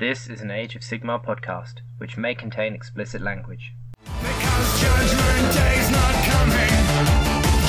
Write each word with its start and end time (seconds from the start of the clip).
This 0.00 0.30
is 0.30 0.40
an 0.40 0.50
Age 0.50 0.74
of 0.76 0.80
Sigmar 0.80 1.22
podcast, 1.22 1.82
which 1.98 2.16
may 2.16 2.34
contain 2.34 2.72
explicit 2.72 3.20
language. 3.20 3.74
Because 4.02 4.80
judgment 4.80 5.52
day's 5.52 5.90
not 5.90 6.14
coming. 6.24 6.72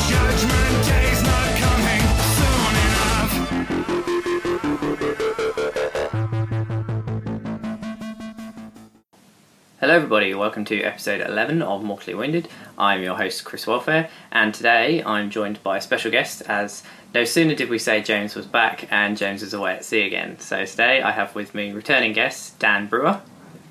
Judgment 0.07 0.85
day's 0.87 1.23
not 1.23 1.57
coming 1.59 2.01
soon 2.37 2.75
enough. 2.87 3.31
Hello, 9.81 9.93
everybody. 9.93 10.33
Welcome 10.33 10.63
to 10.63 10.81
episode 10.83 11.19
11 11.19 11.61
of 11.61 11.83
Mortally 11.83 12.15
Wounded. 12.15 12.47
I'm 12.77 13.03
your 13.03 13.17
host, 13.17 13.43
Chris 13.43 13.67
Welfare, 13.67 14.09
and 14.31 14.53
today 14.53 15.03
I'm 15.03 15.29
joined 15.31 15.61
by 15.63 15.75
a 15.75 15.81
special 15.81 16.09
guest. 16.09 16.43
As 16.47 16.83
no 17.13 17.23
sooner 17.25 17.55
did 17.55 17.69
we 17.69 17.77
say 17.77 18.01
James 18.01 18.35
was 18.35 18.45
back, 18.45 18.87
and 18.91 19.17
James 19.17 19.43
is 19.43 19.53
away 19.53 19.73
at 19.73 19.85
sea 19.85 20.01
again. 20.03 20.39
So 20.39 20.65
today 20.65 21.01
I 21.01 21.11
have 21.11 21.35
with 21.35 21.53
me 21.53 21.71
returning 21.71 22.13
guest 22.13 22.59
Dan 22.59 22.87
Brewer. 22.87 23.21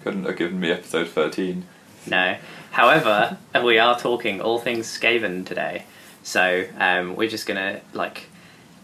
Couldn't 0.02 0.24
have 0.24 0.36
given 0.36 0.60
me 0.60 0.70
episode 0.70 1.08
13. 1.08 1.66
No, 2.06 2.36
however, 2.72 3.38
we 3.64 3.78
are 3.78 3.98
talking 3.98 4.40
all 4.40 4.58
things 4.58 4.86
Skaven 4.86 5.46
today. 5.46 5.84
So 6.22 6.66
um, 6.78 7.16
we're 7.16 7.28
just 7.28 7.46
gonna 7.46 7.80
like 7.94 8.26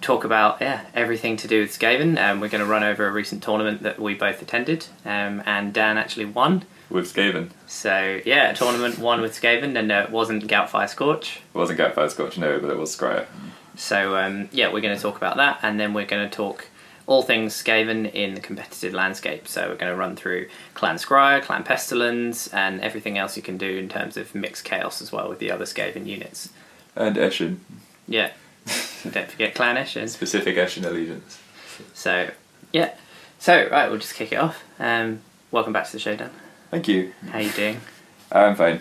talk 0.00 0.24
about 0.24 0.60
yeah 0.60 0.84
everything 0.94 1.36
to 1.38 1.48
do 1.48 1.60
with 1.62 1.78
Skaven. 1.78 2.18
Um, 2.18 2.40
we're 2.40 2.48
going 2.48 2.64
to 2.64 2.70
run 2.70 2.84
over 2.84 3.06
a 3.06 3.10
recent 3.10 3.42
tournament 3.42 3.82
that 3.82 3.98
we 3.98 4.14
both 4.14 4.40
attended, 4.40 4.86
um, 5.04 5.42
and 5.44 5.72
Dan 5.72 5.98
actually 5.98 6.26
won. 6.26 6.64
With 6.88 7.12
Skaven. 7.12 7.50
So 7.66 8.20
yeah, 8.24 8.52
tournament 8.52 8.98
won 8.98 9.20
with 9.20 9.38
Skaven, 9.38 9.76
and 9.76 9.88
no, 9.88 10.02
it 10.02 10.10
wasn't 10.10 10.46
Gautfyre 10.46 10.86
Skorch. 10.94 11.38
It 11.38 11.58
wasn't 11.58 11.78
Gautfyre 11.78 12.14
Skorch, 12.14 12.38
no, 12.38 12.58
but 12.60 12.70
it 12.70 12.78
was 12.78 12.96
Skryre. 12.96 13.26
So 13.76 14.16
um, 14.16 14.48
yeah, 14.52 14.72
we're 14.72 14.80
going 14.80 14.96
to 14.96 15.02
talk 15.02 15.16
about 15.16 15.36
that, 15.36 15.60
and 15.62 15.78
then 15.78 15.92
we're 15.94 16.06
going 16.06 16.28
to 16.28 16.34
talk 16.34 16.66
all 17.06 17.22
things 17.22 17.54
Skaven 17.54 18.12
in 18.12 18.34
the 18.34 18.40
competitive 18.40 18.92
landscape. 18.92 19.46
So 19.46 19.68
we're 19.68 19.76
going 19.76 19.92
to 19.92 19.96
run 19.96 20.16
through 20.16 20.48
Clan 20.74 20.96
Skryre, 20.96 21.42
Clan 21.42 21.62
Pestilence, 21.62 22.48
and 22.48 22.80
everything 22.80 23.16
else 23.16 23.36
you 23.36 23.42
can 23.42 23.56
do 23.56 23.78
in 23.78 23.88
terms 23.88 24.16
of 24.16 24.34
mixed 24.34 24.64
chaos 24.64 25.00
as 25.00 25.12
well 25.12 25.28
with 25.28 25.38
the 25.38 25.50
other 25.50 25.64
Skaven 25.64 26.06
units. 26.06 26.50
And 26.96 27.16
Eshin. 27.16 27.58
Yeah, 28.08 28.32
don't 29.10 29.30
forget 29.30 29.54
Clan 29.54 29.76
Eshin. 29.76 30.08
Specific 30.08 30.56
Eshin 30.56 30.84
allegiance. 30.84 31.40
So 31.94 32.30
yeah, 32.72 32.94
so 33.38 33.68
right, 33.70 33.88
we'll 33.88 34.00
just 34.00 34.14
kick 34.14 34.32
it 34.32 34.36
off. 34.36 34.64
Um, 34.78 35.20
welcome 35.50 35.72
back 35.72 35.86
to 35.86 35.92
the 35.92 35.98
show, 35.98 36.16
Dan. 36.16 36.30
Thank 36.70 36.88
you. 36.88 37.12
How 37.30 37.38
are 37.38 37.42
you 37.42 37.52
doing? 37.52 37.80
I'm 38.32 38.56
fine. 38.56 38.80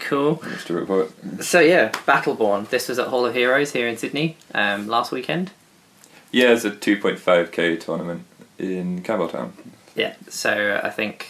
Cool. 0.00 0.36
Just 0.44 0.66
to 0.68 0.74
report. 0.74 1.12
So 1.42 1.60
yeah, 1.60 1.90
Battleborn. 1.90 2.68
This 2.68 2.88
was 2.88 2.98
at 2.98 3.08
Hall 3.08 3.26
of 3.26 3.34
Heroes 3.34 3.72
here 3.72 3.88
in 3.88 3.96
Sydney 3.96 4.36
um, 4.54 4.86
last 4.88 5.12
weekend. 5.12 5.50
Yeah, 6.30 6.52
it's 6.52 6.64
a 6.64 6.70
2.5k 6.70 7.80
tournament 7.80 8.24
in 8.58 9.02
Campbelltown. 9.02 9.52
Yeah. 9.94 10.14
So 10.28 10.80
I 10.82 10.90
think 10.90 11.28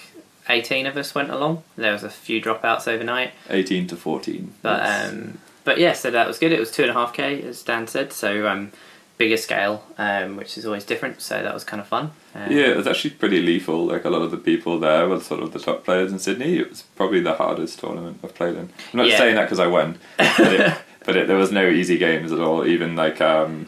18 0.48 0.86
of 0.86 0.96
us 0.96 1.14
went 1.14 1.30
along. 1.30 1.62
There 1.76 1.92
was 1.92 2.02
a 2.04 2.10
few 2.10 2.40
dropouts 2.42 2.88
overnight, 2.88 3.32
18 3.48 3.86
to 3.88 3.96
14. 3.96 4.54
but 4.62 4.82
Yes. 4.82 5.12
um, 5.12 5.38
but 5.64 5.78
yeah, 5.78 5.92
so 5.92 6.10
that 6.10 6.26
was 6.26 6.38
good. 6.38 6.52
It 6.52 6.58
was 6.60 6.70
two 6.70 6.82
and 6.82 6.90
a 6.90 6.94
half 6.94 7.12
k, 7.12 7.42
as 7.42 7.62
Dan 7.62 7.86
said. 7.86 8.12
So 8.12 8.48
um, 8.48 8.72
bigger 9.18 9.36
scale, 9.36 9.84
um, 9.98 10.36
which 10.36 10.56
is 10.56 10.64
always 10.64 10.84
different. 10.84 11.20
So 11.20 11.42
that 11.42 11.52
was 11.52 11.64
kind 11.64 11.80
of 11.80 11.88
fun. 11.88 12.12
Um, 12.34 12.50
yeah, 12.52 12.68
it 12.68 12.76
was 12.76 12.86
actually 12.86 13.10
pretty 13.10 13.42
lethal. 13.42 13.84
Like 13.86 14.04
a 14.04 14.10
lot 14.10 14.22
of 14.22 14.30
the 14.30 14.36
people 14.36 14.78
there 14.78 15.08
were 15.08 15.20
sort 15.20 15.42
of 15.42 15.52
the 15.52 15.58
top 15.58 15.84
players 15.84 16.12
in 16.12 16.18
Sydney. 16.18 16.56
It 16.58 16.70
was 16.70 16.82
probably 16.96 17.20
the 17.20 17.34
hardest 17.34 17.80
tournament 17.80 18.20
I've 18.24 18.34
played 18.34 18.54
in. 18.54 18.70
I'm 18.92 18.96
not 18.98 19.08
Yeah. 19.08 19.18
saying 19.18 19.34
that 19.34 19.42
because 19.44 19.58
I 19.58 19.66
won, 19.66 19.98
but, 20.16 20.38
it, 20.52 20.78
but 21.04 21.16
it, 21.16 21.26
there 21.26 21.36
was 21.36 21.50
no 21.52 21.68
easy 21.68 21.98
games 21.98 22.30
at 22.32 22.38
all. 22.40 22.64
Even 22.66 22.94
like 22.96 23.20
um, 23.20 23.66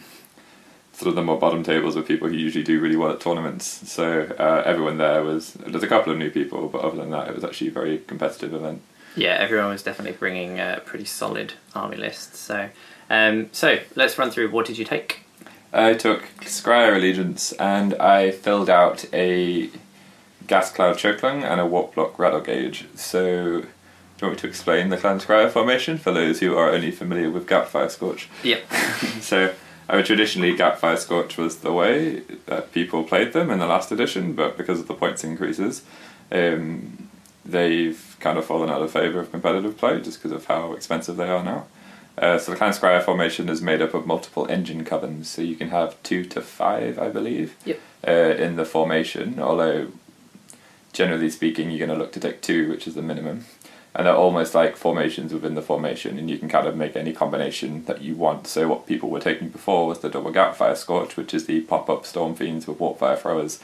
sort 0.92 1.09
of 1.09 1.15
the 1.17 1.23
more 1.23 1.39
bottom 1.39 1.62
tables 1.62 1.97
were 1.97 2.03
people 2.03 2.29
who 2.29 2.35
usually 2.37 2.64
do 2.64 2.79
really 2.81 2.97
well 2.97 3.11
at 3.11 3.20
tournaments. 3.20 3.67
So 3.91 4.23
uh, 4.39 4.62
everyone 4.64 4.98
there 4.98 5.25
was. 5.25 5.55
There's 5.55 5.83
a 5.83 5.89
couple 5.89 6.12
of 6.12 6.19
new 6.19 6.31
people, 6.31 6.69
but 6.69 6.83
other 6.83 6.97
than 6.97 7.11
that, 7.11 7.29
it 7.29 7.35
was 7.35 7.45
actually 7.45 7.69
a 7.69 7.73
very 7.73 7.98
competitive 7.98 8.55
event. 8.55 8.83
yeah, 9.17 9.37
everyone 9.41 9.70
was 9.70 9.83
definitely 9.83 10.17
bringing 10.17 10.61
a 10.61 10.81
pretty 10.87 11.05
solid 11.07 11.55
army 11.75 11.97
list. 11.97 12.37
So 12.37 12.69
um, 13.09 13.48
so 13.51 13.79
let's 13.97 14.17
run 14.19 14.30
through. 14.30 14.51
What 14.51 14.67
did 14.67 14.79
you 14.79 14.85
take? 14.85 15.20
I 15.73 15.95
took 15.95 16.23
Skryre 16.41 16.97
Allegiance 16.97 17.53
and 17.53 17.95
I 17.95 18.31
filled 18.31 18.69
out 18.69 19.05
a 19.13 19.70
Gas 20.47 20.73
Cloud 20.73 20.97
Chokelung 20.97 21.45
and 21.45 21.61
a 21.61 21.64
Warplock 21.64 22.19
Rattle 22.19 22.41
Gauge. 22.41 22.86
So, 22.97 23.61
do 23.61 23.67
you 24.27 24.27
want 24.27 24.35
me 24.35 24.41
to 24.41 24.48
explain 24.48 24.89
the 24.89 24.97
Clan 24.97 25.20
Skryre 25.20 25.51
formation 25.51 25.97
for 25.97 26.11
those 26.13 26.41
who 26.41 26.57
are 26.57 26.70
only 26.70 26.91
familiar 26.91 27.30
with 27.30 27.47
Gautfyre 27.47 27.86
Skorch? 27.86 28.27
Yep. 28.42 28.64
So, 29.20 29.55
I 29.89 29.97
mean, 29.97 30.05
traditionally, 30.05 30.57
Gautfyre 30.57 30.97
Skorch 30.97 31.36
was 31.36 31.59
the 31.59 31.73
way 31.73 32.20
that 32.47 32.73
people 32.73 33.05
played 33.05 33.33
them 33.33 33.51
in 33.51 33.59
the 33.59 33.67
last 33.67 33.92
edition, 33.92 34.35
but 34.35 34.57
because 34.57 34.80
of 34.80 34.89
the 34.89 34.95
points 34.95 35.25
increases, 35.25 35.83
um, 36.33 37.09
they've 37.45 38.17
kind 38.20 38.39
of 38.39 38.45
fallen 38.45 38.70
out 38.70 38.83
of 38.83 38.91
favour 38.91 39.20
of 39.20 39.30
competitive 39.30 39.77
play 39.77 40.01
just 40.01 40.19
because 40.19 40.33
of 40.33 40.47
how 40.47 40.73
expensive 40.73 41.17
they 41.17 41.29
are 41.29 41.42
now. 41.42 41.67
Uh, 42.20 42.39
so 42.39 42.53
the 42.53 42.57
Clan 42.58 42.73
Skryre 42.73 43.03
formation 43.03 43.48
is 43.48 43.63
made 43.63 43.81
up 43.81 43.95
of 43.95 44.07
multiple 44.07 44.47
engine 44.51 44.85
covens, 44.85 45.25
so 45.25 45.41
you 45.41 45.57
can 45.57 45.70
have 45.70 46.01
two 46.03 46.23
to 46.27 46.42
five, 46.42 46.98
I 46.98 47.08
believe, 47.08 47.57
Yep. 47.64 47.81
uh, 48.07 48.11
in 48.13 48.57
the 48.57 48.67
formation. 48.67 49.41
Although, 49.41 49.89
generally 50.92 51.30
speaking, 51.30 51.70
you're 51.70 51.85
going 51.86 51.97
to 51.98 52.03
look 52.03 52.13
to 52.13 52.20
take 52.20 52.42
two, 52.42 52.69
which 52.69 52.86
is 52.86 52.95
the 52.95 53.01
minimum. 53.03 53.47
And 53.95 54.07
they're 54.07 54.14
almost 54.14 54.55
like 54.55 54.77
formations 54.77 55.33
within 55.33 55.55
the 55.55 55.63
formation, 55.63 56.17
and 56.19 56.30
you 56.30 56.39
can 56.39 56.48
kind 56.48 56.67
of 56.69 56.77
make 56.77 56.95
any 56.95 57.13
combination 57.13 57.86
that 57.86 58.03
you 58.03 58.14
want. 58.14 58.47
So 58.47 58.69
what 58.69 58.86
people 58.86 59.09
were 59.11 59.19
taking 59.19 59.48
before 59.48 59.86
was 59.89 59.98
the 60.01 60.09
double 60.11 60.30
gautfyre 60.33 60.75
skorch, 60.77 61.17
which 61.17 61.33
is 61.35 61.47
the 61.47 61.63
pop-up 61.63 62.05
storm 62.07 62.35
fiends 62.36 62.67
with 62.69 62.79
warp 62.79 62.98
fire 62.98 63.17
throwers, 63.17 63.59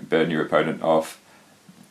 burn 0.00 0.30
your 0.30 0.42
opponent 0.46 0.80
off. 0.82 1.20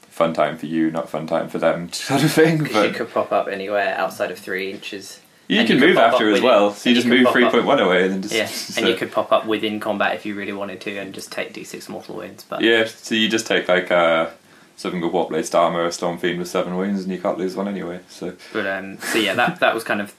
Fun 0.09 0.34
time 0.34 0.58
for 0.58 0.66
you, 0.66 0.90
not 0.90 1.09
fun 1.09 1.28
time 1.28 1.48
for 1.50 1.59
them, 1.59 1.90
sort 1.94 2.24
of 2.24 2.32
thing. 2.32 2.66
you 2.66 2.74
But 2.74 2.96
could 2.96 3.12
pop 3.14 3.32
up 3.32 3.48
anywhere 3.48 3.96
outside 3.98 4.32
of 4.32 4.40
three 4.40 4.72
inches. 4.72 5.20
You 5.50 5.60
and 5.62 5.68
can 5.68 5.80
you 5.80 5.88
move 5.88 5.98
after 5.98 6.30
as 6.30 6.42
well. 6.42 6.72
So 6.74 6.90
you 6.90 6.96
just 6.96 7.08
move 7.08 7.28
three 7.32 7.50
point 7.50 7.66
one 7.66 7.80
away, 7.80 8.04
and 8.04 8.14
then 8.14 8.22
just 8.22 8.36
Yeah, 8.36 8.46
so- 8.46 8.78
and 8.80 8.88
you 8.88 8.96
could 8.96 9.12
pop 9.12 9.32
up 9.32 9.48
within 9.48 9.80
combat 9.80 10.14
if 10.14 10.24
you 10.24 10.36
really 10.36 10.54
wanted 10.54 10.80
to, 10.82 10.96
and 10.98 11.12
just 11.12 11.32
take 11.32 11.54
d6 11.54 11.90
mortal 11.90 12.16
wounds. 12.18 12.44
But 12.44 12.62
Yeah, 12.62 12.86
so 12.86 13.16
you 13.16 13.28
just 13.28 13.48
take 13.48 13.68
like 13.68 13.90
uh, 13.90 14.30
something 14.76 15.02
with 15.02 15.12
warp 15.12 15.32
laced 15.32 15.56
armor, 15.56 15.86
a 15.86 15.92
storm 15.92 16.20
fiend 16.20 16.38
with 16.38 16.50
seven 16.50 16.78
wounds, 16.78 17.04
and 17.04 17.12
you 17.12 17.20
can't 17.20 17.40
lose 17.40 17.56
one 17.56 17.68
anyway. 17.68 18.02
So 18.09 18.36
but 18.54 18.68
um, 18.68 19.00
so 19.00 19.18
yeah, 19.18 19.34
that 19.34 19.59
that 19.59 19.74
was 19.74 19.84
kind 19.84 20.02
of 20.02 20.16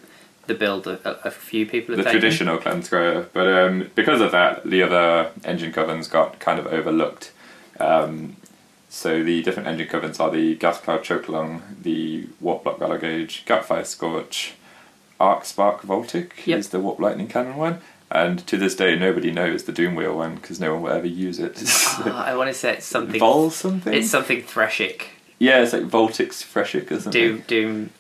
the 0.47 0.55
build 0.55 0.89
a, 0.89 1.25
a, 1.25 1.31
few 1.31 1.65
people 1.65 1.95
the 1.97 2.03
taken. 2.03 2.21
traditional 2.21 2.59
clan 2.59 2.83
skryre. 2.83 3.27
But 3.33 3.47
um, 3.47 3.89
because 3.95 4.21
of 4.21 4.33
that, 4.33 4.69
the 4.69 4.83
other 4.83 5.31
engine 5.45 5.73
covens 5.73 6.11
got 6.11 6.41
kind 6.41 6.59
of 6.59 6.67
overlooked. 6.67 7.31
Um, 7.79 8.35
so 8.89 9.23
the 9.23 9.43
different 9.43 9.69
engine 9.69 9.87
covens 9.87 10.19
are 10.19 10.31
the 10.31 10.57
gas 10.57 10.81
cloud 10.81 11.05
chokelung, 11.05 11.63
the 11.81 12.27
warplock 12.43 12.81
rattle 12.81 12.99
gauge, 12.99 13.45
gautfyre 13.47 13.83
skorch, 13.83 14.55
arkhspark 15.21 15.81
voltik 15.83 16.33
Yep. 16.47 16.59
is 16.59 16.69
the 16.71 16.81
warp 16.81 16.99
lightning 16.99 17.29
cannon 17.29 17.57
one. 17.57 17.79
And 18.13 18.45
to 18.49 18.57
this 18.57 18.75
day, 18.75 18.97
nobody 18.99 19.31
knows 19.31 19.65
the 19.65 19.73
doom 19.73 19.95
wheel 19.95 20.17
one 20.17 20.35
because 20.37 20.59
no 20.59 20.73
one 20.75 20.83
will 20.83 20.91
ever 20.91 21.07
use 21.07 21.39
it. 21.39 21.63
Ah, 21.67 22.25
I 22.31 22.35
want 22.37 22.49
to 22.49 22.55
say 22.55 22.73
it's 22.73 22.87
something. 22.87 23.21
Vol 23.21 23.51
something. 23.51 23.95
It's 23.95 24.11
something 24.11 24.43
Threshic. 24.43 25.03
yeah, 25.39 25.63
it's 25.63 25.73
like 25.73 25.83
Voltix 25.85 26.43
Freshic 26.43 26.91
or 26.91 26.99
something. 27.01 27.13
Doom 27.13 27.45
Doom 27.47 27.91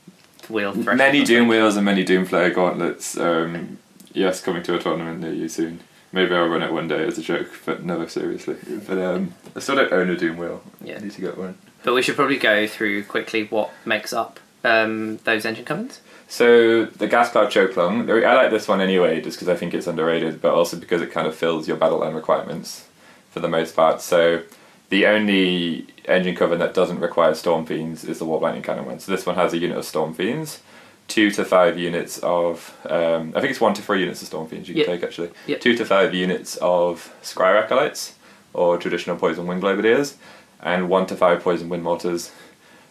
wheel 0.48 0.72
Threshic. 0.72 0.96
many 0.96 1.22
Doom. 1.24 1.46
Wheels 1.46 1.76
and 1.76 1.84
many 1.84 2.02
Doom 2.04 2.24
Flare 2.24 2.50
gauntlets. 2.50 3.16
Um, 3.16 3.78
yes, 4.12 4.40
coming 4.42 4.64
to 4.64 4.74
a 4.74 4.80
tournament 4.80 5.20
near 5.20 5.32
you 5.32 5.48
soon. 5.48 5.78
Maybe 6.12 6.34
I'll 6.34 6.48
run 6.48 6.62
it 6.64 6.72
one 6.72 6.88
day 6.88 7.04
as 7.06 7.18
a 7.18 7.22
joke, 7.22 7.48
but 7.64 7.84
never 7.84 8.08
seriously. 8.08 8.56
But 8.88 8.98
um, 8.98 9.34
I 9.54 9.60
still 9.60 9.76
don't 9.76 9.92
own 9.92 10.10
a 10.10 10.16
Doom 10.16 10.38
Wheel. 10.38 10.60
Yeah. 10.82 10.96
I 10.96 10.98
need 11.02 11.12
to 11.12 11.20
get 11.20 11.38
one. 11.38 11.56
But 11.84 11.94
we 11.94 12.02
should 12.02 12.16
probably 12.16 12.36
go 12.38 12.66
through 12.66 13.04
quickly 13.04 13.44
what 13.46 13.70
makes 13.84 14.12
up 14.12 14.40
um, 14.64 15.18
those 15.18 15.44
engine 15.44 15.64
covens. 15.64 16.00
So 16.30 16.84
the 16.84 17.08
Gas 17.08 17.32
Cloud 17.32 17.48
Chokelung, 17.50 18.08
I 18.24 18.34
like 18.36 18.52
this 18.52 18.68
one 18.68 18.80
anyway, 18.80 19.20
just 19.20 19.36
because 19.36 19.48
I 19.48 19.56
think 19.56 19.74
it's 19.74 19.88
underrated, 19.88 20.40
but 20.40 20.54
also 20.54 20.76
because 20.76 21.02
it 21.02 21.10
kind 21.10 21.26
of 21.26 21.34
fills 21.34 21.66
your 21.66 21.76
battle 21.76 21.98
line 21.98 22.14
requirements 22.14 22.86
for 23.32 23.40
the 23.40 23.48
most 23.48 23.74
part. 23.74 24.00
So 24.00 24.42
the 24.90 25.06
only 25.06 25.88
engine 26.04 26.36
coven 26.36 26.60
that 26.60 26.72
doesn't 26.72 27.00
require 27.00 27.34
Storm 27.34 27.66
Fiends 27.66 28.04
is 28.04 28.20
the 28.20 28.24
Warp 28.24 28.42
Lightning 28.42 28.62
Cannon 28.62 28.86
one. 28.86 29.00
So 29.00 29.10
this 29.10 29.26
one 29.26 29.34
has 29.34 29.52
a 29.52 29.58
unit 29.58 29.76
of 29.76 29.84
Storm 29.84 30.14
Fiends, 30.14 30.60
two 31.08 31.32
to 31.32 31.44
five 31.44 31.76
units 31.76 32.18
of, 32.18 32.76
um, 32.88 33.32
I 33.34 33.40
think 33.40 33.50
it's 33.50 33.60
one 33.60 33.74
to 33.74 33.82
three 33.82 33.98
units 33.98 34.22
of 34.22 34.28
Storm 34.28 34.46
Fiends 34.46 34.68
you 34.68 34.74
can 34.74 34.82
Yep. 34.82 34.86
take 34.86 35.02
actually, 35.02 35.30
Yep. 35.48 35.60
two 35.60 35.76
to 35.76 35.84
five 35.84 36.14
units 36.14 36.56
of 36.62 37.12
Skryre 37.24 37.60
Acolytes, 37.60 38.14
or 38.54 38.78
traditional 38.78 39.16
Poison 39.16 39.48
Wind 39.48 39.62
Globadiers, 39.64 40.14
and 40.62 40.88
one 40.88 41.06
to 41.06 41.16
five 41.16 41.42
Poison 41.42 41.68
Wind 41.68 41.82
Mortars, 41.82 42.30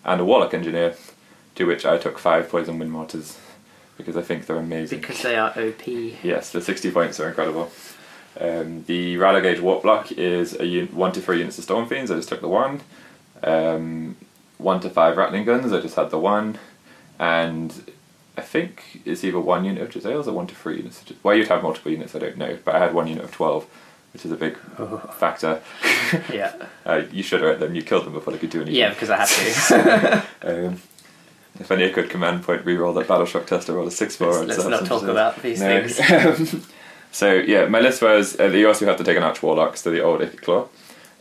and 0.04 0.19
a 0.19 0.25
Warlock 0.25 0.54
Engineer, 0.54 0.96
to 1.60 1.66
which 1.66 1.86
I 1.86 1.98
took 1.98 2.18
five 2.18 2.50
Poison 2.50 2.80
Wind 2.80 2.92
Mortars 2.92 3.38
because 3.98 4.16
I 4.16 4.22
think 4.22 4.46
they're 4.46 4.56
amazing. 4.56 5.02
Because 5.02 5.22
they 5.22 5.36
are 5.36 5.50
OP. 5.50 5.86
Yes, 5.88 6.52
the 6.52 6.62
60 6.62 6.90
points 6.92 7.20
are 7.20 7.28
incredible. 7.28 7.70
Um, 8.40 8.86
the 8.88 9.18
Gauge 9.18 9.58
Warplock 9.60 10.14
is 10.18 10.54
a 10.54 10.64
un- 10.64 10.88
1 10.96 11.12
to 11.12 11.22
3 11.22 11.40
units 11.40 11.58
of 11.58 11.66
Storm 11.66 11.86
Fiends, 11.86 12.10
I 12.12 12.16
just 12.16 12.30
took 12.30 12.40
the 12.40 12.48
1. 12.48 12.80
Um, 13.44 14.16
1 14.58 14.80
to 14.80 14.90
5 14.90 15.18
Rattling 15.18 15.44
Guns, 15.44 15.74
I 15.74 15.82
just 15.82 15.96
had 15.96 16.12
the 16.12 16.18
1. 16.18 16.58
And 17.20 17.92
I 18.38 18.42
think 18.42 19.02
it's 19.04 19.26
either 19.26 19.40
1 19.42 19.66
unit 19.66 19.84
of 19.84 19.90
Jezzails 19.90 20.28
or 20.28 20.32
1 20.32 20.48
to 20.48 20.56
3 20.56 20.78
units. 20.78 21.04
Well, 21.24 21.36
you'd 21.36 21.50
have 21.50 21.62
multiple 21.62 21.92
units, 21.92 22.16
I 22.16 22.20
don't 22.20 22.38
know, 22.38 22.58
but 22.64 22.76
I 22.76 22.80
had 22.80 22.94
1 22.94 23.08
unit 23.08 23.26
of 23.26 23.32
12. 23.34 23.66
which 24.14 24.24
is 24.26 24.32
a 24.32 24.38
big 24.38 24.58
factor. 25.18 25.62
Yeah. 26.34 26.54
Uh, 26.86 27.04
you 27.12 27.22
should 27.22 27.42
have 27.44 27.60
them. 27.60 27.76
You 27.76 27.84
killed 27.84 28.06
them 28.06 28.14
before 28.14 28.34
they 28.34 28.40
could 28.40 28.50
do 28.50 28.62
anything. 28.62 28.74
Yeah, 28.80 28.90
because 28.90 29.12
I 29.12 29.18
had 29.18 29.28
to. 29.28 30.26
Um, 30.70 30.82
if 31.60 31.72
any 31.72 31.90
could 31.92 32.10
command 32.10 32.44
point 32.44 32.66
reroll 32.66 32.96
that 32.96 33.08
Battleshock 33.08 33.46
test, 33.46 33.70
I 33.70 33.74
rolled 33.74 33.88
a 33.88 33.92
six 33.92 34.16
four. 34.16 34.46
let's 34.46 34.58
let's 34.58 34.70
not 34.70 34.86
talk 34.86 35.04
about 35.04 35.42
these 35.42 35.60
things. 35.60 35.98
things. 35.98 36.68
so 37.12 37.34
yeah, 37.34 37.66
my 37.66 37.80
list 37.80 38.02
was 38.02 38.40
uh, 38.40 38.46
you 38.46 38.68
also 38.68 38.86
have 38.86 38.98
to 38.98 39.04
take 39.04 39.18
an 39.18 39.24
Arch 39.24 39.44
Warlock, 39.44 39.76
to 39.78 39.90
the 39.90 40.02
old 40.02 40.22
Ikit 40.22 40.42
Claw. 40.42 40.68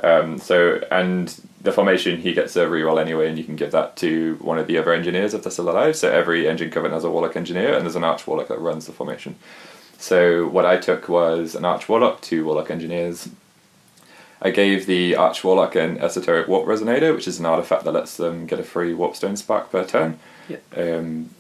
Um, 0.03 0.39
so 0.39 0.81
and 0.93 1.35
the 1.61 1.73
formation 1.73 2.21
he 2.21 2.33
gets 2.33 2.55
a 2.57 2.67
reroll 2.67 3.01
anyway, 3.01 3.29
and 3.29 3.37
you 3.37 3.45
can 3.45 3.57
give 3.57 3.73
that 3.73 3.97
to 3.97 4.37
one 4.41 4.59
of 4.59 4.67
the 4.69 4.79
other 4.79 4.93
engineers 4.93 5.35
if 5.35 5.43
they're 5.43 5.53
still 5.53 5.71
alive. 5.71 5.97
So 5.97 6.11
every 6.11 6.49
engine 6.49 6.71
covenant 6.71 6.95
has 6.95 7.05
a 7.05 7.11
Warlock 7.11 7.37
engineer, 7.37 7.75
and 7.75 7.85
there's 7.85 7.97
an 7.97 8.05
Arch 8.05 8.27
Warlock 8.27 8.49
that 8.49 8.61
runs 8.61 8.87
the 8.87 8.93
formation. 8.93 9.37
So 9.99 10.47
what 10.47 10.65
I 10.65 10.77
took 10.77 11.09
was 11.09 11.57
an 11.57 11.65
Arch 11.65 11.89
Warlock, 11.89 12.21
two 12.21 12.45
Warlock 12.45 12.71
engineers. 12.71 13.29
I 14.41 14.51
gave 14.51 14.87
the 14.87 15.17
Arch 15.17 15.43
Warlock 15.43 15.75
an 15.75 15.99
Esoteric 15.99 16.47
Warp 16.47 16.67
Resonator, 16.67 17.15
which 17.15 17.27
is 17.27 17.39
an 17.41 17.47
artifact 17.47 17.85
that 17.85 17.93
lets 17.93 18.17
them 18.17 18.47
get 18.47 18.61
a 18.61 18.63
free 18.63 18.93
Warpstone 18.93 19.37
spark 19.37 19.71
per 19.71 19.85
turn. 19.85 20.19
Yep. 20.49 20.63
Um, 20.77 21.31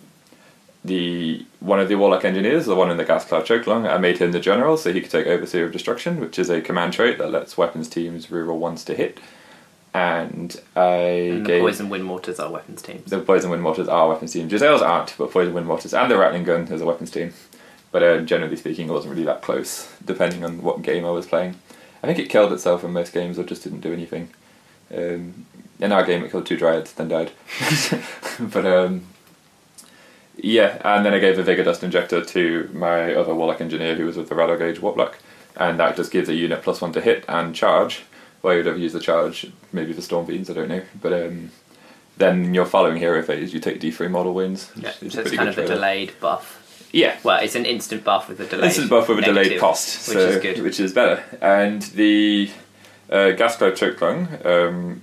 the 0.85 1.45
one 1.61 1.81
of 1.81 1.89
the 1.89 1.97
Warlock 1.97 2.25
engineers, 2.25 2.67
the 2.67 2.75
one 2.75 2.91
in 2.91 2.97
the 2.97 3.05
Gas 3.05 3.25
Cloud 3.25 3.45
Chokelung, 3.47 3.89
I 3.89 3.99
made 3.99 4.19
him 4.19 4.33
the 4.33 4.41
general 4.41 4.77
so 4.77 4.93
he 4.93 5.01
could 5.01 5.11
take 5.11 5.27
Overseer 5.27 5.67
of 5.67 5.73
Destruction, 5.73 6.19
which 6.21 6.39
is 6.39 6.51
a 6.51 6.61
command 6.61 6.93
trait 6.93 7.19
that 7.19 7.31
lets 7.31 7.57
weapons 7.57 7.89
teams 7.89 8.29
reroll 8.29 8.59
once 8.59 8.85
to 8.85 8.95
hit. 8.95 9.19
And 9.95 10.61
I 10.77 10.89
And 10.89 11.45
the 11.47 11.49
gave 11.49 11.63
poison 11.63 11.89
wind 11.89 12.05
mortars 12.05 12.39
are 12.39 12.51
weapons 12.51 12.83
teams. 12.83 13.11
the 13.11 13.21
Poison 13.21 13.51
Wind 13.51 13.63
Mortars 13.63 13.89
are 13.89 14.09
weapons 14.09 14.33
team. 14.33 14.49
Jezzails 14.49 14.83
aren't, 14.83 15.17
but 15.17 15.33
Poison 15.33 15.55
Wind 15.55 15.67
Mortars 15.67 15.95
and 15.95 16.11
the 16.11 16.19
Rattling 16.19 16.45
Gun 16.45 16.69
is 16.69 16.81
a 16.83 16.87
weapons 16.87 17.11
team. 17.11 17.33
But 17.91 18.03
uh, 18.03 18.21
generally 18.21 18.57
speaking, 18.57 18.89
it 18.89 18.93
wasn't 18.93 19.13
really 19.13 19.25
that 19.25 19.41
close, 19.41 19.91
depending 20.05 20.45
on 20.45 20.63
what 20.63 20.83
game 20.83 21.07
I 21.07 21.11
was 21.11 21.27
playing. 21.27 21.57
I 22.03 22.07
think 22.07 22.19
it 22.19 22.29
killed 22.29 22.53
itself 22.53 22.85
in 22.85 22.93
most 22.93 23.13
games, 23.13 23.39
or 23.39 23.45
just 23.45 23.65
didn't 23.65 23.81
do 23.81 23.93
anything. 23.93 24.31
Um, 24.95 25.47
in 25.81 25.93
our 25.93 26.05
game, 26.05 26.25
it 26.25 26.31
killed 26.31 26.47
two 26.47 26.57
Dryads, 26.57 26.93
then 26.93 27.09
died. 27.09 27.33
but 28.41 28.67
um, 28.67 29.07
yeah, 30.37 30.81
and 30.85 31.05
then 31.05 31.15
I 31.15 31.19
gave 31.19 31.39
a 31.39 31.43
Vigor 31.43 31.65
Dust 31.65 31.83
Injector 31.83 32.25
to 32.25 32.71
my 32.73 33.15
other 33.15 33.35
Warlock 33.35 33.61
Engineer 33.61 33.97
who 33.97 34.07
was 34.07 34.17
with 34.17 34.29
the 34.29 34.35
Rattle 34.35 34.57
Gauge 34.57 34.81
Warlock, 34.81 35.19
and 35.57 35.79
that 35.81 35.97
just 35.97 36.11
gives 36.11 36.29
a 36.29 36.35
unit 36.35 36.63
plus 36.63 36.81
one 36.81 36.93
to 36.93 37.01
hit 37.01 37.25
and 37.29 37.55
charge. 37.55 38.05
Well, 38.43 38.55
you'd 38.55 38.67
ever 38.67 38.79
use 38.79 38.93
the 38.93 39.01
charge, 39.01 39.51
maybe 39.73 39.93
for 39.93 40.01
Storm 40.01 40.27
Fiends, 40.27 40.49
I 40.49 40.53
don't 40.53 40.69
know. 40.69 40.83
But 41.01 41.13
um, 41.13 41.51
then 42.17 42.55
your 42.55 42.67
following 42.67 42.99
hero 42.99 43.23
phase, 43.23 43.53
you 43.53 43.59
take 43.59 43.81
D3 43.81 44.11
model 44.11 44.33
wins. 44.33 44.71
Yeah, 44.77 44.93
so 44.93 45.21
it's 45.21 45.33
kind 45.33 45.49
of 45.49 45.59
a 45.59 45.67
delayed 45.67 46.13
buff. 46.21 46.58
Yeah, 46.93 47.17
Well, 47.23 47.39
it's 47.43 47.55
an 47.55 47.67
instant 47.67 48.03
buff 48.05 48.29
with 48.29 48.41
a 48.41 48.47
delayed. 48.47 48.65
Instant 48.65 48.91
buff 48.91 49.09
with 49.09 49.19
a 49.19 49.23
delayed 49.23 49.61
cost, 49.61 50.09
which 50.09 50.17
so, 50.17 50.29
is 50.29 50.43
good. 50.43 50.63
which 50.63 50.81
is 50.81 50.93
better. 50.93 51.23
And 51.41 51.83
the 51.83 52.51
uh, 53.11 53.33
gas 53.33 53.57
cloud 53.57 53.77
choke 53.77 54.01
lung 54.01 54.29
um, 54.45 55.03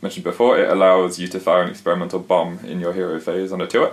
mentioned 0.00 0.24
before, 0.24 0.58
it 0.58 0.68
allows 0.70 1.18
you 1.18 1.26
to 1.28 1.40
fire 1.40 1.62
an 1.62 1.70
experimental 1.70 2.20
bomb 2.20 2.60
in 2.64 2.78
your 2.80 2.92
hero 2.92 3.18
phase 3.20 3.50
on 3.52 3.60
a 3.60 3.66
two 3.66 3.90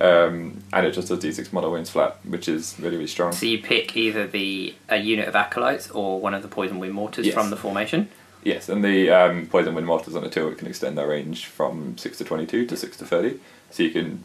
um, 0.00 0.62
and 0.72 0.86
it 0.86 0.92
just 0.92 1.08
does 1.08 1.18
d6 1.18 1.52
model 1.52 1.72
wins 1.72 1.90
flat, 1.90 2.18
which 2.24 2.48
is 2.48 2.74
really 2.78 2.96
really 2.96 3.08
strong. 3.08 3.32
So 3.32 3.46
you 3.46 3.58
pick 3.62 3.96
either 3.96 4.26
the 4.26 4.74
a 4.88 4.96
unit 4.96 5.28
of 5.28 5.36
acolytes 5.36 5.90
or 5.90 6.20
one 6.20 6.34
of 6.34 6.42
the 6.42 6.48
poison 6.48 6.78
wind 6.78 6.94
mortars 6.94 7.26
Yes. 7.26 7.34
from 7.34 7.50
the 7.50 7.56
formation. 7.56 8.08
Yes, 8.42 8.68
and 8.68 8.84
the 8.84 9.10
um, 9.10 9.46
poison 9.46 9.74
wind 9.74 9.86
mortars 9.86 10.14
on 10.14 10.24
a 10.24 10.28
two 10.28 10.48
up 10.48 10.58
can 10.58 10.66
extend 10.68 10.98
their 10.98 11.08
range 11.08 11.46
from 11.46 11.96
six 11.96 12.18
to 12.18 12.24
twenty 12.24 12.46
two 12.46 12.66
to 12.66 12.76
six 12.76 12.96
to 12.98 13.06
thirty, 13.06 13.40
so 13.70 13.82
you 13.82 13.90
can. 13.90 14.22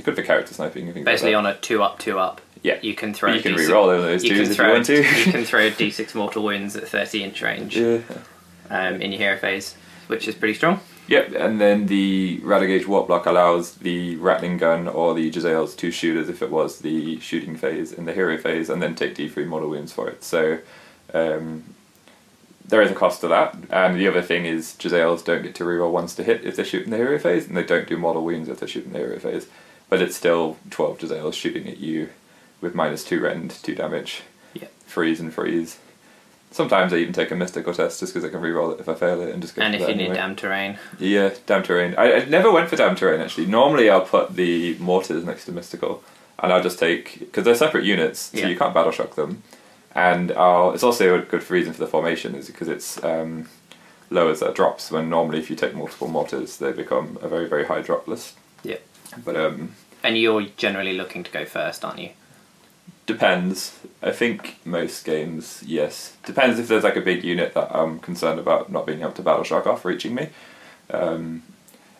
You 0.00 0.04
could 0.04 0.16
for 0.16 0.22
character 0.22 0.54
sniping 0.54 0.86
and 0.86 0.94
things 0.94 1.04
Basically, 1.04 1.34
like 1.34 1.44
on 1.44 1.52
a 1.52 1.56
two 1.58 1.82
up, 1.82 1.98
two 1.98 2.18
up. 2.18 2.40
Yeah. 2.62 2.78
You 2.80 2.94
can 2.94 3.12
throw. 3.12 3.34
You 3.34 3.42
can 3.42 3.52
D6 3.52 3.58
re-roll 3.58 3.88
those 3.88 4.22
twos 4.22 4.48
if 4.48 4.56
you 4.56 4.64
want 4.64 4.86
to. 4.86 4.96
you 4.96 5.24
can 5.30 5.44
throw 5.44 5.68
d6 5.70 6.14
mortal 6.14 6.42
wounds 6.42 6.74
at 6.74 6.88
thirty 6.88 7.22
inch 7.22 7.42
range 7.42 7.76
yeah. 7.76 7.98
um, 8.70 9.02
in 9.02 9.12
your 9.12 9.20
hero 9.20 9.36
phase, 9.36 9.74
which 10.06 10.26
is 10.26 10.34
pretty 10.34 10.54
strong. 10.54 10.80
Yep, 11.08 11.34
and 11.36 11.60
then 11.60 11.84
the 11.84 12.40
Rattlegauge 12.40 12.84
Warplock 12.84 13.26
allows 13.26 13.74
the 13.74 14.16
Rattling 14.16 14.56
Gun 14.56 14.88
or 14.88 15.12
the 15.12 15.30
Jezzails 15.30 15.76
to 15.76 15.90
shoot 15.90 16.16
as 16.16 16.30
if 16.30 16.40
it 16.40 16.50
was 16.50 16.78
the 16.78 17.20
shooting 17.20 17.56
phase 17.56 17.92
in 17.92 18.06
the 18.06 18.14
hero 18.14 18.38
phase 18.38 18.70
and 18.70 18.80
then 18.80 18.94
take 18.94 19.16
D3 19.16 19.46
model 19.46 19.68
wounds 19.68 19.92
for 19.92 20.08
it. 20.08 20.24
So 20.24 20.60
um, 21.12 21.74
there 22.66 22.80
is 22.80 22.90
a 22.90 22.94
cost 22.94 23.20
to 23.20 23.28
that. 23.28 23.54
And 23.68 24.00
the 24.00 24.08
other 24.08 24.22
thing 24.22 24.46
is 24.46 24.76
Jezzails 24.78 25.24
don't 25.24 25.42
get 25.42 25.54
to 25.56 25.64
reroll 25.64 25.92
once 25.92 26.14
to 26.14 26.24
hit 26.24 26.44
if 26.44 26.56
they 26.56 26.64
shoot 26.64 26.84
in 26.84 26.90
the 26.90 26.96
hero 26.96 27.18
phase, 27.18 27.46
and 27.46 27.56
they 27.56 27.64
don't 27.64 27.86
do 27.86 27.98
model 27.98 28.24
wounds 28.24 28.48
if 28.48 28.60
they 28.60 28.66
shoot 28.66 28.86
in 28.86 28.92
the 28.92 28.98
hero 28.98 29.18
phase. 29.18 29.46
But 29.90 30.00
it's 30.00 30.16
still 30.16 30.56
12 30.70 30.98
Jezzails 31.00 31.34
shooting 31.34 31.68
at 31.68 31.78
you 31.78 32.08
with 32.62 32.74
minus 32.74 33.04
2 33.04 33.20
rend, 33.20 33.50
2 33.50 33.74
damage, 33.74 34.22
Yeah. 34.54 34.68
freeze 34.86 35.20
and 35.20 35.32
freeze. 35.34 35.78
Sometimes 36.52 36.92
I 36.92 36.96
even 36.96 37.12
take 37.12 37.30
a 37.30 37.36
mystical 37.36 37.72
test 37.74 38.00
just 38.00 38.12
because 38.12 38.24
I 38.28 38.32
can 38.32 38.40
reroll 38.40 38.72
it 38.74 38.80
if 38.80 38.88
I 38.88 38.94
fail 38.94 39.20
it 39.20 39.32
and 39.32 39.40
just 39.42 39.54
go 39.54 39.62
And 39.62 39.74
if 39.74 39.82
you 39.82 39.86
need 39.88 39.92
anyway. 40.00 40.14
damn 40.16 40.34
terrain, 40.36 40.78
Yeah, 40.98 41.30
damn 41.46 41.62
terrain. 41.62 41.94
I, 41.96 42.12
I 42.14 42.24
never 42.24 42.50
went 42.50 42.68
for 42.70 42.76
damn 42.76 42.96
terrain 42.96 43.20
actually. 43.20 43.46
Normally 43.46 43.88
I'll 43.90 44.00
put 44.06 44.34
the 44.34 44.76
mortars 44.78 45.24
next 45.24 45.44
to 45.46 45.52
mystical, 45.52 46.02
and 46.40 46.52
I'll 46.52 46.62
just 46.62 46.78
take 46.78 47.18
because 47.20 47.44
they're 47.44 47.54
separate 47.54 47.84
units, 47.84 48.18
so 48.32 48.38
Yeah. 48.38 48.48
you 48.48 48.56
can't 48.56 48.74
battle 48.74 48.90
shock 48.92 49.14
them. 49.14 49.42
And 49.94 50.32
I'll, 50.32 50.72
it's 50.72 50.82
also 50.84 51.16
a 51.18 51.22
good 51.22 51.48
reason 51.50 51.72
for 51.72 51.80
the 51.80 51.86
formation 51.88 52.34
is 52.36 52.46
because 52.46 52.68
it's 52.68 53.02
um, 53.04 53.48
lowers 54.08 54.40
their 54.40 54.52
drops. 54.52 54.90
When 54.90 55.08
normally 55.10 55.38
if 55.38 55.50
you 55.50 55.56
take 55.56 55.74
multiple 55.74 56.08
mortars, 56.08 56.56
they 56.58 56.72
become 56.72 57.18
a 57.22 57.28
very 57.28 57.48
very 57.48 57.66
high 57.66 57.80
drop 57.80 58.06
list. 58.08 58.36
yeah. 58.64 58.76
But 59.24 59.36
um, 59.36 59.74
And 60.02 60.16
you're 60.18 60.42
generally 60.56 60.94
looking 60.94 61.24
to 61.24 61.30
go 61.30 61.44
first, 61.44 61.84
aren't 61.84 61.98
you? 61.98 62.10
depends. 63.10 63.78
I 64.02 64.12
think 64.12 64.56
most 64.64 65.04
games, 65.04 65.62
yes. 65.66 66.16
Depends 66.24 66.58
if 66.58 66.68
there's 66.68 66.84
like 66.84 66.96
a 66.96 67.00
big 67.00 67.24
unit 67.24 67.54
that 67.54 67.74
I'm 67.74 67.98
concerned 67.98 68.38
about 68.38 68.70
not 68.70 68.86
being 68.86 69.00
able 69.00 69.12
to 69.12 69.22
battle 69.22 69.44
shock 69.44 69.66
off 69.66 69.84
reaching 69.84 70.14
me. 70.14 70.28
Um, 70.90 71.42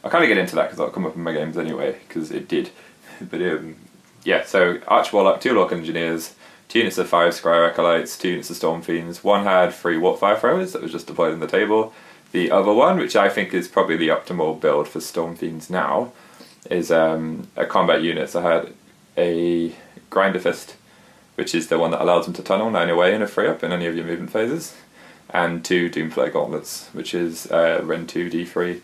I'll 0.02 0.10
kind 0.10 0.24
of 0.24 0.28
get 0.28 0.38
into 0.38 0.54
that 0.54 0.64
because 0.64 0.78
that'll 0.78 0.92
come 0.92 1.06
up 1.06 1.16
in 1.16 1.22
my 1.22 1.32
games 1.32 1.58
anyway, 1.58 1.98
because 2.06 2.30
it 2.30 2.48
did. 2.48 2.70
But 3.20 3.42
um, 3.42 3.76
yeah, 4.24 4.44
so 4.44 4.80
Arch 4.88 5.12
Warlock, 5.12 5.42
two 5.42 5.52
Lock 5.52 5.72
Engineers, 5.72 6.34
two 6.68 6.78
units 6.78 6.96
of 6.96 7.06
five 7.06 7.34
Skryre 7.34 7.68
Acolytes, 7.68 8.16
two 8.16 8.30
units 8.30 8.48
of 8.48 8.56
Storm 8.56 8.80
Fiends. 8.80 9.22
One 9.22 9.44
had 9.44 9.74
three 9.74 9.98
Warp 9.98 10.18
Fire 10.20 10.38
Throwers 10.38 10.72
that 10.72 10.80
was 10.80 10.90
just 10.90 11.06
deployed 11.06 11.34
on 11.34 11.40
the 11.40 11.46
table. 11.46 11.92
The 12.32 12.50
other 12.50 12.72
one, 12.72 12.96
which 12.96 13.14
I 13.14 13.28
think 13.28 13.52
is 13.52 13.68
probably 13.68 13.98
the 13.98 14.08
optimal 14.08 14.58
build 14.58 14.88
for 14.88 15.00
Storm 15.00 15.36
Fiends 15.36 15.68
now, 15.68 16.12
is 16.68 16.90
um, 16.90 17.48
a 17.56 17.64
combat 17.66 18.02
unit. 18.02 18.30
So 18.30 18.44
I 18.46 18.52
had 18.54 18.72
a 19.16 19.74
Grinder 20.10 20.38
Fist, 20.38 20.76
which 21.36 21.54
is 21.54 21.68
the 21.68 21.78
one 21.78 21.90
that 21.92 22.00
allows 22.02 22.26
them 22.26 22.34
to 22.34 22.42
tunnel 22.42 22.70
nine 22.70 22.90
away 22.90 23.14
in 23.14 23.22
a 23.22 23.26
free 23.26 23.46
up 23.48 23.62
in 23.62 23.72
any 23.72 23.86
of 23.86 23.96
your 23.96 24.04
movement 24.04 24.32
phases, 24.32 24.76
and 25.30 25.64
two 25.64 25.88
Doomflare 25.88 26.32
Gauntlets, 26.32 26.88
which 26.92 27.14
is 27.14 27.50
uh, 27.50 27.80
Rend 27.82 28.08
2 28.08 28.30
D3. 28.30 28.80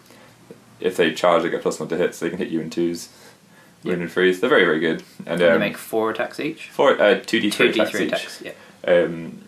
If 0.81 0.97
they 0.97 1.13
charge, 1.13 1.43
they 1.43 1.51
get 1.51 1.63
plus 1.63 1.81
one 1.81 1.89
to 1.89 1.97
hit, 1.97 2.15
so 2.15 2.25
they 2.25 2.31
can 2.31 2.39
hit 2.39 2.49
you 2.49 2.61
in 2.61 2.71
twos. 2.71 3.09
Wound 3.85 4.03
and 4.03 4.11
freeze. 4.11 4.41
They're 4.41 4.51
very, 4.51 4.65
very 4.65 4.81
good. 4.81 5.03
And 5.27 5.41
um, 5.43 5.61
make 5.61 5.77
four 5.79 6.11
attacks 6.11 6.41
each. 6.41 6.71
four, 6.71 6.93
uh, 7.01 7.21
2d3 7.21 7.53
Two 7.53 7.65
attacks 7.69 7.91
D3 7.93 8.01
each. 8.01 8.13
attacks. 8.13 8.43
Yeah. 8.43 8.53
Um, 8.87 9.39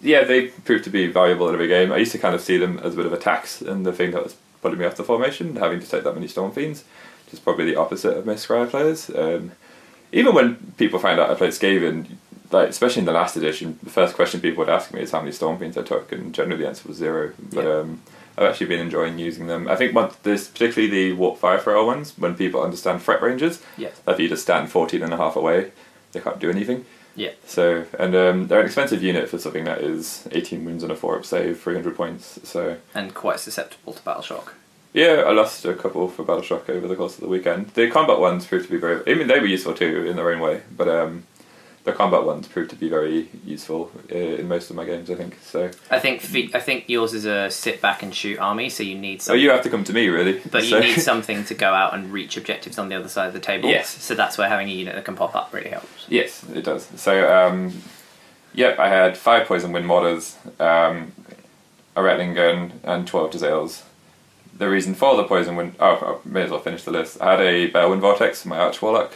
yeah, 0.00 0.24
they 0.24 0.48
proved 0.48 0.84
to 0.84 0.90
be 0.90 1.06
valuable 1.06 1.48
in 1.48 1.54
every 1.54 1.68
game. 1.68 1.92
I 1.92 1.98
used 1.98 2.12
to 2.12 2.18
kind 2.18 2.34
of 2.34 2.40
see 2.40 2.56
them 2.56 2.78
as 2.78 2.94
a 2.94 2.96
bit 2.96 3.06
of 3.06 3.12
a 3.12 3.18
tax, 3.18 3.60
and 3.60 3.84
the 3.84 3.92
thing 3.92 4.12
that 4.12 4.22
was 4.22 4.36
putting 4.62 4.78
me 4.78 4.84
off 4.86 4.96
the 4.96 5.04
formation, 5.04 5.56
having 5.56 5.80
to 5.80 5.86
take 5.88 6.04
that 6.04 6.14
many 6.14 6.28
Storm 6.28 6.52
Fiends, 6.52 6.84
which 7.26 7.34
is 7.34 7.40
probably 7.40 7.64
the 7.66 7.76
opposite 7.76 8.16
of 8.16 8.24
most 8.26 8.46
Skryre 8.48 8.68
players. 8.70 9.10
Um, 9.10 9.52
even 10.12 10.34
when 10.34 10.56
people 10.78 10.98
find 10.98 11.18
out 11.20 11.30
I 11.30 11.34
played 11.34 11.50
Skaven, 11.52 12.06
like 12.52 12.68
especially 12.68 13.00
in 13.00 13.06
the 13.06 13.12
last 13.12 13.36
edition, 13.36 13.78
the 13.82 13.90
first 13.90 14.14
question 14.14 14.40
people 14.40 14.64
would 14.64 14.72
ask 14.72 14.92
me 14.94 15.00
is 15.00 15.10
how 15.10 15.20
many 15.20 15.32
Storm 15.32 15.58
Fiends 15.58 15.76
I 15.76 15.82
took, 15.82 16.12
and 16.12 16.32
generally 16.34 16.62
the 16.62 16.68
answer 16.68 16.86
was 16.88 16.96
zero. 16.96 17.32
But 17.52 17.64
Yeah. 17.64 17.72
um, 17.78 18.02
I've 18.38 18.44
actually 18.50 18.66
been 18.66 18.80
enjoying 18.80 19.18
using 19.18 19.46
them. 19.46 19.66
I 19.66 19.76
think 19.76 19.94
one, 19.94 20.10
there's 20.22 20.46
particularly 20.48 20.90
the 20.90 21.12
Warp 21.14 21.38
Fire 21.38 21.60
ones, 21.84 22.12
when 22.18 22.34
people 22.34 22.62
understand 22.62 23.02
threat 23.02 23.20
ranges, 23.22 23.62
Yeah. 23.76 23.88
if 24.06 24.20
you 24.20 24.28
just 24.28 24.42
stand 24.42 24.70
14 24.70 25.02
and 25.02 25.12
a 25.12 25.16
half 25.16 25.36
away, 25.36 25.72
they 26.12 26.20
can't 26.20 26.38
do 26.38 26.50
anything. 26.50 26.84
Yeah. 27.16 27.30
So, 27.46 27.86
and 27.98 28.14
um, 28.14 28.46
they're 28.46 28.60
an 28.60 28.66
expensive 28.66 29.02
unit 29.02 29.30
for 29.30 29.38
something 29.38 29.64
that 29.64 29.80
is 29.80 30.28
18 30.32 30.64
wounds 30.66 30.82
and 30.82 30.92
a 30.92 30.96
4 30.96 31.16
up 31.16 31.24
save, 31.24 31.58
300 31.60 31.96
points. 31.96 32.38
So, 32.44 32.76
And 32.94 33.14
quite 33.14 33.40
susceptible 33.40 33.94
to 33.94 34.02
battle 34.02 34.22
shock. 34.22 34.54
Yeah, 34.96 35.24
I 35.26 35.32
lost 35.32 35.62
a 35.66 35.74
couple 35.74 36.08
for 36.08 36.22
Battle 36.24 36.40
Shock 36.40 36.70
over 36.70 36.88
the 36.88 36.96
course 36.96 37.16
of 37.16 37.20
the 37.20 37.28
weekend. 37.28 37.68
The 37.74 37.90
combat 37.90 38.18
ones 38.18 38.46
proved 38.46 38.64
to 38.64 38.70
be 38.70 38.78
very, 38.78 39.02
I 39.06 39.14
mean, 39.14 39.26
they 39.26 39.38
were 39.38 39.46
useful 39.46 39.74
too 39.74 40.06
in 40.06 40.16
their 40.16 40.30
own 40.30 40.40
way, 40.40 40.62
but 40.74 40.88
um, 40.88 41.24
the 41.84 41.92
combat 41.92 42.24
ones 42.24 42.48
proved 42.48 42.70
to 42.70 42.76
be 42.76 42.88
very 42.88 43.28
useful 43.44 43.90
uh, 44.10 44.16
in 44.16 44.48
most 44.48 44.70
of 44.70 44.76
my 44.76 44.86
games, 44.86 45.10
I 45.10 45.16
think. 45.16 45.38
So, 45.42 45.70
I 45.90 45.98
think 45.98 46.22
fe- 46.22 46.48
I 46.54 46.60
think 46.60 46.88
yours 46.88 47.12
is 47.12 47.26
a 47.26 47.50
sit 47.50 47.82
back 47.82 48.02
and 48.02 48.14
shoot 48.14 48.38
army, 48.38 48.70
so 48.70 48.82
you 48.82 48.96
need 48.96 49.20
so 49.20 49.32
something. 49.32 49.42
you 49.42 49.50
have 49.50 49.62
to 49.64 49.68
come 49.68 49.84
to 49.84 49.92
me, 49.92 50.08
really. 50.08 50.40
but 50.50 50.66
you 50.66 50.80
need 50.80 51.00
something 51.12 51.44
to 51.44 51.54
go 51.54 51.74
out 51.74 51.92
and 51.92 52.10
reach 52.10 52.38
objectives 52.38 52.78
on 52.78 52.88
the 52.88 52.94
other 52.94 53.08
side 53.08 53.26
of 53.26 53.34
the 53.34 53.40
table. 53.40 53.68
Yes. 53.68 54.02
So 54.02 54.14
that's 54.14 54.38
where 54.38 54.48
having 54.48 54.70
a 54.70 54.72
unit 54.72 54.94
that 54.94 55.04
can 55.04 55.14
pop 55.14 55.36
up 55.36 55.52
really 55.52 55.68
helps. 55.68 56.06
Yes, 56.08 56.42
it 56.54 56.64
does. 56.64 56.88
So, 56.96 57.30
um, 57.30 57.82
yep, 58.54 58.78
I 58.78 58.88
had 58.88 59.18
five 59.18 59.46
poison 59.46 59.72
wind 59.72 59.86
mortars, 59.86 60.38
um, 60.58 61.12
a 61.94 62.02
rattling 62.02 62.32
gun, 62.32 62.80
and 62.82 63.06
twelve 63.06 63.32
Jezzails. 63.32 63.82
The 64.56 64.68
reason 64.68 64.94
for 64.94 65.16
the 65.16 65.24
poison 65.24 65.56
wind, 65.56 65.74
oh, 65.80 66.20
I 66.24 66.28
may 66.28 66.42
as 66.42 66.50
well 66.50 66.60
finish 66.60 66.84
the 66.84 66.90
list. 66.90 67.20
I 67.20 67.32
had 67.32 67.40
a 67.40 67.70
Balewind 67.70 68.00
Vortex 68.00 68.42
for 68.42 68.48
my 68.48 68.58
Arch 68.58 68.80
Warlock, 68.80 69.12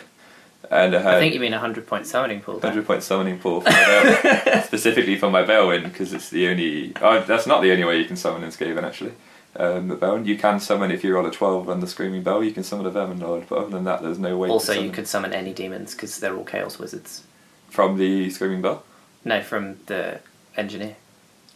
and 0.71 0.95
I 0.95 1.01
had 1.01 1.15
I 1.15 1.21
think 1.21 1.35
you 1.35 1.41
mean 1.41 1.55
a 1.55 1.59
hundred 1.59 1.87
point 1.87 2.07
summoning 2.07 2.41
pool. 2.41 2.59
there. 2.59 2.71
hundred 2.71 2.87
point 2.87 3.03
summoning 3.03 3.39
pool 3.39 3.63
for 3.63 3.71
specifically 4.65 5.17
for 5.17 5.31
my 5.31 5.43
Balewind 5.43 5.85
because 5.85 6.13
it's 6.13 6.29
the 6.31 6.49
only. 6.49 6.93
Oh, 7.01 7.23
that's 7.23 7.47
not 7.47 7.63
the 7.63 7.73
only 7.73 7.85
way 7.85 7.99
you 7.99 8.05
can 8.05 8.17
summon 8.17 8.43
in 8.45 8.51
Skaven 8.51 8.83
actually. 8.83 9.13
Um, 9.57 9.89
the 9.89 10.23
you 10.25 10.39
can 10.39 10.61
summon 10.61 10.93
if 10.93 11.03
you 11.03 11.15
roll 11.15 11.27
a 11.27 11.31
twelve 11.31 11.69
on 11.69 11.81
the 11.81 11.87
Screaming 11.87 12.23
Bell. 12.23 12.45
You 12.45 12.53
can 12.53 12.63
summon 12.63 12.87
a 12.87 12.91
Vermin 12.91 13.19
Lord, 13.19 13.47
but 13.49 13.59
other 13.59 13.71
than 13.71 13.85
that, 13.85 14.03
there's 14.03 14.19
no 14.19 14.37
way. 14.37 14.49
to 14.49 14.53
Also, 14.53 14.73
you 14.73 14.91
could 14.91 15.09
summon 15.09 15.33
any 15.33 15.53
demons 15.53 15.95
because 15.95 16.21
they're 16.21 16.37
all 16.37 16.45
chaos 16.45 16.79
wizards. 16.79 17.25
from 17.69 17.99
the 17.99 18.31
Screaming 18.31 18.63
Bell. 18.63 18.85
No, 19.25 19.43
from 19.43 19.79
the 19.87 20.21
engineer. 20.57 20.97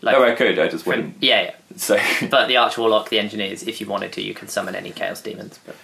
Oh, 0.06 0.24
I 0.24 0.34
could. 0.34 0.58
I 0.58 0.68
just 0.68 0.86
wouldn't. 0.86 1.16
yeah, 1.20 1.42
yeah. 1.42 1.54
So 1.76 1.98
But 2.30 2.46
the 2.48 2.56
Arch 2.56 2.78
Warlock, 2.78 3.08
the 3.08 3.18
engineers, 3.18 3.62
if 3.64 3.80
you 3.80 3.86
wanted 3.88 4.12
to, 4.12 4.22
you 4.22 4.32
can 4.34 4.48
summon 4.48 4.74
any 4.76 4.90
chaos 4.92 5.20
demons. 5.20 5.58
But 5.66 5.76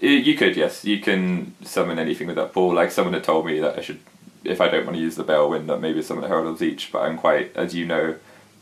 you 0.00 0.36
could, 0.36 0.56
yes, 0.56 0.84
you 0.84 1.00
can 1.00 1.54
summon 1.64 1.98
anything 1.98 2.26
with 2.26 2.36
that 2.36 2.52
pool. 2.52 2.74
Like 2.74 2.90
someone 2.92 3.14
had 3.14 3.24
told 3.24 3.46
me 3.46 3.58
that 3.60 3.78
I 3.78 3.82
should, 3.82 4.00
if 4.44 4.60
I 4.60 4.68
don't 4.68 4.84
want 4.84 4.96
to 4.96 5.02
use 5.02 5.16
the 5.16 5.24
Balewind, 5.24 5.66
that 5.68 5.80
maybe 5.80 6.02
summon 6.02 6.22
the 6.22 6.28
Herald 6.28 6.46
of 6.48 6.62
Each. 6.62 6.90
But 6.92 7.00
I'm 7.02 7.16
quite, 7.16 7.56
as 7.56 7.74
you 7.74 7.86
know, 7.86 8.16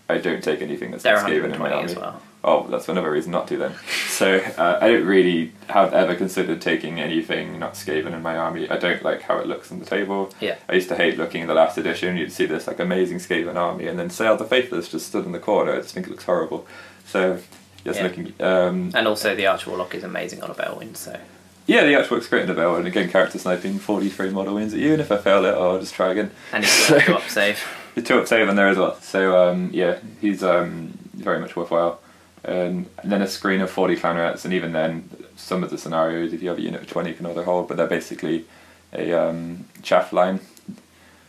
I 0.08 0.18
don't 0.18 0.42
take 0.44 0.60
anything 0.62 0.90
that's 0.90 1.04
Skaven 1.04 1.52
in 1.52 1.58
my 1.58 1.70
120 1.70 1.74
army. 1.74 1.90
as 1.90 1.96
well. 1.96 2.22
Oh, 2.42 2.66
that's 2.68 2.88
another 2.88 3.10
reason 3.10 3.32
not 3.32 3.48
to 3.48 3.58
then. 3.58 3.74
So 4.08 4.38
uh, 4.56 4.78
I 4.80 4.88
don't 4.88 5.04
really 5.06 5.52
have 5.68 5.92
ever 5.92 6.14
considered 6.14 6.62
taking 6.62 6.98
anything 6.98 7.58
not 7.58 7.74
Skaven 7.74 8.12
in 8.14 8.22
my 8.22 8.36
army. 8.36 8.68
I 8.70 8.78
don't 8.78 9.02
like 9.02 9.20
how 9.22 9.36
it 9.38 9.46
looks 9.46 9.70
on 9.70 9.78
the 9.78 9.84
table. 9.84 10.32
Yeah. 10.40 10.56
I 10.68 10.72
used 10.74 10.88
to 10.88 10.96
hate 10.96 11.18
looking 11.18 11.42
in 11.42 11.48
the 11.48 11.54
last 11.54 11.76
edition. 11.76 12.16
You'd 12.16 12.32
see 12.32 12.46
this 12.46 12.66
like 12.66 12.78
amazing 12.78 13.18
Skaven 13.18 13.56
army, 13.56 13.86
and 13.88 13.98
then 13.98 14.08
Sayl 14.08 14.38
the 14.38 14.44
Faithless 14.46 14.88
just 14.88 15.06
stood 15.06 15.26
in 15.26 15.32
the 15.32 15.38
corner. 15.38 15.72
I 15.74 15.76
just 15.82 15.92
think 15.92 16.06
it 16.06 16.10
looks 16.10 16.24
horrible. 16.24 16.66
So 17.06 17.38
just 17.84 17.98
Yeah. 17.98 18.06
looking. 18.06 18.32
Um, 18.40 18.90
And 18.94 19.06
also, 19.06 19.34
the 19.34 19.46
Arch 19.46 19.66
Warlock 19.66 19.94
is 19.94 20.02
amazing 20.04 20.42
on 20.42 20.50
a 20.50 20.54
Balewind. 20.54 20.96
So 20.96 21.18
yeah, 21.66 21.84
the 21.84 21.92
artwork's 21.92 22.26
great 22.26 22.42
in 22.42 22.48
the 22.48 22.54
bell, 22.54 22.74
and 22.76 22.86
again, 22.86 23.10
character 23.10 23.38
sniping, 23.38 23.78
43 23.78 24.30
model 24.30 24.54
wins 24.54 24.72
at 24.72 24.80
you, 24.80 24.92
and 24.92 25.00
if 25.02 25.12
I 25.12 25.18
fail 25.18 25.44
it, 25.44 25.52
I'll 25.54 25.78
just 25.78 25.94
try 25.94 26.10
again. 26.12 26.30
and 26.52 26.64
he's 26.64 26.88
got 26.88 27.06
a 27.08 27.14
up 27.16 27.28
save. 27.28 27.60
The 27.96 28.02
two 28.02 28.18
up 28.18 28.26
save 28.26 28.48
on 28.48 28.56
there 28.56 28.68
as 28.68 28.78
well. 28.78 28.98
So 29.02 29.36
um, 29.50 29.68
yeah, 29.74 29.98
he's 30.22 30.42
um, 30.42 30.96
very 31.12 31.38
much 31.38 31.54
worthwhile. 31.54 32.00
And 32.44 32.88
then 33.04 33.20
a 33.22 33.26
screen 33.26 33.60
of 33.60 33.70
40 33.70 33.96
clan 33.96 34.16
rats, 34.16 34.44
and 34.44 34.54
even 34.54 34.72
then, 34.72 35.08
some 35.36 35.62
of 35.62 35.70
the 35.70 35.78
scenarios, 35.78 36.32
if 36.32 36.42
you 36.42 36.48
have 36.48 36.58
a 36.58 36.62
unit 36.62 36.82
of 36.82 36.86
20, 36.88 37.12
can 37.14 37.26
either 37.26 37.44
hold, 37.44 37.68
but 37.68 37.76
they're 37.76 37.86
basically 37.86 38.46
a 38.92 39.12
um, 39.12 39.66
chaff 39.82 40.12
line 40.12 40.40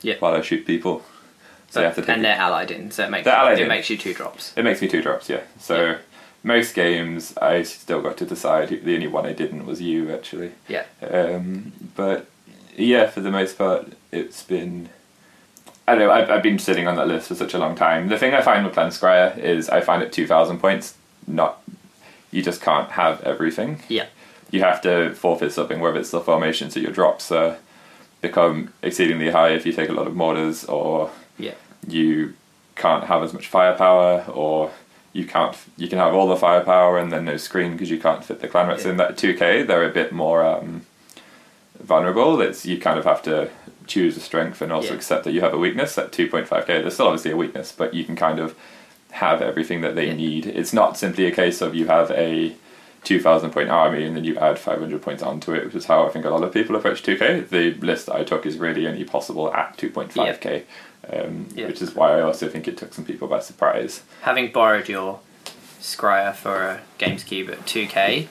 Yeah. 0.01 0.15
while 0.20 0.34
I 0.34 0.41
shoot 0.41 0.65
people. 0.65 1.03
So 1.70 1.80
you 1.80 1.86
have 1.86 1.96
to 1.96 2.01
take 2.01 2.10
and 2.10 2.25
they're 2.25 2.36
allied 2.38 2.70
in, 2.72 2.91
so 2.91 3.06
it 3.06 3.10
makes 3.10 3.25
it 3.27 3.60
in. 3.60 3.68
makes 3.68 3.89
you 3.89 3.98
two 3.98 4.13
drops. 4.13 4.53
It 4.58 4.63
makes 4.63 4.82
me 4.82 4.88
two 4.89 5.01
drops, 5.01 5.30
yeah. 5.30 5.41
So 5.60 5.86
Yeah. 5.86 5.98
most 6.44 6.74
games, 6.75 7.34
I 7.38 7.63
still 7.63 8.01
got 8.01 8.18
to 8.18 8.25
decide. 8.25 8.70
The 8.84 8.94
only 8.96 9.08
one 9.08 9.25
I 9.25 9.32
didn't 9.34 9.65
was 9.65 9.82
you, 9.82 10.13
actually. 10.13 10.51
Yeah. 10.68 10.84
Um, 11.01 11.72
but 11.96 12.25
yeah, 12.75 13.08
for 13.08 13.22
the 13.22 13.32
most 13.32 13.58
part, 13.58 13.94
it's 14.12 14.44
been. 14.44 14.89
I 15.88 15.96
don't 15.96 16.08
know. 16.08 16.12
I've, 16.13 16.30
I've 16.30 16.44
been 16.44 16.60
sitting 16.60 16.88
on 16.88 16.96
that 16.98 17.08
list 17.08 17.27
for 17.30 17.36
such 17.36 17.53
a 17.53 17.58
long 17.58 17.75
time. 17.75 18.08
The 18.10 18.18
thing 18.18 18.34
I 18.34 18.41
find 18.41 18.63
with 18.65 18.74
Clan 18.74 18.89
Skryre 18.91 19.38
is 19.38 19.70
I 19.70 19.82
find 19.82 20.01
it 20.03 20.12
two 20.13 20.27
thousand 20.27 20.60
points, 20.60 20.96
not 21.28 21.62
you 22.32 22.42
just 22.42 22.62
can't 22.62 22.92
have 22.92 23.22
everything. 23.24 23.82
Yeah. 23.90 24.06
You 24.51 24.62
have 24.62 24.82
to 24.82 25.13
forfeit 25.16 25.51
something, 25.51 25.80
whether 25.80 26.00
it's 26.00 26.12
the 26.12 26.22
formations 26.22 26.74
so 26.74 26.80
your 26.80 26.92
drops 26.92 27.32
uh, 27.32 27.58
become 28.22 28.74
exceedingly 28.82 29.32
high 29.32 29.50
if 29.50 29.66
you 29.66 29.74
take 29.74 29.90
a 29.90 29.94
lot 29.94 30.08
of 30.08 30.16
mortars, 30.16 30.63
or 30.66 31.10
Yeah. 31.38 31.54
you 31.88 32.34
can't 32.75 33.06
have 33.06 33.22
as 33.24 33.34
much 33.34 33.48
firepower, 33.48 34.25
or 34.32 34.72
you 35.13 35.25
can't. 35.25 35.58
You 35.78 35.88
can 35.90 35.98
have 36.00 36.13
all 36.13 36.28
the 36.28 36.38
firepower 36.38 36.98
and 36.98 37.12
then 37.12 37.25
no 37.25 37.36
screen 37.38 37.74
because 37.74 37.90
you 37.92 38.00
can't 38.00 38.24
fit 38.24 38.40
the 38.40 38.48
clan 38.48 38.68
rats 38.68 38.86
Yeah. 38.86 38.92
in. 38.92 38.98
That 38.98 39.18
two 39.18 39.34
K, 39.34 39.63
they're 39.63 39.84
a 39.84 39.90
bit 39.90 40.12
more 40.13 40.46
um, 40.46 40.86
vulnerable. 41.80 42.42
It's 42.42 42.66
you 42.66 42.80
kind 42.80 42.98
of 43.00 43.06
have 43.06 43.22
to 43.24 43.50
choose 43.88 44.16
a 44.16 44.22
strength 44.22 44.62
and 44.62 44.72
also 44.72 44.90
Yeah. 44.90 44.96
accept 44.96 45.24
that 45.25 45.32
you 45.32 45.42
have 45.42 45.54
a 45.54 45.58
weakness. 45.58 45.98
At 45.98 46.12
two 46.12 46.28
point 46.28 46.48
five 46.48 46.68
K, 46.68 46.82
there's 46.82 46.94
still 46.94 47.08
obviously 47.08 47.32
a 47.32 47.38
weakness, 47.38 47.72
but 47.72 47.94
you 47.94 48.04
can 48.06 48.16
kind 48.16 48.40
of 48.40 48.56
have 49.12 49.41
everything 49.41 49.82
that 49.82 49.96
they 49.96 50.08
Yeah. 50.08 50.13
need. 50.13 50.46
It's 50.48 50.74
not 50.74 50.98
simply 50.98 51.25
a 51.25 51.32
case 51.32 51.62
of 51.62 51.75
you 51.75 51.88
have 51.88 52.12
a 52.12 52.53
2000 53.03 53.51
point 53.51 53.70
army 53.70 54.06
and 54.06 54.15
then 54.15 54.24
you 54.24 54.38
add 54.38 54.60
500 54.60 55.01
points 55.01 55.24
onto 55.24 55.53
it, 55.53 55.65
which 55.65 55.75
is 55.75 55.86
how 55.86 56.06
I 56.06 56.10
think 56.10 56.24
a 56.25 56.30
lot 56.30 56.44
of 56.44 56.53
people 56.53 56.75
approach 56.75 57.01
2k. 57.03 57.41
The 57.50 57.74
list 57.75 58.06
that 58.08 58.15
I 58.15 58.24
took 58.24 58.46
is 58.46 58.58
really 58.58 58.88
only 58.88 59.03
possible 59.03 59.51
at 59.53 59.75
2.5k, 59.77 60.63
um, 61.12 61.48
Yeah. 61.56 61.65
which 61.68 61.82
is 61.82 61.96
why 61.96 62.18
I 62.18 62.22
also 62.22 62.48
think 62.48 62.68
it 62.68 62.77
took 62.77 62.94
some 62.94 63.06
people 63.06 63.27
by 63.27 63.39
surprise. 63.39 64.01
Having 64.22 64.51
borrowed 64.51 64.88
your 64.88 65.20
Skryre 65.82 66.36
for 66.36 66.62
a 66.62 66.80
GamesCube 67.00 67.50
at 67.51 67.65
2K, 67.65 68.27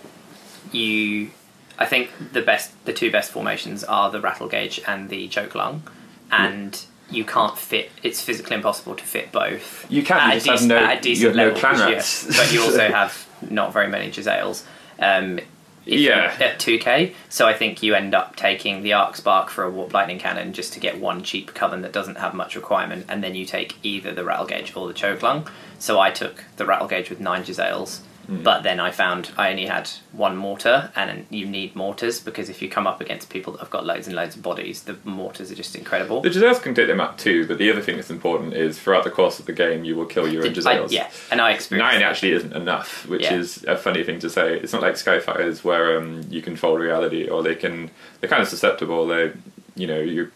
you, 0.70 1.30
I 1.78 1.84
think 1.86 2.10
the 2.32 2.42
best, 2.42 2.70
the 2.84 2.92
two 2.92 3.10
best 3.10 3.32
formations 3.32 3.82
are 3.84 4.08
the 4.10 4.20
Rattle 4.20 4.46
Gauge 4.48 4.80
and 4.86 5.08
the 5.10 5.26
Choke 5.28 5.56
Lung, 5.56 5.82
and 6.30 6.80
you 7.10 7.24
can't 7.24 7.56
fit. 7.58 7.90
It's 8.02 8.20
physically 8.20 8.56
impossible 8.56 8.94
to 8.96 9.04
fit 9.04 9.32
both. 9.32 9.86
You 9.90 10.02
can, 10.02 10.30
you 10.30 10.36
at 10.36 10.42
just 10.42 10.46
a 10.46 10.50
have 10.52 10.66
no- 10.68 10.76
at 10.90 10.98
a 10.98 11.00
decent 11.00 11.20
you 11.20 11.26
have 11.28 11.36
no 11.36 11.44
level, 11.44 11.60
clan 11.60 11.90
yes. 11.92 12.24
rats. 12.24 12.36
but 12.38 12.52
you 12.52 12.62
also 12.62 12.88
have 12.92 13.26
not 13.50 13.72
very 13.72 13.88
many 13.88 14.10
Jezzails. 14.10 14.64
Um, 14.98 15.38
if 15.86 15.98
Yeah. 15.98 16.36
at 16.38 16.58
2k, 16.58 17.14
so 17.30 17.46
I 17.48 17.54
think 17.54 17.82
you 17.82 17.94
end 17.94 18.14
up 18.14 18.36
taking 18.36 18.82
the 18.82 18.90
Arkhspark 18.90 19.48
for 19.48 19.64
a 19.64 19.70
Warp 19.70 19.94
Lightning 19.94 20.18
Cannon 20.18 20.52
just 20.52 20.74
to 20.74 20.80
get 20.80 21.00
one 21.00 21.22
cheap 21.22 21.54
coven 21.54 21.80
that 21.82 21.92
doesn't 21.92 22.18
have 22.18 22.34
much 22.34 22.54
requirement, 22.54 23.06
and 23.08 23.24
then 23.24 23.34
you 23.34 23.46
take 23.46 23.76
either 23.82 24.12
the 24.12 24.22
Rattle 24.22 24.44
Gauge 24.46 24.76
or 24.76 24.86
the 24.86 24.94
Choke 24.94 25.22
Lung. 25.22 25.48
So 25.78 25.98
I 25.98 26.10
took 26.10 26.44
the 26.58 26.66
Rattle 26.66 26.86
Gauge 26.86 27.08
with 27.08 27.18
nine 27.18 27.44
Jezzails, 27.44 28.00
Hmm. 28.30 28.44
but 28.44 28.62
then 28.62 28.78
I 28.78 28.92
found 28.92 29.32
I 29.36 29.50
only 29.50 29.66
had 29.66 29.90
one 30.12 30.36
mortar, 30.36 30.92
and 30.94 31.26
you 31.30 31.46
need 31.46 31.74
mortars 31.74 32.20
because 32.20 32.48
if 32.48 32.62
you 32.62 32.68
come 32.68 32.86
up 32.86 33.00
against 33.00 33.28
people 33.28 33.52
that 33.54 33.58
have 33.58 33.70
got 33.70 33.84
loads 33.84 34.06
and 34.06 34.14
loads 34.14 34.36
of 34.36 34.42
bodies, 34.42 34.84
the 34.84 34.96
mortars 35.02 35.50
are 35.50 35.56
just 35.56 35.74
incredible. 35.74 36.20
The 36.20 36.30
Jezzails 36.30 36.62
can 36.62 36.72
take 36.72 36.86
them 36.86 37.00
out 37.00 37.18
too, 37.18 37.44
but 37.48 37.58
the 37.58 37.72
other 37.72 37.80
thing 37.82 37.96
that's 37.96 38.08
important 38.08 38.54
is 38.54 38.78
throughout 38.78 39.02
the 39.02 39.10
course 39.10 39.40
of 39.40 39.46
the 39.46 39.52
game, 39.52 39.82
you 39.82 39.96
will 39.96 40.06
kill 40.06 40.28
your 40.32 40.46
own 40.46 40.52
Did- 40.52 40.64
I- 40.64 40.86
yeah, 40.90 41.10
and 41.32 41.40
I 41.40 41.50
experienced 41.50 41.92
Nine 41.92 42.02
that. 42.02 42.10
actually 42.10 42.32
isn't 42.32 42.52
enough, 42.54 43.04
which 43.08 43.22
Yeah. 43.22 43.34
is 43.34 43.64
a 43.64 43.76
funny 43.76 44.04
thing 44.04 44.20
to 44.20 44.30
say. 44.30 44.54
It's 44.58 44.72
not 44.72 44.82
like 44.82 44.94
Skyfighters 44.94 45.64
where 45.64 45.98
um, 45.98 46.22
you 46.30 46.40
control 46.40 46.78
reality, 46.78 47.26
or 47.28 47.42
they 47.42 47.56
can. 47.56 47.90
They're 48.20 48.30
kind 48.30 48.42
of 48.42 48.48
susceptible. 48.48 49.08
They, 49.08 49.32
you 49.74 49.88
know, 49.88 49.98
you 49.98 50.30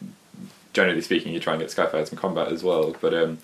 generally 0.72 1.00
speaking, 1.00 1.32
you 1.32 1.38
try 1.38 1.52
and 1.52 1.62
get 1.62 1.70
Skyfighters 1.70 2.10
in 2.10 2.18
combat 2.18 2.48
as 2.48 2.64
well. 2.64 2.96
But 3.00 3.14
um, 3.14 3.38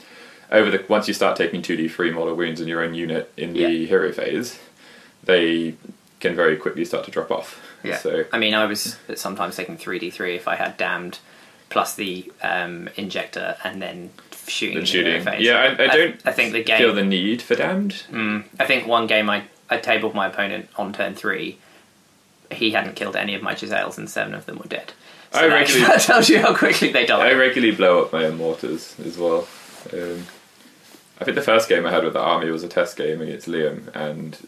over 0.50 0.71
the 0.71 0.85
once 0.88 1.07
you 1.09 1.14
start 1.14 1.37
taking 1.37 1.62
two 1.62 1.76
D 1.76 1.88
three 1.88 2.11
model 2.11 2.35
wounds 2.35 2.61
in 2.61 2.69
your 2.69 2.83
own 2.83 2.95
unit 2.95 3.33
in 3.37 3.52
the 3.52 3.61
Yeah. 3.61 3.87
hero 3.87 4.12
phase, 4.12 4.59
they 5.25 5.75
can 6.21 6.35
very 6.35 6.57
quickly 6.57 6.85
start 6.85 7.04
to 7.04 7.11
drop 7.11 7.30
off. 7.30 7.61
Yeah. 7.83 7.97
So 7.97 8.25
I 8.33 8.38
mean, 8.38 8.54
I 8.54 8.66
was 8.66 8.97
sometimes 9.14 9.57
taking 9.57 9.78
3d3 9.78 10.37
if 10.37 10.47
I 10.49 10.57
had 10.57 10.76
damned 10.76 11.19
plus 11.71 11.95
the 11.95 12.30
um, 12.42 12.88
injector 12.97 13.57
and 13.64 13.80
then 13.80 14.11
shooting. 14.47 14.80
The 14.80 14.87
shooting. 14.87 15.23
phase. 15.23 15.40
Yeah, 15.47 15.61
I- 15.78 15.85
I 15.85 15.87
don't 15.87 16.21
I, 16.26 16.33
think 16.33 16.52
the 16.52 16.62
game. 16.62 16.78
feel 16.78 16.92
the 16.95 17.04
need 17.04 17.40
for 17.40 17.54
damned. 17.54 18.02
Mm, 18.11 18.45
I 18.59 18.66
think 18.66 18.87
one 18.87 19.07
game 19.07 19.30
I, 19.30 19.45
I 19.71 19.78
tabled 19.78 20.14
my 20.14 20.26
opponent 20.26 20.69
on 20.76 20.92
turn 20.92 21.14
three. 21.14 21.59
He 22.50 22.73
hadn't 22.73 22.97
killed 22.97 23.14
any 23.16 23.35
of 23.35 23.42
my 23.42 23.54
Jezzails 23.54 23.97
and 23.97 24.11
seven 24.11 24.35
of 24.35 24.45
them 24.47 24.59
were 24.59 24.66
dead. 24.66 24.92
So 25.33 25.38
I 25.38 25.42
that, 25.49 25.54
regularly- 25.54 25.87
that 25.87 26.00
tells 26.11 26.28
you 26.28 26.40
how 26.40 26.54
quickly 26.54 26.92
they 26.92 27.07
die. 27.07 27.28
I 27.28 27.33
regularly 27.35 27.75
blow 27.75 28.02
up 28.02 28.12
my 28.12 28.25
own 28.25 28.37
mortars 28.37 28.97
as 29.07 29.16
well. 29.16 29.47
Um, 29.92 30.26
I 31.20 31.24
think 31.24 31.34
the 31.34 31.42
first 31.42 31.68
game 31.68 31.84
I 31.86 31.90
had 31.90 32.04
with 32.04 32.14
the 32.14 32.20
army 32.20 32.50
was 32.50 32.64
a 32.64 32.68
test 32.68 32.96
game 32.96 33.20
against 33.20 33.46
Liam, 33.46 33.94
and 33.94 34.38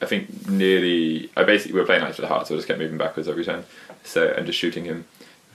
I 0.00 0.06
think 0.06 0.48
nearly 0.48 1.30
I 1.36 1.44
basically 1.44 1.74
we 1.74 1.80
were 1.80 1.86
playing 1.86 2.02
Knife 2.02 2.16
to 2.16 2.22
the 2.22 2.28
Heart, 2.28 2.46
so 2.46 2.54
I 2.54 2.58
just 2.58 2.68
kept 2.68 2.78
moving 2.78 2.98
backwards 2.98 3.28
every 3.28 3.44
time, 3.44 3.64
so 4.04 4.26
and 4.28 4.46
just 4.46 4.58
shooting 4.58 4.84
him. 4.84 5.04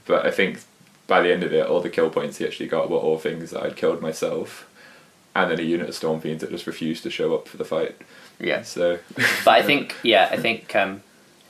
But 0.05 0.25
I 0.25 0.31
think 0.31 0.59
by 1.07 1.21
the 1.21 1.31
end 1.33 1.43
of 1.43 1.53
it, 1.53 1.65
all 1.65 1.81
the 1.81 1.89
kill 1.89 2.09
points 2.09 2.37
he 2.37 2.45
actually 2.45 2.67
got 2.67 2.89
were 2.89 2.97
all 2.97 3.17
things 3.17 3.51
that 3.51 3.63
I'd 3.63 3.75
killed 3.75 4.01
myself, 4.01 4.69
and 5.35 5.49
then 5.49 5.59
a 5.59 5.63
unit 5.63 5.89
of 5.89 5.95
Storm 5.95 6.21
Fiends 6.21 6.41
that 6.41 6.51
just 6.51 6.67
refused 6.67 7.03
to 7.03 7.09
show 7.09 7.33
up 7.33 7.47
for 7.47 7.57
the 7.57 7.65
fight. 7.65 7.95
yeah. 8.39 8.61
So, 8.61 8.99
But 9.45 9.51
I 9.55 9.63
think, 9.63 9.95
yeah, 10.03 10.29
I 10.31 10.37
think 10.37 10.75
um, 10.75 11.01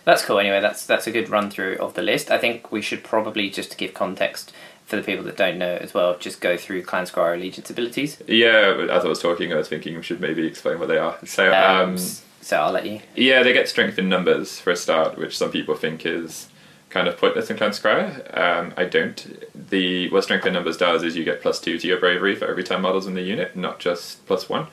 that's 0.05 0.23
cool. 0.23 0.39
Anyway, 0.39 0.61
that's 0.61 0.85
that's 0.85 1.07
a 1.07 1.11
good 1.11 1.29
run 1.29 1.49
through 1.49 1.77
of 1.77 1.93
the 1.93 2.01
list. 2.01 2.31
I 2.31 2.37
think 2.37 2.71
we 2.71 2.81
should 2.81 3.03
probably 3.03 3.49
just 3.49 3.71
to 3.71 3.77
give 3.77 3.93
context 3.93 4.53
for 4.85 4.95
the 4.97 5.01
people 5.01 5.23
that 5.25 5.37
don't 5.37 5.57
know 5.57 5.75
as 5.79 5.93
well, 5.93 6.17
just 6.17 6.41
go 6.41 6.57
through 6.57 6.83
Clan 6.83 7.05
Skryre 7.05 7.35
allegiance 7.35 7.69
abilities. 7.69 8.21
yeah, 8.27 8.87
as 8.91 9.05
I 9.05 9.07
was 9.07 9.19
talking, 9.21 9.51
I 9.53 9.55
was 9.55 9.67
thinking 9.69 9.95
we 9.95 10.03
should 10.03 10.19
maybe 10.21 10.45
explain 10.45 10.79
what 10.79 10.87
they 10.89 10.97
are. 10.97 11.17
So, 11.25 11.53
Um, 11.53 11.89
um, 11.91 11.97
so 11.97 12.57
I'll 12.57 12.71
let 12.73 12.85
you. 12.85 12.99
Yeah, 13.15 13.41
they 13.43 13.53
get 13.53 13.69
strength 13.69 13.97
in 13.97 14.09
numbers 14.09 14.59
for 14.59 14.71
a 14.71 14.75
start, 14.75 15.17
which 15.17 15.37
some 15.37 15.51
people 15.51 15.75
think 15.75 16.05
is 16.05 16.49
kind 16.89 17.07
of 17.07 17.17
pointless 17.17 17.49
in 17.49 17.57
Clan 17.57 17.71
Skryre. 17.71 18.37
Um, 18.37 18.73
I 18.77 18.83
don't. 18.83 19.43
The 19.69 20.09
what 20.09 20.23
strength 20.25 20.45
in 20.45 20.53
numbers 20.53 20.77
does 20.77 21.01
is 21.03 21.15
you 21.15 21.23
get 21.23 21.41
plus 21.41 21.59
two 21.61 21.79
to 21.79 21.87
your 21.87 21.99
bravery 21.99 22.35
for 22.35 22.45
every 22.45 22.63
ten 22.63 22.81
models 22.81 23.07
in 23.07 23.13
the 23.13 23.21
unit, 23.21 23.55
not 23.55 23.79
just 23.79 24.25
plus 24.25 24.49
one. 24.49 24.67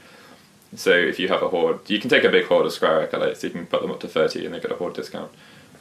So 0.75 0.91
if 0.93 1.19
you 1.19 1.29
have 1.29 1.43
a 1.43 1.49
horde, 1.49 1.89
you 1.89 1.99
can 1.99 2.11
take 2.11 2.25
a 2.25 2.29
big 2.29 2.47
horde 2.47 2.67
of 2.67 2.73
Skryre 2.73 3.03
acolytes. 3.05 3.43
You 3.43 3.51
can 3.51 3.67
put 3.67 3.81
them 3.83 3.91
up 3.91 4.01
to 4.01 4.09
thirty, 4.09 4.45
and 4.45 4.55
they 4.55 4.61
get 4.61 4.71
a 4.73 4.77
horde 4.77 4.95
discount. 4.95 5.31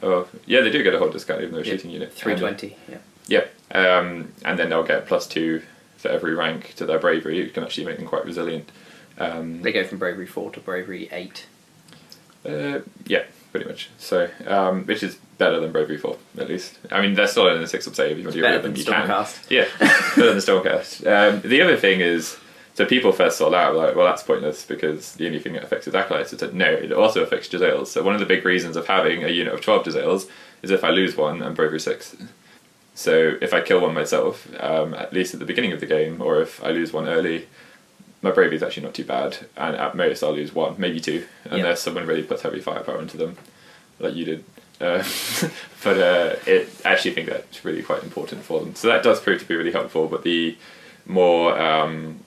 Oh, 0.02 0.26
yeah, 0.46 0.62
they 0.62 0.70
do 0.70 0.82
get 0.82 0.94
a 0.94 0.98
horde 0.98 1.12
discount 1.12 1.40
even 1.42 1.52
though 1.52 1.58
they're 1.58 1.66
Yeah, 1.66 1.72
shooting 1.72 1.90
unit. 1.90 2.12
Three 2.14 2.32
uh, 2.34 2.38
twenty. 2.38 2.76
Yeah. 2.88 2.98
Yeah, 3.30 3.46
um, 3.72 4.32
and 4.44 4.58
then 4.58 4.68
they'll 4.68 4.82
get 4.82 5.06
plus 5.06 5.26
two 5.26 5.62
for 5.96 6.08
every 6.08 6.34
rank 6.34 6.74
to 6.76 6.84
their 6.84 6.98
bravery. 6.98 7.40
It 7.40 7.54
can 7.54 7.62
actually 7.64 7.86
make 7.86 7.96
them 7.96 8.06
quite 8.06 8.26
resilient. 8.26 8.70
Um, 9.18 9.62
They 9.62 9.72
go 9.72 9.84
from 9.84 9.98
bravery 9.98 10.26
four 10.26 10.50
to 10.50 10.60
bravery 10.60 11.08
eight. 11.12 11.46
Uh, 12.44 12.80
yeah, 13.06 13.24
pretty 13.52 13.66
much. 13.66 13.90
So, 13.98 14.28
um, 14.46 14.84
which 14.86 15.02
is 15.02 15.16
better 15.36 15.60
than 15.60 15.72
Bravery 15.72 15.96
4, 15.96 16.16
at 16.38 16.48
least. 16.48 16.78
I 16.90 17.00
mean, 17.00 17.14
they're 17.14 17.26
still 17.26 17.48
in 17.48 17.60
the 17.60 17.66
6 17.66 17.88
up 17.88 17.94
save. 17.94 18.12
If 18.12 18.18
you 18.18 18.24
want 18.24 18.36
to 18.36 18.42
Better 18.42 18.58
than 18.60 18.76
you 18.76 18.84
can. 18.84 19.26
Yeah, 19.48 19.66
better 19.78 20.34
than 20.34 20.38
Stormcast. 20.38 21.06
Um, 21.06 21.40
the 21.42 21.62
other 21.62 21.76
thing 21.76 22.00
is, 22.00 22.36
so 22.74 22.84
people 22.86 23.10
first 23.12 23.38
saw 23.38 23.50
that, 23.50 23.74
like, 23.74 23.96
well, 23.96 24.06
that's 24.06 24.22
pointless 24.22 24.64
because 24.64 25.14
the 25.16 25.26
only 25.26 25.38
thing 25.38 25.54
that 25.54 25.64
affects 25.64 25.86
is 25.88 25.94
Acolytes. 25.94 26.32
It's 26.32 26.42
like, 26.42 26.52
no, 26.52 26.70
it 26.70 26.92
also 26.92 27.22
affects 27.22 27.48
Jezzails. 27.48 27.88
So 27.88 28.02
one 28.02 28.14
of 28.14 28.20
the 28.20 28.26
big 28.26 28.44
reasons 28.44 28.76
of 28.76 28.86
having 28.86 29.24
a 29.24 29.28
unit 29.28 29.52
of 29.52 29.60
12 29.60 29.86
Jezzails 29.86 30.28
is 30.62 30.70
if 30.70 30.84
I 30.84 30.90
lose 30.90 31.16
one, 31.16 31.42
I'm 31.42 31.54
Bravery 31.54 31.80
6. 31.80 32.16
So 33.00 33.38
if 33.40 33.54
I 33.54 33.62
kill 33.62 33.80
one 33.80 33.94
myself, 33.94 34.46
um, 34.62 34.92
at 34.92 35.10
least 35.10 35.32
at 35.32 35.40
the 35.40 35.46
beginning 35.46 35.72
of 35.72 35.80
the 35.80 35.86
game, 35.86 36.20
or 36.20 36.42
if 36.42 36.62
I 36.62 36.68
lose 36.68 36.92
one 36.92 37.08
early, 37.08 37.48
my 38.20 38.30
bravery 38.30 38.56
is 38.56 38.62
actually 38.62 38.82
not 38.82 38.92
too 38.92 39.06
bad, 39.06 39.38
and 39.56 39.74
at 39.74 39.96
most 39.96 40.22
I'll 40.22 40.34
lose 40.34 40.54
one, 40.54 40.74
maybe 40.76 41.00
two, 41.00 41.24
unless 41.46 41.80
someone 41.80 42.06
really 42.06 42.22
puts 42.22 42.42
heavy 42.42 42.60
firepower 42.60 43.00
into 43.00 43.16
them, 43.16 43.38
like 44.00 44.14
you 44.14 44.26
did. 44.26 44.44
Uh, 44.82 45.02
but 45.82 45.96
uh, 45.96 46.36
it 46.46 46.68
I 46.84 46.92
actually 46.92 47.12
think 47.12 47.30
that's 47.30 47.64
really 47.64 47.82
quite 47.82 48.04
important 48.04 48.44
for 48.44 48.60
them. 48.60 48.74
So 48.74 48.88
that 48.88 49.02
does 49.02 49.18
prove 49.18 49.40
to 49.40 49.48
be 49.48 49.56
really 49.56 49.72
helpful. 49.72 50.06
But 50.06 50.22
the 50.22 50.58
more, 51.06 51.58
um, 51.58 52.20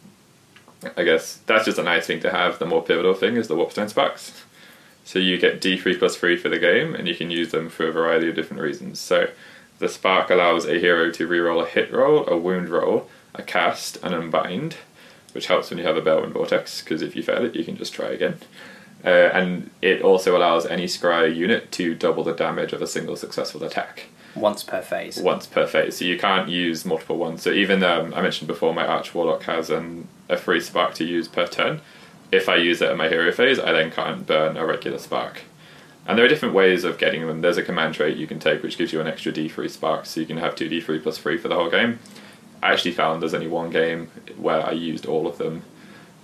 I 0.98 1.04
guess 1.04 1.36
that's 1.46 1.66
just 1.66 1.78
a 1.78 1.84
nice 1.84 2.08
thing 2.08 2.20
to 2.22 2.32
have. 2.32 2.58
The 2.58 2.66
more 2.66 2.82
pivotal 2.82 3.14
thing 3.14 3.38
is 3.38 3.48
the 3.48 3.56
Warpstone 3.56 3.92
sparks. 3.92 4.42
So 5.06 5.20
you 5.20 5.38
get 5.38 5.62
D3 5.62 6.00
plus 6.00 6.16
3 6.16 6.36
for 6.36 6.50
the 6.50 6.58
game, 6.58 6.96
and 6.96 7.08
you 7.08 7.14
can 7.14 7.30
use 7.30 7.52
them 7.52 7.70
for 7.70 7.88
a 7.88 7.92
variety 7.92 8.28
of 8.28 8.36
different 8.36 8.64
reasons. 8.64 9.00
So 9.00 9.30
the 9.84 9.90
spark 9.90 10.30
allows 10.30 10.66
a 10.66 10.80
hero 10.80 11.12
to 11.12 11.28
reroll 11.28 11.62
a 11.62 11.68
hit 11.68 11.92
roll, 11.92 12.26
a 12.28 12.38
wound 12.38 12.70
roll, 12.70 13.10
a 13.36 13.44
cast, 13.44 13.98
and 14.02 14.16
unbind, 14.16 14.78
which 15.34 15.48
helps 15.48 15.70
when 15.70 15.78
you 15.78 15.86
have 15.86 15.98
a 15.98 16.02
Balewind 16.02 16.32
Vortex, 16.32 16.82
because 16.82 17.02
if 17.02 17.18
you 17.18 17.22
fail 17.22 17.44
it, 17.44 17.54
you 17.54 17.66
can 17.66 17.76
just 17.76 17.94
try 17.94 18.08
again. 18.08 18.38
Uh, 19.04 19.10
and 19.10 19.70
it 19.82 20.02
also 20.02 20.38
allows 20.38 20.66
any 20.66 20.86
Scry 20.86 21.36
unit 21.36 21.70
to 21.74 21.94
double 21.96 22.24
the 22.24 22.32
damage 22.32 22.72
of 22.72 22.82
a 22.82 22.88
single 22.88 23.18
successful 23.18 23.62
attack 23.66 24.06
Once 24.36 24.64
per 24.64 24.82
phase. 24.82 25.18
once 25.20 25.46
per 25.46 25.68
phase. 25.68 25.98
So 25.98 26.06
you 26.06 26.18
can't 26.18 26.48
use 26.48 26.86
multiple 26.86 27.18
ones. 27.18 27.42
So 27.42 27.52
even 27.52 27.84
um, 27.84 28.14
I 28.14 28.22
mentioned 28.22 28.48
before, 28.48 28.74
my 28.74 28.88
Arch 28.88 29.14
Warlock 29.14 29.44
has 29.44 29.70
um, 29.70 30.08
a 30.30 30.38
free 30.38 30.62
spark 30.62 30.94
to 30.96 31.04
use 31.04 31.28
per 31.28 31.46
turn. 31.46 31.82
If 32.32 32.48
I 32.48 32.56
use 32.56 32.82
it 32.82 32.90
in 32.90 32.98
my 32.98 33.10
hero 33.10 33.34
phase, 33.34 33.60
I 33.60 33.74
then 33.74 33.92
can't 33.92 34.26
burn 34.26 34.56
a 34.56 34.66
regular 34.66 34.98
spark. 34.98 35.42
And 36.06 36.18
there 36.18 36.26
are 36.26 36.30
different 36.30 36.54
ways 36.54 36.84
of 36.84 36.98
getting 36.98 37.26
them. 37.26 37.42
There's 37.42 37.58
a 37.58 37.64
command 37.64 37.96
trait 37.96 38.18
you 38.18 38.28
can 38.28 38.40
take 38.40 38.62
which 38.62 38.78
gives 38.78 38.92
you 38.92 39.00
an 39.00 39.08
extra 39.08 39.32
D3 39.32 39.70
spark, 39.70 40.06
so 40.06 40.20
you 40.20 40.26
can 40.26 40.38
have 40.38 40.56
two 40.56 40.70
D3 40.70 41.02
plus 41.02 41.18
3 41.18 41.38
for 41.38 41.48
the 41.48 41.56
whole 41.56 41.70
game. 41.70 42.00
I 42.62 42.72
actually 42.72 42.92
found 42.92 43.22
there's 43.22 43.34
only 43.34 43.48
one 43.48 43.70
game 43.70 44.08
where 44.38 44.66
I 44.66 44.72
used 44.72 45.06
all 45.06 45.28
of 45.28 45.38
them. 45.38 45.64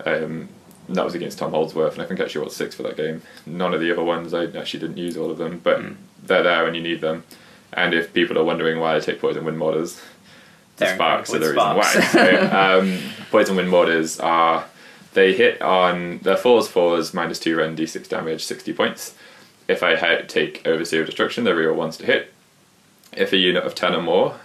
Um, 0.06 0.50
and 0.90 0.96
that 0.96 1.06
was 1.06 1.14
against 1.14 1.38
Tom 1.38 1.52
Holdsworth, 1.52 1.94
and 1.94 2.02
I 2.02 2.06
think 2.06 2.20
actually 2.20 2.42
rolled 2.42 2.52
six 2.52 2.74
for 2.74 2.82
that 2.84 2.98
game. 2.98 3.22
None 3.46 3.76
of 3.76 3.80
the 3.80 3.92
other 3.92 4.04
ones, 4.04 4.34
I 4.34 4.46
actually 4.46 4.80
didn't 4.80 4.98
use 4.98 5.16
all 5.16 5.30
of 5.30 5.38
them, 5.38 5.60
but 5.64 5.82
they're 6.24 6.42
there 6.42 6.64
when 6.64 6.74
you 6.74 6.82
need 6.82 7.00
them. 7.00 7.24
And 7.72 7.94
if 7.94 8.12
people 8.12 8.40
are 8.40 8.44
wondering 8.44 8.80
why 8.80 8.96
I 8.96 9.00
take 9.00 9.22
Poison 9.22 9.46
Wind 9.46 9.60
Mortars, 9.60 10.02
the 10.78 10.86
They're 10.86 10.96
sparks 10.96 11.32
are 11.32 11.38
the 11.38 11.50
incredible 11.50 11.82
reason 11.82 12.02
why. 12.02 12.08
So, 12.08 12.80
um, 12.82 13.00
Poison 13.30 13.56
Wind 13.56 13.70
Mortars 13.70 14.20
are, 14.20 14.66
they 15.14 15.34
hit 15.34 15.62
on, 15.62 16.20
they're 16.20 16.38
fours, 16.38 16.68
fours, 16.68 17.14
minus 17.14 17.38
two 17.40 17.56
rend, 17.56 17.78
d6 17.78 18.10
damage, 18.10 18.44
60 18.44 18.74
points. 18.74 19.16
If 19.70 19.84
I 19.84 20.24
take 20.24 20.66
Overseer 20.66 21.02
of 21.02 21.06
Destruction, 21.06 21.44
they're 21.44 21.56
real 21.56 21.76
ones 21.76 21.96
to 21.98 22.06
hit. 22.06 22.34
If 23.16 23.32
a 23.32 23.38
unit 23.38 23.64
of 23.64 23.76
10 23.76 23.94
or 23.94 24.02
more, 24.02 24.36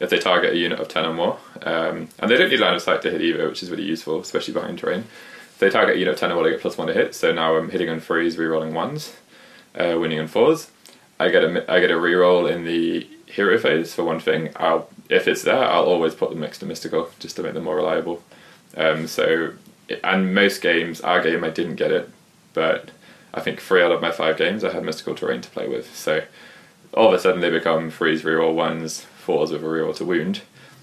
if 0.00 0.08
they 0.08 0.18
target 0.18 0.54
a 0.54 0.56
unit 0.56 0.80
of 0.80 0.88
10 0.88 1.04
or 1.04 1.12
more, 1.12 1.38
um, 1.62 2.08
and 2.18 2.30
they 2.30 2.38
don't 2.38 2.48
need 2.48 2.60
line 2.60 2.74
of 2.74 2.80
sight 2.80 3.02
to 3.02 3.10
hit 3.10 3.20
either, 3.20 3.46
which 3.46 3.62
is 3.62 3.70
really 3.70 3.84
useful, 3.84 4.18
especially 4.20 4.54
behind 4.54 4.78
terrain. 4.78 5.00
If 5.00 5.58
they 5.58 5.68
target 5.68 5.96
a 5.96 5.98
unit 5.98 6.14
of 6.14 6.20
10 6.20 6.32
or 6.32 6.34
more, 6.36 6.44
they 6.44 6.50
get 6.52 6.62
plus 6.62 6.78
1 6.78 6.88
to 6.88 6.94
hit, 6.94 7.14
so 7.14 7.30
now 7.30 7.56
I'm 7.56 7.70
hitting 7.70 7.90
on 7.90 8.00
threes, 8.00 8.36
rerolling 8.36 8.72
ones, 8.72 9.14
uh, 9.78 9.98
winning 10.00 10.18
on 10.18 10.28
fours. 10.28 10.70
I 11.20 11.28
get 11.28 11.44
a 11.44 11.70
I 11.70 11.80
get 11.80 11.90
a 11.90 11.94
reroll 11.94 12.50
in 12.50 12.64
the 12.64 13.06
hero 13.26 13.58
phase 13.58 13.92
for 13.92 14.04
one 14.04 14.20
thing. 14.20 14.48
I'll 14.56 14.88
if 15.10 15.28
it's 15.28 15.42
there, 15.42 15.62
I'll 15.62 15.84
always 15.84 16.14
put 16.14 16.30
them 16.30 16.40
next 16.40 16.58
to 16.60 16.66
mystical 16.66 17.10
just 17.18 17.36
to 17.36 17.42
make 17.42 17.52
them 17.52 17.64
more 17.64 17.76
reliable. 17.76 18.22
Um, 18.74 19.06
so, 19.06 19.52
and 20.02 20.34
most 20.34 20.62
games, 20.62 21.02
our 21.02 21.22
game 21.22 21.44
I 21.44 21.50
didn't 21.50 21.76
get 21.76 21.92
it, 21.92 22.08
but 22.54 22.90
I 23.32 23.40
think 23.40 23.60
three 23.60 23.82
out 23.82 23.92
of 23.92 24.00
my 24.02 24.10
five 24.10 24.36
games 24.36 24.64
I 24.64 24.72
had 24.72 24.84
mystical 24.84 25.14
terrain 25.14 25.40
to 25.40 25.50
play 25.50 25.68
with. 25.68 25.94
So 25.94 26.22
all 26.94 27.08
of 27.08 27.14
a 27.14 27.18
sudden 27.20 27.40
they 27.40 27.50
become 27.50 27.90
threes 27.90 28.22
reroll 28.22 28.54
ones, 28.54 29.02
fours 29.02 29.52
with 29.52 29.62
a 29.62 29.66
reroll 29.66 29.94
to 29.96 30.04
wound, 30.04 30.42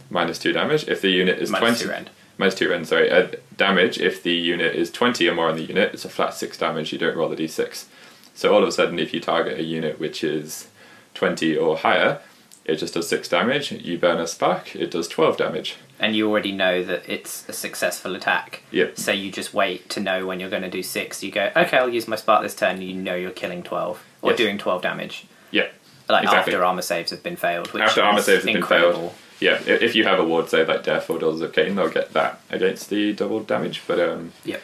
minus 0.10 0.40
two 0.40 0.54
damage. 0.54 0.88
If 0.88 1.02
the 1.02 1.10
unit 1.10 1.40
is 1.40 1.50
Minus 1.50 1.68
twenty, 1.80 1.84
two 1.84 1.90
rend. 1.90 2.10
minus 2.38 2.56
two 2.56 2.70
rend, 2.70 2.88
sorry, 2.88 3.12
uh, 3.12 3.28
damage. 3.58 3.98
If 4.00 4.24
the 4.24 4.34
unit 4.34 4.76
is 4.76 4.90
twenty 4.92 5.28
or 5.28 5.36
more 5.36 5.50
on 5.50 5.56
the 5.58 5.64
unit, 5.64 5.94
it's 5.94 6.06
a 6.06 6.10
flat 6.10 6.34
six 6.34 6.58
damage. 6.58 6.94
You 6.94 7.00
don't 7.00 7.18
roll 7.18 7.30
the 7.30 7.36
d6. 7.36 7.86
So 8.34 8.54
all 8.54 8.62
of 8.64 8.70
a 8.70 8.72
sudden, 8.72 9.00
if 9.00 9.14
you 9.14 9.20
target 9.20 9.60
a 9.60 9.64
unit 9.64 10.00
which 10.00 10.24
is 10.24 10.70
twenty 11.14 11.58
or 11.58 11.78
higher, 11.78 12.22
it 12.64 12.76
just 12.78 12.94
does 12.94 13.10
six 13.10 13.28
damage. 13.28 13.72
You 13.72 13.98
burn 13.98 14.20
a 14.20 14.28
spark, 14.28 14.76
it 14.76 14.92
does 14.92 15.08
twelve 15.08 15.36
damage. 15.38 15.76
And 16.00 16.16
you 16.16 16.30
already 16.30 16.52
know 16.52 16.84
that 16.84 17.04
it's 17.08 17.48
a 17.50 17.54
successful 17.54 18.16
attack. 18.16 18.62
Yep. 18.72 18.98
So 19.00 19.12
you 19.12 19.32
just 19.32 19.54
wait 19.54 19.90
to 19.90 20.00
know 20.00 20.28
when 20.28 20.40
you're 20.40 20.50
going 20.50 20.62
to 20.64 20.70
do 20.70 20.84
six. 20.84 21.24
You 21.24 21.32
go, 21.32 21.52
okay, 21.56 21.78
I'll 21.78 21.90
use 21.90 22.08
my 22.08 22.16
spark 22.16 22.44
this 22.44 22.54
turn. 22.56 22.82
You 22.82 22.94
know 22.94 23.16
you're 23.16 23.32
killing 23.32 23.64
12 23.64 24.04
or 24.22 24.32
Yes. 24.32 24.38
doing 24.38 24.58
12 24.60 24.82
damage. 24.84 25.26
Yeah. 25.50 25.68
Like 26.08 26.24
Exactly. 26.24 26.54
after 26.54 26.64
armor 26.66 26.82
saves 26.84 27.10
have 27.12 27.24
been 27.24 27.36
failed. 27.36 27.74
Which 27.74 27.82
After 27.84 28.02
armor 28.04 28.22
saves 28.22 28.44
have 28.46 28.54
been 28.54 28.64
failed. 28.64 29.14
Yeah, 29.40 29.60
if 29.68 29.94
you 29.96 30.04
have 30.06 30.18
a 30.20 30.24
ward 30.24 30.50
save 30.50 30.68
like 30.68 30.84
Death 30.84 31.10
or 31.12 31.20
Daughters 31.20 31.42
of 31.42 31.52
Khaine, 31.52 31.76
they'll 31.76 31.90
get 31.90 32.14
that 32.14 32.42
against 32.50 32.90
the 32.90 33.14
double 33.14 33.40
damage. 33.42 33.82
But 33.86 34.00
um, 34.00 34.34
Yep. 34.46 34.62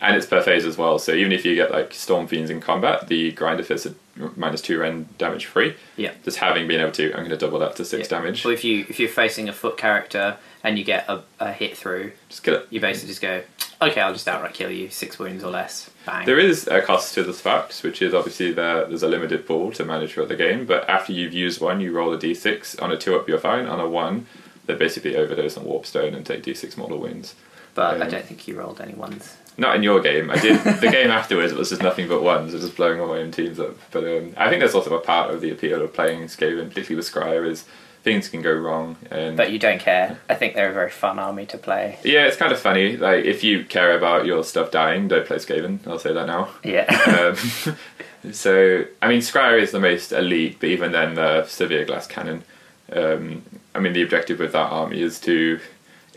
And 0.00 0.16
it's 0.16 0.26
per 0.26 0.40
phase 0.42 0.64
as 0.64 0.76
well. 0.78 0.98
So 0.98 1.12
even 1.12 1.32
if 1.32 1.44
you 1.44 1.54
get 1.54 1.70
like 1.70 1.92
Storm 1.94 2.26
Fiends 2.26 2.50
in 2.50 2.60
combat, 2.60 3.08
the 3.08 3.32
grind 3.32 3.60
if 3.60 3.70
it's 3.70 3.86
a 3.86 3.94
minus 4.36 4.60
two 4.60 4.78
rend 4.78 5.16
damage 5.18 5.46
free. 5.46 5.74
Yeah. 5.96 6.12
Just 6.24 6.38
having 6.38 6.66
been 6.68 6.80
able 6.80 6.92
to, 6.92 7.06
I'm 7.12 7.18
going 7.20 7.30
to 7.30 7.36
double 7.36 7.58
that 7.60 7.76
to 7.76 7.84
six 7.84 8.08
Yeah. 8.10 8.18
damage. 8.18 8.44
Well, 8.44 8.52
if 8.54 8.64
you 8.64 8.84
if 8.88 8.98
you're 9.00 9.08
facing 9.08 9.48
a 9.48 9.52
foot 9.52 9.76
character 9.76 10.36
and 10.64 10.76
you 10.78 10.84
get 10.84 11.08
a, 11.08 11.22
a 11.40 11.52
hit 11.52 11.76
through, 11.76 12.12
Just 12.28 12.42
get 12.42 12.54
it. 12.54 12.66
you 12.70 12.80
basically 12.80 13.08
just 13.10 13.22
go, 13.22 13.42
okay, 13.80 14.00
I'll 14.00 14.12
just 14.12 14.26
outright 14.26 14.54
kill 14.54 14.70
you, 14.72 14.90
six 14.90 15.18
wounds 15.20 15.44
or 15.44 15.50
less, 15.52 15.88
bang. 16.04 16.26
There 16.26 16.38
is 16.38 16.66
a 16.66 16.82
cost 16.82 17.14
to 17.14 17.22
the 17.22 17.32
sparks, 17.32 17.84
which 17.84 18.02
is 18.02 18.12
obviously 18.12 18.52
there, 18.52 18.84
there's 18.86 19.04
a 19.04 19.08
limited 19.08 19.46
pool 19.46 19.70
to 19.72 19.84
manage 19.84 20.12
throughout 20.14 20.28
the 20.28 20.36
game. 20.36 20.66
But 20.66 20.88
after 20.90 21.12
you've 21.12 21.32
used 21.32 21.60
one, 21.60 21.80
you 21.80 21.92
roll 21.92 22.12
a 22.12 22.18
d6. 22.18 22.82
On 22.82 22.90
a 22.90 22.96
two 22.96 23.14
up, 23.16 23.28
you're 23.28 23.38
fine. 23.38 23.66
On 23.66 23.78
a 23.78 23.88
one, 23.88 24.26
they 24.66 24.74
basically 24.74 25.14
overdose 25.16 25.56
on 25.56 25.64
Warpstone 25.64 26.14
and 26.14 26.26
take 26.26 26.42
d6 26.42 26.76
mortal 26.76 26.98
wounds. 26.98 27.36
but 27.74 27.96
I 28.02 28.04
um, 28.04 28.10
don't 28.10 28.24
think 28.24 28.46
you 28.48 28.58
rolled 28.58 28.80
any 28.80 28.94
ones. 28.94 29.36
Not 29.58 29.76
in 29.76 29.82
your 29.82 30.00
game. 30.00 30.30
I 30.30 30.38
did 30.38 30.60
the 30.62 30.88
game 30.90 31.10
afterwards. 31.20 31.52
It 31.52 31.58
was 31.58 31.68
just 31.68 31.82
nothing 31.82 32.08
but 32.08 32.22
ones. 32.22 32.52
It 32.54 32.56
was 32.56 32.64
just 32.64 32.76
blowing 32.76 33.00
all 33.00 33.08
my 33.08 33.18
own 33.18 33.32
teams 33.32 33.58
up. 33.60 33.76
But 33.90 34.04
um, 34.04 34.32
I 34.36 34.48
think 34.48 34.60
that's 34.62 34.74
also 34.74 34.96
a 34.96 35.00
part 35.00 35.34
of 35.34 35.40
the 35.40 35.50
appeal 35.50 35.82
of 35.82 35.92
playing 35.92 36.22
Skaven, 36.28 36.68
particularly 36.68 36.96
with 36.96 37.12
Skryre, 37.12 37.44
is 37.46 37.64
things 38.04 38.28
can 38.28 38.40
go 38.40 38.52
wrong. 38.52 38.96
And 39.10 39.36
But 39.36 39.50
you 39.50 39.58
don't 39.58 39.80
care. 39.80 40.18
I 40.30 40.34
think 40.36 40.54
they're 40.54 40.70
a 40.70 40.72
very 40.72 40.90
fun 40.90 41.18
army 41.18 41.44
to 41.46 41.58
play. 41.58 41.98
yeah, 42.04 42.26
it's 42.26 42.36
kind 42.36 42.52
of 42.52 42.60
funny. 42.60 42.96
Like 42.96 43.24
if 43.24 43.42
you 43.42 43.64
care 43.64 43.96
about 43.96 44.24
your 44.26 44.44
stuff 44.44 44.70
dying, 44.70 45.08
don't 45.08 45.26
play 45.26 45.38
Skaven. 45.38 45.80
I'll 45.88 45.98
say 45.98 46.12
that 46.14 46.26
now. 46.26 46.50
Yeah. 46.62 47.34
um, 47.34 48.32
so 48.32 48.84
I 49.02 49.08
mean, 49.08 49.20
Skryre 49.20 49.60
is 49.60 49.72
the 49.72 49.80
most 49.80 50.12
elite, 50.12 50.58
but 50.60 50.68
even 50.68 50.92
then, 50.92 51.14
the 51.14 51.44
severe 51.46 51.84
glass 51.84 52.06
cannon. 52.06 52.44
Um, 52.92 53.42
I 53.74 53.80
mean, 53.80 53.92
the 53.92 54.02
objective 54.02 54.38
with 54.38 54.52
that 54.52 54.70
army 54.70 55.02
is 55.02 55.20
to, 55.20 55.60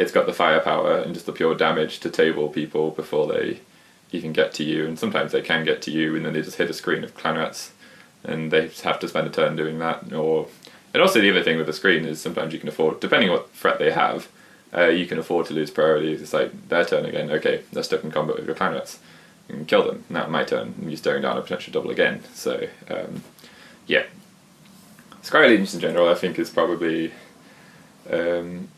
it's 0.01 0.11
got 0.11 0.25
the 0.25 0.33
firepower 0.33 0.97
and 0.97 1.13
just 1.13 1.25
the 1.25 1.31
pure 1.31 1.55
damage 1.55 1.99
to 1.99 2.09
table 2.09 2.49
people 2.49 2.91
before 2.91 3.27
they 3.31 3.59
even 4.11 4.33
get 4.33 4.53
to 4.53 4.63
you, 4.63 4.85
and 4.85 4.99
sometimes 4.99 5.31
they 5.31 5.41
can 5.41 5.63
get 5.63 5.81
to 5.83 5.91
you, 5.91 6.15
and 6.15 6.25
then 6.25 6.33
they 6.33 6.41
just 6.41 6.57
hit 6.57 6.69
a 6.69 6.73
screen 6.73 7.03
of 7.03 7.15
clan 7.15 7.37
rats, 7.37 7.71
and 8.23 8.51
they 8.51 8.67
have 8.83 8.99
to 8.99 9.07
spend 9.07 9.27
a 9.27 9.29
turn 9.29 9.55
doing 9.55 9.79
that. 9.79 10.11
Or, 10.11 10.47
and 10.93 11.01
also 11.01 11.21
the 11.21 11.31
other 11.31 11.43
thing 11.43 11.57
with 11.57 11.67
the 11.67 11.73
screen 11.73 12.03
is 12.05 12.19
sometimes 12.19 12.51
you 12.53 12.59
can 12.59 12.69
afford, 12.69 12.99
depending 12.99 13.29
on 13.29 13.37
what 13.37 13.51
threat 13.51 13.79
they 13.79 13.91
have, 13.91 14.27
uh, 14.73 14.87
you 14.87 15.05
can 15.05 15.19
afford 15.19 15.45
to 15.47 15.53
lose 15.53 15.71
priority. 15.71 16.13
It's 16.13 16.33
like 16.33 16.69
their 16.69 16.85
turn 16.85 17.05
again. 17.05 17.29
Okay, 17.29 17.61
they're 17.71 17.83
stuck 17.83 18.03
in 18.03 18.11
combat 18.11 18.37
with 18.37 18.45
your 18.45 18.55
clan 18.55 18.73
rats 18.73 18.99
and 19.47 19.67
kill 19.67 19.85
them. 19.85 20.03
Now 20.09 20.27
my 20.27 20.43
turn, 20.43 20.75
and 20.79 20.89
you're 20.89 20.97
staring 20.97 21.21
down 21.21 21.37
a 21.37 21.41
potential 21.41 21.73
double 21.73 21.91
again. 21.91 22.23
So, 22.33 22.67
um, 22.89 23.23
yeah. 23.87 24.05
Scry 25.23 25.45
Allegiance 25.45 25.73
in 25.73 25.79
general, 25.79 26.09
I 26.09 26.15
think, 26.15 26.39
is 26.39 26.49
probably 26.49 27.11
um, 28.09 28.69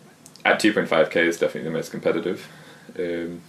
at 0.46 0.60
2.5k 0.60 1.16
is 1.18 1.38
definitely 1.38 1.70
the 1.70 1.76
most 1.78 1.92
competitive 1.92 2.48
um, 3.00 3.42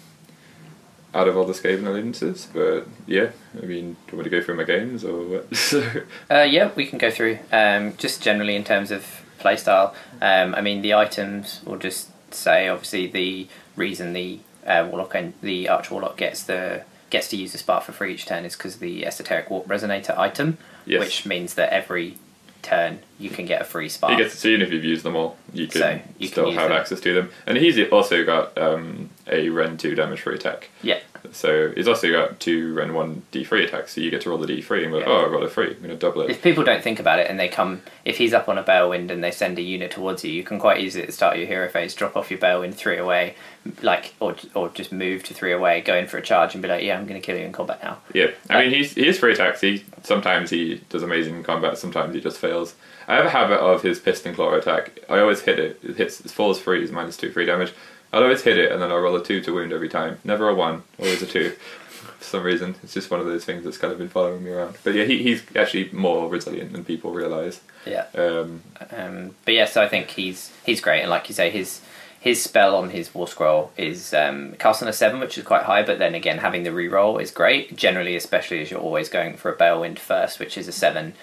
out 1.14 1.28
of 1.28 1.36
all 1.36 1.44
the 1.44 1.52
Skaven 1.52 1.86
allegiances. 1.86 2.48
But 2.52 2.86
yeah, 3.06 3.30
I 3.60 3.66
mean, 3.66 3.96
do 4.06 4.12
you 4.12 4.16
want 4.16 4.18
me 4.18 4.24
to 4.24 4.30
go 4.30 4.42
through 4.42 4.56
my 4.56 4.64
games 4.64 5.04
or 5.04 5.22
what? 5.24 6.04
Uh, 6.30 6.42
yeah, 6.42 6.70
we 6.74 6.86
can 6.86 6.98
go 6.98 7.10
through. 7.10 7.38
Um, 7.52 7.96
just 7.96 8.22
generally 8.22 8.56
in 8.56 8.64
terms 8.64 8.90
of 8.90 9.22
playstyle, 9.40 9.94
um, 10.22 10.54
I 10.54 10.60
mean 10.60 10.82
the 10.82 10.94
items. 10.94 11.60
We'll 11.64 11.78
just 11.78 12.08
say 12.34 12.68
obviously 12.68 13.06
the 13.06 13.48
reason 13.76 14.12
the 14.12 14.40
uh, 14.66 14.86
warlock 14.90 15.14
and 15.14 15.34
the 15.42 15.68
arch 15.68 15.90
warlock 15.90 16.16
gets 16.16 16.42
the 16.44 16.84
gets 17.10 17.28
to 17.28 17.36
use 17.36 17.52
the 17.52 17.58
spark 17.58 17.84
for 17.84 17.92
free 17.92 18.14
each 18.14 18.26
turn 18.26 18.44
is 18.44 18.56
because 18.56 18.78
the 18.78 19.06
esoteric 19.06 19.48
warp 19.50 19.68
resonator 19.68 20.16
item, 20.18 20.58
Yes. 20.86 20.98
which 21.00 21.26
means 21.26 21.54
that 21.54 21.72
every 21.72 22.16
turn 22.64 22.98
you 23.18 23.30
can 23.30 23.46
get 23.46 23.60
a 23.60 23.64
free 23.64 23.88
spark. 23.88 24.10
you 24.12 24.18
get 24.24 24.30
to 24.32 24.36
see, 24.36 24.54
and 24.54 24.62
if 24.62 24.72
you've 24.72 24.84
used 24.84 25.04
them 25.04 25.14
all, 25.14 25.36
you 25.52 25.68
can 25.68 25.80
So, 25.80 26.00
you 26.18 26.26
still 26.28 26.46
use 26.48 26.56
have 26.56 26.70
them. 26.70 26.78
access 26.78 27.00
to 27.00 27.14
them. 27.14 27.30
And 27.46 27.56
he's 27.58 27.78
also 27.92 28.24
got 28.24 28.56
um, 28.58 29.10
a 29.30 29.48
Rend 29.48 29.80
2 29.80 29.94
damage 29.94 30.20
free 30.20 30.34
attack. 30.34 30.70
yeah, 30.82 31.00
So 31.32 31.70
he's 31.72 31.88
also 31.88 32.10
got 32.10 32.38
two 32.40 32.74
Rend 32.74 32.94
one 32.94 33.22
D3 33.32 33.64
attacks, 33.64 33.94
so 33.94 34.00
you 34.00 34.10
get 34.10 34.20
to 34.22 34.28
roll 34.30 34.38
the 34.38 34.46
D3 34.46 34.82
and 34.84 34.92
go, 34.92 34.98
Yeah. 34.98 35.04
oh, 35.06 35.24
I 35.24 35.28
rolled 35.28 35.44
a 35.44 35.48
3, 35.48 35.68
I'm 35.68 35.74
going 35.78 35.88
to 35.90 35.96
double 35.96 36.20
it. 36.22 36.30
If 36.30 36.42
people 36.42 36.62
don't 36.64 36.82
think 36.82 37.00
about 37.00 37.18
it 37.18 37.30
and 37.30 37.40
they 37.40 37.48
come, 37.48 37.82
if 38.04 38.18
he's 38.18 38.34
up 38.34 38.48
on 38.48 38.58
a 38.58 38.62
Balewind 38.62 39.10
and 39.10 39.24
they 39.24 39.30
send 39.30 39.58
a 39.58 39.62
unit 39.62 39.90
towards 39.90 40.24
you, 40.24 40.30
you 40.32 40.42
can 40.44 40.58
quite 40.58 40.80
easily 40.80 41.10
start 41.10 41.38
your 41.38 41.46
hero 41.46 41.68
phase 41.68 41.94
drop 41.94 42.16
off 42.16 42.30
your 42.30 42.38
Balewind 42.38 42.74
three 42.74 42.98
away, 42.98 43.34
like 43.80 44.14
or 44.20 44.36
or 44.54 44.68
just 44.70 44.92
move 44.92 45.22
to 45.24 45.32
three 45.34 45.52
away, 45.52 45.80
go 45.80 45.96
in 45.96 46.06
for 46.06 46.18
a 46.18 46.22
charge 46.22 46.54
and 46.54 46.60
be 46.62 46.68
like, 46.68 46.82
yeah, 46.84 46.98
I'm 46.98 47.06
going 47.06 47.18
to 47.20 47.24
kill 47.24 47.38
you 47.38 47.44
in 47.46 47.52
combat 47.52 47.82
now. 47.82 47.98
Yeah, 48.12 48.30
I 48.50 48.60
mean 48.62 48.70
he's 48.74 48.92
he 48.94 49.06
is 49.08 49.18
free 49.18 49.32
attacks. 49.32 49.62
He 49.62 49.84
sometimes 50.02 50.50
he 50.50 50.82
does 50.90 51.02
amazing 51.02 51.42
combat, 51.44 51.78
sometimes 51.78 52.14
he 52.14 52.20
just 52.20 52.36
fails. 52.38 52.74
I 53.08 53.16
have 53.16 53.26
a 53.26 53.30
habit 53.30 53.60
of 53.60 53.82
his 53.82 53.98
piston 54.00 54.34
claw 54.34 54.54
attack. 54.54 54.98
I 55.08 55.18
always 55.20 55.40
hit 55.42 55.58
it. 55.58 55.78
It 55.82 55.96
hits 55.96 56.20
it 56.20 56.30
falls 56.30 56.58
free, 56.60 56.84
is 56.84 56.90
minus 56.92 57.16
two 57.16 57.30
free 57.30 57.46
damage. 57.46 57.72
I'll 58.14 58.22
always 58.22 58.42
hit 58.42 58.58
it 58.58 58.70
and 58.70 58.80
then 58.80 58.90
I'll 58.90 59.00
roll 59.00 59.16
a 59.16 59.24
two 59.24 59.40
to 59.42 59.52
wound 59.52 59.72
every 59.72 59.88
time. 59.88 60.18
Never 60.24 60.48
a 60.48 60.54
one, 60.54 60.84
always 60.98 61.20
a 61.22 61.26
two. 61.26 61.50
For 62.18 62.24
some 62.24 62.42
reason, 62.42 62.76
it's 62.82 62.94
just 62.94 63.10
one 63.10 63.20
of 63.20 63.26
those 63.26 63.44
things 63.44 63.64
that's 63.64 63.76
kind 63.76 63.92
of 63.92 63.98
been 63.98 64.08
following 64.08 64.44
me 64.44 64.50
around. 64.50 64.76
But 64.82 64.94
yeah, 64.94 65.04
he, 65.04 65.22
he's 65.22 65.42
actually 65.56 65.90
more 65.92 66.28
resilient 66.28 66.72
than 66.72 66.84
people 66.84 67.12
realise. 67.12 67.60
Yeah. 67.84 68.06
Um, 68.14 68.62
Um, 68.90 69.34
but 69.44 69.54
yeah, 69.54 69.66
so 69.66 69.82
I 69.82 69.88
think 69.88 70.10
he's 70.10 70.52
he's 70.64 70.80
great, 70.80 71.00
and 71.02 71.10
like 71.10 71.28
you 71.28 71.34
say, 71.34 71.50
his 71.50 71.80
his 72.20 72.42
spell 72.42 72.76
on 72.76 72.90
his 72.90 73.14
war 73.14 73.28
scroll 73.28 73.72
is 73.76 74.14
um, 74.14 74.54
cast 74.58 74.82
on 74.82 74.88
a 74.88 74.92
seven, 74.92 75.20
which 75.20 75.36
is 75.36 75.44
quite 75.44 75.64
high. 75.64 75.82
But 75.82 75.98
then 75.98 76.14
again, 76.14 76.38
having 76.38 76.62
the 76.62 76.70
reroll 76.70 77.20
is 77.20 77.30
great. 77.30 77.76
Generally, 77.76 78.16
especially 78.16 78.62
as 78.62 78.70
you're 78.70 78.80
always 78.80 79.10
going 79.10 79.36
for 79.36 79.52
a 79.52 79.56
Balewind 79.56 79.98
first, 79.98 80.38
which 80.38 80.56
is 80.56 80.66
a 80.68 80.72
seven. 80.72 81.14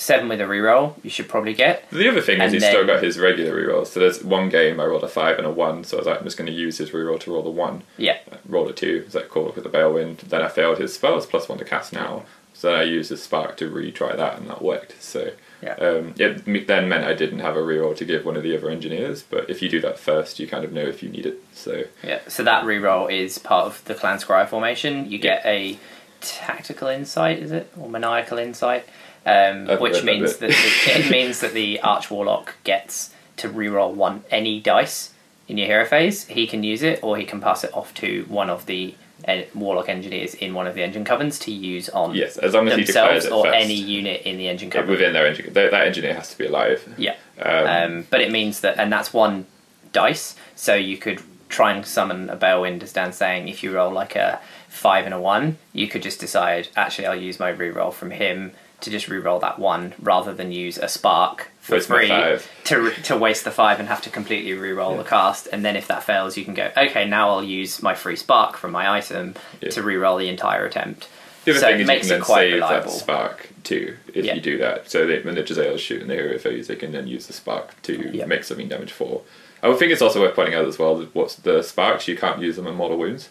Seven 0.00 0.28
with 0.30 0.40
a 0.40 0.44
reroll, 0.44 0.94
you 1.04 1.10
should 1.10 1.28
probably 1.28 1.52
get. 1.52 1.84
the 1.90 2.08
other 2.08 2.22
thing 2.22 2.40
is 2.40 2.52
he's 2.52 2.62
then- 2.62 2.72
still 2.72 2.86
got 2.86 3.02
his 3.02 3.18
regular 3.18 3.52
rerolls. 3.54 3.88
So 3.88 4.00
there's 4.00 4.24
one 4.24 4.48
game 4.48 4.80
I 4.80 4.86
rolled 4.86 5.04
a 5.04 5.08
five 5.08 5.36
and 5.36 5.46
a 5.46 5.50
one, 5.50 5.84
so 5.84 5.98
I 5.98 6.00
was 6.00 6.06
like, 6.06 6.18
I'm 6.18 6.24
just 6.24 6.38
going 6.38 6.46
to 6.50 6.56
use 6.56 6.78
his 6.78 6.92
reroll 6.92 7.20
to 7.20 7.32
roll 7.34 7.42
the 7.42 7.50
one. 7.50 7.82
Yeah, 7.98 8.16
rolled 8.48 8.70
a 8.70 8.72
two. 8.72 9.02
It's 9.04 9.14
like 9.14 9.28
cool 9.28 9.52
with 9.54 9.62
the 9.62 9.68
Balewind. 9.68 10.20
Then 10.20 10.40
I 10.40 10.48
failed 10.48 10.78
his 10.78 10.94
spells 10.94 11.26
plus 11.26 11.50
one 11.50 11.58
to 11.58 11.66
cast 11.66 11.92
now. 11.92 12.24
So 12.54 12.70
then 12.70 12.80
I 12.80 12.84
used 12.84 13.10
his 13.10 13.22
spark 13.22 13.58
to 13.58 13.70
retry 13.70 14.16
that, 14.16 14.38
and 14.38 14.48
that 14.48 14.62
worked. 14.62 15.02
So 15.02 15.32
Yeah. 15.62 15.74
um, 15.74 16.14
it 16.18 16.66
then 16.66 16.88
meant 16.88 17.04
I 17.04 17.12
didn't 17.12 17.40
have 17.40 17.56
a 17.56 17.60
reroll 17.60 17.94
to 17.98 18.04
give 18.06 18.24
one 18.24 18.38
of 18.38 18.42
the 18.42 18.56
other 18.56 18.70
engineers. 18.70 19.22
But 19.22 19.50
if 19.50 19.60
you 19.60 19.68
do 19.68 19.82
that 19.82 19.98
first, 19.98 20.38
you 20.40 20.46
kind 20.48 20.64
of 20.64 20.72
know 20.72 20.84
if 20.86 21.02
you 21.02 21.10
need 21.10 21.26
it. 21.26 21.42
So 21.52 21.84
yeah. 22.02 22.20
So 22.26 22.42
that 22.44 22.64
reroll 22.64 23.12
is 23.12 23.36
part 23.38 23.66
of 23.66 23.84
the 23.84 23.94
clan 23.94 24.16
scry 24.18 24.48
formation. 24.48 25.10
You 25.10 25.18
get 25.18 25.44
a 25.44 25.78
tactical 26.22 26.88
insight, 26.88 27.38
is 27.38 27.52
it, 27.52 27.70
or 27.78 27.88
maniacal 27.88 28.38
insight, 28.38 28.84
um, 29.26 29.66
which 29.80 30.02
means 30.02 30.36
that 30.38 30.50
the, 30.50 30.54
it 30.98 31.10
means 31.10 31.40
that 31.40 31.52
the 31.52 31.80
arch 31.80 32.10
warlock 32.10 32.54
gets 32.64 33.14
to 33.36 33.48
reroll 33.48 33.94
one 33.94 34.24
any 34.30 34.60
dice 34.60 35.12
in 35.48 35.58
your 35.58 35.66
hero 35.66 35.84
phase. 35.84 36.26
He 36.26 36.46
can 36.46 36.62
use 36.62 36.82
it, 36.82 37.02
or 37.02 37.16
he 37.16 37.24
can 37.24 37.40
pass 37.40 37.64
it 37.64 37.74
off 37.74 37.92
to 37.94 38.24
one 38.28 38.50
of 38.50 38.66
the 38.66 38.94
uh, 39.26 39.42
warlock 39.54 39.88
engineers 39.88 40.34
in 40.34 40.54
one 40.54 40.66
of 40.66 40.74
the 40.74 40.82
engine 40.82 41.04
covens 41.04 41.40
to 41.42 41.50
use 41.50 41.88
on 41.90 42.14
yes, 42.14 42.36
as 42.38 42.54
long 42.54 42.68
as 42.68 42.78
he 42.78 42.84
declares 42.84 43.26
it 43.26 43.32
or 43.32 43.44
first, 43.44 43.54
any 43.54 43.74
unit 43.74 44.22
in 44.22 44.38
the 44.38 44.48
engine 44.48 44.70
coven. 44.70 44.90
within 44.90 45.12
their 45.12 45.26
engine, 45.26 45.52
that, 45.52 45.70
that 45.70 45.86
engineer 45.86 46.14
has 46.14 46.30
to 46.30 46.38
be 46.38 46.46
alive. 46.46 46.94
Yeah. 46.96 47.16
Um, 47.38 47.66
Um, 47.66 48.06
but 48.10 48.20
it 48.20 48.30
means 48.30 48.60
that, 48.60 48.78
and 48.78 48.92
that's 48.92 49.12
one 49.12 49.46
dice, 49.92 50.36
so 50.54 50.74
you 50.74 50.96
could 50.96 51.22
try 51.48 51.72
and 51.72 51.84
summon 51.84 52.30
a 52.30 52.36
Balewind, 52.36 52.82
as 52.82 52.92
Dan's 52.92 53.16
saying, 53.16 53.48
if 53.48 53.62
you 53.62 53.72
roll 53.74 53.92
like 53.92 54.14
a 54.16 54.40
five 54.68 55.04
and 55.04 55.12
a 55.12 55.20
one, 55.20 55.58
you 55.72 55.88
could 55.88 56.02
just 56.02 56.20
decide, 56.20 56.68
actually, 56.76 57.06
I'll 57.06 57.16
use 57.16 57.40
my 57.40 57.52
reroll 57.52 57.92
from 57.92 58.12
him 58.12 58.52
to 58.82 58.90
just 58.90 59.06
reroll 59.08 59.40
that 59.40 59.58
one 59.58 59.94
rather 60.00 60.32
than 60.34 60.52
use 60.52 60.78
a 60.78 60.88
spark 60.88 61.50
for 61.60 61.74
Waste 61.76 61.90
my 61.90 61.96
free 61.98 62.08
five. 62.08 62.48
to, 62.64 62.90
to 63.04 63.16
waste 63.16 63.44
the 63.44 63.50
five 63.50 63.78
and 63.80 63.88
have 63.88 64.02
to 64.02 64.10
completely 64.10 64.52
reroll 64.52 64.96
the 64.96 65.04
cast. 65.04 65.46
And 65.52 65.64
then 65.64 65.76
if 65.76 65.86
that 65.88 66.02
fails, 66.02 66.36
you 66.36 66.44
can 66.44 66.54
go, 66.54 66.70
okay, 66.76 67.06
now 67.06 67.30
I'll 67.30 67.44
use 67.44 67.82
my 67.82 67.94
free 67.94 68.16
spark 68.16 68.56
from 68.56 68.72
my 68.72 68.90
item 68.90 69.34
Yeah. 69.60 69.70
to 69.70 69.82
reroll 69.82 70.18
the 70.18 70.28
entire 70.28 70.64
attempt. 70.66 71.08
The 71.44 71.52
other 71.52 71.60
so 71.60 71.66
thing 71.66 71.74
it 71.76 71.76
is 71.76 71.80
you 71.80 71.86
makes 71.86 72.08
can 72.08 72.20
it 72.20 72.24
quite 72.24 72.40
save 72.42 72.54
reliable. 72.54 72.90
that 72.90 72.98
spark 72.98 73.48
too 73.64 73.96
if 74.14 74.24
Yeah. 74.24 74.34
you 74.34 74.40
do 74.40 74.58
that. 74.58 74.90
So 74.90 75.06
they, 75.06 75.20
when 75.22 75.34
the 75.36 75.42
Jezzail's 75.42 75.80
shooting 75.80 76.08
the 76.08 76.14
hero 76.14 76.38
phase, 76.38 76.66
they 76.66 76.76
can 76.76 76.92
then 76.92 77.06
use 77.06 77.26
the 77.26 77.32
spark 77.32 77.80
to 77.82 78.10
Yeah. 78.12 78.26
make 78.26 78.44
something 78.44 78.68
damage 78.68 78.92
for. 78.92 79.22
I 79.62 79.68
would 79.68 79.78
think 79.78 79.92
it's 79.92 80.02
also 80.02 80.20
worth 80.22 80.34
pointing 80.34 80.54
out 80.54 80.64
as 80.66 80.78
well 80.78 80.96
that 80.96 81.14
what's 81.14 81.34
the 81.34 81.62
sparks 81.62 82.08
you 82.08 82.16
can't 82.16 82.40
use 82.40 82.56
them 82.56 82.66
on 82.66 82.74
mortal 82.76 82.98
wounds. 82.98 83.28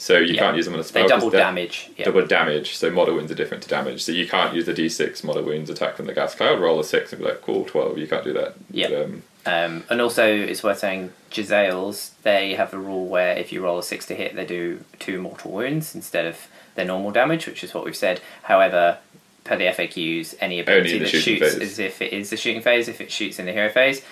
So 0.00 0.16
you 0.18 0.34
Yeah. 0.34 0.40
can't 0.40 0.56
use 0.56 0.64
them 0.64 0.74
on 0.74 0.80
a 0.80 0.84
They 0.84 1.06
double 1.06 1.28
damage. 1.28 1.90
Yeah. 1.96 2.04
Double 2.04 2.24
damage. 2.24 2.76
So 2.76 2.88
model 2.90 3.14
wounds 3.16 3.32
are 3.32 3.34
different 3.34 3.64
to 3.64 3.68
damage. 3.68 4.02
So 4.02 4.12
you 4.12 4.28
can't 4.28 4.54
use 4.54 4.64
the 4.66 4.72
D6 4.72 5.24
model 5.24 5.42
wounds 5.42 5.68
attack 5.70 5.96
from 5.96 6.06
the 6.06 6.14
gas 6.14 6.34
cloud. 6.36 6.60
Roll 6.60 6.78
a 6.78 6.84
six 6.84 7.12
and 7.12 7.20
be 7.20 7.26
like, 7.28 7.42
cool, 7.42 7.64
twelve. 7.64 7.98
You 7.98 8.06
can't 8.06 8.22
do 8.24 8.32
that. 8.34 8.54
Yeah. 8.70 8.88
But, 8.88 9.02
um, 9.04 9.22
Um, 9.46 9.84
and 9.88 10.00
also, 10.00 10.26
it's 10.26 10.62
worth 10.62 10.78
saying, 10.80 11.12
Jezzails, 11.32 12.10
they 12.22 12.54
have 12.54 12.74
a 12.74 12.78
rule 12.78 13.06
where 13.06 13.34
if 13.36 13.50
you 13.52 13.62
roll 13.62 13.78
a 13.78 13.82
six 13.82 14.04
to 14.06 14.14
hit, 14.14 14.36
they 14.36 14.44
do 14.44 14.84
two 14.98 15.20
mortal 15.20 15.52
wounds 15.52 15.94
instead 15.94 16.26
of 16.26 16.48
their 16.74 16.84
normal 16.84 17.10
damage, 17.12 17.46
which 17.46 17.64
is 17.64 17.72
what 17.72 17.84
we've 17.84 17.96
said. 17.96 18.20
However, 18.42 18.98
per 19.44 19.56
the 19.56 19.64
FAQs, 19.64 20.34
any 20.40 20.60
ability 20.60 20.98
that 20.98 21.08
shoots 21.08 21.40
phase. 21.54 21.54
as 21.58 21.78
if 21.78 22.02
it 22.02 22.12
is 22.12 22.28
the 22.30 22.36
shooting 22.36 22.60
phase, 22.60 22.88
if 22.88 23.00
it 23.00 23.10
shoots 23.10 23.38
in 23.38 23.46
the 23.46 23.52
hero 23.52 23.70
phase, 23.70 24.02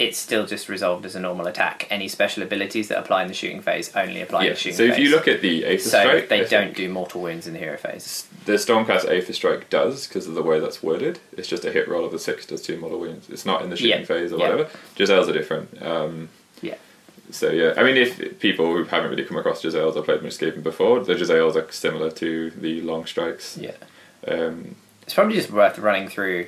it's 0.00 0.16
still 0.16 0.46
just 0.46 0.70
resolved 0.70 1.04
as 1.04 1.14
a 1.14 1.20
normal 1.20 1.46
attack. 1.46 1.86
Any 1.90 2.08
special 2.08 2.42
abilities 2.42 2.88
that 2.88 2.98
apply 2.98 3.20
in 3.20 3.28
the 3.28 3.34
shooting 3.34 3.60
phase 3.60 3.94
only 3.94 4.22
apply 4.22 4.40
in 4.40 4.46
yeah. 4.46 4.52
the 4.54 4.58
shooting 4.58 4.76
So 4.76 4.84
phase. 4.84 4.94
So 4.94 4.94
if 4.94 5.04
you 5.04 5.10
look 5.10 5.28
at 5.28 5.42
the 5.42 5.66
Aether 5.66 5.78
so 5.78 6.00
Strike, 6.00 6.28
they 6.30 6.40
I 6.40 6.44
don't 6.44 6.64
think 6.64 6.76
do 6.76 6.88
mortal 6.88 7.20
wounds 7.20 7.46
in 7.46 7.52
the 7.52 7.58
hero 7.58 7.76
phase. 7.76 8.26
The 8.46 8.54
Stormcast 8.54 9.04
Aether 9.04 9.34
Strike 9.34 9.68
does 9.68 10.08
because 10.08 10.26
of 10.26 10.32
the 10.34 10.42
way 10.42 10.58
that's 10.58 10.82
worded. 10.82 11.18
It's 11.36 11.46
just 11.46 11.66
a 11.66 11.70
hit 11.70 11.86
roll 11.86 12.06
of 12.06 12.14
a 12.14 12.18
six 12.18 12.46
does 12.46 12.62
two 12.62 12.78
mortal 12.78 12.98
wounds. 12.98 13.28
It's 13.28 13.44
not 13.44 13.60
in 13.60 13.68
the 13.68 13.76
shooting 13.76 14.00
Yeah. 14.00 14.06
phase 14.06 14.32
or 14.32 14.38
Yeah. 14.38 14.48
whatever. 14.48 14.70
Jezzails 14.96 15.28
are 15.28 15.32
different. 15.34 15.82
Um, 15.82 16.30
Yeah. 16.62 16.76
So 17.30 17.50
yeah, 17.50 17.74
I 17.76 17.82
mean, 17.84 17.98
if 17.98 18.40
people 18.40 18.66
who 18.72 18.84
haven't 18.84 19.10
really 19.10 19.24
come 19.24 19.36
across 19.36 19.62
Jezzails 19.62 19.96
or 19.96 20.02
played 20.02 20.24
Escaping 20.24 20.62
before, 20.62 21.00
the 21.04 21.14
Jezzails 21.14 21.56
are 21.56 21.70
similar 21.70 22.10
to 22.12 22.50
the 22.50 22.80
long 22.80 23.04
strikes. 23.04 23.58
Yeah. 23.58 23.72
Um, 24.26 24.76
It's 25.02 25.12
probably 25.12 25.34
just 25.36 25.50
worth 25.50 25.78
running 25.78 26.08
through 26.08 26.46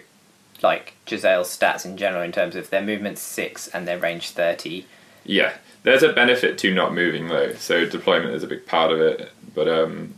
like 0.62 0.94
Jezzail's 1.07 1.57
stats 1.57 1.85
in 1.85 1.96
general 1.96 2.22
in 2.22 2.33
terms 2.33 2.57
of 2.57 2.70
their 2.70 2.83
movement 2.83 3.18
six 3.18 3.68
and 3.68 3.87
their 3.87 3.98
range 3.98 4.31
thirty. 4.31 4.87
yeah, 5.25 5.55
there's 5.83 6.03
a 6.03 6.12
benefit 6.12 6.59
to 6.59 6.75
not 6.75 6.94
moving 6.94 7.29
though, 7.29 7.55
so 7.55 7.85
deployment 7.85 8.35
is 8.35 8.42
a 8.42 8.46
big 8.46 8.66
part 8.66 8.92
of 8.92 9.01
it. 9.01 9.31
But 9.55 9.68
um, 9.68 10.14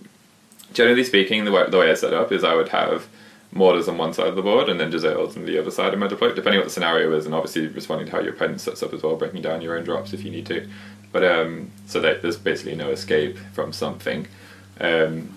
generally 0.73 1.05
speaking, 1.05 1.45
the 1.45 1.53
way, 1.53 1.69
the 1.69 1.79
way 1.79 1.91
I 1.91 1.95
set 1.95 2.13
up 2.13 2.33
is 2.33 2.45
I 2.45 2.55
would 2.55 2.69
have 2.69 3.07
mortars 3.53 3.89
on 3.89 3.97
one 3.97 4.13
side 4.13 4.27
of 4.27 4.37
the 4.37 4.43
board 4.43 4.69
and 4.69 4.81
then 4.81 4.91
Jezzails 4.91 5.37
on 5.37 5.47
the 5.47 5.59
other 5.59 5.71
side 5.71 5.93
of 5.95 5.99
my 5.99 6.09
deploy, 6.09 6.33
depending 6.33 6.59
what 6.59 6.65
the 6.65 6.73
scenario 6.73 7.13
is, 7.17 7.25
and 7.25 7.35
obviously 7.35 7.67
responding 7.69 8.07
to 8.07 8.13
how 8.13 8.21
your 8.21 8.35
opponent 8.35 8.61
sets 8.61 8.83
up 8.83 8.93
as 8.93 9.03
well, 9.03 9.17
breaking 9.17 9.43
down 9.43 9.63
your 9.63 9.79
own 9.79 9.85
drops 9.85 10.13
if 10.13 10.25
you 10.25 10.31
need 10.31 10.47
to. 10.47 10.69
But 11.13 11.25
um, 11.25 11.71
so 11.87 12.01
that 12.01 12.23
there's 12.23 12.37
basically 12.37 12.75
no 12.75 12.91
escape 12.91 13.39
from 13.53 13.73
something. 13.73 14.27
Um, 14.81 15.34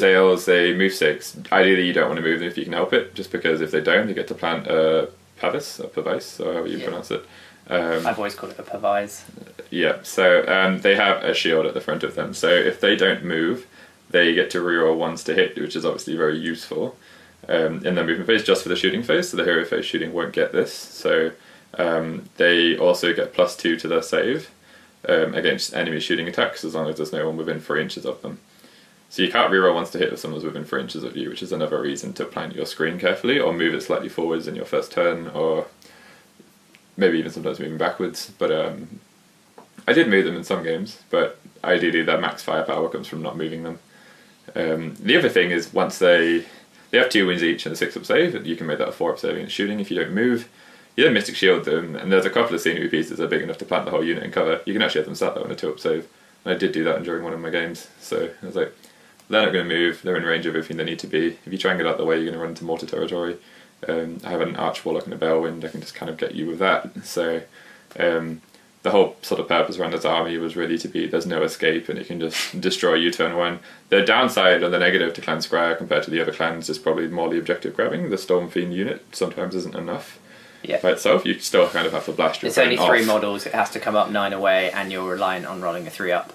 Jezzails, 0.00 0.44
they 0.44 0.72
move 0.72 0.92
six. 0.94 1.36
Ideally, 1.50 1.84
you 1.86 1.92
don't 1.92 2.06
want 2.08 2.18
to 2.18 2.22
move 2.22 2.38
them 2.38 2.48
if 2.48 2.56
you 2.56 2.62
can 2.64 2.72
help 2.72 2.92
it, 2.92 3.12
just 3.14 3.32
because 3.32 3.60
if 3.60 3.72
they 3.72 3.80
don't, 3.80 4.06
they 4.06 4.14
get 4.14 4.28
to 4.28 4.34
plant 4.34 4.68
a 4.68 5.10
pavis, 5.36 5.80
a 5.80 5.88
pavis, 5.88 6.38
or 6.40 6.52
however 6.52 6.68
you 6.68 6.78
Yeah. 6.78 6.84
pronounce 6.84 7.10
it. 7.10 7.24
Um, 7.68 8.06
I've 8.06 8.18
always 8.18 8.34
called 8.36 8.52
it 8.52 8.58
a 8.58 8.62
pavise. 8.62 9.22
yeah, 9.70 9.96
so 10.02 10.44
um, 10.48 10.80
they 10.80 10.94
have 10.94 11.22
a 11.24 11.34
shield 11.34 11.66
at 11.66 11.74
the 11.74 11.80
front 11.80 12.04
of 12.04 12.14
them. 12.14 12.34
So 12.34 12.48
if 12.48 12.80
they 12.80 12.94
don't 12.96 13.24
move, 13.24 13.66
they 14.10 14.32
get 14.34 14.50
to 14.50 14.58
reroll 14.58 14.96
ones 14.96 15.24
to 15.24 15.34
hit, 15.34 15.56
which 15.60 15.74
is 15.76 15.84
obviously 15.84 16.16
very 16.16 16.38
useful 16.38 16.96
um, 17.48 17.84
in 17.84 17.94
their 17.96 18.04
movement 18.04 18.26
phase, 18.28 18.44
just 18.44 18.62
for 18.62 18.68
the 18.68 18.76
shooting 18.76 19.02
phase. 19.02 19.30
So 19.30 19.36
the 19.36 19.44
hero 19.44 19.64
phase 19.64 19.84
shooting 19.86 20.12
won't 20.12 20.32
get 20.32 20.52
this. 20.52 20.72
So 20.72 21.32
um, 21.78 22.28
they 22.36 22.76
also 22.76 23.12
get 23.12 23.32
plus 23.34 23.56
two 23.56 23.76
to 23.76 23.88
their 23.88 24.02
save 24.02 24.50
um, 25.08 25.34
against 25.34 25.74
enemy 25.74 25.98
shooting 26.00 26.28
attacks, 26.28 26.64
as 26.64 26.74
long 26.76 26.88
as 26.88 26.96
there's 26.96 27.12
no 27.12 27.26
one 27.26 27.36
within 27.36 27.60
three 27.60 27.82
inches 27.82 28.04
of 28.04 28.20
them. 28.22 28.38
So 29.10 29.22
you 29.22 29.30
can't 29.30 29.52
reroll 29.52 29.74
ones 29.74 29.90
to 29.90 29.98
hit 29.98 30.12
if 30.12 30.20
someone's 30.20 30.44
within 30.44 30.64
three 30.64 30.82
inches 30.82 31.02
of 31.02 31.16
you, 31.16 31.28
which 31.28 31.42
is 31.42 31.50
another 31.50 31.82
reason 31.82 32.12
to 32.14 32.24
plant 32.24 32.54
your 32.54 32.64
screen 32.64 32.98
carefully, 32.98 33.40
or 33.40 33.52
move 33.52 33.74
it 33.74 33.82
slightly 33.82 34.08
forwards 34.08 34.46
in 34.46 34.54
your 34.54 34.64
first 34.64 34.92
turn, 34.92 35.26
or 35.28 35.66
maybe 36.96 37.18
even 37.18 37.32
sometimes 37.32 37.58
moving 37.58 37.76
backwards. 37.76 38.30
But 38.38 38.52
um, 38.52 39.00
I 39.88 39.92
did 39.92 40.08
move 40.08 40.24
them 40.24 40.36
in 40.36 40.44
some 40.44 40.62
games, 40.62 41.02
but 41.10 41.40
ideally 41.64 42.02
their 42.02 42.20
max 42.20 42.44
firepower 42.44 42.88
comes 42.88 43.08
from 43.08 43.20
not 43.20 43.36
moving 43.36 43.64
them. 43.64 43.80
Um, 44.54 44.94
the 45.00 45.16
other 45.16 45.28
thing 45.28 45.50
is 45.50 45.72
once 45.72 45.98
they 45.98 46.44
they 46.90 46.98
have 46.98 47.08
two 47.10 47.26
wins 47.26 47.42
each 47.42 47.66
and 47.66 47.72
a 47.72 47.76
six 47.76 47.96
up 47.96 48.04
save, 48.04 48.46
you 48.46 48.56
can 48.56 48.68
make 48.68 48.78
that 48.78 48.88
a 48.88 48.92
four 48.92 49.12
up 49.12 49.18
save 49.18 49.36
against 49.36 49.54
shooting 49.54 49.80
if 49.80 49.90
you 49.90 49.98
don't 49.98 50.14
move. 50.14 50.48
You 50.96 51.04
then 51.04 51.14
Mystic 51.14 51.34
Shield 51.34 51.64
them, 51.64 51.96
and 51.96 52.12
there's 52.12 52.26
a 52.26 52.30
couple 52.30 52.54
of 52.54 52.60
scenery 52.60 52.88
pieces 52.88 53.18
that 53.18 53.24
are 53.24 53.28
big 53.28 53.42
enough 53.42 53.58
to 53.58 53.64
plant 53.64 53.86
the 53.86 53.90
whole 53.90 54.04
unit 54.04 54.22
in 54.22 54.30
cover. 54.30 54.60
You 54.66 54.72
can 54.72 54.82
actually 54.82 55.00
have 55.00 55.06
them 55.06 55.14
sat 55.16 55.34
there 55.34 55.44
on 55.44 55.50
a 55.50 55.56
two 55.56 55.70
up 55.70 55.80
save. 55.80 56.06
And 56.44 56.54
I 56.54 56.58
did 56.58 56.72
do 56.72 56.84
that 56.84 57.02
during 57.02 57.22
one 57.24 57.32
of 57.32 57.40
my 57.40 57.50
games, 57.50 57.88
so 58.00 58.30
I 58.42 58.46
was 58.46 58.56
like, 58.56 58.72
they're 59.30 59.44
not 59.46 59.52
going 59.52 59.68
to 59.68 59.74
move, 59.74 60.02
they're 60.02 60.16
in 60.16 60.24
range 60.24 60.44
of 60.46 60.54
everything 60.54 60.76
they 60.76 60.84
need 60.84 60.98
to 61.00 61.06
be. 61.06 61.38
If 61.46 61.52
you 61.52 61.58
try 61.58 61.70
and 61.70 61.78
get 61.80 61.86
out 61.86 61.96
the 61.98 62.04
way, 62.04 62.16
you're 62.16 62.24
going 62.26 62.34
to 62.34 62.40
run 62.40 62.50
into 62.50 62.64
mortar 62.64 62.86
territory. 62.86 63.36
Um, 63.88 64.18
I 64.24 64.30
have 64.30 64.40
an 64.42 64.56
Arch 64.56 64.84
Warlock 64.84 65.04
and 65.04 65.14
a 65.14 65.16
balewind. 65.16 65.64
I 65.64 65.68
can 65.68 65.80
just 65.80 65.94
kind 65.94 66.10
of 66.10 66.18
get 66.18 66.34
you 66.34 66.46
with 66.46 66.58
that. 66.58 66.90
So 67.04 67.42
um, 67.98 68.42
the 68.82 68.90
whole 68.90 69.16
sort 69.22 69.40
of 69.40 69.48
purpose 69.48 69.78
around 69.78 69.92
this 69.92 70.04
army 70.04 70.36
was 70.38 70.56
really 70.56 70.78
to 70.78 70.88
be 70.88 71.06
there's 71.06 71.26
no 71.26 71.42
escape 71.42 71.88
and 71.88 71.98
it 71.98 72.06
can 72.06 72.18
just 72.20 72.60
destroy 72.60 72.94
you 72.94 73.10
turn 73.10 73.36
one. 73.36 73.60
The 73.88 74.02
downside 74.02 74.62
and 74.62 74.72
the 74.72 74.78
negative 74.78 75.14
to 75.14 75.20
Clan 75.20 75.38
Skryre 75.38 75.76
compared 75.76 76.02
to 76.04 76.10
the 76.10 76.20
other 76.20 76.32
clans 76.32 76.68
is 76.68 76.78
probably 76.78 77.08
more 77.08 77.28
the 77.28 77.38
objective 77.38 77.74
grabbing. 77.76 78.10
The 78.10 78.18
Storm 78.18 78.48
Fiend 78.50 78.72
unit 78.74 79.04
sometimes 79.12 79.54
isn't 79.54 79.74
enough 79.74 80.18
Yeah. 80.62 80.80
by 80.80 80.92
itself. 80.92 81.24
You 81.26 81.38
still 81.38 81.68
kind 81.68 81.86
of 81.86 81.92
have 81.92 82.04
to 82.06 82.12
blast 82.12 82.42
your 82.42 82.48
It's 82.48 82.58
only 82.58 82.76
three 82.76 83.00
off. 83.02 83.06
models. 83.06 83.46
It 83.46 83.52
has 83.54 83.70
to 83.70 83.80
come 83.80 83.96
up 83.96 84.10
nine 84.10 84.32
away, 84.32 84.70
and 84.70 84.90
you're 84.92 85.10
reliant 85.10 85.46
on 85.46 85.60
rolling 85.62 85.86
a 85.86 85.90
three 85.90 86.12
up. 86.12 86.32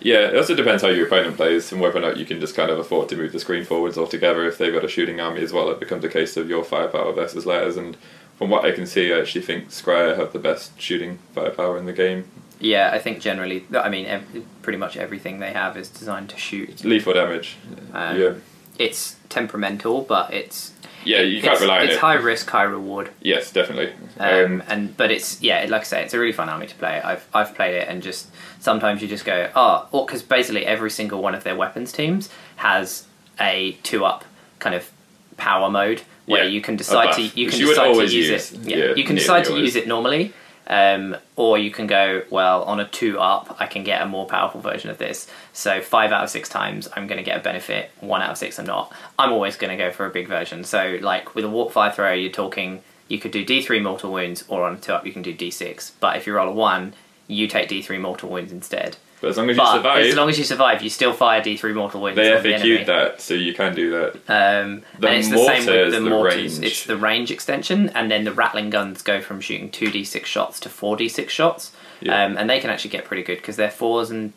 Yeah, 0.00 0.28
it 0.28 0.36
also 0.36 0.54
depends 0.54 0.82
how 0.82 0.88
your 0.88 1.06
opponent 1.06 1.36
plays 1.36 1.72
and 1.72 1.80
whether 1.80 1.98
or 1.98 2.02
not 2.02 2.16
you 2.18 2.26
can 2.26 2.38
just 2.40 2.54
kind 2.54 2.70
of 2.70 2.78
afford 2.78 3.08
to 3.08 3.16
move 3.16 3.32
the 3.32 3.40
screen 3.40 3.64
forwards 3.64 3.96
altogether. 3.98 4.46
If 4.46 4.58
they've 4.58 4.72
got 4.72 4.84
a 4.84 4.88
shooting 4.88 5.20
army 5.20 5.40
as 5.42 5.52
well, 5.52 5.70
it 5.70 5.80
becomes 5.80 6.04
a 6.04 6.08
case 6.08 6.36
of 6.36 6.48
your 6.48 6.64
firepower 6.64 7.12
versus 7.12 7.44
theirs. 7.44 7.76
And 7.76 7.96
from 8.36 8.50
what 8.50 8.64
I 8.64 8.72
can 8.72 8.86
see, 8.86 9.12
I 9.12 9.18
actually 9.20 9.40
think 9.42 9.70
Skryre 9.70 10.16
have 10.16 10.32
the 10.32 10.38
best 10.38 10.78
shooting 10.80 11.18
firepower 11.34 11.78
in 11.78 11.86
the 11.86 11.92
game. 11.94 12.28
Yeah, 12.60 12.90
I 12.92 12.98
think 12.98 13.20
generally, 13.20 13.66
I 13.74 13.88
mean, 13.88 14.06
ev- 14.06 14.44
pretty 14.62 14.78
much 14.78 14.96
everything 14.96 15.40
they 15.40 15.52
have 15.52 15.76
is 15.76 15.88
designed 15.88 16.30
to 16.30 16.36
shoot. 16.38 16.68
It's 16.70 16.84
Lethal 16.84 17.14
damage. 17.14 17.56
Um, 17.92 18.20
yeah. 18.20 18.32
It's 18.78 19.16
temperamental, 19.30 20.02
but 20.02 20.32
it's 20.32 20.72
Yeah, 21.04 21.20
you 21.22 21.40
can't 21.40 21.54
it's, 21.54 21.62
rely 21.62 21.78
on 21.80 21.84
it's 21.86 21.94
it. 21.94 22.00
high 22.00 22.14
risk, 22.14 22.48
high 22.50 22.62
reward. 22.64 23.10
Yes, 23.22 23.50
definitely. 23.50 23.92
Um, 24.18 24.44
Um, 24.44 24.62
and 24.68 24.96
but 24.96 25.10
it's 25.10 25.42
yeah, 25.42 25.64
like 25.68 25.82
I 25.82 25.84
say, 25.84 26.02
it's 26.04 26.12
a 26.14 26.18
really 26.18 26.32
fun 26.32 26.48
army 26.50 26.66
to 26.66 26.74
play. 26.74 27.00
I've 27.02 27.26
I've 27.34 27.54
played 27.54 27.74
it, 27.74 27.88
and 27.88 28.02
just 28.02 28.28
sometimes 28.60 29.02
you 29.02 29.08
just 29.08 29.24
go 29.24 29.50
oh, 29.54 29.88
or 29.92 30.06
because 30.06 30.22
basically 30.22 30.64
every 30.66 30.90
single 30.90 31.22
one 31.22 31.34
of 31.34 31.44
their 31.44 31.56
weapons 31.56 31.92
teams 31.92 32.28
has 32.56 33.06
a 33.40 33.72
two 33.82 34.04
up 34.04 34.24
kind 34.58 34.74
of 34.74 34.90
power 35.36 35.68
mode 35.70 36.02
where 36.26 36.44
Yeah, 36.44 36.50
you 36.50 36.60
can 36.60 36.76
decide 36.76 37.14
to 37.14 37.22
you 37.22 37.48
can 37.50 37.58
you 37.60 37.68
decide 37.68 37.94
to 37.94 38.02
use 38.02 38.12
use. 38.14 38.52
it. 38.52 38.58
Yeah, 38.60 38.76
Yeah, 38.76 38.94
you 38.94 39.04
can 39.04 39.16
decide 39.16 39.44
to 39.44 39.50
always. 39.50 39.74
use 39.74 39.76
it 39.76 39.86
normally. 39.88 40.32
Um, 40.68 41.16
or 41.36 41.58
you 41.58 41.70
can 41.70 41.86
go 41.86 42.22
well 42.28 42.64
on 42.64 42.80
a 42.80 42.88
two 42.88 43.20
up. 43.20 43.54
I 43.60 43.66
can 43.66 43.84
get 43.84 44.02
a 44.02 44.06
more 44.06 44.26
powerful 44.26 44.60
version 44.60 44.90
of 44.90 44.98
this. 44.98 45.28
So 45.52 45.80
five 45.80 46.10
out 46.10 46.24
of 46.24 46.30
six 46.30 46.48
times, 46.48 46.88
I'm 46.96 47.06
going 47.06 47.18
to 47.18 47.22
get 47.22 47.38
a 47.38 47.40
benefit. 47.40 47.92
One 48.00 48.20
out 48.20 48.30
of 48.30 48.36
six, 48.38 48.58
I'm 48.58 48.66
not. 48.66 48.92
I'm 49.16 49.32
always 49.32 49.54
going 49.56 49.70
to 49.70 49.76
go 49.76 49.92
for 49.92 50.06
a 50.06 50.10
big 50.10 50.26
version. 50.26 50.64
So 50.64 50.98
like 51.00 51.36
with 51.36 51.44
a 51.44 51.48
warp 51.48 51.70
fire 51.70 51.92
throw, 51.92 52.12
you're 52.12 52.32
talking 52.32 52.82
you 53.06 53.20
could 53.20 53.30
do 53.30 53.44
D3 53.46 53.80
mortal 53.80 54.10
wounds, 54.12 54.42
or 54.48 54.64
on 54.64 54.74
a 54.74 54.78
two 54.78 54.92
up 54.92 55.06
you 55.06 55.12
can 55.12 55.22
do 55.22 55.32
D6. 55.32 55.92
But 56.00 56.16
if 56.16 56.26
you 56.26 56.34
roll 56.34 56.48
a 56.48 56.52
one, 56.52 56.94
you 57.28 57.46
take 57.48 57.68
D3 57.68 58.00
mortal 58.00 58.28
wounds 58.30 58.52
instead. 58.52 58.96
but 59.20 59.30
as 59.30 59.36
long 59.38 59.48
as 59.50 59.56
you 59.56 59.62
But 59.62 59.76
survive, 59.76 60.06
as 60.06 60.14
long 60.14 60.28
as 60.28 60.38
you 60.38 60.44
survive, 60.44 60.82
you 60.82 60.90
still 60.90 61.12
fire 61.12 61.40
D3 61.40 61.74
mortal 61.74 62.00
wounds. 62.02 62.16
they 62.16 62.36
on 62.36 62.42
the 62.42 62.54
enemy. 62.54 62.78
FAQ'd 62.78 62.86
that, 62.86 63.20
so 63.20 63.34
you 63.34 63.54
can 63.54 63.74
do 63.74 63.90
that. 63.90 64.12
Um, 64.28 64.82
The 64.98 65.08
and 65.08 65.16
it's 65.18 65.30
the 65.30 65.38
same 65.38 65.64
mortar 65.64 65.84
with 65.84 65.90
the 65.92 65.96
is 65.98 66.04
the 66.04 66.10
mortars. 66.10 66.34
range. 66.34 66.64
It's 66.66 66.84
the 66.84 66.96
range 66.96 67.30
extension, 67.30 67.88
and 67.94 68.10
then 68.10 68.24
the 68.24 68.32
rattling 68.32 68.70
guns 68.70 69.02
go 69.02 69.20
from 69.20 69.40
shooting 69.40 69.70
two 69.70 69.90
d 69.90 70.04
six 70.04 70.28
shots 70.28 70.60
to 70.60 70.68
four 70.68 70.96
d 70.96 71.08
six 71.08 71.32
shots, 71.32 71.72
Yeah. 72.00 72.24
um, 72.24 72.36
and 72.36 72.48
they 72.48 72.60
can 72.60 72.70
actually 72.70 72.90
get 72.90 73.04
pretty 73.04 73.22
good 73.22 73.36
because 73.38 73.56
they're 73.56 73.70
fours 73.70 74.10
and 74.10 74.32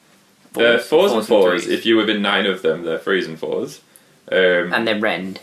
They're 0.53 0.79
fours, 0.79 1.11
and 1.11 1.25
fours. 1.25 1.63
threes. 1.65 1.77
If 1.79 1.85
you're 1.85 1.97
within 1.97 2.21
nine 2.21 2.45
of 2.47 2.61
them, 2.63 2.83
they're 2.85 2.97
threes 2.97 3.27
and 3.27 3.37
fours. 3.37 3.81
Um, 4.31 4.73
and 4.73 4.87
then 4.87 5.01
rend. 5.01 5.39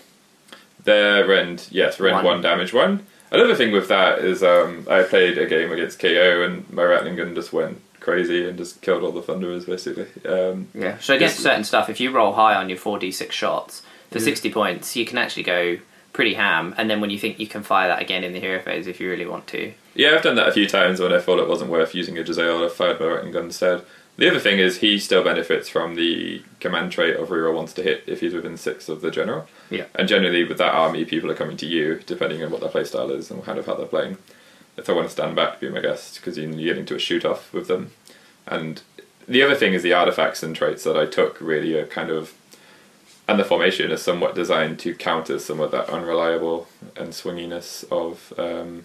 Their 0.84 1.26
rend, 1.26 1.66
yes, 1.70 1.98
rend 2.00 2.16
One. 2.16 2.24
one. 2.24 2.40
damage 2.42 2.72
one. 2.72 3.06
Another 3.30 3.54
thing 3.54 3.72
with 3.72 3.88
that 3.88 4.20
is 4.20 4.42
um, 4.42 4.86
I 4.88 5.02
played 5.02 5.36
a 5.38 5.46
game 5.46 5.72
against 5.72 5.98
KO 5.98 6.42
and 6.44 6.68
my 6.72 6.82
Rattling 6.84 7.16
gun 7.16 7.34
just 7.34 7.52
went 7.52 7.80
crazy 8.00 8.48
and 8.48 8.56
just 8.56 8.82
killed 8.82 9.02
all 9.02 9.10
the 9.12 9.22
Thunderers 9.22 9.64
basically. 9.66 10.06
Um, 10.28 10.68
Yeah. 10.74 10.98
So 10.98 11.14
against 11.14 11.40
certain 11.40 11.64
stuff, 11.64 11.88
if 11.88 11.98
you 12.00 12.10
roll 12.12 12.34
high 12.34 12.54
on 12.54 12.68
your 12.68 12.78
four 12.78 12.98
d 12.98 13.10
six 13.10 13.34
shots 13.34 13.82
for 14.12 14.18
Yeah. 14.18 14.24
sixty 14.24 14.50
points, 14.52 14.94
you 14.96 15.04
can 15.04 15.18
actually 15.18 15.42
go 15.42 15.78
pretty 16.12 16.34
ham. 16.34 16.74
And 16.78 16.88
then 16.88 17.00
when 17.00 17.10
you 17.10 17.18
think 17.18 17.38
you 17.40 17.46
can 17.46 17.62
fire 17.62 17.88
that 17.88 18.00
again 18.00 18.22
in 18.24 18.32
the 18.32 18.40
hero 18.40 18.60
phase, 18.60 18.86
if 18.86 19.00
you 19.00 19.10
really 19.10 19.26
want 19.26 19.46
to. 19.48 19.72
yeah, 19.94 20.14
I've 20.14 20.22
done 20.22 20.36
that 20.36 20.48
a 20.48 20.52
few 20.52 20.66
times 20.68 21.00
when 21.00 21.12
I 21.12 21.18
thought 21.18 21.38
it 21.40 21.48
wasn't 21.48 21.70
worth 21.70 21.94
using 21.94 22.16
a 22.18 22.22
Jezzail. 22.22 22.64
I 22.64 22.68
fired 22.72 23.00
my 23.00 23.06
Rattling 23.06 23.32
gun 23.32 23.44
instead. 23.46 23.82
The 24.18 24.30
other 24.30 24.40
thing 24.40 24.58
is 24.58 24.78
he 24.78 24.98
still 24.98 25.22
benefits 25.22 25.68
from 25.68 25.94
the 25.94 26.42
command 26.58 26.90
trait 26.92 27.16
of 27.16 27.28
reroll 27.28 27.54
wants 27.54 27.74
to 27.74 27.82
hit 27.82 28.02
if 28.06 28.20
he's 28.20 28.32
within 28.32 28.56
six 28.56 28.88
of 28.88 29.02
the 29.02 29.10
general. 29.10 29.46
Yeah. 29.70 29.84
And 29.94 30.08
generally 30.08 30.44
with 30.44 30.56
that 30.58 30.72
army, 30.72 31.04
people 31.04 31.30
are 31.30 31.34
coming 31.34 31.56
to 31.58 31.66
you 31.66 32.00
depending 32.06 32.42
on 32.42 32.50
what 32.50 32.60
their 32.62 32.70
playstyle 32.70 33.14
is 33.14 33.30
and 33.30 33.44
kind 33.44 33.58
of 33.58 33.66
how 33.66 33.74
they're 33.74 33.86
playing. 33.86 34.16
If 34.78 34.86
they 34.86 34.94
want 34.94 35.06
to 35.08 35.12
stand 35.12 35.36
back, 35.36 35.60
be 35.60 35.68
my 35.68 35.80
guest 35.80 36.16
because 36.16 36.38
you're 36.38 36.50
getting 36.50 36.86
to 36.86 36.94
a 36.96 36.98
shoot 36.98 37.24
off 37.26 37.52
with 37.52 37.68
them. 37.68 37.92
And 38.46 38.80
the 39.28 39.42
other 39.42 39.54
thing 39.54 39.74
is 39.74 39.82
the 39.82 39.92
artifacts 39.92 40.42
and 40.42 40.56
traits 40.56 40.84
that 40.84 40.96
I 40.96 41.04
took 41.06 41.38
really 41.40 41.74
are 41.78 41.86
kind 41.86 42.10
of, 42.10 42.32
and 43.28 43.38
the 43.38 43.44
formation 43.44 43.90
is 43.90 44.02
somewhat 44.02 44.34
designed 44.34 44.78
to 44.80 44.94
counter 44.94 45.38
some 45.38 45.60
of 45.60 45.72
that 45.72 45.90
unreliable 45.90 46.68
and 46.96 47.10
swinginess 47.10 47.84
of 47.90 48.32
um, 48.38 48.84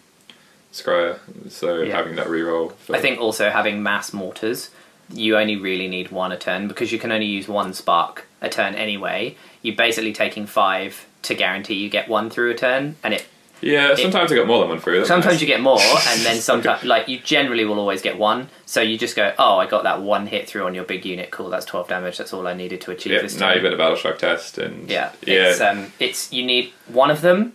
Skryre. 0.74 1.20
So 1.50 1.82
Yeah. 1.84 1.96
having 1.96 2.16
that 2.16 2.28
reroll. 2.28 2.74
For, 2.76 2.96
I 2.96 3.00
think 3.00 3.20
also 3.20 3.50
having 3.50 3.84
mass 3.84 4.12
mortars, 4.14 4.72
you 5.14 5.38
only 5.38 5.56
really 5.56 5.88
need 5.88 6.12
one 6.12 6.32
a 6.32 6.38
turn 6.38 6.68
because 6.68 6.92
you 6.92 7.00
can 7.00 7.12
only 7.12 7.26
use 7.26 7.48
one 7.48 7.74
spark 7.74 8.26
a 8.42 8.50
turn 8.50 8.76
anyway. 8.76 9.36
You're 9.62 9.76
basically 9.76 10.14
taking 10.14 10.46
five 10.46 11.06
to 11.24 11.36
guarantee 11.36 11.76
you 11.76 11.90
get 11.90 12.10
one 12.10 12.30
through 12.30 12.52
a 12.52 12.56
turn, 12.56 12.96
and 13.04 13.14
it 13.14 13.28
Yeah, 13.62 13.94
sometimes 13.94 14.32
I 14.32 14.36
get 14.36 14.48
more 14.48 14.60
than 14.62 14.70
one 14.70 14.80
through. 14.80 14.98
that's 14.98 15.08
sometimes 15.08 15.36
nice. 15.36 15.42
you 15.42 15.48
get 15.48 15.62
more, 15.62 15.80
and 15.80 16.22
then 16.22 16.38
sometimes 16.52 16.84
like 16.84 17.08
you 17.08 17.20
generally 17.20 17.64
will 17.66 17.78
always 17.80 18.02
get 18.02 18.18
one. 18.18 18.50
So 18.66 18.82
you 18.82 18.98
just 18.98 19.16
go, 19.16 19.34
oh, 19.38 19.58
I 19.58 19.68
got 19.68 19.84
that 19.84 20.02
one 20.02 20.26
hit 20.28 20.48
through 20.48 20.66
on 20.66 20.74
your 20.74 20.84
big 20.84 21.06
unit. 21.06 21.30
Cool, 21.30 21.50
that's 21.52 21.66
twelve 21.66 21.88
damage. 21.88 22.18
That's 22.18 22.34
all 22.34 22.48
I 22.48 22.54
needed 22.56 22.82
to 22.82 22.92
achieve 22.92 23.14
Yeah, 23.14 23.22
this 23.22 23.40
now 23.40 23.54
you've 23.54 23.62
got 23.64 23.74
a 23.74 23.78
battle 23.78 23.96
shock 23.98 24.18
test 24.18 24.58
and 24.58 24.90
Yeah, 24.90 25.12
yeah. 25.28 25.50
It's, 25.52 25.62
um, 25.62 25.94
it's 26.00 26.34
you 26.34 26.44
need 26.44 26.74
one 26.88 27.12
of 27.12 27.22
them. 27.22 27.54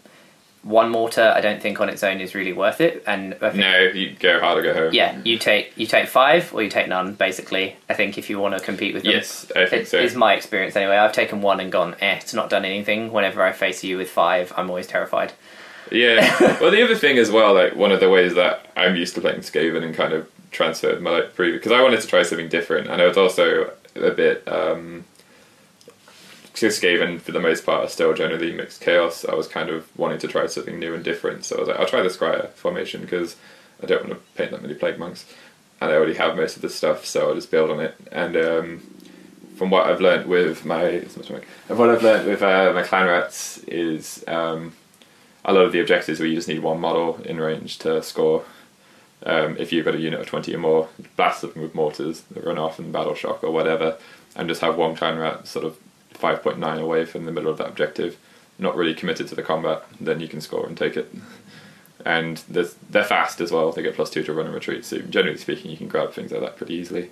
One 0.66 0.90
mortar, 0.90 1.33
I 1.35 1.40
don't 1.40 1.62
think 1.62 1.79
on 1.81 1.88
its 1.88 2.02
own 2.02 2.20
is 2.20 2.35
really 2.35 2.52
worth 2.52 2.81
it, 2.81 3.05
and 3.07 3.35
I 3.35 3.50
think 3.50 3.57
no, 3.57 3.79
you 3.83 4.16
go 4.18 4.40
hard 4.40 4.59
or 4.59 4.62
go 4.62 4.74
home. 4.74 4.92
yeah, 4.92 5.16
you 5.24 5.38
take 5.38 5.72
you 5.79 5.87
take 5.87 6.09
five 6.09 6.52
or 6.52 6.61
you 6.61 6.68
take 6.68 6.88
none. 6.88 7.14
Basically, 7.14 7.76
I 7.88 7.94
think 7.94 8.18
if 8.18 8.29
you 8.29 8.40
want 8.40 8.59
to 8.59 8.61
compete 8.64 8.92
with 8.92 9.05
them, 9.05 9.12
Yes, 9.12 9.50
I 9.55 9.66
think 9.66 9.83
it, 9.83 9.88
so. 9.88 9.98
is 9.98 10.16
my 10.16 10.35
experience 10.35 10.74
anyway. 10.74 10.96
I've 10.96 11.12
taken 11.12 11.40
one 11.40 11.61
and 11.61 11.70
gone, 11.70 11.94
eh, 12.00 12.16
it's 12.20 12.35
not 12.35 12.50
done 12.50 12.64
anything. 12.64 13.12
Whenever 13.12 13.42
I 13.42 13.52
face 13.52 13.85
you 13.85 13.96
with 13.96 14.11
five, 14.11 14.52
I'm 14.57 14.68
always 14.68 14.88
terrified. 14.88 15.33
Yeah. 15.92 16.37
well, 16.61 16.72
the 16.72 16.83
other 16.83 16.96
thing 16.96 17.16
as 17.16 17.31
well, 17.31 17.55
like 17.55 17.76
one 17.76 17.92
of 17.92 18.00
the 18.00 18.11
ways 18.11 18.35
that 18.35 18.66
I'm 18.76 18.96
used 18.96 19.14
to 19.14 19.20
playing 19.20 19.40
Skaven 19.42 19.85
and 19.85 19.94
kind 19.94 20.12
of 20.12 20.29
transferred 20.50 21.00
my 21.00 21.11
like 21.11 21.35
previous 21.37 21.61
because 21.61 21.70
I 21.79 21.81
wanted 21.81 22.00
to 22.00 22.09
try 22.09 22.24
something 22.24 22.48
different, 22.48 22.88
and 22.88 23.00
I 23.00 23.07
was 23.07 23.16
also 23.16 23.70
a 23.94 24.11
bit. 24.11 24.42
um 24.48 25.05
Skaven, 26.57 27.21
for 27.21 27.33
the 27.33 27.40
most 27.40 27.66
part, 27.66 27.85
are 27.85 27.88
still 27.88 28.14
generally 28.14 28.53
mixed 28.53 28.81
chaos. 28.81 29.25
I 29.25 29.35
was 29.35 29.47
kind 29.47 29.69
of 29.69 29.87
wanting 29.99 30.19
to 30.21 30.29
try 30.29 30.47
something 30.47 30.79
new 30.79 30.95
and 30.95 31.05
different, 31.05 31.45
so 31.45 31.57
I 31.57 31.61
was 31.61 31.69
like, 31.69 31.79
I'll 31.79 31.87
try 31.87 32.03
the 32.03 32.09
Skryre 32.09 32.51
formation 32.51 33.03
because 33.03 33.37
I 33.83 33.87
don't 33.87 34.09
want 34.09 34.19
to 34.19 34.27
paint 34.37 34.53
that 34.53 34.62
many 34.62 34.75
Plague 34.75 34.99
Monks, 34.99 35.27
and 35.81 35.90
I 35.90 35.95
already 35.95 36.14
have 36.14 36.37
most 36.37 36.57
of 36.57 36.62
the 36.62 36.71
stuff, 36.71 37.05
so 37.05 37.29
I'll 37.29 37.35
just 37.35 37.51
build 37.51 37.71
on 37.71 37.81
it. 37.81 37.95
And 38.11 38.37
um, 38.37 38.97
from 39.57 39.71
what 39.71 39.87
I've 39.87 40.01
learned 40.01 40.27
with 40.27 40.64
my, 40.64 41.05
what 41.69 41.90
I've 41.90 42.03
learned 42.03 42.27
with 42.27 42.42
uh, 42.42 42.73
my 42.75 42.83
clan 42.83 43.07
rats 43.07 43.59
is 43.64 44.25
um, 44.27 44.73
a 45.45 45.53
lot 45.53 45.64
of 45.64 45.73
the 45.73 45.81
objectives 45.81 46.21
where 46.21 46.29
you 46.29 46.37
just 46.37 46.49
need 46.49 46.61
one 46.61 46.81
model 46.81 47.21
in 47.25 47.38
range 47.38 47.79
to 47.81 48.03
score. 48.03 48.45
Um, 49.25 49.57
if 49.59 49.73
you've 49.73 49.85
got 49.85 49.95
a 49.95 49.99
unit 49.99 50.21
of 50.21 50.27
20 50.27 50.55
or 50.55 50.59
more, 50.59 50.88
blast 51.16 51.40
them 51.40 51.53
with 51.57 51.75
mortars 51.75 52.23
that 52.31 52.45
run 52.45 52.59
off 52.59 52.79
and 52.79 52.92
battle 52.92 53.14
shock 53.14 53.42
or 53.42 53.51
whatever, 53.51 53.99
and 54.35 54.49
just 54.49 54.61
have 54.61 54.77
one 54.77 54.95
clan 54.95 55.19
rat 55.19 55.47
sort 55.47 55.64
of 55.64 55.79
5.9 56.18 56.81
away 56.81 57.05
from 57.05 57.24
the 57.24 57.33
middle 57.33 57.50
of 57.50 57.59
that 57.59 57.68
objective, 57.68 58.16
not 58.59 58.76
really 58.76 58.94
committed 58.94 59.29
to 59.29 59.35
the 59.35 59.42
combat, 59.42 59.85
then 60.00 60.20
you 60.20 60.29
can 60.29 60.40
score 60.40 60.66
and 60.66 60.76
take 60.76 60.96
it. 60.96 61.12
And 62.05 62.37
they're 62.48 63.05
fast 63.05 63.40
as 63.40 63.50
well, 63.50 63.72
they 63.72 63.83
get 63.83 63.94
plus 63.96 64.11
two 64.11 64.22
to 64.24 64.33
run 64.33 64.46
and 64.46 64.55
retreat, 64.55 64.85
so 64.85 64.98
generally 64.98 65.38
speaking, 65.38 65.70
you 65.70 65.76
can 65.76 65.88
grab 65.88 66.12
things 66.12 66.31
like 66.31 66.40
that 66.40 66.57
pretty 66.57 66.74
easily. 66.74 67.11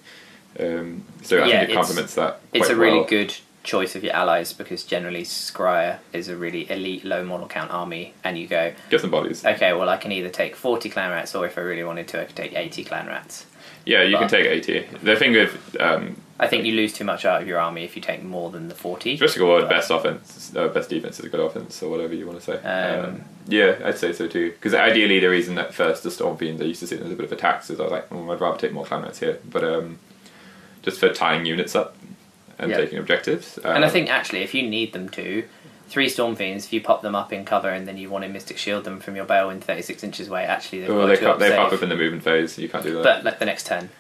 Um, 0.61 1.05
so 1.23 1.43
I 1.43 1.49
Yeah, 1.49 1.59
think 1.61 1.71
it 1.71 1.75
complements 1.75 2.15
that. 2.15 2.41
It's 2.53 2.69
a 2.69 2.77
really 2.77 2.99
well. 2.99 3.07
good 3.09 3.35
choice 3.65 3.97
of 3.97 4.05
your 4.05 4.13
allies 4.13 4.53
because 4.53 4.85
generally 4.85 5.23
Skryre 5.23 5.99
is 6.13 6.29
a 6.29 6.37
really 6.37 6.71
elite 6.71 7.03
low 7.05 7.25
model 7.25 7.49
count 7.49 7.73
army, 7.73 8.15
and 8.23 8.39
you 8.39 8.47
go, 8.47 8.73
Get 8.91 9.01
some 9.01 9.11
bodies. 9.11 9.45
okay, 9.45 9.73
well 9.73 9.89
I 9.89 9.97
can 9.97 10.13
either 10.13 10.29
take 10.29 10.55
forty 10.55 10.89
clan 10.89 11.11
rats, 11.11 11.35
or 11.35 11.45
if 11.45 11.59
I 11.59 11.63
really 11.63 11.83
wanted 11.83 12.07
to, 12.09 12.21
I 12.21 12.25
could 12.27 12.37
take 12.37 12.53
eighty 12.55 12.85
clan 12.85 13.09
rats. 13.09 13.47
Yeah, 13.85 14.03
you 14.03 14.17
can 14.17 14.29
take 14.29 14.47
80. 14.47 14.87
The 15.03 15.17
thing 15.17 15.33
with 15.33 15.77
um, 15.81 16.17
I 16.41 16.47
think 16.49 16.65
you 16.65 16.75
lose 16.75 16.93
too 16.93 17.05
much 17.05 17.25
out 17.25 17.43
of 17.43 17.49
your 17.49 17.59
army 17.61 17.85
if 17.85 17.95
you 17.97 18.03
take 18.03 18.23
more 18.25 18.51
than 18.51 18.69
the 18.69 18.75
forty. 18.75 19.17
Jurassic 19.17 19.41
World, 19.43 19.63
But- 19.63 19.71
best 19.71 19.91
offense, 19.91 20.53
uh, 20.57 20.69
best 20.69 20.91
defense 20.91 21.19
is 21.21 21.25
a 21.27 21.29
good 21.29 21.41
offense, 21.41 21.81
or 21.83 21.91
whatever 21.91 22.13
you 22.15 22.27
want 22.27 22.41
to 22.41 22.45
say. 22.45 22.57
Um, 22.59 23.05
Um, 23.05 23.25
yeah, 23.47 23.77
I'd 23.85 23.99
say 23.99 24.13
so 24.13 24.27
too. 24.27 24.51
Because 24.51 24.75
ideally, 24.75 25.21
the 25.21 25.29
reason 25.29 25.55
that 25.55 25.73
first 25.75 26.03
the 26.03 26.11
Storm 26.11 26.37
Fiends 26.37 26.61
I 26.61 26.65
used 26.65 26.81
to 26.81 26.87
see 26.87 26.97
them 26.97 27.07
as 27.07 27.13
a 27.13 27.17
bit 27.17 27.27
of 27.27 27.33
a 27.33 27.37
tax 27.37 27.71
is 27.71 27.79
I 27.79 27.85
was 27.85 27.93
like, 27.93 28.07
oh, 28.11 28.31
I'd 28.33 28.41
rather 28.41 28.59
take 28.59 28.73
more 28.73 28.85
clan 28.85 29.09
here. 29.19 29.39
But 29.49 29.63
um, 29.65 29.99
just 30.83 30.99
for 30.99 31.09
tying 31.13 31.47
units 31.47 31.77
up 31.77 31.97
and 32.59 32.71
Yeah. 32.71 32.79
taking 32.79 32.99
objectives. 32.99 33.59
Um, 33.65 33.77
And 33.77 33.85
I 33.85 33.89
think 33.89 34.11
actually, 34.11 34.43
if 34.43 34.55
you 34.55 34.63
need 34.63 34.93
them 34.93 35.09
to, 35.11 35.45
three 35.89 36.09
storm 36.09 36.35
fiends, 36.37 36.65
if 36.67 36.73
you 36.73 36.81
pop 36.81 37.03
them 37.03 37.15
up 37.15 37.33
in 37.33 37.45
cover 37.45 37.69
and 37.69 37.87
then 37.87 37.97
you 37.97 38.11
want 38.11 38.25
to 38.25 38.31
mystic 38.31 38.59
shield 38.59 38.85
them 38.85 39.01
from 39.01 39.17
your 39.17 39.25
bow 39.25 39.51
in 39.51 39.61
thirty 39.61 39.83
six 39.83 40.03
inches 40.05 40.29
away, 40.29 40.45
actually 40.45 40.81
they've 40.81 40.89
well, 40.91 41.01
got 41.01 41.07
they, 41.09 41.17
two 41.17 41.25
pop, 41.27 41.35
up 41.35 41.39
they 41.41 41.57
pop 41.57 41.73
up 41.73 41.83
in 41.83 41.89
the 41.89 41.97
movement 41.97 42.23
phase. 42.23 42.59
You 42.59 42.69
can't 42.69 42.85
do 42.85 42.95
that. 42.95 43.03
But 43.03 43.25
like 43.25 43.39
the 43.39 43.47
next 43.47 43.67
turn, 43.67 43.91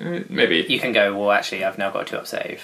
Uh, 0.00 0.20
maybe 0.28 0.64
you 0.68 0.78
can 0.80 0.92
go. 0.92 1.16
Well, 1.18 1.30
actually, 1.32 1.64
I've 1.64 1.78
now 1.78 1.90
got 1.90 2.02
a 2.02 2.04
two 2.04 2.16
up 2.16 2.26
save. 2.26 2.62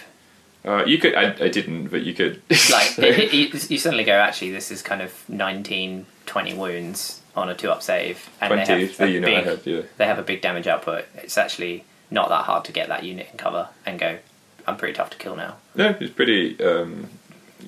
uh, 0.64 0.84
you 0.86 0.98
could. 0.98 1.14
I, 1.14 1.34
I 1.44 1.48
didn't, 1.48 1.88
but 1.88 2.02
you 2.02 2.14
could. 2.14 2.40
Like 2.70 2.98
it, 2.98 3.18
it, 3.18 3.32
you, 3.32 3.60
you 3.68 3.78
suddenly 3.78 4.04
go. 4.04 4.12
Actually, 4.14 4.52
this 4.52 4.70
is 4.70 4.82
kind 4.82 5.02
of 5.02 5.12
19, 5.28 6.06
20 6.26 6.54
wounds 6.54 7.20
on 7.36 7.48
a 7.48 7.54
two 7.54 7.70
up 7.70 7.82
save, 7.82 8.30
and 8.40 8.48
twenty. 8.52 8.64
they 8.66 8.86
have 8.86 8.96
the 8.96 9.04
a 9.04 9.08
unit 9.08 9.28
big, 9.28 9.46
I 9.46 9.50
had. 9.50 9.66
Yeah. 9.66 9.82
they 9.98 10.06
have 10.06 10.18
a 10.18 10.22
big 10.22 10.40
damage 10.40 10.66
output. 10.66 11.04
It's 11.16 11.36
actually 11.36 11.84
not 12.10 12.28
that 12.28 12.44
hard 12.44 12.64
to 12.66 12.72
get 12.72 12.88
that 12.88 13.02
unit 13.04 13.28
in 13.32 13.38
cover 13.38 13.68
and 13.84 13.98
go. 13.98 14.18
I'm 14.66 14.76
pretty 14.76 14.94
tough 14.94 15.10
to 15.10 15.18
kill 15.18 15.36
now. 15.36 15.56
No, 15.74 15.94
it's 16.00 16.12
pretty. 16.14 16.62
Um, 16.64 17.10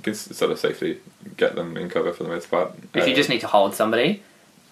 can 0.07 0.14
sort 0.14 0.51
of 0.51 0.59
safely 0.59 0.99
get 1.37 1.55
them 1.55 1.77
in 1.77 1.88
cover 1.88 2.12
for 2.12 2.23
the 2.23 2.29
most 2.29 2.51
part. 2.51 2.73
If 2.95 3.07
you 3.07 3.12
Uh, 3.12 3.16
just 3.16 3.29
need 3.29 3.40
to 3.42 3.47
hold 3.47 3.75
somebody 3.75 4.23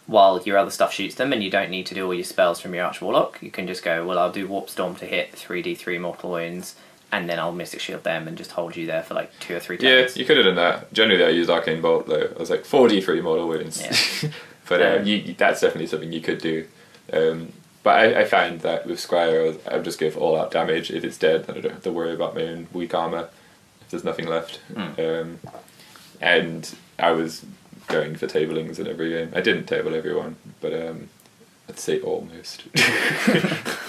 while 0.07 0.41
your 0.45 0.59
other 0.59 0.71
stuff 0.71 0.93
shoots 0.93 1.15
them 1.15 1.33
and 1.33 1.43
you 1.43 1.51
don't 1.51 1.71
need 1.71 1.87
to 1.87 1.95
do 1.95 2.05
all 2.07 2.15
your 2.15 2.25
spells 2.25 2.61
from 2.61 2.75
your 2.75 2.85
Arch 2.85 3.01
Warlock, 3.01 3.39
you 3.43 3.51
can 3.51 3.67
just 3.67 3.83
go, 3.83 4.05
well, 4.07 4.19
I'll 4.19 4.33
do 4.33 4.47
Warp 4.49 4.69
Storm 4.71 4.95
to 4.97 5.07
hit 5.07 5.33
3d3 5.33 6.01
mortal 6.01 6.31
wounds 6.31 6.75
and 7.13 7.29
then 7.29 7.39
I'll 7.39 7.53
Mystic 7.53 7.81
Shield 7.81 8.03
them 8.05 8.27
and 8.29 8.37
just 8.37 8.53
hold 8.53 8.77
you 8.77 8.87
there 8.87 9.03
for 9.03 9.15
like 9.15 9.31
two 9.41 9.55
or 9.57 9.61
three 9.61 9.79
Yeah, 9.81 10.09
you 10.15 10.25
could 10.25 10.37
have 10.37 10.47
done 10.47 10.57
that. 10.57 10.93
Generally, 10.93 11.25
I 11.25 11.29
used 11.29 11.49
Arcane 11.51 11.81
Bolt 11.81 12.07
though. 12.07 12.29
I 12.35 12.39
was 12.39 12.51
like 12.51 12.65
four 12.65 12.89
D 12.89 13.01
three 13.01 13.21
mortal 13.21 13.47
wounds, 13.49 13.81
Yeah. 13.81 14.31
but 14.69 14.83
um, 14.83 15.01
Um, 15.01 15.07
you, 15.07 15.35
that's 15.39 15.61
definitely 15.61 15.87
something 15.87 16.13
you 16.13 16.21
could 16.21 16.39
do. 16.39 16.67
Um, 17.13 17.53
but 17.83 17.99
I, 17.99 18.21
I 18.23 18.25
found 18.25 18.61
that 18.63 18.87
with 18.87 18.99
Skryre, 18.99 19.59
I 19.71 19.77
would 19.77 19.85
just 19.85 19.99
give 19.99 20.17
all 20.17 20.39
out 20.41 20.51
damage. 20.51 20.91
If 20.91 21.05
it's 21.05 21.19
dead, 21.19 21.45
then 21.47 21.57
I 21.57 21.61
don't 21.61 21.73
have 21.73 21.83
to 21.83 21.93
worry 21.93 22.15
about 22.15 22.35
my 22.35 22.43
own 22.43 22.67
weak 22.73 22.95
armor. 22.95 23.29
There's 23.91 24.05
nothing 24.05 24.27
left, 24.27 24.61
Mm. 24.73 24.99
um, 25.23 25.39
and 26.21 26.75
I 26.99 27.13
was 27.13 27.45
going 27.89 28.17
for 28.17 28.27
tablings 28.27 28.79
in 28.79 28.87
every 28.87 29.11
game. 29.11 29.31
I 29.35 29.41
didn't 29.41 29.67
table 29.67 29.95
everyone, 29.95 30.37
but 30.61 30.73
um, 30.73 31.09
I'd 31.69 31.79
say 31.79 32.01
almost. 32.01 32.63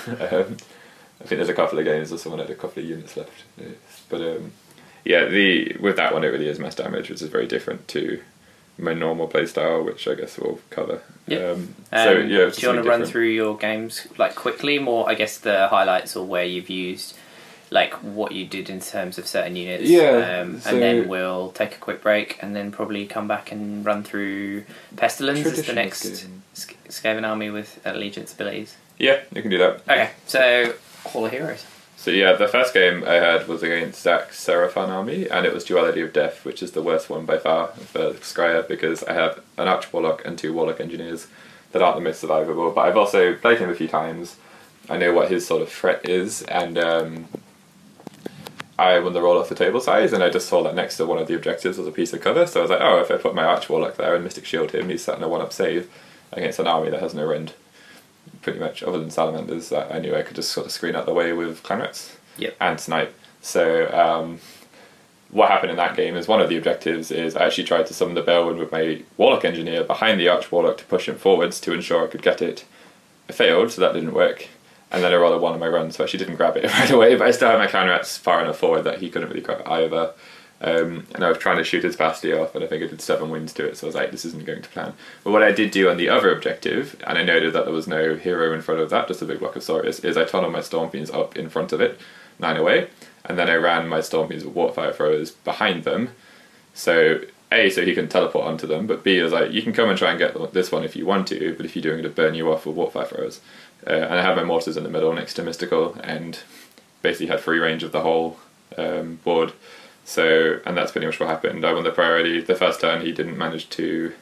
um, 0.07 0.57
I 1.21 1.27
think 1.27 1.37
there's 1.39 1.49
a 1.49 1.53
couple 1.53 1.79
of 1.79 1.85
games 1.85 2.11
where 2.11 2.17
someone 2.17 2.39
had 2.39 2.49
a 2.49 2.55
couple 2.55 2.83
of 2.83 2.89
units 2.89 3.15
left, 3.17 3.43
but 4.09 4.21
um, 4.21 4.51
yeah, 5.03 5.25
the 5.25 5.75
with 5.79 5.95
that 5.95 6.13
one 6.13 6.23
it 6.23 6.27
really 6.27 6.47
is 6.47 6.59
mass 6.59 6.75
damage, 6.75 7.09
which 7.09 7.21
is 7.21 7.29
very 7.29 7.47
different 7.47 7.87
to 7.89 8.21
my 8.77 8.93
normal 8.93 9.27
playstyle, 9.27 9.85
which 9.85 10.05
I 10.07 10.15
guess 10.15 10.37
we'll 10.37 10.59
cover. 10.69 11.01
Yeah. 11.27 11.51
Um, 11.51 11.75
Um, 11.93 12.03
so 12.03 12.11
yeah, 12.17 12.25
do 12.27 12.33
you 12.33 12.39
want 12.43 12.51
to 12.51 12.65
run 12.67 12.83
different. 12.83 13.07
through 13.07 13.29
your 13.29 13.57
games 13.57 14.07
like 14.17 14.35
quickly, 14.35 14.77
more 14.79 15.09
I 15.09 15.13
guess 15.15 15.37
the 15.37 15.67
highlights 15.69 16.15
or 16.17 16.25
where 16.25 16.43
you've 16.43 16.69
used 16.69 17.15
like 17.79 17.93
what 18.19 18.31
you 18.31 18.45
did 18.57 18.69
in 18.69 18.79
terms 18.79 19.17
of 19.19 19.27
certain 19.27 19.55
units? 19.55 19.83
Yeah, 19.89 20.39
um, 20.41 20.59
so- 20.61 20.69
and 20.69 20.81
then 20.81 21.07
we'll 21.07 21.51
take 21.51 21.73
a 21.75 21.79
quick 21.87 22.01
break 22.01 22.27
and 22.41 22.55
then 22.55 22.71
probably 22.71 23.05
come 23.05 23.27
back 23.27 23.51
and 23.51 23.85
run 23.85 24.01
through 24.03 24.63
Pestilence 24.95 25.45
as 25.45 25.65
the 25.65 25.73
next 25.73 26.03
Skaven. 26.05 26.39
Sk- 26.53 26.87
Skaven 26.89 27.27
army 27.27 27.49
with 27.51 27.79
allegiance 27.85 28.33
abilities. 28.33 28.75
Yeah, 28.97 29.17
you 29.35 29.41
can 29.41 29.51
do 29.51 29.57
that. 29.57 29.73
Okay, 29.89 30.09
so 30.25 30.73
Hall 31.09 31.25
of 31.25 31.31
Heroes. 31.31 31.65
So 31.97 32.11
yeah, 32.11 32.33
the 32.33 32.47
first 32.47 32.73
game 32.73 33.03
I 33.05 33.15
had 33.15 33.47
was 33.47 33.61
against 33.63 34.01
Zach's 34.01 34.37
Seraphon 34.45 34.89
army, 34.89 35.27
and 35.29 35.45
it 35.45 35.53
was 35.53 35.63
Duality 35.65 36.01
of 36.01 36.13
Death, 36.13 36.45
which 36.45 36.61
is 36.63 36.71
the 36.71 36.81
worst 36.89 37.09
one 37.09 37.25
by 37.25 37.37
far 37.37 37.67
for 37.93 38.13
Skryre 38.31 38.65
because 38.67 39.03
I 39.03 39.13
have 39.13 39.41
an 39.57 39.67
Arch 39.67 39.91
Warlock 39.91 40.23
and 40.25 40.37
two 40.37 40.53
Warlock 40.53 40.79
Engineers 40.79 41.27
that 41.71 41.81
aren't 41.81 41.97
the 41.97 42.03
most 42.09 42.23
survivable. 42.23 42.73
But 42.73 42.81
I've 42.87 42.95
also 43.03 43.33
played 43.35 43.57
him 43.57 43.69
a 43.69 43.75
few 43.75 43.87
times. 43.89 44.35
I 44.87 44.97
know 44.97 45.13
what 45.13 45.31
his 45.31 45.45
sort 45.47 45.61
of 45.63 45.69
threat 45.69 46.07
is, 46.07 46.43
and 46.43 46.77
um, 46.77 47.25
I 48.77 48.99
won 48.99 49.13
the 49.13 49.21
roll 49.21 49.39
off 49.39 49.49
the 49.49 49.55
table 49.55 49.79
size, 49.79 50.11
and 50.11 50.21
I 50.23 50.29
just 50.29 50.49
saw 50.49 50.61
that 50.63 50.75
next 50.75 50.97
to 50.97 51.05
one 51.05 51.17
of 51.17 51.27
the 51.27 51.35
objectives 51.35 51.77
was 51.77 51.87
a 51.87 51.91
piece 51.91 52.11
of 52.13 52.21
cover. 52.21 52.45
So 52.45 52.59
I 52.59 52.63
was 52.63 52.71
like, 52.71 52.81
oh, 52.81 52.99
if 52.99 53.09
I 53.09 53.17
put 53.17 53.33
my 53.35 53.43
Arch 53.45 53.69
Warlock 53.69 53.95
there 53.95 54.15
and 54.15 54.23
Mystic 54.23 54.45
Shield 54.45 54.71
him, 54.71 54.89
he's 54.89 55.03
sat 55.03 55.17
in 55.17 55.23
a 55.23 55.29
one-up 55.29 55.53
save 55.53 55.89
against 56.33 56.59
an 56.59 56.67
army 56.67 56.89
that 56.89 56.99
has 57.01 57.13
no 57.13 57.25
rend. 57.25 57.53
Pretty 58.41 58.59
much, 58.59 58.83
other 58.83 58.99
than 58.99 59.09
Salamanders, 59.11 59.69
that 59.69 59.93
I 59.93 59.99
knew 59.99 60.15
I 60.15 60.23
could 60.23 60.35
just 60.35 60.51
sort 60.51 60.65
of 60.65 60.71
screen 60.71 60.95
out 60.95 61.05
the 61.05 61.13
way 61.13 61.31
with 61.31 61.63
Clanrats 61.63 62.15
Yep. 62.37 62.57
and 62.59 62.79
snipe. 62.79 63.13
So 63.41 63.89
um, 63.93 64.39
what 65.29 65.49
happened 65.49 65.71
in 65.71 65.77
that 65.77 65.95
game 65.95 66.15
is 66.17 66.27
one 66.27 66.41
of 66.41 66.49
the 66.49 66.57
objectives 66.57 67.11
is 67.11 67.35
I 67.35 67.45
actually 67.45 67.63
tried 67.63 67.85
to 67.87 67.93
summon 67.93 68.15
the 68.15 68.23
Balewind 68.23 68.57
with 68.59 68.71
my 68.71 69.03
Warlock 69.15 69.45
Engineer 69.45 69.83
behind 69.83 70.19
the 70.19 70.27
Arch 70.27 70.51
Warlock 70.51 70.77
to 70.79 70.85
push 70.85 71.07
him 71.07 71.15
forwards 71.17 71.59
to 71.61 71.71
ensure 71.73 72.03
I 72.03 72.07
could 72.07 72.23
get 72.23 72.41
it. 72.41 72.65
I 73.29 73.33
failed, 73.33 73.71
so 73.71 73.79
that 73.81 73.93
didn't 73.93 74.13
work. 74.13 74.47
And 74.91 75.03
then 75.03 75.11
I 75.11 75.15
rolled 75.15 75.35
a 75.35 75.37
one 75.39 75.53
on 75.53 75.59
my 75.59 75.67
run, 75.67 75.91
so 75.91 76.03
I 76.03 76.05
actually 76.05 76.19
didn't 76.19 76.35
grab 76.35 76.57
it 76.57 76.71
right 76.79 76.91
away, 76.91 77.15
but 77.15 77.27
I 77.27 77.31
still 77.31 77.49
had 77.49 77.57
my 77.57 77.67
clan 77.67 77.87
rats 77.87 78.17
far 78.17 78.41
enough 78.41 78.57
forward 78.57 78.83
that 78.83 78.99
he 78.99 79.09
couldn't 79.09 79.29
really 79.29 79.41
grab 79.41 79.61
it 79.61 79.67
either. 79.67 80.13
Um, 80.61 81.05
and 81.13 81.23
I 81.23 81.29
was 81.29 81.37
trying 81.37 81.57
to 81.57 81.63
shoot 81.63 81.83
his 81.83 81.95
Basti 81.95 82.31
off, 82.31 82.55
and 82.55 82.63
I 82.63 82.67
think 82.67 82.83
I 82.83 82.87
did 82.87 83.01
seven 83.01 83.29
wins 83.29 83.53
to 83.53 83.67
it, 83.67 83.77
so 83.77 83.85
I 83.85 83.89
was 83.89 83.95
like, 83.95 84.11
this 84.11 84.25
isn't 84.25 84.45
going 84.45 84.61
to 84.61 84.69
plan. 84.69 84.93
But 85.23 85.31
what 85.31 85.43
I 85.43 85.51
did 85.51 85.71
do 85.71 85.89
on 85.89 85.97
the 85.97 86.09
other 86.09 86.33
objective, 86.33 87.01
and 87.05 87.17
I 87.17 87.23
noted 87.23 87.53
that 87.53 87.65
there 87.65 87.73
was 87.73 87.87
no 87.87 88.15
hero 88.15 88.53
in 88.53 88.61
front 88.61 88.79
of 88.79 88.89
that, 88.89 89.07
just 89.07 89.21
a 89.21 89.25
big 89.25 89.39
block 89.39 89.55
of 89.55 89.63
Saurus, 89.63 90.03
is 90.03 90.17
I 90.17 90.23
tunneled 90.23 90.53
my 90.53 90.59
Stormfiends 90.59 91.13
up 91.13 91.35
in 91.35 91.49
front 91.49 91.73
of 91.73 91.81
it, 91.81 91.99
nine 92.39 92.57
away, 92.57 92.89
and 93.25 93.37
then 93.37 93.49
I 93.49 93.55
ran 93.55 93.89
my 93.89 93.99
Stormfiends 93.99 94.45
with 94.45 94.55
Warpfire 94.55 94.95
Throwers 94.95 95.31
behind 95.31 95.83
them. 95.83 96.11
So, 96.73 97.21
A, 97.51 97.69
so 97.69 97.83
he 97.85 97.93
can 97.93 98.07
teleport 98.07 98.47
onto 98.47 98.65
them, 98.65 98.87
but 98.87 99.03
B, 99.03 99.17
is 99.17 99.33
like, 99.33 99.51
you 99.51 99.61
can 99.61 99.73
come 99.73 99.89
and 99.89 99.97
try 99.97 100.11
and 100.11 100.19
get 100.19 100.53
this 100.53 100.71
one 100.71 100.83
if 100.83 100.95
you 100.95 101.05
want 101.05 101.27
to, 101.27 101.53
but 101.57 101.65
if 101.65 101.75
you're 101.75 101.83
doing 101.83 101.99
it, 101.99 102.03
to 102.03 102.09
burn 102.09 102.33
you 102.33 102.51
off 102.51 102.65
with 102.65 102.77
Warpfire 102.77 103.07
Throwers. 103.07 103.41
Uh, 103.87 103.93
and 103.93 104.15
I 104.15 104.23
had 104.23 104.35
my 104.35 104.43
Mortars 104.43 104.77
in 104.77 104.83
the 104.83 104.89
middle 104.89 105.13
next 105.13 105.35
to 105.35 105.43
Mystical, 105.43 105.97
and 106.03 106.39
basically 107.01 107.27
had 107.27 107.39
free 107.39 107.59
range 107.59 107.83
of 107.83 107.91
the 107.91 108.01
whole 108.01 108.37
um, 108.77 109.19
board. 109.23 109.53
So, 110.03 110.59
and 110.65 110.77
that's 110.77 110.91
pretty 110.91 111.07
much 111.07 111.19
what 111.19 111.29
happened. 111.29 111.65
I 111.65 111.73
won 111.73 111.83
the 111.83 111.91
priority. 111.91 112.41
The 112.41 112.55
first 112.55 112.81
turn, 112.81 113.01
he 113.01 113.11
didn't 113.11 113.37
manage 113.37 113.69
to 113.71 114.13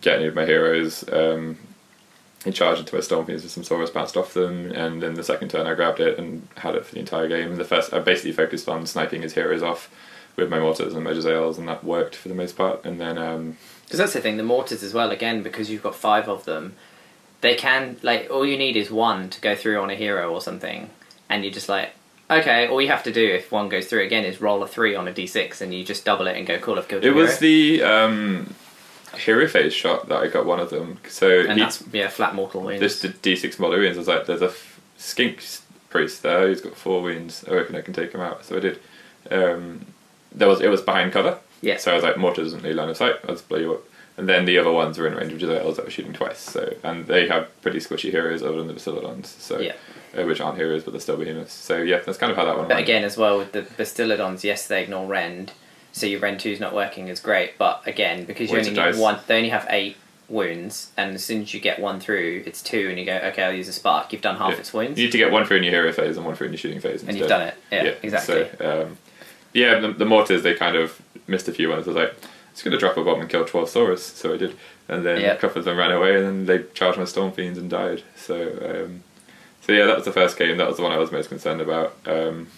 get 0.00 0.16
any 0.16 0.26
of 0.26 0.34
my 0.34 0.46
heroes. 0.46 1.04
Um, 1.12 1.58
he 2.44 2.50
charged 2.50 2.80
into 2.80 2.94
my 2.94 3.02
Stormfiends 3.02 3.42
with 3.42 3.50
some 3.50 3.62
Saurus, 3.62 3.92
bounced 3.92 4.16
off 4.16 4.32
them, 4.32 4.72
and 4.72 5.02
then 5.02 5.14
the 5.14 5.22
second 5.22 5.50
turn 5.50 5.66
I 5.66 5.74
grabbed 5.74 6.00
it 6.00 6.18
and 6.18 6.48
had 6.56 6.74
it 6.74 6.86
for 6.86 6.94
the 6.94 7.00
entire 7.00 7.28
game. 7.28 7.50
And 7.50 7.60
the 7.60 7.64
first, 7.64 7.92
I 7.92 7.98
basically 7.98 8.32
focused 8.32 8.68
on 8.68 8.86
sniping 8.86 9.20
his 9.20 9.34
heroes 9.34 9.62
off 9.62 9.90
with 10.36 10.48
my 10.48 10.58
mortars 10.58 10.94
and 10.94 11.04
my 11.04 11.12
Jezzails, 11.12 11.58
and 11.58 11.68
that 11.68 11.84
worked 11.84 12.16
for 12.16 12.28
the 12.28 12.34
most 12.34 12.56
part. 12.56 12.82
And 12.84 12.98
then, 12.98 13.18
um, 13.18 13.58
Because 13.84 13.98
that's 13.98 14.14
the 14.14 14.20
thing, 14.22 14.38
the 14.38 14.42
mortars 14.42 14.82
as 14.82 14.94
well. 14.94 15.10
Again, 15.10 15.42
because 15.42 15.68
you've 15.70 15.82
got 15.82 15.94
five 15.94 16.28
of 16.28 16.46
them, 16.46 16.76
they 17.40 17.54
can 17.54 17.96
like 18.02 18.28
all 18.30 18.44
you 18.44 18.56
need 18.58 18.76
is 18.76 18.90
one 18.90 19.30
to 19.30 19.40
go 19.40 19.54
through 19.54 19.80
on 19.80 19.90
a 19.90 19.94
hero 19.94 20.32
or 20.32 20.40
something, 20.40 20.90
and 21.28 21.44
you're 21.44 21.52
just 21.52 21.68
like, 21.68 21.90
okay. 22.30 22.68
All 22.68 22.80
you 22.80 22.88
have 22.88 23.02
to 23.04 23.12
do 23.12 23.26
if 23.26 23.50
one 23.50 23.68
goes 23.68 23.86
through 23.86 24.04
again 24.04 24.24
is 24.24 24.40
roll 24.40 24.62
a 24.62 24.68
three 24.68 24.94
on 24.94 25.08
a 25.08 25.12
d6, 25.12 25.60
and 25.60 25.72
you 25.72 25.84
just 25.84 26.04
double 26.04 26.26
it 26.26 26.36
and 26.36 26.46
go 26.46 26.58
cool. 26.58 26.78
I've 26.78 26.88
killed 26.88 27.04
it 27.04 27.14
was 27.14 27.38
hero." 27.38 27.40
the 27.40 27.82
um, 27.82 28.54
hero 29.16 29.46
phase 29.48 29.72
shot 29.72 30.08
that 30.08 30.18
I 30.18 30.28
got 30.28 30.46
one 30.46 30.60
of 30.60 30.70
them. 30.70 30.98
So 31.08 31.40
and 31.40 31.54
he, 31.54 31.60
that's 31.60 31.82
yeah 31.92 32.08
flat 32.08 32.34
mortal 32.34 32.62
wounds. 32.62 32.80
this 32.80 33.00
did 33.00 33.22
D6 33.22 33.58
mortal 33.58 33.80
wounds. 33.80 33.96
I 33.96 34.00
was 34.00 34.08
like, 34.08 34.26
there's 34.26 34.42
a 34.42 34.46
f- 34.46 34.80
skink 34.96 35.42
priest 35.88 36.22
there 36.22 36.46
who's 36.46 36.60
got 36.60 36.76
four 36.76 37.02
wounds. 37.02 37.44
I 37.48 37.54
reckon 37.54 37.76
I 37.76 37.80
can 37.80 37.94
take 37.94 38.12
him 38.12 38.20
out. 38.20 38.44
So 38.44 38.56
I 38.56 38.60
did. 38.60 38.80
Um, 39.30 39.86
there 40.32 40.48
was 40.48 40.60
it 40.60 40.68
was 40.68 40.80
behind 40.80 41.12
cover. 41.12 41.38
Yeah. 41.62 41.76
So 41.76 41.92
I 41.92 41.94
was 41.94 42.04
like, 42.04 42.16
mortar 42.16 42.42
doesn't 42.42 42.62
need 42.62 42.74
line 42.74 42.88
of 42.88 42.96
sight. 42.96 43.16
I'll 43.24 43.34
just 43.34 43.48
blow 43.48 43.58
you 43.58 43.74
up. 43.74 43.84
And 44.16 44.28
then 44.28 44.44
the 44.44 44.58
other 44.58 44.70
ones 44.72 44.98
were 44.98 45.06
in 45.06 45.14
range 45.14 45.32
of 45.32 45.38
Jezzails 45.38 45.76
that 45.76 45.84
were 45.86 45.90
shooting 45.90 46.12
twice. 46.12 46.38
So 46.40 46.74
and 46.82 47.06
they 47.06 47.26
have 47.28 47.48
pretty 47.62 47.78
squishy 47.78 48.10
heroes 48.10 48.42
other 48.42 48.56
than 48.58 48.66
the 48.66 48.74
Bastiladons. 48.74 49.26
So 49.26 49.58
Yeah. 49.60 49.72
uh, 50.18 50.24
which 50.26 50.40
aren't 50.40 50.58
heroes 50.58 50.84
but 50.84 50.90
they're 50.92 51.00
still 51.00 51.16
behemoths. 51.16 51.52
So 51.54 51.78
yeah, 51.78 52.00
that's 52.04 52.18
kind 52.18 52.30
of 52.30 52.36
how 52.36 52.44
that 52.44 52.56
one 52.58 52.68
But 52.68 52.74
went. 52.76 52.84
again, 52.84 53.04
as 53.04 53.16
well 53.16 53.38
with 53.38 53.52
the 53.52 53.62
Bastiladons, 53.62 54.44
yes, 54.44 54.66
they 54.66 54.82
ignore 54.82 55.06
rend, 55.06 55.52
so 55.92 56.04
your 56.06 56.20
rend 56.20 56.40
two's 56.40 56.60
not 56.60 56.74
working 56.74 57.08
is 57.08 57.18
great. 57.20 57.56
But 57.56 57.82
again, 57.86 58.24
because 58.24 58.50
you 58.50 58.58
only 58.58 58.70
need 58.72 58.96
one, 58.96 59.20
they 59.26 59.36
only 59.38 59.48
have 59.50 59.66
eight 59.70 59.96
wounds, 60.28 60.90
and 60.96 61.14
as 61.14 61.24
soon 61.24 61.42
as 61.42 61.52
you 61.54 61.58
get 61.60 61.80
one 61.80 61.98
through, 61.98 62.42
it's 62.46 62.62
two, 62.62 62.88
and 62.88 62.98
you 62.98 63.04
go, 63.04 63.16
okay, 63.16 63.42
I'll 63.42 63.52
use 63.52 63.66
a 63.68 63.72
spark. 63.72 64.12
You've 64.12 64.22
done 64.22 64.36
half 64.36 64.52
Yeah. 64.52 64.58
its 64.58 64.72
wounds, 64.72 64.98
You 64.98 65.06
need 65.06 65.12
to 65.12 65.18
get 65.18 65.32
one 65.32 65.44
through 65.44 65.56
in 65.58 65.64
your 65.64 65.72
hero 65.72 65.92
phase 65.92 66.16
and 66.16 66.24
one 66.26 66.34
through 66.36 66.48
in 66.48 66.52
your 66.52 66.58
shooting 66.58 66.80
phase. 66.80 67.00
and 67.02 67.10
instead. 67.10 67.18
you've 67.18 67.28
done 67.28 67.42
it. 67.48 67.54
Yeah, 67.72 67.92
exactly. 68.02 68.46
So, 68.58 68.82
um, 68.82 68.98
yeah, 69.52 69.80
the, 69.80 69.92
the 69.92 70.04
mortars 70.04 70.42
they 70.44 70.54
kind 70.54 70.76
of 70.76 71.00
missed 71.26 71.48
a 71.48 71.52
few 71.52 71.68
ones. 71.68 71.86
I 71.88 71.90
was 71.90 71.96
like, 71.96 72.14
it's 72.52 72.62
going 72.62 72.72
to 72.72 72.78
drop 72.78 72.96
a 72.96 73.04
bomb 73.04 73.20
and 73.20 73.28
kill 73.30 73.44
twelve 73.44 73.68
Saurus, 73.68 73.98
so 74.00 74.34
I 74.34 74.36
did. 74.36 74.56
And 74.88 75.04
then 75.06 75.20
Yeah. 75.20 75.32
a 75.32 75.36
couple 75.36 75.58
of 75.60 75.64
them 75.64 75.76
ran 75.78 75.92
away, 75.92 76.16
and 76.16 76.24
then 76.26 76.46
they 76.46 76.64
charged 76.74 76.98
my 76.98 77.04
storm 77.04 77.32
fiends 77.32 77.58
and 77.58 77.70
died. 77.70 78.02
So, 78.16 78.34
um, 78.84 79.04
so 79.60 79.72
yeah, 79.72 79.86
that 79.86 79.96
was 79.96 80.04
the 80.04 80.12
first 80.12 80.36
game. 80.36 80.56
That 80.56 80.66
was 80.66 80.76
the 80.78 80.82
one 80.82 80.92
I 80.92 80.98
was 80.98 81.12
most 81.12 81.28
concerned 81.28 81.60
about. 81.60 81.96
Um, 82.06 82.48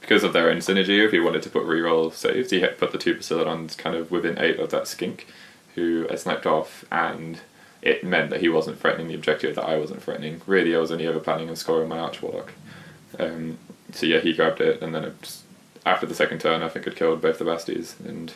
because 0.00 0.22
of 0.22 0.32
their 0.34 0.50
own 0.50 0.58
synergy, 0.58 1.02
if 1.04 1.12
he 1.12 1.20
wanted 1.20 1.42
to 1.42 1.50
put 1.50 1.64
reroll 1.64 2.12
saves, 2.12 2.50
he 2.50 2.60
had 2.60 2.76
put 2.78 2.92
the 2.92 2.98
two 2.98 3.14
Bastiladons 3.14 3.76
kind 3.76 3.96
of 3.96 4.10
within 4.10 4.38
eight 4.38 4.58
of 4.60 4.70
that 4.70 4.86
skink, 4.86 5.26
who 5.74 6.06
I 6.10 6.14
sniped 6.16 6.44
off, 6.46 6.84
and 6.92 7.40
it 7.80 8.04
meant 8.04 8.28
that 8.30 8.40
he 8.40 8.48
wasn't 8.50 8.78
threatening 8.78 9.08
the 9.08 9.14
objective 9.14 9.54
that 9.56 9.64
I 9.64 9.76
wasn't 9.78 10.02
threatening. 10.02 10.40
Really, 10.46 10.74
I 10.76 10.78
was 10.78 10.92
only 10.92 11.06
ever 11.06 11.20
planning 11.20 11.48
on 11.48 11.56
scoring 11.56 11.88
my 11.88 11.98
Arch 11.98 12.20
Warlock. 12.22 12.52
Um, 13.18 13.58
so 13.92 14.04
yeah, 14.06 14.20
he 14.20 14.32
grabbed 14.34 14.60
it, 14.60 14.82
and 14.82 14.94
then 14.94 15.04
it 15.04 15.22
just, 15.22 15.42
after 15.86 16.06
the 16.06 16.14
second 16.14 16.40
turn, 16.40 16.62
I 16.62 16.68
think 16.68 16.86
it 16.86 16.96
killed 16.96 17.20
both 17.22 17.38
the 17.38 17.44
Basties, 17.46 17.94
and 18.06 18.32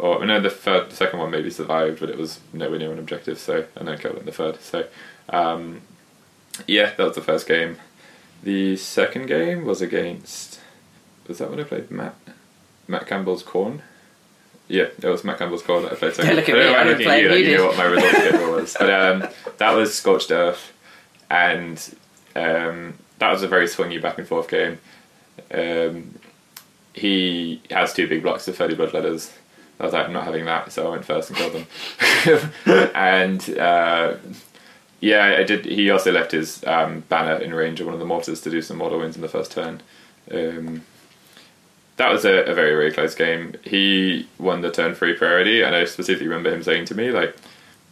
or 0.00 0.24
no, 0.24 0.40
the 0.40 0.50
third, 0.50 0.90
the 0.90 0.96
second 0.96 1.18
one 1.18 1.30
maybe 1.30 1.50
survived, 1.50 2.00
but 2.00 2.10
it 2.10 2.18
was 2.18 2.40
nowhere 2.52 2.78
near 2.78 2.92
an 2.92 2.98
objective. 2.98 3.38
So 3.38 3.66
and 3.76 3.86
then 3.86 3.98
killed 3.98 4.16
it 4.16 4.20
in 4.20 4.26
the 4.26 4.32
third. 4.32 4.60
So 4.60 4.86
um, 5.28 5.82
yeah, 6.66 6.94
that 6.96 7.04
was 7.04 7.14
the 7.14 7.22
first 7.22 7.46
game. 7.46 7.76
The 8.42 8.76
second 8.76 9.26
game 9.26 9.64
was 9.64 9.82
against. 9.82 10.60
Was 11.28 11.38
that 11.38 11.50
when 11.50 11.60
I 11.60 11.64
played 11.64 11.90
Matt? 11.90 12.16
Matt 12.88 13.06
Campbell's 13.06 13.42
Khorne. 13.42 13.80
Yeah, 14.66 14.84
it 14.84 15.04
was 15.04 15.24
Matt 15.24 15.38
Campbell's 15.38 15.62
Khorne 15.62 15.82
that 15.82 15.92
I 15.92 15.94
played. 15.96 16.14
second. 16.14 16.36
Look 16.36 16.48
at 16.48 16.56
I 16.56 16.58
don't 16.58 16.64
me, 16.64 16.64
know 16.64 16.72
why 16.72 16.78
I 16.78 16.80
I'm 16.80 16.88
looking 16.88 17.06
at 17.08 17.22
you, 17.22 17.30
you 17.30 17.50
you 17.50 17.56
know 17.58 17.66
what 17.66 17.76
my 17.76 17.84
result 17.84 18.14
schedule 18.14 18.50
was. 18.56 18.76
But 18.78 18.90
um, 18.90 19.28
that 19.58 19.70
was 19.72 19.94
Scorched 19.94 20.30
Earth, 20.30 20.72
and 21.28 21.94
um, 22.34 22.94
that 23.18 23.30
was 23.30 23.42
a 23.42 23.48
very 23.48 23.66
swingy 23.66 24.00
back 24.00 24.18
and 24.18 24.26
forth 24.26 24.48
game. 24.48 24.78
Um, 25.52 26.18
he 26.94 27.62
has 27.70 27.92
two 27.92 28.08
big 28.08 28.22
blocks 28.22 28.48
of 28.48 28.56
30 28.56 28.74
blood 28.74 28.92
letters. 28.94 29.32
I 29.80 29.84
was 29.84 29.94
like, 29.94 30.06
I'm 30.06 30.12
not 30.12 30.24
having 30.24 30.44
that, 30.44 30.70
so 30.72 30.86
I 30.86 30.90
went 30.90 31.06
first 31.06 31.30
and 31.30 31.38
killed 31.38 31.54
them. 31.54 32.50
and 32.94 33.58
uh, 33.58 34.16
yeah, 35.00 35.36
I 35.38 35.42
did. 35.42 35.64
He 35.64 35.90
also 35.90 36.12
left 36.12 36.32
his 36.32 36.62
um, 36.66 37.00
banner 37.08 37.36
in 37.36 37.54
range 37.54 37.80
of 37.80 37.86
one 37.86 37.94
of 37.94 37.98
the 37.98 38.06
mortars 38.06 38.42
to 38.42 38.50
do 38.50 38.60
some 38.60 38.76
mortar 38.76 38.98
wins 38.98 39.16
in 39.16 39.22
the 39.22 39.28
first 39.28 39.52
turn. 39.52 39.80
Um, 40.30 40.82
that 41.96 42.12
was 42.12 42.26
a, 42.26 42.44
a 42.44 42.54
very 42.54 42.72
very 42.72 42.92
close 42.92 43.14
game. 43.14 43.54
He 43.64 44.28
won 44.38 44.60
the 44.60 44.70
turn 44.70 44.94
three 44.94 45.14
priority, 45.14 45.62
and 45.62 45.74
I 45.74 45.84
specifically 45.86 46.28
remember 46.28 46.52
him 46.54 46.62
saying 46.62 46.84
to 46.86 46.94
me 46.94 47.10
like, 47.10 47.34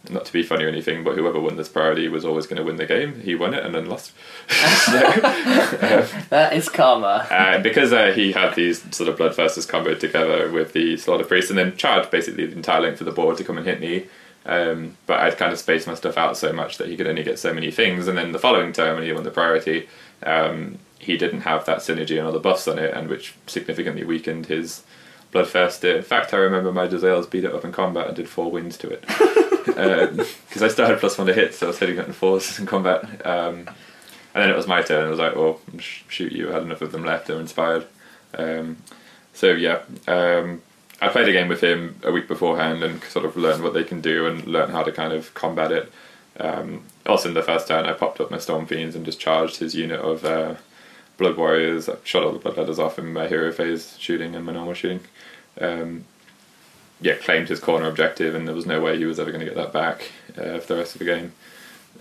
not 0.09 0.25
to 0.25 0.33
be 0.33 0.43
funny 0.43 0.63
or 0.63 0.69
anything, 0.69 1.03
but 1.03 1.15
whoever 1.15 1.39
won 1.39 1.57
this 1.57 1.67
priority 1.67 2.07
was 2.07 2.23
always 2.23 2.47
going 2.47 2.57
to 2.57 2.63
win 2.63 2.77
the 2.77 2.85
game. 2.85 3.19
He 3.21 3.35
won 3.35 3.53
it 3.53 3.65
and 3.65 3.75
then 3.75 3.87
lost. 3.87 4.13
so, 4.47 4.93
That 6.29 6.51
is 6.53 6.69
karma. 6.69 7.27
uh, 7.29 7.59
because 7.59 7.91
uh, 7.91 8.11
he 8.13 8.31
had 8.31 8.55
these 8.55 8.83
sort 8.95 9.09
of 9.09 9.17
bloodthirsters 9.17 9.69
comboed 9.69 9.99
together 9.99 10.49
with 10.49 10.73
the 10.73 10.97
slaughter 10.97 11.25
priest, 11.25 11.49
and 11.49 11.59
then 11.59 11.75
charged 11.75 12.11
basically 12.11 12.45
the 12.45 12.55
entire 12.55 12.81
length 12.81 13.01
of 13.01 13.05
the 13.05 13.11
board 13.11 13.37
to 13.37 13.43
come 13.43 13.57
and 13.57 13.67
hit 13.67 13.81
me. 13.81 14.05
Um, 14.45 14.97
but 15.05 15.19
I'd 15.19 15.37
kind 15.37 15.51
of 15.51 15.59
spaced 15.59 15.85
my 15.85 15.95
stuff 15.95 16.17
out 16.17 16.37
so 16.37 16.53
much 16.53 16.77
that 16.77 16.87
he 16.87 16.95
could 16.95 17.07
only 17.07 17.23
get 17.23 17.37
so 17.37 17.53
many 17.53 17.71
things. 17.71 18.07
And 18.07 18.17
then 18.17 18.31
the 18.31 18.39
following 18.39 18.71
turn, 18.71 18.95
when 18.95 19.03
he 19.03 19.11
won 19.11 19.23
the 19.23 19.31
priority, 19.31 19.89
um, 20.23 20.79
he 20.97 21.17
didn't 21.17 21.41
have 21.41 21.65
that 21.65 21.79
synergy 21.79 22.17
and 22.17 22.27
other 22.27 22.39
buffs 22.39 22.67
on 22.67 22.79
it, 22.79 22.93
and 22.93 23.09
which 23.09 23.35
significantly 23.47 24.03
weakened 24.03 24.45
his 24.45 24.83
bloodthirster. 25.31 25.97
In 25.97 26.03
fact, 26.03 26.33
I 26.33 26.37
remember 26.37 26.71
my 26.71 26.87
Jezzails 26.87 27.29
beat 27.29 27.43
it 27.43 27.53
up 27.53 27.65
in 27.65 27.71
combat 27.71 28.07
and 28.07 28.15
did 28.15 28.29
four 28.29 28.51
wins 28.51 28.77
to 28.77 28.89
it. 28.89 29.05
Because 29.69 30.61
I 30.61 30.67
started 30.67 30.99
plus 30.99 31.17
one 31.17 31.27
to 31.27 31.33
hit, 31.33 31.53
so 31.53 31.67
I 31.67 31.69
was 31.69 31.79
hitting 31.79 31.97
it 31.97 32.05
in 32.07 32.11
fours 32.11 32.59
in 32.59 32.65
combat. 32.65 33.25
Um, 33.25 33.69
and 34.33 34.43
then 34.43 34.49
it 34.49 34.55
was 34.55 34.67
my 34.67 34.81
turn. 34.81 34.97
And 34.97 35.07
I 35.07 35.09
was 35.09 35.19
like, 35.19 35.35
"Well, 35.35 35.61
sh- 35.77 36.01
shoot 36.09 36.33
you!" 36.33 36.49
I 36.49 36.53
had 36.53 36.63
enough 36.63 36.81
of 36.81 36.91
them 36.91 37.05
left. 37.05 37.29
Were 37.29 37.39
inspired. 37.39 37.85
Um, 38.33 38.77
so 39.33 39.51
yeah, 39.51 39.81
um, 40.07 40.61
I 41.01 41.07
played 41.07 41.29
a 41.29 41.31
game 41.31 41.47
with 41.47 41.61
him 41.61 41.99
a 42.03 42.11
week 42.11 42.27
beforehand 42.27 42.83
and 42.83 43.01
sort 43.05 43.25
of 43.25 43.37
learned 43.37 43.63
what 43.63 43.73
they 43.73 43.83
can 43.83 44.01
do 44.01 44.25
and 44.27 44.45
learned 44.45 44.73
how 44.73 44.83
to 44.83 44.91
kind 44.91 45.13
of 45.13 45.33
combat 45.33 45.71
it. 45.71 45.91
Um, 46.39 46.83
also, 47.05 47.29
in 47.29 47.33
the 47.33 47.41
first 47.41 47.67
turn, 47.67 47.85
I 47.85 47.93
popped 47.93 48.19
up 48.19 48.31
my 48.31 48.37
Storm 48.37 48.65
Fiends 48.65 48.95
and 48.95 49.05
just 49.05 49.19
charged 49.19 49.57
his 49.57 49.75
unit 49.75 49.99
of 49.99 50.25
uh, 50.25 50.55
Blood 51.17 51.37
Warriors. 51.37 51.87
I 51.87 51.95
shot 52.03 52.23
all 52.23 52.31
the 52.31 52.39
Blood 52.39 52.57
Letters 52.57 52.79
off 52.79 52.99
in 52.99 53.13
my 53.13 53.27
hero 53.27 53.51
phase 53.51 53.95
shooting 53.97 54.35
and 54.35 54.45
my 54.45 54.53
normal 54.53 54.73
shooting. 54.73 55.01
Um, 55.59 56.05
yeah, 57.01 57.15
claimed 57.15 57.47
his 57.47 57.59
corner 57.59 57.87
objective, 57.87 58.35
and 58.35 58.47
there 58.47 58.55
was 58.55 58.65
no 58.65 58.81
way 58.81 58.97
he 58.97 59.05
was 59.05 59.19
ever 59.19 59.31
going 59.31 59.39
to 59.39 59.45
get 59.45 59.55
that 59.55 59.71
back 59.71 60.11
uh, 60.37 60.59
for 60.59 60.73
the 60.73 60.77
rest 60.77 60.95
of 60.95 60.99
the 60.99 61.05
game. 61.05 61.31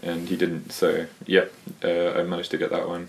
And 0.03 0.29
he 0.29 0.37
didn't, 0.37 0.73
so 0.73 1.07
yeah, 1.27 1.45
uh, 1.85 2.13
I 2.13 2.23
managed 2.23 2.51
to 2.53 2.59
get 2.59 2.71
that 2.71 2.89
one. 2.89 3.09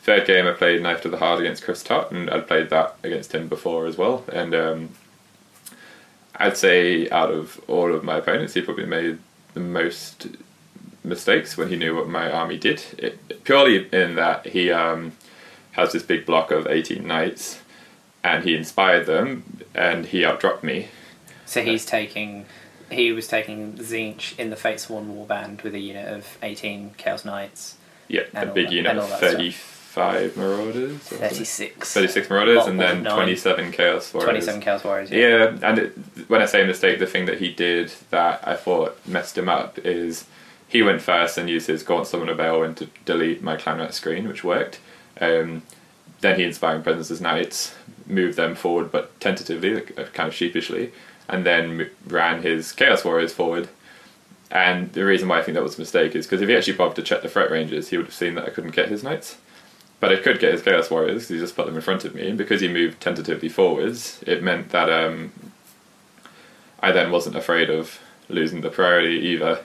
Third 0.00 0.26
game, 0.26 0.46
I 0.46 0.52
played 0.52 0.82
Knife 0.82 1.02
to 1.02 1.10
the 1.10 1.18
Heart 1.18 1.40
against 1.40 1.64
Chris 1.64 1.82
Tutt, 1.82 2.10
and 2.12 2.30
I'd 2.30 2.46
played 2.46 2.70
that 2.70 2.96
against 3.02 3.34
him 3.34 3.48
before 3.48 3.86
as 3.86 3.98
well. 3.98 4.24
And 4.32 4.54
um, 4.54 4.90
I'd 6.36 6.56
say 6.56 7.10
out 7.10 7.30
of 7.30 7.60
all 7.68 7.94
of 7.94 8.04
my 8.04 8.18
opponents, 8.18 8.54
he 8.54 8.62
probably 8.62 8.86
made 8.86 9.18
the 9.54 9.60
most 9.60 10.28
mistakes 11.04 11.56
when 11.56 11.68
he 11.68 11.76
knew 11.76 11.94
what 11.94 12.08
my 12.08 12.30
army 12.30 12.58
did. 12.58 12.82
It, 12.96 13.44
purely 13.44 13.88
in 13.92 14.14
that 14.14 14.46
he 14.46 14.70
um, 14.70 15.12
has 15.72 15.92
this 15.92 16.02
big 16.02 16.24
block 16.24 16.50
of 16.50 16.66
18 16.66 17.06
knights, 17.06 17.60
and 18.24 18.44
he 18.44 18.54
inspired 18.54 19.06
them, 19.06 19.64
and 19.74 20.06
he 20.06 20.24
outdropped 20.24 20.62
me. 20.64 20.88
So 21.46 21.62
he's 21.62 21.84
taking. 21.86 22.46
He 22.90 23.12
was 23.12 23.28
taking 23.28 23.74
Tzeentch 23.74 24.38
in 24.38 24.48
the 24.50 24.56
Fatesworn 24.56 25.14
Warband 25.14 25.62
with 25.62 25.74
a 25.74 25.78
unit 25.78 26.08
of 26.08 26.38
18 26.42 26.94
Chaos 26.96 27.22
Knights. 27.24 27.76
Yeah, 28.08 28.22
a 28.32 28.46
big 28.46 28.66
that- 28.68 28.72
unit 28.72 28.96
of 28.96 29.02
all 29.02 29.08
that 29.10 29.18
stuff. 29.18 29.32
35 29.32 30.36
Marauders. 30.38 30.92
or 31.12 31.16
36. 31.16 31.92
36 31.92 32.30
Marauders, 32.30 32.66
and 32.66 32.80
then 32.80 33.04
27 33.04 33.72
Chaos 33.72 34.12
Warriors. 34.14 34.28
27 34.30 34.60
Chaos 34.62 34.84
Warriors. 34.84 35.10
Yeah. 35.10 35.18
Yeah, 35.18 35.58
and 35.62 35.78
it, 35.78 35.92
when 36.28 36.40
I 36.40 36.46
say 36.46 36.64
mistake, 36.64 36.98
the 36.98 37.06
thing 37.06 37.26
that 37.26 37.38
he 37.38 37.52
did 37.52 37.92
that 38.10 38.40
I 38.46 38.54
thought 38.56 38.98
messed 39.06 39.36
him 39.36 39.48
up 39.50 39.78
is 39.80 40.24
he 40.66 40.82
went 40.82 41.02
first 41.02 41.36
and 41.36 41.48
used 41.50 41.66
his 41.66 41.82
Gaunt 41.82 42.06
Summoner 42.06 42.34
Balewind 42.34 42.76
to 42.78 42.88
delete 43.04 43.42
my 43.42 43.56
Clanrat 43.56 43.92
screen, 43.92 44.28
which 44.28 44.44
worked. 44.44 44.78
Um, 45.20 45.62
then 46.20 46.38
he 46.38 46.44
Inspiring 46.44 46.82
Presence 46.82 47.10
as 47.10 47.20
Knights, 47.20 47.74
moved 48.08 48.36
them 48.36 48.54
forward 48.54 48.90
but 48.90 49.18
tentatively, 49.20 49.76
uh, 49.96 50.04
kind 50.12 50.28
of 50.28 50.34
sheepishly, 50.34 50.92
and 51.28 51.44
then 51.46 51.90
ran 52.06 52.42
his 52.42 52.72
Chaos 52.72 53.04
Warriors 53.04 53.32
forward. 53.32 53.68
And 54.50 54.92
the 54.94 55.04
reason 55.04 55.28
why 55.28 55.38
I 55.38 55.42
think 55.42 55.54
that 55.54 55.62
was 55.62 55.76
a 55.76 55.80
mistake 55.80 56.14
is 56.14 56.26
because 56.26 56.40
if 56.40 56.48
he 56.48 56.56
actually 56.56 56.76
bothered 56.76 56.96
to 56.96 57.02
check 57.02 57.22
the 57.22 57.28
threat 57.28 57.50
ranges, 57.50 57.90
he 57.90 57.96
would 57.98 58.06
have 58.06 58.14
seen 58.14 58.34
that 58.34 58.46
I 58.46 58.50
couldn't 58.50 58.74
get 58.74 58.88
his 58.88 59.02
Knights. 59.02 59.36
But 60.00 60.12
I 60.12 60.16
could 60.16 60.38
get 60.38 60.52
his 60.52 60.62
Chaos 60.62 60.90
Warriors 60.90 61.24
because 61.24 61.28
he 61.28 61.38
just 61.38 61.56
put 61.56 61.66
them 61.66 61.74
in 61.74 61.82
front 61.82 62.04
of 62.04 62.14
me, 62.14 62.28
and 62.28 62.38
because 62.38 62.60
he 62.60 62.68
moved 62.68 63.00
tentatively 63.00 63.48
forwards, 63.48 64.22
it 64.26 64.42
meant 64.42 64.70
that 64.70 64.88
um, 64.88 65.32
I 66.80 66.92
then 66.92 67.10
wasn't 67.10 67.36
afraid 67.36 67.68
of 67.68 67.98
losing 68.28 68.60
the 68.60 68.70
priority 68.70 69.16
either, 69.16 69.64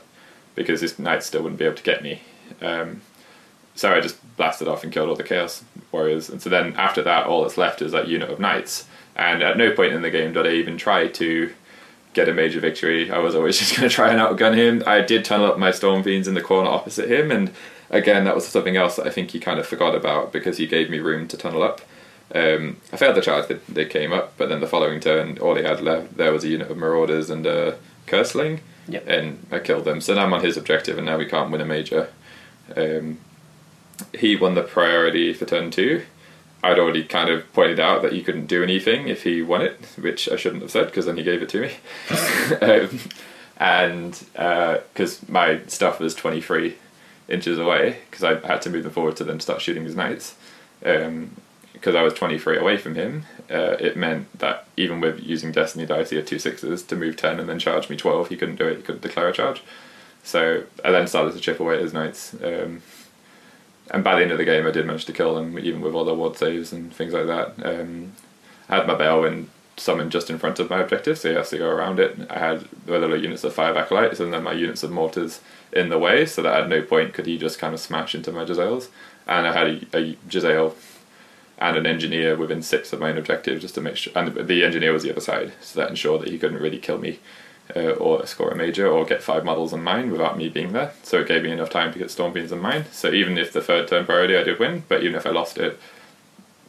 because 0.55 0.81
his 0.81 0.97
knights 0.97 1.27
still 1.27 1.43
wouldn't 1.43 1.59
be 1.59 1.65
able 1.65 1.75
to 1.75 1.83
get 1.83 2.01
me. 2.01 2.21
Um, 2.61 3.01
so 3.75 3.93
I 3.93 3.99
just 3.99 4.17
blasted 4.37 4.67
off 4.67 4.83
and 4.83 4.91
killed 4.91 5.09
all 5.09 5.15
the 5.15 5.23
Chaos 5.23 5.63
Warriors, 5.91 6.29
and 6.29 6.41
so 6.41 6.49
then 6.49 6.75
after 6.75 7.01
that, 7.03 7.25
all 7.27 7.41
that's 7.43 7.57
left 7.57 7.81
is 7.81 7.91
that 7.91 8.07
unit 8.07 8.29
of 8.29 8.39
knights. 8.39 8.87
And 9.15 9.43
at 9.43 9.57
no 9.57 9.71
point 9.71 9.93
in 9.93 10.01
the 10.01 10.09
game 10.09 10.33
did 10.33 10.47
I 10.47 10.51
even 10.51 10.77
try 10.77 11.07
to 11.07 11.53
get 12.13 12.27
a 12.29 12.33
major 12.33 12.59
victory. 12.59 13.11
I 13.11 13.19
was 13.19 13.35
always 13.35 13.59
just 13.59 13.75
going 13.75 13.87
to 13.87 13.93
try 13.93 14.09
and 14.11 14.19
outgun 14.19 14.55
him. 14.55 14.83
I 14.87 15.01
did 15.01 15.23
tunnel 15.25 15.47
up 15.47 15.59
my 15.59 15.71
Storm 15.71 16.03
Fiends 16.03 16.27
in 16.27 16.33
the 16.33 16.41
corner 16.41 16.69
opposite 16.69 17.09
him, 17.09 17.31
and 17.31 17.51
again, 17.89 18.23
that 18.25 18.35
was 18.35 18.47
something 18.47 18.75
else 18.75 18.95
that 18.95 19.05
I 19.07 19.11
think 19.11 19.31
he 19.31 19.39
kind 19.39 19.59
of 19.59 19.67
forgot 19.67 19.93
about 19.95 20.31
because 20.33 20.57
he 20.57 20.65
gave 20.67 20.89
me 20.89 20.99
room 20.99 21.27
to 21.27 21.37
tunnel 21.37 21.61
up. 21.63 21.81
Um, 22.33 22.77
I 22.91 22.97
failed 22.97 23.15
the 23.15 23.21
charge 23.21 23.47
that 23.49 23.65
they 23.67 23.85
came 23.85 24.11
up, 24.11 24.33
but 24.37 24.49
then 24.49 24.59
the 24.61 24.67
following 24.67 24.99
turn, 24.99 25.37
all 25.37 25.53
he 25.55 25.63
had 25.63 25.81
left 25.81 26.17
there 26.17 26.31
was 26.31 26.43
a 26.43 26.47
unit 26.47 26.71
of 26.71 26.77
Marauders 26.77 27.29
and 27.29 27.45
a 27.45 27.77
Curseling, 28.07 28.59
Yep. 28.87 29.07
and 29.07 29.45
I 29.51 29.59
killed 29.59 29.85
them. 29.85 30.01
So 30.01 30.15
now 30.15 30.25
I'm 30.25 30.33
on 30.33 30.43
his 30.43 30.57
objective, 30.57 30.97
and 30.97 31.05
now 31.05 31.17
we 31.17 31.25
can't 31.27 31.51
win 31.51 31.61
a 31.61 31.65
major. 31.65 32.09
Um, 32.75 33.19
he 34.13 34.35
won 34.35 34.55
the 34.55 34.63
priority 34.63 35.33
for 35.33 35.45
turn 35.45 35.71
two. 35.71 36.03
I'd 36.63 36.79
already 36.79 37.03
kind 37.03 37.29
of 37.29 37.51
pointed 37.51 37.79
out 37.79 38.01
that 38.03 38.13
you 38.13 38.23
couldn't 38.23 38.47
do 38.47 38.63
anything 38.63 39.09
if 39.09 39.23
he 39.23 39.41
won 39.41 39.61
it, 39.61 39.85
which 39.99 40.29
I 40.29 40.37
shouldn't 40.37 40.61
have 40.61 40.71
said 40.71 40.85
because 40.85 41.05
then 41.05 41.17
he 41.17 41.23
gave 41.23 41.41
it 41.41 41.49
to 41.49 41.61
me. 41.61 41.73
um, 42.61 42.99
and 43.57 44.23
because 44.93 45.27
my 45.27 45.61
stuff 45.67 45.99
was 45.99 46.15
23 46.15 46.75
inches 47.27 47.59
away, 47.59 47.99
because 48.09 48.23
I 48.23 48.45
had 48.47 48.61
to 48.63 48.69
move 48.69 48.83
them 48.83 48.93
forward 48.93 49.17
to 49.17 49.23
then 49.23 49.39
start 49.39 49.61
shooting 49.61 49.83
his 49.83 49.95
knights. 49.95 50.35
Because 50.79 51.95
I 51.95 52.01
was 52.01 52.13
23 52.13 52.57
away 52.57 52.77
from 52.77 52.95
him, 52.95 53.25
uh, 53.51 53.75
it 53.79 53.97
meant 53.97 54.39
that 54.39 54.67
even 54.77 55.01
with 55.01 55.21
using 55.21 55.51
Destiny 55.51 55.85
dice, 55.85 56.09
he 56.09 56.15
had 56.15 56.27
two 56.27 56.39
sixes 56.39 56.83
to 56.83 56.95
move 56.95 57.17
10 57.17 57.39
and 57.39 57.49
then 57.49 57.59
charge 57.59 57.89
me 57.89 57.97
12. 57.97 58.29
He 58.29 58.37
couldn't 58.37 58.55
do 58.55 58.67
it, 58.67 58.77
he 58.77 58.83
couldn't 58.83 59.01
declare 59.01 59.29
a 59.29 59.33
charge. 59.33 59.61
So 60.23 60.63
I 60.83 60.91
then 60.91 61.07
started 61.07 61.33
to 61.33 61.39
chip 61.39 61.59
away 61.59 61.75
at 61.75 61.81
his 61.81 61.93
knights. 61.93 62.33
Um, 62.41 62.81
and 63.91 64.03
by 64.03 64.15
the 64.15 64.21
end 64.21 64.31
of 64.31 64.37
the 64.37 64.45
game, 64.45 64.65
I 64.65 64.71
did 64.71 64.85
manage 64.85 65.05
to 65.05 65.13
kill 65.13 65.35
them, 65.35 65.59
even 65.59 65.81
with 65.81 65.93
all 65.93 66.05
the 66.05 66.13
ward 66.13 66.37
saves 66.37 66.71
and 66.71 66.93
things 66.93 67.13
like 67.13 67.27
that. 67.27 67.53
Um, 67.63 68.13
I 68.69 68.77
had 68.77 68.87
my 68.87 68.95
Balewind 68.95 69.49
summoned 69.75 70.11
just 70.11 70.29
in 70.29 70.37
front 70.37 70.59
of 70.59 70.69
my 70.69 70.79
objective, 70.79 71.17
so 71.17 71.29
he 71.29 71.35
has 71.35 71.49
to 71.49 71.57
go 71.57 71.69
around 71.69 71.99
it. 71.99 72.17
I 72.29 72.39
had 72.39 72.67
the 72.85 72.99
little 72.99 73.21
units 73.21 73.43
of 73.43 73.53
five 73.53 73.75
acolytes 73.75 74.19
and 74.19 74.33
then 74.33 74.43
my 74.43 74.53
units 74.53 74.83
of 74.83 74.91
mortars 74.91 75.41
in 75.71 75.89
the 75.89 75.99
way, 75.99 76.25
so 76.25 76.41
that 76.41 76.61
at 76.61 76.69
no 76.69 76.81
point 76.81 77.13
could 77.13 77.25
he 77.25 77.37
just 77.37 77.59
kind 77.59 77.73
of 77.73 77.79
smash 77.79 78.15
into 78.15 78.31
my 78.31 78.45
Jezzails. 78.45 78.89
And 79.27 79.47
I 79.47 79.53
had 79.53 79.67
a, 79.67 79.97
a 79.97 80.15
Jezzail 80.29 80.75
and 81.57 81.77
an 81.77 81.85
engineer 81.85 82.35
within 82.35 82.61
six 82.61 82.93
of 82.93 82.99
my 82.99 83.09
own 83.09 83.17
objective 83.17 83.61
just 83.61 83.75
to 83.75 83.81
make 83.81 83.97
sure. 83.97 84.13
And 84.15 84.47
the 84.47 84.63
engineer 84.63 84.93
was 84.93 85.03
the 85.03 85.11
other 85.11 85.21
side, 85.21 85.53
so 85.61 85.79
that 85.79 85.89
ensured 85.89 86.21
that 86.21 86.29
he 86.29 86.37
couldn't 86.37 86.61
really 86.61 86.79
kill 86.79 86.99
me 86.99 87.19
uh, 87.75 87.91
or 87.91 88.25
score 88.25 88.51
a 88.51 88.55
major 88.55 88.87
or 88.87 89.05
get 89.05 89.23
five 89.23 89.43
models 89.43 89.73
on 89.73 89.83
mine 89.83 90.11
without 90.11 90.37
me 90.37 90.49
being 90.49 90.73
there. 90.73 90.93
So 91.03 91.21
it 91.21 91.27
gave 91.27 91.43
me 91.43 91.51
enough 91.51 91.69
time 91.69 91.91
to 91.93 91.99
get 91.99 92.11
Storm 92.11 92.33
Beams 92.33 92.51
on 92.51 92.61
mine. 92.61 92.85
So 92.91 93.11
even 93.11 93.37
if 93.37 93.53
the 93.53 93.61
third 93.61 93.87
turn 93.87 94.05
priority 94.05 94.37
I 94.37 94.43
did 94.43 94.59
win, 94.59 94.83
but 94.87 95.03
even 95.03 95.15
if 95.15 95.25
I 95.25 95.31
lost 95.31 95.57
it, 95.57 95.79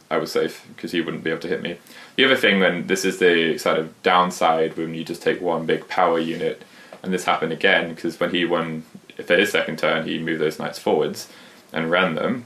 I 0.09 0.17
was 0.17 0.31
safe 0.31 0.65
because 0.75 0.91
he 0.91 1.01
wouldn't 1.01 1.23
be 1.23 1.31
able 1.31 1.41
to 1.41 1.47
hit 1.47 1.61
me. 1.61 1.77
The 2.15 2.25
other 2.25 2.35
thing, 2.35 2.59
when 2.59 2.87
this 2.87 3.05
is 3.05 3.19
the 3.19 3.57
sort 3.57 3.79
of 3.79 4.01
downside 4.03 4.77
when 4.77 4.93
you 4.93 5.03
just 5.03 5.21
take 5.21 5.41
one 5.41 5.65
big 5.65 5.87
power 5.87 6.19
unit, 6.19 6.63
and 7.01 7.13
this 7.13 7.25
happened 7.25 7.51
again 7.51 7.93
because 7.93 8.19
when 8.19 8.31
he 8.31 8.45
won 8.45 8.83
for 9.23 9.35
his 9.35 9.51
second 9.51 9.79
turn, 9.79 10.07
he 10.07 10.19
moved 10.19 10.41
those 10.41 10.59
knights 10.59 10.79
forwards 10.79 11.31
and 11.71 11.91
ran 11.91 12.15
them. 12.15 12.45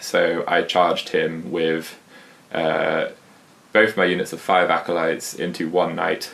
So 0.00 0.44
I 0.46 0.62
charged 0.62 1.10
him 1.10 1.50
with 1.50 1.98
uh, 2.52 3.08
both 3.72 3.96
my 3.96 4.04
units 4.04 4.32
of 4.32 4.40
five 4.40 4.70
acolytes 4.70 5.34
into 5.34 5.68
one 5.68 5.96
knight 5.96 6.32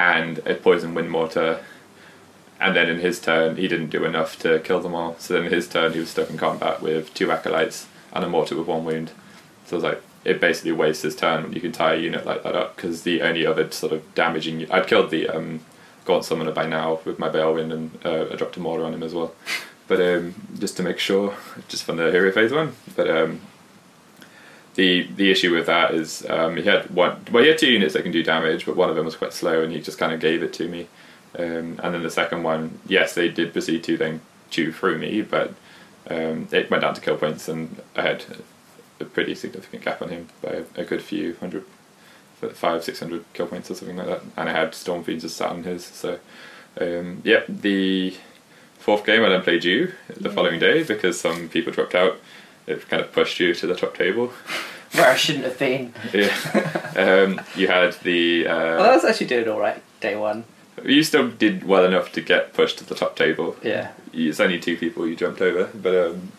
and 0.00 0.38
a 0.46 0.54
poison 0.54 0.94
wind 0.94 1.10
mortar. 1.10 1.60
And 2.58 2.74
then 2.74 2.88
in 2.88 3.00
his 3.00 3.20
turn, 3.20 3.56
he 3.56 3.68
didn't 3.68 3.90
do 3.90 4.04
enough 4.04 4.38
to 4.40 4.58
kill 4.60 4.80
them 4.80 4.94
all. 4.94 5.16
So 5.18 5.34
then 5.34 5.44
in 5.44 5.52
his 5.52 5.68
turn, 5.68 5.92
he 5.92 5.98
was 6.00 6.10
stuck 6.10 6.30
in 6.30 6.38
combat 6.38 6.80
with 6.80 7.12
two 7.12 7.30
acolytes 7.30 7.86
and 8.12 8.24
a 8.24 8.28
mortar 8.28 8.56
with 8.56 8.66
one 8.66 8.84
wound. 8.84 9.12
So 9.66 9.76
I 9.76 9.78
was 9.78 9.84
like, 9.84 10.02
it 10.24 10.40
basically 10.40 10.72
wastes 10.72 11.02
his 11.02 11.16
turn 11.16 11.42
when 11.42 11.52
you 11.52 11.60
can 11.60 11.72
tie 11.72 11.94
a 11.94 11.98
unit 11.98 12.24
like 12.26 12.42
that 12.42 12.54
up 12.54 12.76
because 12.76 13.02
the 13.02 13.22
only 13.22 13.44
other 13.46 13.70
sort 13.70 13.92
of 13.92 14.14
damaging. 14.14 14.70
I'd 14.70 14.86
killed 14.86 15.10
the 15.10 15.28
um, 15.28 15.60
Gaunt 16.06 16.24
Summoner 16.24 16.52
by 16.52 16.66
now 16.66 17.00
with 17.04 17.18
my 17.18 17.28
Balewind 17.28 17.72
and 17.72 17.98
uh, 18.04 18.26
I 18.32 18.36
dropped 18.36 18.56
a 18.56 18.60
mortar 18.60 18.84
on 18.84 18.94
him 18.94 19.02
as 19.02 19.14
well. 19.14 19.34
But 19.86 20.00
um, 20.00 20.34
just 20.58 20.76
to 20.78 20.82
make 20.82 20.98
sure, 20.98 21.34
just 21.68 21.84
from 21.84 21.96
the 21.96 22.10
hero 22.10 22.32
phase 22.32 22.52
one. 22.52 22.72
But 22.96 23.10
um, 23.10 23.40
the 24.74 25.08
the 25.16 25.30
issue 25.30 25.54
with 25.54 25.66
that 25.66 25.94
is 25.94 26.24
um, 26.30 26.56
he 26.56 26.62
had 26.62 26.90
one. 26.90 27.24
Well, 27.30 27.42
he 27.42 27.48
had 27.48 27.58
two 27.58 27.70
units 27.70 27.94
that 27.94 28.02
can 28.02 28.12
do 28.12 28.22
damage, 28.22 28.66
but 28.66 28.76
one 28.76 28.90
of 28.90 28.96
them 28.96 29.04
was 29.04 29.16
quite 29.16 29.32
slow, 29.32 29.62
and 29.62 29.72
he 29.72 29.80
just 29.80 29.98
kind 29.98 30.12
of 30.12 30.20
gave 30.20 30.42
it 30.42 30.52
to 30.54 30.68
me. 30.68 30.88
Um, 31.38 31.78
and 31.82 31.94
then 31.94 32.02
the 32.02 32.10
second 32.10 32.42
one, 32.42 32.80
yes, 32.86 33.14
they 33.14 33.28
did 33.28 33.52
proceed 33.52 33.84
to 33.84 33.96
then 33.96 34.20
chew 34.50 34.72
through 34.72 34.98
me, 34.98 35.22
but 35.22 35.54
um, 36.08 36.48
it 36.50 36.70
went 36.70 36.82
down 36.82 36.94
to 36.94 37.00
kill 37.00 37.16
points, 37.16 37.48
and 37.48 37.80
I 37.94 38.02
had 38.02 38.24
a 38.98 39.04
pretty 39.04 39.34
significant 39.34 39.84
gap 39.84 40.02
on 40.02 40.08
him 40.08 40.28
by 40.42 40.64
a 40.76 40.84
good 40.84 41.02
few 41.02 41.36
hundred, 41.36 41.64
five 42.52 42.82
six 42.84 42.98
hundred 43.00 43.24
kill 43.32 43.46
points 43.46 43.70
or 43.70 43.74
something 43.74 43.96
like 43.96 44.06
that. 44.06 44.22
And 44.36 44.48
I 44.48 44.52
had 44.52 44.74
Storm 44.74 45.04
Fiends 45.04 45.22
just 45.22 45.36
sat 45.36 45.50
on 45.50 45.62
his, 45.64 45.84
so 45.84 46.18
Um, 46.80 47.20
yeah, 47.24 47.42
the 47.48 48.14
fourth 48.78 49.04
game 49.04 49.24
I 49.24 49.28
then 49.28 49.42
played 49.42 49.64
you 49.64 49.92
the 50.08 50.30
following 50.30 50.60
day 50.60 50.82
because 50.82 51.20
some 51.20 51.48
people 51.48 51.72
dropped 51.72 51.94
out. 51.94 52.18
It 52.70 52.88
kind 52.88 53.02
of 53.02 53.12
pushed 53.12 53.40
you 53.40 53.54
to 53.54 53.66
the 53.66 53.74
top 53.74 53.96
table. 53.96 54.28
Where 54.92 55.06
I 55.08 55.16
shouldn't 55.16 55.44
have 55.44 55.58
been. 55.58 55.94
Yeah. 56.12 56.34
um, 56.96 57.40
you 57.54 57.68
had 57.68 57.92
the. 58.02 58.44
Well, 58.46 58.82
I 58.82 58.88
Uh, 58.90 58.94
was 58.94 59.04
actually 59.04 59.26
doing 59.28 59.48
all 59.48 59.60
right 59.60 59.80
day 60.00 60.16
one. 60.16 60.44
you 60.84 61.02
still 61.02 61.28
did 61.28 61.64
well 61.64 61.84
enough 61.84 62.10
to 62.12 62.20
get 62.20 62.52
pushed 62.54 62.78
to 62.78 62.84
the 62.84 62.94
top 62.94 63.14
table. 63.16 63.56
Yeah. 63.62 63.92
It's 64.12 64.40
only 64.40 64.58
two 64.58 64.76
people 64.76 65.06
you 65.06 65.14
jumped 65.14 65.40
over, 65.40 65.68
but 65.74 65.94
um, 65.94 66.32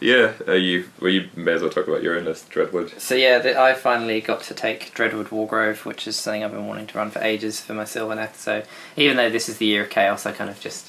yeah, 0.00 0.32
uh, 0.46 0.52
you 0.52 0.88
well 1.00 1.10
you 1.10 1.28
may 1.36 1.52
as 1.52 1.60
well 1.60 1.70
talk 1.70 1.88
about 1.88 2.02
your 2.02 2.16
own 2.16 2.24
list, 2.24 2.50
Dreadwood. 2.50 2.98
So 2.98 3.14
yeah, 3.14 3.38
the, 3.38 3.60
I 3.60 3.74
finally 3.74 4.20
got 4.22 4.42
to 4.44 4.54
take 4.54 4.94
Dreadwood 4.94 5.26
Wargrove, 5.26 5.84
which 5.84 6.06
is 6.06 6.16
something 6.16 6.42
I've 6.44 6.52
been 6.52 6.66
wanting 6.68 6.86
to 6.86 6.96
run 6.98 7.10
for 7.10 7.20
ages 7.20 7.60
for 7.60 7.74
my 7.74 7.84
Sylvaneth. 7.84 8.36
So 8.36 8.62
even 8.96 9.16
though 9.18 9.28
this 9.28 9.48
is 9.48 9.58
the 9.58 9.66
year 9.66 9.82
of 9.82 9.90
chaos, 9.90 10.24
I 10.24 10.32
kind 10.32 10.48
of 10.48 10.58
just 10.60 10.86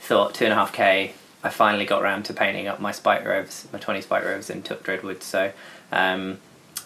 thought 0.00 0.34
two 0.34 0.44
and 0.44 0.52
a 0.52 0.56
half 0.56 0.72
k. 0.72 1.14
I 1.42 1.48
finally 1.48 1.86
got 1.86 2.02
around 2.02 2.24
to 2.24 2.34
painting 2.34 2.66
up 2.68 2.80
my 2.80 2.92
Spike 2.92 3.24
Roves, 3.24 3.66
my 3.72 3.78
twenty 3.78 4.00
Spike 4.00 4.24
Roves, 4.24 4.50
and 4.50 4.64
took 4.64 4.82
Dreadwood. 4.84 5.22
So 5.22 5.52
um, 5.90 6.38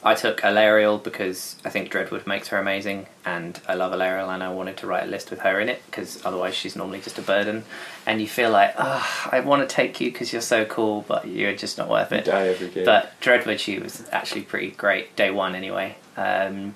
I 0.02 0.14
took 0.14 0.42
Alarielle 0.42 1.02
because 1.02 1.56
I 1.64 1.70
think 1.70 1.90
Dreadwood 1.90 2.26
makes 2.26 2.48
her 2.48 2.58
amazing, 2.58 3.06
and 3.24 3.58
I 3.66 3.74
love 3.74 3.92
Alarielle, 3.92 4.32
and 4.32 4.42
I 4.42 4.50
wanted 4.52 4.76
to 4.78 4.86
write 4.86 5.04
a 5.04 5.06
list 5.06 5.30
with 5.30 5.40
her 5.40 5.58
in 5.60 5.68
it 5.68 5.82
because 5.86 6.24
otherwise 6.24 6.54
she's 6.54 6.76
normally 6.76 7.00
just 7.00 7.18
a 7.18 7.22
burden, 7.22 7.64
and 8.06 8.20
you 8.20 8.28
feel 8.28 8.50
like, 8.50 8.74
oh, 8.78 9.28
I 9.32 9.40
want 9.40 9.68
to 9.68 9.74
take 9.74 10.00
you 10.00 10.12
because 10.12 10.32
you're 10.32 10.42
so 10.42 10.64
cool, 10.64 11.04
but 11.08 11.26
you're 11.26 11.56
just 11.56 11.78
not 11.78 11.88
worth 11.88 12.12
You 12.12 12.18
it. 12.18 12.24
die 12.26 12.48
every 12.48 12.68
game. 12.68 12.84
But 12.84 13.18
Dreadwood, 13.20 13.58
she 13.58 13.78
was 13.78 14.06
actually 14.12 14.42
pretty 14.42 14.70
great 14.72 15.16
day 15.16 15.30
one 15.30 15.54
anyway. 15.54 15.96
Um, 16.16 16.74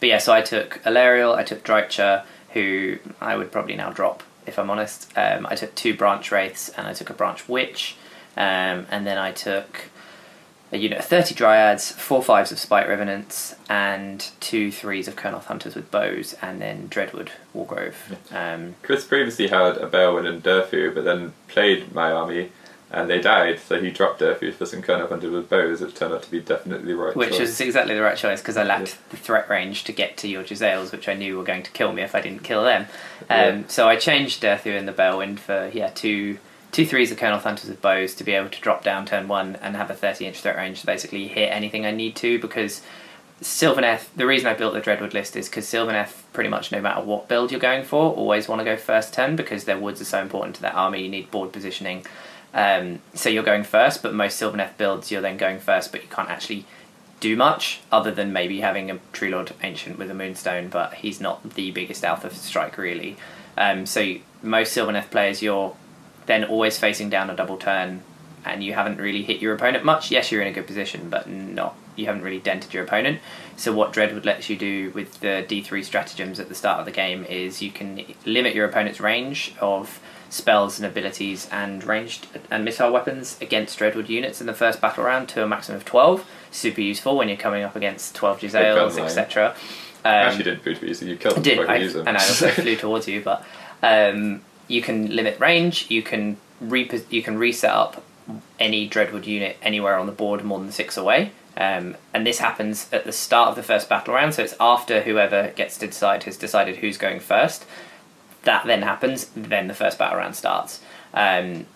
but 0.00 0.08
yeah, 0.08 0.18
so 0.18 0.32
I 0.32 0.42
took 0.42 0.82
Alarielle, 0.84 1.34
I 1.36 1.44
took 1.44 1.62
Drycha, 1.64 2.24
who 2.52 2.98
I 3.20 3.36
would 3.36 3.50
probably 3.50 3.76
now 3.76 3.90
drop 3.90 4.22
if 4.46 4.58
I'm 4.58 4.70
honest. 4.70 5.10
Um, 5.16 5.46
I 5.46 5.54
took 5.54 5.74
two 5.74 5.94
Branch 5.94 6.30
Wraiths 6.30 6.68
and 6.70 6.86
I 6.86 6.92
took 6.92 7.10
a 7.10 7.14
Branch 7.14 7.48
Witch, 7.48 7.96
um, 8.36 8.86
and 8.90 9.06
then 9.06 9.18
I 9.18 9.32
took 9.32 9.90
a 10.72 10.78
unit 10.78 10.98
of 10.98 11.04
30 11.04 11.34
Dryads, 11.34 11.92
four 11.92 12.22
fives 12.22 12.50
of 12.50 12.58
Spite 12.58 12.88
Revenants, 12.88 13.54
and 13.68 14.28
two 14.40 14.72
threes 14.72 15.06
of 15.06 15.14
Kurnoth 15.14 15.44
Hunters 15.44 15.74
with 15.74 15.90
bows, 15.90 16.34
and 16.42 16.60
then 16.60 16.88
Dreadwood 16.88 17.28
Wargrove. 17.54 17.94
Um, 18.32 18.74
Chris 18.82 19.04
previously 19.04 19.46
had 19.46 19.76
a 19.76 19.86
Balewind 19.86 20.26
and 20.26 20.42
Durthu, 20.42 20.92
but 20.92 21.04
then 21.04 21.32
played 21.48 21.94
my 21.94 22.10
army, 22.10 22.50
and 22.94 23.10
they 23.10 23.20
died. 23.20 23.58
So 23.60 23.80
he 23.80 23.90
dropped 23.90 24.20
Durthu 24.20 24.52
for 24.54 24.66
some 24.66 24.80
kind 24.82 25.02
of 25.02 25.10
with 25.10 25.48
bows. 25.50 25.82
It 25.82 25.94
turned 25.96 26.14
out 26.14 26.22
to 26.22 26.30
be 26.30 26.40
definitely 26.40 26.92
the 26.92 26.98
right 26.98 27.16
Which 27.16 27.30
choice. 27.30 27.40
was 27.40 27.60
exactly 27.60 27.94
the 27.94 28.02
right 28.02 28.16
choice 28.16 28.40
because 28.40 28.56
I 28.56 28.62
lacked 28.64 28.88
Yeah. 28.90 28.94
the 29.10 29.16
threat 29.16 29.48
range 29.50 29.84
to 29.84 29.92
get 29.92 30.16
to 30.18 30.28
your 30.28 30.44
Jezzails, 30.44 30.92
which 30.92 31.08
I 31.08 31.14
knew 31.14 31.36
were 31.36 31.44
going 31.44 31.62
to 31.64 31.70
kill 31.72 31.92
me 31.92 32.02
if 32.02 32.14
I 32.14 32.20
didn't 32.20 32.42
kill 32.44 32.64
them. 32.64 32.86
Um, 33.28 33.36
Yeah. 33.38 33.62
So 33.68 33.88
I 33.88 33.96
changed 33.96 34.42
Durthu 34.42 34.66
in 34.76 34.86
the 34.86 34.92
Balewind 34.92 35.40
for 35.40 35.70
yeah 35.72 35.90
two 35.94 36.38
two 36.72 36.86
threes 36.86 37.12
of 37.12 37.18
Kurnoth 37.18 37.42
Hunters 37.42 37.68
with 37.68 37.80
bows 37.80 38.14
to 38.16 38.24
be 38.24 38.32
able 38.32 38.48
to 38.50 38.60
drop 38.60 38.82
down 38.82 39.06
turn 39.06 39.28
one 39.28 39.56
and 39.62 39.76
have 39.76 39.90
a 39.90 39.94
thirty 39.94 40.26
inch 40.26 40.40
threat 40.40 40.56
range 40.56 40.80
to 40.80 40.86
basically 40.86 41.28
hit 41.28 41.50
anything 41.52 41.84
I 41.86 41.90
need 41.90 42.16
to 42.16 42.38
because 42.38 42.80
Sylvaneth. 43.42 44.06
The 44.16 44.26
reason 44.26 44.46
I 44.46 44.54
built 44.54 44.74
the 44.74 44.80
Dreadwood 44.80 45.12
list 45.12 45.36
is 45.36 45.48
because 45.48 45.66
Sylvaneth, 45.66 46.22
pretty 46.32 46.48
much 46.48 46.70
no 46.70 46.80
matter 46.80 47.00
what 47.02 47.28
build 47.28 47.50
you're 47.50 47.60
going 47.60 47.84
for, 47.84 48.12
always 48.14 48.48
want 48.48 48.60
to 48.60 48.64
go 48.64 48.76
first 48.76 49.12
turn 49.12 49.34
because 49.36 49.64
their 49.64 49.78
woods 49.78 50.00
are 50.00 50.04
so 50.06 50.22
important 50.22 50.54
to 50.56 50.62
that 50.62 50.74
army. 50.74 51.02
You 51.02 51.08
need 51.08 51.30
board 51.30 51.52
positioning. 51.52 52.06
Um, 52.54 53.00
so 53.12 53.28
you're 53.28 53.42
going 53.42 53.64
first, 53.64 54.02
but 54.02 54.14
most 54.14 54.40
Sylvaneth 54.40 54.76
builds 54.78 55.10
you're 55.10 55.20
then 55.20 55.36
going 55.36 55.58
first, 55.58 55.90
but 55.90 56.02
you 56.02 56.08
can't 56.08 56.30
actually 56.30 56.64
do 57.18 57.36
much 57.36 57.80
other 57.90 58.12
than 58.12 58.32
maybe 58.32 58.60
having 58.60 58.90
a 58.90 58.96
Treelord 59.12 59.52
Ancient 59.62 59.98
with 59.98 60.10
a 60.10 60.14
Moonstone, 60.14 60.68
but 60.68 60.94
he's 60.94 61.20
not 61.20 61.54
the 61.54 61.72
biggest 61.72 62.04
Alpha 62.04 62.32
strike 62.32 62.78
really. 62.78 63.16
Um, 63.56 63.86
so 63.86 64.16
most 64.42 64.76
Sylvaneth 64.76 65.10
players, 65.10 65.42
you're 65.42 65.76
then 66.26 66.44
always 66.44 66.78
facing 66.78 67.10
down 67.10 67.28
a 67.28 67.36
double 67.36 67.56
turn, 67.56 68.02
and 68.44 68.62
you 68.62 68.74
haven't 68.74 68.98
really 68.98 69.22
hit 69.22 69.40
your 69.40 69.54
opponent 69.54 69.84
much. 69.84 70.10
Yes, 70.10 70.30
you're 70.30 70.42
in 70.42 70.48
a 70.48 70.52
good 70.52 70.66
position, 70.66 71.10
but 71.10 71.28
not 71.28 71.76
you 71.96 72.06
haven't 72.06 72.22
really 72.22 72.40
dented 72.40 72.74
your 72.74 72.84
opponent. 72.84 73.20
So 73.56 73.72
what 73.72 73.92
Dreadwood 73.92 74.24
lets 74.24 74.50
you 74.50 74.56
do 74.56 74.90
with 74.90 75.20
the 75.20 75.44
D3 75.48 75.84
stratagems 75.84 76.40
at 76.40 76.48
the 76.48 76.54
start 76.54 76.80
of 76.80 76.86
the 76.86 76.92
game 76.92 77.24
is 77.24 77.62
you 77.62 77.70
can 77.70 78.04
limit 78.24 78.54
your 78.54 78.66
opponent's 78.66 79.00
range 79.00 79.54
of 79.60 80.00
spells 80.34 80.80
and 80.80 80.86
abilities 80.86 81.48
and 81.52 81.84
ranged 81.84 82.26
and 82.50 82.64
missile 82.64 82.92
weapons 82.92 83.38
against 83.40 83.78
Dreadwood 83.78 84.08
units 84.08 84.40
in 84.40 84.48
the 84.48 84.52
first 84.52 84.80
battle 84.80 85.04
round 85.04 85.28
to 85.30 85.44
a 85.44 85.46
maximum 85.46 85.76
of 85.76 85.84
12. 85.84 86.28
Super 86.50 86.80
useful 86.80 87.16
when 87.16 87.28
you're 87.28 87.36
coming 87.36 87.62
up 87.62 87.76
against 87.76 88.16
12 88.16 88.40
Jezzails, 88.40 88.98
etc. 88.98 89.50
Um, 90.04 90.12
Actually, 90.12 90.44
didn't 90.44 90.64
boot 90.64 90.82
you, 90.82 90.92
so 90.92 91.06
you 91.06 91.16
killed 91.16 91.42
did, 91.42 91.60
I 91.60 91.74
I, 91.74 91.76
use 91.76 91.94
them. 91.94 92.08
and 92.08 92.16
I 92.16 92.20
also 92.20 92.48
flew 92.62 92.74
towards 92.74 93.06
you, 93.06 93.22
but 93.22 93.44
um, 93.82 94.42
you 94.66 94.82
can 94.82 95.14
limit 95.14 95.38
range. 95.38 95.88
You 95.88 96.02
can 96.02 96.36
repos- 96.60 97.10
you 97.10 97.22
can 97.22 97.38
reset 97.38 97.70
up 97.70 98.02
any 98.58 98.88
Dreadwood 98.88 99.26
unit 99.26 99.56
anywhere 99.62 99.96
on 99.96 100.06
the 100.06 100.12
board 100.12 100.42
more 100.44 100.58
than 100.58 100.72
six 100.72 100.96
away. 100.96 101.30
Um, 101.56 101.96
and 102.12 102.26
this 102.26 102.40
happens 102.40 102.88
at 102.92 103.04
the 103.04 103.12
start 103.12 103.50
of 103.50 103.54
the 103.54 103.62
first 103.62 103.88
battle 103.88 104.14
round, 104.14 104.34
so 104.34 104.42
it's 104.42 104.56
after 104.58 105.02
whoever 105.02 105.52
gets 105.54 105.78
to 105.78 105.86
decide 105.86 106.24
has 106.24 106.36
decided 106.36 106.76
who's 106.78 106.98
going 106.98 107.20
first. 107.20 107.64
That 108.44 108.66
then 108.66 108.82
happens, 108.82 109.30
then 109.34 109.68
the 109.68 109.74
first 109.74 109.98
battle 109.98 110.18
round 110.18 110.36
starts. 110.36 110.80
Um, 111.12 111.66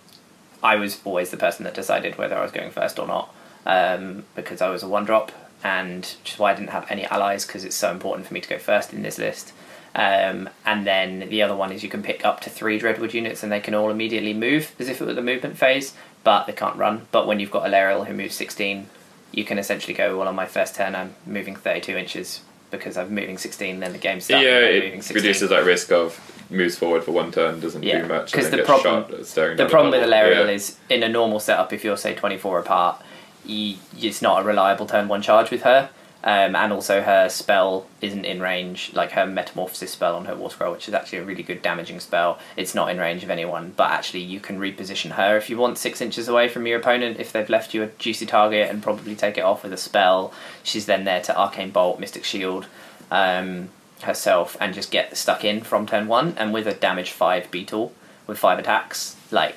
I 0.62 0.76
was 0.76 1.00
always 1.04 1.30
the 1.30 1.36
person 1.36 1.64
that 1.64 1.74
decided 1.74 2.18
whether 2.18 2.36
I 2.36 2.42
was 2.42 2.52
going 2.52 2.70
first 2.70 2.98
or 2.98 3.06
not 3.06 3.34
um, 3.64 4.24
because 4.34 4.60
I 4.60 4.70
was 4.70 4.82
a 4.82 4.88
one 4.88 5.04
drop, 5.04 5.32
and 5.62 6.04
which 6.04 6.34
is 6.34 6.38
why 6.38 6.52
I 6.52 6.54
didn't 6.54 6.70
have 6.70 6.90
any 6.90 7.04
allies 7.06 7.46
because 7.46 7.64
it's 7.64 7.76
so 7.76 7.90
important 7.90 8.26
for 8.26 8.34
me 8.34 8.40
to 8.40 8.48
go 8.48 8.58
first 8.58 8.92
in 8.92 9.02
this 9.02 9.18
list. 9.18 9.52
Um, 9.94 10.48
and 10.64 10.86
then 10.86 11.28
the 11.28 11.42
other 11.42 11.56
one 11.56 11.72
is 11.72 11.82
you 11.82 11.88
can 11.88 12.02
pick 12.02 12.24
up 12.24 12.40
to 12.42 12.50
three 12.50 12.78
Dreadwood 12.78 13.14
units 13.14 13.42
and 13.42 13.50
they 13.50 13.60
can 13.60 13.74
all 13.74 13.90
immediately 13.90 14.34
move 14.34 14.74
as 14.78 14.88
if 14.88 15.00
it 15.00 15.04
were 15.04 15.14
the 15.14 15.22
movement 15.22 15.56
phase, 15.56 15.94
but 16.22 16.46
they 16.46 16.52
can't 16.52 16.76
run. 16.76 17.06
But 17.10 17.26
when 17.26 17.40
you've 17.40 17.50
got 17.50 17.64
Alarielle 17.64 18.06
who 18.06 18.14
moves 18.14 18.34
16, 18.34 18.88
you 19.32 19.44
can 19.44 19.58
essentially 19.58 19.94
go, 19.94 20.16
well, 20.16 20.28
on 20.28 20.34
my 20.34 20.46
first 20.46 20.74
turn, 20.74 20.94
I'm 20.94 21.14
moving 21.26 21.56
32 21.56 21.96
inches 21.96 22.42
because 22.70 22.96
I'm 22.96 23.14
moving 23.14 23.38
16, 23.38 23.80
then 23.80 23.92
the 23.92 23.98
game 23.98 24.20
starts. 24.20 24.44
yeah, 24.44 24.58
it 24.60 25.10
reduces 25.14 25.50
that 25.50 25.64
risk 25.64 25.90
of 25.92 26.18
moves 26.50 26.76
forward 26.78 27.04
for 27.04 27.12
one 27.12 27.30
turn, 27.30 27.60
doesn't 27.60 27.82
Yeah, 27.82 28.02
do 28.02 28.08
much, 28.08 28.32
'cause 28.32 28.44
and 28.44 28.54
then 28.54 28.60
the 28.60 28.66
problem- 28.66 29.04
shot 29.10 29.14
at 29.20 29.26
staring 29.26 29.56
The 29.56 29.66
problem 29.66 29.90
with 29.90 30.02
a. 30.02 30.06
Lariel 30.06 30.46
Yeah. 30.46 30.52
is 30.52 30.76
in 30.88 31.02
a 31.02 31.08
normal 31.08 31.40
setup, 31.40 31.72
if 31.72 31.84
you're 31.84 31.96
say 31.96 32.14
24 32.14 32.58
apart, 32.58 33.02
you, 33.44 33.76
it's 34.00 34.22
not 34.22 34.40
a 34.40 34.44
reliable 34.44 34.86
turn 34.86 35.08
one 35.08 35.22
charge 35.22 35.50
with 35.50 35.62
her. 35.62 35.90
Um, 36.28 36.54
and 36.54 36.74
also 36.74 37.00
her 37.00 37.30
spell 37.30 37.86
isn't 38.02 38.26
in 38.26 38.42
range, 38.42 38.92
like 38.92 39.12
her 39.12 39.26
metamorphosis 39.26 39.92
spell 39.92 40.14
on 40.14 40.26
her 40.26 40.36
war 40.36 40.50
scroll, 40.50 40.72
which 40.72 40.86
is 40.86 40.92
actually 40.92 41.20
a 41.20 41.24
really 41.24 41.42
good 41.42 41.62
damaging 41.62 42.00
spell. 42.00 42.38
It's 42.54 42.74
not 42.74 42.90
in 42.90 42.98
range 42.98 43.24
of 43.24 43.30
anyone, 43.30 43.72
but 43.74 43.90
actually 43.92 44.20
you 44.20 44.38
can 44.38 44.60
reposition 44.60 45.12
her 45.12 45.38
if 45.38 45.48
you 45.48 45.56
want 45.56 45.78
six 45.78 46.02
inches 46.02 46.28
away 46.28 46.50
from 46.50 46.66
your 46.66 46.78
opponent. 46.78 47.18
If 47.18 47.32
they've 47.32 47.48
left 47.48 47.72
you 47.72 47.82
a 47.82 47.86
juicy 47.86 48.26
target 48.26 48.68
and 48.68 48.82
probably 48.82 49.16
take 49.16 49.38
it 49.38 49.40
off 49.40 49.62
with 49.62 49.72
a 49.72 49.78
spell, 49.78 50.34
she's 50.62 50.84
then 50.84 51.04
there 51.04 51.22
to 51.22 51.34
arcane 51.34 51.70
bolt, 51.70 51.98
mystic 51.98 52.24
shield, 52.24 52.66
um, 53.10 53.70
herself, 54.02 54.54
and 54.60 54.74
just 54.74 54.90
get 54.90 55.16
stuck 55.16 55.46
in 55.46 55.62
from 55.62 55.86
turn 55.86 56.08
one. 56.08 56.34
And 56.36 56.52
with 56.52 56.66
a 56.66 56.74
damage 56.74 57.10
five 57.10 57.50
beetle 57.50 57.94
with 58.26 58.38
five 58.38 58.58
attacks, 58.58 59.16
like 59.30 59.56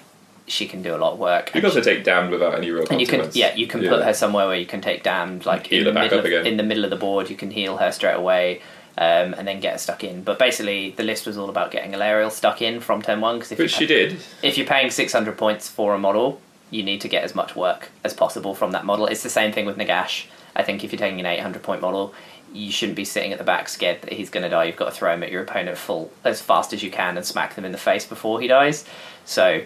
she 0.51 0.67
can 0.67 0.81
do 0.81 0.95
a 0.95 0.97
lot 0.97 1.13
of 1.13 1.19
work. 1.19 1.47
You 1.55 1.61
can 1.61 1.69
also 1.69 1.81
take 1.81 2.03
damned 2.03 2.31
without 2.31 2.55
any 2.55 2.69
real 2.71 2.85
and 2.89 2.99
you 2.99 3.07
can 3.07 3.29
yeah 3.33 3.55
you 3.55 3.67
can 3.67 3.81
put 3.81 4.03
her 4.03 4.13
somewhere 4.13 4.47
where 4.47 4.57
you 4.57 4.65
can 4.65 4.81
take 4.81 5.03
damned 5.03 5.45
like 5.45 5.71
in 5.71 5.85
the 5.85 5.93
middle 5.93 6.19
of, 6.19 6.25
in 6.45 6.57
the 6.57 6.63
middle 6.63 6.83
of 6.83 6.89
the 6.89 6.97
board 6.97 7.29
you 7.29 7.35
can 7.35 7.51
heal 7.51 7.77
her 7.77 7.91
straight 7.91 8.15
away 8.15 8.61
um, 8.97 9.33
and 9.33 9.47
then 9.47 9.59
get 9.59 9.73
her 9.73 9.77
stuck 9.79 10.03
in. 10.03 10.23
But 10.23 10.37
basically 10.37 10.91
the 10.91 11.03
list 11.03 11.25
was 11.25 11.37
all 11.37 11.49
about 11.49 11.71
getting 11.71 11.93
Alarielle 11.93 12.31
stuck 12.31 12.61
in 12.61 12.81
from 12.81 13.01
turn 13.01 13.21
one 13.21 13.37
because 13.37 13.53
if, 13.53 13.59
Which 13.59 13.79
you 13.79 13.87
she 13.87 13.87
did. 13.87 14.19
if 14.43 14.57
you're 14.57 14.67
paying 14.67 14.91
600 14.91 15.37
points 15.37 15.69
for 15.69 15.95
a 15.95 15.99
model 15.99 16.41
you 16.69 16.83
need 16.83 17.01
to 17.01 17.07
get 17.07 17.23
as 17.23 17.35
much 17.35 17.55
work 17.55 17.89
as 18.03 18.13
possible 18.13 18.53
from 18.53 18.71
that 18.71 18.85
model. 18.85 19.05
It's 19.05 19.23
the 19.23 19.29
same 19.29 19.51
thing 19.51 19.65
with 19.65 19.77
Nagash. 19.77 20.25
I 20.55 20.63
think 20.63 20.83
if 20.83 20.91
you're 20.91 20.99
taking 20.99 21.19
an 21.19 21.25
800 21.25 21.63
point 21.63 21.81
model 21.81 22.13
you 22.53 22.71
shouldn't 22.71 22.97
be 22.97 23.05
sitting 23.05 23.31
at 23.31 23.37
the 23.37 23.45
back 23.45 23.69
scared 23.69 24.01
that 24.01 24.11
he's 24.11 24.29
going 24.29 24.43
to 24.43 24.49
die. 24.49 24.65
You've 24.65 24.75
got 24.75 24.85
to 24.85 24.91
throw 24.91 25.13
him 25.13 25.23
at 25.23 25.31
your 25.31 25.41
opponent 25.41 25.77
full 25.77 26.11
as 26.23 26.41
fast 26.41 26.73
as 26.73 26.83
you 26.83 26.91
can 26.91 27.15
and 27.15 27.25
smack 27.25 27.55
them 27.55 27.63
in 27.63 27.71
the 27.71 27.77
face 27.77 28.05
before 28.05 28.41
he 28.41 28.47
dies. 28.47 28.85
So 29.25 29.63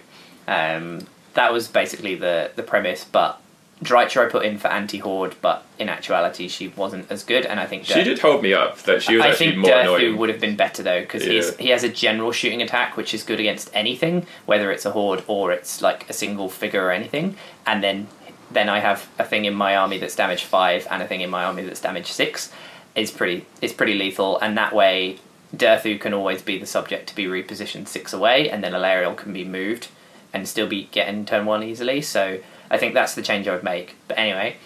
um, 0.48 1.08
that 1.34 1.52
was 1.54 1.68
basically 1.68 2.16
the 2.16 2.52
the 2.56 2.64
premise. 2.64 3.04
But 3.06 3.40
Drycha 3.84 4.26
I 4.26 4.30
put 4.30 4.46
in 4.46 4.58
for 4.58 4.68
anti 4.70 5.00
horde, 5.00 5.36
but 5.42 5.66
in 5.78 5.90
actuality 5.90 6.48
she 6.48 6.70
wasn't 6.70 7.12
as 7.12 7.24
good, 7.24 7.46
and 7.46 7.60
I 7.60 7.66
think 7.66 7.86
She 7.86 8.04
did 8.04 8.20
hold 8.20 8.42
me 8.42 8.54
up. 8.54 8.78
That 8.84 9.02
she 9.04 9.16
was 9.18 9.26
I 9.26 9.30
actually 9.30 9.48
think 9.48 9.58
more 9.60 9.72
Durthu 9.72 9.82
annoying. 9.82 10.18
would 10.18 10.30
have 10.30 10.40
been 10.40 10.56
better 10.56 10.82
though 10.82 11.02
because 11.02 11.26
Yeah. 11.28 11.52
he 11.60 11.70
has 11.70 11.84
a 11.84 11.90
general 11.90 12.32
shooting 12.32 12.62
attack 12.62 12.96
which 12.96 13.14
is 13.14 13.24
good 13.24 13.40
against 13.40 13.70
anything, 13.74 14.26
whether 14.46 14.72
it's 14.72 14.86
a 14.86 14.92
horde 14.92 15.24
or 15.28 15.52
it's 15.52 15.82
like 15.82 16.10
a 16.10 16.14
single 16.14 16.50
figure 16.50 16.86
or 16.86 16.92
anything. 16.92 17.36
And 17.66 17.84
then 17.84 18.08
then 18.52 18.70
I 18.70 18.80
have 18.80 19.08
a 19.20 19.26
thing 19.26 19.44
in 19.46 19.54
my 19.56 19.76
army 19.76 19.98
that's 19.98 20.16
damage 20.16 20.44
five 20.46 20.88
and 20.90 21.02
a 21.04 21.08
thing 21.08 21.20
in 21.22 21.30
my 21.30 21.44
army 21.44 21.64
that's 21.64 21.82
damage 21.82 22.12
six. 22.12 22.52
Is 22.96 23.12
pretty 23.12 23.46
it's 23.62 23.74
pretty 23.74 23.96
lethal, 23.96 24.40
and 24.40 24.58
that 24.58 24.74
way 24.74 25.18
Durthu 25.54 26.00
can 26.00 26.14
always 26.14 26.42
be 26.42 26.58
the 26.58 26.66
subject 26.66 27.08
to 27.10 27.16
be 27.16 27.26
repositioned 27.26 27.90
six 27.90 28.14
away, 28.14 28.50
and 28.50 28.64
then 28.64 28.72
Alarielle 28.72 29.18
can 29.18 29.34
be 29.34 29.44
moved 29.44 29.90
and 30.36 30.48
still 30.48 30.68
be 30.68 30.84
getting 30.92 31.26
turn 31.26 31.46
one 31.46 31.64
easily. 31.64 32.02
So 32.02 32.40
I 32.70 32.78
think 32.78 32.94
that's 32.94 33.16
the 33.16 33.22
change 33.22 33.48
I 33.48 33.54
would 33.54 33.64
make. 33.64 33.96
But 34.10 34.20
anyway, 34.20 34.58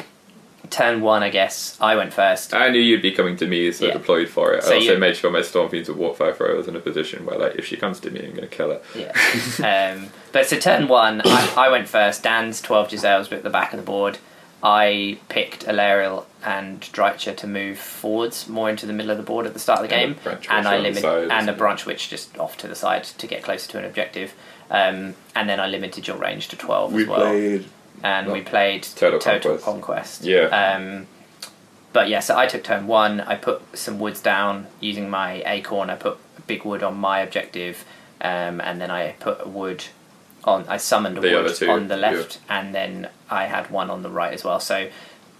turn 0.71 1.01
one, 1.01 1.21
I 1.21 1.29
guess 1.29 1.77
I 1.79 1.95
went 1.95 2.11
first. 2.11 2.53
I 2.55 2.69
knew 2.69 2.79
you'd 2.79 3.01
be 3.03 3.11
coming 3.11 3.37
to 3.37 3.45
me, 3.47 3.71
so 3.71 3.85
I 3.85 3.87
Yeah. 3.89 3.93
deployed 3.93 4.29
for 4.29 4.53
it. 4.53 4.63
So 4.63 4.71
I 4.71 4.75
also 4.77 4.93
you- 4.93 4.97
made 4.97 5.15
sure 5.15 5.29
my 5.31 5.43
Storm 5.43 5.69
Fiends 5.69 5.87
would 5.89 5.97
walk 5.97 6.17
fire 6.17 6.33
throw. 6.33 6.53
I 6.53 6.57
was 6.57 6.67
in 6.67 6.75
a 6.75 6.79
position 6.79 7.25
where, 7.25 7.37
like, 7.37 7.55
if 7.55 7.65
she 7.67 7.77
comes 7.77 7.99
to 8.01 8.09
me, 8.09 8.19
I'm 8.21 8.31
going 8.35 8.41
to 8.41 8.47
kill 8.47 8.71
her. 8.71 8.81
Yeah. 8.95 9.93
um, 9.95 10.09
but 10.31 10.47
so 10.47 10.57
turn 10.59 10.87
one, 10.87 11.21
I, 11.23 11.53
I 11.55 11.69
went 11.69 11.87
first. 11.87 12.23
Dan's 12.23 12.61
12 12.61 12.89
Jezzails 12.89 13.29
were 13.29 13.37
at 13.37 13.43
the 13.43 13.49
back 13.51 13.71
of 13.73 13.77
the 13.79 13.85
board. 13.85 14.17
I 14.61 15.19
picked 15.29 15.65
Alarielle 15.65 16.25
and 16.43 16.81
Drycha 16.81 17.37
to 17.37 17.47
move 17.47 17.77
forwards 17.79 18.49
more 18.49 18.69
into 18.69 18.85
the 18.85 18.91
middle 18.91 19.11
of 19.11 19.17
the 19.17 19.23
board 19.23 19.45
at 19.45 19.53
the 19.53 19.59
start 19.59 19.79
of 19.83 19.89
the 19.89 19.95
And 19.95 20.21
game, 20.21 20.37
and 20.49 20.67
I 20.67 20.75
on 20.75 20.77
the 20.83 20.89
limit 20.89 21.01
side, 21.01 21.23
and 21.23 21.31
a 21.31 21.37
isn't 21.37 21.49
it? 21.49 21.57
branch 21.57 21.85
witch 21.85 22.09
just 22.09 22.37
off 22.37 22.57
to 22.57 22.67
the 22.67 22.75
side 22.75 23.03
to 23.05 23.27
get 23.27 23.41
closer 23.43 23.69
to 23.71 23.77
an 23.77 23.85
objective. 23.85 24.33
Um, 24.69 25.15
and 25.35 25.49
then 25.49 25.59
I 25.59 25.67
limited 25.67 26.07
your 26.07 26.17
range 26.17 26.47
to 26.49 26.55
12 26.55 26.95
as 26.95 27.07
well. 27.07 27.61
and 28.03 28.31
we 28.31 28.41
played 28.41 28.83
Total 28.83 29.19
Total, 29.19 29.57
Conquest. 29.57 29.65
Conquest. 29.65 30.23
Yeah. 30.23 30.45
Um, 30.75 31.07
but 31.91 32.07
yeah, 32.07 32.19
so 32.19 32.37
I 32.37 32.45
took 32.45 32.63
turn 32.63 32.85
one. 32.87 33.19
I 33.21 33.35
put 33.35 33.61
some 33.77 33.97
woods 33.99 34.21
down 34.21 34.67
using 34.79 35.09
my 35.09 35.41
acorn. 35.45 35.89
I 35.89 35.95
put 35.95 36.17
a 36.37 36.41
big 36.41 36.63
wood 36.63 36.83
on 36.83 36.97
my 36.97 37.19
objective, 37.21 37.83
um, 38.21 38.61
and 38.61 38.79
then 38.79 38.91
I 38.91 39.13
put 39.19 39.39
a 39.43 39.49
wood 39.49 39.85
on. 40.43 40.65
I 40.67 40.77
summoned 40.77 41.17
a 41.17 41.21
The 41.21 41.31
wood 41.31 41.55
two, 41.55 41.69
on 41.69 41.87
the 41.87 41.97
left, 41.97 42.39
and 42.47 42.75
then 42.75 43.09
I 43.29 43.45
had 43.45 43.71
one 43.71 43.89
on 43.89 44.03
the 44.03 44.09
right 44.09 44.33
as 44.33 44.43
well. 44.43 44.59
So 44.59 44.87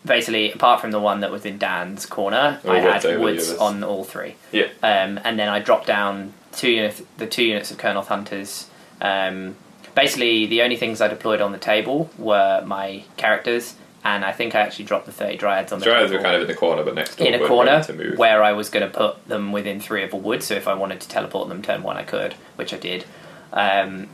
basically, 0.03 0.51
apart 0.51 0.81
from 0.81 0.89
the 0.89 0.99
one 0.99 1.19
that 1.19 1.29
was 1.31 1.45
in 1.45 1.59
Dan's 1.59 2.07
corner, 2.07 2.59
Oh, 2.65 2.71
I 2.71 2.79
had 2.79 3.19
woods 3.19 3.53
on 3.53 3.83
all 3.83 4.03
three. 4.03 4.35
Yeah. 4.51 4.69
Um, 4.81 5.19
and 5.23 5.37
then 5.37 5.49
I 5.49 5.59
dropped 5.59 5.85
down 5.85 6.33
two 6.51 6.71
units, 6.71 7.03
the 7.17 7.27
two 7.27 7.43
units 7.43 7.69
of 7.69 7.77
Kurnoth 7.77 8.07
Hunters. 8.07 8.65
Um, 9.01 9.55
basically, 9.95 10.45
the 10.45 10.61
only 10.61 10.75
things 10.75 11.01
I 11.01 11.07
deployed 11.07 11.41
on 11.41 11.51
the 11.51 11.57
table 11.57 12.09
were 12.17 12.63
my 12.65 13.03
characters, 13.17 13.75
and 14.03 14.23
I 14.23 14.31
think 14.31 14.55
I 14.55 14.61
actually 14.61 14.85
dropped 14.85 15.05
the 15.05 15.11
30 15.11 15.37
Dryads 15.37 15.71
on 15.71 15.79
the 15.79 15.85
Dryads 15.85 16.11
were 16.11 16.21
kind 16.21 16.35
of 16.35 16.41
in 16.41 16.47
the 16.47 16.55
corner, 16.55 16.83
but 16.83 16.95
next 16.95 17.15
door 17.17 17.27
in 17.27 17.33
a 17.33 17.45
corner 17.45 17.83
where 18.15 18.43
I 18.43 18.53
was 18.53 18.69
going 18.69 18.89
to 18.89 18.97
put 18.97 19.27
them 19.27 19.51
within 19.51 19.79
three 19.79 20.03
of 20.03 20.13
a 20.13 20.17
wood. 20.17 20.43
So 20.43 20.55
if 20.55 20.67
I 20.67 20.73
wanted 20.73 21.01
to 21.01 21.09
teleport 21.09 21.49
them 21.49 21.61
turn 21.61 21.83
one, 21.83 21.97
I 21.97 22.03
could, 22.03 22.33
which 22.55 22.73
I 22.73 22.77
did. 22.77 23.05
Um, 23.51 24.09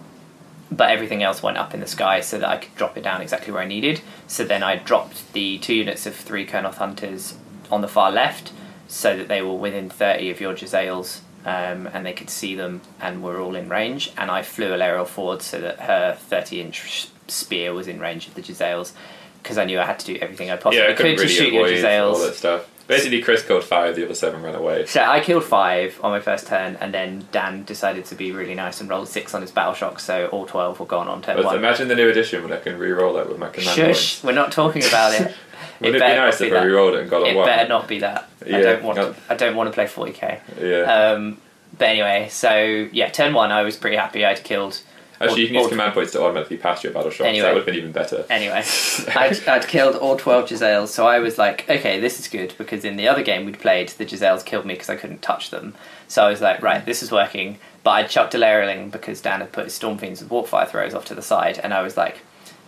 but 0.72 0.90
everything 0.90 1.22
else 1.22 1.44
went 1.44 1.58
up 1.58 1.74
in 1.74 1.80
the 1.80 1.88
sky 1.88 2.22
so 2.22 2.40
that 2.40 2.50
I 2.50 2.58
could 2.58 2.76
drop 2.76 2.98
it 2.98 3.04
down 3.04 3.22
exactly 3.22 3.54
where 3.54 3.62
I 3.62 3.68
needed. 3.68 4.02
So 4.28 4.44
then 4.44 4.64
I 4.64 4.78
dropped 4.78 5.32
the 5.34 5.60
two 5.60 5.76
units 5.76 6.06
of 6.06 6.16
three 6.16 6.46
Kurnoth 6.46 6.76
Hunters 6.76 7.38
on 7.72 7.82
the 7.82 7.88
far 7.88 8.12
left 8.12 8.52
so 8.88 9.16
that 9.16 9.28
they 9.28 9.42
were 9.42 9.54
within 9.54 9.90
30 9.90 10.30
of 10.32 10.42
your 10.42 10.54
Jezzails 10.54 11.22
um, 11.46 11.88
and 11.94 12.06
they 12.06 12.14
could 12.14 12.30
see 12.30 12.56
them 12.56 12.82
and 13.00 13.24
were 13.24 13.40
all 13.40 13.56
in 13.56 13.70
range. 13.70 14.12
And 14.18 14.30
I 14.32 14.42
flew 14.42 14.70
Alarielle 14.70 15.08
forward 15.08 15.42
so 15.42 15.62
that 15.62 15.80
her 15.82 16.16
30 16.20 16.62
inch 16.62 17.08
spear 17.28 17.74
was 17.74 17.88
in 17.88 18.00
range 18.00 18.28
of 18.28 18.34
the 18.34 18.42
Jezzails 18.42 18.94
because 19.42 19.58
I 19.58 19.66
knew 19.66 19.80
I 19.80 19.86
had 19.86 20.00
to 20.00 20.06
do 20.06 20.18
everything 20.22 20.50
I 20.50 20.56
possibly 20.56 20.80
yeah, 20.80 20.86
I 20.86 20.88
could 20.90 20.98
couldn't 20.98 21.18
to 21.18 21.24
really 21.24 21.34
shoot 21.36 21.54
your 21.54 21.68
avoid 21.68 22.00
all 22.00 22.20
that 22.20 22.36
stuff. 22.36 22.70
Basically, 22.88 23.20
Chris 23.22 23.44
killed 23.44 23.64
five, 23.64 23.96
the 23.96 24.06
other 24.06 24.14
seven 24.14 24.44
ran 24.44 24.54
away. 24.54 24.86
So 24.86 25.02
I 25.02 25.20
killed 25.20 25.44
five 25.44 26.00
on 26.04 26.12
my 26.12 26.20
first 26.20 26.46
turn, 26.46 26.76
and 26.76 26.94
then 26.94 27.28
Dan 27.32 27.64
decided 27.64 28.06
to 28.06 28.16
be 28.16 28.32
really 28.32 28.54
nice 28.54 28.80
and 28.80 28.88
rolled 28.88 29.08
six 29.08 29.34
on 29.34 29.42
his 29.42 29.50
battle 29.50 29.74
shock, 29.74 30.00
so 30.00 30.28
all 30.28 30.46
twelve 30.46 30.80
were 30.80 30.86
gone 30.86 31.08
on 31.08 31.24
turn 31.24 31.36
But 31.38 31.46
one. 31.46 31.56
imagine 31.56 31.88
the 31.88 31.96
new 31.96 32.10
edition 32.10 32.44
when 32.44 32.54
I 32.54 32.58
can 32.58 32.78
re-roll 32.78 33.16
that 33.16 33.28
with 33.28 33.40
my 33.40 33.50
command 33.50 33.76
Shush, 33.76 34.24
we're 34.24 34.34
not 34.34 34.52
talking 34.52 34.84
about 34.84 35.20
it. 35.20 35.34
points. 35.56 35.82
Wouldn't 35.82 35.96
it, 35.96 36.00
be 36.00 36.16
nice 36.16 36.42
if 36.42 36.52
be 36.52 36.58
I 36.58 36.64
re-rolled 36.64 36.96
it 36.96 37.02
and 37.02 37.10
got 37.10 37.24
a 37.24 37.30
It 37.30 37.46
better 37.46 37.68
not 37.68 37.88
be 37.88 38.00
that. 38.00 38.30
Yeah. 38.46 38.58
I 38.58 38.62
don't 38.62 38.84
want. 38.84 38.98
To, 38.98 39.16
I 39.30 39.36
don't 39.36 39.56
want 39.56 39.68
to 39.68 39.74
play 39.74 39.88
forty 39.88 40.14
k. 40.14 40.40
Yeah. 40.60 40.82
Um, 40.82 41.38
but 41.78 41.90
anyway, 41.90 42.28
so 42.30 42.88
yeah, 42.92 43.10
turn 43.10 43.34
one, 43.34 43.52
I 43.52 43.64
was 43.64 43.76
pretty 43.76 43.98
happy. 43.98 44.26
I'd 44.26 44.44
killed. 44.44 44.82
Actually, 45.20 45.42
you 45.44 45.48
can 45.48 45.56
use 45.56 45.70
command 45.70 45.94
points 45.94 46.12
to 46.12 46.22
automatically 46.22 46.58
pass 46.58 46.84
your 46.84 46.92
battle 46.92 47.10
shots. 47.10 47.28
Anyway. 47.28 47.44
That 47.44 47.54
would 47.54 47.60
have 47.60 47.66
been 47.66 47.76
even 47.76 47.94
better. 47.94 48.26
Anyway, 48.30 48.62
I'd, 49.16 49.48
I'd 49.48 49.66
killed 49.66 49.96
all 49.96 50.18
12 50.18 50.50
Jezzails, 50.50 50.90
so 50.90 51.08
I 51.08 51.20
was 51.20 51.38
like, 51.38 51.70
okay, 51.70 52.02
this 52.02 52.20
is 52.20 52.28
good 52.28 52.54
because 52.58 52.84
in 52.84 52.98
the 52.98 53.08
other 53.08 53.24
game 53.24 53.46
we'd 53.46 53.60
played, 53.60 53.90
the 53.90 54.06
Jezzails 54.06 54.44
killed 54.44 54.66
me 54.66 54.74
because 54.74 54.90
I 54.90 54.98
couldn't 54.98 55.22
touch 55.22 55.52
them. 55.52 55.74
So 56.10 56.26
I 56.26 56.30
was 56.30 56.42
like, 56.42 56.62
right, 56.62 56.86
this 56.86 57.02
is 57.02 57.14
working. 57.14 57.60
But 57.84 57.92
I'd 57.92 58.10
chucked 58.10 58.36
a 58.36 58.38
Laireling 58.38 58.92
because 58.92 59.22
Dan 59.22 59.40
had 59.40 59.54
put 59.54 59.66
his 59.66 59.74
Storm 59.74 59.98
Fiends 59.98 60.22
with 60.22 60.30
Warpfire 60.30 60.68
throws 60.68 60.94
off 60.94 61.06
to 61.06 61.16
the 61.16 61.22
side, 61.22 61.60
and 61.60 61.74
I 61.74 61.82
was 61.82 61.96
like, 61.96 62.20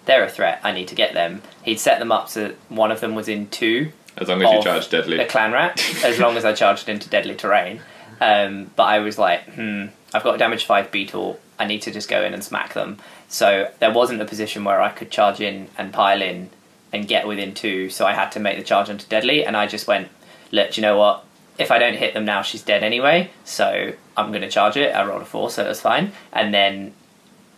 they're 0.08 0.24
a 0.24 0.30
threat, 0.30 0.60
I 0.64 0.72
need 0.72 0.88
to 0.88 0.95
get 0.95 1.14
them. 1.14 1.43
He'd 1.62 1.80
set 1.80 1.99
them 1.99 2.12
up 2.12 2.30
so 2.30 2.47
that 2.47 2.55
one 2.70 2.91
of 2.91 2.99
them 3.01 3.14
was 3.14 3.28
in 3.28 3.47
two 3.49 3.91
As 4.18 4.28
long 4.30 4.41
as 4.41 4.51
you 4.51 4.64
charge 4.64 4.89
deadly. 4.89 5.18
the 5.18 5.26
Clan 5.26 5.51
Rat, 5.51 5.80
as 6.03 6.18
long 6.18 6.36
as 6.38 6.45
I 6.45 6.53
charged 6.53 6.89
into 6.89 7.08
deadly 7.10 7.36
terrain. 7.36 7.82
Um, 8.20 8.72
but 8.76 8.84
I 8.84 8.99
was 8.99 9.20
like, 9.20 9.43
hmm, 9.53 9.86
I've 10.14 10.24
got 10.24 10.36
a 10.36 10.38
damage 10.39 10.66
5 10.66 10.91
beetle, 10.91 11.39
I 11.60 11.66
need 11.66 11.84
to 11.84 11.91
just 11.91 12.10
go 12.10 12.24
in 12.24 12.34
and 12.34 12.43
smack 12.43 12.74
them. 12.74 12.97
So 13.28 13.72
there 13.80 13.91
wasn't 13.93 14.22
a 14.22 14.26
position 14.26 14.64
where 14.64 14.82
I 14.82 14.89
could 14.89 15.12
charge 15.12 15.39
in 15.39 15.68
and 15.78 15.93
pile 15.93 16.22
in 16.22 16.49
and 16.93 17.08
get 17.08 17.28
within 17.28 17.53
two, 17.53 17.89
so 17.89 18.05
I 18.05 18.14
had 18.14 18.32
to 18.32 18.39
make 18.39 18.58
the 18.58 18.64
charge 18.64 18.89
onto 18.89 19.05
deadly, 19.08 19.45
and 19.45 19.58
I 19.58 19.68
just 19.68 19.88
went, 19.88 20.08
look, 20.51 20.78
you 20.78 20.82
know 20.82 20.97
what? 20.97 21.26
If 21.60 21.70
I 21.70 21.80
don't 21.80 21.95
hit 21.95 22.14
them 22.14 22.24
now, 22.24 22.43
she's 22.43 22.62
dead 22.62 22.84
anyway, 22.84 23.32
so 23.43 23.93
I'm 24.16 24.30
going 24.30 24.41
to 24.41 24.49
charge 24.49 24.78
it. 24.78 24.95
I 24.95 25.05
rolled 25.05 25.24
a 25.24 25.26
four, 25.26 25.49
so 25.49 25.66
it 25.66 25.68
was 25.68 25.82
fine. 25.82 26.14
And 26.32 26.53
then 26.53 26.93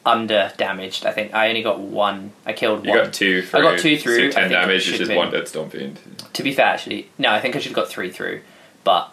under 0.05 0.51
damaged, 0.57 1.05
I 1.05 1.11
think 1.11 1.33
I 1.33 1.49
only 1.49 1.61
got 1.61 1.79
one. 1.79 2.31
I 2.45 2.53
killed 2.53 2.85
You 2.85 2.91
one. 2.91 3.03
got 3.05 3.13
two 3.13 3.41
through. 3.41 3.59
I 3.59 3.63
got 3.63 3.79
two 3.79 3.97
through, 3.97 4.15
So 4.31 4.37
I 4.39 4.41
ten 4.41 4.49
think 4.49 4.51
it 4.51 4.61
damage, 4.61 4.83
should 4.83 4.91
which 4.93 5.01
is 5.01 5.09
one 5.09 5.31
dead 5.31 5.47
Storm 5.47 5.69
Fiend. 5.69 5.99
To 6.33 6.43
be 6.43 6.53
fair, 6.53 6.67
actually, 6.67 7.09
no, 7.17 7.29
I 7.31 7.39
think 7.41 7.55
I 7.55 7.59
should 7.59 7.71
have 7.71 7.75
got 7.75 7.89
three 7.89 8.09
through. 8.11 8.41
But 8.83 9.11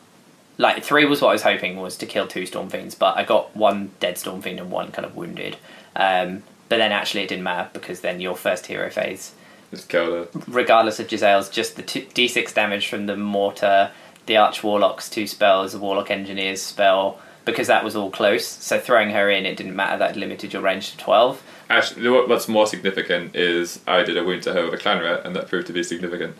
like 0.59 0.83
three 0.83 1.05
was 1.05 1.21
what 1.21 1.31
I 1.31 1.33
was 1.33 1.43
hoping 1.43 1.77
was 1.77 1.97
to 1.99 2.07
kill 2.07 2.27
two 2.27 2.47
storm 2.47 2.71
fiends, 2.71 2.95
but 2.95 3.17
I 3.17 3.25
got 3.25 3.55
one 3.57 3.91
dead 4.01 4.17
storm 4.17 4.41
fiend 4.43 4.59
and 4.61 4.71
one 4.71 4.91
kind 4.93 5.05
of 5.05 5.15
wounded. 5.17 5.57
Um, 5.95 6.45
but 6.69 6.79
then 6.79 6.93
actually 6.93 7.23
it 7.25 7.29
didn't 7.29 7.45
matter 7.45 7.69
because 7.73 8.01
then 8.01 8.21
your 8.21 8.37
first 8.37 8.67
hero 8.67 8.89
phase, 8.89 9.33
Just 9.71 9.89
kill 9.89 10.29
regardless 10.49 10.99
of 10.99 11.09
Jezzail's, 11.09 11.49
just 11.51 11.77
the 11.77 11.83
two, 11.83 12.03
d6 12.03 12.55
damage 12.55 12.89
from 12.89 13.07
the 13.07 13.17
mortar, 13.17 13.91
the 14.27 14.37
arch 14.37 14.63
warlock's 14.65 15.11
two 15.11 15.27
spells, 15.27 15.73
the 15.73 15.79
warlock 15.79 16.11
engineer's 16.11 16.63
spell, 16.63 17.21
because 17.47 17.69
that 17.69 17.83
was 17.83 17.97
all 17.97 18.11
close. 18.11 18.47
So 18.47 18.79
throwing 18.79 19.11
her 19.11 19.31
in, 19.31 19.47
it 19.47 19.57
didn't 19.57 19.75
matter 19.75 19.97
that 19.97 20.17
limited 20.17 20.53
your 20.53 20.61
range 20.61 20.91
to 20.91 20.99
twelve. 20.99 21.43
Actually, 21.71 22.09
what's 22.29 22.47
more 22.47 22.67
significant 22.67 23.35
is 23.35 23.81
I 23.89 24.03
did 24.03 24.17
a 24.19 24.23
wound 24.25 24.43
to 24.43 24.53
her 24.53 24.67
with 24.67 24.75
a 24.75 24.77
clanrat, 24.77 25.25
and 25.25 25.35
that 25.35 25.49
proved 25.49 25.67
to 25.69 25.73
be 25.73 25.83
significant. 25.83 26.37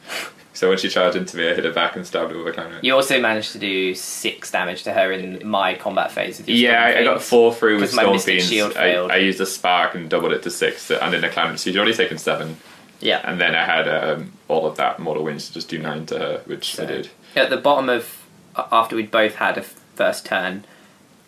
So 0.53 0.69
when 0.71 0.79
she 0.79 0.89
charged 0.89 1.17
into 1.17 1.37
me, 1.37 1.51
I 1.51 1.55
hit 1.55 1.65
her 1.65 1.73
back 1.73 1.97
and 1.97 2.07
stabbed 2.07 2.31
her 2.33 2.39
with 2.43 2.47
a 2.57 2.59
clanrat. 2.59 2.83
You 2.83 2.95
also 2.95 3.21
managed 3.21 3.53
to 3.53 3.59
do 3.59 3.95
six 3.95 4.51
damage 4.51 4.85
to 4.85 4.93
her 4.93 5.13
in 5.13 5.47
my 5.47 5.75
combat 5.75 6.13
phase. 6.13 6.39
With 6.39 6.49
your 6.49 6.57
Yeah, 6.73 6.83
I, 6.83 7.01
I 7.01 7.05
got 7.05 7.21
four 7.23 7.53
through 7.53 7.81
with 7.81 7.95
my 7.95 8.03
Storm 8.03 8.19
Fiends. 8.19 8.49
Shield 8.49 8.77
I. 8.77 8.93
I 8.95 9.17
used 9.17 9.41
a 9.41 9.47
spark 9.47 9.95
and 9.95 10.09
doubled 10.09 10.33
it 10.33 10.43
to 10.45 10.51
six, 10.51 10.91
and 10.91 11.13
then 11.13 11.25
a 11.25 11.29
clan 11.29 11.51
rat. 11.51 11.59
So 11.61 11.71
she'd 11.71 11.77
already 11.77 11.93
taken 11.95 12.19
seven, 12.19 12.57
Yeah. 13.01 13.21
and 13.25 13.41
then 13.41 13.55
I 13.55 13.65
had 13.65 13.87
um, 13.89 14.33
all 14.49 14.65
of 14.67 14.77
that 14.77 14.99
mortal 14.99 15.25
wounds 15.25 15.49
to 15.49 15.55
just 15.55 15.69
do 15.69 15.79
nine 15.79 16.07
to 16.07 16.19
her, 16.19 16.43
which 16.47 16.79
I 16.81 16.87
did. 16.87 17.11
At 17.35 17.51
the 17.51 17.57
bottom 17.59 17.89
of 17.91 18.23
after 18.57 18.97
we'd 18.97 19.11
both 19.11 19.35
had 19.35 19.59
a 19.59 19.63
first 19.63 20.25
turn, 20.25 20.65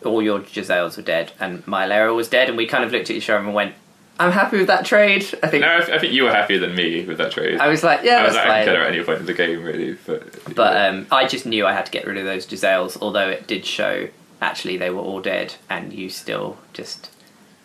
all 0.05 0.22
your 0.22 0.40
Jezzails 0.40 0.96
were 0.96 1.03
dead, 1.03 1.32
and 1.40 1.66
my 1.66 1.86
Lara 1.86 2.14
was 2.14 2.28
dead, 2.28 2.49
and 2.49 2.57
we 2.57 2.66
kind 2.66 2.84
of 2.84 2.92
looked 2.92 3.11
at 3.11 3.16
each 3.16 3.28
other 3.30 3.44
and 3.44 3.55
went, 3.55 3.74
"I'm 4.20 4.32
happy 4.32 4.59
with 4.59 4.66
that 4.68 4.84
trade." 4.84 5.22
I 5.42 5.49
think 5.49 5.62
No, 5.62 5.68
I, 5.68 5.94
I 5.94 5.99
think 5.99 6.12
you 6.12 6.24
were 6.24 6.30
happier 6.32 6.59
than 6.59 6.74
me 6.74 7.05
with 7.05 7.18
that 7.18 7.32
trade. 7.32 7.59
I 7.59 7.68
was 7.68 7.82
like, 7.82 8.03
"Yeah, 8.05 8.18
I 8.20 8.24
was 8.24 8.34
that's 8.34 8.49
like, 8.49 8.55
I 8.62 8.64
can 8.64 8.66
fine." 8.66 8.74
kill 8.74 8.82
at 8.86 8.94
any 8.94 9.05
point 9.05 9.20
in 9.20 9.26
the 9.26 9.34
game, 9.34 9.62
really. 9.64 9.96
But, 10.07 10.55
But 10.55 10.76
um, 10.76 11.07
I 11.11 11.26
just 11.26 11.46
knew 11.46 11.66
I 11.66 11.72
had 11.72 11.86
to 11.86 11.92
get 11.92 12.07
rid 12.07 12.16
of 12.16 12.24
those 12.24 12.46
Jezzails, 12.46 12.96
although 13.01 13.28
it 13.28 13.46
did 13.46 13.64
show 13.66 14.09
actually 14.40 14.76
they 14.76 14.90
were 14.90 15.01
all 15.01 15.20
dead, 15.20 15.55
and 15.68 15.92
you 15.92 16.09
still 16.09 16.59
just 16.72 17.11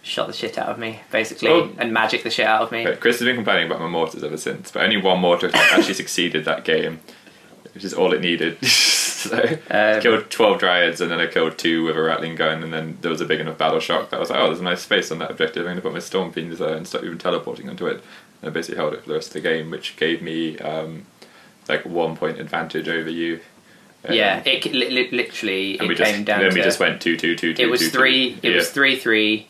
shot 0.01 0.27
the 0.27 0.33
shit 0.33 0.57
out 0.57 0.67
of 0.67 0.77
me, 0.79 0.99
basically, 1.11 1.47
Oh. 1.49 1.69
and 1.77 1.93
magic 1.93 2.23
the 2.23 2.29
shit 2.29 2.45
out 2.47 2.61
of 2.63 2.71
me. 2.71 2.83
But 2.83 2.99
Chris 2.99 3.19
has 3.19 3.25
been 3.25 3.35
complaining 3.35 3.67
about 3.67 3.79
my 3.79 3.87
mortars 3.87 4.23
ever 4.23 4.35
since, 4.37 4.69
but 4.71 4.81
only 4.83 4.97
one 4.97 5.19
mortar 5.19 5.49
actually 5.53 5.93
succeeded 5.93 6.43
that 6.45 6.65
game, 6.65 6.99
which 7.73 7.83
is 7.85 7.93
all 7.93 8.11
it 8.11 8.19
needed. 8.21 8.57
so 9.29 9.57
Um, 9.69 10.01
killed 10.01 10.29
twelve 10.29 10.59
dryads, 10.59 11.01
and 11.01 11.09
then 11.11 11.19
I 11.19 11.27
killed 11.27 11.57
two 11.57 11.83
with 11.85 11.95
a 11.97 12.01
rattling 12.01 12.35
gun, 12.35 12.63
and 12.63 12.73
then 12.73 12.97
there 13.01 13.11
was 13.11 13.21
a 13.21 13.25
big 13.25 13.39
enough 13.39 13.57
battle 13.57 13.79
shock 13.79 14.09
that 14.09 14.17
I 14.17 14.19
was 14.19 14.29
like, 14.29 14.39
oh, 14.39 14.47
there's 14.47 14.59
a 14.59 14.63
nice 14.63 14.81
space 14.81 15.11
on 15.11 15.19
that 15.19 15.31
objective. 15.31 15.61
I'm 15.61 15.67
going 15.67 15.75
to 15.77 15.81
put 15.81 15.93
my 15.93 15.99
storm 15.99 16.31
fiends 16.31 16.59
there 16.59 16.75
and 16.75 16.87
start 16.87 17.03
even 17.03 17.17
teleporting 17.17 17.69
onto 17.69 17.87
it. 17.87 18.03
And 18.41 18.49
I 18.49 18.53
basically 18.53 18.77
held 18.77 18.93
it 18.93 19.01
for 19.03 19.07
the 19.09 19.15
rest 19.15 19.27
of 19.27 19.33
the 19.33 19.41
game, 19.41 19.69
which 19.71 19.95
gave 19.97 20.21
me 20.21 20.57
um, 20.59 21.05
like 21.67 21.85
one 21.85 22.15
point 22.17 22.39
advantage 22.39 22.87
over 22.87 23.09
you. 23.09 23.39
Um, 24.05 24.13
yeah, 24.15 24.41
it 24.45 24.65
li- 24.65 24.89
li- 24.89 25.09
literally 25.11 25.79
and 25.79 25.83
it 25.85 25.87
we 25.89 25.95
came 25.95 26.15
just 26.15 26.25
down 26.25 26.41
then 26.41 26.49
to 26.51 26.55
we 26.57 26.61
just 26.61 26.79
went 26.79 27.01
two 27.01 27.15
two 27.15 27.35
two 27.37 27.53
two. 27.53 27.63
it 27.63 27.69
was 27.69 27.79
two, 27.79 27.85
two. 27.89 27.97
three. 27.97 28.39
It 28.43 28.49
Yeah. 28.51 28.55
was 28.57 28.69
three 28.69 28.97
three, 28.99 29.47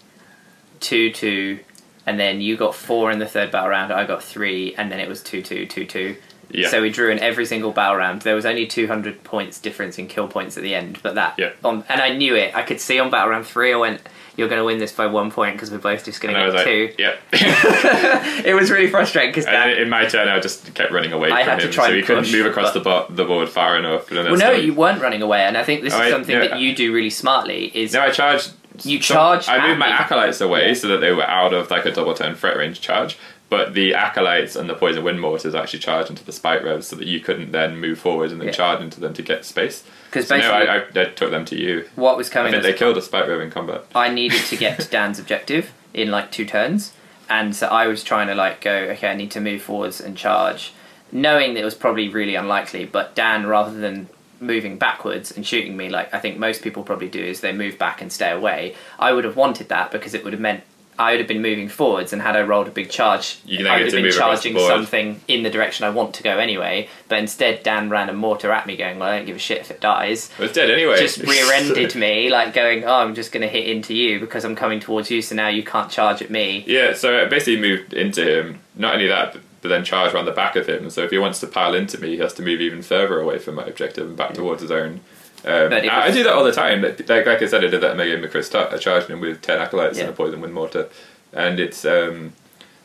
two 0.80 1.12
two, 1.12 1.60
and 2.06 2.20
then 2.20 2.40
you 2.42 2.56
got 2.56 2.76
four 2.76 3.10
in 3.12 3.18
the 3.20 3.26
third 3.26 3.50
battle 3.52 3.70
round. 3.70 3.92
I 3.92 4.06
got 4.06 4.24
three, 4.24 4.76
and 4.76 4.92
then 4.92 5.00
it 5.00 5.08
was 5.10 5.24
two 5.24 5.42
two 5.42 5.66
two 5.66 5.86
two. 5.86 6.18
Yeah. 6.54 6.68
So 6.70 6.82
we 6.82 6.90
drew 6.92 7.10
in 7.10 7.20
every 7.20 7.46
single 7.46 7.72
battle 7.72 7.98
round. 7.98 8.22
There 8.22 8.36
was 8.36 8.46
only 8.46 8.68
two 8.68 8.88
hundred 8.88 9.24
points 9.24 9.60
difference 9.60 9.98
in 9.98 10.08
kill 10.08 10.28
points 10.28 10.56
at 10.56 10.64
the 10.64 10.76
end, 10.76 11.00
but 11.04 11.16
that 11.16 11.34
Yeah. 11.38 11.52
on 11.64 11.84
and 11.90 12.00
I 12.00 12.10
knew 12.16 12.36
it. 12.36 12.56
I 12.56 12.62
could 12.62 12.80
see 12.80 13.00
on 13.00 13.10
battle 13.10 13.30
round 13.32 13.46
three. 13.48 13.74
I 13.74 13.76
went, 13.78 14.02
"You're 14.38 14.48
going 14.48 14.60
to 14.60 14.66
win 14.66 14.78
this 14.78 14.92
by 14.92 15.08
one 15.08 15.32
point 15.32 15.56
because 15.56 15.72
we're 15.72 15.78
both 15.80 16.06
just 16.06 16.22
going 16.22 16.36
I 16.36 16.44
to 16.46 16.52
get 16.52 16.56
like, 16.56 16.66
two. 16.66 16.94
yeah. 17.00 17.16
It 18.46 18.56
was 18.56 18.70
really 18.72 18.90
frustrating 18.90 19.32
because 19.32 19.46
in 19.80 19.90
my 19.90 20.06
turn, 20.06 20.28
I 20.28 20.40
just 20.40 20.74
kept 20.76 20.92
running 20.92 21.12
away 21.14 21.32
I 21.32 21.44
from 21.44 21.50
had 21.52 21.60
to 21.62 21.66
him, 21.68 21.72
try 21.72 21.88
so 21.88 21.94
he 21.96 22.02
couldn't 22.02 22.32
move 22.32 22.46
across 22.46 22.74
but- 22.74 22.74
the, 22.74 22.80
bo- 22.84 23.06
the 23.10 23.26
board 23.26 23.50
far 23.50 23.78
enough. 23.78 24.12
Well, 24.12 24.36
no, 24.38 24.52
you 24.52 24.74
weren't 24.74 25.02
running 25.02 25.22
away, 25.22 25.42
and 25.42 25.58
I 25.58 25.64
think 25.64 25.82
this 25.82 25.94
Oh, 25.94 25.98
is 25.98 26.02
I- 26.08 26.10
something 26.12 26.38
no, 26.38 26.48
that 26.48 26.60
you 26.60 26.76
do 26.76 26.94
really 26.94 27.10
smartly. 27.10 27.72
Is 27.76 27.94
No, 27.94 28.02
I 28.02 28.10
charged. 28.12 28.52
You 28.84 28.98
charged 29.00 29.50
I 29.50 29.68
moved 29.68 29.78
my 29.80 29.88
acolytes 29.88 30.42
away 30.42 30.70
Yeah. 30.70 30.74
so 30.74 30.88
that 30.88 30.98
they 30.98 31.12
were 31.12 31.24
out 31.28 31.54
of 31.54 31.70
like 31.70 31.86
a 31.86 31.92
double 31.92 32.16
turn 32.16 32.34
threat 32.36 32.58
range 32.58 32.82
charge. 32.82 33.18
But 33.50 33.74
the 33.76 33.94
acolytes 33.94 34.56
and 34.56 34.68
the 34.68 34.74
poison 34.74 35.04
wind 35.04 35.22
mortars 35.22 35.54
actually 35.54 35.80
charged 35.80 36.10
into 36.10 36.24
the 36.26 36.32
spike 36.32 36.64
revs 36.64 36.88
so 36.88 36.96
that 36.96 37.08
you 37.08 37.20
couldn't 37.20 37.52
then 37.52 37.78
move 37.78 38.00
forward 38.00 38.32
and 38.32 38.40
then 38.42 38.48
Yeah. 38.48 38.54
charge 38.54 38.82
into 38.82 39.00
them 39.00 39.14
to 39.14 39.22
get 39.22 39.46
space. 39.46 39.84
Because 40.10 40.28
So 40.28 40.36
no, 40.38 40.42
basically, 40.42 40.68
I, 40.68 41.02
I, 41.04 41.06
I 41.08 41.10
took 41.12 41.30
them 41.32 41.46
to 41.46 41.56
you. 41.60 41.88
what 41.96 42.18
was 42.18 42.30
I 42.30 42.34
coming 42.34 42.52
think 42.52 42.64
they 42.64 42.74
killed 42.74 42.98
a 42.98 43.02
spike 43.02 43.28
rev 43.28 43.42
in 43.42 43.52
combat. 43.52 43.84
I 43.94 44.10
needed 44.10 44.42
to 44.46 44.58
get 44.58 44.80
to 44.80 44.88
Dan's 44.90 45.20
objective 45.20 45.72
in 45.94 46.10
like 46.10 46.32
two 46.32 46.46
turns, 46.46 46.94
and 47.30 47.56
so 47.56 47.68
I 47.68 47.86
was 47.88 48.04
trying 48.04 48.28
to 48.28 48.34
like 48.36 48.62
go, 48.62 48.74
okay, 48.74 49.10
I 49.10 49.16
need 49.16 49.30
to 49.32 49.40
move 49.40 49.62
forwards 49.62 50.02
and 50.02 50.18
charge, 50.18 50.74
knowing 51.12 51.54
that 51.54 51.62
it 51.62 51.66
was 51.66 51.76
probably 51.76 52.10
really 52.10 52.34
unlikely. 52.36 52.86
But 52.86 53.14
Dan, 53.14 53.46
rather 53.46 53.78
than 53.80 54.10
moving 54.40 54.78
backwards 54.78 55.32
and 55.32 55.46
shooting 55.48 55.78
me 55.78 55.90
like 55.90 56.12
I 56.14 56.20
think 56.20 56.38
most 56.40 56.64
people 56.64 56.82
probably 56.84 57.08
do, 57.10 57.24
is 57.24 57.42
they 57.42 57.54
move 57.54 57.78
back 57.78 58.02
and 58.02 58.12
stay 58.12 58.32
away. 58.32 58.76
I 58.98 59.14
would 59.14 59.26
have 59.26 59.36
wanted 59.36 59.70
that 59.70 59.92
because 59.92 60.16
it 60.16 60.24
would 60.24 60.34
have 60.34 60.42
meant. 60.42 60.64
I 60.98 61.12
would 61.12 61.20
have 61.20 61.28
been 61.28 61.42
moving 61.42 61.70
forwards, 61.70 62.14
and 62.14 62.22
had 62.22 62.36
I 62.36 62.42
rolled 62.42 62.68
a 62.68 62.72
big 62.72 62.90
charge, 62.90 63.40
I 63.48 63.58
would 63.58 63.66
have 63.66 63.92
been 63.92 64.04
move 64.04 64.16
across 64.16 64.44
the 64.44 64.54
charging 64.54 64.68
something 64.68 65.22
in 65.28 65.44
the 65.44 65.50
direction 65.50 65.86
I 65.86 65.90
want 65.90 66.14
to 66.16 66.24
go 66.24 66.38
anyway. 66.38 66.90
But 67.10 67.20
instead, 67.20 67.64
Dan 67.64 67.90
ran 67.90 68.10
a 68.10 68.14
mortar 68.14 68.52
at 68.52 68.68
me, 68.68 68.78
going, 68.78 69.00
"Well, 69.00 69.10
I 69.10 69.18
don't 69.18 69.26
give 69.26 69.36
a 69.36 69.40
shit 69.40 69.60
if 69.60 69.72
it 69.72 69.82
dies." 69.82 70.30
It 70.38 70.42
was 70.42 70.54
dead 70.54 70.70
anyway. 70.70 71.00
just 71.00 71.18
rear-ended 71.24 71.96
me, 71.96 72.30
like 72.30 72.54
going, 72.54 72.84
"Oh, 72.84 72.96
I'm 72.96 73.16
just 73.16 73.32
going 73.32 73.42
to 73.42 73.48
hit 73.48 73.68
into 73.68 73.94
you 73.94 74.20
because 74.20 74.46
I'm 74.46 74.56
coming 74.56 74.80
towards 74.80 75.10
you, 75.10 75.22
so 75.22 75.36
now 75.36 75.48
you 75.48 75.64
can't 75.64 75.90
charge 75.90 76.22
at 76.22 76.30
me." 76.30 76.64
Yeah, 76.68 76.94
so 76.94 77.22
I 77.22 77.26
basically 77.26 77.60
moved 77.60 77.94
into 77.94 78.40
him. 78.40 78.60
Not 78.76 78.94
only 78.94 79.08
that, 79.08 79.34
but, 79.34 79.42
but 79.62 79.70
then 79.70 79.84
charged 79.84 80.14
around 80.14 80.26
the 80.26 80.32
back 80.32 80.56
of 80.56 80.68
him. 80.68 80.90
So 80.90 81.04
if 81.04 81.12
he 81.12 81.18
wants 81.18 81.40
to 81.40 81.48
pile 81.48 81.74
into 81.74 82.00
me, 82.00 82.10
he 82.10 82.18
has 82.18 82.34
to 82.36 82.42
move 82.42 82.62
even 82.62 82.82
further 82.82 83.20
away 83.20 83.40
from 83.40 83.56
my 83.56 83.64
objective 83.64 84.08
and 84.08 84.18
back 84.18 84.32
mm. 84.32 84.36
towards 84.36 84.62
his 84.62 84.72
own. 84.72 85.02
Um, 85.46 85.74
I, 85.74 86.06
I 86.06 86.12
do 86.12 86.24
that 86.24 86.34
all 86.34 86.44
the 86.44 86.52
time. 86.52 86.82
Like, 86.82 87.10
like 87.10 87.28
I 87.42 87.46
said, 87.46 87.64
I 87.64 87.68
did 87.68 87.82
that 87.82 87.92
in 87.92 87.98
Mega 87.98 88.28
Chris 88.28 88.50
Tuck. 88.50 88.72
I 88.74 88.78
charged 88.78 89.08
him 89.10 89.20
with 89.20 89.42
10 89.42 89.60
acolytes 89.60 89.98
Yeah. 89.98 90.06
and 90.06 90.14
a 90.14 90.16
poison 90.16 90.40
wind 90.42 90.54
mortar. 90.54 90.90
And 91.34 91.60
it's, 91.60 91.84
um, 91.86 92.34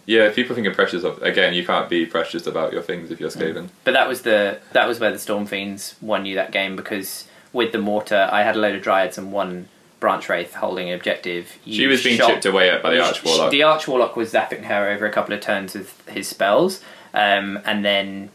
yeah, 0.06 0.30
people 0.32 0.54
think 0.54 0.66
of 0.66 0.74
precious 0.74 1.04
of, 1.04 1.22
again, 1.22 1.54
you 1.54 1.64
can't 1.66 1.88
be 1.88 2.06
precious 2.06 2.46
about 2.46 2.72
your 2.72 2.82
things 2.82 3.11
if 3.11 3.20
you're 3.20 3.30
Skaven. 3.30 3.68
But 3.84 3.92
that 3.92 4.09
was 4.09 4.22
the 4.22 4.59
that 4.72 4.88
was 4.88 4.98
where 4.98 5.12
the 5.12 5.18
Storm 5.18 5.46
Fiends 5.46 5.94
won 6.00 6.24
you 6.26 6.34
that 6.36 6.50
game 6.50 6.76
because 6.76 7.26
with 7.52 7.72
the 7.72 7.78
mortar, 7.78 8.28
I 8.32 8.42
had 8.42 8.56
a 8.56 8.59
load 8.59 8.74
of 8.74 8.82
dryads 8.82 9.18
and 9.18 9.32
one 9.32 9.68
branch 10.00 10.28
wraith 10.28 10.54
holding 10.54 10.88
an 10.88 10.94
objective. 10.94 11.59
You 11.64 11.74
She 11.74 11.86
was 11.86 12.02
being 12.02 12.16
shot- 12.16 12.30
chipped 12.30 12.46
away 12.46 12.70
at 12.70 12.82
by 12.82 12.90
the 12.94 13.04
Arch 13.04 13.20
sh- 13.20 13.24
Warlock. 13.24 13.50
The 13.50 13.62
Arch 13.64 13.86
Warlock 13.86 14.16
was 14.16 14.32
zapping 14.32 14.64
her 14.64 14.88
over 14.88 15.04
a 15.06 15.12
couple 15.12 15.34
of 15.34 15.40
turns 15.40 15.74
with 15.74 16.09
his 16.09 16.26
spells, 16.28 16.80
um, 17.12 17.59
and 17.66 17.84
then 17.84 18.30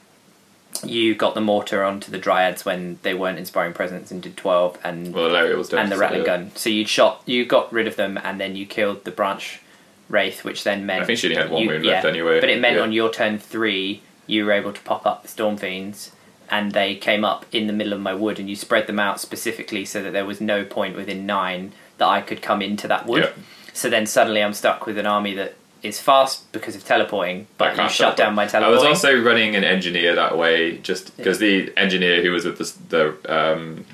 you 0.83 1.15
got 1.15 1.35
the 1.35 1.41
mortar 1.41 1.83
onto 1.83 2.11
the 2.11 2.17
dryads 2.17 2.65
when 2.65 2.99
they 3.03 3.13
weren't 3.13 3.37
inspiring 3.39 3.73
presence 3.73 4.11
and 4.11 4.21
did 4.21 4.35
twelve, 4.37 4.77
and 4.83 5.13
well, 5.13 5.29
Larry 5.29 5.55
was 5.55 5.73
and 5.73 5.91
the 5.91 5.97
rattling 5.97 6.23
gun. 6.25 6.51
So 6.55 6.69
you 6.69 6.85
shot, 6.85 7.21
you 7.25 7.45
got 7.45 7.71
rid 7.71 7.87
of 7.87 7.95
them, 7.95 8.17
and 8.23 8.39
then 8.39 8.55
you 8.55 8.65
killed 8.65 9.03
the 9.05 9.11
branch 9.11 9.61
wraith, 10.09 10.43
which 10.43 10.63
then 10.63 10.85
meant 10.85 11.03
I 11.03 11.05
think 11.05 11.19
she 11.19 11.27
only 11.27 11.41
had 11.41 11.49
one 11.51 11.61
you- 11.63 11.69
wound 11.69 11.85
left 11.85 12.05
anyway. 12.05 12.39
But 12.39 12.49
it 12.49 12.59
meant 12.59 12.75
Yeah. 12.77 12.81
on 12.83 12.91
your 12.91 13.09
turn 13.11 13.39
three, 13.39 14.01
you 14.27 14.45
were 14.45 14.51
able 14.51 14.73
to 14.73 14.81
pop 14.81 15.05
up 15.05 15.21
the 15.23 15.29
storm 15.29 15.57
fiends, 15.57 16.11
and 16.49 16.71
they 16.73 16.95
came 16.95 17.23
up 17.23 17.45
in 17.51 17.67
the 17.67 17.73
middle 17.73 17.93
of 17.93 17.99
my 18.01 18.13
wood, 18.13 18.39
and 18.39 18.49
you 18.49 18.55
spread 18.55 18.87
them 18.87 18.99
out 18.99 19.19
specifically 19.19 19.85
so 19.85 20.01
that 20.03 20.11
there 20.13 20.25
was 20.25 20.41
no 20.41 20.63
point 20.65 20.95
within 20.95 21.25
nine 21.25 21.71
that 21.97 22.07
I 22.07 22.21
could 22.21 22.41
come 22.41 22.61
into 22.61 22.87
that 22.87 23.05
wood. 23.05 23.23
Yeah. 23.23 23.43
So 23.73 23.89
then 23.89 24.05
suddenly 24.05 24.43
I'm 24.43 24.53
stuck 24.53 24.85
with 24.85 24.97
an 24.97 25.05
army 25.07 25.33
that 25.35 25.55
is 25.83 25.99
fast 25.99 26.49
because 26.53 26.75
of 26.75 26.85
teleporting, 26.85 27.45
but 27.57 27.71
you 27.77 27.89
shut 27.89 28.15
teleport. 28.15 28.17
down 28.17 28.35
my 28.35 28.47
teleport. 28.47 28.69
I 28.69 28.73
was 28.75 28.83
also 28.83 29.21
running 29.21 29.55
an 29.55 29.63
engineer 29.65 30.15
that 30.15 30.37
way, 30.37 30.77
just 30.77 31.15
because 31.17 31.39
the 31.39 31.71
engineer 31.77 32.21
who 32.23 32.31
was 32.31 32.45
with 32.45 32.57
the, 32.57 33.15
the 33.21 33.53
um, 33.53 33.85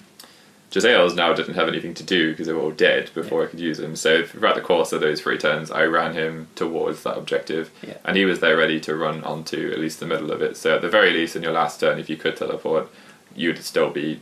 Jezzails 0.72 1.16
now 1.16 1.34
didn't 1.34 1.56
have 1.56 1.68
anything 1.68 1.96
to 1.96 2.04
do 2.04 2.30
because 2.32 2.46
they 2.46 2.54
were 2.54 2.62
all 2.62 2.72
dead 2.72 3.10
before 3.16 3.44
I 3.44 3.48
could 3.48 3.60
use 3.60 3.80
him. 3.80 3.96
So 3.96 4.24
throughout 4.24 4.54
the 4.54 4.62
course 4.62 4.92
of 4.94 5.02
those 5.02 5.20
three 5.22 5.40
turns, 5.40 5.72
I 5.72 5.86
ran 5.86 6.14
him 6.14 6.48
towards 6.54 7.02
that 7.04 7.18
objective, 7.18 7.72
Yeah. 7.82 7.96
and 8.06 8.16
he 8.16 8.24
was 8.26 8.40
there 8.40 8.56
ready 8.56 8.80
to 8.82 8.96
run 8.96 9.24
onto 9.24 9.72
at 9.74 9.80
least 9.80 10.00
the 10.00 10.06
middle 10.06 10.32
of 10.32 10.44
it. 10.44 10.58
So 10.58 10.76
at 10.76 10.82
the 10.84 10.90
very 10.90 11.12
least, 11.12 11.36
in 11.36 11.42
your 11.42 11.54
last 11.54 11.80
turn, 11.80 11.98
if 11.98 12.08
you 12.08 12.18
could 12.18 12.38
teleport, 12.38 12.88
you'd 13.36 13.64
still 13.64 13.90
be 13.90 14.22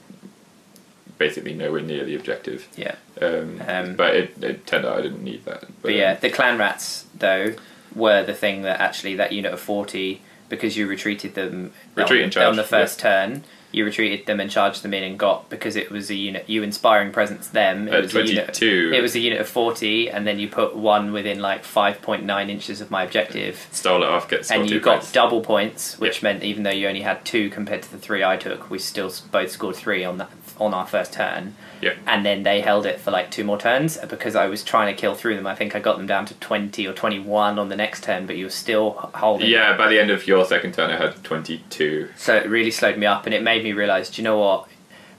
basically 1.18 1.54
nowhere 1.54 1.82
near 1.82 2.04
the 2.06 2.16
objective. 2.16 2.68
yeah. 2.76 2.96
Um, 3.22 3.62
Um, 3.68 3.96
but 3.96 4.16
it, 4.16 4.44
it 4.44 4.68
turned 4.68 4.86
out 4.86 5.00
I 5.00 5.02
didn't 5.02 5.24
need 5.24 5.46
that. 5.46 5.66
But 5.82 5.94
yeah, 5.94 6.14
the 6.16 6.30
clan 6.30 6.58
rats 6.58 7.06
though 7.18 7.54
were 7.96 8.24
the 8.24 8.34
thing 8.34 8.62
that 8.64 8.80
actually 8.80 9.16
that 9.16 9.32
unit 9.32 9.52
of 9.54 9.60
forty 9.60 10.22
because 10.50 10.78
you 10.78 10.88
retreated 10.88 11.34
them 11.36 11.74
Retreat 11.96 12.24
on, 12.26 12.32
charge, 12.32 12.48
on 12.48 12.56
the 12.56 12.64
first 12.64 13.00
turn. 13.00 13.44
You 13.70 13.84
retreated 13.84 14.26
them 14.28 14.40
and 14.40 14.50
charged 14.50 14.82
them 14.82 14.94
in 14.94 15.04
and 15.04 15.20
got 15.20 15.50
because 15.50 15.76
it 15.76 15.92
was 15.92 16.10
a 16.10 16.16
unit. 16.16 16.48
You 16.48 16.64
inspiring 16.64 17.12
presence 17.12 17.48
them. 17.50 17.90
It 17.90 17.94
At 17.94 18.04
was 18.04 18.16
a 18.16 18.26
unit. 18.26 18.46
22. 18.56 18.92
It 18.96 19.02
was 19.02 19.14
a 19.14 19.20
unit 19.20 19.42
of 19.42 19.48
forty, 19.50 20.10
and 20.10 20.26
then 20.26 20.40
you 20.40 20.48
put 20.48 20.74
one 20.76 21.12
within 21.12 21.42
like 21.42 21.64
five 21.66 22.02
point 22.02 22.24
nine 22.24 22.50
inches 22.50 22.80
of 22.80 22.90
my 22.90 23.04
objective, 23.04 23.68
stole 23.72 24.04
it 24.04 24.10
off, 24.10 24.30
get 24.30 24.50
and 24.52 24.70
you 24.70 24.80
got 24.80 25.00
points. 25.00 25.12
double 25.12 25.42
points, 25.42 26.00
which 26.00 26.22
Yeah. 26.24 26.32
meant 26.32 26.44
even 26.44 26.64
though 26.64 26.70
you 26.72 26.88
only 26.88 27.02
had 27.02 27.26
two 27.26 27.50
compared 27.50 27.82
to 27.84 27.92
the 27.92 27.98
three 27.98 28.24
I 28.24 28.38
took, 28.38 28.70
we 28.70 28.80
still 28.80 29.12
both 29.32 29.52
scored 29.52 29.76
three 29.76 30.04
on 30.06 30.18
that 30.20 30.30
on 30.60 30.74
our 30.74 30.86
first 30.86 31.14
turn 31.14 31.56
Yeah. 31.82 31.94
and 32.06 32.26
then 32.26 32.44
they 32.44 32.62
held 32.62 32.86
it 32.86 33.00
for 33.00 33.12
like 33.12 33.32
two 33.32 33.44
more 33.44 33.58
turns 33.58 33.98
because 33.98 34.36
I 34.36 34.48
was 34.48 34.64
trying 34.64 34.94
to 34.94 35.00
kill 35.00 35.16
through 35.16 35.36
them. 35.36 35.48
I 35.48 35.56
think 35.56 35.76
I 35.76 35.80
got 35.80 35.98
them 35.98 36.08
down 36.08 36.26
to 36.28 36.34
twenty 36.36 36.88
or 36.88 36.94
twenty-one 36.94 37.60
on 37.60 37.70
the 37.70 37.76
next 37.76 38.04
turn, 38.04 38.26
but 38.26 38.36
you 38.38 38.46
were 38.46 38.52
still 38.52 38.92
holding. 39.16 39.50
Yeah, 39.50 39.78
by 39.78 39.88
the 39.88 40.00
end 40.00 40.10
of 40.12 40.28
your 40.28 40.46
second 40.46 40.74
turn, 40.74 40.90
I 40.90 40.98
had 40.98 41.24
22. 41.24 42.10
So 42.18 42.36
it 42.36 42.50
really 42.50 42.72
slowed 42.72 42.98
me 42.98 43.06
up, 43.06 43.26
and 43.26 43.34
it 43.34 43.44
made 43.44 43.64
me 43.64 43.74
realise. 43.74 44.10
Do 44.10 44.22
you 44.22 44.24
know 44.24 44.40
what? 44.40 44.68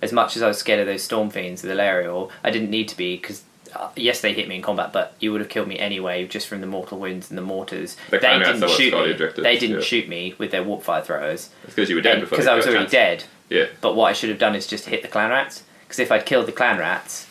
As 0.01 0.13
much 0.13 0.37
as 0.37 0.43
I 0.43 0.49
was 0.49 0.59
scared 0.59 0.81
of 0.81 0.87
those 0.87 1.03
storm 1.03 1.31
fiends, 1.31 1.63
the 1.63 1.69
Alarielle, 1.69 2.31
I 2.45 2.51
didn't 2.51 2.71
need 2.71 2.89
to 2.89 2.97
be 2.97 3.17
because. 3.17 3.43
Uh, 3.77 3.91
yes, 3.97 4.23
they 4.23 4.33
hit 4.33 4.49
me 4.49 4.57
in 4.57 4.63
combat, 4.63 4.95
but 4.95 5.15
you 5.21 5.31
would 5.31 5.43
have 5.43 5.51
killed 5.51 5.69
me 5.69 5.79
anyway 5.79 6.27
just 6.27 6.49
from 6.49 6.63
the 6.63 6.67
mortal 6.67 6.99
wounds 6.99 7.29
and 7.29 7.37
the 7.37 7.43
mortars. 7.43 7.99
The 8.09 8.19
they 8.19 8.39
didn't 8.39 8.71
shoot 8.71 8.95
me. 8.95 9.13
They 9.43 9.59
didn't 9.59 9.77
yeah. 9.77 9.83
shoot 9.83 10.09
me 10.09 10.35
with 10.39 10.53
their 10.53 10.65
warp 10.65 10.83
fire 10.83 11.03
throwers 11.03 11.51
because 11.67 11.91
you 11.91 11.97
were 11.97 12.01
dead 12.01 12.21
before 12.21 12.39
because 12.39 12.47
I 12.47 12.55
was 12.55 12.67
already 12.67 12.89
dead. 12.89 13.25
Yeah. 13.51 13.67
But 13.81 13.95
what 13.97 14.07
I 14.07 14.13
should 14.13 14.31
have 14.31 14.39
done 14.39 14.55
is 14.55 14.67
just 14.67 14.87
hit 14.87 15.03
the 15.03 15.09
clan 15.09 15.31
rats. 15.31 15.65
Because 15.83 15.99
if 16.01 16.13
I'd 16.13 16.27
killed 16.27 16.47
the 16.47 16.53
clan 16.53 16.79
rats, 16.79 17.27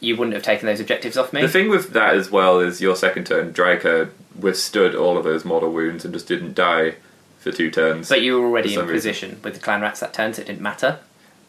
you 0.00 0.16
wouldn't 0.16 0.34
have 0.34 0.42
taken 0.42 0.66
those 0.66 0.80
objectives 0.80 1.16
off 1.16 1.32
me. 1.32 1.40
The 1.42 1.48
thing 1.48 1.68
with 1.68 1.92
that 1.92 2.14
as 2.14 2.30
well 2.30 2.58
is 2.60 2.80
your 2.80 2.96
second 2.96 3.26
turn, 3.26 3.52
Drycha 3.52 4.10
withstood 4.38 4.94
all 4.94 5.16
of 5.16 5.24
those 5.24 5.44
mortal 5.44 5.72
wounds 5.72 6.04
and 6.04 6.12
just 6.12 6.26
didn't 6.26 6.54
die 6.54 6.96
for 7.38 7.52
two 7.52 7.70
turns. 7.70 8.08
But 8.08 8.22
you 8.22 8.38
were 8.40 8.46
already 8.46 8.74
in 8.74 8.80
reason. 8.80 8.94
position 8.94 9.40
with 9.44 9.54
the 9.54 9.60
clan 9.60 9.80
rats 9.80 10.00
that 10.00 10.12
turn, 10.12 10.34
so 10.34 10.42
it 10.42 10.46
didn't 10.46 10.60
matter. 10.60 10.98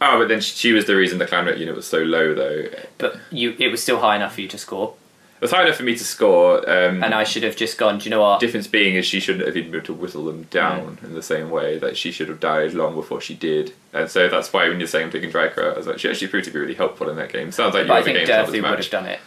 oh, 0.02 0.20
but 0.20 0.28
then 0.28 0.42
she 0.42 0.72
was 0.72 0.86
the 0.86 0.96
reason 0.96 1.18
the 1.18 1.26
clan 1.26 1.46
rat 1.46 1.58
unit 1.58 1.76
was 1.76 1.88
so 1.88 2.00
low, 2.04 2.36
though. 2.36 2.66
But 2.98 3.18
you, 3.32 3.56
it 3.58 3.70
was 3.70 3.82
still 3.82 4.00
high 4.00 4.16
enough 4.18 4.36
for 4.36 4.42
you 4.42 4.48
to 4.50 4.58
score. 4.58 4.94
Was 5.42 5.52
high 5.52 5.64
enough 5.64 5.76
for 5.76 5.84
me 5.84 5.96
to 5.96 6.04
score. 6.04 6.58
Um, 6.70 7.04
And 7.04 7.14
I 7.14 7.24
should 7.24 7.44
have 7.44 7.56
just 7.56 7.78
gone. 7.78 8.00
Do 8.00 8.06
you 8.06 8.10
know 8.10 8.22
what? 8.22 8.40
difference 8.40 8.68
being 8.68 8.96
is 8.96 9.06
she 9.06 9.20
shouldn't 9.20 9.46
have 9.46 9.58
even 9.58 9.76
able 9.76 9.86
to 9.86 9.94
whittle 9.94 10.26
them 10.26 10.44
down 10.44 10.98
in 11.04 11.14
the 11.14 11.22
same 11.22 11.50
way 11.50 11.78
that 11.78 11.98
she 11.98 12.12
should 12.12 12.30
have 12.30 12.40
died 12.40 12.74
long 12.74 12.96
before 12.96 13.20
she 13.20 13.36
did. 13.36 13.74
And 13.94 14.10
so 14.10 14.30
that's 14.30 14.52
why 14.54 14.70
when 14.70 14.80
you're 14.80 14.88
saying 14.88 15.06
I'm 15.06 15.12
taking 15.12 15.36
I 15.36 15.78
was 15.78 15.88
like, 15.88 16.00
she 16.00 16.10
actually 16.10 16.28
proved 16.30 16.46
to 16.46 16.52
be 16.52 16.60
really 16.60 16.74
helpful 16.74 17.10
in 17.10 17.18
that 17.18 17.32
game. 17.32 17.52
Sounds 17.52 17.74
like 17.74 17.88
but 17.88 17.94
I 17.94 17.98
your 17.98 18.06
think 18.06 18.18
game 18.20 18.28
not 18.28 18.48
as 18.48 18.50
Durthu 18.50 18.70
would 18.70 18.80
have 18.80 18.90
done 18.90 19.06
it. 19.06 19.20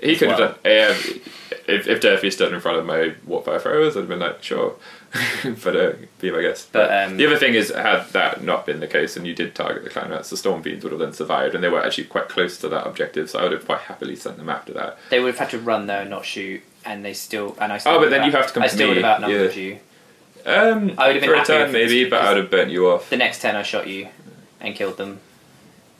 He 0.00 0.16
could 0.16 0.28
well. 0.28 0.38
have 0.38 0.54
done. 0.54 0.60
Yeah, 0.64 0.88
if 1.68 1.86
if 1.86 2.00
Durthu 2.00 2.32
stood 2.32 2.52
in 2.52 2.60
front 2.60 2.78
of 2.78 2.86
my 2.86 3.14
warpfire 3.28 3.60
throwers, 3.60 3.96
I'd 3.96 4.00
have 4.00 4.08
been 4.08 4.18
like, 4.18 4.42
sure, 4.42 4.74
but 5.62 5.76
uh, 5.76 5.92
be 6.20 6.30
my 6.30 6.40
guess. 6.40 6.66
But, 6.66 6.90
um, 6.90 7.16
the 7.18 7.26
other 7.26 7.36
thing 7.36 7.54
is, 7.54 7.70
had 7.70 8.08
that 8.10 8.42
not 8.42 8.64
been 8.64 8.80
the 8.80 8.86
case, 8.86 9.16
and 9.16 9.26
you 9.26 9.34
did 9.34 9.54
target 9.54 9.84
the 9.84 9.90
clan 9.90 10.10
rats, 10.10 10.30
the 10.30 10.36
storm 10.36 10.62
fiends 10.62 10.84
would 10.84 10.92
have 10.92 11.00
then 11.00 11.12
survived, 11.12 11.54
and 11.54 11.62
they 11.62 11.68
were 11.68 11.84
actually 11.84 12.04
quite 12.04 12.28
close 12.28 12.58
to 12.58 12.68
that 12.70 12.86
objective. 12.86 13.28
So 13.28 13.38
I 13.38 13.42
would 13.42 13.52
have 13.52 13.66
quite 13.66 13.80
happily 13.80 14.16
sent 14.16 14.38
them 14.38 14.48
after 14.48 14.72
that. 14.72 14.98
They 15.10 15.20
would 15.20 15.34
have 15.34 15.38
had 15.38 15.50
to 15.50 15.58
run 15.58 15.86
though, 15.86 16.00
and 16.00 16.10
not 16.10 16.24
shoot. 16.24 16.62
And 16.84 17.04
they 17.04 17.12
still. 17.12 17.56
And 17.60 17.72
I. 17.72 17.78
Still 17.78 17.94
Oh, 17.94 18.00
but 18.00 18.10
then 18.10 18.24
you 18.24 18.32
have 18.32 18.46
to 18.48 18.52
come 18.52 18.62
I 18.62 18.68
to 18.68 18.74
still 18.74 18.88
me, 18.88 18.94
would 18.94 19.04
have 19.04 19.22
outnumbered 19.22 19.54
yeah. 19.56 19.62
you. 19.62 19.78
Um, 20.44 20.94
I 20.98 21.08
would 21.08 21.16
have 21.16 21.22
been 21.22 21.30
for 21.30 21.34
a 21.34 21.44
turn 21.44 21.72
maybe, 21.72 22.08
but 22.08 22.22
I 22.22 22.28
would 22.30 22.42
have 22.42 22.50
burnt 22.50 22.70
you 22.70 22.88
off. 22.88 23.10
The 23.10 23.16
next 23.16 23.42
turn, 23.42 23.54
I 23.54 23.62
shot 23.62 23.86
you, 23.86 24.08
and 24.60 24.74
killed 24.74 24.96
them. 24.96 25.20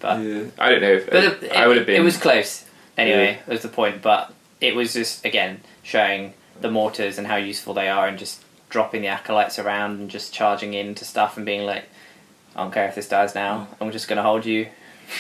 But 0.01 0.21
Yeah. 0.21 0.45
I 0.59 0.71
don't 0.71 0.81
know. 0.81 0.93
If, 0.93 1.11
But 1.11 1.25
it, 1.25 1.53
I 1.53 1.67
would 1.69 1.77
have 1.77 1.87
been. 1.87 2.01
It 2.01 2.05
was 2.05 2.17
close. 2.17 2.65
Anyway, 2.99 3.39
was 3.47 3.63
the 3.63 3.69
point. 3.69 4.03
But 4.03 4.33
it 4.61 4.75
was 4.75 4.95
just 4.95 5.25
again 5.25 5.61
showing 5.83 6.35
the 6.61 6.71
mortars 6.71 7.19
and 7.19 7.27
how 7.27 7.37
useful 7.37 7.75
they 7.75 7.89
are, 7.89 8.09
and 8.09 8.19
just 8.19 8.43
dropping 8.73 9.03
the 9.03 9.09
acolytes 9.09 9.59
around 9.59 10.01
and 10.01 10.11
just 10.11 10.33
charging 10.33 10.73
into 10.73 11.05
stuff 11.05 11.37
and 11.37 11.45
being 11.45 11.67
like, 11.67 11.85
I 12.57 12.63
don't 12.63 12.73
care 12.73 12.89
if 12.89 12.95
this 12.95 13.09
dies 13.09 13.35
now. 13.35 13.69
I'm 13.81 13.93
just 13.93 14.09
going 14.09 14.17
to 14.17 14.23
hold 14.23 14.45
you. 14.45 14.69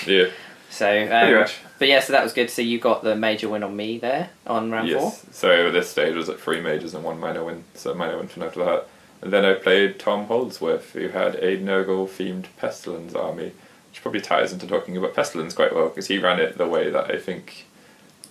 yeah. 0.07 0.26
So, 0.70 0.88
um, 1.03 1.34
much. 1.34 1.59
but 1.78 1.86
yeah, 1.86 2.00
so 2.00 2.14
that 2.14 2.24
was 2.24 2.32
good. 2.32 2.48
So 2.48 2.62
you 2.62 2.78
got 2.78 3.05
the 3.05 3.14
major 3.14 3.46
win 3.46 3.62
on 3.62 3.76
me 3.76 3.98
there 3.98 4.30
on 4.46 4.70
round 4.70 4.90
four. 4.90 5.03
Yes. 5.03 5.26
So 5.30 5.66
at 5.66 5.72
this 5.74 5.90
stage, 5.90 6.14
was 6.16 6.30
at 6.30 6.40
three 6.40 6.62
majors 6.62 6.94
and 6.94 7.05
one 7.05 7.20
minor 7.20 7.44
win. 7.44 7.64
So 7.74 7.92
minor 7.92 8.16
win 8.16 8.28
from 8.28 8.44
after 8.44 8.64
that. 8.64 8.88
And 9.20 9.30
then 9.30 9.44
I 9.44 9.53
played 9.53 9.98
Tom 9.98 10.24
Holdsworth, 10.28 10.94
who 10.94 11.09
had 11.09 11.34
a 11.34 11.59
Nurgle 11.59 12.09
themed 12.09 12.46
Pestilence 12.57 13.14
army, 13.14 13.53
which 13.90 14.00
probably 14.00 14.22
ties 14.22 14.50
into 14.50 14.66
talking 14.66 14.96
about 14.96 15.12
Pestilence 15.14 15.53
quite 15.53 15.74
well, 15.74 15.90
because 15.90 16.07
he 16.07 16.16
ran 16.16 16.40
it 16.40 16.57
the 16.57 16.66
way 16.66 16.88
that 16.88 17.11
I 17.11 17.18
think 17.18 17.66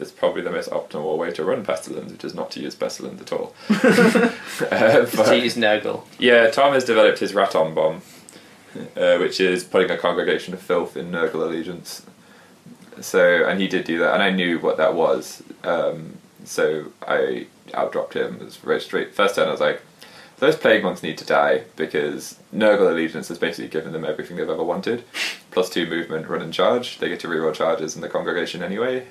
is 0.01 0.11
probably 0.11 0.41
the 0.41 0.51
most 0.51 0.69
optimal 0.69 1.17
way 1.17 1.31
to 1.31 1.43
run 1.43 1.63
Pestilence, 1.63 2.11
which 2.11 2.23
is 2.23 2.33
not 2.33 2.51
to 2.51 2.59
use 2.61 2.75
Pestilence 2.75 3.21
at 3.21 3.31
all. 3.31 3.53
Uh, 4.61 5.05
but- 5.15 5.25
to 5.25 5.37
use 5.37 5.55
Nurgle. 5.55 6.03
yeah, 6.19 6.49
Tom 6.49 6.73
has 6.73 6.83
developed 6.85 7.19
his 7.19 7.33
Raton 7.33 7.73
Bomb, 7.73 8.01
uh, 8.95 9.17
which 9.17 9.39
is 9.39 9.63
putting 9.63 9.89
a 9.91 9.97
congregation 9.97 10.53
of 10.53 10.61
filth 10.61 10.95
in 10.95 11.11
Nurgle 11.11 11.35
allegiance. 11.43 12.05
So, 12.99 13.45
and 13.47 13.59
he 13.59 13.67
did 13.67 13.85
do 13.85 13.97
that, 13.99 14.13
and 14.13 14.21
I 14.21 14.29
knew 14.29 14.59
what 14.59 14.77
that 14.77 14.93
was. 14.93 15.41
Um, 15.63 16.17
so 16.43 16.91
I 17.07 17.47
outdropped 17.73 18.13
him. 18.15 18.35
It 18.35 18.45
was 18.45 18.57
very 18.57 18.81
straight. 18.81 19.15
First 19.15 19.35
turn, 19.35 19.47
I 19.47 19.51
was 19.51 19.59
like, 19.61 19.81
those 20.37 20.55
plague 20.55 20.83
monks 20.83 21.01
need 21.03 21.17
to 21.19 21.25
die 21.25 21.63
because 21.75 22.37
Nurgle 22.53 22.91
Allegiance 22.91 23.27
has 23.29 23.37
basically 23.39 23.69
given 23.69 23.93
them 23.93 24.03
everything 24.05 24.37
they've 24.37 24.49
ever 24.49 24.63
wanted. 24.63 25.03
Plus 25.51 25.69
two 25.69 25.85
movement, 25.87 26.27
run 26.27 26.41
and 26.41 26.53
charge. 26.53 26.97
They 26.99 27.09
get 27.09 27.19
to 27.21 27.27
reroll 27.27 27.53
charges 27.53 27.95
in 27.95 28.01
the 28.01 28.09
congregation 28.09 28.61
anyway. 28.63 29.07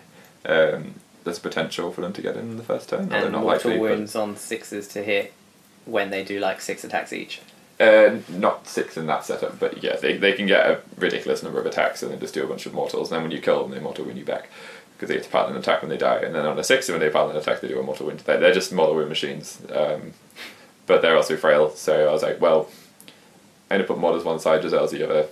Um, 0.47 0.95
there's 1.25 1.39
potential 1.39 1.93
for 1.93 2.01
them 2.01 2.13
to 2.15 2.23
get 2.23 2.37
in 2.37 2.57
the 2.57 2.63
first 2.63 2.89
turn. 2.89 3.13
And 3.13 3.33
not 3.33 3.43
mortal 3.43 3.45
likely, 3.45 3.73
but- 3.75 3.81
wounds 3.81 4.17
on 4.17 4.37
sixes 4.37 4.89
to 4.89 5.03
hit 5.03 5.33
when 5.85 6.11
they 6.11 6.25
do 6.25 6.39
like 6.41 6.61
six 6.61 6.85
attacks 6.85 7.13
each. 7.13 7.41
Uh, 7.79 8.19
not 8.29 8.67
six 8.69 8.99
in 8.99 9.07
that 9.07 9.25
setup, 9.25 9.59
but 9.59 9.83
yeah, 9.83 9.97
they, 9.97 10.15
they 10.17 10.35
can 10.35 10.47
get 10.47 10.67
a 10.67 10.81
ridiculous 10.99 11.43
number 11.43 11.59
of 11.59 11.65
attacks 11.65 12.03
and 12.03 12.13
then 12.13 12.21
just 12.21 12.35
do 12.35 12.45
a 12.45 12.47
bunch 12.47 12.67
of 12.67 12.75
mortals. 12.75 13.11
And 13.11 13.17
then 13.17 13.23
when 13.23 13.31
you 13.33 13.41
kill 13.41 13.63
them, 13.63 13.71
they 13.71 13.81
mortal 13.81 14.05
wound 14.05 14.19
you 14.19 14.25
back 14.25 14.51
because 14.95 15.09
they 15.09 15.15
get 15.15 15.25
to 15.25 15.31
paladin 15.31 15.57
attack 15.57 15.81
when 15.81 15.89
they 15.89 15.97
die. 15.97 16.19
And 16.19 16.35
then 16.35 16.45
on 16.45 16.59
a 16.59 16.65
six, 16.65 16.91
when 16.91 17.01
they 17.01 17.09
paladin 17.09 17.41
attack, 17.41 17.63
they 17.63 17.69
do 17.69 17.81
a 17.81 17.83
mortal 17.83 18.07
wound. 18.07 18.21
They're, 18.21 18.39
they're 18.39 18.53
just 18.53 18.71
mortal 18.71 18.97
wound 18.97 19.09
machines, 19.09 19.63
um, 19.75 20.13
but 20.87 21.01
they're 21.01 21.17
also 21.17 21.39
frail. 21.39 21.71
So 21.71 22.07
I 22.07 22.13
was 22.13 22.23
like, 22.23 22.39
well, 22.39 22.69
I'm 23.71 23.79
gonna 23.79 23.85
put 23.85 23.97
Modders 23.97 24.25
one 24.27 24.41
side, 24.41 24.63
Jezzails 24.63 24.91
the 24.91 25.05
other. 25.05 25.27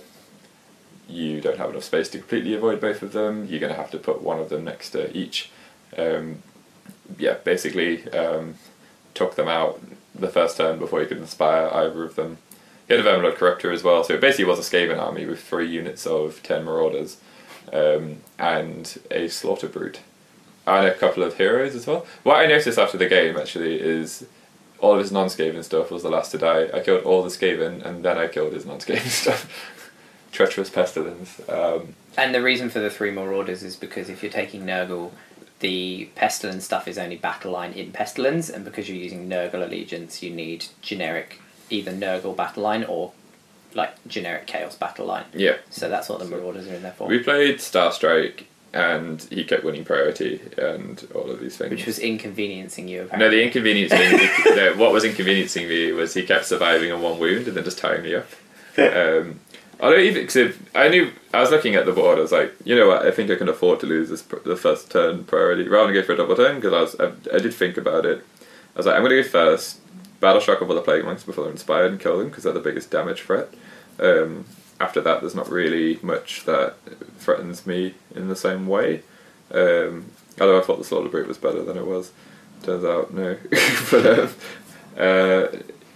You 1.09 1.41
don't 1.41 1.57
have 1.57 1.71
enough 1.71 1.83
space 1.83 2.09
to 2.09 2.19
completely 2.19 2.53
avoid 2.53 2.79
both 2.79 3.01
of 3.01 3.13
them. 3.13 3.47
You're 3.47 3.59
gonna 3.59 3.73
have 3.73 3.91
to 3.91 3.97
put 3.97 4.21
one 4.21 4.39
of 4.39 4.49
them 4.49 4.63
next 4.63 4.91
to 4.91 5.15
each. 5.17 5.49
Um, 5.97 6.43
yeah, 7.17 7.35
basically 7.43 8.07
um, 8.11 8.55
took 9.13 9.35
them 9.35 9.47
out 9.47 9.81
the 10.13 10.27
first 10.27 10.57
turn 10.57 10.79
before 10.79 11.01
he 11.01 11.07
could 11.07 11.17
inspire 11.17 11.69
either 11.73 12.03
of 12.03 12.15
them. 12.15 12.37
He 12.87 12.95
had 12.95 13.05
a 13.05 13.09
Verminlord 13.09 13.35
Corruptor 13.35 13.73
as 13.73 13.83
well, 13.83 14.03
so 14.03 14.13
it 14.15 14.21
basically 14.21 14.45
was 14.45 14.59
a 14.59 14.61
Skaven 14.61 14.99
army 14.99 15.25
with 15.25 15.41
three 15.41 15.69
units 15.69 16.05
of 16.07 16.41
ten 16.43 16.63
Marauders 16.63 17.17
um, 17.71 18.17
and 18.37 18.99
a 19.11 19.27
Slaughter 19.27 19.67
Brute. 19.67 20.01
And 20.67 20.85
a 20.85 20.93
couple 20.93 21.23
of 21.23 21.37
heroes 21.37 21.73
as 21.73 21.87
well. 21.87 22.05
What 22.23 22.37
I 22.37 22.45
noticed 22.45 22.77
after 22.77 22.97
the 22.97 23.07
game 23.07 23.37
actually 23.37 23.79
is 23.79 24.27
all 24.79 24.93
of 24.93 24.99
his 24.99 25.11
non 25.11 25.27
Skaven 25.27 25.63
stuff 25.63 25.89
was 25.89 26.03
the 26.03 26.09
last 26.09 26.31
to 26.31 26.37
die. 26.37 26.69
I 26.73 26.81
killed 26.81 27.03
all 27.03 27.23
the 27.23 27.29
Skaven 27.29 27.83
and 27.83 28.03
then 28.03 28.17
I 28.17 28.27
killed 28.27 28.53
his 28.53 28.65
non 28.65 28.79
Skaven 28.79 29.07
stuff. 29.07 29.78
Treacherous 30.31 30.69
Pestilence. 30.69 31.41
Um, 31.49 31.95
And 32.17 32.33
the 32.35 32.41
reason 32.41 32.69
for 32.69 32.79
the 32.79 32.89
three 32.89 33.11
more 33.11 33.31
orders 33.33 33.63
is 33.63 33.75
because 33.75 34.09
if 34.09 34.21
you're 34.23 34.31
taking 34.31 34.63
Nurgle, 34.65 35.11
the 35.59 36.09
Pestilence 36.15 36.63
stuff 36.65 36.87
is 36.87 36.97
only 36.97 37.17
battle 37.17 37.51
line 37.51 37.73
in 37.73 37.91
Pestilence, 37.91 38.49
and 38.49 38.63
because 38.63 38.87
you're 38.89 38.97
using 38.97 39.27
Nurgle 39.29 39.63
Allegiance, 39.65 40.21
you 40.23 40.29
need 40.31 40.65
generic 40.81 41.41
either 41.69 41.91
Nurgle 41.91 42.35
battle 42.35 42.63
line 42.63 42.83
or 42.83 43.11
like 43.73 43.91
generic 44.07 44.47
Chaos 44.47 44.75
battle 44.75 45.05
line. 45.05 45.25
yeah. 45.33 45.57
So 45.69 45.89
that's 45.89 46.09
what 46.09 46.19
the 46.19 46.25
Marauders 46.25 46.67
are 46.67 46.73
in 46.73 46.81
there 46.81 46.91
for. 46.93 47.07
We 47.07 47.19
played 47.19 47.61
Star 47.61 47.91
Strike 47.91 48.47
and 48.73 49.21
he 49.31 49.43
kept 49.43 49.63
winning 49.63 49.83
priority 49.83 50.39
and 50.57 51.07
all 51.13 51.29
of 51.29 51.39
these 51.39 51.57
things. 51.57 51.71
which 51.71 51.85
was 51.85 51.99
inconveniencing 51.99 52.87
you 52.87 53.09
No, 53.17 53.29
the 53.29 53.43
inconvenience 53.43 53.91
thing. 53.91 54.17
the, 54.55 54.73
what 54.77 54.91
was 54.91 55.03
inconveniencing 55.03 55.67
me 55.67 55.91
was 55.91 56.13
he 56.15 56.23
kept 56.23 56.45
surviving 56.45 56.91
on 56.91 57.01
one 57.01 57.19
wound 57.19 57.47
and 57.47 57.55
then 57.57 57.63
just 57.63 57.77
tying 57.79 58.03
me 58.03 58.15
up. 58.15 58.27
Um, 58.77 59.39
although 59.79 59.97
even 59.97 60.25
cause 60.25 60.35
if- 60.35 60.75
I 60.75 60.87
knew 60.89 61.11
I 61.33 61.41
was 61.41 61.51
looking 61.51 61.75
at 61.75 61.85
the 61.85 61.91
board, 61.91 62.17
I 62.17 62.21
was 62.21 62.31
like, 62.31 62.53
you 62.63 62.75
know 62.75 62.87
what? 62.87 63.05
I 63.05 63.11
think 63.11 63.29
I 63.31 63.35
can 63.35 63.49
afford 63.49 63.79
to 63.81 63.85
lose 63.85 64.09
this 64.09 64.21
the 64.21 64.55
first 64.55 64.91
turn 64.91 65.23
priority 65.25 65.67
rather 65.67 65.87
than 65.91 66.01
go 66.01 66.05
for 66.05 66.13
a 66.13 66.17
double 66.17 66.35
turn 66.35 66.55
because 66.55 66.73
I 66.73 66.81
was 66.81 66.95
I, 66.99 67.35
I 67.35 67.39
did 67.39 67.53
think 67.53 67.77
about 67.77 68.05
it. 68.05 68.25
I 68.75 68.79
was 68.79 68.85
like, 68.85 68.95
I'm 68.95 69.01
going 69.03 69.15
to 69.15 69.23
go 69.23 69.27
first, 69.27 69.79
battle 70.19 70.39
shock 70.41 70.61
over 70.61 70.73
the 70.73 70.81
plague 70.81 71.03
monks 71.03 71.23
before 71.23 71.43
they're 71.43 71.51
inspired 71.51 71.91
and 71.91 71.99
kill 71.99 72.17
them 72.17 72.29
because 72.29 72.43
they're 72.43 72.53
the 72.53 72.59
biggest 72.59 72.91
damage 72.91 73.21
threat. 73.21 73.49
Um, 73.99 74.45
after 74.79 75.01
that, 75.01 75.21
there's 75.21 75.35
not 75.35 75.49
really 75.49 75.99
much 76.01 76.45
that 76.45 76.75
threatens 77.17 77.65
me 77.65 77.95
in 78.15 78.29
the 78.29 78.35
same 78.35 78.67
way. 78.67 79.01
Um, 79.51 80.05
although 80.39 80.59
I 80.59 80.61
thought 80.63 80.77
the 80.77 80.85
slaughter 80.85 81.09
brute 81.09 81.27
was 81.27 81.37
better 81.37 81.63
than 81.63 81.77
it 81.77 81.85
was. 81.85 82.11
Turns 82.63 82.85
out, 82.85 83.13
no. 83.13 83.37
but 83.91 84.35
uh, 84.97 85.47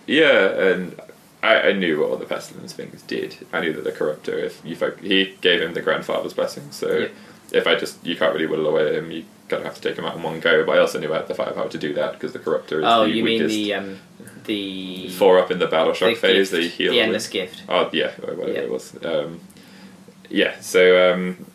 yeah, 0.08 0.50
and 0.50 1.00
I, 1.44 1.70
I 1.70 1.72
knew 1.74 2.00
what 2.00 2.10
all 2.10 2.18
the 2.18 2.26
pestilence 2.26 2.74
things 2.74 3.02
did. 3.04 3.46
I 3.52 3.60
knew 3.60 3.74
that 3.74 3.84
the 3.84 3.92
corruptor, 3.92 4.42
if 4.42 4.62
you 4.66 4.76
folk, 4.76 5.00
he 5.02 5.36
gave 5.42 5.62
him 5.62 5.74
the 5.74 5.82
grandfather's 5.82 6.34
blessing, 6.34 6.72
so 6.72 6.98
Yeah. 7.00 7.08
if 7.52 7.68
I 7.68 7.76
just 7.76 8.04
you 8.06 8.16
can't 8.16 8.34
really 8.34 8.48
whittle 8.48 8.66
away 8.68 8.88
at 8.88 8.96
him, 8.96 9.12
you 9.12 9.26
kind 9.50 9.60
of 9.62 9.66
have 9.66 9.76
to 9.76 9.82
take 9.82 9.98
him 9.98 10.06
out 10.06 10.16
in 10.16 10.24
one 10.24 10.40
go. 10.40 10.66
But 10.66 10.78
I 10.78 10.80
also 10.80 11.00
knew 11.00 11.14
I 11.14 11.20
the 11.20 11.28
the 11.28 11.36
firepower 11.36 11.68
to 11.70 11.78
do 11.78 11.94
that 11.96 12.14
because 12.14 12.32
the 12.34 12.40
corruptor 12.40 12.80
is 12.80 12.84
oh, 12.86 13.04
the 13.04 13.12
you 13.12 13.24
mean 13.24 13.46
the 13.48 13.74
um, 13.74 14.00
the 14.46 15.10
four 15.10 15.38
up 15.38 15.52
in 15.52 15.60
the 15.60 15.68
battle 15.68 15.94
shock 15.94 16.10
the 16.10 16.16
phase, 16.16 16.50
gift, 16.52 16.62
the 16.62 16.68
heal. 16.70 16.92
the 16.94 17.02
endless 17.02 17.28
gift. 17.28 17.64
Oh 17.68 17.90
yeah, 17.92 18.12
whatever 18.22 18.48
Yeah. 18.48 18.60
it 18.60 18.72
was. 18.72 18.96
Um, 19.04 19.42
yeah, 20.30 20.60
so 20.62 21.14
um, 21.14 21.46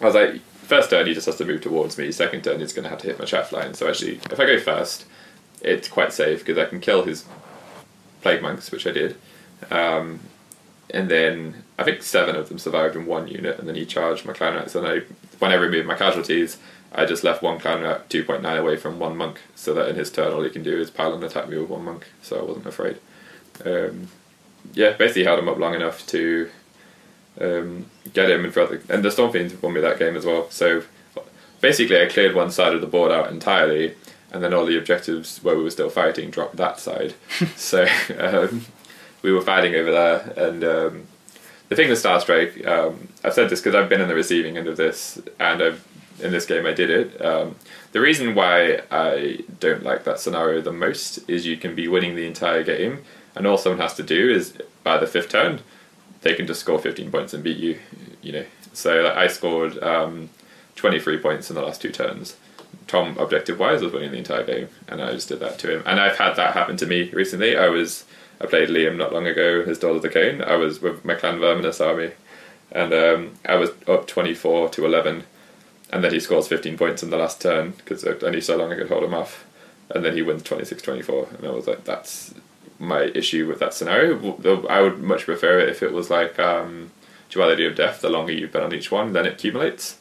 I 0.00 0.04
was 0.06 0.14
like, 0.14 0.40
first 0.62 0.90
turn 0.90 1.06
he 1.08 1.12
just 1.14 1.26
has 1.26 1.36
to 1.36 1.44
move 1.44 1.60
towards 1.60 1.98
me. 1.98 2.12
Second 2.12 2.44
turn 2.44 2.60
he's 2.60 2.72
going 2.72 2.84
to 2.84 2.88
have 2.90 3.00
to 3.00 3.08
hit 3.08 3.18
my 3.18 3.24
shaft 3.24 3.52
line. 3.52 3.74
So 3.74 3.88
actually, 3.88 4.20
if 4.30 4.38
I 4.38 4.46
go 4.46 4.58
first, 4.60 5.04
it's 5.60 5.88
quite 5.88 6.12
safe 6.12 6.38
because 6.38 6.56
I 6.56 6.66
can 6.66 6.78
kill 6.80 7.04
his 7.04 7.24
plague 8.22 8.42
monks, 8.42 8.70
which 8.70 8.86
I 8.86 8.92
did. 8.92 9.16
Um, 9.70 10.20
and 10.90 11.10
then 11.10 11.64
I 11.78 11.84
think 11.84 12.02
seven 12.02 12.36
of 12.36 12.48
them 12.48 12.58
survived 12.58 12.96
in 12.96 13.06
one 13.06 13.28
unit, 13.28 13.58
and 13.58 13.68
then 13.68 13.74
he 13.74 13.84
charged 13.84 14.24
my 14.24 14.32
clown 14.32 14.54
rats. 14.54 14.74
And 14.74 14.86
I, 14.86 15.00
when 15.38 15.52
I 15.52 15.56
removed 15.56 15.86
my 15.86 15.96
casualties, 15.96 16.58
I 16.92 17.04
just 17.04 17.22
left 17.22 17.42
one 17.42 17.58
clown 17.58 17.82
rat 17.82 18.08
two 18.08 18.24
point 18.24 18.42
nine 18.42 18.56
away 18.56 18.76
from 18.76 18.98
one 18.98 19.16
monk, 19.16 19.40
so 19.54 19.74
that 19.74 19.88
in 19.88 19.96
his 19.96 20.10
turn 20.10 20.32
all 20.32 20.42
he 20.42 20.50
can 20.50 20.62
do 20.62 20.80
is 20.80 20.90
pile 20.90 21.12
and 21.12 21.22
attack 21.22 21.48
me 21.48 21.58
with 21.58 21.68
one 21.68 21.84
monk. 21.84 22.06
So 22.22 22.38
I 22.38 22.42
wasn't 22.42 22.66
afraid. 22.66 22.98
Um, 23.64 24.08
yeah, 24.72 24.92
basically 24.92 25.24
held 25.24 25.38
him 25.38 25.48
up 25.48 25.58
long 25.58 25.74
enough 25.74 26.06
to 26.06 26.50
um, 27.40 27.86
get 28.12 28.30
him 28.30 28.44
in 28.44 28.50
front 28.50 28.72
of 28.72 28.86
the, 28.86 28.94
and 28.94 29.04
the 29.04 29.10
Storm 29.10 29.32
Fiends 29.32 29.60
won 29.60 29.74
me 29.74 29.80
that 29.80 29.98
game 29.98 30.16
as 30.16 30.24
well. 30.24 30.48
So 30.50 30.82
basically, 31.60 32.00
I 32.00 32.06
cleared 32.06 32.34
one 32.34 32.50
side 32.50 32.72
of 32.72 32.80
the 32.80 32.86
board 32.86 33.12
out 33.12 33.30
entirely, 33.30 33.94
and 34.32 34.42
then 34.42 34.52
all 34.52 34.66
the 34.66 34.76
objectives 34.76 35.42
where 35.42 35.56
we 35.56 35.62
were 35.62 35.70
still 35.70 35.90
fighting 35.90 36.30
dropped 36.30 36.56
that 36.56 36.78
side. 36.78 37.14
so 37.56 37.86
um, 38.18 38.66
we 39.22 39.32
were 39.32 39.42
fighting 39.42 39.74
over 39.74 39.90
there, 39.90 40.32
and 40.36 40.64
um, 40.64 41.06
the 41.68 41.76
thing 41.76 41.88
with 41.88 41.98
Star 41.98 42.20
Strike, 42.20 42.66
um, 42.66 43.08
I've 43.24 43.34
said 43.34 43.50
this 43.50 43.60
because 43.60 43.74
I've 43.74 43.88
been 43.88 44.00
in 44.00 44.08
the 44.08 44.14
receiving 44.14 44.56
end 44.56 44.68
of 44.68 44.76
this, 44.76 45.20
and 45.38 45.62
I've 45.62 45.86
in 46.20 46.32
this 46.32 46.46
game 46.46 46.66
I 46.66 46.72
did 46.72 46.90
it. 46.90 47.24
Um, 47.24 47.56
the 47.92 48.00
reason 48.00 48.34
why 48.34 48.82
I 48.90 49.40
don't 49.60 49.82
like 49.82 50.04
that 50.04 50.20
scenario 50.20 50.60
the 50.60 50.72
most 50.72 51.18
is 51.28 51.46
you 51.46 51.56
can 51.56 51.74
be 51.74 51.88
winning 51.88 52.16
the 52.16 52.26
entire 52.26 52.62
game, 52.62 53.04
and 53.34 53.46
all 53.46 53.58
someone 53.58 53.80
has 53.80 53.94
to 53.94 54.02
do 54.02 54.30
is 54.30 54.54
by 54.82 54.98
the 54.98 55.06
fifth 55.06 55.28
turn, 55.30 55.60
they 56.22 56.34
can 56.34 56.46
just 56.46 56.60
score 56.60 56.78
15 56.78 57.10
points 57.10 57.34
and 57.34 57.44
beat 57.44 57.58
you. 57.58 57.78
You 58.22 58.32
know, 58.32 58.44
so 58.72 59.02
like, 59.02 59.16
I 59.16 59.26
scored 59.28 59.82
um, 59.82 60.30
23 60.76 61.18
points 61.18 61.50
in 61.50 61.56
the 61.56 61.62
last 61.62 61.80
two 61.80 61.90
turns. 61.90 62.36
Tom, 62.88 63.16
objective 63.18 63.58
wise, 63.58 63.82
was 63.82 63.92
winning 63.92 64.10
the 64.10 64.18
entire 64.18 64.44
game, 64.44 64.68
and 64.88 65.00
I 65.00 65.12
just 65.12 65.28
did 65.28 65.40
that 65.40 65.58
to 65.60 65.76
him. 65.76 65.82
And 65.86 66.00
I've 66.00 66.18
had 66.18 66.34
that 66.34 66.54
happen 66.54 66.76
to 66.78 66.86
me 66.86 67.10
recently. 67.10 67.56
I 67.56 67.68
was 67.68 68.04
I 68.40 68.46
played 68.46 68.68
Liam 68.68 68.96
not 68.96 69.12
long 69.12 69.26
ago, 69.26 69.64
his 69.64 69.78
Daughter 69.78 70.00
the 70.00 70.08
Khaine. 70.08 70.44
I 70.44 70.56
was 70.56 70.80
with 70.80 71.04
my 71.04 71.14
clan 71.14 71.38
Verminus 71.38 71.84
army, 71.84 72.12
and 72.72 72.92
um, 72.92 73.34
I 73.44 73.56
was 73.56 73.70
up 73.86 74.06
24 74.06 74.70
to 74.70 74.84
11, 74.84 75.24
and 75.92 76.04
then 76.04 76.12
he 76.12 76.20
scores 76.20 76.48
15 76.48 76.76
points 76.76 77.02
in 77.02 77.10
the 77.10 77.16
last 77.16 77.40
turn 77.40 77.72
because 77.72 78.04
knew 78.04 78.40
so 78.40 78.56
long 78.56 78.72
I 78.72 78.76
could 78.76 78.88
hold 78.88 79.04
him 79.04 79.14
off, 79.14 79.44
and 79.90 80.04
then 80.04 80.14
he 80.14 80.22
wins 80.22 80.42
26 80.42 80.82
24, 80.82 81.28
and 81.38 81.46
I 81.46 81.50
was 81.50 81.66
like, 81.66 81.84
that's 81.84 82.34
my 82.78 83.02
issue 83.14 83.46
with 83.46 83.58
that 83.58 83.74
scenario. 83.74 84.66
I 84.68 84.80
would 84.80 85.00
much 85.00 85.24
prefer 85.24 85.58
it 85.58 85.68
if 85.68 85.82
it 85.82 85.92
was 85.92 86.10
like 86.10 86.38
um, 86.38 86.92
Duality 87.28 87.66
of 87.66 87.74
Death. 87.74 88.00
The 88.00 88.08
longer 88.08 88.32
you've 88.32 88.52
been 88.52 88.62
on 88.62 88.74
each 88.74 88.90
one, 88.90 89.12
then 89.12 89.26
it 89.26 89.34
accumulates. 89.34 89.98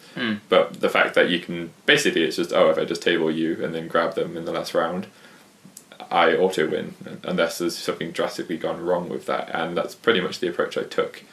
But 0.49 0.82
the 0.82 0.89
fact 0.89 1.15
that 1.15 1.30
you 1.30 1.39
can 1.39 1.72
basically, 1.86 2.24
it's 2.24 2.36
just 2.38 2.53
oh, 2.53 2.70
if 2.70 2.78
I 2.78 2.86
just 2.86 3.01
table 3.01 3.30
you 3.32 3.63
and 3.63 3.74
then 3.74 3.88
grab 3.88 4.15
them 4.15 4.36
in 4.36 4.45
the 4.45 4.51
last 4.51 4.74
round, 4.74 5.07
I 6.09 6.34
auto 6.36 6.70
win 6.70 6.93
unless 7.24 7.57
there's 7.57 7.78
something 7.78 8.11
drastically 8.11 8.57
gone 8.57 8.82
wrong 8.82 9.09
with 9.09 9.26
that, 9.26 9.49
and 9.53 9.76
that's 9.78 9.95
pretty 9.95 10.22
much 10.22 10.39
the 10.39 10.47
approach 10.47 10.78
I 10.78 10.84
took. 10.84 11.24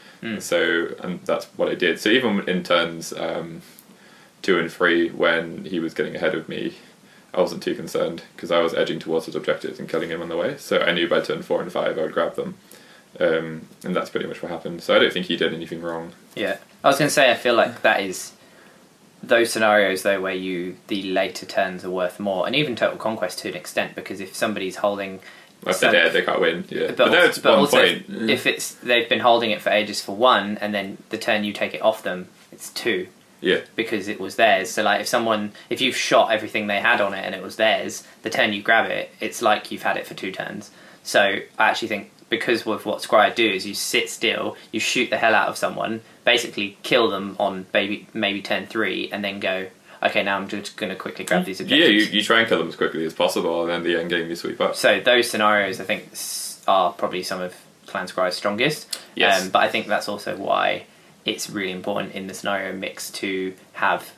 So, 0.41 0.95
and 1.03 1.21
that's 1.21 1.45
what 1.57 1.69
I 1.69 1.75
did. 1.75 2.01
So 2.01 2.09
even 2.09 2.49
in 2.49 2.63
turns 2.63 3.13
um, 3.13 3.61
two 4.41 4.59
and 4.59 4.73
three, 4.73 5.11
when 5.11 5.67
he 5.67 5.79
was 5.79 5.93
getting 5.93 6.17
ahead 6.17 6.35
of 6.35 6.49
me, 6.49 6.75
I 7.35 7.41
wasn't 7.41 7.63
too 7.63 7.75
concerned 7.75 8.23
because 8.35 8.51
I 8.51 8.61
was 8.61 8.73
edging 8.75 8.99
towards 8.99 9.27
his 9.27 9.35
objectives 9.35 9.79
and 9.79 9.89
killing 9.89 10.09
him 10.09 10.23
on 10.23 10.29
the 10.31 10.37
way. 10.37 10.57
So 10.57 10.81
I 10.81 10.93
knew 10.93 11.09
by 11.09 11.21
turn 11.21 11.43
four 11.43 11.61
and 11.61 11.71
five 11.71 11.99
I 11.99 12.03
would 12.03 12.13
grab 12.13 12.37
them, 12.37 12.57
um, 13.21 13.69
and 13.85 13.95
that's 13.95 14.09
pretty 14.09 14.27
much 14.27 14.43
what 14.43 14.51
happened. 14.51 14.83
So 14.83 14.97
I 14.97 14.99
don't 14.99 15.13
think 15.13 15.27
he 15.27 15.37
did 15.37 15.53
anything 15.53 15.83
wrong. 15.83 16.13
Yeah, 16.35 16.57
I 16.83 16.89
was 16.89 16.99
going 16.99 17.09
to 17.09 17.15
say 17.15 17.31
I 17.31 17.35
feel 17.35 17.55
like 17.55 17.83
that 17.83 18.01
is 18.01 18.33
those 19.27 19.51
scenarios 19.51 20.03
though 20.03 20.21
where 20.21 20.35
you 20.35 20.77
the 20.89 21.03
later 21.03 21.47
turns 21.47 21.85
are 21.85 21.91
worth 21.91 22.21
more, 22.21 22.47
and 22.47 22.55
even 22.55 22.77
Total 22.77 22.99
Conquest 22.99 23.41
to 23.41 23.49
an 23.49 23.55
extent 23.55 23.95
because 23.95 24.21
if 24.21 24.35
somebody's 24.35 24.77
holding, 24.77 25.21
If 25.67 25.81
they're 25.81 25.93
dead, 25.93 26.13
they 26.13 26.23
can't 26.23 26.41
win. 26.41 26.65
Yeah, 26.69 26.89
but, 26.89 26.97
but, 26.97 27.09
also, 27.09 27.21
that's 27.21 27.39
but 27.39 27.51
one 27.51 27.59
also 27.61 27.79
point. 27.79 28.05
if, 28.09 28.31
if 28.31 28.47
it's 28.47 28.75
they've 28.75 29.09
been 29.09 29.21
holding 29.21 29.51
it 29.51 29.61
for 29.61 29.71
ages 29.71 30.01
for 30.01 30.15
one, 30.15 30.59
and 30.59 30.75
then 30.75 30.99
the 31.11 31.19
turn 31.19 31.45
you 31.45 31.53
take 31.53 31.75
it 31.75 31.83
off 31.83 32.03
them, 32.03 32.29
it's 32.53 32.71
two 32.71 33.09
yeah, 33.41 33.61
because 33.77 34.09
it 34.09 34.19
was 34.19 34.37
theirs. 34.37 34.71
So 34.71 34.83
like 34.83 35.01
if 35.01 35.07
someone 35.07 35.53
if 35.69 35.81
you've 35.81 35.97
shot 35.97 36.33
everything 36.33 36.67
they 36.67 36.81
had 36.81 37.01
on 37.01 37.15
it 37.15 37.25
and 37.25 37.35
it 37.35 37.43
was 37.43 37.57
theirs, 37.57 38.05
the 38.23 38.31
turn 38.31 38.53
you 38.53 38.63
grab 38.63 38.91
it, 38.91 39.11
it's 39.21 39.43
like 39.43 39.71
you've 39.71 39.83
had 39.83 39.97
it 39.97 40.07
for 40.07 40.15
two 40.15 40.33
turns. 40.33 40.71
So 41.03 41.21
I 41.21 41.69
actually 41.69 41.89
think 41.89 42.11
because 42.37 42.67
with 42.67 42.85
what 42.87 43.03
Skryre 43.03 43.35
do 43.35 43.49
is 43.49 43.67
you 43.67 43.75
sit 43.75 44.09
still, 44.11 44.57
you 44.73 44.81
shoot 44.81 45.11
the 45.11 45.17
hell 45.19 45.35
out 45.35 45.49
of 45.49 45.57
someone, 45.57 46.01
basically 46.25 46.77
kill 46.83 47.11
them 47.11 47.37
on 47.39 47.67
maybe 47.73 48.07
maybe 48.13 48.43
turn 48.43 48.67
three, 48.67 49.11
and 49.13 49.25
then 49.25 49.41
go, 49.41 49.69
okay, 50.03 50.23
now 50.23 50.37
I'm 50.37 50.49
just 50.49 50.77
going 50.77 50.91
to 50.91 50.97
quickly 50.97 51.25
grab 51.25 51.45
these 51.45 51.61
Yeah, 51.61 51.65
objectives. 51.65 52.13
you, 52.13 52.19
you 52.19 52.25
try 52.25 52.41
and 52.41 52.49
kill 52.49 52.59
them 52.59 52.69
as 52.69 52.77
quickly 52.77 53.05
as 53.05 53.15
possible, 53.15 53.63
and 53.63 53.71
then 53.71 53.83
the 53.83 54.01
end 54.01 54.11
game 54.11 54.29
you 54.29 54.37
sweep 54.37 54.61
up. 54.61 54.75
So 54.77 55.01
those 55.01 55.31
scenarios, 55.31 55.81
I 55.81 55.85
think, 55.85 56.09
are 56.69 56.93
probably 56.93 57.23
some 57.23 57.41
of 57.41 57.55
Clan 57.87 58.07
Skryre's 58.07 58.35
strongest. 58.35 59.01
Yes. 59.15 59.43
Um, 59.43 59.51
but 59.51 59.61
I 59.63 59.69
think 59.69 59.87
that's 59.87 60.09
also 60.09 60.37
why 60.37 60.87
it's 61.25 61.49
really 61.49 61.73
important 61.73 62.13
in 62.15 62.27
the 62.27 62.35
scenario 62.35 62.73
mix 62.77 63.11
to 63.11 63.55
have 63.75 64.13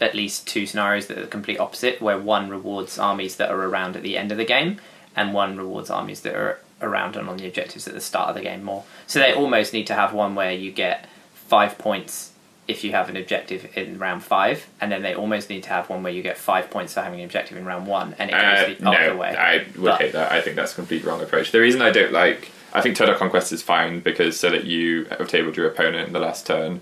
at 0.00 0.14
least 0.14 0.46
two 0.46 0.66
scenarios 0.66 1.06
that 1.06 1.16
are 1.16 1.22
the 1.22 1.26
complete 1.28 1.58
opposite, 1.58 2.02
where 2.02 2.18
one 2.18 2.50
rewards 2.50 2.98
armies 2.98 3.36
that 3.36 3.50
are 3.50 3.62
around 3.62 3.96
at 3.96 4.02
the 4.02 4.18
end 4.18 4.32
of 4.32 4.38
the 4.38 4.44
game, 4.44 4.78
and 5.16 5.32
one 5.32 5.56
rewards 5.56 5.88
armies 5.88 6.20
that 6.22 6.34
are 6.34 6.58
around 6.82 7.16
and 7.16 7.28
on 7.28 7.36
the 7.36 7.46
objectives 7.46 7.86
at 7.88 7.94
the 7.94 8.00
start 8.00 8.28
of 8.30 8.34
the 8.34 8.42
game 8.42 8.62
more. 8.62 8.84
So 9.06 9.18
they 9.18 9.32
almost 9.32 9.72
need 9.72 9.86
to 9.88 9.94
have 9.94 10.12
one 10.12 10.34
where 10.34 10.52
you 10.52 10.70
get 10.72 11.06
five 11.34 11.78
points 11.78 12.32
if 12.66 12.82
you 12.82 12.92
have 12.92 13.10
an 13.10 13.16
objective 13.16 13.70
in 13.76 13.98
round 13.98 14.22
five, 14.24 14.66
and 14.80 14.90
then 14.90 15.02
they 15.02 15.14
almost 15.14 15.50
need 15.50 15.62
to 15.62 15.68
have 15.68 15.90
one 15.90 16.02
where 16.02 16.12
you 16.12 16.22
get 16.22 16.38
five 16.38 16.70
points 16.70 16.94
for 16.94 17.02
having 17.02 17.20
an 17.20 17.24
objective 17.26 17.58
in 17.58 17.64
round 17.66 17.86
one, 17.86 18.14
and 18.18 18.30
it 18.30 18.34
Uh, 18.34 18.40
goes 18.66 18.78
the 18.78 18.88
other 18.88 19.10
no, 19.10 19.16
way. 19.16 19.28
I 19.36 19.58
would 19.76 19.82
But- 19.84 20.00
hate 20.00 20.12
that. 20.12 20.32
I 20.32 20.40
think 20.40 20.56
that's 20.56 20.72
a 20.72 20.76
complete 20.76 21.04
wrong 21.04 21.20
approach. 21.22 21.50
The 21.52 21.60
reason 21.60 21.82
I 21.82 21.90
don't 21.90 22.12
like, 22.12 22.50
I 22.72 22.80
think 22.80 22.96
Total 22.96 23.14
Conquest 23.14 23.52
is 23.52 23.62
fine 23.62 24.00
because 24.00 24.40
so 24.40 24.48
that 24.50 24.64
you 24.64 25.04
have 25.18 25.28
tabled 25.28 25.56
your 25.58 25.66
opponent 25.66 26.06
in 26.06 26.14
the 26.14 26.20
last 26.20 26.46
turn, 26.46 26.80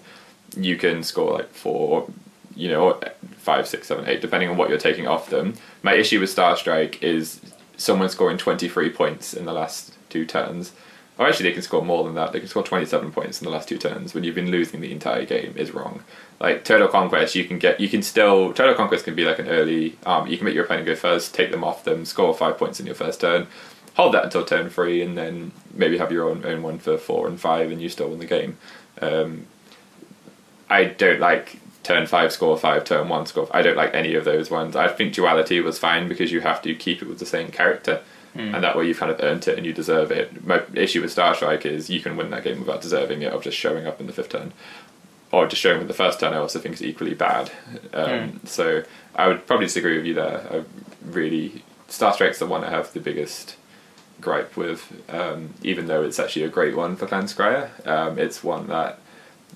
you 0.57 0.76
can 0.76 1.03
score 1.03 1.32
like 1.32 1.53
four, 1.53 2.07
you 2.55 2.68
know, 2.68 3.01
five, 3.38 3.66
six, 3.66 3.88
seven, 3.88 4.07
eight, 4.09 4.20
depending 4.20 4.49
on 4.51 4.57
what 4.57 4.68
you're 4.68 4.78
taking 4.78 5.09
off 5.09 5.30
them. 5.30 5.55
My 5.82 5.95
issue 5.95 6.20
with 6.20 6.30
Star 6.30 6.57
Strike 6.57 7.03
is 7.03 7.40
someone 7.76 8.08
scoring 8.08 8.38
23 8.38 8.90
points 8.90 9.34
in 9.34 9.44
the 9.44 9.52
last 9.52 9.94
two 10.08 10.24
turns. 10.26 10.72
Or 11.18 11.28
actually, 11.28 11.50
they 11.50 11.52
can 11.52 11.62
score 11.62 11.84
more 11.84 12.04
than 12.04 12.14
that. 12.14 12.32
They 12.32 12.40
can 12.40 12.48
score 12.48 12.62
27 12.62 13.12
points 13.12 13.40
in 13.40 13.44
the 13.44 13.50
last 13.50 13.68
two 13.68 13.76
turns 13.76 14.14
when 14.14 14.24
you've 14.24 14.34
been 14.34 14.50
losing 14.50 14.80
the 14.80 14.92
entire 14.92 15.26
game 15.26 15.52
is 15.56 15.72
wrong. 15.72 16.02
Like 16.40 16.64
Total 16.64 16.88
Conquest, 16.88 17.34
you 17.34 17.44
can 17.44 17.58
get, 17.58 17.78
you 17.80 17.88
can 17.88 18.02
still, 18.02 18.52
Total 18.52 18.74
Conquest 18.74 19.04
can 19.04 19.14
be 19.14 19.24
like 19.24 19.38
an 19.38 19.48
early, 19.48 19.98
um, 20.06 20.26
you 20.26 20.36
can 20.38 20.46
make 20.46 20.54
your 20.54 20.64
opponent 20.64 20.86
go 20.86 20.94
first, 20.96 21.34
take 21.34 21.50
them 21.50 21.62
off 21.62 21.84
them, 21.84 22.04
score 22.06 22.34
five 22.34 22.56
points 22.56 22.80
in 22.80 22.86
your 22.86 22.94
first 22.94 23.20
turn, 23.20 23.46
hold 23.94 24.14
that 24.14 24.24
until 24.24 24.44
turn 24.44 24.70
three, 24.70 25.02
and 25.02 25.16
then 25.16 25.52
maybe 25.74 25.98
have 25.98 26.10
your 26.10 26.30
own, 26.30 26.44
own 26.46 26.62
one 26.62 26.78
for 26.78 26.96
four 26.96 27.28
and 27.28 27.38
five, 27.38 27.70
and 27.70 27.82
you 27.82 27.90
still 27.90 28.08
win 28.08 28.18
the 28.18 28.26
game. 28.26 28.56
Um, 29.00 29.46
I 30.70 30.84
don't 30.84 31.20
like 31.20 31.58
turn 31.83 32.07
five 32.07 32.33
score 32.33 32.57
five, 32.57 32.85
turn 32.85 33.09
one 33.09 33.26
score. 33.26 33.49
I 33.51 33.62
don't 33.62 33.76
like 33.76 33.95
any 33.95 34.14
of 34.14 34.24
those 34.24 34.51
ones. 34.51 34.76
I 34.76 34.89
think 34.89 35.14
duality 35.14 35.61
was 35.61 35.78
fine 35.78 36.09
because 36.09 36.30
you 36.33 36.41
have 36.41 36.62
to 36.62 36.74
keep 36.74 37.03
it 37.03 37.09
with 37.09 37.18
the 37.18 37.26
same 37.26 37.51
character, 37.51 38.01
and 38.35 38.64
that 38.64 38.76
way 38.76 38.87
you've 38.87 38.99
kind 38.99 39.12
of 39.12 39.20
earned 39.20 39.47
it 39.49 39.59
and 39.59 39.66
you 39.66 39.72
deserve 39.72 40.11
it. 40.11 40.47
My 40.47 40.62
issue 40.74 41.03
with 41.03 41.12
Star 41.12 41.35
Strike 41.35 41.66
is 41.66 41.91
you 41.91 42.01
can 42.01 42.16
win 42.16 42.30
that 42.30 42.45
game 42.45 42.61
without 42.61 42.80
deserving 42.80 43.22
it 43.22 43.33
of 43.33 43.43
just 43.43 43.59
showing 43.59 43.87
up 43.87 44.01
in 44.01 44.07
the 44.07 44.12
fifth 44.12 44.30
turn, 44.30 44.53
or 45.30 45.47
just 45.47 45.61
showing 45.61 45.76
up 45.76 45.83
in 45.83 45.89
the 45.89 45.95
first 45.95 46.20
turn. 46.20 46.33
I 46.33 46.39
also 46.39 46.59
think 46.59 46.74
is 46.74 46.83
equally 46.83 47.14
bad. 47.14 47.51
Um, 47.93 48.41
So 48.45 48.85
I 49.14 49.28
would 49.28 49.47
probably 49.47 49.66
disagree 49.66 49.97
with 49.99 50.07
you 50.07 50.14
there. 50.14 50.47
I 50.51 50.64
really 51.05 51.62
Star 51.89 52.14
Strike's 52.14 52.39
the 52.39 52.47
one 52.47 52.64
I 52.64 52.70
have 52.70 52.93
the 52.95 53.01
biggest 53.01 53.57
gripe 54.20 54.57
with, 54.57 54.80
um, 55.11 55.51
even 55.62 55.87
though 55.89 56.03
it's 56.03 56.18
actually 56.18 56.45
a 56.45 56.49
great 56.49 56.74
one 56.76 56.97
for 56.97 57.07
Clan 57.07 57.24
Skryre. 57.24 57.87
Um, 57.87 58.18
it's 58.18 58.43
one 58.43 58.68
that, 58.68 58.99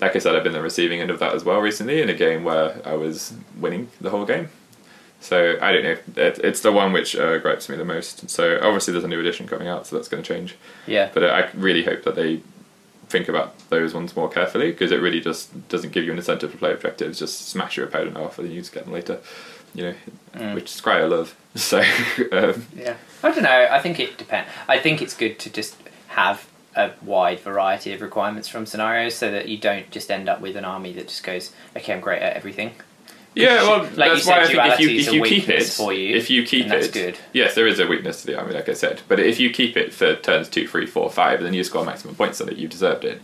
like 0.01 0.15
I 0.15 0.19
said, 0.19 0.35
I've 0.37 0.45
been 0.45 0.53
the 0.53 0.63
receiving 0.63 1.01
end 1.01 1.11
of 1.11 1.19
that 1.21 1.35
as 1.35 1.45
well 1.45 1.61
recently 1.61 2.03
in 2.03 2.09
a 2.09 2.15
game 2.15 2.45
where 2.45 2.81
I 2.85 2.95
was 2.95 3.35
winning 3.59 3.89
the 4.01 4.11
whole 4.11 4.25
game. 4.27 4.49
So 5.21 5.57
I 5.63 5.73
don't 5.73 5.83
know. 5.83 5.97
It, 6.17 6.39
it's 6.45 6.61
the 6.61 6.71
one 6.73 6.93
which 6.93 7.17
uh, 7.17 7.39
gripes 7.39 7.69
me 7.69 7.77
the 7.77 7.85
most. 7.85 8.29
So 8.29 8.59
obviously 8.63 8.93
there's 8.93 9.05
a 9.05 9.09
new 9.09 9.19
edition 9.21 9.49
coming 9.49 9.67
out, 9.69 9.87
so 9.87 9.97
that's 9.97 10.09
going 10.09 10.23
to 10.23 10.29
change. 10.35 10.57
Yeah. 10.87 11.11
But 11.13 11.25
I 11.25 11.49
really 11.55 11.85
hope 11.85 12.03
that 12.05 12.15
they 12.15 12.43
think 13.09 13.29
about 13.29 13.57
those 13.71 13.95
ones 13.95 14.15
more 14.17 14.29
carefully 14.29 14.71
because 14.73 14.91
it 14.93 15.01
really 15.01 15.21
just 15.21 15.69
doesn't 15.69 15.93
give 15.93 16.05
you 16.05 16.11
an 16.13 16.19
incentive 16.19 16.53
to 16.53 16.59
play 16.59 16.73
objectives. 16.73 17.19
Just 17.19 17.49
smash 17.49 17.77
your 17.77 17.87
opponent 17.87 18.17
off 18.17 18.39
and 18.39 18.47
then 18.49 18.55
you 18.55 18.61
just 18.61 18.73
get 18.75 18.85
them 18.85 18.93
later. 18.93 19.19
You 19.75 19.83
know, 19.85 19.95
Mm. 20.35 20.55
which 20.55 20.67
Skryre 20.67 21.09
love. 21.09 21.35
So 21.57 21.79
um, 22.33 22.67
Yeah, 22.77 22.97
I 23.23 23.31
don't 23.31 23.43
know. 23.43 23.69
I 23.71 23.81
think 23.81 23.99
it 23.99 24.19
depends. 24.19 24.51
I 24.69 24.79
think 24.79 25.01
it's 25.01 25.15
good 25.17 25.39
to 25.39 25.51
just 25.51 25.77
have 26.09 26.47
a 26.77 26.93
wide 27.03 27.41
variety 27.41 27.93
of 27.93 28.01
requirements 28.01 28.49
from 28.49 28.67
scenarios, 28.67 29.15
so 29.15 29.31
that 29.31 29.49
you 29.49 29.59
don't 29.59 29.91
just 29.91 30.11
end 30.11 30.29
up 30.29 30.41
with 30.41 30.57
an 30.57 30.65
army 30.65 30.93
that 30.93 31.09
just 31.09 31.25
goes, 31.25 31.53
"Okay, 31.77 31.93
I'm 31.93 32.01
great 32.01 32.23
at 32.23 32.37
everything." 32.37 32.73
Yeah, 33.37 33.63
well, 33.65 33.83
Like 33.97 34.13
that's 34.13 34.27
why 34.27 34.41
I 34.41 34.47
said, 34.47 34.57
think 34.57 34.73
if 34.73 34.81
you 34.81 34.99
if 34.99 35.13
you 35.13 35.23
keep 35.23 35.49
it, 35.51 35.65
for 35.65 35.93
you, 35.93 36.17
if 36.17 36.31
you 36.31 36.43
keep 36.43 36.69
that's 36.69 36.87
it, 36.87 36.93
good. 36.95 37.19
Yes, 37.35 37.55
there 37.55 37.67
is 37.67 37.79
a 37.79 37.87
weakness 37.87 38.23
to 38.23 38.27
the 38.27 38.39
army, 38.39 38.55
like 38.55 38.69
I 38.69 38.73
said. 38.73 39.03
But 39.09 39.21
if 39.21 39.39
you 39.39 39.51
keep 39.51 39.77
it 39.77 39.93
for 39.93 40.17
turns 40.17 40.49
two, 40.49 40.67
three, 40.67 40.87
four, 40.87 41.11
five, 41.11 41.43
then 41.43 41.53
you 41.53 41.63
score 41.63 41.85
maximum 41.85 42.15
points 42.15 42.41
on 42.41 42.49
it. 42.49 42.57
You 42.57 42.67
deserved 42.67 43.05
it. 43.05 43.21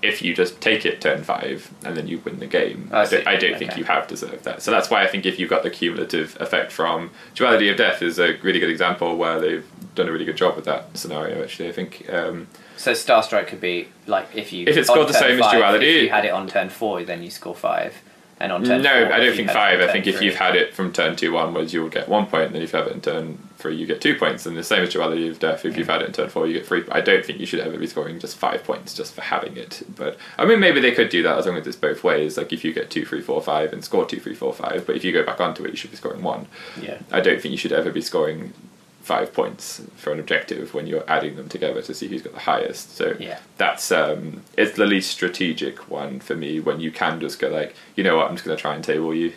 If 0.00 0.22
you 0.22 0.34
just 0.34 0.62
take 0.62 0.86
it 0.86 1.02
turn 1.02 1.24
five 1.24 1.70
and 1.84 1.94
then 1.94 2.08
you 2.08 2.20
win 2.20 2.38
the 2.38 2.46
game, 2.46 2.88
I 2.90 3.00
I, 3.02 3.06
don't, 3.06 3.26
I 3.28 3.36
don't 3.36 3.58
think 3.58 3.76
you 3.76 3.84
have 3.84 4.08
deserved 4.08 4.44
that. 4.44 4.62
So 4.62 4.70
that's 4.70 4.88
why 4.88 5.02
I 5.02 5.06
think 5.06 5.26
if 5.26 5.38
you've 5.38 5.50
got 5.50 5.62
the 5.62 5.68
cumulative 5.68 6.38
effect 6.40 6.72
from 6.72 7.10
Duality 7.34 7.68
of 7.68 7.76
Death 7.76 8.00
is 8.00 8.18
a 8.18 8.38
really 8.38 8.60
good 8.60 8.70
example 8.70 9.14
where 9.18 9.38
they've 9.38 9.66
done 9.94 10.08
a 10.08 10.12
really 10.12 10.24
good 10.24 10.38
job 10.38 10.56
with 10.56 10.64
that 10.64 10.96
scenario. 10.96 11.42
Actually, 11.42 11.68
I 11.68 11.72
think. 11.72 12.08
Um, 12.10 12.46
So 12.80 12.94
Star 12.94 13.22
Strike 13.22 13.48
could 13.48 13.60
be 13.60 13.88
like 14.06 14.28
if 14.34 14.54
you 14.54 14.64
If 14.66 14.74
it's 14.74 14.88
got 14.88 15.06
the 15.06 15.12
same 15.12 15.38
as 15.38 15.52
duality- 15.52 15.96
If 15.98 16.02
you 16.04 16.08
had 16.08 16.24
it 16.24 16.30
on 16.30 16.48
turn 16.48 16.70
four, 16.70 17.02
then 17.04 17.22
you 17.22 17.28
score 17.28 17.54
five, 17.54 18.00
and 18.40 18.50
on 18.50 18.62
no, 18.62 18.68
turn 18.68 18.82
four, 18.82 19.12
I 19.12 19.20
don't 19.20 19.36
think 19.36 19.48
had 19.50 19.56
it 19.56 19.60
on 19.74 19.78
five. 19.78 19.80
I 19.86 19.92
think 19.92 20.06
if 20.06 20.22
you've 20.22 20.36
had 20.36 20.56
it 20.56 20.72
from 20.72 20.90
turn 20.90 21.14
two 21.14 21.36
onwards, 21.36 21.74
you'll 21.74 21.90
get 21.90 22.08
one 22.08 22.24
point, 22.24 22.44
and 22.46 22.54
then 22.54 22.62
if 22.62 22.72
you 22.72 22.78
have 22.78 22.88
it 22.88 22.94
in 22.94 23.02
turn 23.02 23.38
three, 23.58 23.76
you 23.76 23.84
get 23.86 24.00
two 24.00 24.14
points. 24.14 24.46
And 24.46 24.56
the 24.56 24.64
same 24.64 24.82
as 24.82 24.94
Duality 24.94 25.28
of 25.28 25.38
Death, 25.38 25.66
if 25.66 25.76
you've 25.76 25.88
had 25.90 26.00
it 26.00 26.06
in 26.06 26.12
turn 26.14 26.30
four, 26.30 26.46
you 26.46 26.54
get 26.54 26.66
three. 26.66 26.82
I 26.90 27.02
don't 27.02 27.22
think 27.22 27.38
you 27.38 27.44
should 27.44 27.60
ever 27.60 27.76
be 27.76 27.86
scoring 27.86 28.18
just 28.18 28.38
five 28.38 28.64
points 28.64 28.94
just 28.94 29.12
for 29.12 29.20
having 29.20 29.58
it. 29.58 29.82
But 29.94 30.16
I 30.38 30.46
mean, 30.46 30.58
maybe 30.58 30.80
they 30.80 30.92
could 30.92 31.10
do 31.10 31.22
that 31.22 31.36
as 31.36 31.44
long 31.44 31.58
as 31.58 31.66
it's 31.66 31.76
both 31.76 32.02
ways. 32.02 32.38
Like 32.38 32.50
if 32.50 32.64
you 32.64 32.72
get 32.72 32.88
two, 32.88 33.04
three, 33.04 33.20
four, 33.20 33.42
five, 33.42 33.74
and 33.74 33.84
score 33.84 34.06
two, 34.06 34.20
three, 34.20 34.34
four, 34.34 34.54
five, 34.54 34.86
but 34.86 34.96
if 34.96 35.04
you 35.04 35.12
go 35.12 35.22
back 35.22 35.38
onto 35.38 35.66
it, 35.66 35.70
you 35.72 35.76
should 35.76 35.90
be 35.90 35.98
scoring 35.98 36.22
one. 36.22 36.46
yeah, 36.80 37.00
I 37.12 37.20
don't 37.20 37.42
think 37.42 37.52
you 37.52 37.58
should 37.58 37.72
ever 37.72 37.90
be 37.90 38.00
scoring 38.00 38.54
five 39.00 39.32
points 39.32 39.80
for 39.96 40.12
an 40.12 40.20
objective 40.20 40.74
when 40.74 40.86
you're 40.86 41.04
adding 41.08 41.34
them 41.36 41.48
together 41.48 41.80
to 41.82 41.94
see 41.94 42.06
who's 42.08 42.22
got 42.22 42.34
the 42.34 42.40
highest. 42.40 42.94
So 42.96 43.16
Yeah. 43.18 43.38
that's 43.56 43.90
um, 43.90 44.42
it's 44.56 44.76
the 44.76 44.86
least 44.86 45.10
strategic 45.10 45.88
one 45.90 46.20
for 46.20 46.36
me 46.36 46.60
when 46.60 46.80
you 46.80 46.90
can 46.92 47.18
just 47.20 47.38
go 47.38 47.48
like, 47.48 47.74
you 47.96 48.04
know 48.04 48.16
what, 48.16 48.28
I'm 48.28 48.34
just 48.36 48.44
going 48.44 48.56
to 48.56 48.60
try 48.60 48.74
and 48.74 48.84
table 48.84 49.14
you. 49.14 49.32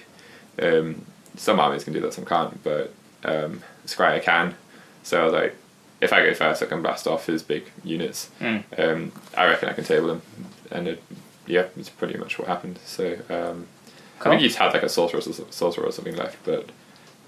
Um, 0.62 1.06
some 1.36 1.60
armies 1.60 1.84
can 1.84 1.94
do 1.94 2.02
that, 2.02 2.14
some 2.14 2.26
can't, 2.26 2.62
but 2.64 2.94
um, 3.24 3.62
Skryre 3.88 4.22
can. 4.22 4.56
So 5.02 5.28
like, 5.30 5.56
if 6.02 6.12
I 6.12 6.24
go 6.26 6.34
first, 6.34 6.62
I 6.62 6.66
can 6.66 6.82
blast 6.82 7.08
off 7.08 7.26
his 7.28 7.42
big 7.42 7.72
units. 7.84 8.30
Mm. 8.42 8.64
Um, 8.78 9.12
I 9.38 9.46
reckon 9.46 9.70
I 9.70 9.74
can 9.74 9.86
table 9.86 10.08
them, 10.10 10.22
and 10.70 10.88
it, 10.90 11.04
yeah, 11.48 11.68
it's 11.78 11.90
pretty 11.90 12.18
much 12.18 12.38
what 12.38 12.50
happened. 12.50 12.80
So 12.86 13.18
um, 13.30 13.68
I 14.20 14.30
think 14.30 14.42
he's 14.42 14.58
had 14.58 14.74
like 14.74 14.84
a 14.84 14.90
sorcerer, 14.90 15.22
or- 15.22 15.52
sorcerer 15.52 15.86
or 15.86 15.92
something 15.94 16.16
left, 16.16 16.38
but 16.44 16.70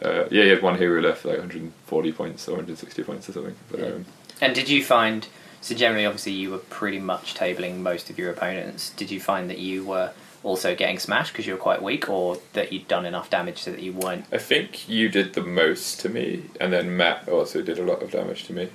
uh, 0.02 0.26
yeah, 0.32 0.43
he 0.43 0.50
had 0.50 0.62
one 0.62 0.78
hero 0.78 1.02
left, 1.02 1.26
like 1.26 1.38
140 1.38 2.12
points 2.12 2.48
or 2.48 2.52
160 2.52 3.04
points 3.04 3.30
or 3.30 3.34
something. 3.34 3.56
But 3.72 3.80
Yeah. 3.80 3.86
um, 3.88 4.06
And 4.41 4.54
did 4.54 4.70
you 4.70 4.84
find 4.84 5.28
so 5.66 5.74
generally, 5.74 6.06
obviously, 6.06 6.34
you 6.34 6.52
were 6.52 6.60
pretty 6.60 7.00
much 7.00 7.34
tabling 7.34 7.78
most 7.78 8.12
of 8.12 8.20
your 8.20 8.30
opponents. 8.30 8.91
Did 8.91 9.10
you 9.10 9.20
find 9.20 9.50
that 9.50 9.58
you 9.58 9.84
were 9.84 10.12
also 10.43 10.76
getting 10.76 11.00
smashed 11.00 11.34
because 11.34 11.48
you 11.48 11.54
were 11.54 11.60
quite 11.60 11.82
weak, 11.82 12.08
or 12.08 12.38
that 12.54 12.72
you'd 12.72 12.88
done 12.88 13.04
enough 13.04 13.32
damage 13.32 13.64
so 13.64 13.72
that 13.72 13.82
you 13.82 13.91
weren't? 13.91 14.26
I 14.32 14.38
think 14.38 14.88
you 14.88 15.10
did 15.10 15.34
the 15.34 15.41
most 15.41 16.00
to 16.02 16.10
me, 16.10 16.43
and 16.62 16.72
then 16.72 16.96
Matt 16.96 17.28
also 17.28 17.64
did 17.64 17.80
a 17.80 17.84
lot 17.84 18.04
of 18.04 18.12
damage 18.12 18.43
to 18.43 18.54
me. 18.54 18.70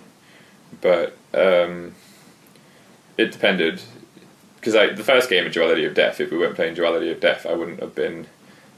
But 0.80 1.16
um, 1.32 1.94
it 3.16 3.30
depended 3.30 3.82
because 4.56 4.72
the 4.96 5.04
first 5.04 5.30
game 5.30 5.46
of 5.46 5.52
Duality 5.52 5.84
of 5.84 5.94
Death. 5.94 6.20
If 6.20 6.32
we 6.32 6.38
weren't 6.38 6.56
playing 6.56 6.74
Duality 6.74 7.12
of 7.12 7.20
Death, 7.20 7.46
I 7.46 7.52
wouldn't 7.52 7.78
have 7.78 7.94
been. 7.94 8.26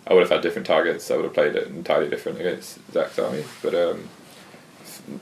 I 0.07 0.15
would 0.15 0.21
have 0.21 0.31
had 0.31 0.43
different 0.43 0.67
targets. 0.67 1.11
I 1.11 1.17
would 1.17 1.25
have 1.25 1.35
played 1.35 1.55
it 1.55 1.69
entirely 1.69 2.09
different 2.09 2.41
against 2.41 2.79
Zach's 2.93 3.19
army. 3.19 3.45
But 3.63 3.75
um, 3.75 4.09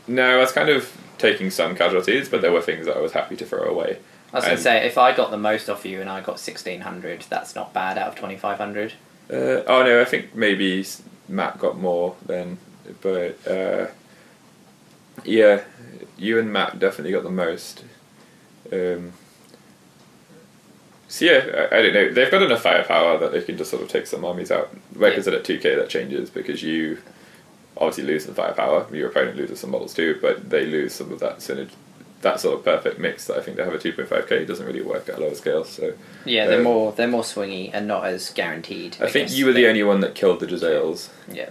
no, 0.07 0.37
I 0.37 0.39
was 0.39 0.53
kind 0.53 0.69
of 0.69 0.97
taking 1.19 1.51
some 1.51 1.77
casualties, 1.77 2.29
but 2.29 2.41
there 2.41 2.53
were 2.53 2.63
things 2.63 2.87
that 2.87 2.97
I 2.97 3.01
was 3.01 3.13
happy 3.13 3.37
to 3.37 3.45
throw 3.45 3.65
away. 3.65 3.99
I 4.33 4.37
was 4.37 4.45
going 4.45 4.57
to 4.57 4.63
say, 4.63 4.87
if 4.87 4.97
I 4.97 5.15
got 5.15 5.31
the 5.31 5.37
most 5.37 5.69
off 5.69 5.85
you 5.85 6.01
and 6.01 6.09
I 6.09 6.21
got 6.21 6.39
sixteen 6.39 6.81
hundred, 6.83 7.27
that's 7.29 7.55
not 7.55 7.73
bad 7.75 7.99
out 7.99 8.09
of 8.09 8.15
twenty 8.15 8.37
five 8.37 8.59
hundred. 8.59 8.95
Uh, 9.31 9.63
oh 9.67 9.83
no, 9.85 10.01
I 10.01 10.05
think 10.05 10.35
maybe 10.35 10.85
Matt 11.29 11.59
got 11.59 11.79
more 11.79 12.17
then, 12.25 12.59
but 13.01 13.47
uh, 13.47 13.89
yeah, 15.25 15.63
you 16.17 16.39
and 16.39 16.53
Matt 16.53 16.79
definitely 16.79 17.13
got 17.13 17.23
the 17.23 17.31
most. 17.31 17.85
Um, 18.73 19.13
so 21.11 21.25
yeah, 21.25 21.67
I, 21.73 21.77
I 21.79 21.83
don't 21.83 21.93
know. 21.95 22.13
They've 22.15 22.31
got 22.31 22.41
enough 22.43 22.63
firepower 22.63 23.19
that 23.19 23.33
they 23.33 23.43
can 23.43 23.57
just 23.59 23.71
sort 23.71 23.83
of 23.83 23.89
take 23.89 24.07
some 24.07 24.25
armies 24.25 24.51
out. 24.53 24.71
Like 24.95 25.15
I 25.15 25.17
Yeah. 25.17 25.23
said, 25.23 25.35
at 25.35 25.45
two 25.45 25.59
K 25.59 25.75
that 25.75 25.89
changes 25.89 26.31
because 26.31 26.63
you 26.63 26.99
obviously 27.77 28.05
lose 28.05 28.27
the 28.27 28.35
firepower. 28.35 28.87
Your 28.95 29.09
opponent 29.09 29.37
loses 29.37 29.59
some 29.61 29.71
models 29.71 29.93
too, 29.93 30.19
but 30.23 30.49
they 30.51 30.65
lose 30.65 30.95
some 30.95 31.11
of 31.13 31.19
that 31.21 31.39
synergy. 31.39 31.73
That 32.23 32.39
sort 32.39 32.59
of 32.59 32.65
perfect 32.65 32.99
mix 33.01 33.27
that 33.29 33.39
I 33.39 33.41
think 33.41 33.57
they 33.57 33.65
have 33.65 33.75
at 33.75 33.81
two 33.81 33.93
point 33.95 34.09
five 34.09 34.29
K 34.29 34.45
doesn't 34.45 34.67
really 34.67 34.83
work 34.83 35.09
at 35.09 35.19
lower 35.19 35.35
scale. 35.35 35.65
So 35.65 35.95
Yeah, 36.25 36.47
they're 36.47 36.59
Um, 36.59 36.65
more 36.65 36.93
they're 36.93 37.09
more 37.09 37.23
swingy 37.23 37.71
and 37.73 37.89
not 37.89 38.05
as 38.05 38.31
guaranteed. 38.31 38.97
I 39.01 39.09
think 39.11 39.33
you 39.33 39.47
were 39.47 39.53
the 39.55 39.67
only 39.67 39.83
one 39.83 40.01
that 40.01 40.15
killed 40.15 40.41
the 40.41 40.47
Jezzails. 40.47 41.09
Yeah, 41.33 41.49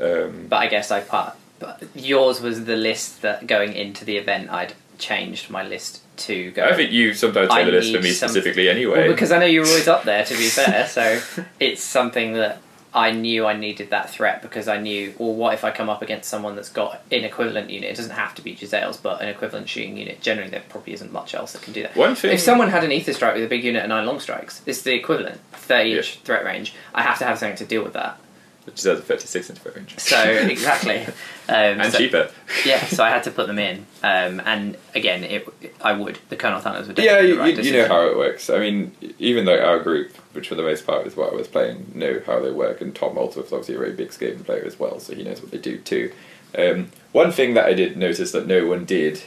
Um, 0.00 0.46
but 0.48 0.56
I 0.56 0.68
guess 0.68 0.90
I 0.90 1.00
part. 1.00 1.34
But 1.58 1.82
yours 1.94 2.40
was 2.40 2.64
the 2.64 2.76
list 2.76 3.22
that 3.22 3.46
going 3.46 3.72
into 3.74 4.04
the 4.04 4.16
event, 4.16 4.50
I'd 4.50 4.74
changed 4.98 5.50
my 5.50 5.62
list 5.66 6.00
to 6.16 6.50
go. 6.52 6.64
I 6.64 6.74
think 6.74 6.92
you 6.92 7.14
sometimes 7.14 7.50
I 7.50 7.64
say 7.64 7.70
this 7.70 7.90
for 7.94 8.00
me 8.02 8.10
some- 8.10 8.28
specifically 8.28 8.68
anyway. 8.68 9.04
Well, 9.06 9.12
because 9.12 9.32
I 9.32 9.38
know 9.38 9.46
you're 9.46 9.66
always 9.66 9.88
up 9.88 10.04
there. 10.04 10.24
To 10.24 10.34
be 10.36 10.48
fair, 10.48 10.86
so 10.86 11.20
it's 11.60 11.82
something 11.82 12.34
that 12.34 12.60
I 12.96 13.10
knew 13.10 13.44
I 13.44 13.56
needed 13.56 13.90
that 13.90 14.08
threat 14.10 14.40
because 14.40 14.68
I 14.68 14.78
knew, 14.78 15.14
well, 15.18 15.34
what 15.34 15.52
if 15.54 15.64
I 15.64 15.72
come 15.72 15.88
up 15.90 16.00
against 16.00 16.30
someone 16.30 16.54
that's 16.54 16.68
got 16.68 17.02
an 17.10 17.24
equivalent 17.24 17.68
unit? 17.70 17.90
It 17.90 17.96
doesn't 17.96 18.12
have 18.12 18.36
to 18.36 18.42
be 18.42 18.54
Jezzail's, 18.54 18.96
but 18.98 19.20
an 19.20 19.28
equivalent 19.28 19.68
shooting 19.68 19.96
unit. 19.96 20.20
Generally, 20.20 20.50
there 20.50 20.62
probably 20.68 20.92
isn't 20.92 21.12
much 21.12 21.34
else 21.34 21.54
that 21.54 21.62
can 21.62 21.72
do 21.72 21.82
that. 21.82 21.96
One 21.96 22.14
thing- 22.14 22.32
If 22.32 22.38
someone 22.40 22.68
had 22.70 22.84
an 22.84 22.92
ether 22.92 23.12
strike 23.12 23.34
with 23.34 23.42
a 23.42 23.48
big 23.48 23.64
unit 23.64 23.82
and 23.82 23.88
nine 23.90 24.06
long 24.06 24.20
strikes, 24.20 24.62
it's 24.64 24.82
the 24.82 24.94
equivalent, 24.94 25.40
30 25.54 25.96
inch 25.96 26.18
threat 26.20 26.44
range. 26.44 26.72
I 26.94 27.02
have 27.02 27.18
to 27.18 27.24
have 27.24 27.36
something 27.40 27.56
to 27.58 27.64
deal 27.64 27.82
with 27.82 27.94
that. 27.94 28.16
Which 28.64 28.78
is 28.78 28.86
a 28.86 28.96
36 28.96 29.50
inch 29.50 29.58
range. 29.64 29.98
So, 29.98 30.22
exactly. 30.22 31.06
Um, 31.46 31.78
and 31.78 31.92
so- 31.92 31.98
cheaper. 31.98 32.30
Yeah, 32.64 32.82
so 32.86 33.04
I 33.04 33.10
had 33.10 33.22
to 33.24 33.30
put 33.38 33.46
them 33.46 33.58
in. 33.58 33.84
Um, 34.02 34.40
and 34.46 34.78
again, 34.94 35.22
it, 35.24 35.46
I 35.82 35.92
would. 35.92 36.18
The 36.30 36.36
Kurnoth 36.38 36.62
Hunters 36.62 36.88
would 36.88 36.96
Yeah, 36.98 37.16
definitely 37.16 37.28
you, 37.28 37.38
right 37.38 37.56
you, 37.58 37.62
you 37.64 37.72
know 37.74 37.86
how 37.88 38.06
it 38.06 38.16
works. 38.16 38.48
I 38.48 38.58
mean, 38.58 38.92
even 39.18 39.44
though 39.44 39.62
our 39.62 39.78
group, 39.78 40.16
which 40.32 40.48
for 40.48 40.54
the 40.54 40.62
most 40.62 40.86
part 40.86 41.06
is 41.06 41.16
what 41.16 41.30
I 41.30 41.36
was 41.36 41.46
playing, 41.46 41.92
know 41.94 42.22
how 42.24 42.40
they 42.40 42.50
work, 42.50 42.80
and 42.80 42.94
Tom 42.96 43.16
Maltworth's 43.16 43.52
obviously 43.52 43.74
a 43.74 43.78
very 43.78 43.92
big 43.92 44.08
Skaven 44.08 44.42
player 44.42 44.64
as 44.64 44.78
well, 44.78 44.98
so 45.00 45.14
he 45.14 45.22
knows 45.22 45.42
what 45.42 45.50
they 45.50 45.58
do 45.58 45.76
too. 45.76 46.12
Um, 46.56 46.90
one 47.12 47.30
thing 47.30 47.52
that 47.52 47.66
I 47.66 47.74
did 47.74 47.98
notice 47.98 48.32
that 48.32 48.46
no 48.46 48.66
one 48.66 48.86
did 48.86 49.22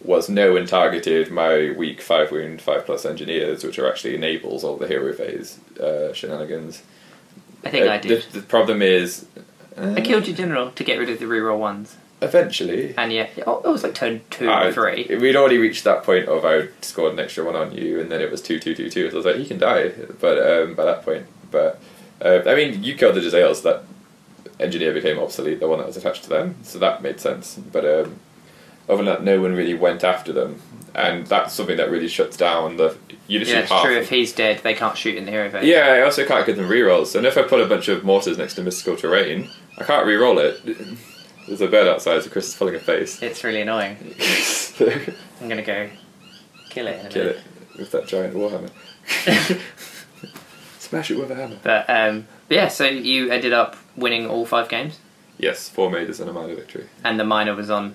was 0.00 0.30
no 0.30 0.54
one 0.54 0.64
targeted 0.66 1.30
my 1.30 1.72
weak 1.76 2.00
5 2.00 2.30
wound 2.32 2.62
5 2.62 2.86
plus 2.86 3.04
engineers, 3.04 3.62
which 3.62 3.78
are 3.78 3.86
actually 3.90 4.14
enables 4.14 4.64
all 4.64 4.78
the 4.78 4.86
hero 4.88 5.12
phase 5.12 5.58
uh, 5.78 6.14
shenanigans. 6.14 6.82
I 7.64 7.70
think 7.70 7.86
Uh, 7.86 7.92
I 7.92 7.98
did. 7.98 8.22
The, 8.22 8.40
the 8.40 8.46
problem 8.46 8.82
is. 8.82 9.26
I 9.76 10.00
killed 10.00 10.26
your 10.26 10.36
general 10.36 10.70
to 10.72 10.82
get 10.84 10.98
rid 10.98 11.08
of 11.08 11.18
the 11.20 11.26
reroll 11.26 11.58
ones. 11.58 11.96
Eventually. 12.20 12.94
And 12.96 13.12
yeah, 13.12 13.28
oh, 13.46 13.62
it 13.64 13.68
was 13.68 13.84
like 13.84 13.94
turn 13.94 14.22
two 14.28 14.50
Uh, 14.50 14.66
or 14.66 14.72
three. 14.72 15.06
We'd 15.20 15.36
already 15.36 15.58
reached 15.58 15.84
that 15.84 16.02
point 16.02 16.26
of 16.28 16.44
I 16.44 16.68
scored 16.80 17.12
an 17.12 17.20
extra 17.20 17.44
one 17.44 17.54
on 17.54 17.72
you, 17.72 18.00
and 18.00 18.10
then 18.10 18.20
it 18.20 18.30
was 18.30 18.42
two, 18.42 18.58
two, 18.58 18.74
two, 18.74 18.90
two. 18.90 19.08
So 19.08 19.14
I 19.14 19.16
was 19.18 19.26
like, 19.26 19.36
he 19.36 19.46
can 19.46 19.58
die, 19.58 19.92
but 20.20 20.36
um, 20.38 20.74
by 20.74 20.84
that 20.84 21.04
point, 21.04 21.26
but 21.52 21.78
uh, 22.20 22.40
I 22.44 22.56
mean, 22.56 22.82
you 22.82 22.96
killed 22.96 23.14
the 23.14 23.20
Jezzails. 23.20 23.62
That 23.62 23.84
engineer 24.58 24.92
became 24.92 25.18
obsolete, 25.20 25.60
the 25.60 25.68
one 25.68 25.78
that 25.78 25.86
was 25.86 25.96
attached 25.96 26.24
to 26.24 26.28
them, 26.28 26.56
so 26.64 26.80
that 26.80 27.02
made 27.02 27.20
sense. 27.20 27.54
But 27.70 27.84
um, 27.84 28.18
other 28.88 29.04
than 29.04 29.06
that, 29.06 29.22
no 29.22 29.40
one 29.40 29.54
really 29.54 29.74
went 29.74 30.02
after 30.02 30.32
them, 30.32 30.60
and 30.96 31.24
that's 31.28 31.54
something 31.54 31.76
that 31.76 31.88
really 31.88 32.08
shuts 32.08 32.36
down 32.36 32.78
the. 32.78 32.96
You 33.28 33.38
just 33.38 33.50
Yeah, 33.52 33.58
it's 33.60 33.82
true. 33.82 33.96
If 33.96 34.08
he's 34.08 34.32
dead, 34.32 34.60
they 34.64 34.74
can't 34.74 34.96
shoot 34.96 35.14
in 35.16 35.24
the 35.26 35.30
hero 35.30 35.50
phase. 35.50 35.64
Yeah, 35.64 35.86
I 35.88 36.00
also 36.02 36.24
can't 36.26 36.44
give 36.46 36.56
them 36.56 36.68
rerolls. 36.68 37.14
And 37.14 37.26
if 37.26 37.36
I 37.38 37.42
put 37.42 37.60
a 37.60 37.66
bunch 37.66 37.88
of 37.88 38.02
mortars 38.02 38.38
next 38.38 38.54
to 38.54 38.62
mystical 38.62 38.96
terrain, 38.96 39.48
I 39.78 39.84
can't 39.84 40.06
reroll 40.06 40.38
it. 40.42 40.96
There's 41.46 41.60
a 41.60 41.68
bird 41.68 41.86
outside, 41.88 42.22
so 42.22 42.30
Chris 42.30 42.48
is 42.48 42.56
pulling 42.56 42.74
a 42.74 42.80
face. 42.80 43.22
It's 43.22 43.44
really 43.44 43.60
annoying. 43.60 43.96
Kill 44.18 44.90
I'm 45.40 45.48
gonna 45.48 45.62
go 45.62 45.88
kill 46.70 46.86
it. 46.88 47.14
In 47.14 47.22
a 47.22 47.24
it 47.30 47.40
with 47.78 47.90
that 47.92 48.06
giant 48.06 48.34
warhammer. 48.34 48.70
Smash 50.78 51.10
it 51.10 51.18
with 51.18 51.30
a 51.30 51.34
hammer. 51.34 51.58
But 51.62 51.88
um, 51.88 52.26
yeah, 52.48 52.68
so 52.68 52.84
you 52.86 53.30
ended 53.30 53.52
up 53.52 53.76
winning 53.96 54.26
all 54.26 54.46
five 54.46 54.68
games, 54.68 54.98
Yes, 55.38 55.68
four 55.68 55.88
majors 55.90 56.18
and 56.18 56.28
a 56.28 56.32
minor 56.32 56.54
victory. 56.56 56.86
and 57.04 57.18
the 57.20 57.24
minor 57.24 57.54
was 57.54 57.70
on. 57.70 57.94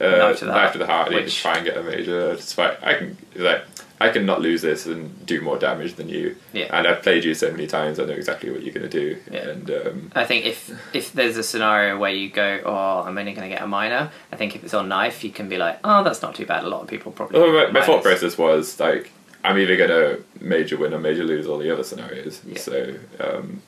Uh, 0.00 0.08
Knife 0.08 0.38
to 0.38 0.44
the 0.46 0.52
knife 0.52 0.60
heart, 0.60 0.72
to 0.72 0.78
the 0.78 0.86
heart. 0.86 1.08
I 1.12 1.14
need 1.16 1.28
to 1.28 1.34
try 1.34 1.56
and 1.56 1.64
get 1.64 1.76
a 1.76 1.82
major. 1.82 2.36
Despite 2.36 2.82
I 2.82 2.94
can 2.94 3.16
like 3.36 3.62
I 4.00 4.10
can 4.10 4.24
not 4.24 4.40
lose 4.40 4.62
this 4.62 4.86
and 4.86 5.26
do 5.26 5.40
more 5.40 5.58
damage 5.58 5.94
than 5.94 6.08
you. 6.08 6.36
Yeah. 6.52 6.68
And 6.70 6.86
I've 6.86 7.02
played 7.02 7.24
you 7.24 7.34
so 7.34 7.50
many 7.50 7.66
times. 7.66 7.98
I 7.98 8.04
know 8.04 8.12
exactly 8.12 8.50
what 8.50 8.62
you're 8.62 8.74
going 8.74 8.88
to 8.88 9.00
do. 9.00 9.18
Yeah. 9.30 9.48
And 9.48 9.70
um, 9.70 10.12
I 10.14 10.24
think 10.24 10.46
if 10.46 10.70
if 10.94 11.12
there's 11.12 11.36
a 11.36 11.42
scenario 11.42 11.98
where 11.98 12.12
you 12.12 12.30
go, 12.30 12.60
oh, 12.64 13.02
I'm 13.02 13.18
only 13.18 13.32
going 13.32 13.48
to 13.48 13.54
get 13.54 13.62
a 13.62 13.66
minor. 13.66 14.10
I 14.32 14.36
think 14.36 14.54
if 14.54 14.62
it's 14.62 14.74
on 14.74 14.88
knife, 14.88 15.24
you 15.24 15.30
can 15.30 15.48
be 15.48 15.56
like, 15.56 15.80
oh, 15.82 16.04
that's 16.04 16.22
not 16.22 16.34
too 16.34 16.46
bad. 16.46 16.64
A 16.64 16.68
lot 16.68 16.82
of 16.82 16.88
people 16.88 17.12
probably. 17.12 17.40
well, 17.40 17.52
my, 17.52 17.72
my 17.72 17.84
thought 17.84 18.02
process 18.02 18.38
was 18.38 18.78
like 18.78 19.10
I'm 19.44 19.58
either 19.58 19.76
going 19.76 19.90
to 19.90 20.24
major 20.40 20.76
win 20.76 20.94
or 20.94 20.98
major 20.98 21.24
lose 21.24 21.46
all 21.46 21.58
the 21.58 21.72
other 21.72 21.84
scenarios. 21.84 22.42
Yeah. 22.44 22.58
So 22.58 22.94
um, 23.20 23.62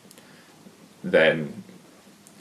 then 1.02 1.64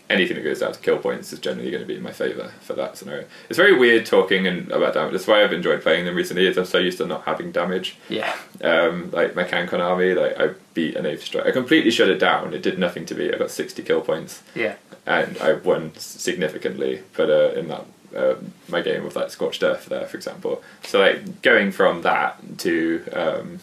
anything 0.10 0.36
that 0.38 0.44
goes 0.44 0.60
down 0.60 0.72
to 0.74 0.80
kill 0.80 0.98
points 0.98 1.32
is 1.32 1.40
generally 1.40 1.70
going 1.70 1.84
to 1.84 1.88
be 1.88 1.96
in 1.96 2.02
my 2.02 2.12
favour 2.12 2.52
for 2.62 2.74
that 2.74 2.98
scenario. 2.98 3.26
It's 3.50 3.58
very 3.58 3.78
weird 3.78 4.06
talking 4.06 4.48
and 4.48 4.72
about 4.72 4.94
damage. 4.96 5.12
That's 5.14 5.28
why 5.28 5.44
I've 5.44 5.54
enjoyed 5.54 5.82
playing 5.84 6.06
them 6.06 6.16
recently. 6.16 6.48
Is 6.48 6.58
I'm 6.58 6.66
so 6.66 6.80
used 6.80 6.98
to 6.98 7.06
not 7.06 7.24
having 7.26 7.52
damage. 7.52 7.98
Yeah, 8.10 8.36
Um, 8.64 9.12
like 9.12 9.36
my 9.36 9.44
Cancon 9.44 9.82
army, 9.82 10.14
like 10.16 10.40
I 10.40 10.50
beat 10.74 10.96
an 10.96 11.06
eighth 11.06 11.24
strike. 11.24 11.46
I 11.46 11.52
completely 11.52 11.92
shut 11.92 12.10
it 12.10 12.18
down. 12.20 12.54
It 12.54 12.64
did 12.64 12.80
nothing 12.80 13.06
to 13.08 13.16
me. 13.16 13.32
I 13.32 13.38
got 13.38 13.52
sixty 13.52 13.84
kill 13.84 14.02
points, 14.02 14.42
yeah, 14.56 14.76
and 15.06 15.38
I 15.40 15.54
won 15.54 15.92
significantly. 15.96 17.04
But 17.16 17.30
uh, 17.30 17.52
in 17.60 17.68
that 17.68 17.86
uh, 18.16 18.36
my 18.68 18.82
game 18.82 19.04
with 19.04 19.16
like 19.16 19.30
Scorched 19.30 19.62
Earth 19.64 19.86
there, 19.86 20.06
for 20.08 20.18
example. 20.18 20.64
So 20.84 21.00
like 21.00 21.42
going 21.42 21.72
from 21.72 22.02
that 22.02 22.40
to 22.60 23.04
um, 23.14 23.60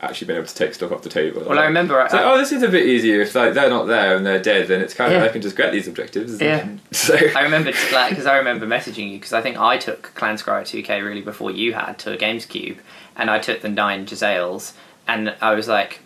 actually 0.00 0.26
being 0.28 0.38
able 0.38 0.46
to 0.46 0.54
take 0.54 0.74
stuff 0.74 0.92
off 0.92 1.02
the 1.02 1.08
table. 1.08 1.42
Well, 1.46 1.58
I 1.58 1.64
remember. 1.64 2.00
It's 2.02 2.12
like, 2.12 2.24
oh, 2.24 2.38
this 2.38 2.52
is 2.52 2.62
a 2.62 2.68
bit 2.68 2.86
easier. 2.86 3.20
If 3.20 3.34
like 3.34 3.54
they're 3.54 3.70
not 3.70 3.86
there 3.86 4.16
and 4.16 4.24
they're 4.24 4.40
dead, 4.40 4.68
then 4.68 4.80
it's 4.80 4.94
kind 4.94 5.12
of 5.12 5.20
Yeah. 5.20 5.26
I 5.26 5.30
can 5.30 5.42
just 5.42 5.56
get 5.56 5.72
these 5.72 5.88
objectives. 5.88 6.40
Yeah. 6.40 6.68
So 6.92 7.16
I 7.16 7.42
remember 7.42 7.72
like 7.92 8.10
because 8.10 8.26
I 8.26 8.36
remember 8.36 8.66
messaging 8.66 9.10
you 9.10 9.18
because 9.18 9.32
I 9.32 9.40
think 9.40 9.58
I 9.58 9.76
took 9.76 10.14
Clan 10.14 10.36
Scry 10.36 10.62
2K 10.62 11.04
really 11.04 11.20
before 11.20 11.50
you 11.50 11.74
had 11.74 11.98
to 12.00 12.12
a 12.12 12.16
GamesCube, 12.16 12.78
and 13.16 13.30
I 13.30 13.38
took 13.38 13.60
the 13.60 13.68
nine 13.68 14.06
Jezzails, 14.06 14.72
and 15.06 15.34
I 15.40 15.54
was 15.54 15.68
like, 15.68 16.00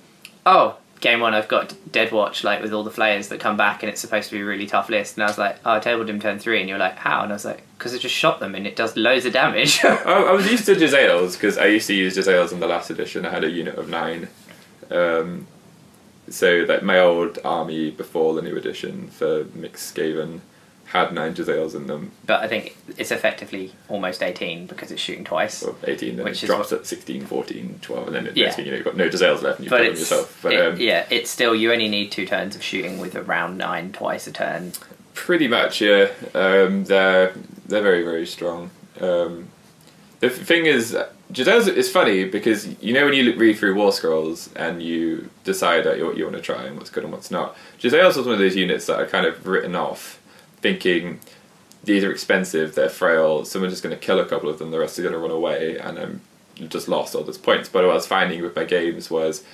oh. 0.47 0.76
Game 1.03 1.18
one, 1.18 1.34
I've 1.34 1.48
got 1.48 1.74
Dead 1.90 2.12
Watch, 2.12 2.44
like 2.44 2.62
with 2.62 2.72
all 2.72 2.84
the 2.84 2.90
flayers 2.90 3.26
that 3.28 3.40
come 3.40 3.57
back, 3.57 3.82
and 3.82 3.90
it's 3.90 4.00
supposed 4.00 4.30
to 4.30 4.36
be 4.36 4.40
a 4.40 4.44
really 4.44 4.68
tough 4.68 4.88
list. 4.88 5.16
And 5.16 5.24
I 5.24 5.26
was 5.26 5.36
like, 5.36 5.57
"Oh, 5.64 5.72
I 5.72 5.80
tabled 5.80 6.09
him 6.09 6.20
turn 6.20 6.38
three, 6.38 6.61
and 6.61 6.68
you're 6.68 6.78
like, 6.78 6.94
"How?" 6.96 7.24
And 7.24 7.32
I 7.32 7.34
was 7.34 7.44
like, 7.44 7.64
"Because 7.76 7.92
I 7.92 7.98
just 7.98 8.14
shot 8.14 8.38
them, 8.38 8.55
and 8.55 8.68
it 8.68 8.76
does 8.76 8.96
loads 8.96 9.26
of 9.26 9.32
damage." 9.32 9.80
I, 9.84 9.96
I 9.96 10.32
was 10.32 10.48
used 10.48 10.64
to 10.66 10.74
Jezzails 10.76 11.32
because 11.32 11.59
I 11.59 11.66
used 11.66 11.88
to 11.88 11.94
use 11.94 12.16
Jezzails 12.16 12.53
in 12.53 12.61
the 12.61 12.68
last 12.68 12.88
edition. 12.88 13.26
I 13.26 13.30
had 13.30 13.42
a 13.42 13.50
unit 13.50 13.74
of 13.74 13.88
nine. 13.88 14.28
Um, 14.92 15.48
so 16.30 16.64
that 16.66 16.84
my 16.84 17.00
old 17.00 17.40
army 17.44 17.90
before 17.90 18.34
the 18.34 18.42
new 18.42 18.57
edition 18.57 19.09
for 19.09 19.44
Mixed 19.55 19.94
Skaven 19.94 20.40
had 20.93 21.12
nine 21.12 21.34
Jezzails 21.34 21.74
in 21.74 21.86
them. 21.86 22.11
but 22.26 22.43
I 22.43 22.49
think 22.49 22.76
it's 22.99 23.11
effectively 23.11 23.72
almost 23.88 24.22
18 24.22 24.66
because 24.66 24.90
it's 24.90 25.01
shooting 25.01 25.24
twice. 25.24 25.62
Or 25.62 25.74
18, 25.84 26.16
then 26.16 26.24
Which 26.24 26.43
it 26.43 26.47
drops 26.47 26.70
what- 26.70 26.80
at 26.80 26.86
16, 26.86 27.24
14, 27.26 27.78
12, 27.82 28.07
and 28.09 28.16
then 28.16 28.26
it 28.26 28.36
Yeah. 28.36 28.45
next 28.47 28.57
thing 28.57 28.66
you 28.66 28.70
know, 28.72 28.76
you've 28.76 28.84
got 28.84 28.97
no 28.97 29.09
Jezzails 29.09 29.43
left 29.43 29.59
and 29.59 29.64
you 29.64 29.70
but 29.70 29.78
kill 29.78 29.86
them 29.93 29.99
yourself. 29.99 30.38
But 30.43 30.53
it- 30.53 30.61
um, 30.61 30.76
yeah, 30.78 31.07
it's 31.11 31.30
still 31.30 31.55
you 31.55 31.72
only 31.72 31.88
need 31.88 32.12
two 32.12 32.26
turns 32.26 32.55
of 32.55 32.62
shooting 32.62 32.99
with 32.99 33.16
around 33.16 33.57
nine 33.59 33.93
twice 33.93 34.26
a 34.26 34.32
turn. 34.32 34.72
Pretty 35.14 35.49
much, 35.49 35.80
yeah. 35.80 36.09
Um, 36.34 36.84
they're 36.84 37.32
they're 37.66 37.82
very 37.82 38.03
very 38.03 38.26
strong. 38.26 38.70
Um, 39.01 39.49
the 40.20 40.28
thing 40.30 40.66
is, 40.66 40.97
Jezzails 41.32 41.68
is 41.74 41.90
funny 41.90 42.24
because 42.24 42.68
you 42.82 42.93
know 42.93 43.05
when 43.07 43.14
you 43.14 43.34
read 43.36 43.59
through 43.59 43.74
War 43.74 43.93
Scrolls 43.93 44.51
and 44.55 44.82
you 44.82 45.30
decide 45.45 45.84
that 45.84 45.97
you, 45.99 46.07
what 46.07 46.16
you 46.16 46.24
want 46.24 46.36
to 46.36 46.43
try 46.43 46.64
and 46.64 46.76
what's 46.76 46.90
good 46.90 47.03
and 47.05 47.12
what's 47.12 47.30
not. 47.30 47.57
Jezzails 47.80 48.16
was 48.16 48.26
one 48.26 48.34
of 48.34 48.38
those 48.38 48.57
units 48.57 48.86
that 48.86 48.99
are 49.01 49.07
kind 49.07 49.26
of 49.26 49.47
written 49.47 49.74
off, 49.74 50.18
thinking 50.62 51.20
these 51.84 52.04
are 52.04 52.10
expensive, 52.10 52.74
they're 52.74 52.88
frail. 52.88 53.44
Someone's 53.44 53.72
just 53.72 53.82
going 53.82 53.94
to 53.94 54.00
kill 54.00 54.20
a 54.20 54.24
couple 54.24 54.48
of 54.48 54.58
them, 54.58 54.70
the 54.70 54.78
rest 54.78 54.98
are 54.98 55.02
going 55.02 55.12
to 55.12 55.18
run 55.18 55.30
away, 55.30 55.78
and 55.78 55.98
I'm 55.98 56.20
just 56.68 56.88
lost 56.88 57.14
all 57.14 57.24
those 57.24 57.38
points. 57.38 57.68
But 57.68 57.84
what 57.84 57.90
I 57.90 57.94
was 57.94 58.06
finding 58.06 58.40
with 58.42 58.56
my 58.56 58.64
games 58.64 59.10
was 59.10 59.44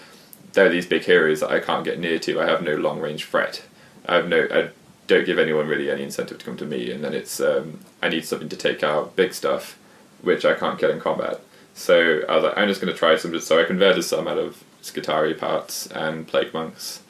there 0.52 0.66
are 0.66 0.70
these 0.70 0.86
big 0.86 1.04
heroes 1.04 1.40
that 1.40 1.50
I 1.50 1.61
can't 1.61 1.84
get 1.84 1.98
near 1.98 2.18
to. 2.20 2.40
I 2.40 2.46
have 2.46 2.62
no 2.62 2.74
long 2.74 3.00
range 3.00 3.24
threat. 3.24 3.62
I 4.06 4.16
have 4.16 4.28
no. 4.28 4.46
I 4.50 4.70
don't 5.06 5.24
give 5.24 5.38
anyone 5.38 5.66
really 5.66 5.90
any 5.90 6.02
incentive 6.02 6.38
to 6.38 6.44
come 6.44 6.56
to 6.59 6.66
me, 6.66 6.90
and 6.90 7.02
then 7.02 7.14
it's 7.14 7.40
um, 7.40 7.80
I 8.02 8.09
need 8.09 8.24
something 8.24 8.48
to 8.48 8.56
take 8.56 8.82
out 8.82 9.16
big 9.16 9.32
stuff, 9.32 9.78
which 10.22 10.44
I 10.44 10.54
can't 10.54 10.78
kill 10.78 10.90
in 10.90 11.00
combat. 11.00 11.40
So 11.74 12.22
I 12.28 12.34
was 12.34 12.44
like, 12.44 12.59
I'm 12.59 12.68
just 12.68 12.80
going 12.80 12.92
to 12.92 12.98
try 12.98 13.16
some. 13.16 13.38
So 13.40 13.61
I 13.61 13.64
converted 13.64 14.04
some 14.04 14.28
out 14.28 14.38
of 14.38 14.62
Skitarii 14.82 15.38
parts 15.38 15.86
and 15.86 16.26
Plague 16.26 16.52
Monks, 16.52 17.02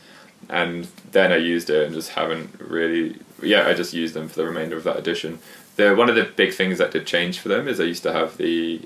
and 0.49 0.89
then 1.11 1.33
I 1.33 1.37
used 1.37 1.71
it 1.71 1.87
and 1.87 1.95
just 1.95 2.11
haven't 2.11 2.61
really. 2.61 3.17
Yeah, 3.43 3.67
I 3.67 3.75
just 3.75 3.95
used 3.95 4.15
them 4.15 4.29
for 4.29 4.37
the 4.37 4.47
remainder 4.47 4.77
of 4.77 4.85
that 4.85 4.97
edition. 4.97 5.39
The 5.77 5.95
one 5.95 6.09
of 6.09 6.17
the 6.17 6.25
big 6.25 6.53
things 6.53 6.79
that 6.79 6.91
did 6.91 7.07
change 7.07 7.39
for 7.39 7.49
them 7.49 7.69
is 7.69 7.81
I 7.81 7.85
used 7.85 8.03
to 8.03 8.13
have 8.13 8.37
the, 8.37 8.83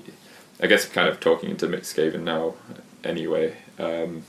I 0.61 0.67
guess 0.67 0.85
kind 0.85 1.07
of 1.09 1.19
talking 1.19 1.49
into 1.49 1.67
Mixed 1.67 1.95
Skaven 1.95 2.21
now, 2.21 2.53
anyway. 3.03 3.57
Um, 3.79 4.23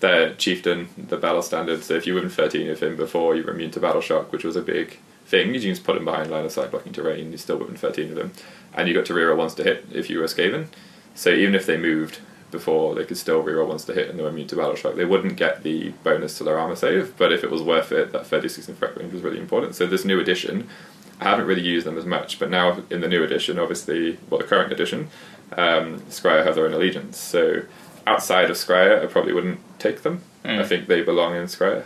the 0.00 0.34
chieftain, 0.38 0.88
the 0.96 1.16
battle 1.16 1.42
standard. 1.42 1.82
So 1.82 1.94
if 1.94 2.06
you 2.06 2.14
win 2.14 2.28
13 2.28 2.68
of 2.70 2.82
him 2.82 2.96
before, 2.96 3.36
you 3.36 3.42
were 3.42 3.52
immune 3.52 3.70
to 3.72 3.80
battle 3.80 4.00
shock, 4.00 4.32
which 4.32 4.44
was 4.44 4.56
a 4.56 4.62
big 4.62 4.98
thing. 5.26 5.54
You 5.54 5.60
can 5.60 5.70
just 5.70 5.84
put 5.84 5.96
him 5.96 6.04
behind 6.04 6.30
line 6.30 6.44
of 6.44 6.52
sight 6.52 6.70
blocking 6.70 6.92
terrain. 6.92 7.32
You 7.32 7.38
still 7.38 7.58
win 7.58 7.76
13 7.76 8.10
of 8.10 8.16
them, 8.16 8.32
and 8.74 8.88
you 8.88 8.94
got 8.94 9.06
to 9.06 9.14
reroll 9.14 9.36
once 9.36 9.54
to 9.54 9.62
hit 9.62 9.86
if 9.92 10.10
you 10.10 10.18
were 10.18 10.26
Skaven. 10.26 10.66
So 11.14 11.30
even 11.30 11.54
if 11.54 11.66
they 11.66 11.76
moved 11.76 12.18
before, 12.54 12.94
they 12.94 13.04
could 13.04 13.18
still 13.18 13.44
reroll 13.44 13.68
once 13.68 13.84
to 13.84 13.92
hit, 13.92 14.08
and 14.08 14.18
they 14.18 14.22
were 14.22 14.30
immune 14.30 14.48
to 14.48 14.56
battle 14.56 14.74
shock. 14.74 14.94
They 14.94 15.04
wouldn't 15.04 15.36
get 15.36 15.62
the 15.62 15.90
bonus 16.02 16.38
to 16.38 16.44
their 16.44 16.58
armor 16.58 16.76
save, 16.76 17.16
but 17.18 17.32
if 17.32 17.44
it 17.44 17.50
was 17.50 17.62
worth 17.62 17.92
it, 17.92 18.12
that 18.12 18.26
36 18.26 18.68
in 18.68 18.76
threat 18.76 18.96
range 18.96 19.12
was 19.12 19.22
really 19.22 19.38
important. 19.38 19.74
So 19.74 19.86
this 19.86 20.04
new 20.04 20.18
edition, 20.18 20.68
I 21.20 21.24
haven't 21.24 21.46
really 21.46 21.62
used 21.62 21.86
them 21.86 21.98
as 21.98 22.06
much, 22.06 22.38
but 22.38 22.48
now 22.48 22.82
in 22.88 23.02
the 23.02 23.08
new 23.08 23.22
edition, 23.22 23.58
obviously, 23.58 24.18
well, 24.30 24.38
the 24.38 24.46
current 24.46 24.72
edition, 24.72 25.08
um, 25.52 26.00
Skryre 26.02 26.44
have 26.44 26.54
their 26.54 26.66
own 26.66 26.72
allegiance. 26.72 27.18
So 27.18 27.62
outside 28.06 28.50
of 28.50 28.56
Skryre, 28.56 29.02
I 29.02 29.06
probably 29.06 29.32
wouldn't 29.32 29.60
take 29.78 30.02
them. 30.02 30.22
Mm. 30.44 30.60
I 30.60 30.64
think 30.64 30.86
they 30.86 31.02
belong 31.02 31.36
in 31.36 31.44
Skryre. 31.44 31.84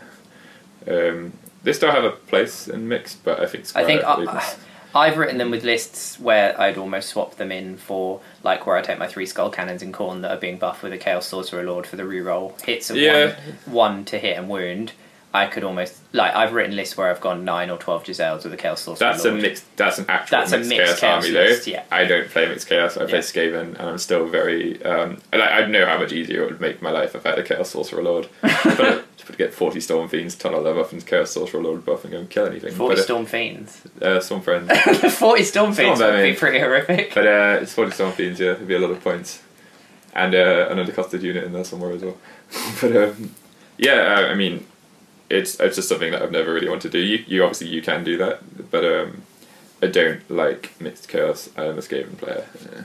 Um, 0.86 1.32
they 1.62 1.72
still 1.72 1.90
have 1.90 2.04
a 2.04 2.12
place 2.12 2.68
in 2.68 2.88
mixed, 2.88 3.24
but 3.24 3.40
I 3.40 3.46
think 3.46 3.64
Skryre 3.64 3.82
I 3.82 3.84
think. 3.84 4.02
I've 4.94 5.16
written 5.18 5.38
them 5.38 5.50
with 5.50 5.64
lists 5.64 6.18
where 6.18 6.58
I'd 6.60 6.78
almost 6.78 7.10
swap 7.10 7.36
them 7.36 7.52
in 7.52 7.76
for 7.76 8.20
like 8.42 8.66
where 8.66 8.76
I 8.76 8.82
take 8.82 8.98
my 8.98 9.06
three 9.06 9.26
skull 9.26 9.50
cannons 9.50 9.82
in 9.82 9.92
Khorne 9.92 10.22
that 10.22 10.30
are 10.30 10.40
being 10.40 10.58
buffed 10.58 10.82
with 10.82 10.92
a 10.92 10.98
chaos 10.98 11.26
sorcerer 11.26 11.62
lord 11.62 11.86
for 11.86 11.96
the 11.96 12.04
reroll 12.04 12.58
hits 12.62 12.88
of 12.90 12.96
Yeah. 12.96 13.26
one, 13.26 13.36
one 13.66 14.04
to 14.06 14.18
hit 14.18 14.38
and 14.38 14.48
wound. 14.48 14.92
I 15.34 15.46
could 15.46 15.62
almost 15.62 15.98
like 16.14 16.34
I've 16.34 16.54
written 16.54 16.74
lists 16.74 16.96
where 16.96 17.10
I've 17.10 17.20
gone 17.20 17.44
nine 17.44 17.68
or 17.68 17.76
twelve 17.76 18.04
Jezzails 18.04 18.44
with 18.44 18.52
a 18.54 18.56
chaos 18.56 18.80
sorcerer 18.80 19.10
That's 19.12 19.24
a 19.26 19.30
lord. 19.30 19.42
mixed. 19.42 19.76
That's 19.76 19.98
an 19.98 20.06
actual 20.08 20.38
That's 20.38 20.52
a 20.52 20.56
mixed, 20.58 20.70
mixed 20.70 20.86
chaos, 20.86 21.00
chaos 21.00 21.24
army 21.24 21.34
list, 21.34 21.64
though. 21.66 21.70
yeah. 21.72 21.84
I 21.90 22.04
don't 22.06 22.28
play 22.30 22.46
mixed 22.48 22.66
chaos. 22.68 22.96
I 22.96 23.04
play 23.04 23.18
Yeah. 23.18 23.24
Skaven, 23.24 23.60
and 23.78 23.80
I'm 23.90 23.98
still 23.98 24.26
very. 24.26 24.82
Um, 24.82 25.18
like, 25.32 25.50
I 25.50 25.66
know 25.66 25.84
how 25.84 25.98
much 25.98 26.12
easier 26.12 26.44
it 26.44 26.50
would 26.50 26.60
make 26.62 26.80
my 26.80 26.90
life 26.90 27.14
if 27.14 27.26
I 27.26 27.30
had 27.30 27.38
a 27.38 27.42
chaos 27.42 27.70
sorcerer 27.70 28.02
lord. 28.02 28.28
but 28.42 29.04
to 29.18 29.32
get 29.36 29.52
forty 29.52 29.80
storm 29.80 30.08
fiends, 30.08 30.34
tunnel 30.34 30.62
them 30.62 30.78
up 30.78 30.92
and 30.92 31.04
chaos 31.06 31.30
sorcerer 31.32 31.62
lord 31.62 31.84
buff 31.84 32.04
and 32.04 32.12
go 32.12 32.20
and 32.20 32.30
kill 32.30 32.46
anything. 32.46 32.72
Forty 32.72 32.94
but, 32.94 33.00
uh, 33.00 33.04
storm 33.04 33.26
fiends. 33.26 33.82
Uh, 34.00 34.20
storm 34.20 34.40
friends. 34.40 34.70
Forty 35.18 35.44
storm 35.44 35.74
fiends 35.74 36.00
would 36.00 36.22
be 36.22 36.32
pretty 36.34 36.58
horrific. 36.58 37.12
But 37.14 37.26
uh, 37.26 37.58
it's 37.60 37.74
40 37.74 37.90
storm 37.92 38.12
fiends, 38.12 38.40
yeah, 38.40 38.52
it'd 38.52 38.66
be 38.66 38.74
a 38.74 38.78
lot 38.78 38.90
of 38.92 39.02
points. 39.04 39.42
And 40.14 40.34
uh, 40.34 40.68
an 40.70 40.78
undercosted 40.78 41.20
unit 41.20 41.44
in 41.44 41.52
there 41.52 41.64
somewhere 41.64 41.92
as 41.92 42.02
well. 42.02 42.16
but 42.80 42.96
um, 42.96 43.34
yeah, 43.76 44.16
uh, 44.16 44.32
I 44.32 44.34
mean, 44.34 44.66
it's 45.30 45.60
it's 45.60 45.76
just 45.76 45.88
something 45.88 46.12
that 46.12 46.22
I've 46.22 46.32
never 46.32 46.52
really 46.52 46.68
wanted 46.68 46.90
to 46.92 46.98
do. 46.98 46.98
You, 46.98 47.24
you 47.26 47.42
obviously 47.42 47.68
you 47.68 47.82
can 47.82 48.04
do 48.04 48.16
that, 48.18 48.70
but 48.70 48.84
um, 48.84 49.22
I 49.82 49.86
don't 49.86 50.28
like 50.30 50.80
mixed 50.80 51.08
chaos. 51.08 51.50
I'm 51.56 51.78
a 51.78 51.82
Skaven 51.82 52.16
player, 52.16 52.46
uh, 52.74 52.82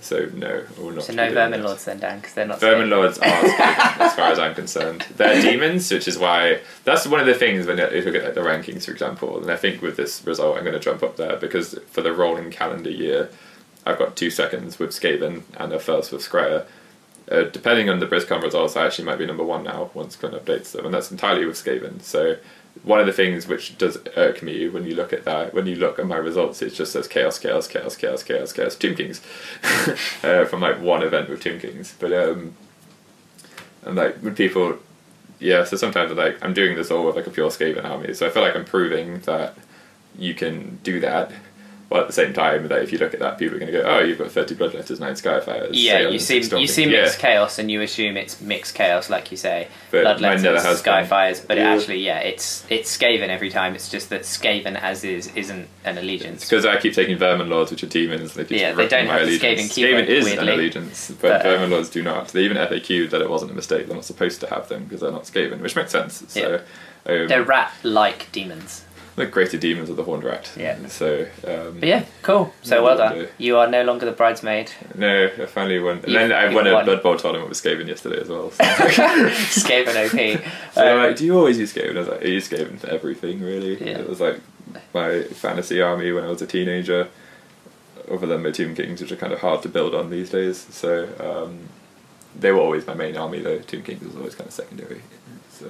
so 0.00 0.28
no, 0.34 0.64
I 0.76 0.80
will 0.80 0.92
not. 0.92 1.04
So 1.04 1.14
no 1.14 1.32
vermin 1.32 1.62
lords 1.62 1.84
then, 1.84 1.98
Dan, 1.98 2.18
because 2.18 2.34
they're 2.34 2.46
not. 2.46 2.60
Vermin 2.60 2.90
lords 2.90 3.18
are 3.18 3.24
Skaven, 3.26 4.00
as 4.00 4.14
far 4.14 4.30
as 4.30 4.38
I'm 4.38 4.54
concerned. 4.54 5.06
They're 5.16 5.40
demons, 5.40 5.90
which 5.90 6.06
is 6.06 6.18
why 6.18 6.60
that's 6.84 7.06
one 7.06 7.20
of 7.20 7.26
the 7.26 7.34
things 7.34 7.66
when 7.66 7.78
you 7.78 7.84
look 7.84 8.14
at 8.14 8.34
the 8.34 8.42
rankings, 8.42 8.84
for 8.84 8.92
example. 8.92 9.40
And 9.40 9.50
I 9.50 9.56
think 9.56 9.80
with 9.80 9.96
this 9.96 10.24
result, 10.26 10.56
I'm 10.58 10.64
going 10.64 10.74
to 10.74 10.80
jump 10.80 11.02
up 11.02 11.16
there 11.16 11.36
because 11.36 11.78
for 11.90 12.02
the 12.02 12.12
rolling 12.12 12.50
calendar 12.50 12.90
year, 12.90 13.30
I've 13.86 13.98
got 13.98 14.16
two 14.16 14.30
seconds 14.30 14.78
with 14.78 14.90
Skaven 14.90 15.42
and 15.56 15.72
a 15.72 15.80
first 15.80 16.12
with 16.12 16.28
Skryre. 16.28 16.66
Uh, 17.30 17.44
depending 17.44 17.88
on 17.88 18.00
the 18.00 18.06
BrizCon 18.06 18.42
results, 18.42 18.76
I 18.76 18.86
actually 18.86 19.04
might 19.04 19.18
be 19.18 19.26
number 19.26 19.44
one 19.44 19.62
now 19.62 19.90
once 19.94 20.16
Clint 20.16 20.34
updates 20.34 20.72
them, 20.72 20.84
and 20.84 20.92
that's 20.92 21.12
entirely 21.12 21.46
with 21.46 21.56
Skaven. 21.56 22.02
So 22.02 22.36
one 22.82 22.98
of 22.98 23.06
the 23.06 23.12
things 23.12 23.46
which 23.46 23.76
does 23.78 23.98
irk 24.16 24.42
me 24.42 24.68
when 24.68 24.84
you 24.84 24.94
look 24.94 25.12
at 25.12 25.24
that, 25.24 25.54
when 25.54 25.66
you 25.66 25.76
look 25.76 25.98
at 25.98 26.06
my 26.06 26.16
results, 26.16 26.62
it 26.62 26.70
just 26.70 26.92
says 26.92 27.06
chaos, 27.06 27.38
chaos, 27.38 27.68
chaos, 27.68 27.96
chaos, 27.96 28.22
chaos, 28.22 28.52
chaos, 28.52 28.74
Tomb 28.74 28.96
Kings, 28.96 29.20
uh, 30.22 30.44
from 30.44 30.60
like 30.60 30.80
one 30.80 31.02
event 31.02 31.28
with 31.28 31.40
Tomb 31.40 31.60
Kings. 31.60 31.94
But 31.98 32.12
um, 32.12 32.54
and 33.84 33.96
like 33.96 34.16
when 34.18 34.34
people, 34.34 34.78
yeah. 35.38 35.64
So 35.64 35.76
sometimes 35.76 36.12
like 36.12 36.42
I'm 36.44 36.54
doing 36.54 36.76
this 36.76 36.90
all 36.90 37.06
with 37.06 37.16
like 37.16 37.26
a 37.26 37.30
pure 37.30 37.50
Skaven 37.50 37.84
army, 37.84 38.14
so 38.14 38.26
I 38.26 38.30
feel 38.30 38.42
like 38.42 38.56
I'm 38.56 38.64
proving 38.64 39.20
that 39.20 39.54
you 40.18 40.34
can 40.34 40.78
do 40.82 41.00
that. 41.00 41.30
But 41.90 42.02
at 42.02 42.06
the 42.06 42.12
same 42.12 42.32
time, 42.32 42.68
that 42.68 42.82
if 42.82 42.92
you 42.92 42.98
look 42.98 43.14
at 43.14 43.18
that, 43.20 43.36
people 43.36 43.56
are 43.56 43.58
going 43.58 43.72
to 43.72 43.76
go, 43.78 43.84
"Oh, 43.84 43.98
you've 43.98 44.16
got 44.16 44.30
thirty 44.30 44.54
bloodletters, 44.54 45.00
nine 45.00 45.14
skyfires." 45.14 45.70
Yeah, 45.72 46.08
you 46.08 46.20
see, 46.20 46.36
you 46.38 46.68
see 46.68 46.86
mixed 46.86 47.16
Yeah. 47.18 47.20
chaos, 47.20 47.58
and 47.58 47.68
you 47.68 47.82
assume 47.82 48.16
it's 48.16 48.40
mixed 48.40 48.76
chaos, 48.76 49.10
like 49.10 49.32
you 49.32 49.36
say. 49.36 49.66
But 49.90 50.04
Bloodletters, 50.18 50.42
never 50.44 50.60
has 50.60 50.80
been. 50.82 50.92
Skyfires, 50.94 51.44
but 51.48 51.58
it 51.58 51.62
Yeah. 51.62 51.74
actually, 51.74 51.98
yeah, 51.98 52.20
it's 52.20 52.64
it's 52.70 52.96
Skaven 52.96 53.28
every 53.28 53.50
time. 53.50 53.74
It's 53.74 53.88
just 53.88 54.08
that 54.10 54.20
Skaven 54.22 54.80
as 54.80 55.02
is 55.02 55.32
isn't 55.34 55.66
an 55.84 55.98
allegiance. 55.98 56.48
because 56.48 56.64
I 56.64 56.76
keep 56.76 56.94
taking 56.94 57.18
Vermin 57.18 57.48
Lords, 57.50 57.72
which 57.72 57.82
are 57.82 57.86
demons. 57.88 58.34
They 58.34 58.44
Yeah, 58.56 58.70
they 58.72 58.86
don't 58.86 59.06
have 59.08 59.22
allegiance. 59.22 59.72
Skaven 59.72 59.74
keyword, 59.74 60.08
is 60.08 60.24
weirdly. 60.26 60.42
an 60.46 60.54
allegiance, 60.54 61.10
but, 61.20 61.28
But, 61.28 61.40
uh, 61.40 61.50
Vermin 61.56 61.70
Lords 61.70 61.88
do 61.90 62.04
not. 62.04 62.28
They 62.28 62.42
even 62.42 62.56
FAQ'd 62.56 63.10
that 63.10 63.20
it 63.20 63.28
wasn't 63.28 63.50
a 63.50 63.54
mistake. 63.54 63.88
They're 63.88 63.96
not 63.96 64.04
supposed 64.04 64.38
to 64.42 64.46
have 64.46 64.68
them 64.68 64.84
because 64.84 65.00
they're 65.00 65.10
not 65.10 65.24
Skaven, 65.24 65.58
which 65.60 65.74
makes 65.74 65.90
sense. 65.90 66.22
So, 66.28 66.60
um, 67.06 67.26
They're 67.26 67.42
rat-like 67.42 68.30
demons. 68.30 68.84
The 69.16 69.26
greater 69.26 69.58
demons 69.58 69.90
of 69.90 69.96
the 69.96 70.04
Horned 70.04 70.24
Rat. 70.24 70.50
Yeah. 70.56 70.78
So, 70.86 71.26
um, 71.46 71.80
But 71.80 71.88
yeah, 71.88 72.04
cool. 72.22 72.52
So 72.62 72.82
well 72.82 72.96
done. 72.96 73.14
do. 73.14 73.28
You 73.38 73.56
are 73.58 73.66
no 73.68 73.82
longer 73.84 74.06
the 74.06 74.12
bridesmaid. 74.12 74.70
no, 74.94 75.24
I 75.26 75.46
finally 75.46 75.78
won. 75.80 75.98
And 75.98 76.08
You- 76.08 76.18
then 76.18 76.32
I 76.32 76.48
you 76.48 76.54
won 76.56 76.66
a 76.66 76.72
won. 76.72 76.84
Blood 76.84 77.02
Bowl 77.02 77.16
tournament 77.16 77.48
with 77.48 77.58
Skaven 77.62 77.86
yesterday 77.88 78.20
as 78.20 78.28
well. 78.28 78.50
So, 78.50 78.64
Skaven 78.64 79.96
OP. 80.06 80.42
so 80.74 80.92
Um, 80.92 80.98
like, 81.02 81.16
do 81.16 81.24
you 81.24 81.36
always 81.36 81.58
use 81.58 81.72
Skaven? 81.74 81.96
I 81.96 81.98
was 82.00 82.08
like, 82.08 82.22
I 82.22 82.26
use 82.26 82.48
Skaven 82.48 82.78
for 82.78 82.88
everything, 82.88 83.40
really. 83.40 83.76
Yeah. 83.82 83.98
It 83.98 84.08
was 84.08 84.20
like 84.20 84.40
my 84.94 85.22
fantasy 85.22 85.80
army 85.82 86.12
when 86.12 86.24
I 86.24 86.28
was 86.28 86.40
a 86.42 86.46
teenager, 86.46 87.08
other 88.10 88.26
than 88.26 88.42
my 88.42 88.50
Tomb 88.50 88.74
Kings, 88.74 89.00
which 89.00 89.12
are 89.12 89.16
kind 89.16 89.32
of 89.32 89.40
hard 89.40 89.62
to 89.62 89.68
build 89.68 89.94
on 89.94 90.10
these 90.10 90.30
days. 90.30 90.58
So 90.70 91.08
um, 91.20 91.68
they 92.38 92.52
were 92.52 92.60
always 92.60 92.86
my 92.86 92.94
main 92.94 93.16
army, 93.16 93.40
though. 93.40 93.58
Tomb 93.58 93.82
Kings 93.82 94.02
was 94.04 94.16
always 94.16 94.34
kind 94.34 94.46
of 94.48 94.54
secondary. 94.54 95.02
So 95.50 95.66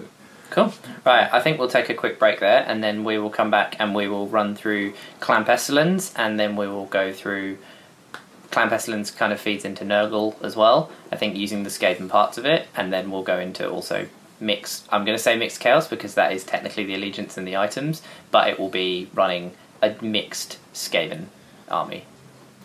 Cool. 0.50 0.72
Right, 1.06 1.28
I 1.32 1.40
think 1.40 1.58
we'll 1.58 1.68
take 1.68 1.88
a 1.88 1.94
quick 1.94 2.18
break 2.18 2.40
there, 2.40 2.64
and 2.66 2.82
then 2.82 3.04
we 3.04 3.18
will 3.18 3.30
come 3.30 3.50
back 3.50 3.76
and 3.78 3.94
we 3.94 4.08
will 4.08 4.26
run 4.26 4.56
through 4.56 4.94
Clan 5.20 5.44
Pestilence, 5.44 6.12
and 6.16 6.38
then 6.38 6.56
we 6.56 6.66
will 6.66 6.86
go 6.86 7.12
through. 7.12 7.58
Clan 8.50 8.68
Pestilence 8.68 9.12
kind 9.12 9.32
of 9.32 9.40
feeds 9.40 9.64
into 9.64 9.84
Nurgle 9.84 10.34
as 10.42 10.56
well. 10.56 10.90
I 11.12 11.16
think 11.16 11.36
using 11.36 11.62
the 11.62 11.70
Skaven 11.70 12.08
parts 12.08 12.36
of 12.36 12.44
it, 12.44 12.66
and 12.74 12.92
then 12.92 13.12
we'll 13.12 13.22
go 13.22 13.38
into 13.38 13.70
also 13.70 14.08
mixed. 14.40 14.88
I'm 14.90 15.04
going 15.04 15.16
to 15.16 15.22
say 15.22 15.36
mixed 15.36 15.60
chaos 15.60 15.86
because 15.86 16.14
that 16.14 16.32
is 16.32 16.42
technically 16.42 16.84
the 16.84 16.94
allegiance 16.94 17.36
and 17.36 17.46
the 17.46 17.56
items, 17.56 18.02
but 18.32 18.48
it 18.48 18.58
will 18.58 18.68
be 18.68 19.08
running 19.14 19.52
a 19.80 19.94
mixed 20.02 20.58
Skaven 20.74 21.26
army, 21.68 22.04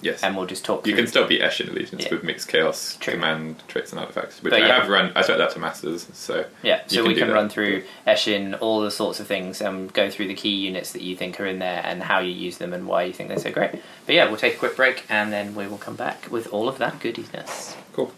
yes. 0.05 0.23
and 0.23 0.37
we'll 0.37 0.45
just 0.45 0.63
talk. 0.63 0.87
you 0.87 0.95
can 0.95 1.07
still 1.07 1.27
be 1.27 1.39
Eshin 1.39 1.69
Allegiance 1.69 2.03
Yeah. 2.03 2.11
with 2.11 2.23
mixed 2.23 2.47
chaos 2.47 2.97
True. 2.99 3.15
command 3.15 3.61
traits 3.67 3.91
and 3.91 3.99
artifacts, 3.99 4.41
which 4.41 4.51
But 4.51 4.61
I 4.61 4.67
yeah. 4.67 4.79
have 4.79 4.89
run. 4.89 5.11
I 5.15 5.21
took 5.23 5.37
that 5.37 5.51
to 5.51 5.59
masters, 5.59 6.07
so 6.13 6.45
Yeah, 6.63 6.81
so 6.87 6.97
can 7.01 7.07
we 7.07 7.15
can 7.15 7.27
that. 7.27 7.33
run 7.33 7.49
through 7.49 7.83
Eshin, 8.07 8.57
all 8.61 8.81
the 8.81 8.91
sorts 8.91 9.19
of 9.19 9.27
things, 9.27 9.59
and 9.61 9.91
go 9.93 10.09
through 10.09 10.27
the 10.27 10.33
key 10.35 10.55
units 10.55 10.91
that 10.93 11.01
you 11.01 11.15
think 11.15 11.39
are 11.41 11.45
in 11.45 11.59
there 11.59 11.81
and 11.83 12.03
how 12.03 12.19
you 12.19 12.31
use 12.31 12.57
them 12.59 12.73
and 12.73 12.87
why 12.87 13.03
you 13.03 13.13
think 13.13 13.29
they're 13.29 13.39
so 13.39 13.51
great. 13.51 13.71
But 14.05 14.15
yeah, 14.15 14.27
we'll 14.27 14.37
take 14.37 14.55
a 14.55 14.57
quick 14.59 14.75
break 14.77 15.03
and 15.09 15.33
then 15.33 15.55
we 15.55 15.67
will 15.67 15.77
come 15.79 15.95
back 15.95 16.31
with 16.31 16.47
all 16.53 16.69
of 16.69 16.77
that 16.77 16.99
goodiness. 16.99 17.75
cool. 17.93 18.11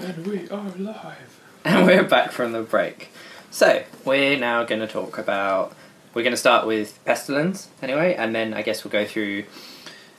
And 0.00 0.26
we 0.26 0.48
are 0.48 0.70
live. 0.78 1.40
And 1.64 1.86
we're 1.86 2.04
back 2.04 2.30
from 2.30 2.52
the 2.52 2.62
break. 2.62 3.10
So, 3.50 3.82
we're 4.04 4.38
now 4.38 4.62
going 4.64 4.80
to 4.80 4.86
talk 4.86 5.18
about. 5.18 5.74
We're 6.18 6.24
going 6.24 6.32
to 6.32 6.36
start 6.36 6.66
with 6.66 6.98
Pestilence, 7.04 7.68
anyway, 7.80 8.16
and 8.16 8.34
then 8.34 8.52
I 8.52 8.62
guess 8.62 8.82
we'll 8.82 8.90
go 8.90 9.04
through 9.04 9.44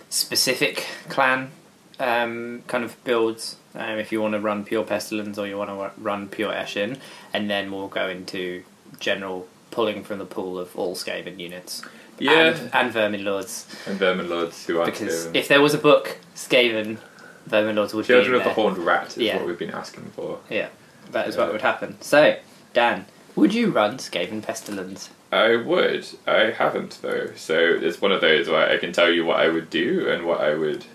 specific 0.10 0.88
clan 1.10 1.52
um, 2.00 2.64
kind 2.68 2.86
of 2.86 2.96
builds. 3.04 3.58
Um, 3.76 4.00
if 4.00 4.10
you 4.10 4.22
want 4.22 4.34
to 4.34 4.40
run 4.40 4.64
pure 4.64 4.86
Pestilence 4.86 5.38
or 5.38 5.46
you 5.46 5.58
want 5.58 5.70
to 5.70 6.02
run 6.02 6.30
pure 6.30 6.54
Eshin, 6.54 7.00
and 7.34 7.50
then 7.50 7.70
we'll 7.70 7.90
go 7.90 8.08
into 8.08 8.64
general 9.02 9.50
pulling 9.72 10.06
from 10.06 10.20
the 10.20 10.26
pool 10.26 10.58
of 10.58 10.74
all 10.78 10.96
Skaven 10.96 11.38
units. 11.38 11.82
Yeah. 12.18 12.56
And, 12.56 12.70
and 12.74 12.94
Vermin 12.94 13.26
Lords. 13.26 13.68
And 13.86 14.00
Vermin 14.00 14.30
Lords, 14.30 14.66
who 14.68 14.80
aren't 14.80 14.94
Because 14.94 15.26
Skaven. 15.28 15.36
if 15.36 15.50
there 15.50 15.62
was 15.62 15.74
a 15.74 15.78
book, 15.78 16.18
Skaven, 16.34 17.00
Vermin 17.46 17.76
Lords 17.76 17.94
would 17.94 18.06
Children 18.06 18.32
be 18.32 18.36
in 18.36 18.42
of 18.48 18.48
the. 18.48 18.54
Horned 18.54 18.78
Rat 18.78 19.08
is 19.08 19.18
Yeah. 19.18 19.36
what 19.36 19.48
we've 19.48 19.60
been 19.60 19.72
asking 19.72 20.06
for. 20.16 20.40
Yeah, 20.50 20.70
that 21.12 21.28
is 21.28 21.36
Yeah. 21.36 21.42
what 21.44 21.52
would 21.52 21.62
happen. 21.62 21.98
So, 22.00 22.38
Dan, 22.74 23.06
would 23.36 23.54
you 23.54 23.72
run 23.72 23.98
Skaven 23.98 24.42
Pestilence? 24.42 25.10
I 25.32 25.56
would. 25.56 26.08
I 26.26 26.52
haven't 26.52 27.00
though. 27.02 27.34
So 27.36 27.56
it's 27.58 28.02
one 28.02 28.12
of 28.12 28.22
those 28.22 28.50
where 28.50 28.70
I 28.70 28.78
can 28.78 28.92
tell 28.92 29.12
you 29.12 29.26
what 29.26 29.40
I 29.40 29.50
would 29.50 29.70
do 29.70 30.10
and 30.10 30.26
what 30.26 30.42
I 30.42 30.56
would, 30.56 30.86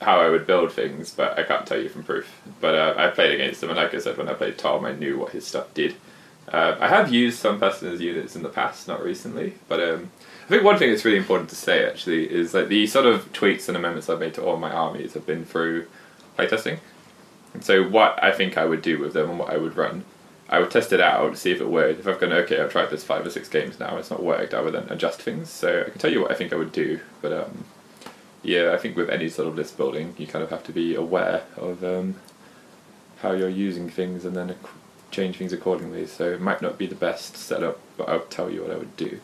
how 0.00 0.20
I 0.20 0.28
would 0.28 0.46
build 0.46 0.72
things, 0.72 1.12
but 1.12 1.38
I 1.38 1.42
can't 1.42 1.66
tell 1.66 1.80
you 1.80 1.88
from 1.88 2.04
proof. 2.04 2.40
But 2.60 2.74
uh, 2.74 2.94
I 2.96 3.08
played 3.08 3.34
against 3.34 3.62
him, 3.62 3.70
and 3.70 3.78
like 3.78 3.94
I 3.94 3.98
said, 3.98 4.16
when 4.16 4.28
I 4.28 4.34
played 4.34 4.58
Tom, 4.58 4.84
I 4.84 4.92
knew 4.92 5.18
what 5.18 5.32
his 5.32 5.46
stuff 5.46 5.72
did. 5.74 5.96
Uh, 6.52 6.76
I 6.80 6.88
have 6.88 7.12
used 7.12 7.38
some 7.38 7.60
Pestilence 7.60 8.00
units 8.00 8.36
in 8.36 8.42
the 8.42 8.48
past, 8.48 8.88
not 8.88 9.02
recently, 9.02 9.54
but 9.68 9.80
um, 9.80 10.10
I 10.44 10.48
think 10.48 10.64
one 10.64 10.76
thing 10.76 10.90
that's 10.90 11.04
really 11.04 11.18
important 11.18 11.50
to 11.50 11.56
say 11.56 11.86
actually 11.88 12.30
is 12.30 12.52
that 12.52 12.68
the 12.68 12.86
sort 12.86 13.06
of 13.06 13.32
tweaks 13.32 13.68
and 13.68 13.76
amendments 13.76 14.08
I've 14.08 14.18
made 14.20 14.34
to 14.34 14.44
all 14.44 14.56
my 14.56 14.70
armies 14.72 15.14
have 15.14 15.24
been 15.24 15.44
through 15.44 15.86
playtesting. 16.36 16.78
And 17.54 17.64
so 17.64 17.82
what 17.88 18.22
I 18.22 18.32
think 18.32 18.58
I 18.58 18.64
would 18.64 18.82
do 18.82 18.98
with 18.98 19.12
them 19.12 19.30
and 19.30 19.38
what 19.38 19.50
I 19.50 19.56
would 19.56 19.76
run, 19.76 20.04
I 20.52 20.58
would 20.58 20.70
test 20.70 20.92
it 20.92 21.00
out, 21.00 21.32
to 21.32 21.36
see 21.36 21.50
if 21.50 21.62
it 21.62 21.68
worked. 21.68 22.00
If 22.00 22.06
I've 22.06 22.20
gone, 22.20 22.30
okay, 22.32 22.60
I've 22.60 22.70
tried 22.70 22.90
this 22.90 23.02
five 23.02 23.24
or 23.24 23.30
six 23.30 23.48
games 23.48 23.80
now, 23.80 23.96
it's 23.96 24.10
not 24.10 24.22
worked, 24.22 24.52
I 24.52 24.60
would 24.60 24.74
then 24.74 24.86
adjust 24.90 25.22
things. 25.22 25.48
So 25.48 25.84
I 25.86 25.90
can 25.90 25.98
tell 25.98 26.12
you 26.12 26.20
what 26.20 26.30
I 26.30 26.34
think 26.34 26.52
I 26.52 26.56
would 26.56 26.72
do, 26.72 27.00
but 27.22 27.32
um, 27.32 27.64
yeah, 28.42 28.72
I 28.74 28.76
think 28.76 28.94
with 28.94 29.08
any 29.08 29.30
sort 29.30 29.48
of 29.48 29.56
list 29.56 29.78
building, 29.78 30.14
you 30.18 30.26
kind 30.26 30.44
of 30.44 30.50
have 30.50 30.62
to 30.64 30.72
be 30.72 30.94
aware 30.94 31.44
of 31.56 31.82
um, 31.82 32.16
how 33.22 33.32
you're 33.32 33.48
using 33.48 33.88
things 33.88 34.26
and 34.26 34.36
then 34.36 34.54
change 35.10 35.38
things 35.38 35.54
accordingly. 35.54 36.06
So 36.06 36.32
it 36.32 36.40
might 36.42 36.60
not 36.60 36.76
be 36.76 36.86
the 36.86 36.96
best 36.96 37.34
setup, 37.36 37.78
but 37.96 38.10
I'll 38.10 38.20
tell 38.20 38.50
you 38.50 38.60
what 38.60 38.72
I 38.72 38.76
would 38.76 38.94
do. 38.98 39.20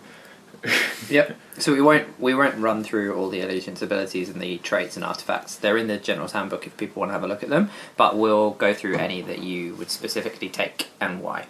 Yep. 1.08 1.36
So 1.58 1.72
we 1.72 1.80
won't 1.80 2.20
we 2.20 2.34
won't 2.34 2.58
run 2.58 2.84
through 2.84 3.16
all 3.16 3.30
the 3.30 3.40
allegiance 3.40 3.80
abilities 3.80 4.28
and 4.28 4.42
the 4.42 4.58
traits 4.58 4.94
and 4.96 5.04
artifacts. 5.04 5.56
They're 5.56 5.78
in 5.78 5.86
the 5.86 5.96
general's 5.96 6.32
handbook 6.32 6.66
if 6.66 6.76
people 6.76 7.00
want 7.00 7.10
to 7.10 7.14
have 7.14 7.24
a 7.24 7.26
look 7.26 7.42
at 7.42 7.48
them. 7.48 7.70
But 7.96 8.18
we'll 8.18 8.50
go 8.50 8.74
through 8.74 8.96
any 8.96 9.22
that 9.22 9.38
you 9.38 9.74
would 9.76 9.90
specifically 9.90 10.50
take 10.50 10.88
and 11.00 11.22
why. 11.22 11.46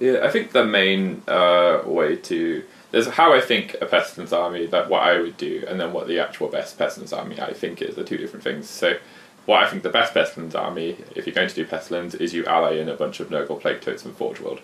Yeah, 0.00 0.24
I 0.24 0.30
think 0.30 0.50
the 0.50 0.64
main 0.64 1.22
uh, 1.28 1.82
way 1.86 2.16
to 2.16 2.64
there's 2.90 3.06
how 3.08 3.32
I 3.32 3.40
think 3.40 3.76
a 3.80 3.86
pestilence 3.86 4.32
army 4.32 4.66
that 4.66 4.88
what 4.88 5.02
I 5.02 5.20
would 5.20 5.36
do, 5.36 5.64
and 5.66 5.80
then 5.80 5.92
what 5.92 6.08
the 6.08 6.18
actual 6.18 6.48
best 6.48 6.76
pestilence 6.76 7.12
army 7.12 7.40
I 7.40 7.52
think 7.52 7.80
is 7.80 7.96
are 7.96 8.04
two 8.04 8.18
different 8.18 8.44
things. 8.44 8.68
So, 8.68 8.98
what 9.46 9.62
I 9.62 9.68
think 9.68 9.82
the 9.82 9.90
best 9.90 10.12
pestilence 10.12 10.54
army, 10.54 10.98
if 11.16 11.26
you're 11.26 11.34
going 11.34 11.48
to 11.48 11.54
do 11.54 11.64
pestilence, 11.64 12.14
is 12.14 12.34
you 12.34 12.44
ally 12.46 12.74
in 12.74 12.88
a 12.88 12.94
bunch 12.94 13.20
of 13.20 13.28
Nurgle 13.28 13.60
plague 13.60 13.80
toads 13.80 14.02
from 14.02 14.14
Forge 14.14 14.40
World. 14.40 14.60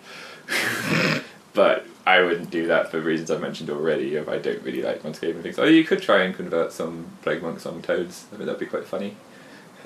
but 1.53 1.85
I 2.05 2.21
wouldn't 2.21 2.49
do 2.49 2.67
that 2.67 2.91
for 2.91 2.99
reasons 2.99 3.31
I've 3.31 3.41
mentioned 3.41 3.69
already. 3.69 4.15
If 4.15 4.27
I 4.27 4.37
don't 4.37 4.61
really 4.63 4.81
like 4.81 5.03
Montescape 5.03 5.41
things, 5.41 5.59
oh, 5.59 5.65
you 5.65 5.83
could 5.83 6.01
try 6.01 6.23
and 6.23 6.35
convert 6.35 6.71
some 6.71 7.07
plague 7.21 7.41
monks 7.41 7.65
on 7.65 7.81
toads. 7.81 8.25
I 8.33 8.37
mean, 8.37 8.45
that'd 8.45 8.59
be 8.59 8.65
quite 8.65 8.85
funny. 8.85 9.15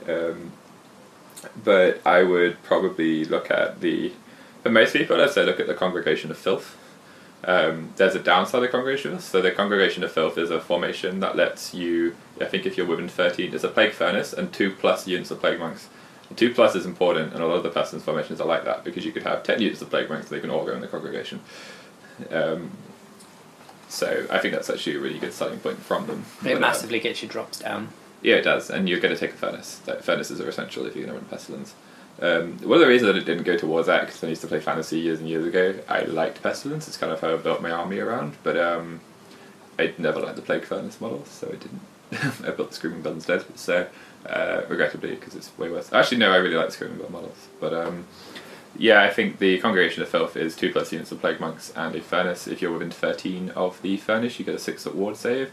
Um, 0.07 0.51
but 1.63 2.01
I 2.05 2.23
would 2.23 2.61
probably 2.63 3.25
look 3.25 3.51
at 3.51 3.81
the. 3.81 4.13
For 4.61 4.69
most 4.69 4.93
people, 4.93 5.19
I'd 5.19 5.31
say 5.31 5.43
look 5.43 5.59
at 5.59 5.67
the 5.67 5.73
Congregation 5.73 6.31
of 6.31 6.37
Filth. 6.37 6.77
Um, 7.45 7.91
there's 7.97 8.15
a 8.15 8.19
downside 8.19 8.63
of 8.63 8.71
Congregation 8.71 9.11
of 9.11 9.17
Filth. 9.17 9.29
So 9.29 9.41
the 9.41 9.51
Congregation 9.51 10.03
of 10.03 10.11
Filth 10.11 10.37
is 10.37 10.49
a 10.49 10.61
formation 10.61 11.19
that 11.19 11.35
lets 11.35 11.73
you. 11.73 12.15
I 12.39 12.45
think 12.45 12.65
if 12.65 12.77
you're 12.77 12.85
within 12.85 13.09
13, 13.09 13.53
it's 13.53 13.63
a 13.63 13.69
plague 13.69 13.91
furnace 13.91 14.31
and 14.31 14.53
two 14.53 14.71
plus 14.71 15.07
units 15.07 15.31
of 15.31 15.41
plague 15.41 15.59
monks. 15.59 15.89
Two 16.35 16.53
plus 16.53 16.75
is 16.75 16.85
important, 16.85 17.33
and 17.33 17.43
a 17.43 17.47
lot 17.47 17.55
of 17.55 17.63
the 17.63 17.69
pestilence 17.69 18.05
formations 18.05 18.41
are 18.41 18.47
like 18.47 18.65
that 18.65 18.83
because 18.83 19.05
you 19.05 19.11
could 19.11 19.23
have 19.23 19.43
10 19.43 19.61
units 19.61 19.81
of 19.81 19.89
plague 19.89 20.09
monks, 20.09 20.29
they 20.29 20.39
can 20.39 20.49
all 20.49 20.65
go 20.65 20.73
in 20.73 20.81
the 20.81 20.87
congregation. 20.87 21.41
Um, 22.31 22.71
so 23.89 24.25
I 24.31 24.39
think 24.39 24.53
that's 24.53 24.69
actually 24.69 24.95
a 24.95 24.99
really 24.99 25.19
good 25.19 25.33
starting 25.33 25.59
point 25.59 25.77
from 25.77 26.07
them. 26.07 26.25
It 26.45 26.57
uh, 26.57 26.59
massively 26.59 26.99
gets 26.99 27.21
your 27.21 27.29
drops 27.29 27.59
down. 27.59 27.89
yeah, 28.21 28.35
it 28.35 28.43
does, 28.43 28.69
and 28.69 28.89
you're 28.89 28.99
going 28.99 29.13
to 29.13 29.19
take 29.19 29.31
a 29.31 29.37
furnace. 29.37 29.81
Like, 29.85 30.01
furnaces 30.01 30.41
are 30.41 30.49
essential 30.49 30.85
if 30.85 30.95
you're 30.95 31.05
going 31.05 31.17
to 31.17 31.21
run 31.21 31.29
pestilence. 31.29 31.75
Um, 32.21 32.57
one 32.59 32.73
of 32.73 32.79
the 32.79 32.87
reasons 32.87 33.13
that 33.13 33.17
it 33.17 33.25
didn't 33.25 33.43
go 33.43 33.57
towards 33.57 33.87
that, 33.87 34.05
because 34.05 34.23
I 34.23 34.27
used 34.27 34.41
to 34.41 34.47
play 34.47 34.59
fantasy 34.59 34.99
years 34.99 35.19
and 35.19 35.27
years 35.27 35.45
ago, 35.45 35.75
I 35.89 36.01
liked 36.03 36.41
pestilence. 36.41 36.87
It's 36.87 36.97
kind 36.97 37.11
of 37.11 37.19
how 37.21 37.33
I 37.33 37.37
built 37.37 37.61
my 37.61 37.71
army 37.71 37.99
around, 37.99 38.35
but 38.43 38.57
um, 38.57 39.01
I 39.77 39.93
never 39.97 40.19
liked 40.19 40.35
the 40.35 40.41
plague 40.41 40.65
furnace 40.65 41.01
model, 41.01 41.25
so 41.25 41.47
I 41.47 41.55
didn't. 41.55 41.81
I 42.47 42.51
built 42.51 42.69
the 42.69 42.75
screaming 42.75 43.01
bell 43.01 43.13
instead. 43.13 43.43
So 43.57 43.87
uh, 44.25 44.61
regrettably, 44.69 45.15
because 45.15 45.35
it's 45.35 45.55
way 45.57 45.69
worse. 45.69 45.91
Actually, 45.93 46.17
no, 46.17 46.31
I 46.31 46.37
really 46.37 46.55
like 46.55 46.71
screaming 46.71 46.97
bell 46.97 47.09
models, 47.11 47.47
but 47.59 47.73
um, 47.73 48.05
yeah, 48.77 49.03
I 49.03 49.09
think 49.09 49.39
the 49.39 49.59
Congregation 49.59 50.01
of 50.01 50.09
Filth 50.09 50.35
is 50.35 50.55
two 50.55 50.71
plus 50.71 50.91
units 50.91 51.11
of 51.11 51.19
plague 51.19 51.39
monks 51.39 51.71
and 51.75 51.95
a 51.95 52.01
furnace. 52.01 52.47
If 52.47 52.61
you're 52.61 52.71
within 52.71 52.91
thirteen 52.91 53.49
of 53.51 53.81
the 53.81 53.97
furnace, 53.97 54.39
you 54.39 54.45
get 54.45 54.55
a 54.55 54.59
six 54.59 54.87
at 54.87 54.95
ward 54.95 55.17
save, 55.17 55.51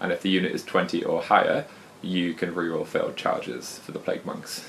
and 0.00 0.12
if 0.12 0.22
the 0.22 0.30
unit 0.30 0.52
is 0.52 0.64
twenty 0.64 1.02
or 1.04 1.22
higher, 1.22 1.66
you 2.02 2.34
can 2.34 2.54
reroll 2.54 2.86
failed 2.86 3.16
charges 3.16 3.78
for 3.78 3.92
the 3.92 3.98
plague 3.98 4.24
monks. 4.26 4.66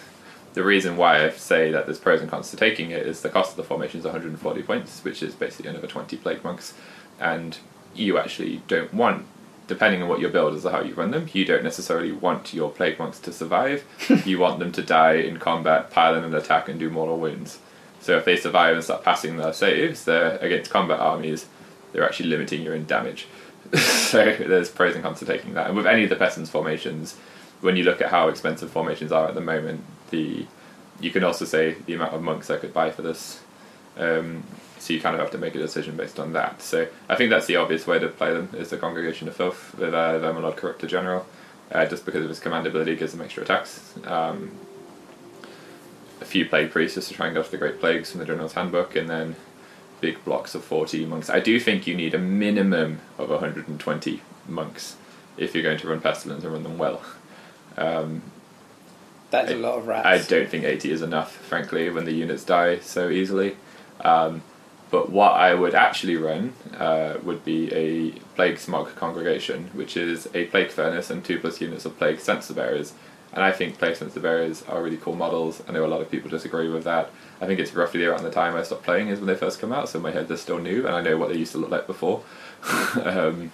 The 0.54 0.64
reason 0.64 0.98
why 0.98 1.26
I 1.26 1.30
say 1.32 1.72
that 1.72 1.86
there's 1.86 1.98
pros 1.98 2.22
and 2.22 2.30
cons 2.30 2.52
to 2.52 2.58
taking 2.58 2.92
it 2.92 3.08
is 3.08 3.22
the 3.22 3.30
cost 3.30 3.52
of 3.52 3.58
the 3.58 3.64
formation 3.64 4.00
is 4.00 4.06
140 4.06 4.62
points, 4.62 5.04
which 5.04 5.24
is 5.24 5.34
basically 5.34 5.72
another 5.72 5.88
20 5.88 6.16
plague 6.18 6.44
monks, 6.44 6.76
and 7.20 7.58
you 7.96 8.20
actually 8.20 8.62
don't 8.68 8.94
want, 8.94 9.26
depending 9.74 10.02
on 10.02 10.08
what 10.08 10.20
your 10.20 10.30
build 10.30 10.54
is 10.54 10.66
or 10.66 10.72
how 10.72 10.82
you 10.82 10.94
run 10.94 11.12
them, 11.12 11.28
you 11.34 11.46
don't 11.46 11.64
necessarily 11.64 12.12
want 12.12 12.54
your 12.54 12.70
plague 12.70 13.00
monks 13.00 13.20
to 13.20 13.34
survive. 13.34 13.84
you 14.26 14.38
want 14.40 14.60
them 14.60 14.72
to 14.72 14.84
die 14.84 15.16
in 15.16 15.40
combat, 15.40 15.90
pile 15.90 16.16
in 16.16 16.24
an 16.24 16.36
attack, 16.36 16.70
and 16.70 16.80
do 16.80 16.90
mortal 16.90 17.18
wounds. 17.18 17.60
So 18.00 18.18
if 18.18 18.26
they 18.26 18.36
survive 18.36 18.76
and 18.76 18.84
start 18.84 19.04
passing 19.04 19.38
their 19.38 19.54
saves, 19.54 20.06
they're 20.06 20.38
against 20.38 20.70
combat 20.70 21.00
armies. 21.00 21.48
They're 21.92 22.06
actually 22.06 22.30
limiting 22.30 22.62
your 22.62 22.76
own 22.76 22.86
damage. 22.86 23.28
so 23.74 24.36
there's 24.36 24.70
pros 24.70 24.94
and 24.94 25.04
cons 25.04 25.20
to 25.20 25.26
taking 25.26 25.54
that. 25.54 25.68
And 25.68 25.76
with 25.76 25.88
any 25.88 26.04
of 26.04 26.10
the 26.10 26.16
peasants 26.16 26.50
formations, 26.50 27.18
when 27.62 27.76
you 27.76 27.84
look 27.84 28.02
at 28.02 28.10
how 28.10 28.28
expensive 28.28 28.70
formations 28.70 29.12
are 29.12 29.28
at 29.28 29.36
the 29.36 29.42
moment, 29.42 29.84
the 30.10 30.46
you 31.00 31.12
can 31.12 31.24
also 31.24 31.46
say 31.46 31.76
the 31.86 31.94
amount 31.94 32.14
of 32.14 32.22
monks 32.22 32.50
I 32.50 32.58
could 32.58 32.74
buy 32.74 32.92
for 32.92 33.02
this. 33.02 33.42
Um, 33.98 34.44
so 34.84 34.94
you 34.94 35.00
kind 35.00 35.16
of 35.16 35.22
have 35.22 35.32
to 35.32 35.38
make 35.38 35.56
a 35.56 35.60
decision 35.60 35.96
based 35.96 36.20
on 36.20 36.34
that. 36.34 36.62
So 36.62 36.88
I 37.08 37.16
think 37.16 37.30
that's 37.30 37.46
the 37.46 37.56
obvious 37.56 37.88
way 37.88 38.00
to 38.00 38.10
play 38.10 38.34
them 38.34 38.50
is 38.54 38.70
the 38.70 38.78
Congregation 38.78 39.28
of 39.30 39.36
Filth 39.36 39.74
with 39.78 39.94
uh, 39.94 40.20
Verminlord 40.20 40.58
Corruptor 40.58 40.88
General, 40.88 41.26
uh, 41.72 41.86
just 41.86 42.06
because 42.06 42.24
of 42.24 42.30
his 42.30 42.40
command 42.42 42.68
ability 42.68 42.96
gives 42.98 43.14
him 43.14 43.22
extra 43.22 43.44
attacks. 43.44 43.94
Um, 44.06 44.52
a 46.22 46.26
few 46.26 46.46
plague 46.46 46.72
priests 46.72 46.96
just 46.96 47.08
to 47.10 47.14
try 47.14 47.28
and 47.28 47.36
go 47.36 47.42
off 47.42 47.50
the 47.52 47.58
Great 47.58 47.80
Plagues 47.80 48.12
from 48.12 48.20
the 48.20 48.26
General's 48.26 48.54
Handbook, 48.54 48.96
and 48.96 49.10
then 49.10 49.36
big 50.02 50.24
blocks 50.26 50.54
of 50.54 50.64
40 50.66 51.06
monks. 51.06 51.30
I 51.30 51.40
do 51.40 51.60
think 51.62 51.88
you 51.88 51.96
need 51.96 52.14
a 52.14 52.20
minimum 52.20 53.00
of 53.18 53.30
120 53.30 54.22
monks 54.50 54.98
if 55.38 55.54
you're 55.54 55.64
going 55.64 55.78
to 55.78 55.88
run 55.88 56.02
Pestilence 56.02 56.44
and 56.44 56.52
run 56.52 56.64
them 56.64 56.78
well. 56.78 57.02
Um, 57.78 58.22
That's 59.32 59.50
I- 59.52 59.56
a 59.56 59.58
lot 59.58 59.78
of 59.78 59.88
rats. 59.88 60.06
I 60.06 60.18
don't 60.30 60.50
think 60.50 60.66
80 60.66 60.92
is 60.92 61.02
enough, 61.02 61.32
frankly, 61.38 61.90
when 61.90 62.04
the 62.04 62.12
units 62.12 62.44
die 62.44 62.80
so 62.80 63.10
easily. 63.10 63.56
Um, 64.02 64.42
but 64.94 65.10
what 65.10 65.32
I 65.32 65.56
would 65.56 65.74
actually 65.74 66.18
run 66.18 66.54
uh, 66.78 67.18
would 67.24 67.44
be 67.44 67.74
a 67.74 68.12
Plague 68.36 68.60
Smog 68.60 68.94
Congregation, 68.96 69.72
which 69.74 69.98
is 69.98 70.28
a 70.36 70.46
Plague 70.46 70.70
Furnace 70.70 71.10
and 71.10 71.26
two 71.26 71.40
plus 71.40 71.60
units 71.60 71.86
of 71.86 71.98
Plague 71.98 72.20
Censer 72.20 72.54
Bearers. 72.54 72.94
And 73.34 73.44
I 73.44 73.52
think 73.52 73.80
Plague 73.80 73.96
Censer 73.96 74.20
Bearers 74.20 74.62
are 74.70 74.84
really 74.84 74.98
cool 74.98 75.16
models. 75.16 75.64
I 75.68 75.72
know 75.72 75.84
a 75.84 75.88
lot 75.88 76.02
of 76.02 76.12
people 76.12 76.30
disagree 76.30 76.70
with 76.70 76.84
that. 76.84 77.10
I 77.42 77.48
think 77.48 77.60
it's 77.60 77.74
roughly 77.74 78.06
around 78.06 78.22
the 78.22 78.30
time 78.30 78.56
I 78.56 78.62
stopped 78.62 78.84
playing 78.84 79.08
is 79.08 79.18
when 79.18 79.26
they 79.26 79.34
first 79.34 79.60
come 79.60 79.74
out, 79.74 79.90
so 79.90 80.00
my 80.00 80.12
head 80.12 80.28
they're 80.28 80.38
still 80.38 80.60
new, 80.60 80.86
and 80.86 80.96
I 80.96 81.02
know 81.02 81.18
what 81.18 81.30
they 81.30 81.40
used 81.40 81.54
to 81.54 81.58
look 81.58 81.72
like 81.72 81.88
before. 81.88 82.22
um, 83.04 83.52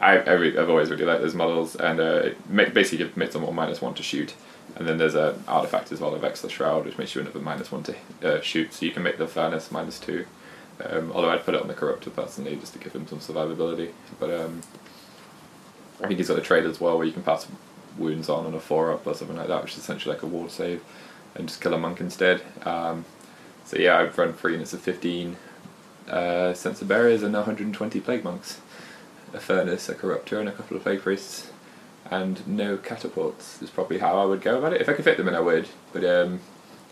I, 0.00 0.16
I 0.16 0.32
re- 0.32 0.56
I've 0.56 0.70
always 0.70 0.88
really 0.88 1.04
liked 1.04 1.20
those 1.20 1.34
models, 1.34 1.76
and 1.76 2.00
uh, 2.00 2.22
it 2.24 2.50
ma- 2.50 2.70
basically 2.70 3.10
makes 3.16 3.34
them 3.34 3.44
all 3.44 3.52
minus 3.52 3.82
one 3.82 3.92
to 3.96 4.02
shoot. 4.02 4.32
And 4.76 4.88
then 4.88 4.96
there's 4.96 5.14
an 5.14 5.44
artifact 5.46 5.92
as 5.92 6.00
well 6.00 6.14
of 6.14 6.24
Extra 6.24 6.48
Shroud, 6.48 6.86
which 6.86 6.96
makes 6.96 7.14
you 7.14 7.20
another 7.20 7.40
minus 7.40 7.70
one 7.70 7.82
to 7.82 7.94
uh, 8.22 8.40
shoot, 8.40 8.72
so 8.72 8.86
you 8.86 8.92
can 8.92 9.02
make 9.02 9.18
the 9.18 9.26
Furnace 9.26 9.70
minus 9.70 10.00
two. 10.00 10.24
Um, 10.82 11.12
although 11.12 11.30
I'd 11.30 11.44
put 11.44 11.54
it 11.54 11.60
on 11.62 11.68
the 11.68 11.74
Corruptor 11.74 12.14
personally, 12.14 12.56
just 12.56 12.72
to 12.72 12.78
give 12.78 12.94
him 12.94 13.06
some 13.06 13.20
survivability. 13.20 13.92
But 14.18 14.30
um, 14.30 14.62
I 16.02 16.08
think 16.08 16.18
he's 16.18 16.28
got 16.28 16.38
a 16.38 16.42
trade 16.42 16.64
as 16.64 16.80
well 16.80 16.96
where 16.96 17.06
you 17.06 17.12
can 17.12 17.22
pass 17.22 17.46
wounds 17.96 18.28
on 18.28 18.44
on 18.46 18.54
a 18.54 18.60
4 18.60 18.92
up 18.92 19.06
or 19.06 19.14
something 19.14 19.36
like 19.36 19.48
that, 19.48 19.62
which 19.62 19.72
is 19.72 19.78
essentially 19.78 20.14
like 20.14 20.22
a 20.22 20.26
ward 20.26 20.50
save, 20.50 20.82
and 21.34 21.48
just 21.48 21.60
kill 21.60 21.74
a 21.74 21.78
monk 21.78 22.00
instead. 22.00 22.42
Um, 22.62 23.04
so 23.64 23.78
yeah, 23.78 23.98
I've 23.98 24.16
run 24.18 24.32
three 24.32 24.52
units 24.52 24.72
of 24.72 24.80
15 24.80 25.36
uh, 26.08 26.52
Censer 26.52 26.84
Bearers 26.84 27.22
and 27.22 27.32
120 27.32 28.00
Plague 28.00 28.24
Monks 28.24 28.60
a 29.34 29.40
furnace, 29.40 29.88
a 29.88 29.94
corruptor, 29.94 30.38
and 30.38 30.48
a 30.48 30.52
couple 30.52 30.76
of 30.76 30.82
plague 30.82 31.02
priests, 31.02 31.50
and 32.10 32.46
no 32.46 32.76
catapults 32.76 33.60
is 33.60 33.70
probably 33.70 33.98
how 33.98 34.18
I 34.18 34.24
would 34.24 34.40
go 34.40 34.58
about 34.58 34.72
it. 34.72 34.80
If 34.80 34.88
I 34.88 34.92
could 34.92 35.04
fit 35.04 35.16
them 35.16 35.28
in, 35.28 35.34
I 35.34 35.40
would, 35.40 35.68
but 35.92 36.04
um, 36.04 36.40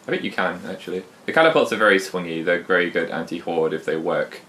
I 0.07 0.11
think 0.11 0.25
you 0.25 0.33
can 0.33 0.61
actually. 0.67 1.05
The 1.27 1.33
catapults 1.33 1.73
are 1.73 1.77
very 1.77 1.99
swingy. 1.99 2.45
They're 2.45 2.63
very 2.63 2.91
good 2.91 3.11
anti-horde 3.11 3.73
if 3.73 3.85
they 3.85 3.97
work, 3.97 4.41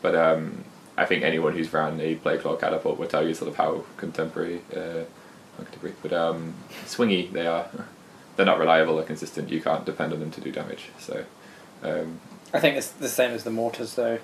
but 0.00 0.14
um, 0.14 0.64
I 0.96 1.04
think 1.04 1.22
anyone 1.22 1.52
who's 1.52 1.72
ran 1.72 2.00
a 2.00 2.14
plague 2.16 2.40
claw 2.40 2.56
catapult 2.56 2.98
will 2.98 3.06
tell 3.06 3.26
you 3.26 3.34
sort 3.34 3.50
of 3.50 3.56
how 3.56 3.84
contemporary, 3.96 4.62
uh, 4.74 5.04
contemporary, 5.56 5.94
but 6.02 6.12
um, 6.12 6.54
swingy 6.84 7.30
they 7.30 7.46
are. 7.46 7.68
They're 8.36 8.46
not 8.46 8.58
reliable 8.58 8.98
or 8.98 9.02
consistent. 9.02 9.50
You 9.50 9.60
can't 9.60 9.84
depend 9.84 10.14
on 10.14 10.20
them 10.20 10.30
to 10.30 10.40
do 10.40 10.50
damage. 10.50 10.88
So 10.98 11.26
um, 11.82 12.18
I 12.54 12.60
think 12.60 12.78
it's 12.78 12.88
the 12.88 13.10
same 13.10 13.32
as 13.32 13.44
the 13.44 13.50
mortars, 13.50 13.94
though, 13.94 14.20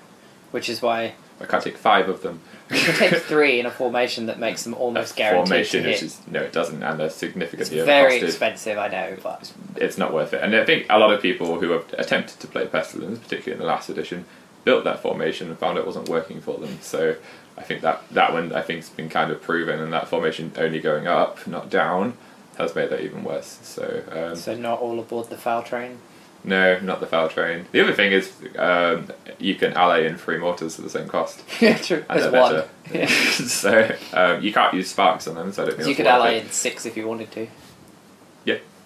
which 0.49 0.67
is 0.67 0.81
why 0.81 1.13
I 1.41 1.45
can't 1.45 1.63
take 1.63 1.77
five 1.77 2.09
of 2.09 2.21
them. 2.21 2.41
you 2.69 2.77
can 2.79 2.93
take 2.95 3.21
three 3.23 3.59
in 3.59 3.65
a 3.65 3.71
formation 3.71 4.25
that 4.27 4.39
makes 4.39 4.63
them 4.63 4.73
almost 4.73 5.13
a 5.13 5.15
guaranteed 5.15 5.47
formation, 5.47 5.83
to 5.83 5.89
which 5.89 5.99
hit. 6.01 6.05
is 6.05 6.21
no, 6.27 6.41
it 6.41 6.51
doesn't, 6.53 6.83
and 6.83 6.99
they're 6.99 7.07
It's 7.07 7.15
significantly 7.15 7.81
very 7.81 8.19
overcosted. 8.19 8.23
expensive, 8.23 8.77
I 8.77 8.87
know, 8.89 9.17
but 9.23 9.51
it's 9.75 9.97
not 9.97 10.13
worth 10.13 10.33
it. 10.33 10.43
And 10.43 10.55
I 10.55 10.65
think 10.65 10.85
a 10.89 10.99
lot 10.99 11.11
of 11.11 11.21
people 11.21 11.59
who 11.59 11.71
have 11.71 11.85
attempted 11.97 12.39
to 12.41 12.47
play 12.47 12.67
Pestilence, 12.67 13.19
particularly 13.19 13.53
in 13.53 13.59
the 13.59 13.65
last 13.65 13.89
edition, 13.89 14.25
built 14.65 14.83
that 14.83 15.01
formation 15.01 15.49
and 15.49 15.57
found 15.57 15.77
it 15.77 15.85
wasn't 15.85 16.09
working 16.09 16.41
for 16.41 16.57
them. 16.57 16.77
So 16.81 17.15
I 17.57 17.61
think 17.63 17.81
that 17.81 18.03
that 18.11 18.33
one 18.33 18.53
I 18.53 18.61
think's 18.61 18.89
been 18.89 19.09
kind 19.09 19.31
of 19.31 19.41
proven, 19.41 19.79
and 19.79 19.91
that 19.93 20.07
formation 20.07 20.51
only 20.57 20.79
going 20.79 21.07
up, 21.07 21.47
not 21.47 21.69
down, 21.69 22.17
has 22.57 22.75
made 22.75 22.89
that 22.89 23.01
even 23.01 23.23
worse. 23.23 23.59
So 23.63 24.03
um, 24.11 24.35
so 24.35 24.55
not 24.55 24.79
all 24.79 24.99
aboard 24.99 25.29
the 25.29 25.37
foul 25.37 25.63
train. 25.63 25.99
No, 26.43 26.79
not 26.79 26.99
the 26.99 27.05
foul 27.07 27.29
train. 27.29 27.65
The 27.71 27.81
other 27.81 27.93
thing 27.93 28.11
is 28.11 28.31
um, 28.57 29.11
you 29.39 29.55
can 29.55 29.73
ally 29.73 29.99
in 29.99 30.17
three 30.17 30.37
mortars 30.37 30.75
for 30.75 30.81
the 30.81 30.89
same 30.89 31.07
cost. 31.07 31.43
yeah, 31.61 31.77
true. 31.77 32.03
And 32.09 32.19
There's 32.21 32.31
one. 32.31 32.63
Yeah. 32.91 33.05
so 33.07 33.95
um, 34.13 34.41
you 34.41 34.51
can't 34.51 34.73
use 34.73 34.89
sparks 34.89 35.27
on 35.27 35.35
them, 35.35 35.51
so 35.53 35.61
I 35.61 35.65
don't 35.67 35.75
think 35.75 35.83
So 35.83 35.89
you 35.89 35.95
could 35.95 36.07
ally 36.07 36.31
it. 36.31 36.45
in 36.45 36.51
six 36.51 36.85
if 36.87 36.97
you 36.97 37.07
wanted 37.07 37.31
to. 37.33 37.47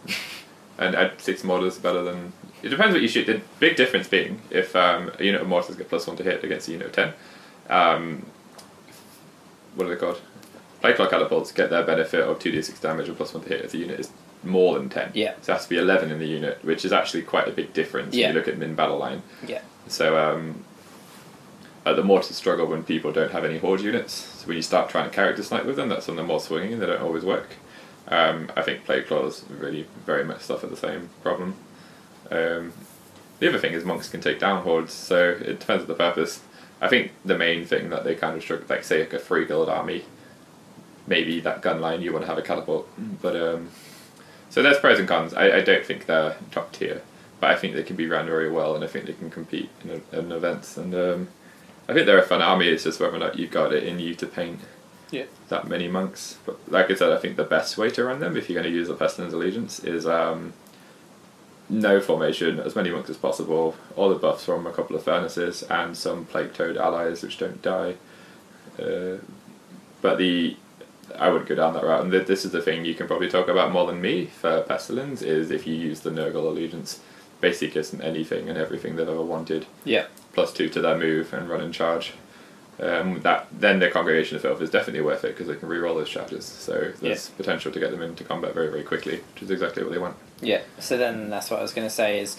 and 0.77 0.95
add 0.95 1.21
six 1.21 1.43
mortars 1.43 1.77
better 1.77 2.03
than. 2.03 2.33
It 2.61 2.69
depends 2.69 2.93
what 2.93 3.01
you 3.01 3.07
shoot. 3.07 3.25
The 3.27 3.41
big 3.59 3.75
difference 3.77 4.07
being 4.07 4.41
if 4.49 4.75
um, 4.75 5.11
a 5.19 5.23
unit 5.23 5.41
of 5.41 5.47
mortars 5.47 5.75
get 5.75 5.87
plus 5.87 6.07
one 6.07 6.17
to 6.17 6.23
hit 6.23 6.43
against 6.43 6.67
a 6.67 6.71
unit 6.71 6.87
of 6.87 6.93
ten. 6.93 7.13
Um, 7.69 8.25
what 9.75 9.87
are 9.87 9.89
they 9.91 9.95
called? 9.95 10.19
Plague 10.81 10.97
Claw 10.97 11.07
catapults 11.07 11.51
get 11.53 11.69
their 11.69 11.83
benefit 11.83 12.21
of 12.21 12.39
two 12.39 12.51
d 12.51 12.61
six 12.61 12.79
damage 12.79 13.07
and 13.07 13.15
plus 13.15 13.33
one 13.33 13.43
to 13.43 13.49
hit 13.49 13.63
if 13.63 13.71
the 13.71 13.77
unit 13.77 13.99
is 13.99 14.09
more 14.43 14.77
than 14.77 14.89
ten. 14.89 15.11
Yeah. 15.13 15.33
So 15.41 15.51
it 15.53 15.55
has 15.55 15.63
to 15.63 15.69
be 15.69 15.77
eleven 15.77 16.11
in 16.11 16.19
the 16.19 16.27
unit, 16.27 16.59
which 16.63 16.85
is 16.85 16.91
actually 16.91 17.23
quite 17.23 17.47
a 17.47 17.51
big 17.51 17.73
difference 17.73 18.13
Yeah. 18.15 18.27
if 18.29 18.33
you 18.33 18.39
look 18.39 18.47
at 18.47 18.57
min 18.57 18.75
battle 18.75 18.97
line. 18.97 19.21
Yeah. 19.47 19.61
So 19.87 20.17
um, 20.17 20.63
uh, 21.85 21.93
the 21.93 22.03
mortars 22.03 22.35
struggle 22.35 22.65
when 22.67 22.83
people 22.83 23.11
don't 23.11 23.31
have 23.31 23.43
any 23.45 23.57
horde 23.57 23.81
units. 23.81 24.13
So 24.13 24.47
when 24.47 24.55
you 24.57 24.63
start 24.63 24.89
trying 24.89 25.09
to 25.09 25.15
character 25.15 25.43
snipe 25.43 25.65
with 25.65 25.75
them, 25.75 25.89
that's 25.89 26.07
when 26.07 26.15
they're 26.15 26.25
more 26.25 26.39
swinging. 26.39 26.79
They 26.79 26.85
don't 26.85 27.01
always 27.01 27.23
work. 27.25 27.49
Um, 28.07 28.51
I 28.55 28.61
think 28.61 28.83
plague 28.85 29.07
claws 29.07 29.45
really 29.49 29.87
very 30.05 30.23
much 30.25 30.41
suffer 30.41 30.67
the 30.67 30.75
same 30.77 31.09
problem. 31.21 31.55
Um, 32.31 32.73
the 33.39 33.47
other 33.49 33.59
thing 33.59 33.73
is 33.73 33.83
monks 33.85 34.09
can 34.09 34.21
take 34.21 34.39
down 34.39 34.63
hordes, 34.63 34.93
so 34.93 35.29
it 35.31 35.59
depends 35.59 35.81
on 35.83 35.87
the 35.87 35.95
purpose. 35.95 36.41
I 36.81 36.87
think 36.89 37.11
the 37.23 37.37
main 37.37 37.65
thing 37.65 37.89
that 37.89 38.03
they 38.03 38.15
kind 38.15 38.35
of 38.35 38.41
struggle, 38.43 38.65
like 38.69 38.83
say 38.83 38.99
like 39.01 39.13
a 39.13 39.19
free 39.19 39.45
guild 39.45 39.69
army, 39.69 40.03
maybe 41.07 41.39
that 41.41 41.61
gun 41.61 41.79
line 41.81 42.01
you 42.01 42.11
want 42.13 42.23
to 42.23 42.27
have 42.27 42.37
a 42.37 42.41
catapult, 42.41 42.87
but 43.21 43.35
um, 43.35 43.69
so 44.53 44.61
there's 44.61 44.77
pros 44.77 44.99
and 44.99 45.07
cons. 45.07 45.33
I, 45.33 45.57
I 45.57 45.61
don't 45.61 45.83
think 45.83 46.05
they're 46.05 46.37
top 46.51 46.71
tier, 46.73 47.01
but 47.39 47.49
I 47.49 47.55
think 47.55 47.73
they 47.73 47.81
can 47.81 47.95
be 47.95 48.07
run 48.07 48.27
very 48.27 48.51
well, 48.51 48.75
and 48.75 48.83
I 48.83 48.87
think 48.87 49.07
they 49.07 49.13
can 49.13 49.31
compete 49.31 49.71
in, 49.83 50.03
in 50.11 50.31
events. 50.31 50.77
And 50.77 50.93
um, 50.93 51.27
I 51.89 51.93
think 51.93 52.05
they're 52.05 52.19
a 52.19 52.23
fun 52.23 52.41
army. 52.43 52.67
It's 52.67 52.83
just 52.83 52.99
whether 52.99 53.15
or 53.15 53.19
not 53.19 53.39
you've 53.39 53.49
got 53.51 53.73
it 53.73 53.83
in 53.83 53.97
you 53.97 54.13
to 54.15 54.27
paint 54.27 54.59
Yeah. 55.09 55.25
that 55.49 55.67
many 55.67 55.87
monks. 55.87 56.37
But 56.45 56.59
like 56.71 56.91
I 56.91 56.95
said, 56.95 57.11
I 57.11 57.17
think 57.17 57.35
the 57.35 57.43
best 57.43 57.77
way 57.79 57.89
to 57.89 58.03
run 58.03 58.19
them, 58.19 58.37
if 58.37 58.47
you're 58.47 58.61
going 58.61 58.71
to 58.71 58.77
use 58.79 58.87
the 58.89 58.93
Pestilence 58.93 59.33
Allegiance, 59.33 59.79
is 59.83 60.05
um, 60.05 60.53
no 61.69 61.99
formation, 61.99 62.59
as 62.59 62.75
many 62.75 62.91
monks 62.91 63.09
as 63.09 63.17
possible, 63.17 63.75
all 63.95 64.09
the 64.09 64.15
buffs 64.15 64.45
from 64.45 64.67
a 64.67 64.71
couple 64.71 64.95
of 64.95 65.03
furnaces, 65.03 65.63
and 65.63 65.97
some 65.97 66.25
Plague 66.25 66.53
Toad 66.53 66.77
allies 66.77 67.23
which 67.23 67.37
don't 67.39 67.61
die. 67.61 67.95
Uh, 68.79 69.17
but 70.01 70.17
the 70.17 70.57
I 71.17 71.29
would 71.29 71.45
go 71.45 71.55
down 71.55 71.73
that 71.73 71.83
route, 71.83 72.01
and 72.01 72.11
th- 72.11 72.27
this 72.27 72.45
is 72.45 72.51
the 72.51 72.61
thing 72.61 72.85
you 72.85 72.95
can 72.95 73.07
probably 73.07 73.29
talk 73.29 73.47
about 73.47 73.71
more 73.71 73.85
than 73.85 74.01
me 74.01 74.25
for 74.25 74.61
Pestilence 74.63 75.21
is 75.21 75.51
if 75.51 75.67
you 75.67 75.75
use 75.75 75.99
the 76.01 76.09
Nurgle 76.09 76.45
Allegiance, 76.47 76.99
basically 77.41 77.69
gives 77.69 77.91
them 77.91 78.01
anything 78.01 78.47
and 78.49 78.57
everything 78.57 78.95
they've 78.95 79.07
ever 79.07 79.21
wanted 79.21 79.65
Yeah. 79.83 80.05
plus 80.33 80.53
two 80.53 80.69
to 80.69 80.81
their 80.81 80.97
move 80.97 81.33
and 81.33 81.49
run 81.49 81.61
in 81.61 81.71
charge. 81.71 82.13
Um, 82.79 83.21
that 83.21 83.47
then 83.51 83.79
the 83.79 83.89
congregation 83.91 84.35
of 84.35 84.41
filth 84.41 84.59
is 84.61 84.69
definitely 84.71 85.01
worth 85.01 85.23
it 85.23 85.29
because 85.35 85.47
they 85.47 85.55
can 85.55 85.69
re-roll 85.69 85.93
those 85.95 86.09
charges. 86.09 86.43
So 86.45 86.91
there's 87.01 87.29
potential 87.29 87.71
to 87.71 87.79
get 87.79 87.91
them 87.91 88.01
into 88.01 88.23
combat 88.23 88.55
very 88.55 88.69
very 88.69 88.81
quickly, 88.83 89.17
which 89.35 89.43
is 89.43 89.51
exactly 89.51 89.83
what 89.83 89.91
they 89.91 89.99
want. 89.99 90.15
Yeah. 90.41 90.61
So 90.79 90.97
then 90.97 91.29
that's 91.29 91.51
what 91.51 91.59
I 91.59 91.61
was 91.61 91.71
going 91.71 91.85
to 91.87 91.93
say 91.93 92.19
is. 92.19 92.35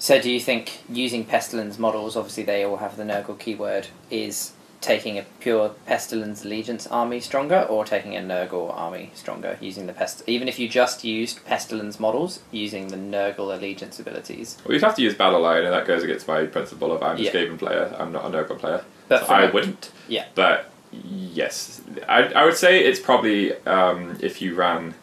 So 0.00 0.20
do 0.20 0.28
you 0.30 0.40
think 0.40 0.80
using 0.88 1.24
pestilence 1.24 1.78
models, 1.78 2.16
obviously 2.16 2.42
they 2.42 2.64
all 2.64 2.78
have 2.78 2.96
the 2.96 3.04
Nurgle 3.04 3.38
keyword, 3.38 3.86
is 4.10 4.53
taking 4.84 5.18
a 5.18 5.24
pure 5.40 5.70
pestilence 5.86 6.44
allegiance 6.44 6.86
army 6.86 7.18
stronger, 7.20 7.62
or 7.62 7.84
taking 7.84 8.14
a 8.16 8.20
Nurgle 8.20 8.72
army 8.76 9.10
stronger 9.14 9.56
using 9.60 9.86
the 9.86 9.92
pest? 9.92 10.22
Even 10.26 10.46
if 10.48 10.58
you 10.58 10.68
just 10.68 11.02
used 11.04 11.44
pestilence 11.44 11.98
models 11.98 12.40
using 12.52 12.88
the 12.88 12.96
Nurgle 12.96 13.56
allegiance 13.56 13.98
abilities, 13.98 14.58
Well, 14.64 14.74
you'd 14.74 14.82
have 14.82 14.94
to 14.96 15.02
use 15.02 15.14
Battle 15.14 15.40
Line, 15.40 15.64
and 15.64 15.72
that 15.72 15.86
goes 15.86 16.02
against 16.02 16.28
my 16.28 16.44
principle 16.46 16.92
of 16.92 17.02
I'm 17.02 17.16
a 17.16 17.20
Yeah. 17.20 17.32
Skaven 17.32 17.58
player. 17.58 17.94
I'm 17.98 18.12
not 18.12 18.24
a 18.24 18.28
Nurgle 18.28 18.58
player. 18.58 18.84
But 19.08 19.26
so 19.26 19.32
I 19.34 19.50
wouldn't. 19.50 19.90
yeah. 20.08 20.26
But 20.34 20.70
yes, 20.92 21.80
I, 22.08 22.24
I 22.24 22.44
would 22.44 22.56
say 22.56 22.84
it's 22.84 23.00
probably 23.00 23.54
um, 23.66 24.16
if 24.20 24.40
you 24.42 24.54
ran 24.54 24.94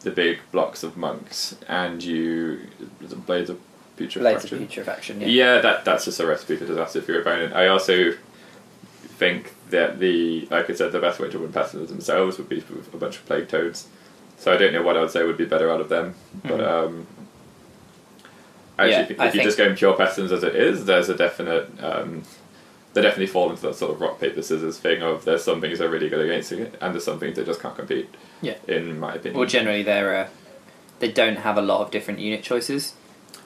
the 0.00 0.10
big 0.10 0.38
blocks 0.52 0.82
of 0.82 0.96
monks 0.96 1.56
and 1.68 2.02
you 2.02 2.60
the 3.00 3.16
blades 3.16 3.50
of 3.50 3.58
putrefaction. 3.96 4.20
Blades 4.22 4.44
of 4.44 4.50
Putrefaction. 4.84 5.20
Yeah. 5.20 5.26
Yeah, 5.26 5.60
that 5.60 5.84
that's 5.84 6.04
just 6.04 6.20
a 6.20 6.26
recipe 6.26 6.56
for 6.56 6.66
disaster 6.66 7.00
for 7.02 7.12
your 7.12 7.20
opponent. 7.22 7.52
I 7.54 7.66
also 7.66 8.12
think 9.18 9.52
that 9.70 9.98
the 9.98 10.46
like 10.50 10.70
I 10.70 10.74
said, 10.74 10.92
the 10.92 11.00
best 11.00 11.18
way 11.20 11.28
to 11.28 11.38
win 11.38 11.52
pestilence 11.52 11.90
themselves 11.90 12.38
would 12.38 12.48
be 12.48 12.56
with 12.56 12.92
a 12.94 12.96
bunch 12.96 13.16
of 13.16 13.26
plague 13.26 13.48
toads. 13.48 13.88
So 14.38 14.52
I 14.52 14.56
don't 14.56 14.72
know 14.72 14.82
what 14.82 14.96
I 14.96 15.00
would 15.00 15.10
say 15.10 15.24
would 15.24 15.36
be 15.36 15.44
better 15.44 15.70
out 15.70 15.80
of 15.80 15.88
them, 15.88 16.14
but 16.44 16.62
um, 16.62 17.06
actually 18.78 18.94
Hmm. 18.94 19.00
Yeah, 19.00 19.04
think 19.06 19.20
I 19.20 19.26
if 19.28 19.34
you're 19.34 19.44
just 19.44 19.58
going 19.58 19.74
pure 19.74 19.96
pestilence 19.96 20.32
as 20.32 20.44
it 20.44 20.54
is, 20.54 20.84
there's 20.84 21.08
a 21.08 21.16
definite. 21.16 21.68
Um, 21.82 22.22
they 22.94 23.02
definitely 23.02 23.26
fall 23.26 23.50
into 23.50 23.62
that 23.62 23.74
sort 23.74 23.92
of 23.92 24.00
rock 24.00 24.18
paper 24.18 24.40
scissors 24.40 24.78
thing 24.78 25.02
of 25.02 25.24
there's 25.24 25.44
some 25.44 25.60
things 25.60 25.78
they're 25.78 25.90
really 25.90 26.08
good 26.08 26.24
against 26.24 26.52
it, 26.52 26.74
and 26.80 26.94
there's 26.94 27.04
some 27.04 27.18
things 27.18 27.36
they 27.36 27.44
just 27.44 27.60
can't 27.60 27.76
compete. 27.76 28.08
Yeah. 28.40 28.54
In 28.66 28.98
my 28.98 29.14
opinion. 29.14 29.38
Well, 29.38 29.48
generally 29.48 29.82
they're 29.82 30.16
uh, 30.16 30.28
they 31.00 31.10
don't 31.10 31.36
have 31.36 31.58
a 31.58 31.62
lot 31.62 31.80
of 31.80 31.90
different 31.90 32.20
unit 32.20 32.42
choices. 32.42 32.94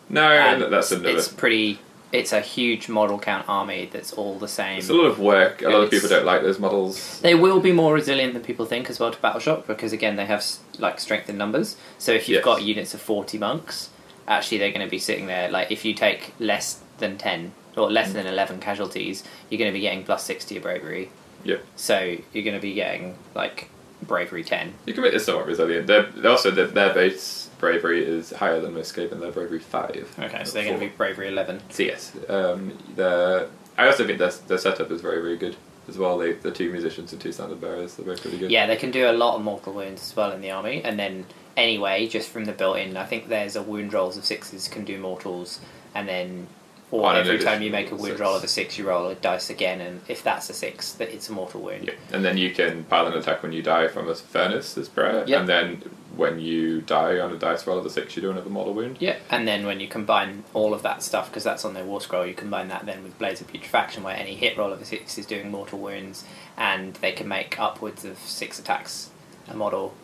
no, 0.09 0.31
and 0.31 0.73
that's 0.73 0.93
it's, 0.93 1.01
another. 1.01 1.17
it's 1.17 1.29
pretty. 1.29 1.81
It's 2.13 2.33
a 2.33 2.41
huge 2.41 2.89
model 2.91 3.19
count 3.19 3.47
army 3.49 3.89
that's 3.91 4.13
all 4.13 4.39
the 4.39 4.47
same. 4.49 4.79
It's 4.79 4.91
a 4.91 4.95
lot 4.95 5.07
of 5.07 5.19
work. 5.19 5.63
A 5.63 5.69
lot 5.71 5.83
of 5.83 5.91
people 5.91 6.09
don't 6.11 6.27
like 6.27 6.43
those 6.43 6.59
models. 6.59 7.21
They 7.21 7.35
will 7.35 7.59
be 7.61 7.73
more 7.73 7.95
resilient 7.95 8.35
than 8.35 8.43
people 8.43 8.67
think 8.67 8.91
as 8.91 9.01
well 9.01 9.11
to 9.11 9.19
Battle 9.21 9.41
Shock 9.41 9.67
because 9.67 9.93
again 9.95 10.17
they 10.17 10.27
have 10.27 10.45
like 10.79 11.01
strength 11.01 11.31
in 11.31 11.39
numbers. 11.39 11.77
So 11.99 12.13
if 12.13 12.29
you've 12.29 12.37
Yes. 12.37 12.45
got 12.45 12.63
units 12.63 12.93
of 12.93 13.01
forty 13.01 13.39
monks, 13.39 13.89
actually 14.29 14.59
they're 14.59 14.73
going 14.73 14.87
to 14.87 14.91
be 14.91 14.99
sitting 14.99 15.27
there. 15.27 15.51
Like 15.51 15.71
if 15.73 15.85
you 15.87 15.95
take 15.95 16.35
less 16.39 16.81
than 16.99 17.17
ten 17.17 17.53
or 17.77 17.91
less 17.91 18.11
Mm. 18.11 18.13
than 18.13 18.27
eleven 18.27 18.61
casualties, 18.61 19.25
you're 19.49 19.59
going 19.59 19.71
to 19.73 19.77
be 19.77 19.81
getting 19.81 20.05
plus 20.05 20.23
six 20.25 20.45
to 20.45 20.55
your 20.55 20.63
bravery. 20.63 21.11
Yeah. 21.45 21.57
So 21.77 22.17
you're 22.35 22.45
going 22.45 22.57
to 22.57 22.61
be 22.61 22.75
getting 22.75 23.17
like 23.35 23.71
bravery 24.03 24.45
ten. 24.45 24.75
You 24.87 24.95
can 24.95 25.03
make 25.03 25.13
this 25.13 25.25
somewhat 25.25 25.47
resilient. 25.47 25.87
They're, 25.87 26.09
also 26.27 26.51
their, 26.51 26.67
their 26.67 26.93
base 26.93 27.51
bravery 27.59 28.05
is 28.05 28.31
higher 28.31 28.61
than 28.61 28.75
most 28.75 28.95
Skaven. 28.95 29.21
Their 29.21 29.33
bravery 29.33 29.59
five. 29.59 30.15
Okay, 30.19 30.45
so 30.45 30.53
they're 30.53 30.65
going 30.65 30.81
to 30.81 30.87
be 30.87 30.93
bravery 30.93 31.29
eleven. 31.29 31.61
So 31.71 31.83
yes, 31.83 32.13
um, 32.29 32.77
the 32.97 33.49
I 33.79 33.87
also 33.87 34.07
think 34.07 34.19
their 34.19 34.31
their 34.31 34.59
setup 34.59 34.91
is 34.91 35.01
very 35.01 35.23
very 35.23 35.37
good 35.37 35.57
as 35.89 35.99
well. 35.99 36.19
They 36.19 36.33
the 36.33 36.51
two 36.51 36.71
musicians 36.71 37.13
and 37.13 37.21
two 37.21 37.33
standard 37.33 37.61
bearers. 37.61 37.95
They're 37.95 38.07
both 38.07 38.21
pretty 38.21 38.39
good. 38.39 38.51
Yeah, 38.51 38.67
they 38.67 38.77
can 38.77 38.91
do 38.91 39.11
a 39.11 39.13
lot 39.13 39.37
of 39.37 39.43
mortal 39.43 39.73
wounds 39.73 40.03
as 40.03 40.17
well 40.17 40.33
in 40.33 40.41
the 40.41 40.51
army, 40.51 40.83
and 40.83 40.99
then 40.99 41.27
anyway, 41.57 42.07
just 42.07 42.29
from 42.31 42.45
the 42.45 42.53
built-in, 42.53 42.97
I 42.97 43.05
think 43.05 43.29
there's 43.29 43.57
a 43.57 43.63
wound 43.63 43.93
rolls 43.93 44.17
of 44.17 44.25
sixes 44.25 44.69
can 44.69 44.85
do 44.85 44.99
mortals, 44.99 45.61
and 45.95 46.09
then 46.09 46.47
or 46.93 47.15
every 47.15 47.39
time 47.39 47.63
you 47.63 47.71
make 47.71 47.91
a 47.91 47.95
wound 47.97 48.09
six. 48.09 48.21
roll 48.21 48.37
of 48.37 48.45
a 48.45 48.49
six, 48.49 48.77
you 48.79 48.87
roll 48.87 49.09
a 49.09 49.15
dice 49.17 49.49
again, 49.51 49.81
and 49.81 50.01
if 50.09 50.23
that's 50.23 50.49
a 50.51 50.53
six, 50.53 50.93
that 50.93 51.09
it's 51.13 51.29
a 51.29 51.33
mortal 51.33 51.63
wound. 51.63 51.87
Yeah. 51.89 51.95
And 52.13 52.25
then 52.25 52.37
you 52.37 52.51
can 52.53 52.85
pile 52.85 53.07
an 53.07 53.15
attack 53.15 53.43
when 53.43 53.53
you 53.53 53.63
die 53.63 53.89
from 53.89 54.09
a 54.09 54.15
furnace 54.15 54.77
as 54.79 54.89
prayer, 54.89 55.25
Yep. 55.27 55.41
and 55.41 55.49
then 55.49 55.83
when 56.15 56.39
you 56.39 56.83
die 56.83 57.19
on 57.19 57.33
a 57.33 57.39
dice 57.39 57.67
roll 57.67 57.79
of 57.79 57.87
a 57.87 57.91
six, 57.91 58.15
you 58.15 58.21
do 58.23 58.31
another 58.31 58.51
mortal 58.51 58.75
wound. 58.75 58.99
Yeah, 59.01 59.17
and 59.31 59.49
then 59.49 59.65
when 59.67 59.81
you 59.81 59.89
combine 59.89 60.45
all 60.53 60.75
of 60.75 60.83
that 60.83 61.03
stuff, 61.03 61.31
because 61.31 61.45
that's 61.45 61.65
on 61.65 61.73
their 61.73 61.85
war 61.85 62.03
scroll, 62.03 62.27
you 62.27 62.35
combine 62.35 62.69
that 62.69 62.85
then 62.85 63.03
with 63.03 63.19
Blades 63.19 63.41
of 63.41 63.49
Putrefaction, 63.51 64.03
where 64.03 64.15
any 64.15 64.35
hit 64.35 64.59
roll 64.59 64.71
of 64.73 64.81
a 64.83 64.85
six 64.85 65.17
is 65.17 65.25
doing 65.25 65.51
mortal 65.51 65.79
wounds, 65.79 66.25
and 66.59 66.95
they 66.97 67.13
can 67.13 67.27
make 67.27 67.59
upwards 67.59 68.05
of 68.05 68.19
six 68.19 68.59
attacks 68.59 69.09
a 69.49 69.55
model 69.57 69.95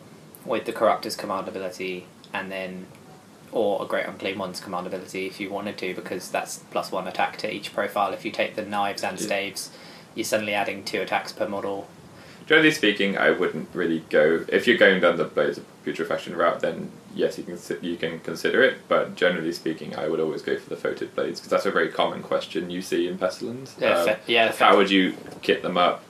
with 0.46 0.64
the 0.64 0.72
Corruptor's 0.72 1.14
command 1.16 1.46
ability, 1.48 2.06
and 2.32 2.50
then 2.50 2.86
or 3.52 3.82
a 3.82 3.86
Great 3.86 4.06
Unclean 4.06 4.38
One's 4.38 4.60
command 4.60 4.86
ability 4.86 5.26
if 5.26 5.40
you 5.40 5.50
wanted 5.50 5.78
to, 5.78 5.94
because 5.94 6.30
that's 6.30 6.58
plus 6.70 6.90
one 6.92 7.06
attack 7.08 7.36
to 7.38 7.52
each 7.52 7.72
profile. 7.74 8.12
If 8.12 8.24
you 8.24 8.30
take 8.30 8.56
the 8.56 8.64
knives 8.64 9.02
and 9.02 9.18
staves, 9.18 9.70
you're 10.14 10.24
suddenly 10.24 10.54
adding 10.54 10.84
two 10.84 11.00
attacks 11.00 11.32
per 11.32 11.48
model. 11.48 11.88
Generally 12.46 12.70
speaking, 12.72 13.18
I 13.18 13.30
wouldn't 13.30 13.68
really 13.74 14.04
go 14.08 14.44
if 14.48 14.66
you're 14.66 14.78
going 14.78 15.00
down 15.02 15.16
the 15.18 15.24
blades 15.24 15.58
of 15.58 15.64
putrefaction 15.84 16.34
route. 16.34 16.60
Then 16.60 16.90
yes, 17.14 17.36
you 17.36 17.44
can 17.44 17.58
you 17.82 17.96
can 17.96 18.20
consider 18.20 18.62
it. 18.62 18.78
But 18.88 19.16
generally 19.16 19.52
speaking, 19.52 19.94
I 19.94 20.08
would 20.08 20.18
always 20.18 20.40
go 20.40 20.56
for 20.58 20.70
the 20.70 20.76
foetid 20.76 21.14
blades 21.14 21.40
because 21.40 21.50
that's 21.50 21.66
a 21.66 21.70
very 21.70 21.90
common 21.90 22.22
question 22.22 22.70
you 22.70 22.80
see 22.80 23.06
in 23.06 23.18
pestilence. 23.18 23.76
Yeah, 23.78 23.98
Um, 23.98 24.06
fe- 24.06 24.18
yeah, 24.26 24.52
how 24.52 24.76
would 24.78 24.90
you 24.90 25.14
kit 25.42 25.62
them 25.62 25.76
up? 25.76 26.02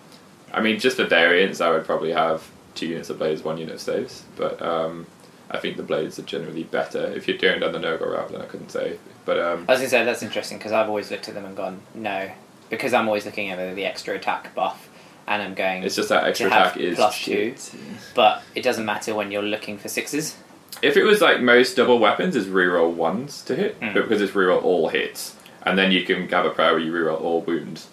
I 0.52 0.60
mean, 0.60 0.78
just 0.78 0.96
for 0.96 1.04
variants, 1.04 1.60
I 1.60 1.70
would 1.70 1.84
probably 1.84 2.12
have 2.12 2.48
two 2.76 2.86
units 2.86 3.10
of 3.10 3.18
blades, 3.18 3.42
one 3.42 3.58
unit 3.58 3.74
of 3.74 3.80
staves. 3.80 4.22
But 4.36 4.62
um, 4.62 5.06
I 5.50 5.58
think 5.58 5.76
the 5.76 5.82
blades 5.82 6.18
are 6.18 6.22
generally 6.22 6.64
better. 6.64 7.06
If 7.06 7.26
you're 7.26 7.38
doing 7.38 7.60
down 7.60 7.72
the 7.72 7.78
Nurgle 7.78 8.12
route, 8.12 8.30
then 8.30 8.40
I 8.42 8.44
couldn't 8.46 8.70
say. 8.70 8.98
But 9.24 9.38
um, 9.40 9.64
I 9.68 9.72
was 9.72 9.80
gonna 9.80 9.88
say 9.88 10.04
that's 10.04 10.22
interesting 10.22 10.58
because 10.58 10.72
I've 10.72 10.88
always 10.88 11.10
looked 11.10 11.28
at 11.28 11.34
them 11.34 11.44
and 11.44 11.56
gone 11.56 11.80
no, 11.94 12.30
because 12.70 12.92
I'm 12.92 13.06
always 13.08 13.24
looking 13.24 13.48
at 13.50 13.74
the 13.74 13.84
extra 13.84 14.14
attack 14.14 14.54
buff, 14.54 14.88
and 15.26 15.42
I'm 15.42 15.54
going. 15.54 15.82
it's 15.84 15.96
just 15.96 16.08
that 16.10 16.24
extra 16.24 16.48
attack 16.48 16.76
is 16.76 16.96
plus 16.96 17.14
shit. 17.14 17.74
but 18.14 18.42
it 18.54 18.62
doesn't 18.62 18.84
matter 18.84 19.14
when 19.14 19.30
you're 19.30 19.42
looking 19.42 19.78
for 19.78 19.88
sixes. 19.88 20.36
If 20.82 20.96
it 20.96 21.04
was 21.04 21.20
like 21.22 21.40
most 21.40 21.76
double 21.76 21.98
weapons, 21.98 22.36
is 22.36 22.46
reroll 22.46 22.92
ones 22.92 23.42
to 23.44 23.56
hit, 23.56 23.80
Mm. 23.80 23.94
but 23.94 24.02
because 24.02 24.20
it's 24.20 24.32
reroll 24.32 24.62
all 24.62 24.88
hits, 24.88 25.34
and 25.64 25.78
then 25.78 25.92
you 25.92 26.04
can 26.04 26.24
a 26.46 26.50
prayer 26.50 26.72
where 26.72 26.78
you 26.78 26.92
reroll 26.92 27.20
all 27.22 27.40
wounds. 27.40 27.88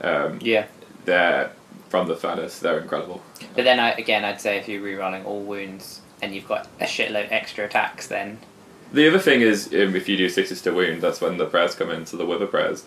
Um, 0.00 0.38
Yeah, 0.40 0.66
they're 1.04 1.50
from 1.88 2.06
the 2.06 2.14
furnace. 2.16 2.60
They're 2.60 2.78
incredible. 2.78 3.22
but 3.56 3.64
then 3.64 3.80
I, 3.80 3.90
again, 3.92 4.24
I'd 4.24 4.40
say 4.40 4.56
if 4.58 4.68
you're 4.68 4.80
rerolling 4.80 5.24
all 5.26 5.40
wounds 5.40 6.00
and 6.22 6.34
you've 6.34 6.48
got 6.48 6.68
a 6.80 6.84
shitload 6.84 7.30
extra 7.30 7.66
attacks, 7.66 8.06
then 8.06 8.38
The 8.92 9.08
other 9.08 9.18
thing 9.18 9.40
is, 9.40 9.66
um, 9.68 9.96
if 9.96 10.08
you 10.08 10.16
do 10.16 10.28
sixes 10.28 10.62
to 10.62 10.72
wound, 10.72 11.02
that's 11.02 11.20
when 11.20 11.36
the 11.36 11.46
prayers 11.46 11.74
come 11.74 11.90
into 11.90 12.16
the 12.16 12.24
wither 12.24 12.46
prayers. 12.46 12.84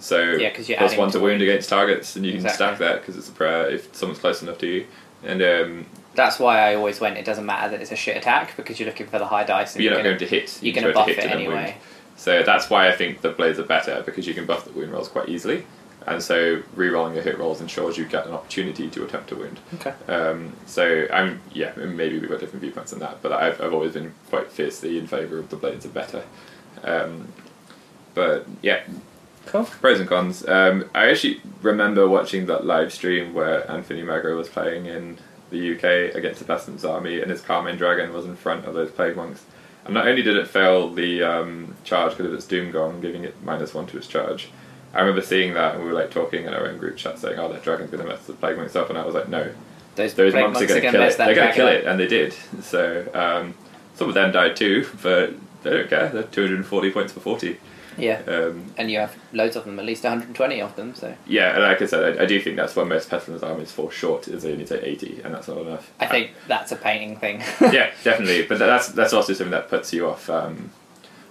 So 0.00 0.20
yeah, 0.20 0.50
cause 0.50 0.68
you're 0.68 0.78
plus 0.78 0.96
one 0.96 1.10
to 1.12 1.18
wound 1.18 1.32
wound. 1.32 1.42
against 1.42 1.68
targets, 1.68 2.16
and 2.16 2.26
you 2.26 2.32
can 2.32 2.48
stack 2.48 2.78
that 2.78 3.00
because 3.00 3.16
it's 3.16 3.28
a 3.28 3.32
prayer 3.32 3.68
if 3.68 3.94
someone's 3.94 4.18
close 4.18 4.42
enough 4.42 4.58
to 4.58 4.66
you. 4.66 4.86
And 5.22 5.42
um, 5.42 5.86
that's 6.14 6.38
why 6.38 6.70
I 6.70 6.74
always 6.74 7.00
went. 7.00 7.16
It 7.16 7.24
doesn't 7.24 7.46
matter 7.46 7.70
that 7.70 7.80
it's 7.80 7.92
a 7.92 7.96
shit 7.96 8.16
attack 8.16 8.56
because 8.56 8.78
you're 8.78 8.88
looking 8.88 9.06
for 9.06 9.18
the 9.18 9.26
high 9.26 9.44
dice. 9.44 9.74
And 9.74 9.84
you're 9.84 9.92
not 9.92 9.98
gonna, 9.98 10.10
going 10.10 10.18
to 10.20 10.26
hit. 10.26 10.62
You're 10.62 10.74
just 10.74 10.82
going 10.82 10.92
to 10.92 10.98
buff 10.98 11.08
it 11.08 11.16
hit 11.16 11.24
and 11.30 11.46
wound. 11.46 11.58
anyway. 11.58 11.76
So 12.16 12.42
that's 12.42 12.70
why 12.70 12.88
I 12.88 12.92
think 12.92 13.22
the 13.22 13.30
blades 13.30 13.58
are 13.58 13.64
better 13.64 14.02
because 14.04 14.26
you 14.26 14.34
can 14.34 14.46
buff 14.46 14.64
the 14.64 14.72
wound 14.72 14.92
rolls 14.92 15.08
quite 15.08 15.28
easily, 15.28 15.66
and 16.06 16.22
so 16.22 16.62
re-rolling 16.74 17.14
your 17.14 17.22
hit 17.22 17.38
rolls 17.38 17.60
ensures 17.60 17.96
you 17.96 18.04
get 18.04 18.26
an 18.26 18.32
opportunity 18.32 18.88
to 18.90 19.04
attempt 19.04 19.32
a 19.32 19.36
wound. 19.36 19.60
Okay. 19.74 19.94
Um, 20.12 20.52
so 20.66 21.06
I'm 21.12 21.40
yeah, 21.52 21.72
maybe 21.76 22.18
we've 22.18 22.28
got 22.30 22.40
different 22.40 22.62
viewpoints 22.62 22.92
on 22.92 22.98
that, 23.00 23.22
but 23.22 23.32
I've 23.32 23.60
I've 23.60 23.72
always 23.74 23.92
been 23.94 24.12
quite 24.30 24.50
fiercely 24.52 24.98
in 24.98 25.06
favour 25.06 25.38
of 25.38 25.50
the 25.50 25.56
blades 25.56 25.84
are 25.86 25.90
better. 25.90 26.24
Um, 26.82 27.28
but 28.14 28.46
yeah, 28.62 28.82
Cool. 29.46 29.64
pros 29.64 30.00
and 30.00 30.08
cons. 30.08 30.46
Um, 30.48 30.88
I 30.94 31.10
actually 31.10 31.40
remember 31.62 32.08
watching 32.08 32.46
that 32.46 32.64
live 32.64 32.92
stream 32.92 33.34
where 33.34 33.70
Anthony 33.70 34.02
Magro 34.02 34.36
was 34.36 34.48
playing 34.48 34.86
in 34.86 35.18
the 35.50 35.74
UK 35.74 36.14
against 36.14 36.38
the 36.40 36.46
Pestilence 36.46 36.84
army, 36.84 37.20
and 37.20 37.30
his 37.30 37.40
Carmine 37.40 37.76
Dragon 37.76 38.12
was 38.12 38.24
in 38.24 38.36
front 38.36 38.64
of 38.64 38.74
those 38.74 38.90
plague 38.90 39.16
monks. 39.16 39.44
And 39.84 39.92
not 39.92 40.06
only 40.08 40.22
did 40.22 40.36
it 40.36 40.48
fail 40.48 40.88
the 40.90 41.22
um, 41.22 41.74
charge 41.84 42.12
because 42.12 42.26
of 42.26 42.32
its 42.34 42.46
Doom 42.46 42.70
Gong, 42.70 43.00
giving 43.02 43.22
it 43.24 43.34
minus 43.44 43.74
one 43.74 43.86
to 43.88 43.98
its 43.98 44.06
charge. 44.06 44.48
I 44.94 45.00
remember 45.00 45.22
seeing 45.22 45.54
that, 45.54 45.74
and 45.74 45.82
we 45.84 45.90
were 45.90 45.94
like 45.94 46.10
talking 46.10 46.44
in 46.44 46.54
our 46.54 46.66
own 46.66 46.78
group 46.78 46.96
chat, 46.96 47.18
saying, 47.18 47.38
"Oh, 47.38 47.52
that 47.52 47.62
dragon's 47.62 47.90
to 47.90 47.98
mess 47.98 48.26
the 48.26 48.32
plague 48.34 48.56
monks 48.56 48.76
up," 48.76 48.88
and 48.90 48.98
I 48.98 49.04
was 49.04 49.14
like, 49.14 49.28
"No, 49.28 49.50
Those, 49.96 50.14
those 50.14 50.32
plague 50.32 50.44
monks 50.44 50.62
are 50.62 50.66
going 50.66 50.80
to 50.82 50.86
gonna 50.86 50.98
kill 50.98 51.02
it. 51.08 51.16
They're 51.16 51.48
to 51.48 51.52
kill 51.54 51.66
up. 51.66 51.72
it," 51.74 51.84
and 51.86 51.98
they 52.00 52.06
did. 52.06 52.34
So 52.62 53.06
um, 53.12 53.54
some 53.94 54.08
of 54.08 54.14
them 54.14 54.32
died 54.32 54.56
too, 54.56 54.86
but 55.02 55.34
they 55.62 55.70
don't 55.70 55.88
care. 55.88 56.08
They're 56.08 56.22
240 56.22 56.90
points 56.92 57.12
for 57.12 57.20
40. 57.20 57.58
Yeah. 57.96 58.22
Um, 58.26 58.72
And 58.76 58.90
you 58.90 58.98
have 58.98 59.14
loads 59.32 59.54
of 59.54 59.64
them, 59.64 59.78
at 59.78 59.84
least 59.84 60.02
120 60.02 60.60
of 60.60 60.74
them. 60.74 60.94
So 60.94 61.14
yeah, 61.26 61.54
and 61.54 61.62
like 61.62 61.80
I 61.80 61.86
said, 61.86 62.18
I, 62.18 62.22
I 62.24 62.26
do 62.26 62.40
think 62.40 62.56
that's 62.56 62.74
what 62.74 62.88
most 62.88 63.08
pestilence 63.08 63.42
armies 63.42 63.70
fall 63.70 63.88
short 63.90 64.26
is 64.28 64.42
they 64.42 64.52
only 64.52 64.64
take 64.64 64.82
eighty, 64.82 65.20
and 65.24 65.34
that's 65.34 65.48
not 65.48 65.58
enough. 65.58 65.92
I 66.00 66.06
think 66.06 66.32
that's 66.48 66.72
a 66.72 66.76
painting 66.76 67.16
thing. 67.16 67.40
yeah, 67.72 67.90
definitely. 68.04 68.42
But 68.46 68.58
that's 68.58 68.88
that's 68.88 69.12
also 69.12 69.32
something 69.32 69.52
that 69.52 69.68
puts 69.68 69.92
you 69.92 70.08
off 70.08 70.28
um, 70.28 70.70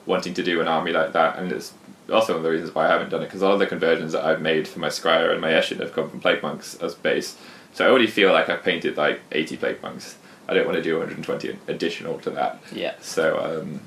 wanting 0.05 0.33
to 0.35 0.43
do 0.43 0.61
an 0.61 0.67
army 0.67 0.91
like 0.91 1.11
that, 1.13 1.37
and 1.37 1.51
it's 1.51 1.73
also 2.11 2.33
one 2.33 2.37
of 2.39 2.43
the 2.43 2.49
reasons 2.49 2.73
why 2.75 2.85
I 2.85 2.89
haven't 2.89 3.09
done 3.09 3.21
it 3.21 3.25
because 3.25 3.41
a 3.41 3.45
lot 3.45 3.53
of 3.53 3.59
the 3.59 3.67
conversions 3.67 4.11
that 4.13 4.25
I've 4.25 4.41
made 4.41 4.67
for 4.67 4.79
my 4.79 4.89
Skryre 4.89 5.31
and 5.31 5.41
my 5.41 5.51
Eshin 5.51 5.79
have 5.79 5.93
come 5.93 6.09
from 6.09 6.19
plague 6.19 6.41
monks 6.43 6.75
as 6.75 6.95
base. 6.95 7.37
So 7.73 7.85
I 7.85 7.89
already 7.89 8.07
feel 8.07 8.31
like 8.31 8.49
I've 8.49 8.63
painted 8.63 8.97
like 8.97 9.21
eighty 9.31 9.57
plague 9.57 9.81
monks. 9.81 10.17
I 10.47 10.53
don't 10.53 10.65
want 10.65 10.75
to 10.75 10.83
do 10.83 10.97
120 10.97 11.57
additional 11.67 12.19
to 12.19 12.29
that. 12.31 12.61
yeah. 12.73 12.95
So 12.99 13.39
um, 13.39 13.79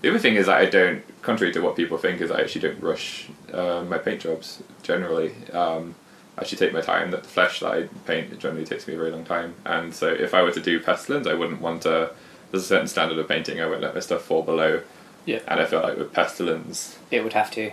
the 0.00 0.08
other 0.08 0.18
thing 0.18 0.36
is 0.36 0.46
that 0.46 0.56
I 0.56 0.64
don't, 0.64 1.02
contrary 1.22 1.52
to 1.52 1.60
what 1.60 1.76
people 1.76 1.98
think, 1.98 2.20
is 2.20 2.30
I 2.30 2.40
actually 2.40 2.62
don't 2.62 2.80
rush 2.80 3.28
uh, 3.52 3.84
my 3.86 3.98
paint 3.98 4.22
jobs 4.22 4.62
generally. 4.82 5.32
Um, 5.52 5.94
I 6.38 6.42
actually 6.42 6.58
take 6.58 6.72
my 6.72 6.80
time. 6.80 7.10
That 7.10 7.22
the 7.22 7.28
flesh 7.28 7.60
that 7.60 7.72
I 7.72 7.82
paint 8.06 8.38
generally 8.38 8.64
takes 8.64 8.86
me 8.86 8.94
a 8.94 8.96
very 8.96 9.10
long 9.10 9.24
time, 9.24 9.54
and 9.64 9.94
so 9.94 10.08
if 10.08 10.32
I 10.34 10.42
were 10.42 10.52
to 10.52 10.60
do 10.60 10.80
pestilence, 10.80 11.26
I 11.26 11.34
wouldn't 11.34 11.60
want 11.60 11.82
to. 11.82 12.12
There's 12.50 12.62
a 12.64 12.66
certain 12.66 12.88
standard 12.88 13.18
of 13.18 13.26
painting. 13.26 13.60
I 13.60 13.64
wouldn't 13.64 13.82
let 13.82 13.94
my 13.94 14.00
stuff 14.00 14.22
fall 14.22 14.42
below. 14.42 14.82
Yeah. 15.26 15.40
And 15.48 15.60
I 15.60 15.66
feel 15.66 15.82
like 15.82 15.98
with 15.98 16.12
pestilence, 16.12 16.98
It 17.10 17.22
would 17.22 17.32
have 17.34 17.50
to. 17.52 17.70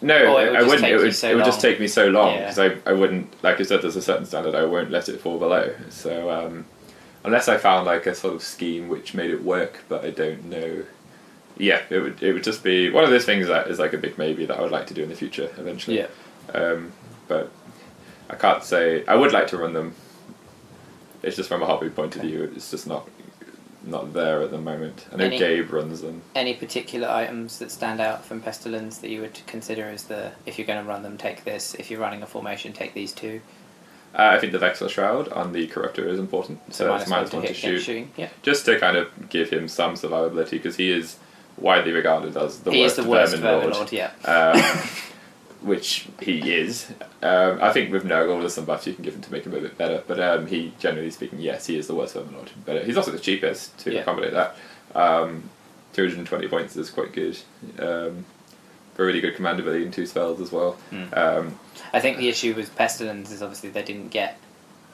no, 0.00 0.34
Or 0.36 0.42
it 0.42 0.50
would 0.52 0.56
I 0.56 0.62
wouldn't. 0.62 0.84
It 0.88 0.96
would. 0.98 1.14
so 1.14 1.30
it 1.30 1.34
would 1.36 1.44
just 1.44 1.60
take 1.60 1.78
me 1.80 1.88
so 1.88 2.06
long 2.08 2.34
Yeah. 2.34 2.40
because 2.48 2.58
I, 2.58 2.76
I 2.90 2.92
wouldn't. 2.94 3.42
Like 3.42 3.60
I 3.60 3.64
said, 3.64 3.82
there's 3.82 3.96
a 3.96 4.02
certain 4.02 4.24
standard. 4.24 4.54
I 4.54 4.64
won't 4.64 4.90
let 4.90 5.08
it 5.08 5.20
fall 5.20 5.38
below. 5.38 5.74
So 5.90 6.30
um, 6.30 6.64
unless 7.24 7.48
I 7.48 7.58
found 7.58 7.86
like 7.86 8.06
a 8.06 8.14
sort 8.14 8.34
of 8.34 8.42
scheme 8.42 8.88
which 8.88 9.14
made 9.14 9.30
it 9.30 9.42
work, 9.42 9.80
but 9.88 10.04
I 10.04 10.10
don't 10.10 10.44
know. 10.46 10.84
Yeah, 11.58 11.82
it 11.90 11.98
would. 11.98 12.22
It 12.22 12.32
would 12.32 12.44
just 12.44 12.62
be 12.64 12.90
one 12.90 13.04
of 13.04 13.10
those 13.10 13.24
things 13.24 13.48
that 13.48 13.68
is 13.68 13.78
like 13.78 13.92
a 13.92 13.98
big 13.98 14.16
maybe 14.16 14.46
that 14.46 14.56
I 14.56 14.62
would 14.62 14.72
like 14.72 14.86
to 14.88 14.94
do 14.94 15.02
in 15.02 15.08
the 15.08 15.14
future 15.16 15.50
eventually. 15.58 15.98
Yeah. 15.98 16.06
Um, 16.52 16.92
but 17.26 17.50
I 18.30 18.34
can't 18.36 18.62
say 18.62 19.04
I 19.06 19.14
would 19.16 19.32
like 19.32 19.48
to 19.48 19.56
run 19.56 19.72
them. 19.72 19.94
It's 21.22 21.36
just 21.36 21.48
from 21.48 21.62
a 21.62 21.66
hobby 21.66 21.90
point 21.90 22.14
of 22.16 22.22
view. 22.22 22.52
It's 22.54 22.70
just 22.70 22.86
not 22.86 23.08
not 23.86 24.12
there 24.12 24.42
at 24.42 24.50
the 24.50 24.58
moment. 24.58 25.06
I 25.12 25.16
know 25.16 25.24
Any- 25.26 25.38
Gabe 25.38 25.70
runs 25.72 26.00
them. 26.00 26.22
Any 26.34 26.54
particular 26.54 27.08
items 27.08 27.58
that 27.58 27.70
stand 27.70 28.00
out 28.00 28.24
from 28.24 28.40
Pestilence 28.40 28.98
that 28.98 29.10
you 29.10 29.20
would 29.20 29.38
consider 29.46 29.84
as 29.88 30.04
the 30.04 30.32
if 30.46 30.58
you're 30.58 30.66
going 30.66 30.82
to 30.82 30.88
run 30.88 31.02
them, 31.02 31.16
take 31.18 31.44
this. 31.44 31.74
If 31.74 31.90
you're 31.90 32.00
running 32.00 32.22
a 32.22 32.26
formation, 32.26 32.72
take 32.72 32.94
these 32.94 33.12
two. 33.12 33.40
Uh, 34.16 34.30
I 34.34 34.38
think 34.38 34.52
the 34.52 34.58
Vexel 34.60 34.88
Shroud 34.88 35.28
on 35.32 35.52
the 35.52 35.66
Corruptor 35.66 36.06
is 36.06 36.20
important. 36.20 36.60
So, 36.72 36.84
So, 36.84 36.88
minus 36.88 37.02
it's 37.02 37.10
one 37.10 37.24
to 37.26 37.36
one 37.36 37.42
to 37.46 37.48
hit 37.52 37.58
against 37.58 37.60
shoot. 37.60 37.80
shooting. 37.80 38.12
Yeah. 38.16 38.28
just 38.42 38.64
to 38.66 38.78
kind 38.78 38.96
of 38.96 39.28
give 39.28 39.50
him 39.50 39.66
some 39.68 39.94
survivability 39.94 40.50
because 40.52 40.76
he 40.76 40.90
is 40.92 41.16
widely 41.58 41.92
regarded 41.92 42.36
as 42.36 42.60
the 42.60 42.70
he 42.72 42.80
worst, 42.82 42.98
is 42.98 43.04
the 43.04 43.10
worst 43.10 43.36
vermin 43.36 43.70
Lord. 43.70 43.92
Yeah. 43.92 44.10
um, 44.24 44.60
which 45.64 46.08
he 46.20 46.52
is. 46.52 46.90
Um, 47.22 47.58
I 47.62 47.72
think 47.72 47.90
with 47.90 48.04
Nurgle, 48.04 48.40
there's 48.40 48.54
some 48.54 48.64
buffs 48.66 48.86
you 48.86 48.92
can 48.94 49.02
give 49.04 49.14
him 49.14 49.22
to 49.22 49.32
make 49.32 49.44
him 49.44 49.54
a 49.54 49.60
bit 49.60 49.78
better, 49.78 50.02
but 50.06 50.20
um, 50.20 50.46
he, 50.46 50.72
generally 50.78 51.10
speaking, 51.10 51.40
yes, 51.40 51.66
he 51.66 51.78
is 51.78 51.86
the 51.86 51.94
worst 51.94 52.14
vermin 52.14 52.34
lord. 52.34 52.50
But 52.66 52.84
he's 52.84 52.96
also 52.96 53.10
the 53.10 53.18
cheapest 53.18 53.76
to 53.78 53.92
Yeah. 53.92 54.00
accommodate 54.00 54.32
that. 54.32 54.56
Um, 54.94 55.48
220 55.94 56.48
points 56.48 56.76
is 56.76 56.90
quite 56.90 57.12
good. 57.12 57.38
Um, 57.78 58.26
for 58.94 59.04
really 59.04 59.20
good 59.20 59.34
command 59.34 59.58
ability 59.58 59.82
and 59.84 59.92
two 59.92 60.06
spells 60.06 60.40
as 60.40 60.52
well. 60.52 60.76
Um, 61.14 61.58
I 61.92 61.98
think 61.98 62.18
the 62.18 62.28
issue 62.28 62.54
with 62.54 62.76
Pestilence 62.76 63.32
is 63.32 63.42
obviously 63.42 63.70
they 63.70 63.82
didn't 63.82 64.08
get 64.10 64.38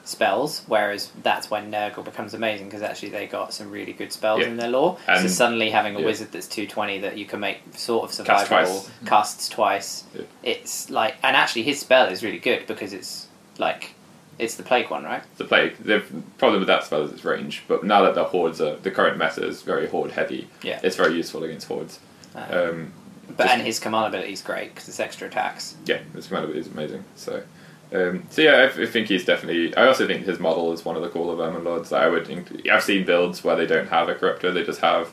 spells, 0.03 0.63
whereas 0.67 1.11
that's 1.23 1.49
when 1.51 1.71
Nurgle 1.71 2.03
becomes 2.03 2.33
amazing 2.33 2.67
because 2.67 2.81
actually 2.81 3.09
they 3.09 3.27
got 3.27 3.53
some 3.53 3.69
really 3.71 3.93
good 3.93 4.11
spells 4.11 4.41
Yeah. 4.41 4.47
in 4.47 4.57
their 4.57 4.69
lore. 4.69 4.97
so 5.05 5.27
suddenly 5.27 5.69
having 5.69 5.95
a 5.95 5.99
yeah. 5.99 6.05
wizard 6.05 6.31
that's 6.31 6.47
220 6.47 6.99
that 6.99 7.17
you 7.17 7.25
can 7.25 7.39
make 7.39 7.59
sort 7.75 8.09
of 8.17 8.25
Cast 8.25 8.49
survivable, 8.49 8.83
twice. 8.85 8.91
casts 9.05 9.49
twice. 9.49 10.03
Yeah. 10.15 10.21
It's 10.43 10.89
like, 10.89 11.15
and 11.23 11.35
actually 11.35 11.63
his 11.63 11.79
spell 11.79 12.07
is 12.07 12.23
really 12.23 12.39
good 12.39 12.65
because 12.67 12.93
it's 12.93 13.27
like, 13.57 13.93
it's 14.39 14.55
the 14.55 14.63
plague 14.63 14.89
one, 14.89 15.03
right? 15.03 15.21
the 15.37 15.45
plague. 15.45 15.77
The 15.77 16.03
problem 16.39 16.59
with 16.61 16.67
that 16.67 16.83
spell 16.83 17.03
is 17.03 17.11
its 17.11 17.23
range, 17.23 17.63
but 17.67 17.83
now 17.83 18.01
that 18.03 18.15
the 18.15 18.23
hordes 18.23 18.59
are 18.59 18.75
the 18.77 18.89
current 18.89 19.17
meta 19.19 19.45
is 19.45 19.61
very 19.61 19.87
horde 19.87 20.11
heavy, 20.11 20.47
Yeah. 20.63 20.79
it's 20.83 20.95
very 20.95 21.13
useful 21.15 21.43
against 21.43 21.67
hordes. 21.67 21.99
Um, 22.33 22.43
Um, 22.51 22.93
but 23.37 23.43
just- 23.43 23.53
and 23.53 23.61
his 23.61 23.79
command 23.79 24.07
ability 24.07 24.33
is 24.33 24.41
great 24.41 24.73
because 24.73 24.89
it's 24.89 24.99
extra 24.99 25.27
attacks. 25.27 25.75
yeah, 25.85 25.99
his 26.15 26.27
command 26.27 26.45
ability 26.45 26.61
is 26.67 26.73
amazing. 26.73 27.03
So, 27.15 27.43
um, 27.93 28.23
so 28.29 28.41
yeah, 28.41 28.69
I, 28.75 28.81
I 28.81 28.85
think 28.85 29.07
he's 29.07 29.25
definitely. 29.25 29.75
I 29.75 29.87
also 29.87 30.07
think 30.07 30.25
his 30.25 30.39
model 30.39 30.71
is 30.73 30.85
one 30.85 30.95
of 30.95 31.01
the 31.01 31.09
cooler 31.09 31.35
vermin 31.35 31.63
lords. 31.63 31.89
That 31.89 32.03
I 32.03 32.07
would. 32.09 32.25
Inc- 32.25 32.69
I've 32.69 32.83
seen 32.83 33.05
builds 33.05 33.43
where 33.43 33.55
they 33.55 33.65
don't 33.65 33.87
have 33.89 34.07
a 34.09 34.15
corruptor; 34.15 34.53
they 34.53 34.63
just 34.63 34.81
have 34.81 35.11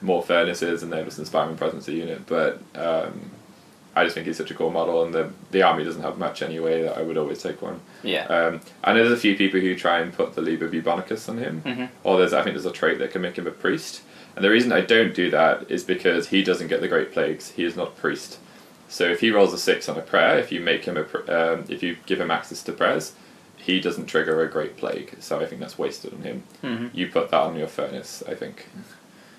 more 0.00 0.22
furnaces 0.22 0.82
and 0.82 0.92
they're 0.92 1.04
just 1.04 1.18
inspiring 1.18 1.56
presence 1.56 1.86
a 1.88 1.92
unit. 1.92 2.26
But 2.26 2.60
um, 2.74 3.30
I 3.94 4.04
just 4.04 4.14
think 4.14 4.26
he's 4.26 4.36
such 4.36 4.50
a 4.50 4.54
cool 4.54 4.70
model, 4.70 5.02
and 5.04 5.12
the 5.12 5.30
the 5.50 5.62
army 5.62 5.84
doesn't 5.84 6.02
have 6.02 6.18
much 6.18 6.42
anyway. 6.42 6.82
That 6.82 6.96
I 6.96 7.02
would 7.02 7.16
always 7.18 7.42
take 7.42 7.60
one. 7.60 7.80
Yeah. 8.02 8.24
Um, 8.26 8.60
I 8.84 8.92
know 8.92 9.00
there's 9.00 9.18
a 9.18 9.20
few 9.20 9.36
people 9.36 9.60
who 9.60 9.74
try 9.74 10.00
and 10.00 10.12
put 10.12 10.34
the 10.34 10.42
Liber 10.42 10.68
Bubonicus 10.68 11.28
on 11.28 11.38
him, 11.38 11.62
Mhm. 11.64 11.88
or 12.04 12.18
there's 12.18 12.32
I 12.32 12.42
think 12.42 12.54
there's 12.54 12.66
a 12.66 12.72
trait 12.72 12.98
that 13.00 13.10
can 13.10 13.22
make 13.22 13.36
him 13.36 13.46
a 13.46 13.50
priest. 13.52 14.02
And 14.34 14.42
the 14.44 14.48
reason 14.50 14.72
I 14.72 14.80
don't 14.80 15.14
do 15.14 15.30
that 15.30 15.70
is 15.70 15.84
because 15.84 16.28
he 16.28 16.42
doesn't 16.42 16.68
get 16.68 16.80
the 16.80 16.88
Great 16.88 17.12
Plagues. 17.12 17.50
He 17.50 17.64
is 17.64 17.76
not 17.76 17.88
a 17.88 18.00
priest. 18.00 18.38
So 18.92 19.04
if 19.04 19.20
he 19.20 19.30
rolls 19.30 19.54
a 19.54 19.58
six 19.58 19.88
on 19.88 19.96
a 19.96 20.02
prayer, 20.02 20.38
if 20.38 20.52
you 20.52 20.60
make 20.60 20.84
him 20.84 20.98
a, 20.98 21.04
pr- 21.04 21.32
um, 21.32 21.64
if 21.70 21.82
you 21.82 21.96
give 22.04 22.20
him 22.20 22.30
access 22.30 22.62
to 22.64 22.72
prayers, 22.72 23.14
he 23.56 23.80
doesn't 23.80 24.04
trigger 24.06 24.42
a 24.42 24.48
Great 24.50 24.76
Plague. 24.76 25.16
So 25.20 25.40
I 25.40 25.46
think 25.46 25.60
that's 25.62 25.78
wasted 25.78 26.12
on 26.12 26.20
him. 26.22 26.42
Mhm. 26.62 26.90
You 26.92 27.08
put 27.08 27.30
that 27.30 27.40
on 27.40 27.56
your 27.56 27.68
furnace, 27.68 28.22
I 28.28 28.34
think. 28.34 28.66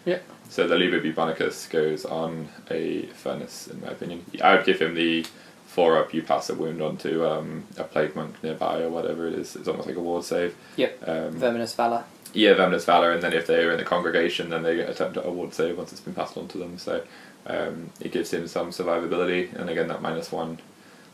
Yeah. 0.05 0.19
So 0.49 0.67
the 0.67 0.75
Liber 0.75 0.99
Bubonicus 1.01 1.69
goes 1.69 2.03
on 2.03 2.49
a 2.71 3.03
furnace, 3.13 3.67
in 3.67 3.80
my 3.81 3.89
opinion. 3.89 4.25
I 4.41 4.55
would 4.55 4.65
give 4.65 4.80
him 4.81 4.95
the 4.95 5.23
four 5.67 5.97
up. 5.99 6.13
You 6.15 6.23
pass 6.23 6.49
a 6.49 6.55
wound 6.55 6.81
onto 6.81 7.23
um, 7.25 7.65
a 7.77 7.84
plague 7.84 8.15
monk 8.15 8.41
nearby 8.43 8.81
or 8.81 8.89
whatever 8.89 9.27
it 9.27 9.34
is. 9.35 9.55
It's 9.55 9.67
almost 9.67 9.88
like 9.88 9.97
a 9.97 10.01
ward 10.01 10.23
save. 10.23 10.55
Yep. 10.77 11.07
Um, 11.07 11.31
Verminous 11.39 11.75
Valor. 11.75 12.05
yeah, 12.34 12.53
Venomous 12.55 12.85
Valor, 12.85 13.11
and 13.11 13.21
then 13.21 13.34
if 13.34 13.45
they're 13.45 13.71
in 13.71 13.77
the 13.77 13.84
congregation, 13.84 14.49
then 14.49 14.63
they 14.63 14.80
attempt 14.80 15.17
a 15.17 15.30
ward 15.30 15.53
save 15.53 15.77
once 15.77 15.91
it's 15.91 16.01
been 16.01 16.15
passed 16.15 16.38
on 16.38 16.47
to 16.47 16.57
them. 16.57 16.77
So 16.80 17.03
um, 17.48 17.90
it 17.99 18.11
gives 18.11 18.32
him 18.34 18.48
some 18.48 18.70
survivability, 18.72 19.53
and 19.53 19.70
again, 19.70 19.88
that 19.90 20.02
minus 20.02 20.32
one 20.32 20.60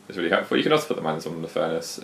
is 0.08 0.16
really 0.16 0.30
helpful. 0.30 0.56
You 0.56 0.62
can 0.62 0.72
also 0.72 0.86
put 0.88 0.96
the 0.96 1.02
minus 1.02 1.26
one 1.26 1.34
on 1.36 1.42
the 1.42 1.48
furnace 1.48 1.98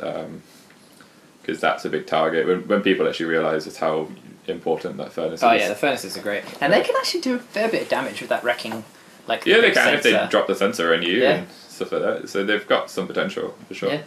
because 1.42 1.60
that's 1.60 1.84
a 1.84 1.88
big 1.90 2.06
target. 2.06 2.46
When, 2.46 2.66
when 2.68 2.82
people 2.82 3.06
actually 3.08 3.26
realise 3.26 3.64
just 3.64 3.78
how 3.78 4.08
important 4.48 4.96
that 4.98 5.12
furnace 5.12 5.42
Oh 5.42 5.52
is. 5.52 5.60
yeah, 5.62 5.68
the 5.68 5.74
furnaces 5.74 6.16
are 6.16 6.22
great, 6.22 6.44
and 6.60 6.72
they 6.72 6.82
can 6.82 6.94
actually 6.96 7.20
do 7.20 7.34
a 7.36 7.38
fair 7.38 7.68
bit 7.68 7.82
of 7.82 7.88
damage 7.88 8.20
with 8.20 8.30
that 8.30 8.42
wrecking. 8.44 8.84
Like 9.28 9.44
yeah, 9.44 9.56
the 9.56 9.60
they 9.62 9.66
big 9.68 9.74
can 9.74 9.94
if 9.94 10.02
they 10.02 10.26
drop 10.30 10.46
the 10.46 10.54
censer 10.54 10.94
on 10.94 11.02
you 11.02 11.18
Yeah. 11.22 11.30
and 11.38 11.50
stuff 11.50 11.90
like 11.92 12.02
that. 12.02 12.28
So 12.28 12.44
they've 12.44 12.66
got 12.66 12.90
some 12.90 13.06
potential 13.08 13.56
for 13.66 13.74
sure. 13.74 13.92
Yeah. 13.92 14.02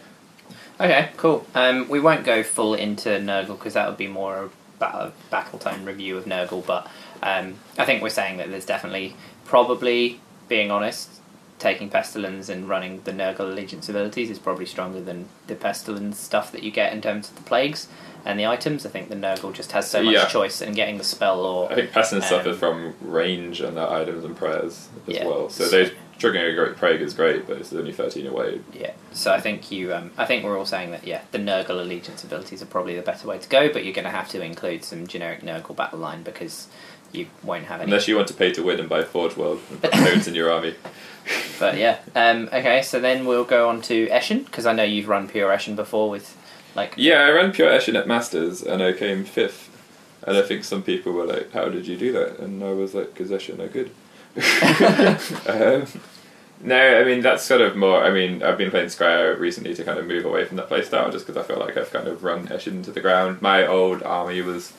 Okay, 0.80 1.10
cool. 1.18 1.46
Um, 1.54 1.88
we 1.90 2.00
won't 2.00 2.24
go 2.24 2.42
full 2.42 2.72
into 2.72 3.10
Nurgle 3.10 3.48
because 3.58 3.74
that 3.74 3.86
would 3.86 3.98
be 3.98 4.06
more 4.06 4.44
a 4.44 4.50
battle, 4.78 5.12
battletome 5.30 5.84
review 5.84 6.16
of 6.16 6.24
Nurgle, 6.24 6.64
but 6.66 6.86
um, 7.22 7.56
I 7.76 7.84
think 7.84 8.02
we're 8.02 8.08
saying 8.08 8.38
that 8.38 8.48
there's 8.50 8.64
definitely, 8.64 9.14
probably, 9.50 10.20
being 10.48 10.70
honest, 10.70 11.10
taking 11.58 11.90
Pestilence 11.90 12.48
and 12.48 12.68
running 12.68 13.00
the 13.02 13.10
Nurgle 13.10 13.40
Allegiance 13.40 13.88
abilities 13.88 14.30
is 14.30 14.38
probably 14.38 14.64
stronger 14.64 15.00
than 15.00 15.28
the 15.48 15.56
Pestilence 15.56 16.18
stuff 16.20 16.52
that 16.52 16.62
you 16.62 16.70
get 16.70 16.92
in 16.92 17.02
terms 17.02 17.28
of 17.28 17.34
the 17.34 17.42
plagues 17.42 17.88
and 18.24 18.38
the 18.38 18.46
items. 18.46 18.86
I 18.86 18.90
think 18.90 19.08
the 19.08 19.16
Nurgle 19.16 19.52
just 19.52 19.72
has 19.72 19.90
so 19.90 20.04
much 20.04 20.14
Yeah. 20.14 20.26
choice 20.26 20.62
in 20.62 20.72
getting 20.72 20.98
the 20.98 21.04
spell 21.04 21.40
or 21.40 21.70
I 21.70 21.74
think 21.74 21.90
Pestilence 21.90 22.30
Um, 22.30 22.38
suffers 22.38 22.58
from 22.58 22.94
range 23.00 23.60
and 23.60 23.76
their 23.76 23.90
items 23.90 24.24
and 24.24 24.36
prayers 24.36 24.88
as 25.08 25.16
Yeah. 25.16 25.26
well. 25.26 25.50
So 25.50 25.68
they 25.68 25.90
triggering 26.20 26.52
a 26.52 26.54
great 26.54 26.76
plague 26.76 27.00
is 27.00 27.14
great, 27.14 27.46
but 27.48 27.56
it's 27.56 27.72
only 27.72 27.92
thirteen 27.92 28.26
away. 28.26 28.60
Yeah, 28.74 28.92
so 29.12 29.32
I 29.32 29.40
think 29.40 29.70
you, 29.72 29.92
um, 29.94 30.10
I 30.18 30.26
think 30.26 30.44
we're 30.44 30.58
all 30.58 30.66
saying 30.66 30.90
that 30.92 31.06
yeah, 31.06 31.22
the 31.32 31.38
Nurgle 31.38 31.80
allegiance 31.80 32.22
abilities 32.22 32.62
are 32.62 32.66
probably 32.66 32.94
the 32.94 33.00
better 33.02 33.26
way 33.26 33.38
to 33.38 33.48
go, 33.48 33.72
but 33.72 33.84
you're 33.84 33.94
going 33.94 34.04
to 34.04 34.10
have 34.10 34.28
to 34.30 34.42
include 34.42 34.84
some 34.84 35.06
generic 35.06 35.40
Nurgle 35.42 35.74
battle 35.74 35.98
line 35.98 36.22
because 36.22 36.68
you 37.12 37.26
won't 37.42 37.64
have 37.64 37.80
any. 37.80 37.90
Unless 37.90 38.08
you 38.08 38.16
want 38.16 38.28
to 38.28 38.34
pay 38.34 38.52
to 38.52 38.62
win 38.62 38.80
and 38.80 38.88
buy 38.88 39.02
Forge 39.02 39.36
World 39.36 39.60
and 39.70 39.80
put 39.80 39.92
codes 39.92 40.28
in 40.28 40.34
your 40.34 40.50
army. 40.50 40.74
But 41.58 41.76
yeah, 41.76 41.98
um, 42.14 42.48
okay, 42.52 42.82
so 42.82 43.00
then 43.00 43.26
we'll 43.26 43.44
go 43.44 43.68
on 43.68 43.82
to 43.82 44.06
Eshin 44.08 44.44
because 44.44 44.66
I 44.66 44.72
know 44.72 44.82
you've 44.82 45.08
run 45.08 45.28
pure 45.28 45.50
Eshin 45.50 45.76
before 45.76 46.10
with 46.10 46.36
like 46.74 46.94
Yeah, 46.96 47.20
I 47.20 47.30
ran 47.30 47.52
Pure 47.52 47.70
Eshin 47.70 47.98
at 47.98 48.06
Masters 48.06 48.62
and 48.62 48.82
I 48.82 48.92
came 48.92 49.24
fifth. 49.24 49.68
And 50.22 50.36
I 50.36 50.42
think 50.42 50.64
some 50.64 50.82
people 50.82 51.12
were 51.12 51.26
like, 51.26 51.52
How 51.52 51.68
did 51.68 51.86
you 51.86 51.96
do 51.96 52.12
that? 52.12 52.38
And 52.38 52.62
I 52.62 52.72
was 52.72 52.94
like, 52.94 53.14
Because 53.14 53.30
Eshin 53.30 53.58
are 53.58 53.68
good. 53.68 53.90
um, 55.48 55.86
no, 56.62 57.00
I 57.00 57.04
mean, 57.04 57.20
that's 57.20 57.42
sort 57.42 57.62
of 57.62 57.76
more. 57.76 58.04
I 58.04 58.10
mean, 58.10 58.42
I've 58.42 58.58
been 58.58 58.70
playing 58.70 58.88
Skryre 58.88 59.38
recently 59.38 59.74
to 59.74 59.82
kind 59.82 59.98
of 59.98 60.06
move 60.06 60.24
away 60.24 60.44
from 60.44 60.58
that 60.58 60.68
playstyle 60.68 61.10
just 61.10 61.26
because 61.26 61.42
I 61.42 61.46
feel 61.46 61.58
like 61.58 61.76
I've 61.76 61.90
kind 61.90 62.06
of 62.06 62.22
run 62.22 62.48
Eshin 62.48 62.84
to 62.84 62.92
the 62.92 63.00
ground. 63.00 63.40
My 63.40 63.66
old 63.66 64.02
army 64.02 64.42
was 64.42 64.72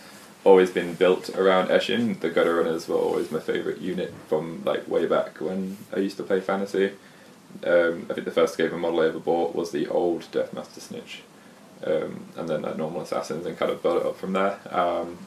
always 0.43 0.71
been 0.71 0.95
built 0.95 1.29
around 1.29 1.67
Eshin. 1.67 2.19
The 2.19 2.29
Gutter 2.29 2.55
Runners 2.55 2.87
were 2.87 2.95
always 2.95 3.31
my 3.31 3.39
favourite 3.39 3.79
unit 3.79 4.13
from 4.27 4.63
like 4.65 4.87
way 4.87 5.05
back 5.05 5.39
when 5.39 5.77
I 5.95 5.99
used 5.99 6.17
to 6.17 6.23
play 6.23 6.41
fantasy. 6.41 6.93
Um, 7.65 8.07
I 8.09 8.13
think 8.13 8.25
the 8.25 8.31
first 8.31 8.57
game 8.57 8.73
of 8.73 8.79
model 8.79 9.01
I 9.01 9.07
ever 9.07 9.19
bought 9.19 9.55
was 9.55 9.71
the 9.71 9.87
old 9.87 10.21
Deathmaster 10.31 10.79
Snikch, 10.79 11.19
um, 11.85 12.25
and 12.37 12.47
then 12.47 12.65
uh, 12.65 12.73
normal 12.73 13.01
assassins, 13.01 13.45
and 13.45 13.57
kind 13.57 13.71
of 13.71 13.83
built 13.83 14.01
it 14.01 14.05
up 14.05 14.17
from 14.17 14.33
there. 14.33 14.59
Um, 14.69 15.17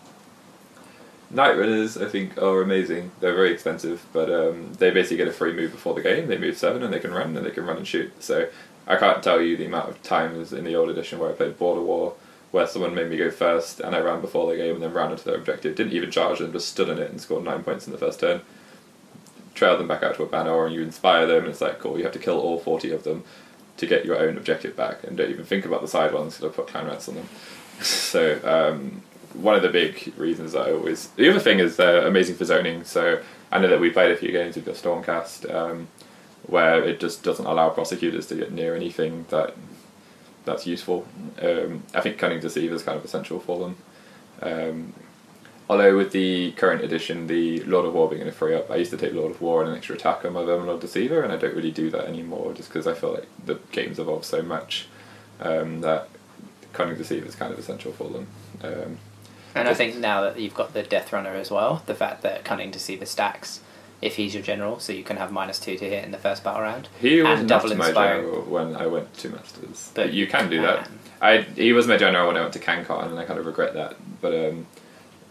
Night 1.31 1.59
Runners, 1.59 1.97
I 1.97 2.09
think, 2.09 2.39
are 2.39 2.63
amazing. 2.63 3.11
They're 3.21 3.35
very 3.35 3.53
expensive, 3.53 4.07
but 4.13 4.33
um, 4.33 4.73
they 4.75 4.91
basically 4.91 5.17
get 5.19 5.29
a 5.29 5.33
free 5.33 5.53
move 5.53 5.73
before 5.73 5.95
the 5.95 6.03
game. 6.03 6.29
They 6.29 6.39
move 6.39 6.57
seven 6.57 6.83
and 6.83 6.93
they 6.93 7.01
can 7.01 7.13
run 7.13 7.37
and 7.37 7.45
they 7.45 7.51
can 7.51 7.67
run 7.67 7.77
and 7.77 7.87
shoot. 7.87 8.23
So 8.23 8.49
I 8.87 8.97
can't 8.97 9.23
tell 9.23 9.41
you 9.41 9.57
the 9.57 9.67
amount 9.67 9.89
of 9.89 10.03
times 10.03 10.53
in 10.53 10.65
the 10.65 10.77
old 10.77 10.91
edition 10.91 11.19
where 11.19 11.31
I 11.31 11.33
played 11.33 11.59
Border 11.59 11.81
War 11.81 12.15
where 12.55 12.69
someone 12.69 12.95
made 12.95 13.11
me 13.11 13.17
go 13.17 13.33
first 13.33 13.81
and 13.81 13.97
I 13.97 13.99
ran 13.99 14.21
before 14.21 14.49
the 14.49 14.57
game 14.57 14.75
and 14.75 14.83
then 14.85 14.93
ran 14.93 15.11
into 15.11 15.25
their 15.25 15.35
objective. 15.35 15.75
Didn't 15.75 15.93
even 15.93 16.13
charge 16.13 16.39
them, 16.39 16.53
just 16.53 16.69
stood 16.69 16.89
in 16.89 17.01
it 17.01 17.11
and 17.11 17.21
scored 17.21 17.43
nine 17.43 17.65
points 17.65 17.89
in 17.89 17.93
the 17.93 17.99
first 17.99 18.21
turn. 18.21 18.43
Trail 19.57 19.77
them 19.77 19.89
back 19.89 20.05
out 20.05 20.15
to 20.15 20.23
a 20.23 20.27
banner 20.27 20.65
and 20.65 20.73
you 20.73 20.81
inspire 20.81 21.27
them 21.27 21.39
and 21.39 21.49
it's 21.49 21.61
like, 21.61 21.81
cool, 21.81 21.99
you 21.99 22.05
have 22.05 22.13
to 22.13 22.21
kill 22.21 22.39
all 22.39 22.61
40 22.61 22.93
of 22.93 23.03
them 23.03 23.25
to 23.79 23.87
get 23.89 24.05
your 24.05 24.17
own 24.17 24.37
objective 24.37 24.77
back 24.77 25.03
and 25.03 25.17
don't 25.17 25.31
even 25.31 25.45
think 25.45 25.65
about 25.65 25.83
the 25.83 25.89
side 25.89 26.15
ones 26.15 26.37
because 26.37 26.53
I 26.53 26.55
put 26.55 26.69
clan 26.69 26.87
rats 26.87 27.09
on 27.09 27.17
them. 27.17 27.29
so 27.81 28.39
um, 28.45 29.03
one 29.33 29.57
of 29.57 29.63
the 29.63 29.69
big 29.69 30.15
reasons 30.17 30.55
I 30.55 30.71
always 30.71 31.09
the 31.09 31.29
other 31.29 31.41
thing 31.41 31.59
is 31.59 31.75
they're 31.75 32.07
amazing 32.07 32.37
for 32.37 32.45
zoning. 32.45 32.85
So 32.85 33.21
I 33.51 33.59
know 33.59 33.67
that 33.67 33.81
we 33.81 33.91
played 33.91 34.13
a 34.13 34.17
few 34.17 34.31
games 34.31 34.55
with 34.55 34.67
the 34.67 34.71
Stormcast 34.71 35.53
um, 35.53 35.89
where 36.47 36.85
it 36.85 37.01
just 37.01 37.25
doesn't 37.25 37.47
allow 37.47 37.71
prosecutors 37.71 38.29
to 38.29 38.37
get 38.37 38.53
near 38.53 38.77
anything 38.77 39.27
that 39.31 39.57
that's 40.45 40.67
useful. 40.67 41.07
Um, 41.41 41.83
I 41.95 42.01
think 42.01 42.19
Cunning 42.19 42.41
Deceiver 42.41 42.75
is 42.75 42.83
kind 42.83 42.99
of 42.99 43.05
essential 43.05 43.41
for 43.41 43.59
them. 43.59 43.77
Um, 44.43 44.93
although 45.69 45.97
with 45.97 46.13
the 46.13 46.53
current 46.53 46.83
edition, 46.83 47.27
the 47.27 47.61
Lord 47.65 47.87
of 47.87 47.95
War 47.95 48.09
being 48.09 48.27
a 48.29 48.33
free 48.33 48.55
up, 48.55 48.71
I 48.71 48.77
used 48.77 48.91
to 48.91 48.97
take 48.97 49.13
Lord 49.15 49.31
of 49.31 49.41
War 49.41 49.63
and 49.63 49.71
an 49.71 49.77
extra 49.77 49.95
attack 49.95 50.25
on 50.25 50.33
my 50.33 50.43
Verminlord 50.43 50.81
Deceiver, 50.81 51.23
and 51.23 51.33
I 51.33 51.37
don't 51.37 51.55
really 51.55 51.71
do 51.71 51.91
that 51.91 52.07
anymore 52.07 52.53
just 52.53 52.69
because 52.69 52.87
I 52.87 52.95
feel 52.95 53.15
like 53.15 53.29
the 53.45 53.59
game's 53.73 53.99
evolved 53.99 54.25
so 54.25 54.43
much 54.43 54.87
um, 55.41 55.81
that 55.81 56.09
Cunning 56.73 56.97
Deceiver 56.97 57.27
is 57.27 57.35
kind 57.35 57.53
of 57.53 57.59
essential 57.59 57.93
for 57.93 58.09
them. 58.11 58.27
Um, 58.63 58.99
And 59.55 59.69
I 59.69 59.75
think 59.75 59.97
now 59.97 60.23
that 60.23 60.39
you've 60.39 60.55
got 60.55 60.75
the 60.75 60.83
Death 60.83 61.13
Runner 61.13 61.31
as 61.31 61.51
well, 61.51 61.83
the 61.87 61.95
fact 61.95 62.23
that 62.23 62.45
Cunning 62.45 62.71
Deceiver 62.71 63.07
stacks 63.07 63.61
if 64.03 64.17
he's 64.17 64.35
your 64.35 64.43
general, 64.43 64.79
so 64.81 64.93
you 64.93 65.03
can 65.05 65.17
have 65.17 65.33
minus 65.33 65.59
two 65.59 65.77
to 65.79 65.89
hit 65.89 66.05
in 66.05 66.11
the 66.11 66.19
first 66.19 66.45
battle 66.45 66.63
round. 66.63 66.89
He 67.01 67.23
was 67.23 67.41
And 67.41 67.49
double 67.49 67.75
my 67.77 67.93
general 67.93 68.43
when 68.43 68.77
I 68.77 68.87
went 68.87 69.13
to 69.19 69.29
Masters, 69.31 69.91
But 69.95 70.13
you 70.13 70.27
can 70.27 70.51
do 70.51 70.61
that. 70.63 70.85
can. 70.85 70.99
I 71.23 71.41
he 71.43 71.73
was 71.73 71.87
my 71.87 71.97
general 71.97 72.27
when 72.27 72.37
I 72.37 72.41
went 72.41 72.53
to 72.55 72.59
CanCon, 72.59 73.07
and 73.07 73.19
I 73.19 73.25
kind 73.25 73.39
of 73.39 73.47
regret 73.47 73.75
that. 73.75 73.97
But 74.21 74.35
um, 74.35 74.67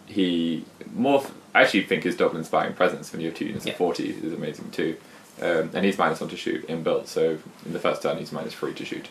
he 0.07 0.65
more. 0.93 1.19
f- 1.21 1.31
I 1.55 1.61
actually 1.61 1.83
think 1.83 2.03
his 2.03 2.17
double 2.17 2.37
inspiring 2.37 2.73
presence 2.73 3.11
when 3.11 3.21
you 3.21 3.27
have 3.27 3.37
two 3.37 3.45
units 3.45 3.65
Yeah. 3.65 3.73
of 3.73 3.77
forty 3.77 4.09
is 4.09 4.33
amazing 4.33 4.71
too. 4.71 4.97
Um, 5.41 5.69
and 5.73 5.83
he's 5.85 5.97
minus 5.97 6.19
one 6.21 6.29
to 6.29 6.37
shoot 6.37 6.67
inbuilt, 6.67 7.07
so 7.07 7.37
in 7.65 7.73
the 7.73 7.79
first 7.79 8.01
turn 8.01 8.17
he's 8.17 8.31
minus 8.31 8.53
three 8.53 8.73
to 8.73 8.85
shoot. 8.85 9.07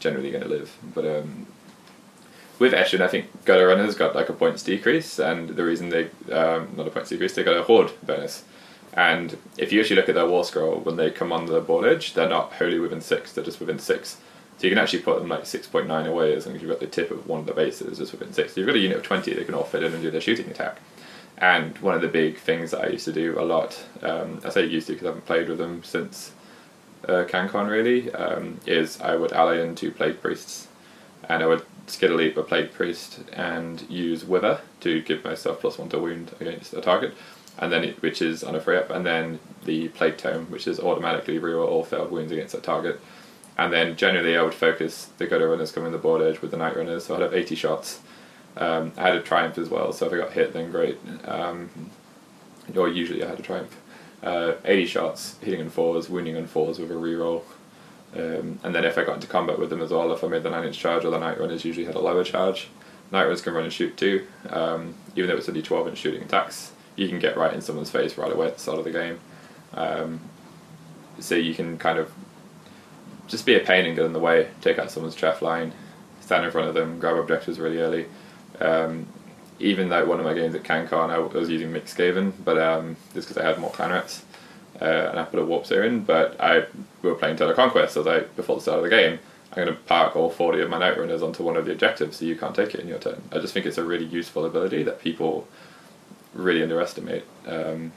Generally 0.00 0.30
going 0.32 0.42
to 0.42 0.48
live, 0.48 0.76
but 0.94 1.04
um, 1.06 1.46
with 2.58 2.72
Eshin, 2.72 3.00
I 3.00 3.08
think 3.08 3.44
gutter 3.44 3.66
runners 3.68 3.94
got 3.94 4.14
like 4.14 4.28
a 4.28 4.32
points 4.32 4.62
decrease, 4.62 5.18
and 5.18 5.50
the 5.50 5.64
reason 5.64 5.88
they 5.90 6.04
um, 6.32 6.70
not 6.76 6.86
a 6.86 6.90
points 6.90 7.08
decrease, 7.10 7.34
they 7.34 7.42
got 7.42 7.56
a 7.56 7.62
horde 7.62 7.90
bonus. 8.02 8.44
And 8.94 9.38
if 9.56 9.72
you 9.72 9.80
actually 9.80 9.96
look 9.96 10.08
at 10.08 10.14
their 10.14 10.28
war 10.28 10.44
scroll, 10.44 10.80
when 10.80 10.96
they 10.96 11.10
come 11.10 11.32
on 11.32 11.46
the 11.46 11.60
board 11.60 11.86
edge, 11.86 12.14
they're 12.14 12.28
not 12.28 12.52
wholly 12.52 12.78
within 12.78 13.00
six; 13.00 13.32
they're 13.32 13.44
just 13.44 13.60
within 13.60 13.78
six. 13.78 14.18
So 14.58 14.66
you 14.66 14.70
can 14.70 14.82
actually 14.82 15.02
put 15.02 15.18
them 15.18 15.28
like 15.28 15.46
six 15.46 15.66
point 15.66 15.88
nine 15.88 16.06
away 16.06 16.34
as 16.34 16.46
long 16.46 16.54
as 16.54 16.62
you've 16.62 16.70
got 16.70 16.80
the 16.80 16.86
tip 16.86 17.10
of 17.10 17.26
one 17.26 17.40
of 17.40 17.46
the 17.46 17.54
bases 17.54 17.98
just 17.98 18.12
within 18.12 18.32
six. 18.32 18.52
So 18.52 18.60
you've 18.60 18.66
got 18.66 18.76
a 18.76 18.80
unit 18.80 18.98
of 18.98 19.02
twenty; 19.02 19.32
they 19.32 19.44
can 19.44 19.54
all 19.54 19.64
fit 19.64 19.82
in 19.82 19.92
and 19.92 20.02
do 20.02 20.10
their 20.10 20.20
shooting 20.20 20.50
attack. 20.50 20.78
And 21.38 21.76
one 21.78 21.94
of 21.94 22.02
the 22.02 22.08
big 22.08 22.38
things 22.38 22.70
that 22.70 22.82
I 22.82 22.88
used 22.88 23.06
to 23.06 23.12
do 23.12 23.40
a 23.40 23.42
lot, 23.42 23.82
um, 24.02 24.40
I 24.44 24.50
say 24.50 24.66
used 24.66 24.86
to 24.86 24.92
because 24.92 25.06
I 25.06 25.08
haven't 25.08 25.26
played 25.26 25.48
with 25.48 25.58
them 25.58 25.82
since 25.82 26.32
uh, 27.08 27.24
CanCon 27.24 27.68
really, 27.68 28.12
um, 28.12 28.60
is 28.66 29.00
I 29.00 29.16
would 29.16 29.32
ally 29.32 29.58
in 29.60 29.74
two 29.74 29.90
plague 29.90 30.20
priests, 30.20 30.68
and 31.28 31.42
I 31.42 31.46
would 31.46 31.64
skill 31.88 32.12
elite 32.12 32.36
a 32.36 32.42
plague 32.42 32.72
priest 32.72 33.24
and 33.32 33.82
use 33.90 34.24
wither 34.24 34.60
to 34.80 35.02
give 35.02 35.24
myself 35.24 35.60
plus 35.60 35.78
one 35.78 35.88
to 35.88 35.98
wound 35.98 36.32
against 36.38 36.74
a 36.74 36.80
target, 36.80 37.14
and 37.58 37.72
then 37.72 37.84
it, 37.84 38.02
which 38.02 38.22
is 38.22 38.42
on 38.42 38.54
a 38.54 38.60
free 38.60 38.76
up, 38.76 38.90
and 38.90 39.04
then 39.04 39.38
the 39.64 39.88
plague 39.88 40.16
tome, 40.16 40.46
which 40.46 40.66
is 40.66 40.80
automatically 40.80 41.38
reroll 41.38 41.68
all 41.68 41.84
failed 41.84 42.10
wounds 42.10 42.32
against 42.32 42.54
that 42.54 42.62
target. 42.62 43.00
And 43.58 43.72
then 43.72 43.96
generally 43.96 44.36
I 44.36 44.42
would 44.42 44.54
focus 44.54 45.10
the 45.18 45.26
gutter 45.26 45.48
runners 45.48 45.72
coming 45.72 45.92
the 45.92 45.98
board 45.98 46.22
edge 46.22 46.40
with 46.40 46.50
the 46.50 46.56
night 46.56 46.76
runners, 46.76 47.04
so 47.06 47.14
I'd 47.14 47.22
have 47.22 47.34
80 47.34 47.54
shots. 47.54 48.00
Um, 48.56 48.92
I 48.96 49.08
had 49.08 49.16
a 49.16 49.22
triumph 49.22 49.58
as 49.58 49.68
well, 49.68 49.92
so 49.92 50.06
if 50.06 50.12
I 50.12 50.16
got 50.16 50.32
hit, 50.32 50.52
then 50.52 50.70
great. 50.70 50.98
Um, 51.24 51.90
or 52.74 52.88
usually 52.88 53.22
I 53.22 53.28
had 53.28 53.38
a 53.38 53.42
triumph. 53.42 53.78
Uh, 54.22 54.54
80 54.64 54.86
shots, 54.86 55.36
hitting 55.40 55.60
on 55.60 55.68
fours, 55.68 56.08
wounding 56.08 56.36
on 56.36 56.46
fours 56.46 56.78
with 56.78 56.90
a 56.90 56.94
reroll. 56.94 57.42
Um, 58.14 58.60
and 58.62 58.74
then 58.74 58.84
if 58.84 58.98
I 58.98 59.04
got 59.04 59.16
into 59.16 59.26
combat 59.26 59.58
with 59.58 59.70
them 59.70 59.80
as 59.82 59.90
well, 59.90 60.12
if 60.12 60.22
I 60.22 60.28
made 60.28 60.42
the 60.42 60.50
9 60.50 60.64
inch 60.64 60.78
charge, 60.78 61.04
or 61.04 61.10
the 61.10 61.18
night 61.18 61.40
runners 61.40 61.64
usually 61.64 61.86
had 61.86 61.94
a 61.94 62.00
lower 62.00 62.24
charge. 62.24 62.68
Night 63.10 63.24
runners 63.24 63.42
can 63.42 63.54
run 63.54 63.64
and 63.64 63.72
shoot 63.72 63.96
too, 63.96 64.26
um, 64.48 64.94
even 65.16 65.28
though 65.28 65.36
it's 65.36 65.48
only 65.48 65.62
12 65.62 65.88
inch 65.88 65.98
shooting 65.98 66.22
attacks. 66.22 66.72
You 66.96 67.08
can 67.08 67.18
get 67.18 67.36
right 67.36 67.52
in 67.52 67.60
someone's 67.60 67.90
face 67.90 68.18
right 68.18 68.32
away 68.32 68.48
at 68.48 68.54
the 68.54 68.60
start 68.60 68.78
of 68.78 68.84
the 68.84 68.90
game. 68.90 69.20
Um, 69.74 70.20
so 71.18 71.34
you 71.34 71.54
can 71.54 71.78
kind 71.78 71.98
of 71.98 72.12
just 73.28 73.46
be 73.46 73.54
a 73.54 73.60
pain 73.60 73.86
and 73.86 73.96
get 73.96 74.04
in 74.04 74.12
the 74.12 74.18
way, 74.18 74.48
take 74.60 74.78
out 74.78 74.90
someone's 74.90 75.14
chaff 75.14 75.42
line, 75.42 75.72
stand 76.20 76.44
in 76.44 76.50
front 76.50 76.68
of 76.68 76.74
them, 76.74 76.98
grab 76.98 77.16
objectives 77.16 77.58
really 77.58 77.78
early. 77.78 78.06
Um, 78.60 79.06
even 79.58 79.88
though 79.88 80.04
one 80.04 80.18
of 80.18 80.26
my 80.26 80.34
games 80.34 80.54
at 80.54 80.64
CanCon, 80.64 81.10
I 81.10 81.18
was 81.18 81.48
using 81.48 81.72
Mixed 81.72 81.96
Skaven, 81.96 82.32
but 82.44 82.58
um, 82.58 82.96
just 83.14 83.28
because 83.28 83.42
I 83.42 83.46
had 83.46 83.58
more 83.58 83.70
clan 83.70 83.90
rats, 83.90 84.24
uh, 84.80 84.84
and 84.84 85.20
I 85.20 85.24
put 85.24 85.38
a 85.38 85.44
warp 85.44 85.66
there 85.66 85.84
in. 85.84 86.04
But 86.04 86.40
I 86.40 86.64
we 87.02 87.10
were 87.10 87.14
playing 87.14 87.36
Total 87.36 87.54
Conquest, 87.54 87.94
so 87.94 88.00
I 88.00 88.04
was 88.04 88.14
like, 88.14 88.36
before 88.36 88.56
the 88.56 88.62
start 88.62 88.78
of 88.78 88.84
the 88.84 88.90
game, 88.90 89.18
I'm 89.52 89.64
going 89.64 89.68
to 89.68 89.82
park 89.84 90.16
all 90.16 90.30
40 90.30 90.62
of 90.62 90.70
my 90.70 90.78
night 90.78 90.98
runners 90.98 91.22
onto 91.22 91.42
one 91.42 91.56
of 91.56 91.66
the 91.66 91.72
objectives, 91.72 92.16
so 92.16 92.24
you 92.24 92.36
can't 92.36 92.54
take 92.54 92.74
it 92.74 92.80
in 92.80 92.88
your 92.88 92.98
turn. 92.98 93.22
I 93.30 93.38
just 93.38 93.54
think 93.54 93.66
it's 93.66 93.78
a 93.78 93.84
really 93.84 94.06
useful 94.06 94.44
ability 94.44 94.82
that 94.84 95.00
people 95.00 95.46
really 96.34 96.62
underestimate. 96.62 97.24
Um, 97.46 97.92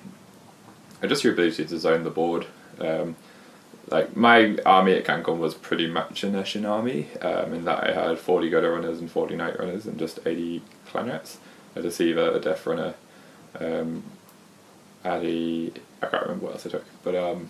just 1.05 1.23
your 1.23 1.33
ability 1.33 1.65
to 1.65 1.79
zone 1.79 2.03
the 2.03 2.09
board. 2.09 2.47
Um, 2.79 3.15
like 3.89 4.15
my 4.15 4.57
army 4.65 4.93
at 4.93 5.05
CanCon 5.05 5.37
was 5.37 5.53
pretty 5.53 5.87
much 5.87 6.23
an 6.23 6.33
Eshin 6.33 6.67
army, 6.67 7.07
um, 7.21 7.53
in 7.53 7.65
that 7.65 7.83
I 7.83 7.93
had 7.93 8.17
40 8.17 8.49
gutter 8.49 8.71
runners 8.71 8.99
and 8.99 9.11
40 9.11 9.35
night 9.35 9.59
runners 9.59 9.85
and 9.85 9.99
just 9.99 10.19
80 10.25 10.63
clan 10.87 11.07
rats. 11.07 11.37
A 11.75 11.81
deceiver, 11.81 12.31
a 12.31 12.39
death 12.39 12.65
runner, 12.65 12.95
um, 13.59 14.03
a 15.03 15.71
I 16.01 16.05
can't 16.07 16.23
remember 16.23 16.45
what 16.45 16.53
else 16.53 16.65
I 16.65 16.69
took, 16.69 16.85
but 17.03 17.15
um, 17.15 17.49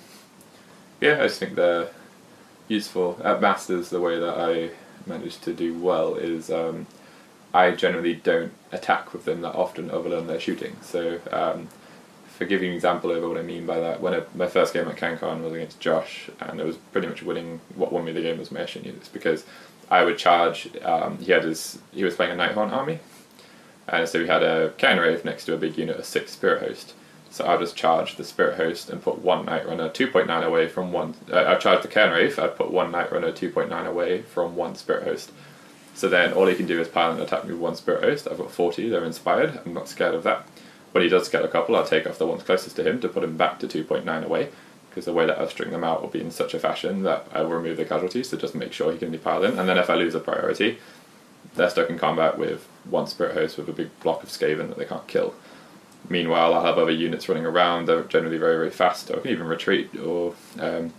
yeah, 1.00 1.20
I 1.20 1.28
just 1.28 1.40
think 1.40 1.56
they're 1.56 1.90
useful. 2.68 3.22
At 3.24 3.40
Masters, 3.40 3.90
the 3.90 4.02
way 4.02 4.20
that 4.20 4.38
I 4.38 4.72
managed 5.06 5.44
to 5.44 5.54
do 5.54 5.78
well 5.78 6.16
is 6.16 6.50
um, 6.50 6.88
I 7.54 7.72
generally 7.72 8.16
don't 8.16 8.52
attack 8.76 9.14
with 9.14 9.26
them 9.26 9.42
that 9.42 9.56
often, 9.56 9.88
than 9.88 10.28
their 10.28 10.40
shooting. 10.40 10.76
So, 10.82 11.20
um, 11.32 11.70
for 12.28 12.46
giving 12.46 12.70
an 12.70 12.76
example 12.76 13.12
of 13.12 13.24
what 13.24 13.38
I 13.38 13.42
mean 13.42 13.66
by 13.66 13.80
that, 13.80 14.02
when 14.02 14.14
I, 14.14 14.24
my 14.36 14.48
first 14.48 14.74
game 14.74 14.88
at 14.88 14.98
CanCon 14.98 15.42
was 15.42 15.54
against 15.54 15.80
Josh, 15.80 16.30
and 16.42 16.60
it 16.60 16.66
was 16.66 16.78
pretty 16.92 17.08
much 17.08 17.24
winning. 17.24 17.62
What 17.76 17.94
won 17.94 18.04
me 18.04 18.12
the 18.12 18.22
game 18.22 18.38
was 18.38 18.52
my 18.52 18.60
Eshin 18.60 18.86
units 18.86 19.08
because 19.08 19.46
I 19.90 20.04
would 20.04 20.18
charge. 20.18 20.70
Um, 20.84 21.18
he 21.20 21.32
had 21.32 21.44
his 21.44 21.80
he 21.94 22.04
was 22.04 22.16
playing 22.16 22.38
a 22.38 22.44
Nighthaunt 22.44 22.72
army, 22.72 23.00
and 23.88 24.08
so 24.08 24.20
we 24.20 24.28
had 24.28 24.44
a 24.44 24.72
Cairn 24.78 25.00
Wraith 25.00 25.24
next 25.24 25.46
to 25.46 25.54
a 25.54 25.58
big 25.58 25.78
unit 25.78 25.98
of 25.98 26.06
six 26.06 26.32
Spirit 26.32 26.62
Host. 26.62 26.94
So 27.30 27.44
I'll 27.44 27.60
just 27.60 27.76
charge 27.76 28.16
the 28.16 28.24
Spirit 28.24 28.56
Host 28.56 28.90
and 28.90 29.02
put 29.02 29.20
one 29.20 29.46
Night 29.46 29.68
Runner 29.68 29.90
2.9 29.90 30.44
away 30.44 30.70
from 30.70 30.94
one. 30.94 31.16
Uh, 31.30 31.44
I'd 31.44 31.60
charge 31.60 31.82
the 31.82 31.90
Cairn 31.90 32.14
Wraith, 32.14 32.40
I'd 32.40 32.56
put 32.56 32.72
one 32.72 32.92
Night 32.92 33.12
Runner 33.12 33.32
2.9 33.32 33.86
away 33.86 34.22
from 34.22 34.56
one 34.56 34.76
Spirit 34.76 35.04
Host. 35.04 35.32
So 35.96 36.10
then 36.10 36.34
all 36.34 36.46
he 36.46 36.56
can 36.56 36.68
do 36.68 36.82
is 36.82 36.90
pile 36.90 37.12
and 37.12 37.22
attack 37.22 37.46
me 37.46 37.54
with 37.54 37.62
one 37.62 37.76
Spirit 37.76 38.04
Host. 38.04 38.28
I've 38.30 38.38
got 38.38 38.52
40, 38.52 38.90
they're 38.90 39.06
inspired, 39.06 39.62
I'm 39.66 39.74
not 39.74 39.88
scared 39.88 40.14
of 40.14 40.24
that. 40.24 40.46
When 40.92 41.04
he 41.04 41.10
does 41.10 41.30
get 41.30 41.44
a 41.44 41.48
couple, 41.48 41.76
I'll 41.76 41.86
take 41.86 42.06
off 42.06 42.18
the 42.18 42.28
ones 42.28 42.44
closest 42.44 42.76
to 42.76 42.84
him 42.84 43.00
to 43.00 43.10
put 43.10 43.24
him 43.24 43.38
back 43.38 43.60
to 43.60 43.68
2.9 43.68 44.24
away, 44.24 44.50
because 44.90 45.06
the 45.06 45.14
way 45.14 45.26
that 45.26 45.40
I'll 45.40 45.50
string 45.50 45.72
them 45.72 45.86
out 45.86 46.02
will 46.02 46.10
be 46.10 46.22
in 46.22 46.32
such 46.32 46.54
a 46.54 46.60
fashion 46.60 47.04
that 47.04 47.28
I'll 47.34 47.48
remove 47.48 47.78
the 47.78 47.86
casualties 47.86 48.30
to 48.30 48.38
just 48.38 48.56
make 48.56 48.74
sure 48.74 48.92
he 48.92 48.98
can 48.98 49.12
be 49.12 49.18
piled 49.18 49.46
in. 49.46 49.58
And 49.58 49.70
then 49.70 49.78
if 49.78 49.90
I 49.90 49.96
lose 49.96 50.16
a 50.16 50.20
priority, 50.20 50.80
they're 51.56 51.70
stuck 51.70 51.90
in 51.90 51.98
combat 51.98 52.38
with 52.38 52.68
one 52.90 53.08
Spirit 53.08 53.34
Host 53.34 53.58
with 53.58 53.70
a 53.70 53.74
big 53.74 53.98
block 54.02 54.22
of 54.22 54.30
Skaven 54.30 54.68
that 54.68 54.78
they 54.78 54.86
can't 54.86 55.08
kill. 55.08 55.34
Meanwhile, 56.10 56.54
I'll 56.54 56.66
have 56.66 56.78
other 56.78 56.92
units 56.92 57.30
running 57.30 57.46
around. 57.46 57.88
They're 57.88 58.04
generally 58.04 58.38
very, 58.38 58.58
very 58.58 58.70
fast. 58.70 59.10
Or 59.10 59.18
I 59.18 59.22
can 59.22 59.32
even 59.32 59.48
retreat 59.48 59.98
or 59.98 60.36
um, 60.60 60.94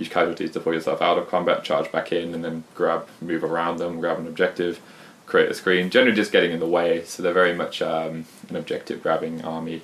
use 0.00 0.08
casualties 0.08 0.50
to 0.52 0.60
pull 0.60 0.72
yourself 0.72 1.02
out 1.02 1.18
of 1.18 1.28
combat, 1.28 1.62
charge 1.62 1.92
back 1.92 2.10
in, 2.10 2.34
and 2.34 2.42
then 2.42 2.64
grab, 2.74 3.06
move 3.20 3.44
around 3.44 3.76
them, 3.76 4.00
grab 4.00 4.18
an 4.18 4.26
objective, 4.26 4.80
create 5.26 5.50
a 5.50 5.54
screen. 5.54 5.90
Generally, 5.90 6.16
just 6.16 6.32
getting 6.32 6.52
in 6.52 6.58
the 6.58 6.66
way. 6.66 7.04
So 7.04 7.22
they're 7.22 7.32
very 7.32 7.54
much 7.54 7.82
um, 7.82 8.24
an 8.48 8.56
objective 8.56 9.02
grabbing 9.02 9.44
army. 9.44 9.82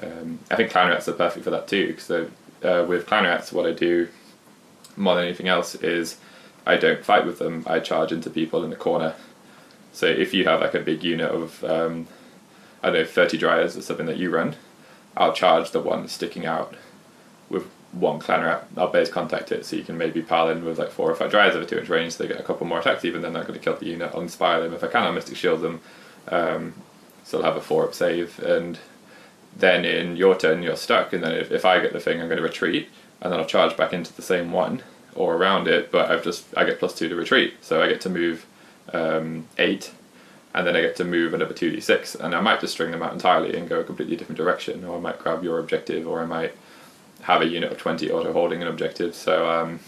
Um, 0.00 0.40
I 0.50 0.56
think 0.56 0.70
clan 0.70 0.88
rats 0.88 1.08
are 1.08 1.14
perfect 1.14 1.44
for 1.44 1.50
that 1.50 1.66
too. 1.66 1.88
Because 1.88 2.10
uh, 2.10 2.86
with 2.86 3.06
clan 3.06 3.24
rats, 3.24 3.52
what 3.52 3.66
I 3.66 3.72
do 3.72 4.08
more 4.96 5.14
than 5.14 5.24
anything 5.24 5.48
else 5.48 5.74
is 5.76 6.18
I 6.66 6.76
don't 6.76 7.04
fight 7.04 7.24
with 7.24 7.38
them. 7.38 7.64
I 7.66 7.80
charge 7.80 8.12
into 8.12 8.30
people 8.30 8.62
in 8.62 8.70
the 8.70 8.76
corner. 8.76 9.14
So 9.92 10.06
if 10.06 10.34
you 10.34 10.44
have 10.44 10.60
like 10.60 10.74
a 10.74 10.80
big 10.80 11.02
unit 11.02 11.30
of 11.30 11.64
um, 11.64 12.06
I 12.82 12.90
don't 12.90 13.00
know, 13.00 13.04
30 13.06 13.38
dryads 13.38 13.76
or 13.76 13.82
something 13.82 14.06
that 14.06 14.18
you 14.18 14.30
run, 14.30 14.56
I'll 15.16 15.32
charge 15.32 15.70
the 15.70 15.80
one 15.80 16.06
sticking 16.08 16.44
out 16.44 16.74
with 17.48 17.66
one 17.98 18.18
clan 18.18 18.42
rat. 18.42 18.66
I'll 18.76 18.88
base 18.88 19.10
contact 19.10 19.52
it 19.52 19.64
so 19.64 19.76
you 19.76 19.84
can 19.84 19.96
maybe 19.96 20.22
pile 20.22 20.48
in 20.48 20.64
with 20.64 20.78
like 20.78 20.90
four 20.90 21.10
or 21.10 21.14
five 21.14 21.30
dryads 21.30 21.54
over 21.54 21.64
two 21.64 21.78
inch 21.78 21.88
range 21.88 22.14
so 22.14 22.24
they 22.24 22.28
get 22.28 22.40
a 22.40 22.44
couple 22.44 22.66
more 22.66 22.80
attacks, 22.80 23.04
even 23.04 23.22
then 23.22 23.32
they're 23.32 23.44
going 23.44 23.58
to 23.58 23.64
kill 23.64 23.76
the 23.76 23.86
unit. 23.86 24.10
I'll 24.14 24.20
inspire 24.20 24.60
them. 24.60 24.74
If 24.74 24.82
I 24.82 24.88
can, 24.88 25.04
I'll 25.04 25.12
mystic 25.12 25.36
shield 25.36 25.60
them. 25.60 25.80
Um, 26.28 26.74
so 27.24 27.38
I'll 27.38 27.44
have 27.44 27.56
a 27.56 27.60
four 27.60 27.84
up 27.84 27.94
save, 27.94 28.38
and 28.40 28.78
then 29.56 29.84
in 29.84 30.16
your 30.16 30.36
turn 30.36 30.62
you're 30.62 30.76
stuck, 30.76 31.12
and 31.12 31.22
then 31.22 31.32
if, 31.32 31.50
if 31.50 31.64
I 31.64 31.80
get 31.80 31.92
the 31.92 32.00
thing, 32.00 32.20
I'm 32.20 32.28
going 32.28 32.38
to 32.38 32.42
retreat, 32.42 32.88
and 33.20 33.32
then 33.32 33.38
I'll 33.38 33.46
charge 33.46 33.76
back 33.76 33.92
into 33.92 34.12
the 34.12 34.22
same 34.22 34.52
one 34.52 34.82
or 35.14 35.36
around 35.36 35.68
it, 35.68 35.92
but 35.92 36.10
I've 36.10 36.24
just 36.24 36.44
I 36.56 36.64
get 36.64 36.78
plus 36.78 36.94
two 36.94 37.08
to 37.08 37.14
retreat, 37.14 37.54
so 37.60 37.80
I 37.80 37.88
get 37.88 38.00
to 38.02 38.10
move 38.10 38.46
um, 38.92 39.46
eight, 39.58 39.92
and 40.52 40.66
then 40.66 40.76
I 40.76 40.80
get 40.80 40.96
to 40.96 41.04
move 41.04 41.32
another 41.34 41.54
two 41.54 41.70
d 41.70 41.80
six, 41.80 42.14
and 42.14 42.34
I 42.34 42.40
might 42.40 42.60
just 42.60 42.72
string 42.72 42.90
them 42.90 43.02
out 43.02 43.12
entirely 43.12 43.56
and 43.56 43.68
go 43.68 43.80
a 43.80 43.84
completely 43.84 44.16
different 44.16 44.38
direction, 44.38 44.84
or 44.84 44.96
I 44.96 45.00
might 45.00 45.18
grab 45.18 45.44
your 45.44 45.58
objective, 45.60 46.06
or 46.06 46.20
I 46.20 46.26
might 46.26 46.52
have 47.24 47.42
a 47.42 47.46
unit 47.46 47.72
of 47.72 47.78
twenty 47.78 48.10
auto 48.10 48.32
holding 48.32 48.62
an 48.62 48.68
objective. 48.68 49.14
So 49.14 49.50
um, 49.50 49.80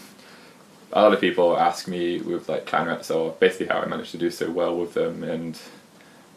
a 0.91 1.01
lot 1.01 1.13
of 1.13 1.21
people 1.21 1.57
ask 1.57 1.87
me 1.87 2.19
with 2.19 2.49
like 2.49 2.65
clan 2.65 2.87
rats 2.87 3.09
or 3.11 3.31
basically 3.39 3.67
how 3.67 3.79
I 3.79 3.85
managed 3.85 4.11
to 4.11 4.17
do 4.17 4.29
so 4.29 4.51
well 4.51 4.77
with 4.77 4.93
them, 4.93 5.23
and 5.23 5.59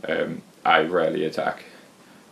um, 0.08 0.42
I 0.64 0.82
rarely 0.82 1.24
attack. 1.24 1.64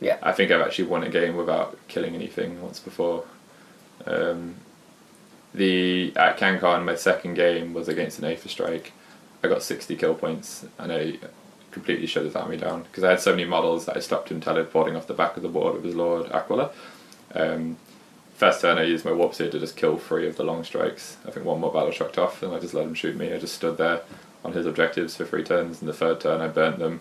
Yeah. 0.01 0.19
I 0.23 0.33
think 0.33 0.51
I've 0.51 0.61
actually 0.61 0.87
won 0.87 1.03
a 1.03 1.09
game 1.09 1.37
without 1.37 1.77
killing 1.89 2.15
anything 2.15 2.63
once 2.63 2.79
before. 2.79 3.25
Um, 4.07 4.57
the 5.55 6.13
at 6.17 6.39
CanCon, 6.39 6.85
my 6.85 6.95
second 6.95 7.35
game 7.35 7.73
was 7.75 7.89
against 7.89 8.19
an 8.19 8.25
Aether 8.27 8.49
Strike. 8.49 8.93
I 9.43 9.49
got 9.49 9.63
60 9.63 9.97
kill 9.97 10.15
points 10.15 10.67
and 10.79 10.93
I 10.93 11.19
completely 11.71 12.07
shut 12.07 12.25
his 12.25 12.37
army 12.37 12.57
down 12.57 12.83
because 12.83 13.05
I 13.05 13.11
had 13.11 13.21
so 13.21 13.31
many 13.31 13.45
models 13.45 13.87
that 13.87 13.97
I 13.97 14.01
stopped 14.01 14.31
him 14.31 14.41
teleporting 14.41 14.97
off 14.97 15.07
the 15.07 15.15
back 15.15 15.37
of 15.37 15.43
the 15.43 15.49
board 15.49 15.75
with 15.75 15.85
his 15.85 15.95
Lord 15.95 16.27
Aquilor. 16.27 16.71
Um, 17.35 17.77
first 18.39 18.61
turn 18.63 18.79
I 18.79 18.85
used 18.85 19.05
my 19.05 19.13
Warp 19.13 19.35
Seer 19.35 19.51
to 19.51 19.59
just 19.59 19.77
kill 19.77 19.99
three 19.99 20.27
of 20.29 20.37
the 20.37 20.45
long 20.45 20.63
strikes. 20.65 21.17
I 21.27 21.31
think 21.33 21.45
one 21.45 21.61
more 21.61 21.73
battle 21.73 21.91
shocked 21.91 22.19
off 22.19 22.43
and 22.43 22.55
I 22.55 22.59
just 22.61 22.73
let 22.73 22.87
him 22.87 22.95
shoot 22.95 23.17
me. 23.17 23.33
I 23.35 23.39
just 23.39 23.55
stood 23.57 23.77
there 23.77 24.01
on 24.45 24.53
his 24.53 24.65
objectives 24.65 25.17
for 25.17 25.25
three 25.25 25.43
turns 25.43 25.81
and 25.81 25.89
the 25.89 25.93
third 25.93 26.21
turn 26.21 26.41
I 26.41 26.47
burnt 26.49 26.79
them. 26.79 27.01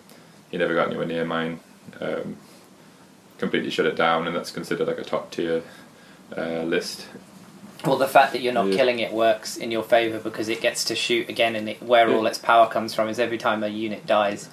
He 0.50 0.58
never 0.58 0.74
got 0.74 0.88
anywhere 0.88 1.06
near 1.06 1.24
mine. 1.24 1.60
Um, 2.00 2.36
completely 3.38 3.70
shut 3.70 3.86
it 3.86 3.94
down 3.96 4.26
and 4.26 4.34
that's 4.34 4.50
considered 4.50 4.88
like 4.88 4.98
a 4.98 5.04
top 5.04 5.30
tier 5.30 5.62
uh, 6.36 6.62
list 6.64 7.06
Well, 7.86 7.96
the 7.96 8.08
fact 8.08 8.32
that 8.32 8.42
you're 8.42 8.52
not 8.52 8.66
Yeah. 8.66 8.76
killing 8.76 8.98
it 8.98 9.12
works 9.12 9.56
in 9.56 9.70
your 9.70 9.84
favour 9.84 10.18
because 10.18 10.48
it 10.48 10.60
gets 10.60 10.82
to 10.86 10.96
shoot 10.96 11.28
again, 11.28 11.54
and 11.54 11.68
it, 11.68 11.80
where 11.80 12.10
all 12.12 12.26
its 12.26 12.36
power 12.38 12.66
comes 12.68 12.92
from 12.92 13.08
is 13.08 13.20
every 13.20 13.38
time 13.38 13.62
a 13.62 13.68
unit 13.68 14.04
dies, 14.04 14.48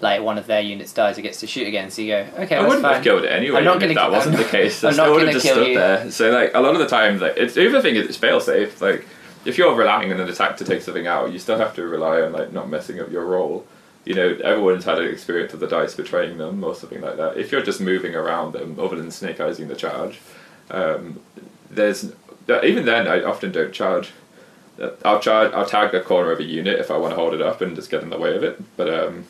like 0.00 0.22
one 0.22 0.38
of 0.38 0.46
their 0.46 0.60
units 0.60 0.92
dies, 0.92 1.18
it 1.18 1.22
gets 1.22 1.40
to 1.40 1.46
shoot 1.46 1.66
again. 1.68 1.90
So 1.90 2.02
you 2.02 2.08
go, 2.08 2.26
okay, 2.38 2.56
I 2.56 2.62
wouldn't 2.62 2.82
fine. 2.82 2.94
have 2.94 3.04
killed 3.04 3.24
it 3.24 3.28
anyway 3.28 3.58
I'm 3.58 3.64
not 3.64 3.76
if 3.76 3.82
gonna 3.82 3.94
that 3.94 4.10
wasn't 4.10 4.36
I'm 4.36 4.42
the 4.42 4.48
case. 4.48 4.82
I 4.82 4.88
I'm 4.88 4.94
still 4.94 5.06
not 5.06 5.12
would 5.14 5.22
have 5.24 5.32
just 5.32 5.46
stood 5.46 5.68
you. 5.68 5.74
there. 5.74 6.10
So 6.10 6.30
like 6.30 6.52
a 6.54 6.60
lot 6.60 6.74
of 6.74 6.80
the 6.80 6.88
times, 6.88 7.20
like 7.20 7.36
it's 7.36 7.54
the 7.54 7.68
other 7.68 7.82
thing 7.82 7.96
is 7.96 8.06
it's 8.06 8.16
fail 8.16 8.40
safe. 8.40 8.80
Like 8.80 9.06
if 9.44 9.56
you're 9.58 9.74
relying 9.74 10.12
on 10.12 10.20
an 10.20 10.28
attack 10.28 10.56
to 10.58 10.64
take 10.64 10.82
something 10.82 11.06
out, 11.06 11.32
you 11.32 11.38
still 11.38 11.58
have 11.58 11.74
to 11.76 11.86
rely 11.86 12.20
on 12.22 12.32
like 12.32 12.52
not 12.52 12.68
messing 12.68 13.00
up 13.00 13.10
your 13.10 13.24
roll. 13.26 13.66
You 14.06 14.14
know, 14.14 14.28
everyone's 14.42 14.84
had 14.84 14.98
an 14.98 15.08
experience 15.10 15.52
of 15.52 15.60
the 15.60 15.66
dice 15.66 15.94
betraying 15.94 16.38
them 16.38 16.64
or 16.64 16.74
something 16.74 17.02
like 17.02 17.16
that. 17.18 17.36
If 17.36 17.52
you're 17.52 17.62
just 17.62 17.80
moving 17.80 18.14
around 18.14 18.52
them, 18.54 18.78
other 18.80 18.96
than 18.96 19.10
snake 19.10 19.36
eyesing 19.38 19.68
the 19.68 19.76
charge, 19.76 20.20
um, 20.70 21.20
there's 21.70 22.12
even 22.64 22.84
then 22.86 23.06
I 23.06 23.22
often 23.22 23.52
don't 23.52 23.72
charge. 23.72 24.12
Uh, 24.80 24.90
I'll 25.04 25.20
charge. 25.20 25.52
I'll 25.52 25.66
tag 25.66 25.92
the 25.92 26.00
corner 26.00 26.32
of 26.32 26.40
a 26.40 26.44
unit 26.44 26.78
if 26.78 26.90
I 26.90 26.96
want 26.96 27.12
to 27.12 27.16
hold 27.16 27.34
it 27.34 27.42
up 27.42 27.60
and 27.60 27.76
just 27.76 27.90
get 27.90 28.02
in 28.02 28.08
the 28.08 28.18
way 28.18 28.34
of 28.34 28.42
it. 28.42 28.62
But 28.76 28.92
um, 28.92 29.24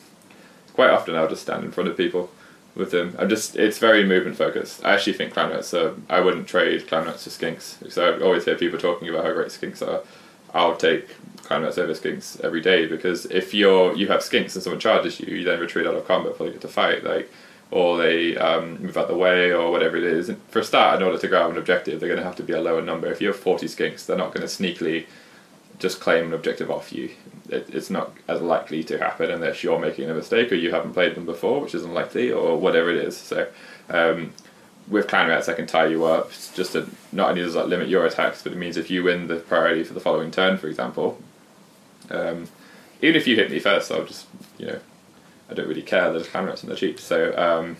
quite 0.73 0.89
often 0.89 1.15
I'll 1.15 1.29
just 1.29 1.43
stand 1.43 1.63
in 1.63 1.71
front 1.71 1.89
of 1.89 1.97
people 1.97 2.31
with 2.75 2.91
them. 2.91 3.15
I'm 3.19 3.29
just 3.29 3.55
it's 3.55 3.77
very 3.77 4.05
movement 4.05 4.37
focused. 4.37 4.83
I 4.85 4.93
actually 4.93 5.13
think 5.13 5.33
clan 5.33 5.51
rats 5.51 5.73
are 5.73 5.95
I 6.09 6.19
wouldn't 6.21 6.47
trade 6.47 6.87
clan 6.87 7.05
rats 7.05 7.23
for 7.23 7.29
skinks. 7.29 7.91
So 7.91 8.13
I 8.15 8.21
always 8.21 8.45
hear 8.45 8.55
people 8.55 8.79
talking 8.79 9.09
about 9.09 9.25
how 9.25 9.33
great 9.33 9.49
skinks 9.49 9.85
are. 9.85 10.01
I'll 10.53 10.75
take 10.75 11.07
clan 11.43 11.63
rats 11.63 11.77
over 11.77 11.93
skinks 11.93 12.39
every 12.41 12.61
day 12.61 12.87
because 12.87 13.25
if 13.25 13.53
you're 13.53 13.95
you 13.95 14.07
have 14.07 14.21
skinks 14.21 14.55
and 14.55 14.63
someone 14.63 14.79
charges 14.79 15.19
you, 15.19 15.35
you 15.35 15.43
then 15.43 15.59
retreat 15.59 15.87
out 15.87 15.95
of 15.95 16.07
combat 16.07 16.33
before 16.33 16.47
you 16.47 16.53
get 16.53 16.61
to 16.61 16.67
fight. 16.67 17.03
Like 17.03 17.31
or 17.71 17.97
they 17.97 18.35
um, 18.35 18.81
move 18.83 18.97
out 18.97 19.07
the 19.07 19.15
way 19.15 19.53
or 19.53 19.71
whatever 19.71 19.95
it 19.95 20.03
is. 20.03 20.27
And 20.27 20.41
for 20.49 20.59
a 20.59 20.63
start, 20.63 20.97
in 20.97 21.07
order 21.07 21.17
to 21.17 21.27
grab 21.29 21.49
an 21.49 21.57
objective, 21.57 21.99
they're 21.99 22.09
going 22.09 22.19
to 22.19 22.25
have 22.25 22.35
to 22.35 22.43
be 22.43 22.51
a 22.51 22.61
lower 22.61 22.81
number. 22.81 23.09
If 23.09 23.21
you 23.21 23.27
have 23.27 23.37
40 23.37 23.65
skinks, 23.67 24.05
they're 24.05 24.17
not 24.17 24.33
going 24.33 24.45
to 24.45 24.53
sneakily 24.53 25.05
just 25.81 25.99
claim 25.99 26.27
an 26.27 26.33
objective 26.33 26.69
off 26.69 26.93
you. 26.93 27.11
It, 27.49 27.67
it's 27.73 27.89
not 27.89 28.13
as 28.27 28.41
likely 28.41 28.83
to 28.85 28.97
happen 28.97 29.31
unless 29.31 29.63
you're 29.63 29.79
making 29.79 30.09
a 30.09 30.13
mistake 30.13 30.51
or 30.51 30.55
you 30.55 30.71
haven't 30.71 30.93
played 30.93 31.15
them 31.15 31.25
before, 31.25 31.59
which 31.59 31.75
is 31.75 31.83
unlikely, 31.83 32.31
or 32.31 32.57
whatever 32.57 32.91
it 32.91 32.97
is. 32.97 33.17
So, 33.17 33.47
um, 33.89 34.33
with 34.87 35.07
clan 35.07 35.27
rats, 35.27 35.49
I 35.49 35.53
can 35.53 35.67
tie 35.67 35.87
you 35.87 36.05
up. 36.05 36.27
It's 36.27 36.53
just 36.53 36.73
to 36.73 36.87
not 37.11 37.31
only 37.31 37.41
does 37.41 37.55
that 37.55 37.67
limit 37.67 37.89
your 37.89 38.05
attacks, 38.05 38.43
but 38.43 38.53
it 38.53 38.57
means 38.57 38.77
if 38.77 38.89
you 38.89 39.03
win 39.03 39.27
the 39.27 39.37
priority 39.37 39.83
for 39.83 39.93
the 39.93 39.99
following 39.99 40.31
turn, 40.31 40.57
for 40.57 40.67
example, 40.67 41.21
um, 42.09 42.47
even 43.01 43.15
if 43.15 43.27
you 43.27 43.35
hit 43.35 43.51
me 43.51 43.59
first, 43.59 43.91
I'll 43.91 44.05
just 44.05 44.27
you 44.57 44.67
know, 44.67 44.79
I 45.49 45.55
don't 45.55 45.67
really 45.67 45.81
care. 45.81 46.11
There's 46.11 46.27
clan 46.27 46.45
rats 46.45 46.61
and 46.61 46.69
they're 46.69 46.77
cheap. 46.77 46.99
So. 46.99 47.35
Um, 47.37 47.77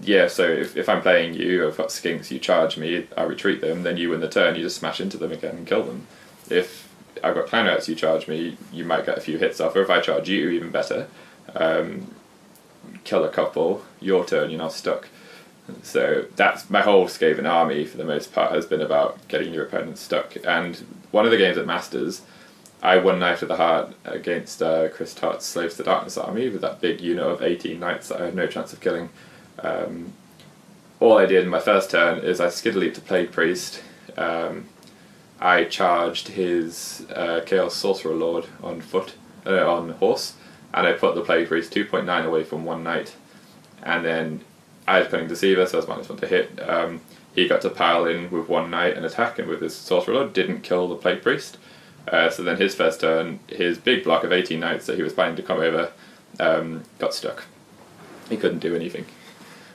yeah, 0.00 0.28
so 0.28 0.44
if, 0.44 0.76
if 0.76 0.88
I'm 0.88 1.02
playing 1.02 1.34
you, 1.34 1.66
I've 1.66 1.76
got 1.76 1.88
skinks, 1.88 2.30
you 2.30 2.38
charge 2.38 2.76
me, 2.78 3.08
I 3.16 3.24
retreat 3.24 3.60
them, 3.60 3.82
then 3.82 3.96
you 3.96 4.10
win 4.10 4.20
the 4.20 4.28
turn, 4.28 4.54
you 4.54 4.62
just 4.62 4.76
smash 4.76 5.00
into 5.00 5.16
them 5.16 5.32
again 5.32 5.56
and 5.56 5.66
kill 5.66 5.82
them. 5.82 6.06
If 6.50 6.88
I've 7.22 7.34
got 7.34 7.46
clan 7.46 7.66
rats, 7.66 7.88
you 7.88 7.94
charge 7.94 8.28
me, 8.28 8.56
you 8.72 8.84
might 8.84 9.06
get 9.06 9.18
a 9.18 9.20
few 9.20 9.38
hits 9.38 9.60
off, 9.60 9.74
or 9.76 9.82
if 9.82 9.90
I 9.90 10.00
charge 10.00 10.28
you, 10.28 10.50
even 10.50 10.70
better. 10.70 11.08
Um, 11.54 12.14
kill 13.04 13.24
a 13.24 13.30
couple, 13.30 13.82
your 14.00 14.24
turn, 14.24 14.50
you're 14.50 14.58
not 14.58 14.72
stuck. 14.72 15.08
So 15.82 16.26
that's 16.36 16.70
my 16.70 16.80
whole 16.80 17.06
Skaven 17.06 17.48
army 17.48 17.84
for 17.84 17.98
the 17.98 18.04
most 18.04 18.32
part 18.32 18.52
has 18.52 18.66
been 18.66 18.80
about 18.80 19.26
getting 19.28 19.52
your 19.52 19.64
opponent 19.64 19.98
stuck. 19.98 20.36
And 20.44 20.76
one 21.10 21.24
of 21.24 21.30
the 21.30 21.36
games 21.36 21.58
at 21.58 21.66
Masters, 21.66 22.22
I 22.82 22.98
won 22.98 23.18
Knife 23.18 23.40
to 23.40 23.46
the 23.46 23.56
Heart 23.56 23.94
against 24.04 24.62
uh, 24.62 24.88
Chris 24.88 25.14
Tott's 25.14 25.44
Slaves 25.44 25.76
to 25.76 25.82
Darkness 25.82 26.16
army 26.16 26.48
with 26.48 26.62
that 26.62 26.80
big 26.80 27.00
unit 27.00 27.24
of 27.24 27.42
18 27.42 27.78
knights 27.78 28.08
that 28.08 28.20
I 28.20 28.26
had 28.26 28.34
no 28.34 28.46
chance 28.46 28.72
of 28.72 28.80
killing. 28.80 29.10
Um, 29.58 30.12
all 31.00 31.18
I 31.18 31.26
did 31.26 31.44
in 31.44 31.50
my 31.50 31.60
first 31.60 31.90
turn 31.90 32.18
is 32.18 32.40
I 32.40 32.48
skid 32.48 32.74
leaped 32.74 32.96
to 32.96 33.00
Plague 33.00 33.32
Priest. 33.32 33.82
Um, 34.16 34.66
I 35.40 35.64
charged 35.64 36.28
his 36.28 37.06
uh, 37.14 37.40
Chaos 37.46 37.74
Sorcerer 37.74 38.14
Lord 38.14 38.46
on 38.62 38.80
foot, 38.80 39.14
uh, 39.46 39.70
on 39.70 39.90
horse, 39.90 40.34
and 40.74 40.86
I 40.86 40.92
put 40.92 41.14
the 41.14 41.20
Plague 41.22 41.48
Priest 41.48 41.72
2.9 41.72 42.24
away 42.24 42.44
from 42.44 42.64
one 42.64 42.82
knight. 42.82 43.14
And 43.82 44.04
then 44.04 44.40
I 44.86 45.00
was 45.00 45.08
Cunning 45.08 45.28
Deceiver, 45.28 45.66
so 45.66 45.78
I 45.78 45.80
was 45.80 45.88
minus 45.88 46.08
one 46.08 46.18
to 46.18 46.26
hit. 46.26 46.60
Um, 46.68 47.00
he 47.34 47.46
got 47.46 47.60
to 47.62 47.70
pile 47.70 48.06
in 48.06 48.30
with 48.30 48.48
one 48.48 48.70
knight 48.70 48.96
and 48.96 49.06
attack, 49.06 49.38
and 49.38 49.48
with 49.48 49.62
his 49.62 49.76
Sorcerer 49.76 50.14
Lord, 50.14 50.32
didn't 50.32 50.62
kill 50.62 50.88
the 50.88 50.96
Plague 50.96 51.22
Priest. 51.22 51.58
Uh, 52.10 52.30
so 52.30 52.42
then 52.42 52.56
his 52.56 52.74
first 52.74 53.00
turn, 53.00 53.38
his 53.48 53.78
big 53.78 54.02
block 54.02 54.24
of 54.24 54.32
18 54.32 54.58
knights 54.58 54.86
that 54.86 54.96
he 54.96 55.02
was 55.02 55.12
planning 55.12 55.36
to 55.36 55.42
come 55.42 55.60
over 55.60 55.92
um, 56.40 56.82
got 56.98 57.14
stuck. 57.14 57.44
He 58.28 58.36
couldn't 58.36 58.58
do 58.60 58.74
anything. 58.74 59.06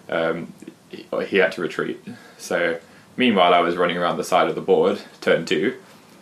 Um, 0.09 0.53
he, 0.89 1.05
he 1.27 1.37
had 1.37 1.51
to 1.53 1.61
retreat. 1.61 2.03
So 2.37 2.79
meanwhile, 3.17 3.53
I 3.53 3.59
was 3.59 3.75
running 3.75 3.97
around 3.97 4.17
the 4.17 4.23
side 4.23 4.47
of 4.47 4.55
the 4.55 4.61
board, 4.61 5.01
turn 5.21 5.45
two. 5.45 5.77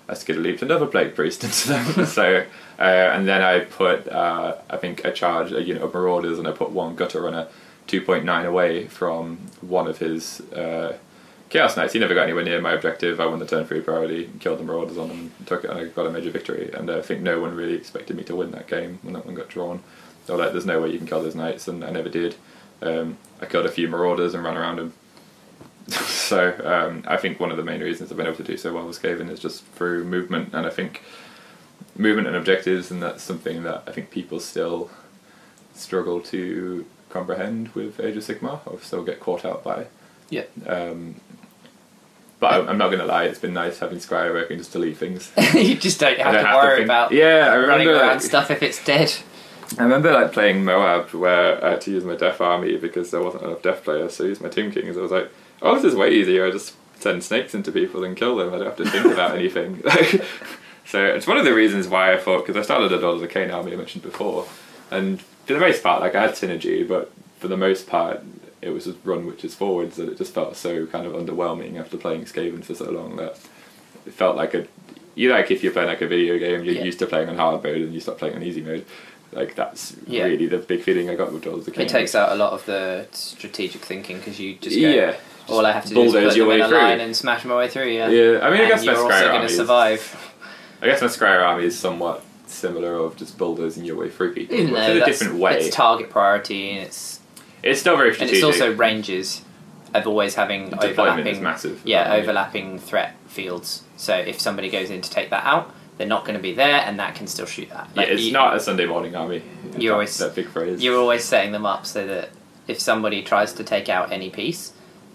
I 0.07 0.13
skid 0.13 0.38
leaped 0.38 0.61
another 0.61 0.88
plague 0.88 1.15
priest 1.15 1.43
into 1.43 1.69
them. 1.69 2.05
so 2.05 2.45
uh, 2.81 3.11
and 3.13 3.27
then 3.27 3.41
I 3.41 3.59
put 3.59 4.07
uh, 4.07 4.55
I 4.69 4.77
think 4.77 5.05
I 5.05 5.11
charged 5.11 5.53
a 5.53 5.61
unit 5.61 5.84
of 5.84 5.93
marauders 5.93 6.39
and 6.39 6.47
I 6.47 6.51
put 6.51 6.72
one 6.72 6.95
gutter 6.95 7.22
runner 7.22 7.47
2.9 7.88 8.45
away 8.45 8.88
from 8.88 9.38
one 9.61 9.88
of 9.88 9.99
his 9.99 10.41
uh, 10.51 10.97
chaos 11.49 11.77
knights. 11.77 11.93
He 11.93 11.99
never 11.99 12.15
got 12.15 12.23
anywhere 12.23 12.43
near 12.43 12.59
my 12.59 12.73
objective. 12.73 13.19
I 13.19 13.26
won 13.26 13.39
the 13.39 13.45
turn 13.45 13.65
three 13.65 13.81
priority, 13.81 14.30
killed 14.39 14.59
the 14.59 14.63
marauders 14.63 14.97
on 14.97 15.09
them, 15.09 15.31
took 15.45 15.63
it, 15.63 15.69
and 15.69 15.80
I 15.80 15.85
got 15.85 16.07
a 16.07 16.09
major 16.09 16.31
victory. 16.31 16.72
And 16.73 16.89
I 16.89 17.01
think 17.01 17.22
no 17.22 17.39
one 17.39 17.55
really 17.55 17.76
expected 17.76 18.18
me 18.18 18.23
to 18.23 18.35
win 18.35 18.51
that 18.51 18.68
game 18.68 18.99
when 19.03 19.13
that 19.13 19.26
one 19.26 19.35
got 19.35 19.49
drawn. 19.49 19.84
They 20.26 20.34
were 20.34 20.39
like, 20.39 20.51
"There's 20.51 20.65
no 20.65 20.81
way 20.81 20.89
you 20.89 20.97
can 20.97 21.07
kill 21.07 21.22
those 21.22 21.35
knights," 21.35 21.68
and 21.68 21.84
I 21.84 21.91
never 21.91 22.09
did. 22.09 22.35
Um, 22.81 23.18
I 23.39 23.45
killed 23.45 23.65
a 23.65 23.72
few 23.72 23.88
marauders 23.88 24.34
and 24.34 24.43
ran 24.43 24.57
around 24.57 24.77
them. 24.77 24.93
so 25.90 26.56
um, 26.64 27.03
I 27.08 27.18
think 27.18 27.40
one 27.40 27.52
of 27.52 27.58
the 27.58 27.64
main 27.64 27.82
reasons 27.82 28.12
I've 28.12 28.18
been 28.18 28.28
able 28.28 28.38
to 28.38 28.44
do 28.44 28.58
so 28.58 28.74
well 28.74 28.86
with 28.88 29.02
Skaven 29.02 29.30
is 29.30 29.40
just 29.40 29.64
through 29.66 30.03
movement, 30.06 30.53
and 30.53 30.66
I 30.66 30.70
think 30.70 31.02
movement 31.98 32.28
and 32.28 32.36
objectives, 32.36 32.91
and 32.91 33.02
that's 33.02 33.24
something 33.24 33.64
that 33.64 33.84
I 33.88 33.91
think 33.91 34.12
people 34.12 34.40
still 34.40 34.90
struggle 35.74 36.22
to 36.22 36.86
comprehend 37.10 37.70
with 37.70 37.99
Age 37.99 38.16
of 38.18 38.24
Sigmar, 38.24 38.60
or 38.66 38.80
still 38.82 39.03
get 39.03 39.20
caught 39.20 39.44
out 39.44 39.64
by. 39.64 39.88
Yeah. 40.30 40.44
Um, 40.66 41.16
but 42.40 42.53
I, 42.53 42.70
I'm 42.70 42.78
not 42.78 42.88
going 42.88 42.99
to 42.99 43.06
lie, 43.06 43.26
it's 43.26 43.40
been 43.40 43.53
nice 43.53 43.80
having 43.80 43.99
Skryre 43.99 44.34
where 44.34 44.45
I 44.45 44.48
can 44.48 44.58
just 44.58 44.72
delete 44.72 44.98
things. 44.98 45.32
you 45.53 45.76
just 45.76 45.99
don't 45.99 46.18
have 46.18 46.34
don't 46.34 46.44
to 46.44 46.48
have 46.48 46.64
worry 46.64 46.76
think- 46.78 46.86
about 46.86 47.12
Yeah, 47.12 47.49
I 47.52 47.58
running 47.58 47.88
remember 47.88 47.94
around 47.99 48.08
like, 48.14 48.22
stuff 48.22 48.49
if 48.49 48.64
it's 48.64 48.84
dead. 48.84 49.14
I 49.78 49.84
remember 49.84 50.12
like 50.12 50.34
playing 50.34 50.66
Moab 50.66 51.10
where 51.14 51.64
I 51.64 51.72
had 51.72 51.82
to 51.82 51.91
use 51.91 52.03
my 52.03 52.16
Death 52.16 52.41
army 52.41 52.76
because 52.78 53.12
there 53.12 53.22
wasn't 53.22 53.44
enough 53.44 53.62
Death 53.62 53.84
players, 53.84 54.16
so 54.16 54.26
I 54.26 54.28
used 54.28 54.41
my 54.41 54.49
Tomb 54.49 54.72
Kings. 54.72 54.98
I 54.98 55.02
was 55.02 55.12
like, 55.12 55.32
oh, 55.61 55.75
this 55.75 55.83
is 55.85 55.95
way 55.95 56.11
easier. 56.11 56.45
I 56.47 56.51
just 56.51 56.75
send 56.99 57.23
snakes 57.23 57.53
into 57.55 57.71
people 57.71 58.03
and 58.03 58.15
kill 58.15 58.35
them. 58.35 58.53
I 58.53 58.57
don't 58.57 58.67
have 58.67 58.77
to 58.77 58.89
think 58.89 59.05
about 59.05 59.35
anything. 59.38 59.83
So 60.85 61.05
it's 61.05 61.27
one 61.27 61.38
of 61.38 61.45
the 61.45 61.53
reasons 61.53 61.88
why 61.88 62.11
I 62.11 62.17
thought 62.17 62.39
because 62.45 62.57
I 62.57 62.63
started 62.63 62.91
a 62.91 62.97
Lord 62.97 63.15
of 63.15 63.21
the 63.21 63.27
Cane 63.27 63.49
army 63.49 63.71
I 63.71 63.75
mentioned 63.77 64.03
before, 64.03 64.45
and 64.89 65.21
for 65.45 65.53
the 65.53 65.59
most 65.59 65.81
part, 65.83 66.01
like 66.01 66.15
I 66.15 66.21
had 66.23 66.31
synergy, 66.31 66.85
but 66.85 67.13
for 67.39 67.47
the 67.47 67.55
most 67.55 67.88
part, 67.88 68.21
it 68.61 68.71
was 68.71 68.85
just 68.85 68.97
run 69.05 69.25
witches 69.25 69.55
forwards 69.55 69.95
that 69.97 70.09
it 70.09 70.17
just 70.17 70.33
felt 70.33 70.57
so 70.57 70.85
kind 70.88 71.05
of 71.05 71.13
underwhelming 71.13 71.79
after 71.79 71.95
playing 71.97 72.25
Skaven 72.25 72.63
for 72.65 72.75
so 72.75 72.89
long 72.91 73.15
that 73.17 73.39
it 74.05 74.13
felt 74.13 74.35
like 74.35 74.53
a 74.53 74.67
you 75.15 75.31
like 75.31 75.49
if 75.51 75.63
you're 75.63 75.71
playing 75.71 75.88
like 75.88 76.01
a 76.01 76.07
video 76.07 76.38
game, 76.38 76.65
you're 76.65 76.73
Yeah. 76.75 76.83
used 76.83 76.99
to 76.99 77.05
playing 77.05 77.29
on 77.29 77.38
hard 77.38 77.63
mode 77.63 77.77
and 77.77 77.93
you 77.93 78.01
stop 78.01 78.17
playing 78.17 78.35
on 78.35 78.43
easy 78.43 78.61
mode. 78.61 78.85
Like 79.31 79.55
that's 79.55 79.95
Yeah. 80.07 80.23
really 80.25 80.47
the 80.47 80.57
big 80.57 80.81
feeling 80.81 81.09
I 81.09 81.15
got 81.15 81.31
with 81.31 81.45
of 81.45 81.63
the 81.63 81.71
King. 81.71 81.85
It 81.85 81.89
takes 81.89 82.15
out 82.15 82.31
a 82.33 82.35
lot 82.35 82.51
of 82.51 82.65
the 82.65 83.07
strategic 83.13 83.81
thinking 83.85 84.17
because 84.17 84.39
you 84.41 84.55
just 84.55 84.75
go, 84.77 84.89
yeah. 84.89 85.15
All 85.49 85.65
I 85.65 85.72
have 85.72 85.85
to 85.85 85.93
do 85.93 86.01
is 86.03 86.13
put 86.13 86.35
your 86.35 86.47
them 86.47 86.55
in 86.55 86.61
a 86.61 86.68
through. 86.69 86.77
line 86.77 86.99
and 87.01 87.15
smash 87.15 87.43
my 87.45 87.55
way 87.55 87.68
through. 87.68 87.88
Yeah, 87.89 88.09
Yeah, 88.09 88.39
I 88.41 88.49
mean, 88.49 88.59
I 88.59 88.63
and 88.63 88.68
guess 88.69 88.85
my 88.85 88.93
you're 88.93 89.03
also 89.03 89.27
going 89.31 89.47
to 89.47 89.53
survive. 89.53 90.34
I 90.81 90.85
guess 90.88 91.01
my 91.01 91.07
Skryre 91.07 91.45
army 91.45 91.65
is 91.65 91.77
somewhat 91.77 92.23
similar 92.47 92.95
of 92.95 93.15
just 93.18 93.38
bulldozing 93.38 93.85
your 93.85 93.95
way 93.97 94.09
through 94.09 94.34
people. 94.34 94.55
Even 94.55 94.73
though 94.73 94.80
in 94.91 95.01
a 95.01 95.05
different 95.05 95.35
way. 95.35 95.59
it's 95.59 95.76
target 95.76 96.09
priority 96.09 96.72
and 96.72 96.80
it's 96.88 97.19
It's 97.63 97.80
still 97.80 97.95
very 97.97 98.11
and 98.19 98.30
it's 98.30 98.43
also 98.43 98.73
ranges 98.76 99.41
of 99.93 100.07
always 100.07 100.35
having 100.35 100.69
The 100.69 100.77
deployment 100.77 101.27
is 101.27 101.38
overlapping 101.38 101.43
massive. 101.43 101.81
yeah 101.85 102.13
overlapping 102.13 102.80
threat 102.80 103.15
fields. 103.27 103.84
So 103.97 104.15
if 104.15 104.39
somebody 104.39 104.69
goes 104.69 104.89
in 104.89 105.01
to 105.01 105.09
take 105.09 105.30
that 105.30 105.45
out, 105.45 105.73
they're 105.97 106.07
not 106.07 106.23
going 106.26 106.35
to 106.35 106.41
be 106.41 106.53
there, 106.53 106.80
and 106.81 106.97
that 106.99 107.13
can 107.15 107.27
still 107.27 107.45
shoot 107.45 107.69
that. 107.69 107.89
Yeah, 107.93 108.03
it's 108.03 108.23
you- 108.23 108.31
not 108.31 108.55
a 108.55 108.59
Sunday 108.59 108.85
morning 108.85 109.15
army. 109.15 109.43
You 109.77 109.89
That- 109.89 109.93
always- 109.93 110.18
that 110.18 110.34
big 110.34 110.47
phrase. 110.47 110.81
You're 110.81 110.97
always 110.99 111.23
setting 111.23 111.51
them 111.51 111.65
up 111.65 111.85
so 111.85 112.07
that 112.07 112.30
if 112.68 112.80
somebody 112.80 113.22
tries 113.22 113.53
to 113.53 113.63
take 113.63 113.88
out 113.89 114.11
any 114.11 114.30
piece, 114.30 114.72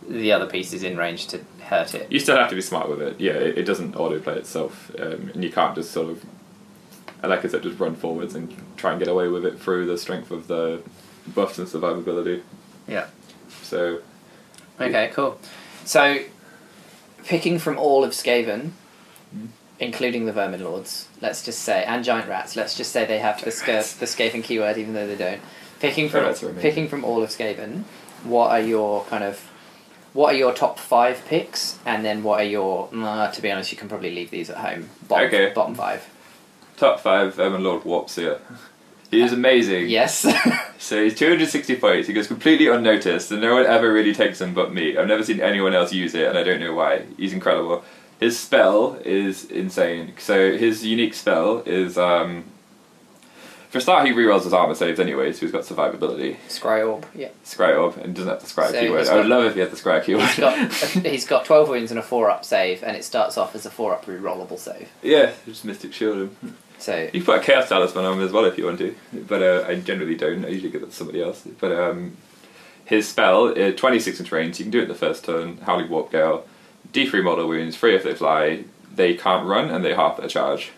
the 0.09 0.33
other 0.33 0.47
piece 0.47 0.73
is 0.73 0.83
in 0.83 0.97
range 0.97 1.27
to 1.29 1.41
hurt 1.63 1.95
it. 1.95 2.11
You 2.11 2.19
still 2.19 2.37
have 2.37 2.49
to 2.51 2.55
be 2.57 2.63
smart 2.63 2.89
with 2.89 3.01
it. 3.03 3.21
Yeah, 3.21 3.33
it, 3.33 3.59
it 3.59 3.63
doesn't 3.65 3.95
autoplay 3.95 4.37
itself, 4.37 4.91
um, 5.01 5.31
and 5.35 5.43
you 5.43 5.51
can't 5.51 5.75
just 5.75 5.91
sort 5.91 6.11
of, 6.11 6.25
like 7.23 7.45
I 7.45 7.49
said, 7.49 7.63
just 7.63 7.79
run 7.79 7.95
forwards 7.97 8.35
and 8.35 8.55
try 8.77 8.91
and 8.93 8.99
get 8.99 9.09
away 9.09 9.29
with 9.29 9.45
it 9.45 9.59
through 9.59 9.87
the 9.87 9.99
strength 9.99 10.31
of 10.31 10.47
the 10.47 10.83
buffs 11.35 11.59
and 11.59 11.67
survivability. 11.67 12.43
Yeah. 12.87 13.07
So 13.63 14.01
Okay, 14.81 15.11
cool. 15.15 15.39
So, 15.85 16.19
picking 17.25 17.59
from 17.59 17.79
all 17.79 18.05
of 18.05 18.13
Skaven, 18.13 18.71
including 19.79 20.27
the 20.27 20.33
Vermin 20.33 20.63
Lords, 20.65 21.09
let's 21.21 21.45
just 21.45 21.61
say, 21.61 21.85
and 21.85 22.05
Giant 22.05 22.29
Rats, 22.29 22.57
let's 22.57 22.77
just 22.77 22.93
say 22.93 23.05
they 23.05 23.19
have 23.19 23.43
the, 23.43 23.51
Sk- 23.51 23.99
the 23.99 24.07
Skaven 24.07 24.43
keyword, 24.43 24.79
even 24.79 24.95
though 24.95 25.07
they 25.07 25.17
don't. 25.17 25.41
Picking 25.81 26.09
from 26.09 26.25
Rats 26.25 26.43
are 26.43 26.51
amazing. 26.51 26.63
picking 26.63 26.89
from 26.89 27.05
all 27.05 27.23
of 27.23 27.31
Skaven, 27.31 27.85
what 28.25 28.51
are 28.51 28.61
your 28.61 29.05
kind 29.05 29.25
of 29.25 29.51
what 30.17 30.35
are 30.35 30.39
your 30.39 30.53
top 30.53 30.79
five 30.79 31.25
picks, 31.27 31.79
and 31.85 32.05
then 32.05 32.23
what 32.23 32.41
are 32.41 32.45
your? 32.49 32.89
Uh, 32.93 33.31
to 33.31 33.43
be 33.43 33.51
honest, 33.53 33.71
you 33.71 33.79
can 33.79 33.89
probably 33.89 34.13
leave 34.15 34.31
these 34.31 34.51
at 34.51 34.57
home. 34.57 34.89
Bottom, 35.09 35.27
Okay. 35.29 35.53
Bottom 35.55 35.75
five. 35.75 36.09
top 36.77 37.01
five, 37.01 37.35
Vermin 37.35 37.63
Lord 37.63 37.83
Warpseer. 37.85 38.41
He 39.11 39.23
is 39.23 39.33
amazing. 39.33 39.89
Yes. 39.89 40.27
So 40.79 41.03
he's 41.03 41.15
260 41.15 41.77
points. 41.77 42.07
He 42.07 42.13
goes 42.13 42.27
completely 42.29 42.69
unnoticed, 42.69 43.33
and 43.33 43.41
no 43.41 43.55
one 43.55 43.65
ever 43.67 43.91
really 43.93 44.15
takes 44.15 44.41
him 44.41 44.53
but 44.55 44.73
me. 44.75 44.97
I've 44.97 45.09
never 45.09 45.25
seen 45.25 45.41
anyone 45.41 45.75
else 45.75 45.91
use 45.93 46.15
it, 46.15 46.29
and 46.29 46.37
I 46.39 46.43
don't 46.45 46.61
know 46.61 46.75
why. 46.75 47.07
He's 47.17 47.33
incredible. 47.33 47.83
His 48.21 48.39
spell 48.39 48.99
is 49.05 49.47
insane. 49.51 50.13
So 50.19 50.57
his 50.57 50.85
unique 50.85 51.15
spell 51.15 51.63
is, 51.67 51.97
um, 51.99 52.45
for 53.77 53.79
a 53.79 53.83
start, 53.83 54.07
he 54.07 54.13
rerolls 54.13 54.45
his 54.45 54.53
armor 54.53 54.75
saves 54.75 54.99
anyway, 54.99 55.33
so 55.33 55.41
he's 55.41 55.53
got 55.53 55.65
survivability. 55.65 56.37
Scry 56.49 56.87
Orb. 56.89 57.07
Yeah. 57.15 57.29
Scry 57.45 57.79
orb, 57.79 57.97
and 57.99 58.15
doesn't 58.15 58.31
have 58.31 58.41
the 58.41 58.47
scry 58.47 58.71
So 58.71 58.81
keyword. 58.81 59.01
he's 59.01 59.09
I 59.09 59.17
would 59.17 59.23
got- 59.23 59.29
love 59.29 59.45
if 59.45 59.55
he 59.55 59.61
had 59.61 59.71
the 59.71 59.77
scry 59.77 60.03
keyword. 60.05 60.25
He's 60.27 60.39
got 60.39 60.71
he's 61.07 61.27
got 61.27 61.45
twelve 61.45 61.69
wounds 61.69 61.91
and 61.91 62.01
a 62.01 62.03
four 62.03 62.31
up 62.31 62.45
save, 62.45 62.83
and 62.83 62.97
it 62.97 63.05
starts 63.05 63.37
off 63.39 63.55
as 63.55 63.67
a 63.67 63.71
four 63.71 63.93
up 63.93 64.07
rerollable 64.07 64.59
save. 64.59 64.89
yeah, 65.03 65.33
just 65.47 65.65
mystic 65.65 65.93
shield 65.93 66.17
him. 66.41 66.57
So 66.79 66.97
You 67.13 67.21
can 67.21 67.25
put 67.25 67.41
a 67.41 67.43
chaos 67.43 67.69
talisman 67.69 68.05
on 68.05 68.19
him 68.19 68.25
as 68.25 68.33
well 68.33 68.45
if 68.45 68.59
you 68.59 68.67
want 68.67 68.79
to, 68.81 68.95
but 69.13 69.43
uh, 69.43 69.65
I 69.67 69.77
generally 69.77 70.15
don't. 70.15 70.45
I 70.45 70.49
usually 70.49 70.71
give 70.71 70.83
it 70.83 70.91
to 70.91 70.97
somebody 70.97 71.23
else. 71.23 71.43
But 71.59 71.73
um, 71.73 72.17
his 72.85 73.09
spell, 73.09 73.49
uh, 73.59 73.73
26 73.73 74.21
inch 74.21 74.31
range, 74.33 74.59
you 74.59 74.65
can 74.67 74.71
do 74.73 74.81
it 74.83 74.87
the 74.89 74.95
first 74.95 75.25
turn. 75.25 75.57
Howling 75.59 75.89
Warp 75.89 76.11
Gale, 76.13 76.47
D3 76.93 77.23
model 77.25 77.49
wounds, 77.49 77.77
free 77.77 77.95
if 77.97 78.03
they 78.05 78.15
fly. 78.15 78.65
They 78.95 79.15
can't 79.15 79.47
run 79.47 79.71
and 79.71 79.85
they 79.85 79.95
half 79.95 80.17
their 80.19 80.29
charge. 80.29 80.71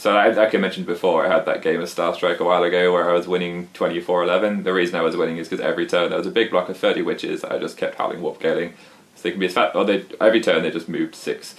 So 0.00 0.16
I, 0.16 0.30
like 0.30 0.54
I 0.54 0.56
mentioned 0.56 0.86
before, 0.86 1.26
I 1.26 1.28
had 1.28 1.44
that 1.44 1.60
game 1.60 1.82
of 1.82 1.88
Star 1.90 2.14
Strike 2.14 2.40
a 2.40 2.44
while 2.44 2.62
ago 2.62 2.90
where 2.90 3.10
I 3.10 3.12
was 3.12 3.28
winning 3.28 3.68
24-11. 3.74 4.64
The 4.64 4.72
reason 4.72 4.94
I 4.96 5.02
was 5.02 5.14
winning 5.14 5.36
is 5.36 5.46
because 5.46 5.62
every 5.62 5.86
turn 5.86 6.08
there 6.08 6.16
was 6.16 6.26
a 6.26 6.30
big 6.30 6.50
block 6.50 6.70
of 6.70 6.78
30 6.78 7.02
witches 7.02 7.44
I 7.44 7.58
just 7.58 7.76
kept 7.76 7.96
Howling 7.96 8.22
Warp 8.22 8.40
Galing. 8.40 8.72
So 9.14 9.24
they 9.24 9.32
can 9.32 9.40
be 9.40 9.44
as 9.44 9.52
fat, 9.52 9.76
or 9.76 9.84
they, 9.84 10.06
every 10.18 10.40
turn 10.40 10.62
they 10.62 10.70
just 10.70 10.88
moved 10.88 11.14
six. 11.14 11.54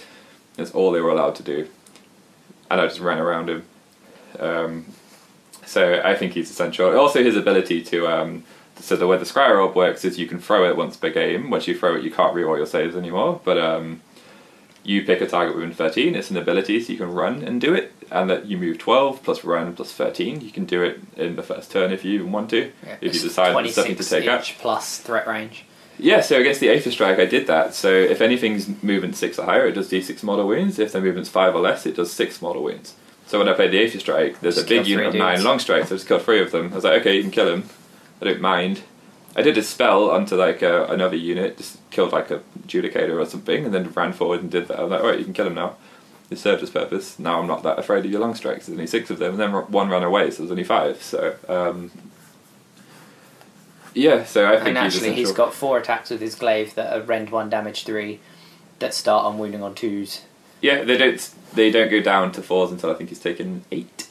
That's 0.56 0.72
all 0.72 0.90
they 0.90 1.00
were 1.00 1.10
allowed 1.10 1.36
to 1.36 1.44
do. 1.44 1.68
And 2.68 2.80
I 2.80 2.88
just 2.88 2.98
ran 2.98 3.20
around 3.20 3.48
him. 3.48 3.62
Um, 4.40 4.86
so 5.64 6.02
I 6.04 6.16
think 6.16 6.32
he's 6.32 6.50
essential. 6.50 6.98
Also, 6.98 7.22
his 7.22 7.36
ability 7.36 7.80
to 7.84 8.08
um, 8.08 8.42
so 8.74 8.96
the 8.96 9.06
way 9.06 9.18
the 9.18 9.24
Scryer 9.24 9.64
Orb 9.64 9.76
works 9.76 10.04
is 10.04 10.18
you 10.18 10.26
can 10.26 10.40
throw 10.40 10.68
it 10.68 10.76
once 10.76 10.96
per 10.96 11.10
game. 11.10 11.48
Once 11.48 11.68
you 11.68 11.78
throw 11.78 11.94
it, 11.94 12.02
you 12.02 12.10
can't 12.10 12.34
reroll 12.34 12.56
your 12.56 12.66
saves 12.66 12.96
anymore. 12.96 13.40
But 13.44 13.58
um, 13.58 14.00
you 14.84 15.04
pick 15.04 15.20
a 15.20 15.26
target 15.26 15.54
within 15.54 15.72
thirteen. 15.72 16.14
It's 16.14 16.30
an 16.30 16.36
ability, 16.36 16.80
so 16.82 16.92
you 16.92 16.98
can 16.98 17.12
run 17.12 17.42
and 17.42 17.60
do 17.60 17.74
it, 17.74 17.92
and 18.10 18.28
that 18.30 18.46
you 18.46 18.56
move 18.58 18.78
twelve 18.78 19.22
plus 19.22 19.44
run 19.44 19.74
plus 19.74 19.92
thirteen. 19.92 20.40
You 20.40 20.50
can 20.50 20.64
do 20.64 20.82
it 20.82 21.00
in 21.16 21.36
the 21.36 21.42
first 21.42 21.70
turn 21.70 21.92
if 21.92 22.04
you 22.04 22.12
even 22.14 22.32
want 22.32 22.50
to. 22.50 22.72
if 23.00 23.14
you 23.14 23.20
decide 23.20 23.52
something 23.70 23.96
to 23.96 24.04
take 24.04 24.26
out. 24.28 24.52
plus 24.58 24.98
threat 24.98 25.26
range. 25.26 25.64
Yeah, 25.98 26.20
so 26.22 26.40
against 26.40 26.60
the 26.60 26.70
Aether 26.70 26.90
Strike, 26.90 27.18
I 27.18 27.26
did 27.26 27.46
that. 27.46 27.74
So 27.74 27.88
if 27.92 28.20
anything's 28.22 28.82
movement 28.82 29.14
6 29.14 29.38
or 29.38 29.44
higher, 29.44 29.66
it 29.66 29.72
does 29.72 29.90
d6 29.90 30.22
model 30.22 30.48
wounds. 30.48 30.78
If 30.78 30.90
their 30.92 31.02
movement's 31.02 31.28
5 31.28 31.54
or 31.54 31.60
less, 31.60 31.84
it 31.86 31.94
does 31.94 32.10
6 32.10 32.40
model 32.40 32.62
wounds. 32.64 32.94
So 33.26 33.38
when 33.38 33.48
I 33.48 33.52
played 33.52 33.70
the 33.72 33.78
Aether 33.84 34.00
Strike, 34.00 34.40
there's 34.40 34.56
Just 34.56 34.66
a 34.66 34.68
big 34.68 34.86
unit 34.86 35.08
of 35.08 35.14
9 35.14 35.44
long 35.44 35.58
strikes, 35.58 35.92
I 35.92 35.96
just 35.96 36.08
killed 36.08 36.22
3 36.22 36.40
of 36.40 36.50
them. 36.50 36.72
I 36.72 36.76
was 36.76 36.84
like, 36.84 37.02
okay, 37.02 37.14
you 37.16 37.22
can 37.22 37.30
kill 37.30 37.44
them. 37.46 37.68
I 38.20 38.24
don't 38.24 38.40
mind. 38.40 38.80
I 39.36 39.42
did 39.42 39.56
a 39.58 39.62
spell 39.62 40.10
onto 40.10 40.34
like 40.34 40.62
uh, 40.62 40.86
another 40.88 41.16
unit, 41.16 41.58
just 41.58 41.78
killed 41.92 42.12
like 42.12 42.30
a 42.30 42.42
Judicator 42.66 43.20
or 43.20 43.26
something, 43.26 43.64
and 43.64 43.72
then 43.72 43.92
ran 43.92 44.12
forward 44.12 44.40
and 44.40 44.50
did 44.50 44.66
that. 44.68 44.80
I 44.80 44.82
was 44.82 44.90
like, 44.90 45.00
alright, 45.00 45.18
you 45.18 45.24
can 45.24 45.34
kill 45.34 45.46
him 45.46 45.54
now. 45.54 45.76
It 46.30 46.38
served 46.38 46.62
its 46.62 46.72
purpose. 46.72 47.18
Now 47.18 47.40
I'm 47.40 47.46
not 47.46 47.62
that 47.62 47.78
afraid 47.78 48.04
of 48.04 48.10
your 48.10 48.20
long 48.20 48.34
strikes. 48.34 48.66
There's 48.66 48.76
only 48.76 48.86
6 48.86 49.10
of 49.10 49.18
them, 49.18 49.32
and 49.32 49.40
then 49.40 49.52
one 49.70 49.88
ran 49.90 50.02
away, 50.02 50.30
so 50.30 50.38
there's 50.38 50.50
only 50.50 50.64
5. 50.64 51.02
So, 51.02 51.36
um, 51.48 51.90
yeah, 53.94 54.24
so 54.24 54.48
I 54.48 54.56
think 54.56 54.68
And 54.68 54.78
actually, 54.78 55.12
he's 55.12 55.32
got 55.32 55.52
four 55.52 55.78
attacks 55.78 56.10
with 56.10 56.20
his 56.20 56.34
glaive 56.34 56.74
that 56.74 56.92
are 56.92 57.02
rend 57.02 57.30
one, 57.30 57.50
damage 57.50 57.84
three, 57.84 58.20
that 58.78 58.94
start 58.94 59.24
on 59.24 59.38
wounding 59.38 59.62
on 59.62 59.74
twos. 59.74 60.22
Yeah, 60.62 60.84
they 60.84 60.96
don't 60.96 61.34
they 61.54 61.70
don't 61.70 61.90
go 61.90 62.00
down 62.00 62.32
to 62.32 62.42
fours 62.42 62.70
until 62.70 62.90
I 62.90 62.94
think 62.94 63.10
he's 63.10 63.18
taken 63.18 63.64
eight. 63.70 64.08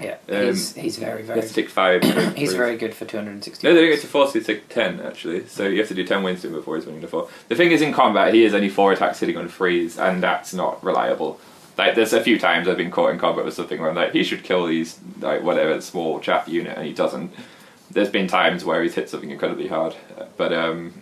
Yeah, 0.00 0.16
Um, 0.28 0.46
he's 0.46 0.74
he's 0.74 0.96
very 0.98 1.22
very 1.22 1.40
to 1.40 1.48
take 1.52 1.68
five. 1.70 2.02
he's 2.36 2.52
very 2.54 2.76
good 2.76 2.94
for 2.94 3.04
two 3.04 3.16
hundred 3.16 3.32
and 3.32 3.44
sixty. 3.44 3.66
No, 3.66 3.74
they 3.74 3.80
don't 3.80 3.90
get 3.90 4.00
to 4.02 4.06
four, 4.06 4.26
so 4.28 4.38
you 4.38 4.44
take 4.44 4.68
ten 4.68 5.00
actually. 5.00 5.46
So 5.46 5.66
you 5.66 5.78
have 5.78 5.88
to 5.88 5.94
do 5.94 6.04
ten 6.04 6.22
wins 6.22 6.42
to 6.42 6.48
him 6.48 6.54
before 6.54 6.76
he's 6.76 6.86
winning 6.86 7.00
the 7.00 7.08
four. 7.08 7.28
The 7.48 7.54
thing 7.54 7.70
is, 7.70 7.80
in 7.82 7.92
combat, 7.92 8.34
he 8.34 8.42
has 8.42 8.54
only 8.54 8.68
four 8.68 8.92
attacks 8.92 9.20
hitting 9.20 9.36
on 9.36 9.48
freeze, 9.48 9.98
and 9.98 10.22
that's 10.22 10.52
not 10.52 10.82
reliable. 10.84 11.40
Like, 11.78 11.94
there's 11.94 12.14
a 12.14 12.22
few 12.22 12.38
times 12.38 12.68
I've 12.68 12.78
been 12.78 12.90
caught 12.90 13.10
in 13.10 13.18
combat 13.18 13.44
with 13.44 13.52
something 13.54 13.78
where 13.80 13.90
I'm 13.90 13.96
like, 13.96 14.12
he 14.12 14.24
should 14.24 14.42
kill 14.44 14.66
these 14.66 14.98
like 15.20 15.42
whatever 15.42 15.80
small 15.80 16.20
chaff 16.20 16.48
unit, 16.48 16.76
and 16.76 16.86
he 16.86 16.92
doesn't. 16.92 17.32
There's 17.90 18.10
been 18.10 18.26
times 18.28 18.64
where 18.64 18.82
he's 18.82 18.94
hit 18.94 19.08
something 19.08 19.30
incredibly 19.30 19.68
hard, 19.68 19.94
but 20.36 20.52
um, 20.52 21.00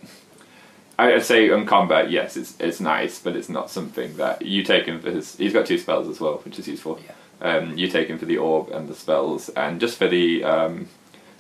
I'd 0.99 1.25
say 1.25 1.51
on 1.51 1.67
combat, 1.67 2.11
yes, 2.11 2.37
it's 2.37 2.55
it's 2.61 2.79
nice, 2.81 3.19
but 3.19 3.35
it's 3.35 3.49
not 3.49 3.71
something 3.71 4.17
that 4.19 4.43
you 4.43 4.63
take 4.63 4.85
him 4.87 5.01
for 5.01 5.11
his. 5.11 5.37
He's 5.37 5.53
got 5.53 5.67
two 5.67 5.79
spells 5.79 6.09
as 6.09 6.21
well, 6.21 6.35
which 6.45 6.59
is 6.59 6.69
useful. 6.69 7.01
Um, 7.45 7.77
you 7.77 7.89
take 7.89 8.09
him 8.09 8.19
for 8.19 8.25
the 8.25 8.39
orb 8.39 8.71
and 8.71 8.89
the 8.89 8.95
spells, 8.95 9.51
and 9.51 9.79
just 9.79 9.99
for 9.99 10.09
the 10.09 10.43
um, 10.43 10.89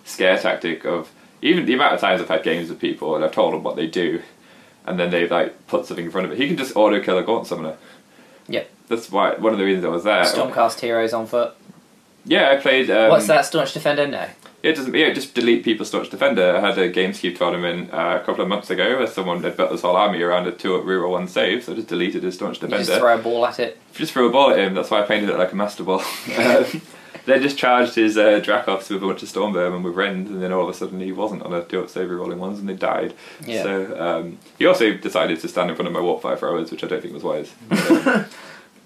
scare 0.04 0.38
tactic 0.38 0.84
of 0.84 1.10
even 1.40 1.64
the 1.64 1.72
amount 1.72 1.94
of 1.94 2.00
times 2.00 2.20
I've 2.20 2.28
had 2.28 2.42
games 2.42 2.68
with 2.68 2.78
people 2.78 3.16
and 3.16 3.24
I've 3.24 3.32
told 3.32 3.54
them 3.54 3.62
what 3.62 3.74
they 3.76 3.86
do, 3.86 4.22
and 4.86 5.00
then 5.00 5.10
they've 5.10 5.30
like 5.30 5.66
put 5.66 5.86
something 5.86 6.04
in 6.04 6.10
front 6.10 6.26
of 6.26 6.32
it. 6.32 6.38
He 6.38 6.46
can 6.46 6.58
just 6.58 6.76
auto 6.76 7.00
kill 7.00 7.16
a 7.16 7.22
gaunt 7.22 7.46
summoner. 7.46 7.78
Yep. 8.48 8.70
That's 8.88 9.10
why 9.10 9.34
one 9.36 9.54
of 9.54 9.58
the 9.58 9.64
reasons 9.64 9.86
I 9.86 9.88
was 9.88 10.04
there. 10.04 10.24
Stormcast 10.24 10.80
heroes 10.80 11.14
on 11.14 11.26
foot. 11.26 11.54
Yeah, 12.26 12.50
I 12.50 12.56
played. 12.56 12.90
Um, 12.90 13.10
What's 13.10 13.26
that? 13.28 13.46
Staunch 13.46 13.72
defender? 13.72 14.06
No. 14.06 14.28
It 14.64 14.76
doesn't. 14.76 14.94
Yeah, 14.94 15.12
just 15.12 15.34
delete 15.34 15.62
people 15.62 15.84
staunch 15.84 16.08
defender. 16.08 16.56
I 16.56 16.60
had 16.60 16.78
a 16.78 16.90
GameScube 16.90 17.36
tournament 17.36 17.92
uh, 17.92 18.18
a 18.22 18.24
couple 18.24 18.40
of 18.42 18.48
months 18.48 18.70
ago 18.70 18.96
where 18.96 19.06
someone 19.06 19.42
had 19.42 19.58
built 19.58 19.70
this 19.70 19.82
whole 19.82 19.94
army 19.94 20.22
around 20.22 20.46
a 20.46 20.52
two 20.52 20.76
at 20.76 20.84
reroll 20.84 21.10
one 21.10 21.28
save, 21.28 21.64
so 21.64 21.72
I 21.72 21.74
just 21.74 21.88
deleted 21.88 22.22
his 22.22 22.36
staunch 22.36 22.62
You 22.62 22.68
defender. 22.68 22.86
just 22.86 22.98
throw 22.98 23.14
a 23.14 23.18
ball 23.20 23.44
at 23.44 23.60
it. 23.60 23.78
just 23.92 24.14
threw 24.14 24.26
a 24.26 24.32
ball 24.32 24.52
at 24.52 24.58
him. 24.58 24.72
That's 24.72 24.90
why 24.90 25.02
I 25.02 25.06
painted 25.06 25.28
it 25.28 25.36
like 25.36 25.52
a 25.52 25.56
master 25.56 25.84
ball. 25.84 26.00
um, 26.38 26.64
then 27.26 27.42
just 27.42 27.58
charged 27.58 27.94
his 27.94 28.16
uh, 28.16 28.42
with 28.42 28.90
a 28.90 28.98
bunch 29.00 29.22
of 29.22 29.28
Stormvermin 29.28 29.76
and 29.76 29.84
with 29.84 29.96
Rend, 29.96 30.28
and 30.28 30.42
then 30.42 30.50
all 30.50 30.62
of 30.62 30.70
a 30.70 30.74
sudden 30.74 30.98
he 30.98 31.12
wasn't 31.12 31.42
on 31.42 31.52
a 31.52 31.62
two 31.62 31.82
up 31.82 31.90
save 31.90 32.08
rolling 32.08 32.38
ones, 32.38 32.58
and 32.58 32.66
they 32.66 32.74
died. 32.74 33.12
Yeah. 33.46 33.62
So 33.64 34.00
um, 34.00 34.38
he 34.58 34.64
also 34.64 34.94
decided 34.94 35.40
to 35.40 35.48
stand 35.48 35.68
in 35.68 35.76
front 35.76 35.88
of 35.88 35.92
my 35.92 36.00
warp 36.00 36.22
fire 36.22 36.38
throwers, 36.38 36.70
which 36.70 36.82
I 36.82 36.86
don't 36.86 37.02
think 37.02 37.12
was 37.12 37.22
wise. 37.22 37.52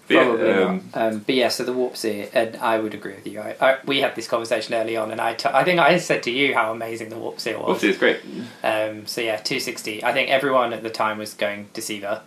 But, 0.09 0.15
yeah, 0.15 0.25
Probably 0.25 0.53
um, 0.53 0.91
not. 0.95 1.03
Um, 1.03 1.19
but 1.21 1.35
yeah, 1.35 1.49
so 1.49 1.65
the 1.65 1.73
Warpseer, 1.73 2.31
and 2.33 2.57
I 2.57 2.79
would 2.79 2.95
agree 2.95 3.15
with 3.15 3.27
you. 3.27 3.41
I, 3.41 3.57
I, 3.61 3.79
we 3.85 4.01
had 4.01 4.15
this 4.15 4.27
conversation 4.27 4.75
early 4.75 4.97
on, 4.97 5.11
and 5.11 5.21
I, 5.21 5.35
t- 5.35 5.51
I 5.53 5.65
think 5.65 5.81
I 5.81 5.99
said 5.99 6.23
to 6.23 6.31
you 6.31 6.55
how 6.55 6.73
amazing 6.73 7.11
the 7.11 7.17
Warpseer 7.17 7.59
was. 7.59 7.77
Obviously, 7.77 7.89
it's 7.91 7.99
great. 7.99 8.21
Um, 8.65 9.07
so 9.07 9.21
yeah, 9.21 9.37
260. 9.37 10.03
I 10.03 10.13
think 10.15 10.31
everyone 10.31 10.73
at 10.73 10.83
the 10.83 10.91
time 10.91 11.19
was 11.19 11.35
going 11.35 11.69
Deceiver, 11.75 12.23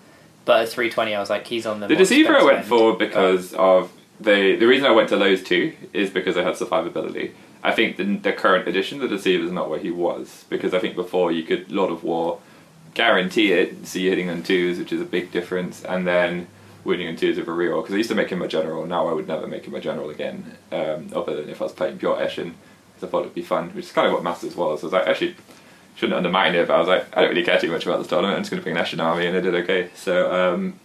but 0.45 0.61
at 0.61 0.69
320, 0.69 1.15
I 1.15 1.19
was 1.19 1.29
like, 1.29 1.47
he's 1.47 1.65
on 1.65 1.79
the. 1.79 1.87
The 1.87 1.95
Deceiver 1.95 2.37
I 2.37 2.43
went 2.43 2.59
expensive 2.59 2.69
for 2.69 2.89
end. 2.89 2.99
because 2.99 3.53
of 3.55 3.91
the 4.19 4.55
the 4.55 4.67
reason 4.67 4.85
I 4.85 4.91
went 4.91 5.09
to 5.09 5.17
those 5.17 5.43
two 5.43 5.73
is 5.93 6.11
because 6.11 6.37
I 6.37 6.43
had 6.43 6.53
survivability. 6.53 7.31
I 7.63 7.71
think 7.71 7.97
the, 7.97 8.15
the 8.17 8.33
current 8.33 8.67
edition, 8.67 8.99
the 8.99 9.07
Deceiver, 9.07 9.43
is 9.43 9.51
not 9.51 9.69
where 9.69 9.79
he 9.79 9.91
was 9.91 10.45
because 10.49 10.73
I 10.73 10.79
think 10.79 10.95
before 10.95 11.31
you 11.31 11.43
could 11.43 11.71
Lord 11.71 11.91
of 11.91 12.03
War 12.03 12.39
guarantee 12.93 13.53
it, 13.53 13.87
so 13.87 13.99
you're 13.99 14.11
hitting 14.11 14.29
on 14.29 14.43
twos, 14.43 14.77
which 14.77 14.91
is 14.91 15.01
a 15.01 15.05
big 15.05 15.31
difference, 15.31 15.83
and 15.83 16.05
then 16.05 16.47
winning 16.83 17.07
and 17.07 17.17
twos 17.17 17.37
with 17.37 17.47
a 17.47 17.51
reroll 17.51 17.81
because 17.81 17.93
I 17.93 17.97
used 17.97 18.09
to 18.09 18.15
make 18.15 18.29
him 18.29 18.41
a 18.41 18.47
general. 18.47 18.85
Now 18.85 19.07
I 19.07 19.13
would 19.13 19.27
never 19.27 19.47
make 19.47 19.65
him 19.65 19.75
a 19.75 19.79
general 19.79 20.09
again, 20.09 20.57
um, 20.71 21.09
other 21.15 21.35
than 21.35 21.49
if 21.49 21.61
I 21.61 21.65
was 21.65 21.73
playing 21.73 21.97
pure 21.97 22.17
Eshin 22.17 22.53
because 22.93 23.07
I 23.07 23.07
thought 23.07 23.21
it'd 23.21 23.35
be 23.35 23.41
fun, 23.41 23.69
which 23.69 23.85
is 23.85 23.91
kind 23.91 24.07
of 24.07 24.13
what 24.13 24.23
Masters 24.23 24.55
was. 24.55 24.83
I 24.83 24.87
was 24.87 24.93
like, 24.93 25.07
actually, 25.07 25.35
shouldn't 25.95 26.15
undermine 26.15 26.55
it, 26.55 26.67
but 26.67 26.75
I 26.75 26.79
was 26.79 26.87
like, 26.87 27.05
I 27.15 27.21
don't 27.21 27.29
really 27.29 27.43
care 27.43 27.59
too 27.59 27.71
much 27.71 27.85
about 27.85 27.99
this 27.99 28.07
tournament. 28.07 28.37
I'm 28.37 28.43
just 28.43 28.51
going 28.51 28.61
to 28.61 28.69
pick 28.69 28.75
an 28.75 28.83
Eshin 28.83 29.03
army, 29.03 29.25
and 29.25 29.35
I 29.35 29.41
did 29.41 29.55
okay. 29.55 29.89
So. 29.95 30.31
Um, 30.33 30.79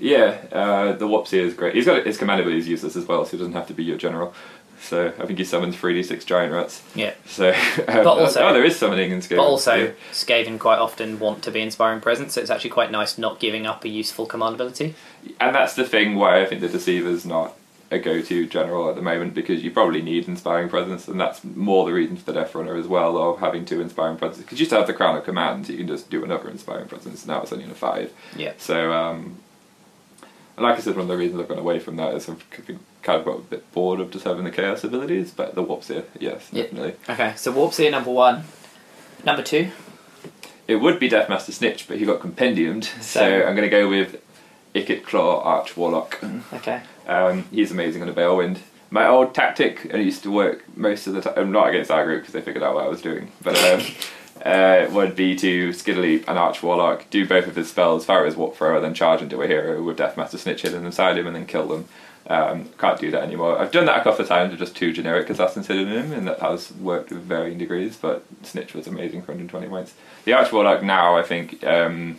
yeah, 0.00 0.38
uh, 0.52 0.92
the 0.92 1.06
Whoopsie 1.06 1.40
is 1.40 1.54
great. 1.54 1.74
He's 1.74 1.86
got 1.86 2.06
his 2.06 2.16
command 2.16 2.40
ability 2.40 2.60
is 2.60 2.68
useless 2.68 2.94
as 2.94 3.06
well, 3.06 3.24
so 3.24 3.32
he 3.32 3.38
doesn't 3.38 3.54
have 3.54 3.66
to 3.66 3.74
be 3.74 3.82
your 3.82 3.96
general. 3.96 4.32
So 4.80 5.08
I 5.18 5.26
think 5.26 5.38
he 5.38 5.44
summons 5.44 5.76
three 5.76 5.94
d 5.94 6.02
six 6.02 6.24
giant 6.24 6.52
rats. 6.52 6.82
Yeah. 6.94 7.14
So, 7.26 7.50
um, 7.88 8.06
also- 8.06 8.42
oh, 8.46 8.52
there 8.52 8.64
is 8.64 8.76
summoning 8.76 9.10
in 9.10 9.20
Skaven. 9.20 9.36
But 9.36 9.42
also, 9.44 9.74
yeah. 9.74 9.90
Skaven 10.12 10.58
quite 10.58 10.78
often 10.78 11.18
want 11.18 11.42
to 11.44 11.50
be 11.50 11.60
inspiring 11.60 12.00
presence, 12.00 12.34
so 12.34 12.40
it's 12.40 12.50
actually 12.50 12.70
quite 12.70 12.90
nice 12.90 13.18
not 13.18 13.40
giving 13.40 13.66
up 13.66 13.84
a 13.84 13.88
useful 13.88 14.26
command 14.26 14.54
ability. 14.54 14.94
and 15.40 15.54
that's 15.54 15.74
the 15.74 15.84
thing 15.84 16.14
why 16.16 16.40
I 16.40 16.46
think 16.46 16.60
the 16.60 16.68
Deceiver's 16.68 17.24
not 17.26 17.54
a 17.90 17.98
go-to 17.98 18.46
general 18.46 18.90
at 18.90 18.96
the 18.96 19.00
moment 19.02 19.32
because 19.32 19.64
you 19.64 19.70
probably 19.70 20.02
need 20.02 20.28
inspiring 20.28 20.68
presence, 20.68 21.08
and 21.08 21.18
that's 21.18 21.42
more 21.42 21.86
the 21.86 21.92
reason 21.92 22.16
for 22.18 22.24
the 22.32 22.34
Death 22.40 22.54
Runner 22.54 22.76
as 22.76 22.86
well 22.86 23.16
of 23.16 23.40
having 23.40 23.64
two 23.64 23.80
inspiring 23.80 24.18
presence. 24.18 24.42
Because 24.44 24.60
you 24.60 24.66
still 24.66 24.78
have 24.78 24.86
the 24.86 24.92
Crown 24.92 25.16
of 25.16 25.24
Command, 25.24 25.66
so 25.66 25.72
you 25.72 25.78
can 25.78 25.88
just 25.88 26.10
do 26.10 26.22
another 26.22 26.50
inspiring 26.50 26.86
presence. 26.86 27.26
Now 27.26 27.40
it's 27.42 27.50
only 27.52 27.64
in 27.64 27.70
a 27.70 27.74
five. 27.74 28.12
Yeah. 28.36 28.52
So, 28.58 28.92
um, 28.92 29.38
and 30.56 30.64
like 30.66 30.76
I 30.76 30.80
said, 30.80 30.96
one 30.96 31.02
of 31.02 31.08
the 31.08 31.16
reasons 31.16 31.40
I've 31.40 31.48
gone 31.48 31.58
away 31.58 31.78
from 31.78 31.96
that 31.96 32.12
is 32.14 32.28
I've 32.28 32.44
c- 32.54 32.76
kind 33.02 33.18
of 33.20 33.24
got 33.24 33.36
a 33.38 33.42
bit 33.42 33.72
bored 33.72 34.00
of 34.00 34.10
just 34.10 34.24
having 34.24 34.44
the 34.44 34.50
chaos 34.50 34.84
abilities, 34.84 35.30
but 35.30 35.54
the 35.54 35.62
Whoopsie, 35.64 36.04
yes, 36.18 36.48
Yeah. 36.52 36.64
definitely. 36.64 36.94
Okay, 37.08 37.32
so 37.36 37.52
Warpsy 37.52 37.90
number 37.90 38.10
one. 38.10 38.44
Number 39.24 39.42
two. 39.42 39.70
It 40.66 40.76
would 40.76 40.98
be 40.98 41.08
Deathmaster 41.08 41.50
Snikch, 41.52 41.88
but 41.88 41.98
he 41.98 42.04
got 42.04 42.20
compendiumed, 42.20 42.84
so, 43.02 43.20
So- 43.20 43.24
I'm 43.46 43.54
going 43.56 43.62
to 43.62 43.68
go 43.70 43.88
with 43.88 44.20
Ikit 44.74 45.04
Claw 45.04 45.40
Arch 45.42 45.76
Warlock. 45.76 46.18
Okay. 46.52 46.80
Um, 47.06 47.44
he's 47.50 47.70
amazing 47.70 48.02
on 48.02 48.08
a 48.08 48.12
Balewind. 48.12 48.58
My 48.90 49.06
old 49.06 49.34
tactic, 49.34 49.84
and 49.84 49.94
it 49.94 50.04
used 50.04 50.22
to 50.22 50.30
work 50.30 50.64
most 50.76 51.06
of 51.06 51.14
the 51.14 51.20
time. 51.20 51.34
I'm 51.36 51.52
not 51.52 51.68
against 51.68 51.90
our 51.90 52.04
group 52.04 52.22
because 52.22 52.32
they 52.34 52.40
figured 52.40 52.62
out 52.64 52.74
what 52.74 52.84
I 52.84 52.88
was 52.88 53.00
doing, 53.02 53.30
but 53.42 53.56
um, 53.64 53.82
uh, 54.44 54.86
would 54.92 55.14
be 55.16 55.34
to 55.36 55.72
Skid 55.72 55.96
Leap 55.98 56.24
and 56.28 56.38
Arch 56.38 56.62
Warlock, 56.62 57.08
do 57.10 57.26
both 57.26 57.46
of 57.46 57.56
his 57.56 57.68
spells, 57.70 58.04
fire 58.04 58.24
his 58.26 58.36
Warp 58.36 58.56
Thrower, 58.56 58.80
then 58.80 58.94
charge 58.94 59.20
into 59.22 59.40
a 59.42 59.46
hero 59.46 59.82
with 59.82 59.98
Deathmaster 59.98 60.36
Snikch 60.36 60.60
hidden 60.60 60.84
inside 60.86 61.16
him, 61.18 61.26
and 61.26 61.34
then 61.36 61.46
kill 61.46 61.66
them. 61.66 61.86
Um, 62.28 62.68
can't 62.76 63.00
do 63.00 63.10
that 63.10 63.22
anymore. 63.22 63.58
I've 63.58 63.70
done 63.70 63.86
that 63.86 63.98
a 64.00 64.02
couple 64.02 64.20
of 64.20 64.28
times 64.28 64.50
with 64.50 64.60
just 64.60 64.76
two 64.76 64.92
generic 64.92 65.30
assassins 65.30 65.66
hidden 65.66 65.88
in 65.88 66.12
and 66.12 66.28
that 66.28 66.40
has 66.40 66.70
worked 66.72 67.08
with 67.10 67.22
varying 67.22 67.56
degrees. 67.56 67.96
But 67.96 68.22
Snikch 68.42 68.74
was 68.74 68.86
amazing 68.86 69.22
for 69.22 69.32
120 69.32 69.66
points. 69.68 69.94
The 70.24 70.34
Arch 70.34 70.52
Warlock 70.52 70.82
now, 70.82 71.16
I 71.16 71.22
think, 71.22 71.64
um, 71.64 72.18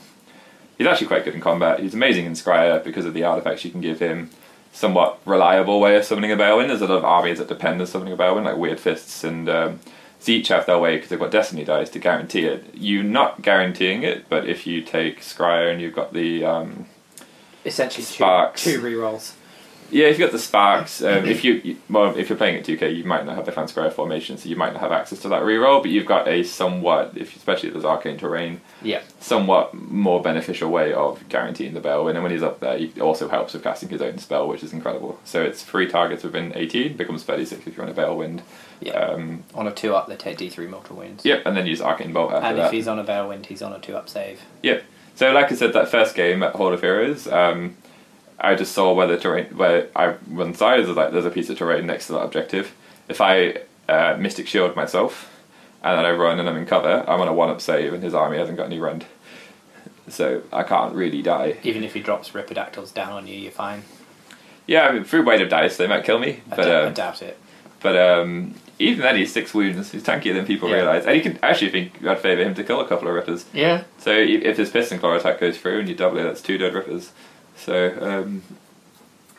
he's 0.80 0.88
actually 0.88 1.08
quite 1.08 1.26
good 1.26 1.36
in 1.36 1.42
combat. 1.42 1.80
He's 1.80 1.94
amazing 1.94 2.26
in 2.26 2.34
Skryre 2.34 2.84
because 2.84 3.06
of 3.06 3.14
the 3.14 3.24
artifacts 3.24 3.64
you 3.64 3.70
can 3.70 3.82
give 3.82 4.00
him. 4.00 4.32
Somewhat 4.74 5.20
reliable 5.26 5.80
way 5.80 5.96
of 5.96 6.06
summoning 6.06 6.32
a 6.32 6.36
Balewind. 6.36 6.70
There's 6.70 6.82
a 6.82 6.88
lot 6.88 6.98
of 6.98 7.06
armies 7.06 7.38
that 7.38 7.48
depend 7.48 7.80
on 7.80 7.86
summoning 7.88 8.14
a 8.14 8.18
Balewind, 8.18 8.46
like 8.46 8.58
Weird 8.58 8.80
Fists 8.80 9.24
and 9.24 9.48
um, 9.48 9.80
each 10.26 10.48
have 10.50 10.66
their 10.66 10.80
way 10.80 10.96
because 10.96 11.10
they've 11.10 11.20
got 11.20 11.32
Destiny 11.32 11.64
dice 11.64 11.90
to 11.92 12.00
guarantee 12.00 12.46
it. 12.46 12.66
You're 12.74 13.04
not 13.04 13.42
guaranteeing 13.42 14.04
it, 14.04 14.28
but 14.30 14.48
if 14.48 14.66
you 14.68 14.82
take 14.82 15.22
Skryre 15.22 15.72
and 15.72 15.82
you've 15.82 15.96
got 15.96 16.14
the 16.14 16.46
um, 16.46 16.86
Essentially, 17.66 18.04
two, 18.06 18.14
Sparks. 18.14 18.64
two 18.64 18.80
rerolls. 18.82 19.34
Yeah, 19.92 20.08
if 20.08 20.20
you've 20.20 20.28
got 20.28 20.32
the 20.32 20.40
sparks, 20.40 21.02
um, 21.02 21.26
if 21.26 21.44
you, 21.44 21.78
well, 21.90 22.16
if 22.18 22.30
you're 22.30 22.38
playing 22.38 22.58
at 22.58 22.66
2K, 22.66 22.96
you 22.96 23.04
might 23.04 23.26
not 23.26 23.36
have 23.36 23.46
the 23.46 23.52
clan 23.52 23.68
square 23.68 23.90
formation, 23.92 24.38
so 24.38 24.48
you 24.50 24.56
might 24.56 24.74
not 24.74 24.82
have 24.82 24.92
access 24.92 25.20
to 25.20 25.30
that 25.30 25.42
reroll. 25.44 25.82
But 25.82 25.92
you've 25.92 26.06
got 26.06 26.28
a 26.28 26.44
somewhat, 26.44 27.14
if 27.16 27.36
especially 27.36 27.68
if 27.70 27.74
there's 27.74 27.86
arcane 27.86 28.18
terrain, 28.18 28.62
Yeah. 28.82 29.02
somewhat 29.20 29.74
more 29.74 30.22
beneficial 30.22 30.70
way 30.70 30.94
of 30.94 31.28
guaranteeing 31.30 31.74
the 31.74 31.80
Balewind. 31.82 32.10
And 32.10 32.16
then 32.18 32.24
when 32.24 32.32
he's 32.32 32.44
up 32.44 32.60
there, 32.60 32.78
he 32.78 32.92
also 33.02 33.28
helps 33.30 33.54
with 33.54 33.64
casting 33.64 33.90
his 33.90 34.02
own 34.02 34.18
spell, 34.18 34.48
which 34.48 34.64
is 34.64 34.74
incredible. 34.74 35.20
So 35.26 35.42
it's 35.42 35.64
three 35.64 35.88
targets 35.88 36.24
within 36.24 36.52
18, 36.56 36.96
becomes 36.98 37.24
36 37.24 37.68
if 37.68 37.76
you're 37.76 37.86
on 37.86 37.92
a 37.92 37.96
Balewind. 37.96 38.42
Yeah. 38.82 38.94
Um, 38.94 39.44
on 39.54 39.68
a 39.68 39.72
two 39.72 39.94
up, 39.96 40.08
they 40.08 40.16
take 40.16 40.38
D3 40.38 40.70
mortal 40.70 40.96
wounds. 40.96 41.26
yep, 41.26 41.42
and 41.46 41.58
then 41.58 41.66
use 41.68 41.82
arcane 41.82 42.14
bolt 42.14 42.32
after 42.32 42.46
And 42.48 42.58
that. 42.60 42.66
if 42.68 42.72
he's 42.72 42.88
on 42.88 42.98
a 43.00 43.04
Balewind, 43.04 43.48
he's 43.48 43.62
on 43.62 43.74
a 43.74 43.80
two 43.80 43.96
up 43.98 44.08
save. 44.08 44.40
Yep. 44.64 44.84
So, 45.16 45.32
like 45.34 45.52
I 45.52 45.56
said, 45.56 45.74
that 45.74 45.90
first 45.90 46.16
game 46.16 46.42
at 46.44 46.56
Hall 46.56 46.72
of 46.72 46.80
Heroes, 46.80 47.28
um, 47.28 47.76
I 48.42 48.56
just 48.56 48.72
saw 48.74 48.94
where 48.94 49.08
the 49.08 49.18
terrain, 49.18 49.46
where 49.58 49.90
I 49.96 50.16
run 50.28 50.54
sides, 50.54 50.88
like 50.90 51.12
there's 51.12 51.26
a 51.26 51.30
piece 51.32 51.50
of 51.50 51.58
terrain 51.58 51.86
next 51.86 52.08
to 52.08 52.14
that 52.14 52.22
objective. 52.22 52.74
If 53.08 53.22
I 53.22 53.58
uh, 53.88 54.16
Mystic 54.20 54.48
Shield 54.48 54.76
myself, 54.76 55.36
and 55.84 55.98
then 55.98 56.06
I 56.06 56.12
run 56.12 56.40
and 56.40 56.48
I'm 56.50 56.58
in 56.58 56.66
cover, 56.66 57.04
I'm 57.08 57.20
on 57.22 57.28
a 57.28 57.34
one 57.34 57.50
up 57.50 57.62
save, 57.62 57.94
and 57.94 58.04
his 58.04 58.14
army 58.14 58.38
hasn't 58.38 58.58
got 58.58 58.66
any 58.68 58.80
rend. 58.80 59.06
So 60.08 60.42
I 60.52 60.64
can't 60.64 60.96
really 60.96 61.22
die. 61.22 61.58
Even 61.64 61.84
if 61.84 61.94
he 61.94 62.00
drops 62.00 62.30
Ripperdactyls 62.32 62.94
down 62.94 63.12
on 63.12 63.28
you, 63.28 63.36
you're 63.36 63.52
fine. 63.52 63.84
Yeah, 64.66 64.88
I 64.88 64.92
mean, 64.94 65.04
through 65.04 65.24
weight 65.24 65.42
of 65.42 65.50
dice, 65.50 65.78
they 65.78 65.88
might 65.88 66.04
kill 66.04 66.20
me, 66.20 66.42
I, 66.52 66.56
but 66.56 66.64
doubt, 66.66 66.84
I 66.84 66.88
um, 66.88 66.94
doubt 66.94 67.22
it. 67.24 67.38
but 67.82 67.98
um, 67.98 68.56
even 68.78 69.02
then, 69.02 69.16
he's 69.18 69.32
six 69.34 69.54
wounds. 69.54 69.92
He's 69.92 70.04
tankier 70.04 70.34
than 70.34 70.46
people 70.46 70.70
Yeah. 70.70 70.76
realise, 70.78 71.06
and 71.06 71.16
he 71.16 71.22
can 71.22 71.40
actually 71.44 71.72
think 71.72 72.06
I'd 72.06 72.20
favour 72.20 72.44
him 72.44 72.54
to 72.56 72.64
kill 72.64 72.80
a 72.80 72.88
couple 72.88 73.08
of 73.08 73.14
rippers. 73.16 73.46
Yeah. 73.54 73.84
So 73.98 74.12
if 74.12 74.58
his 74.58 74.70
piston 74.70 75.00
claw 75.00 75.16
attack 75.16 75.40
goes 75.40 75.58
through 75.58 75.80
and 75.80 75.90
you 75.90 75.96
double 75.96 76.18
it, 76.20 76.24
that's 76.24 76.42
two 76.42 76.58
dead 76.58 76.74
rippers. 76.74 77.12
So 77.60 77.98
um, 78.02 78.44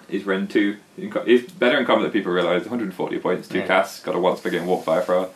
he's 0.09 0.25
Rend 0.25 0.51
two. 0.51 0.77
He's 0.97 1.51
better 1.51 1.79
in 1.79 1.87
combat 1.87 2.05
than 2.05 2.13
people 2.13 2.33
realise. 2.33 2.63
140 2.63 3.19
points, 3.19 3.49
two 3.49 3.59
Yeah. 3.59 3.67
casts, 3.67 4.01
got 4.01 4.15
a 4.15 4.19
once 4.19 4.41
per 4.41 4.51
game 4.51 4.65
warpfire 4.65 5.05
thrower. 5.05 5.29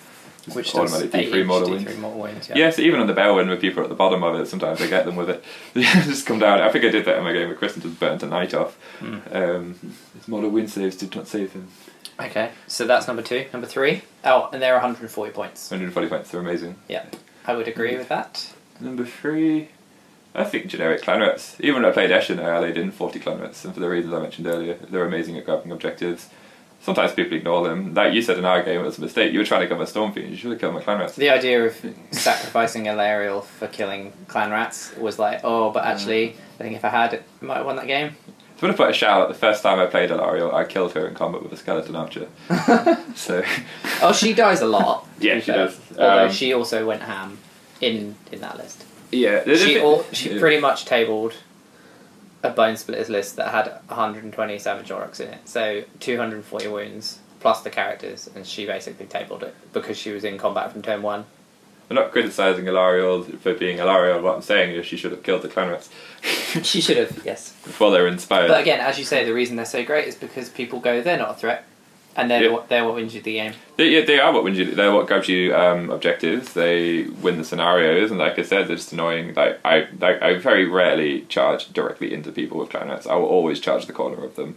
Which 0.52 0.72
does 0.72 0.92
automatic 0.92 1.14
eight 1.14 1.32
D3 1.32 1.40
each 1.40 1.46
model 1.46 1.68
D3 1.70 1.72
wins. 1.86 1.98
mortal. 1.98 2.28
Yeah. 2.50 2.66
Yeah, 2.66 2.70
so 2.70 2.82
even 2.82 3.00
on 3.00 3.06
the 3.06 3.14
Balewind 3.14 3.48
with 3.48 3.62
people 3.62 3.82
at 3.82 3.88
the 3.88 3.94
bottom 3.94 4.22
of 4.22 4.38
it, 4.38 4.46
sometimes 4.46 4.78
I 4.82 4.88
get 4.88 5.06
them 5.06 5.16
with 5.16 5.30
it. 5.30 5.42
just 5.74 6.26
come 6.26 6.38
down. 6.38 6.60
I 6.60 6.70
think 6.70 6.84
I 6.84 6.90
did 6.90 7.06
that 7.06 7.16
in 7.16 7.24
my 7.24 7.32
game 7.32 7.48
with 7.48 7.62
and 7.62 7.82
just 7.82 7.98
burnt 7.98 8.22
a 8.22 8.26
night 8.26 8.52
off. 8.52 8.76
Hmm. 8.98 9.18
Um, 9.32 9.94
his 10.14 10.28
model 10.28 10.50
win 10.50 10.68
saves 10.68 10.96
did 10.96 11.16
not 11.16 11.28
save 11.28 11.52
him. 11.54 11.68
Okay, 12.20 12.50
so 12.66 12.86
that's 12.86 13.06
number 13.08 13.22
two. 13.22 13.46
Number 13.54 13.66
three. 13.66 14.02
Oh, 14.22 14.50
and 14.52 14.60
they're 14.62 14.74
140 14.74 15.32
points. 15.32 15.70
140 15.70 16.08
points, 16.08 16.30
they're 16.30 16.40
amazing. 16.42 16.76
Yeah, 16.88 17.06
I 17.46 17.54
would 17.56 17.66
agree 17.66 17.96
with 17.96 18.08
that. 18.08 18.52
Number 18.80 19.06
three, 19.06 19.70
I 20.34 20.44
think 20.44 20.66
generic 20.66 21.02
clan 21.02 21.20
rats. 21.20 21.56
Even 21.60 21.82
when 21.82 21.90
I 21.90 21.94
played 21.94 22.10
Eshin, 22.10 22.42
I 22.42 22.50
allied 22.56 22.76
in 22.76 22.90
40 22.90 23.20
clan 23.20 23.40
rats, 23.40 23.64
and 23.64 23.72
for 23.72 23.80
the 23.80 23.88
reasons 23.88 24.12
I 24.14 24.20
mentioned 24.20 24.46
earlier, 24.46 24.74
they're 24.74 25.06
amazing 25.06 25.36
at 25.38 25.44
grabbing 25.44 25.70
objectives. 25.70 26.28
Sometimes 26.80 27.12
people 27.12 27.36
ignore 27.36 27.66
them. 27.66 27.94
Like 27.94 28.12
you 28.12 28.20
said 28.20 28.36
in 28.36 28.44
our 28.44 28.62
game, 28.62 28.80
it 28.80 28.84
was 28.84 28.98
a 28.98 29.00
mistake. 29.00 29.32
You 29.32 29.38
were 29.38 29.44
trying 29.46 29.62
to 29.62 29.68
cover 29.68 29.84
Stormfiend, 29.84 30.28
you 30.30 30.36
should 30.36 30.50
have 30.50 30.60
killed 30.60 30.74
my 30.74 30.82
clan 30.82 30.98
rats. 30.98 31.16
The 31.16 31.30
idea 31.30 31.64
of 31.64 31.76
sacrificing 32.10 32.84
Alarielle 32.84 33.44
for 33.44 33.68
killing 33.68 34.12
clan 34.28 34.50
rats 34.50 34.94
was 34.96 35.18
like, 35.18 35.40
oh, 35.44 35.70
but 35.70 35.84
actually, 35.84 36.36
I 36.58 36.62
think 36.62 36.76
if 36.76 36.84
I 36.84 36.88
had, 36.88 37.14
it, 37.14 37.22
I 37.40 37.44
might 37.44 37.56
have 37.58 37.66
won 37.66 37.76
that 37.76 37.86
game. 37.86 38.16
So 38.56 38.66
when 38.66 38.70
I 38.72 38.76
put 38.76 38.90
a 38.90 38.92
shout 38.92 39.20
out, 39.22 39.28
the 39.28 39.34
first 39.34 39.62
time 39.62 39.78
I 39.80 39.86
played 39.86 40.10
Alarielle, 40.10 40.52
I 40.52 40.64
killed 40.64 40.92
her 40.92 41.06
in 41.08 41.14
combat 41.14 41.42
with 41.42 41.52
a 41.52 41.56
skeleton 41.56 41.96
archer. 41.96 42.28
so, 43.14 43.42
Oh, 44.02 44.12
she 44.12 44.32
dies 44.34 44.60
a 44.60 44.66
lot. 44.66 45.06
Yeah, 45.20 45.36
she 45.36 45.46
fair. 45.52 45.56
does. 45.66 45.80
Although 45.92 46.24
Um, 46.26 46.30
she 46.32 46.52
also 46.52 46.84
went 46.86 47.02
ham 47.02 47.38
in 47.80 48.14
in 48.30 48.40
that 48.40 48.58
list. 48.58 48.83
Yeah. 49.14 49.54
She 49.54 49.78
all, 49.80 50.04
she 50.12 50.34
yeah. 50.34 50.40
pretty 50.40 50.60
much 50.60 50.84
tabled 50.84 51.34
a 52.42 52.50
bone 52.50 52.76
splitters 52.76 53.08
list 53.08 53.36
that 53.36 53.48
had 53.48 53.66
120 53.88 54.58
savage 54.58 54.90
in 54.90 55.28
it, 55.28 55.48
so 55.48 55.82
240 56.00 56.68
wounds 56.68 57.18
plus 57.40 57.62
the 57.62 57.70
characters, 57.70 58.28
and 58.34 58.46
she 58.46 58.66
basically 58.66 59.06
tabled 59.06 59.42
it 59.42 59.54
because 59.72 59.96
she 59.96 60.10
was 60.10 60.24
in 60.24 60.38
combat 60.38 60.70
from 60.72 60.82
turn 60.82 61.02
one. 61.02 61.24
I'm 61.90 61.96
not 61.96 62.12
criticising 62.12 62.64
Alarielle 62.64 63.38
for 63.38 63.54
being 63.54 63.78
Alarielle. 63.78 64.22
What 64.22 64.36
I'm 64.36 64.42
saying 64.42 64.74
is 64.74 64.86
she 64.86 64.96
should 64.96 65.10
have 65.10 65.22
killed 65.22 65.42
the 65.42 65.48
clan 65.48 65.68
rats 65.68 65.90
She 66.62 66.80
should 66.80 66.96
have, 66.96 67.22
yes. 67.24 67.52
before 67.64 67.90
they 67.90 68.00
were 68.00 68.08
inspired. 68.08 68.48
But 68.48 68.62
again, 68.62 68.80
as 68.80 68.98
you 68.98 69.04
say, 69.04 69.24
the 69.24 69.34
reason 69.34 69.56
they're 69.56 69.66
so 69.66 69.84
great 69.84 70.08
is 70.08 70.14
because 70.14 70.48
people 70.48 70.80
go, 70.80 71.02
they're 71.02 71.18
not 71.18 71.32
a 71.32 71.34
threat, 71.34 71.64
and 72.16 72.30
they're 72.30 72.44
Yeah. 72.44 72.50
what 72.50 72.68
they're 72.68 72.84
what 72.84 72.94
wins 72.94 73.14
you 73.14 73.20
the 73.20 73.34
game. 73.34 73.52
They, 73.76 73.88
yeah, 73.90 74.04
they 74.04 74.18
are 74.20 74.32
what 74.32 74.44
wins 74.44 74.58
you. 74.58 74.74
They're 74.74 74.92
what 74.92 75.06
grabs 75.06 75.28
you 75.28 75.54
um, 75.54 75.90
objectives. 75.90 76.52
They 76.52 77.04
win 77.04 77.38
the 77.38 77.44
scenarios, 77.44 78.10
and 78.10 78.18
like 78.18 78.38
I 78.38 78.42
said, 78.42 78.68
they're 78.68 78.76
just 78.76 78.92
annoying. 78.92 79.34
Like 79.34 79.58
I, 79.64 79.88
like 80.00 80.22
I 80.22 80.34
very 80.38 80.66
rarely 80.66 81.22
charge 81.22 81.72
directly 81.72 82.12
into 82.14 82.30
people 82.32 82.58
with 82.58 82.70
clan 82.70 82.88
rats. 82.88 83.06
I 83.06 83.14
will 83.16 83.26
always 83.26 83.60
charge 83.60 83.86
the 83.86 83.92
corner 83.92 84.22
of 84.24 84.36
them. 84.36 84.56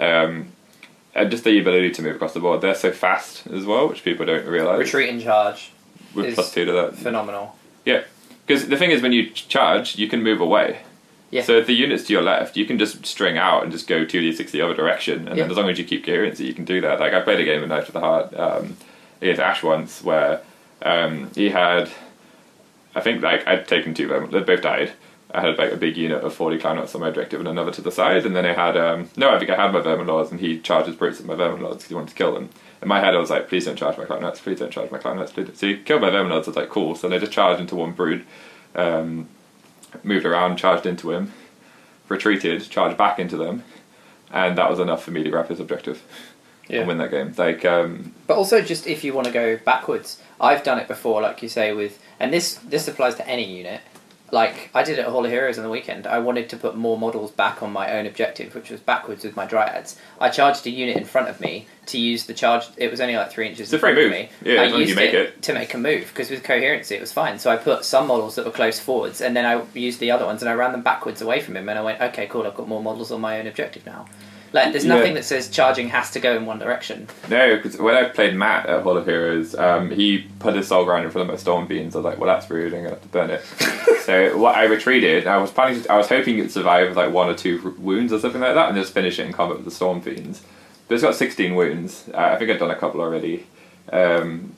Um, 0.00 0.48
and 1.14 1.30
just 1.30 1.44
the 1.44 1.58
ability 1.60 1.90
to 1.90 2.02
move 2.02 2.14
across 2.16 2.32
the 2.32 2.40
board. 2.40 2.62
They're 2.62 2.74
so 2.74 2.90
fast 2.90 3.46
as 3.48 3.66
well, 3.66 3.86
which 3.88 4.02
people 4.02 4.24
don't 4.24 4.46
realize. 4.46 4.78
Retreat 4.78 5.10
and 5.10 5.20
charge, 5.22 5.70
with 6.14 6.34
plus 6.34 6.52
two 6.54 6.64
to 6.64 6.72
that. 6.72 6.94
phenomenal. 6.96 7.56
Yeah, 7.84 8.04
because 8.46 8.68
the 8.68 8.76
thing 8.78 8.92
is, 8.92 9.02
when 9.02 9.12
you 9.12 9.28
charge, 9.30 9.96
you 9.98 10.08
can 10.08 10.22
move 10.22 10.40
away. 10.40 10.82
Yeah. 11.32 11.42
So 11.42 11.56
if 11.56 11.66
the 11.66 11.72
unit's 11.74 12.04
to 12.04 12.12
your 12.12 12.22
left, 12.22 12.56
you 12.56 12.64
can 12.64 12.78
just 12.78 13.04
string 13.04 13.36
out 13.38 13.62
and 13.64 13.72
just 13.72 13.88
go 13.88 14.04
two 14.04 14.20
d 14.20 14.32
six 14.32 14.52
the 14.52 14.60
other 14.62 14.74
direction, 14.74 15.26
and 15.26 15.36
Yeah. 15.36 15.44
then 15.44 15.50
as 15.50 15.56
long 15.56 15.68
as 15.70 15.78
you 15.78 15.84
keep 15.84 16.04
coherency, 16.06 16.44
you 16.44 16.54
can 16.54 16.64
do 16.64 16.80
that. 16.82 17.00
Like 17.00 17.14
I 17.14 17.20
played 17.22 17.40
a 17.40 17.44
game 17.44 17.62
of 17.64 17.68
Knife 17.70 17.86
to 17.86 17.92
the 17.92 18.00
Heart 18.00 18.38
um, 18.38 18.76
against 19.20 19.40
Ash 19.40 19.62
once, 19.62 20.04
where 20.04 20.42
um, 20.82 21.30
he 21.34 21.48
had, 21.48 21.90
I 22.94 23.00
think 23.00 23.22
like 23.22 23.46
I'd 23.48 23.66
taken 23.66 23.94
two 23.94 24.12
of 24.12 24.22
them, 24.22 24.30
they 24.30 24.40
both 24.40 24.62
died. 24.62 24.92
I 25.34 25.40
had 25.40 25.56
like 25.56 25.72
a 25.72 25.76
big 25.78 25.96
unit 25.96 26.22
of 26.22 26.34
forty 26.34 26.58
clan 26.58 26.76
rats 26.76 26.94
on 26.94 27.00
my 27.00 27.08
objective 27.08 27.40
and 27.40 27.48
another 27.48 27.72
to 27.72 27.80
the 27.80 27.90
side, 27.90 28.26
and 28.26 28.36
then 28.36 28.44
I 28.44 28.52
had 28.52 28.76
um, 28.76 29.08
no, 29.16 29.34
I 29.34 29.38
think 29.38 29.50
I 29.50 29.56
had 29.56 29.72
my 29.72 29.80
vermin 29.80 30.06
lords, 30.06 30.30
and 30.30 30.38
he 30.38 30.58
charges 30.60 30.94
brutes 30.94 31.18
at 31.20 31.24
my 31.24 31.34
vermin 31.34 31.62
lords 31.62 31.76
because 31.78 31.88
he 31.88 31.94
wanted 31.94 32.10
to 32.10 32.14
kill 32.14 32.34
them. 32.34 32.50
In 32.82 32.88
my 32.88 33.00
head, 33.00 33.14
I 33.14 33.18
was 33.18 33.30
like, 33.30 33.48
please 33.48 33.64
don't 33.64 33.76
charge 33.76 33.96
my 33.96 34.04
clan 34.04 34.22
rats, 34.22 34.40
please 34.40 34.58
don't 34.58 34.70
charge 34.70 34.90
my 34.90 34.98
clan 34.98 35.18
rats. 35.18 35.32
Please. 35.32 35.48
So 35.54 35.66
he 35.68 35.78
killed 35.78 36.02
my 36.02 36.10
vermin 36.10 36.30
lords. 36.30 36.46
I 36.48 36.50
was 36.50 36.56
like, 36.56 36.68
cool. 36.68 36.94
So 36.94 37.08
they 37.08 37.18
just 37.18 37.32
charged 37.32 37.60
into 37.62 37.76
one 37.76 37.92
brood, 37.92 38.26
um, 38.74 39.28
moved 40.02 40.24
around, 40.26 40.56
charged 40.56 40.86
into 40.86 41.10
him. 41.12 41.32
retreated, 42.08 42.68
charged 42.68 42.98
back 42.98 43.18
into 43.18 43.36
them, 43.38 43.64
and 44.30 44.58
that 44.58 44.68
was 44.68 44.78
enough 44.78 45.02
for 45.02 45.12
me 45.12 45.22
to 45.22 45.30
grab 45.30 45.48
his 45.48 45.60
objective 45.60 46.02
and 46.68 46.86
win 46.86 46.98
that 46.98 47.10
game. 47.10 47.32
Like, 47.38 47.64
um, 47.64 48.14
But 48.26 48.36
also, 48.36 48.60
just 48.60 48.86
if 48.86 49.02
you 49.04 49.14
want 49.14 49.26
to 49.28 49.32
go 49.32 49.56
backwards, 49.58 50.20
I've 50.40 50.62
done 50.62 50.78
it 50.78 50.88
before, 50.88 51.22
like 51.22 51.42
you 51.42 51.48
say, 51.48 51.72
with 51.72 51.98
and 52.20 52.32
this 52.32 52.54
this 52.56 52.86
applies 52.88 53.14
to 53.16 53.26
any 53.26 53.44
unit. 53.44 53.80
Like 54.32 54.70
I 54.74 54.82
did 54.82 54.98
it 54.98 55.02
at 55.02 55.08
Hall 55.08 55.26
of 55.26 55.30
Heroes 55.30 55.58
on 55.58 55.64
the 55.64 55.70
weekend. 55.70 56.06
I 56.06 56.18
wanted 56.18 56.48
to 56.48 56.56
put 56.56 56.74
more 56.74 56.98
models 56.98 57.30
back 57.30 57.62
on 57.62 57.70
my 57.70 57.92
own 57.92 58.06
objective, 58.06 58.54
which 58.54 58.70
was 58.70 58.80
backwards 58.80 59.24
with 59.24 59.36
my 59.36 59.46
dryads. 59.46 59.96
I 60.18 60.30
charged 60.30 60.66
a 60.66 60.70
unit 60.70 60.96
in 60.96 61.04
front 61.04 61.28
of 61.28 61.38
me 61.38 61.66
to 61.86 61.98
use 61.98 62.24
the 62.24 62.32
charge. 62.32 62.64
It 62.78 62.90
was 62.90 62.98
only 62.98 63.14
like 63.14 63.30
three 63.30 63.46
inches. 63.46 63.66
It's 63.66 63.74
a 63.74 63.78
front 63.78 63.94
free 63.94 64.06
of 64.06 64.10
move. 64.10 64.20
Me. 64.20 64.52
Yeah, 64.54 64.62
I 64.62 64.64
as 64.64 64.72
long 64.72 64.80
as 64.80 64.88
used 64.88 64.98
you 64.98 65.04
make 65.04 65.12
it, 65.12 65.20
it. 65.20 65.42
to 65.42 65.52
make 65.52 65.74
a 65.74 65.78
move 65.78 66.08
because 66.08 66.30
with 66.30 66.42
coherency 66.42 66.94
it 66.94 67.00
was 67.02 67.12
fine. 67.12 67.38
So 67.38 67.50
I 67.50 67.56
put 67.56 67.84
some 67.84 68.06
models 68.06 68.36
that 68.36 68.46
were 68.46 68.52
close 68.52 68.80
forwards, 68.80 69.20
and 69.20 69.36
then 69.36 69.44
I 69.44 69.62
used 69.74 70.00
the 70.00 70.10
other 70.10 70.24
ones 70.24 70.40
and 70.40 70.48
I 70.48 70.54
ran 70.54 70.72
them 70.72 70.82
backwards 70.82 71.20
away 71.20 71.40
from 71.40 71.54
him. 71.54 71.68
And 71.68 71.78
I 71.78 71.82
went, 71.82 72.00
okay, 72.00 72.26
cool. 72.26 72.46
I've 72.46 72.54
got 72.54 72.66
more 72.66 72.82
models 72.82 73.12
on 73.12 73.20
my 73.20 73.38
own 73.38 73.46
objective 73.46 73.84
now. 73.84 74.06
Like 74.52 74.72
there's 74.72 74.84
Yeah. 74.84 74.96
nothing 74.96 75.14
that 75.14 75.24
says 75.24 75.48
charging 75.48 75.88
has 75.88 76.10
to 76.10 76.20
go 76.20 76.36
in 76.36 76.44
one 76.44 76.58
direction. 76.58 77.08
no, 77.30 77.56
because 77.56 77.78
when 77.78 77.94
I 77.94 78.04
played 78.04 78.34
Matt 78.34 78.66
at 78.66 78.82
Hall 78.82 78.96
of 78.96 79.06
Heroes, 79.06 79.54
um, 79.54 79.90
he 79.90 80.26
put 80.40 80.54
his 80.54 80.68
soul 80.68 80.84
grind 80.84 81.04
in 81.06 81.10
front 81.10 81.28
of 81.28 81.32
my 81.34 81.38
storm 81.38 81.66
fiends. 81.66 81.94
I 81.96 82.00
was 82.00 82.04
like, 82.04 82.18
well, 82.18 82.26
that's 82.34 82.50
rude. 82.50 82.74
I'm 82.74 82.80
gonna 82.82 82.90
have 82.90 83.02
to 83.02 83.08
burn 83.08 83.30
it. 83.30 83.42
so 84.04 84.36
what 84.36 84.54
I 84.56 84.64
retreated. 84.64 85.26
I 85.26 85.38
was 85.38 85.50
planning. 85.50 85.82
To, 85.82 85.92
I 85.92 85.96
was 85.96 86.08
hoping 86.08 86.38
it'd 86.38 86.50
survive 86.50 86.88
with 86.88 86.96
like 86.96 87.12
one 87.12 87.28
or 87.28 87.34
two 87.34 87.74
wounds 87.78 88.12
or 88.12 88.18
something 88.18 88.40
like 88.40 88.54
that, 88.54 88.68
and 88.68 88.76
just 88.76 88.92
finish 88.92 89.18
it 89.18 89.26
in 89.26 89.32
combat 89.32 89.56
with 89.56 89.64
the 89.64 89.70
storm 89.70 90.00
fiends. 90.02 90.42
But 90.88 90.94
it's 90.96 91.02
got 91.04 91.14
16 91.14 91.54
wounds. 91.54 92.10
Uh, 92.12 92.18
I 92.18 92.36
think 92.36 92.50
I've 92.50 92.58
done 92.58 92.70
a 92.70 92.76
couple 92.76 93.00
already. 93.00 93.46
Um, 93.92 94.54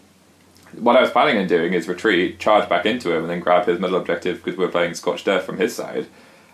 what 0.79 0.97
I 0.97 1.01
was 1.01 1.11
planning 1.11 1.39
on 1.39 1.47
doing 1.47 1.73
is 1.73 1.87
retreat, 1.87 2.41
charge 2.41 2.69
back 2.69 2.85
into 2.85 3.13
him, 3.13 3.23
and 3.23 3.31
then 3.31 3.39
grab 3.41 3.67
his 3.67 3.79
middle 3.79 3.97
objective 3.97 4.43
because 4.43 4.59
we're 4.59 4.69
playing 4.69 4.95
Scorched 4.95 5.29
Earth 5.29 5.45
from 5.45 5.59
his 5.59 5.75
side. 5.75 6.07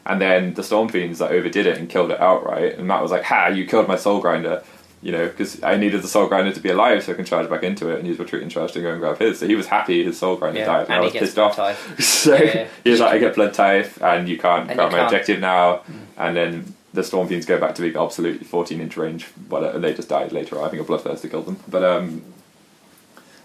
And 0.06 0.20
then 0.20 0.54
the 0.54 0.62
Storm 0.62 0.88
Fiends 0.88 1.18
that 1.18 1.30
overdid 1.30 1.66
it 1.66 1.78
and 1.78 1.88
killed 1.88 2.10
it 2.10 2.20
outright. 2.20 2.78
And 2.78 2.86
Matt 2.88 3.02
was 3.02 3.10
like, 3.10 3.24
"Ha! 3.24 3.48
You 3.48 3.66
killed 3.66 3.86
my 3.88 3.96
Soul 3.96 4.20
Grinder." 4.20 4.62
You 5.02 5.12
know, 5.12 5.26
because 5.28 5.62
I 5.62 5.76
needed 5.76 6.02
the 6.02 6.08
Soul 6.08 6.26
Grinder 6.26 6.52
to 6.52 6.60
be 6.60 6.68
alive 6.68 7.02
so 7.02 7.12
I 7.12 7.14
can 7.14 7.24
charge 7.24 7.48
back 7.48 7.62
into 7.62 7.88
it 7.88 7.98
and 7.98 8.06
use 8.06 8.18
retreat 8.18 8.42
and 8.42 8.50
charge 8.50 8.72
to 8.72 8.82
go 8.82 8.90
and 8.90 9.00
grab 9.00 9.18
his. 9.18 9.38
So 9.38 9.46
he 9.46 9.54
was 9.54 9.66
happy 9.66 10.04
his 10.04 10.18
Soul 10.18 10.36
Grinder 10.36 10.58
Yeah, 10.60 10.66
died, 10.66 10.84
and, 10.86 10.92
I 10.92 10.96
and 10.96 11.04
he 11.06 11.18
was 11.18 11.28
pissed 11.28 11.38
off. 11.38 12.00
so 12.02 12.34
Yeah. 12.36 12.66
he 12.84 12.90
was 12.90 13.00
like, 13.00 13.12
"I 13.14 13.18
get 13.18 13.34
blood 13.34 13.54
tithe, 13.54 13.90
and 14.02 14.28
you 14.28 14.38
can't 14.38 14.68
And 14.68 14.76
grab 14.76 14.90
you 14.90 14.96
my 14.96 15.02
can't. 15.04 15.12
objective 15.12 15.40
now." 15.40 15.80
And 16.18 16.36
then 16.36 16.74
the 16.92 17.02
Storm 17.04 17.28
Fiends 17.28 17.46
go 17.46 17.58
back 17.58 17.74
to 17.76 17.82
being 17.82 17.96
absolutely 17.96 18.44
14 18.46 18.80
inch 18.80 18.96
range. 18.96 19.26
Whatever, 19.48 19.78
they 19.78 19.94
just 19.94 20.08
died 20.08 20.32
later. 20.32 20.58
on. 20.58 20.64
I 20.64 20.68
think 20.68 20.82
a 20.82 20.84
Bloodthirster 20.92 21.30
killed 21.30 21.46
them. 21.46 21.58
But 21.68 21.82
um, 21.84 22.22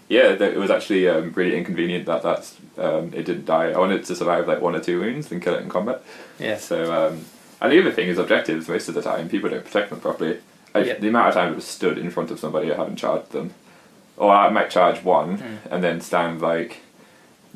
yeah, 0.08 0.30
it 0.32 0.56
was 0.56 0.70
actually 0.70 1.08
um, 1.08 1.32
really 1.34 1.56
inconvenient 1.56 2.06
that 2.06 2.22
that's 2.22 2.56
um, 2.78 3.12
it 3.14 3.24
didn't 3.24 3.44
die. 3.46 3.70
I 3.72 3.78
wanted 3.78 4.00
it 4.00 4.06
to 4.06 4.14
survive 4.16 4.46
like 4.46 4.60
one 4.60 4.74
or 4.76 4.80
two 4.80 5.00
wounds, 5.00 5.30
and 5.32 5.42
kill 5.42 5.54
it 5.54 5.62
in 5.62 5.68
combat. 5.68 6.02
Yeah. 6.38 6.58
So, 6.58 6.92
um, 7.08 7.24
and 7.60 7.72
the 7.72 7.80
other 7.80 7.92
thing 7.92 8.08
is 8.08 8.18
objectives. 8.18 8.68
Most 8.68 8.88
of 8.88 8.94
the 8.94 9.02
time, 9.02 9.28
people 9.28 9.48
don't 9.50 9.64
protect 9.64 9.90
them 9.90 10.00
properly. 10.00 10.38
I, 10.74 10.80
Yeah. 10.80 10.98
The 10.98 11.08
amount 11.08 11.28
of 11.28 11.34
time 11.34 11.52
it 11.52 11.56
was 11.56 11.64
stood 11.66 11.96
in 11.98 12.10
front 12.10 12.30
of 12.30 12.38
somebody, 12.38 12.70
I 12.72 12.76
haven't 12.76 12.96
charged 12.96 13.32
them, 13.32 13.54
or 14.16 14.30
I 14.32 14.50
might 14.50 14.70
charge 14.70 15.02
one 15.02 15.38
Hmm. 15.38 15.72
and 15.72 15.82
then 15.82 16.00
stand 16.00 16.40
like 16.42 16.78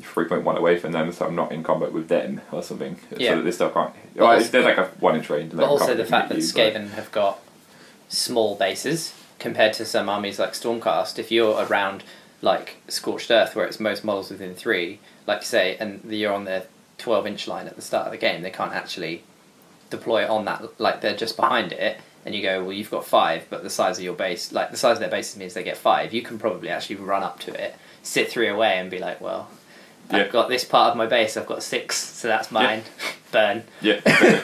three 0.01 0.25
point 0.25 0.43
one 0.43 0.57
away 0.57 0.77
from 0.79 0.91
them, 0.93 1.11
so 1.11 1.27
I'm 1.27 1.35
not 1.35 1.51
in 1.51 1.61
combat 1.61 1.91
with 1.93 2.07
them 2.07 2.41
or 2.51 2.63
something, 2.63 2.99
Yeah. 3.15 3.31
so 3.31 3.35
that 3.37 3.41
they 3.43 3.51
still 3.51 3.69
can't. 3.69 3.93
But 4.15 4.21
Well, 4.23 4.31
also- 4.31 4.47
there's 4.49 4.65
like 4.65 4.79
a 4.79 4.85
one 4.99 5.15
inch 5.15 5.29
range. 5.29 5.53
But 5.55 5.65
also 5.65 5.93
the 5.93 6.05
fact 6.05 6.29
that 6.29 6.39
you, 6.39 6.43
but- 6.43 6.73
Skaven 6.73 6.89
have 6.93 7.11
got 7.11 7.39
small 8.09 8.55
bases 8.55 9.13
compared 9.37 9.73
to 9.73 9.85
some 9.85 10.09
armies 10.09 10.39
like 10.39 10.53
Stormcast. 10.53 11.19
If 11.19 11.31
you're 11.31 11.55
around 11.65 12.03
like 12.41 12.77
Scorched 12.87 13.31
Earth, 13.31 13.55
where 13.55 13.65
it's 13.65 13.79
most 13.79 14.03
models 14.03 14.31
within 14.31 14.55
three, 14.55 14.99
like 15.27 15.41
you 15.41 15.45
say, 15.45 15.77
and 15.77 16.01
you're 16.09 16.33
on 16.33 16.45
the 16.45 16.65
12 16.97 17.27
inch 17.27 17.47
line 17.47 17.67
at 17.67 17.75
the 17.75 17.81
start 17.81 18.05
of 18.05 18.11
the 18.11 18.17
game, 18.17 18.41
they 18.41 18.51
can't 18.51 18.73
actually 18.73 19.23
deploy 19.89 20.29
on 20.31 20.45
that. 20.45 20.79
Like 20.79 21.01
they're 21.01 21.15
just 21.15 21.35
behind 21.35 21.71
it, 21.71 21.97
and 22.25 22.35
you 22.35 22.41
go, 22.41 22.63
well, 22.63 22.73
you've 22.73 22.91
got 22.91 23.05
five, 23.05 23.45
but 23.49 23.63
the 23.63 23.69
size 23.69 23.97
of 23.97 24.03
your 24.03 24.15
base, 24.15 24.51
like 24.51 24.71
the 24.71 24.77
size 24.77 24.97
of 24.97 24.99
their 24.99 25.09
bases 25.09 25.37
means 25.37 25.53
they 25.53 25.63
get 25.63 25.77
five. 25.77 26.13
You 26.13 26.21
can 26.21 26.39
probably 26.39 26.69
actually 26.69 26.97
run 26.97 27.23
up 27.23 27.39
to 27.41 27.53
it, 27.53 27.75
sit 28.03 28.29
three 28.29 28.47
away, 28.47 28.77
and 28.77 28.89
be 28.89 28.99
like, 28.99 29.21
well. 29.21 29.49
Yeah. 30.09 30.23
I've 30.23 30.31
got 30.31 30.49
this 30.49 30.65
part 30.65 30.91
of 30.91 30.97
my 30.97 31.05
base. 31.05 31.37
I've 31.37 31.47
got 31.47 31.63
six, 31.63 31.95
so 31.95 32.27
that's 32.27 32.51
mine. 32.51 32.83
Burn. 33.31 33.63
Yeah. 33.79 34.01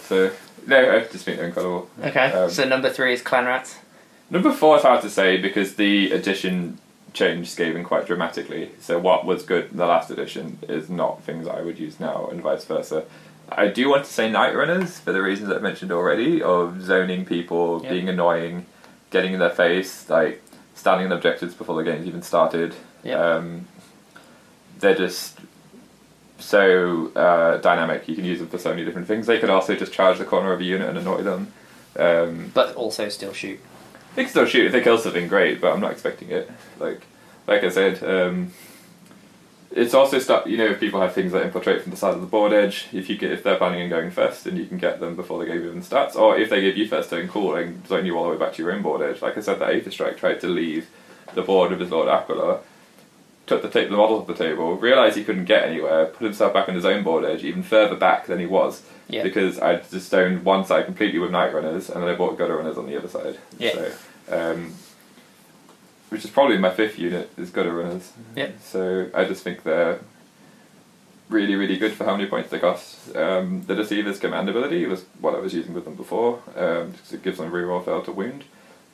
so 0.00 0.32
no, 0.66 0.96
I 0.96 1.00
just 1.04 1.24
think 1.24 1.36
they're 1.36 1.46
incredible. 1.46 1.88
Okay. 2.02 2.32
Um, 2.32 2.50
so 2.50 2.64
number 2.64 2.90
three 2.90 3.12
is 3.12 3.22
Clan 3.22 3.46
Rats. 3.46 3.78
Number 4.30 4.52
four 4.52 4.76
is 4.76 4.82
hard 4.82 5.02
to 5.02 5.10
say 5.10 5.36
because 5.36 5.76
the 5.76 6.10
edition 6.10 6.78
changed 7.12 7.56
Skaven 7.56 7.84
quite 7.84 8.06
dramatically. 8.06 8.70
So 8.80 8.98
what 8.98 9.24
was 9.24 9.42
good 9.42 9.70
in 9.72 9.76
the 9.78 9.86
last 9.86 10.10
edition 10.10 10.58
is 10.68 10.88
not 10.88 11.22
things 11.22 11.46
I 11.48 11.60
would 11.62 11.78
use 11.78 11.98
now, 12.00 12.28
and 12.30 12.40
vice 12.40 12.64
versa. 12.64 13.04
I 13.48 13.66
do 13.66 13.88
want 13.88 14.04
to 14.04 14.12
say 14.12 14.30
Night 14.30 14.54
Runners 14.54 15.00
for 15.00 15.12
the 15.12 15.20
reasons 15.22 15.50
I've 15.50 15.62
mentioned 15.62 15.90
already 15.90 16.40
of 16.40 16.82
zoning 16.82 17.24
people, 17.24 17.80
Yeah. 17.82 17.90
being 17.90 18.08
annoying, 18.08 18.66
getting 19.10 19.32
in 19.32 19.40
their 19.40 19.50
face, 19.50 20.08
like 20.08 20.40
standing 20.74 21.06
in 21.06 21.12
objectives 21.12 21.54
before 21.54 21.74
the 21.76 21.82
game's 21.82 22.06
even 22.06 22.22
started. 22.22 22.74
Yeah. 23.02 23.16
Um, 23.16 23.66
they're 24.78 24.94
just 24.94 25.40
so 26.38 27.10
uh, 27.16 27.56
dynamic. 27.58 28.08
You 28.08 28.14
can 28.14 28.24
use 28.24 28.38
them 28.38 28.48
for 28.48 28.58
so 28.58 28.70
many 28.70 28.84
different 28.84 29.08
things. 29.08 29.26
They 29.26 29.38
could 29.38 29.50
also 29.50 29.74
just 29.74 29.92
charge 29.92 30.18
the 30.18 30.24
corner 30.24 30.52
of 30.52 30.60
a 30.60 30.64
unit 30.64 30.88
and 30.88 30.98
annoy 30.98 31.22
them. 31.22 31.52
Um, 31.98 32.50
But 32.54 32.76
also 32.76 33.08
still 33.08 33.32
shoot. 33.32 33.58
Can 34.14 34.28
still 34.28 34.46
shoot 34.46 34.70
think 34.70 34.72
they 34.72 34.82
kill 34.82 34.98
something 34.98 35.28
great, 35.28 35.60
but 35.60 35.72
I'm 35.72 35.80
not 35.80 35.92
expecting 35.92 36.30
it. 36.30 36.50
Like, 36.78 37.02
like 37.46 37.64
I 37.64 37.68
said, 37.68 38.02
um, 38.02 38.52
it's 39.70 39.94
also 39.94 40.18
stuff. 40.18 40.46
You 40.46 40.56
know, 40.58 40.66
if 40.66 40.80
people 40.80 41.00
have 41.00 41.14
things 41.14 41.32
that 41.32 41.44
infiltrate 41.44 41.82
from 41.82 41.90
the 41.90 41.96
side 41.96 42.14
of 42.14 42.20
the 42.20 42.26
board 42.26 42.52
edge, 42.52 42.88
if 42.92 43.08
you 43.08 43.16
get 43.16 43.30
if 43.30 43.42
they're 43.42 43.56
planning 43.56 43.82
on 43.82 43.88
going 43.88 44.10
first, 44.10 44.44
then 44.44 44.56
you 44.56 44.66
can 44.66 44.78
get 44.78 45.00
them 45.00 45.14
before 45.14 45.38
the 45.38 45.46
game 45.46 45.64
even 45.64 45.82
starts. 45.82 46.16
Or 46.16 46.36
if 46.36 46.50
they 46.50 46.60
give 46.60 46.76
you 46.76 46.88
first 46.88 47.10
turn, 47.10 47.28
cool, 47.28 47.54
and 47.54 47.86
zone 47.86 48.04
you 48.04 48.16
all 48.18 48.24
the 48.24 48.30
way 48.30 48.36
back 48.36 48.52
to 48.54 48.62
your 48.62 48.72
own 48.72 48.82
board 48.82 49.00
edge. 49.02 49.22
Like 49.22 49.38
I 49.38 49.40
said, 49.40 49.60
that 49.60 49.70
Aether 49.70 49.90
Strike 49.90 50.18
tried 50.18 50.40
to 50.40 50.48
leave 50.48 50.88
the 51.34 51.42
board 51.42 51.70
with 51.70 51.80
his 51.80 51.90
Lord 51.90 52.08
Aquilor, 52.08 52.60
took 53.46 53.62
the, 53.62 53.68
ta- 53.68 53.88
the 53.88 53.96
model 53.96 54.18
off 54.18 54.26
the 54.26 54.34
table, 54.34 54.76
realised 54.76 55.16
he 55.16 55.24
couldn't 55.24 55.44
get 55.44 55.64
anywhere, 55.64 56.06
put 56.06 56.24
himself 56.24 56.52
back 56.52 56.68
on 56.68 56.74
his 56.74 56.84
own 56.84 57.04
board 57.04 57.24
edge, 57.24 57.44
even 57.44 57.62
further 57.62 57.96
back 57.96 58.26
than 58.26 58.40
he 58.40 58.46
was, 58.46 58.82
Yeah. 59.10 59.22
because 59.22 59.58
I 59.58 59.76
just 59.76 60.06
stoned 60.06 60.44
one 60.44 60.64
side 60.64 60.86
completely 60.86 61.18
with 61.18 61.30
Night 61.30 61.52
Runners, 61.52 61.90
and 61.90 62.02
then 62.02 62.10
I 62.10 62.14
bought 62.14 62.38
Gutter 62.38 62.56
Runners 62.56 62.78
on 62.78 62.86
the 62.86 62.96
other 62.96 63.08
side. 63.08 63.38
Yeah. 63.58 63.72
So, 63.72 63.92
um, 64.30 64.74
which 66.10 66.24
is 66.24 66.30
probably 66.30 66.58
my 66.58 66.70
fifth 66.70 66.98
unit 66.98 67.30
is 67.36 67.50
Gutter 67.50 67.72
Runners. 67.72 68.12
Yeah. 68.36 68.50
So 68.62 69.10
I 69.14 69.24
just 69.24 69.42
think 69.42 69.62
they're 69.62 70.00
really, 71.28 71.54
really 71.54 71.76
good 71.76 71.92
for 71.92 72.04
how 72.04 72.16
many 72.16 72.28
points 72.28 72.50
they 72.50 72.58
cost. 72.58 73.14
Um, 73.16 73.62
the 73.66 73.74
Deceiver's 73.74 74.18
command 74.18 74.48
ability 74.48 74.86
was 74.86 75.04
what 75.20 75.34
I 75.34 75.38
was 75.38 75.54
using 75.54 75.74
with 75.74 75.84
them 75.84 75.94
before, 75.94 76.42
um, 76.56 76.90
because 76.90 77.12
it 77.12 77.22
gives 77.22 77.38
them 77.38 77.50
reroll 77.52 77.84
fail 77.84 78.02
to 78.02 78.12
wound. 78.12 78.44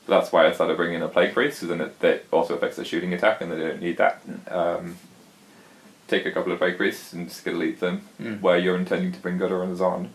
So 0.06 0.12
that's 0.12 0.30
why 0.30 0.46
I 0.46 0.52
started 0.52 0.76
bringing 0.76 0.96
in 0.96 1.02
a 1.02 1.08
Plague 1.08 1.32
Priest, 1.32 1.60
because 1.60 1.76
then 1.76 1.86
it, 1.86 1.98
that 2.00 2.24
also 2.30 2.54
affects 2.54 2.76
their 2.76 2.84
shooting 2.84 3.12
attack, 3.12 3.40
and 3.40 3.50
they 3.50 3.58
don't 3.58 3.80
need 3.80 3.96
that. 3.96 4.22
Um, 4.48 4.98
take 6.08 6.26
a 6.26 6.30
couple 6.32 6.52
of 6.52 6.58
Priests 6.76 7.12
and 7.12 7.28
just 7.28 7.44
delete 7.44 7.80
them, 7.80 8.02
Mm. 8.20 8.40
where 8.40 8.58
you're 8.58 8.76
intending 8.76 9.12
to 9.12 9.18
bring 9.20 9.38
Gutter 9.38 9.58
Runners 9.58 9.80
on. 9.80 10.10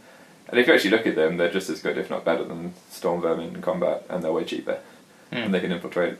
And 0.50 0.60
if 0.60 0.68
you 0.68 0.74
actually 0.74 0.92
look 0.92 1.08
at 1.08 1.16
them, 1.16 1.38
they're 1.38 1.52
just 1.52 1.70
as 1.70 1.82
good, 1.82 1.98
if 1.98 2.10
not 2.10 2.26
better, 2.26 2.44
than 2.44 2.74
Storm 2.90 3.22
Vermin 3.22 3.56
in 3.56 3.62
combat, 3.62 4.04
and 4.10 4.24
they're 4.24 4.32
way 4.34 4.44
cheaper. 4.44 4.80
Mm. 5.32 5.46
And 5.46 5.54
they 5.54 5.60
can 5.62 5.72
infiltrate. 5.72 6.16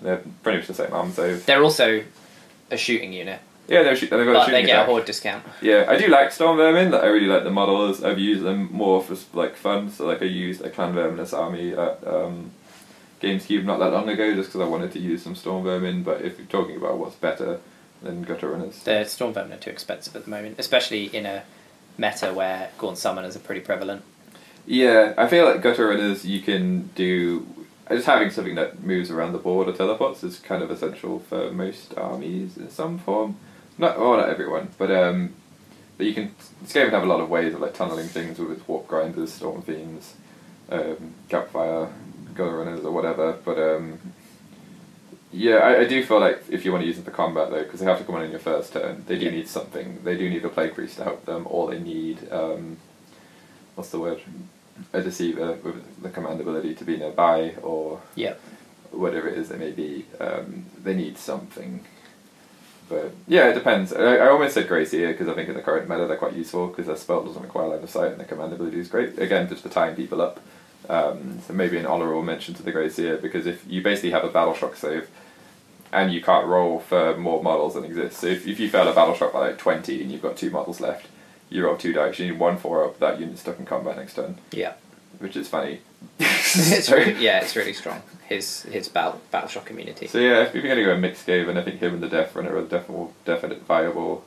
They're 0.00 0.22
pretty 0.42 0.58
much 0.58 0.66
the 0.68 0.74
same 0.74 0.92
arm, 0.92 1.12
so 1.12 1.36
They're 1.36 1.62
also 1.62 2.02
a 2.70 2.76
shooting 2.76 3.12
unit, 3.12 3.40
yeah, 3.68 3.82
they're, 3.84 3.94
shoot- 3.94 4.10
they've 4.10 4.24
got 4.24 4.30
a 4.30 4.34
but 4.34 4.44
shooting 4.46 4.54
they 4.62 4.66
get 4.66 4.72
attack. 4.76 4.88
a 4.88 4.90
horde 4.90 5.04
discount. 5.04 5.44
Yeah, 5.60 5.84
I 5.88 5.96
do 5.96 6.08
like 6.08 6.32
Storm 6.32 6.56
Vermin. 6.56 6.90
Like, 6.90 7.02
I 7.04 7.06
really 7.06 7.26
like 7.26 7.44
the 7.44 7.50
models. 7.50 8.02
I've 8.02 8.18
used 8.18 8.42
them 8.42 8.68
more 8.72 9.00
for 9.02 9.16
like 9.36 9.54
fun. 9.56 9.90
So 9.90 10.06
like 10.06 10.20
I 10.22 10.24
used 10.26 10.62
a 10.62 10.70
Clan 10.70 10.92
Verminous 10.94 11.32
army 11.32 11.72
at 11.72 11.98
um, 12.06 12.50
GamesCube 13.20 13.64
not 13.64 13.78
that 13.78 13.92
long 13.92 14.08
ago, 14.08 14.34
just 14.34 14.48
because 14.48 14.60
I 14.62 14.68
wanted 14.68 14.90
to 14.92 14.98
use 14.98 15.22
some 15.22 15.36
Storm 15.36 15.62
Vermin. 15.62 16.02
But 16.02 16.22
if 16.22 16.38
you're 16.38 16.46
talking 16.48 16.76
about 16.76 16.98
what's 16.98 17.14
better 17.14 17.60
than 18.02 18.22
Gutter 18.22 18.48
Runners, 18.50 18.82
The 18.82 19.04
Storm 19.04 19.32
Vermin 19.32 19.52
are 19.52 19.56
too 19.58 19.70
expensive 19.70 20.14
at 20.16 20.24
the 20.24 20.30
moment, 20.30 20.56
especially 20.58 21.04
in 21.06 21.26
a 21.26 21.42
meta 21.98 22.32
where 22.32 22.70
Gaunt 22.78 22.96
Summoners 22.96 23.36
are 23.36 23.40
pretty 23.40 23.60
prevalent. 23.60 24.02
yeah, 24.66 25.14
I 25.18 25.26
feel 25.28 25.44
like 25.44 25.62
Gutter 25.62 25.88
Runners 25.88 26.24
you 26.24 26.40
can 26.40 26.88
do. 26.94 27.46
Just 27.90 28.06
having 28.06 28.30
something 28.30 28.54
that 28.54 28.82
moves 28.82 29.10
around 29.10 29.32
the 29.32 29.38
board 29.38 29.68
or 29.68 29.72
teleports 29.72 30.22
is 30.24 30.38
kind 30.38 30.62
of 30.62 30.70
essential 30.70 31.18
for 31.18 31.50
most 31.52 31.92
armies 31.98 32.56
in 32.56 32.70
some 32.70 32.98
form. 32.98 33.36
Not 33.76 33.98
well, 33.98 34.16
not 34.16 34.28
everyone, 34.30 34.68
but 34.78 34.90
um, 34.90 35.34
but 35.98 36.06
you 36.06 36.14
can. 36.14 36.34
This 36.62 36.72
game 36.72 36.84
would 36.84 36.92
have 36.92 37.02
a 37.02 37.06
lot 37.06 37.20
of 37.20 37.28
ways 37.28 37.52
of 37.54 37.60
like 37.60 37.74
tunneling 37.74 38.08
things 38.08 38.38
with 38.38 38.52
its 38.52 38.66
warp 38.68 38.86
grinders, 38.86 39.32
storm 39.32 39.60
fiends, 39.62 40.14
um, 40.70 41.14
campfire, 41.28 41.88
gutter 42.34 42.56
runners, 42.56 42.84
or 42.84 42.92
whatever. 42.92 43.32
But 43.44 43.58
um, 43.58 43.98
yeah, 45.32 45.56
I, 45.56 45.80
I 45.80 45.84
do 45.84 46.04
feel 46.04 46.20
like 46.20 46.42
if 46.50 46.64
you 46.64 46.72
want 46.72 46.82
to 46.82 46.86
use 46.86 46.96
them 46.96 47.04
for 47.04 47.10
combat 47.10 47.50
though, 47.50 47.62
because 47.62 47.80
they 47.80 47.86
have 47.86 47.98
to 47.98 48.04
come 48.04 48.14
on 48.16 48.24
in 48.24 48.30
your 48.30 48.40
first 48.40 48.72
turn, 48.72 49.04
they 49.06 49.18
do 49.18 49.26
Yeah. 49.26 49.30
need 49.32 49.48
something. 49.48 50.00
They 50.04 50.16
do 50.16 50.28
need 50.28 50.44
a 50.44 50.48
plague 50.48 50.74
priest 50.74 50.96
to 50.98 51.04
help 51.04 51.24
them, 51.24 51.46
or 51.48 51.70
they 51.70 51.78
need 51.80 52.30
um, 52.32 52.76
what's 53.74 53.90
the 53.90 53.98
word? 53.98 54.20
A 54.92 55.02
deceiver 55.02 55.58
with 55.62 56.02
the 56.02 56.08
command 56.10 56.40
ability 56.40 56.74
to 56.74 56.84
be 56.84 56.96
nearby, 56.96 57.54
or 57.62 58.00
Yep. 58.14 58.40
whatever 58.90 59.28
it 59.28 59.38
is 59.38 59.48
they 59.48 59.56
may 59.58 59.70
be. 59.70 60.06
Um, 60.20 60.66
they 60.82 60.94
need 60.94 61.16
something. 61.18 61.84
But 62.88 63.12
yeah, 63.26 63.48
it 63.48 63.54
depends. 63.54 63.92
I, 63.92 64.16
I 64.16 64.28
almost 64.28 64.54
said 64.54 64.68
Grey 64.68 64.84
Seer 64.84 65.12
because 65.12 65.28
I 65.28 65.34
think 65.34 65.48
in 65.48 65.54
the 65.54 65.62
current 65.62 65.88
meta 65.88 66.06
they're 66.06 66.16
quite 66.16 66.34
useful 66.34 66.66
because 66.68 66.86
their 66.86 66.96
spell 66.96 67.22
doesn't 67.22 67.40
require 67.42 67.68
line 67.68 67.82
of 67.82 67.88
sight 67.90 68.10
and 68.12 68.20
their 68.20 68.26
command 68.26 68.52
ability 68.52 68.78
is 68.80 68.88
great. 68.88 69.18
Again, 69.18 69.48
just 69.48 69.62
for 69.62 69.68
tying 69.70 69.94
people 69.96 70.20
up. 70.20 70.40
Um, 70.88 71.40
so 71.46 71.52
maybe 71.54 71.78
an 71.78 71.86
honourable 71.86 72.22
mention 72.22 72.54
to 72.54 72.62
the 72.62 72.72
Grey 72.72 72.88
Seer 72.88 73.16
because 73.16 73.46
if 73.46 73.64
you 73.68 73.82
basically 73.82 74.10
have 74.10 74.24
a 74.24 74.28
battle 74.28 74.52
shock 74.52 74.74
save 74.76 75.08
and 75.92 76.12
you 76.12 76.22
can't 76.22 76.46
roll 76.46 76.80
for 76.80 77.16
more 77.16 77.42
models 77.42 77.74
than 77.74 77.84
exist. 77.84 78.18
So 78.20 78.26
if, 78.28 78.46
if 78.46 78.58
you 78.58 78.68
fail 78.70 78.88
a 78.88 78.94
battle 78.94 79.14
shock 79.14 79.32
by 79.32 79.40
like 79.48 79.58
20 79.58 80.00
and 80.02 80.10
you've 80.10 80.22
got 80.22 80.36
two 80.36 80.50
models 80.50 80.80
left, 80.80 81.06
you 81.50 81.64
roll 81.64 81.76
two 81.76 81.92
dice, 81.92 82.18
you 82.18 82.30
need 82.30 82.38
one 82.38 82.56
four 82.56 82.84
up, 82.84 82.98
that 83.00 83.20
unit's 83.20 83.42
stuck 83.42 83.58
in 83.58 83.66
combat 83.66 83.96
next 83.96 84.14
turn, 84.14 84.38
Yeah. 84.52 84.72
which 85.18 85.36
is 85.36 85.48
funny. 85.48 85.80
it's 86.18 86.90
really, 86.90 87.22
yeah, 87.22 87.40
it's 87.42 87.54
really 87.54 87.72
strong. 87.74 88.02
His 88.28 88.62
his 88.62 88.88
battle 88.88 89.20
battle 89.30 89.48
shock 89.48 89.70
immunity. 89.70 90.06
So 90.06 90.18
yeah, 90.18 90.42
if 90.42 90.54
you're 90.54 90.62
going 90.62 90.76
to 90.78 90.84
go 90.84 90.92
a 90.94 90.98
mixed 90.98 91.26
game, 91.26 91.48
and 91.50 91.58
I 91.58 91.62
think 91.62 91.80
him 91.80 91.92
and 91.94 92.02
the 92.02 92.08
Death 92.08 92.34
Runner 92.34 92.56
are 92.56 92.62
definite, 92.62 93.24
definite 93.26 93.62
viable 93.66 94.24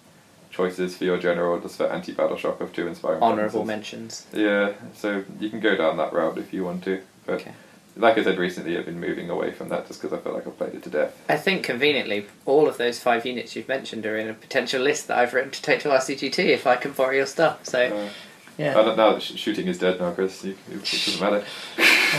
choices 0.51 0.95
for 0.95 1.03
your 1.03 1.17
general, 1.17 1.59
just 1.59 1.77
for 1.77 1.87
anti-battle 1.87 2.37
shock 2.37 2.61
of 2.61 2.71
two 2.71 2.87
inspiring. 2.87 3.19
Presences. 3.19 3.65
mentions. 3.67 4.25
Yeah, 4.31 4.73
so 4.95 5.23
you 5.39 5.49
can 5.49 5.59
go 5.59 5.75
down 5.75 5.97
that 5.97 6.13
route 6.13 6.37
if 6.37 6.53
you 6.53 6.63
want 6.63 6.83
to, 6.85 7.01
but 7.25 7.41
Okay. 7.41 7.51
Like 7.97 8.17
I 8.17 8.23
said 8.23 8.37
recently, 8.37 8.77
I've 8.77 8.85
been 8.85 8.99
moving 8.99 9.29
away 9.29 9.51
from 9.51 9.69
that 9.69 9.87
just 9.87 10.01
because 10.01 10.17
I 10.17 10.21
feel 10.21 10.33
like 10.33 10.45
I've 10.45 10.57
played 10.57 10.73
it 10.75 10.83
to 10.83 10.89
death. 10.89 11.21
I 11.29 11.37
think 11.37 11.63
conveniently, 11.63 12.25
all 12.45 12.67
of 12.67 12.77
those 12.77 12.99
five 12.99 13.25
units 13.25 13.55
you've 13.55 13.67
mentioned 13.69 14.05
are 14.05 14.17
in 14.17 14.27
a 14.29 14.33
potential 14.33 14.81
list 14.81 15.07
that 15.07 15.17
I've 15.17 15.33
written 15.33 15.51
to 15.51 15.61
take 15.61 15.79
to 15.81 15.89
RCGT 15.89 16.39
if 16.39 16.67
I 16.67 16.75
can 16.75 16.91
borrow 16.91 17.11
your 17.11 17.25
stuff. 17.25 17.65
So 17.65 17.79
Uh, 17.85 18.09
yeah. 18.57 18.71
I 18.77 18.83
don't 18.83 18.97
know. 18.97 19.19
sh- 19.19 19.35
Shooting 19.35 19.67
is 19.67 19.79
dead 19.79 19.99
now, 19.99 20.11
Chris. 20.11 20.43
You, 20.43 20.55
it 20.71 20.79
doesn't 20.83 21.21
matter. 21.21 21.43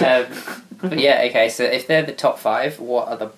um, 0.05 0.63
but 0.81 0.99
yeah, 0.99 1.23
okay. 1.29 1.49
So 1.49 1.65
if 1.65 1.87
they're 1.87 2.03
the 2.03 2.13
top 2.13 2.39
five, 2.39 2.79
what 2.81 3.09
are 3.09 3.17
the 3.17 3.31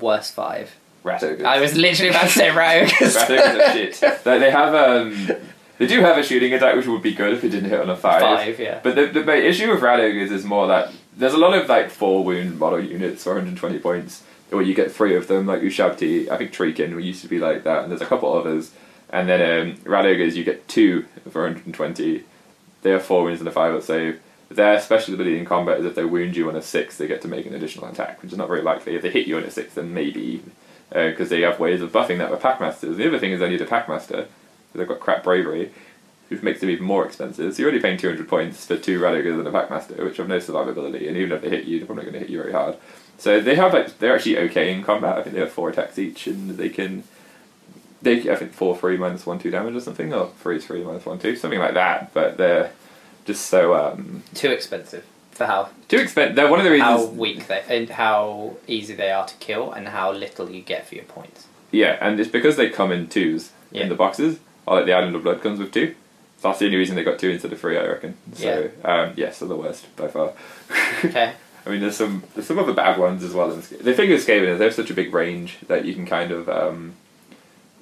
worst 0.00 0.34
five? 0.34 0.76
Rat. 1.04 1.22
I 1.24 1.60
was 1.60 1.76
literally 1.76 2.10
about 2.10 2.24
to 2.24 2.28
say 2.28 2.48
rogue. 2.50 2.90
Rat 3.00 3.30
are 3.30 3.72
shit. 3.72 4.00
They, 4.24 4.38
they 4.38 4.50
have 4.52 4.72
um, 4.74 5.28
they 5.78 5.86
do 5.88 6.00
have 6.00 6.16
a 6.16 6.22
shooting 6.22 6.52
attack, 6.54 6.76
which 6.76 6.86
would 6.86 7.02
be 7.02 7.12
good 7.12 7.32
if 7.32 7.42
it 7.42 7.48
didn't 7.48 7.70
hit 7.70 7.80
on 7.80 7.90
a 7.90 7.96
five. 7.96 8.20
Five, 8.20 8.60
yeah. 8.60 8.78
But 8.82 8.94
the, 8.94 9.06
the 9.06 9.24
main 9.24 9.42
issue 9.42 9.68
with 9.70 9.82
rat 9.82 9.98
is 9.98 10.44
more 10.44 10.68
that 10.68 10.92
there's 11.16 11.34
a 11.34 11.38
lot 11.38 11.54
of 11.54 11.68
like 11.68 11.90
four 11.90 12.24
wound 12.24 12.58
model 12.58 12.80
units 12.80 13.24
for 13.24 13.30
120 13.30 13.78
points, 13.78 14.22
or 14.50 14.62
you 14.62 14.74
get 14.74 14.92
three 14.92 15.16
of 15.16 15.28
them, 15.28 15.46
like 15.46 15.62
Ushabti. 15.62 16.28
I 16.28 16.36
think 16.36 16.52
Treekin 16.52 17.02
used 17.02 17.22
to 17.22 17.28
be 17.28 17.38
like 17.38 17.64
that, 17.64 17.82
and 17.82 17.90
there's 17.90 18.00
a 18.00 18.06
couple 18.06 18.32
others. 18.32 18.72
And 19.10 19.28
then 19.28 19.76
um, 19.76 19.78
rat 19.84 20.06
ogres, 20.06 20.36
you 20.36 20.44
get 20.44 20.66
two 20.68 21.06
for 21.30 21.42
120. 21.42 22.24
They 22.82 22.90
have 22.90 23.04
four 23.04 23.24
wounds 23.24 23.40
and 23.40 23.48
a 23.48 23.52
five 23.52 23.74
up 23.74 23.82
save. 23.82 24.20
Their 24.48 24.80
special 24.80 25.14
ability 25.14 25.38
in 25.38 25.44
combat 25.44 25.78
is 25.78 25.86
if 25.86 25.94
they 25.94 26.04
wound 26.04 26.36
you 26.36 26.48
on 26.48 26.56
a 26.56 26.62
six, 26.62 26.96
they 26.96 27.06
get 27.06 27.22
to 27.22 27.28
make 27.28 27.46
an 27.46 27.54
additional 27.54 27.88
attack, 27.88 28.22
which 28.22 28.32
is 28.32 28.38
not 28.38 28.48
very 28.48 28.62
likely. 28.62 28.94
If 28.94 29.02
they 29.02 29.10
hit 29.10 29.26
you 29.26 29.36
on 29.36 29.44
a 29.44 29.50
six, 29.50 29.74
then 29.74 29.94
maybe, 29.94 30.42
because 30.90 31.28
they 31.28 31.42
have 31.42 31.60
ways 31.60 31.80
of 31.80 31.92
buffing 31.92 32.18
that 32.18 32.30
with 32.30 32.40
Packmasters. 32.40 32.96
The 32.96 33.08
other 33.08 33.18
thing 33.18 33.32
is 33.32 33.40
they 33.40 33.48
need 33.48 33.62
a 33.62 33.66
Packmaster, 33.66 34.08
because 34.08 34.28
they've 34.74 34.88
got 34.88 35.00
crap 35.00 35.24
bravery, 35.24 35.72
which 36.32 36.42
makes 36.42 36.60
them 36.60 36.70
even 36.70 36.84
more 36.84 37.04
expensive. 37.06 37.54
So 37.54 37.62
you're 37.62 37.70
already 37.70 37.82
paying 37.82 37.98
200 37.98 38.28
points 38.28 38.66
for 38.66 38.76
two 38.76 38.98
Rat 38.98 39.14
Ogres 39.14 39.38
and 39.38 39.46
a 39.46 39.50
Packmaster, 39.50 40.02
which 40.04 40.16
have 40.16 40.28
no 40.28 40.38
survivability, 40.38 41.06
and 41.08 41.16
even 41.16 41.32
if 41.32 41.42
they 41.42 41.50
hit 41.50 41.64
you, 41.64 41.78
they're 41.78 41.86
probably 41.86 42.04
going 42.04 42.14
to 42.14 42.20
hit 42.20 42.30
you 42.30 42.38
very 42.38 42.52
hard. 42.52 42.76
So 43.18 43.40
they 43.40 43.54
have 43.54 43.72
like 43.72 43.98
they're 43.98 44.14
actually 44.16 44.38
okay 44.38 44.72
in 44.72 44.82
combat. 44.82 45.18
I 45.18 45.22
think 45.22 45.34
they 45.34 45.40
have 45.40 45.52
four 45.52 45.68
attacks 45.68 45.98
each, 45.98 46.26
and 46.26 46.50
they 46.50 46.68
can. 46.68 47.04
They 48.00 48.28
I 48.30 48.34
think 48.34 48.52
four 48.52 48.76
three 48.76 48.96
minus 48.96 49.24
one 49.26 49.38
two 49.38 49.50
damage 49.50 49.76
or 49.76 49.80
something, 49.80 50.12
or 50.12 50.30
three 50.40 50.58
three 50.58 50.82
minus 50.82 51.06
one 51.06 51.18
two, 51.20 51.36
something 51.36 51.60
like 51.60 51.74
that. 51.74 52.12
But 52.12 52.36
they're 52.36 52.72
just 53.24 53.46
so 53.46 53.74
um, 53.76 54.24
Too 54.34 54.50
expensive 54.50 55.04
for 55.30 55.46
how 55.46 55.68
too 55.88 55.98
expensive. 55.98 56.34
They're 56.34 56.50
one 56.50 56.58
of 56.58 56.64
the 56.64 56.72
reasons 56.72 56.88
how 56.88 57.06
weak 57.06 57.46
they 57.46 57.62
and 57.68 57.88
how 57.90 58.56
easy 58.66 58.94
they 58.94 59.12
are 59.12 59.26
to 59.26 59.34
kill 59.36 59.70
and 59.72 59.86
how 59.88 60.10
little 60.12 60.50
you 60.50 60.62
get 60.62 60.88
for 60.88 60.96
your 60.96 61.04
points. 61.04 61.46
Yeah, 61.70 61.96
and 62.00 62.18
it's 62.18 62.28
because 62.30 62.56
they 62.56 62.68
come 62.70 62.90
in 62.90 63.06
twos 63.08 63.52
Yeah. 63.70 63.84
in 63.84 63.88
the 63.88 63.94
boxes. 63.94 64.40
Or 64.66 64.76
like 64.76 64.86
the 64.86 64.92
Island 64.92 65.16
of 65.16 65.22
Blood 65.24 65.42
comes 65.42 65.58
with 65.58 65.72
two. 65.72 65.94
So 66.42 66.48
that's 66.48 66.58
the 66.58 66.64
only 66.64 66.78
reason 66.78 66.96
they 66.96 67.04
got 67.04 67.20
two 67.20 67.30
instead 67.30 67.52
of 67.52 67.60
three, 67.60 67.78
I 67.78 67.86
reckon. 67.86 68.16
So 68.32 68.68
um, 68.84 69.12
yes, 69.14 69.38
they're 69.38 69.48
the 69.48 69.54
worst 69.54 69.94
by 69.94 70.08
far. 70.08 70.32
Okay. 71.04 71.32
I 71.64 71.70
mean, 71.70 71.80
there's 71.80 71.96
some 71.96 72.24
there's 72.34 72.48
some 72.48 72.58
other 72.58 72.72
bad 72.72 72.98
ones 72.98 73.22
as 73.22 73.32
well. 73.32 73.52
In 73.52 73.60
the 73.60 73.94
thing 73.94 74.10
with 74.10 74.26
Skaven 74.26 74.48
is 74.48 74.58
they 74.58 74.64
have 74.64 74.74
such 74.74 74.90
a 74.90 74.94
big 74.94 75.14
range 75.14 75.58
that 75.68 75.84
you 75.84 75.94
can 75.94 76.04
kind 76.04 76.32
of 76.32 76.48
um, 76.48 76.94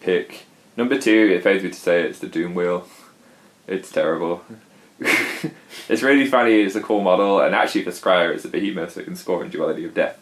pick. 0.00 0.44
Number 0.76 0.98
two, 0.98 1.30
it 1.32 1.42
pains 1.42 1.62
me 1.62 1.70
to 1.70 1.74
say 1.74 2.02
it's 2.02 2.18
the 2.18 2.26
Doom 2.26 2.54
Wheel. 2.54 2.86
It's 3.66 3.90
terrible. 3.90 4.44
it's 5.88 6.02
really 6.02 6.26
funny. 6.26 6.60
It's 6.60 6.74
a 6.74 6.82
cool 6.82 7.00
model, 7.00 7.40
and 7.40 7.54
actually 7.54 7.84
for 7.84 7.90
Skryre, 7.90 8.34
it's 8.34 8.44
a 8.44 8.48
behemoth 8.48 8.94
that 8.94 9.04
can 9.04 9.16
score 9.16 9.42
in 9.42 9.50
Duality 9.50 9.86
of 9.86 9.94
Death. 9.94 10.18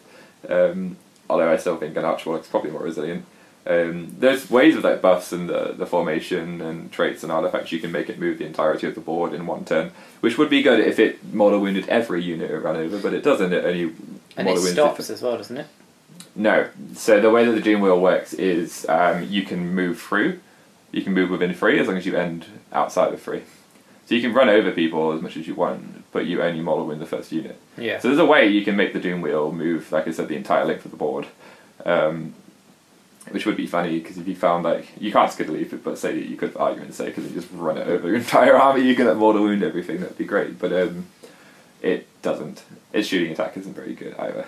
Um, 0.47 0.95
although 1.29 1.51
I 1.51 1.57
still 1.57 1.75
think 1.75 1.97
an 1.97 2.05
is 2.05 2.47
probably 2.47 2.71
more 2.71 2.83
resilient. 2.83 3.25
Um, 3.67 4.15
there's 4.17 4.49
ways 4.49 4.75
with 4.75 4.85
like 4.85 5.01
buffs 5.01 5.31
and 5.31 5.47
the, 5.49 5.73
the 5.77 5.85
formation 5.85 6.61
and 6.61 6.91
traits 6.91 7.23
and 7.23 7.31
artifacts 7.31 7.71
you 7.71 7.79
can 7.79 7.91
make 7.91 8.09
it 8.09 8.17
move 8.19 8.39
the 8.39 8.45
entirety 8.45 8.87
of 8.87 8.95
the 8.95 9.01
board 9.01 9.33
in 9.33 9.45
one 9.45 9.65
turn, 9.65 9.91
which 10.21 10.37
would 10.37 10.49
be 10.49 10.61
good 10.63 10.79
if 10.79 10.97
it 10.97 11.33
model 11.33 11.59
wounded 11.59 11.87
every 11.87 12.23
unit 12.23 12.49
it 12.49 12.57
ran 12.57 12.77
over, 12.77 12.97
but 12.97 13.13
it 13.13 13.23
doesn't. 13.23 13.53
It 13.53 13.65
only 13.65 13.93
And 14.37 14.49
it 14.49 14.57
stops 14.59 15.09
as 15.09 15.21
well, 15.21 15.37
doesn't 15.37 15.57
it? 15.57 15.67
no. 16.35 16.69
So 16.95 17.19
the 17.19 17.29
way 17.29 17.45
that 17.45 17.51
the 17.51 17.61
Doom 17.61 17.81
Wheel 17.81 17.99
works 17.99 18.33
is 18.33 18.85
um, 18.89 19.23
you 19.23 19.43
can 19.43 19.73
move 19.75 19.99
through. 20.01 20.39
You 20.91 21.03
can 21.03 21.13
move 21.13 21.29
within 21.29 21.53
three 21.53 21.79
as 21.79 21.87
long 21.87 21.97
as 21.97 22.05
you 22.05 22.15
end 22.15 22.45
outside 22.71 23.13
of 23.13 23.21
three. 23.21 23.43
So 24.07 24.15
you 24.15 24.21
can 24.21 24.33
run 24.33 24.49
over 24.49 24.71
people 24.71 25.11
as 25.11 25.21
much 25.21 25.37
as 25.37 25.47
you 25.47 25.53
want, 25.53 26.11
but 26.11 26.25
you 26.25 26.41
only 26.41 26.61
model 26.61 26.87
win 26.87 26.97
the 26.97 27.05
first 27.05 27.31
unit. 27.31 27.59
Yeah. 27.77 27.99
So 27.99 28.07
there's 28.07 28.19
a 28.19 28.25
way 28.25 28.47
you 28.47 28.63
can 28.63 28.75
make 28.75 28.93
the 28.93 28.99
Doom 28.99 29.21
Wheel 29.21 29.51
move, 29.51 29.91
like 29.91 30.07
I 30.07 30.11
said, 30.11 30.27
the 30.29 30.35
entire 30.35 30.65
length 30.65 30.85
of 30.85 30.91
the 30.91 30.97
board. 30.97 31.27
Um, 31.85 32.33
which 33.31 33.45
would 33.45 33.57
be 33.57 33.67
funny 33.67 33.99
because 33.99 34.17
if 34.17 34.27
you 34.27 34.35
found 34.35 34.63
like 34.63 34.87
you 34.99 35.11
can't 35.11 35.31
skid 35.31 35.49
leaf 35.49 35.73
it, 35.73 35.83
but 35.83 35.97
say 35.97 36.13
that 36.13 36.25
you 36.27 36.35
could 36.37 36.53
for 36.53 36.59
argument's 36.61 36.97
sake, 36.97 37.15
because 37.15 37.25
you 37.31 37.39
just 37.39 37.51
run 37.53 37.77
it 37.77 37.87
over 37.87 38.07
your 38.07 38.17
entire 38.25 38.55
army, 38.57 38.81
you 38.81 38.95
can 38.95 39.05
let 39.07 39.17
mortal 39.17 39.43
wound 39.43 39.63
everything. 39.63 40.01
That'd 40.01 40.17
be 40.17 40.25
great, 40.25 40.59
but 40.59 40.71
um, 40.73 41.07
it 41.81 42.07
doesn't. 42.21 42.63
Its 42.93 43.07
shooting 43.07 43.31
attack 43.31 43.55
isn't 43.57 43.75
very 43.75 43.93
good 43.93 44.15
either. 44.17 44.45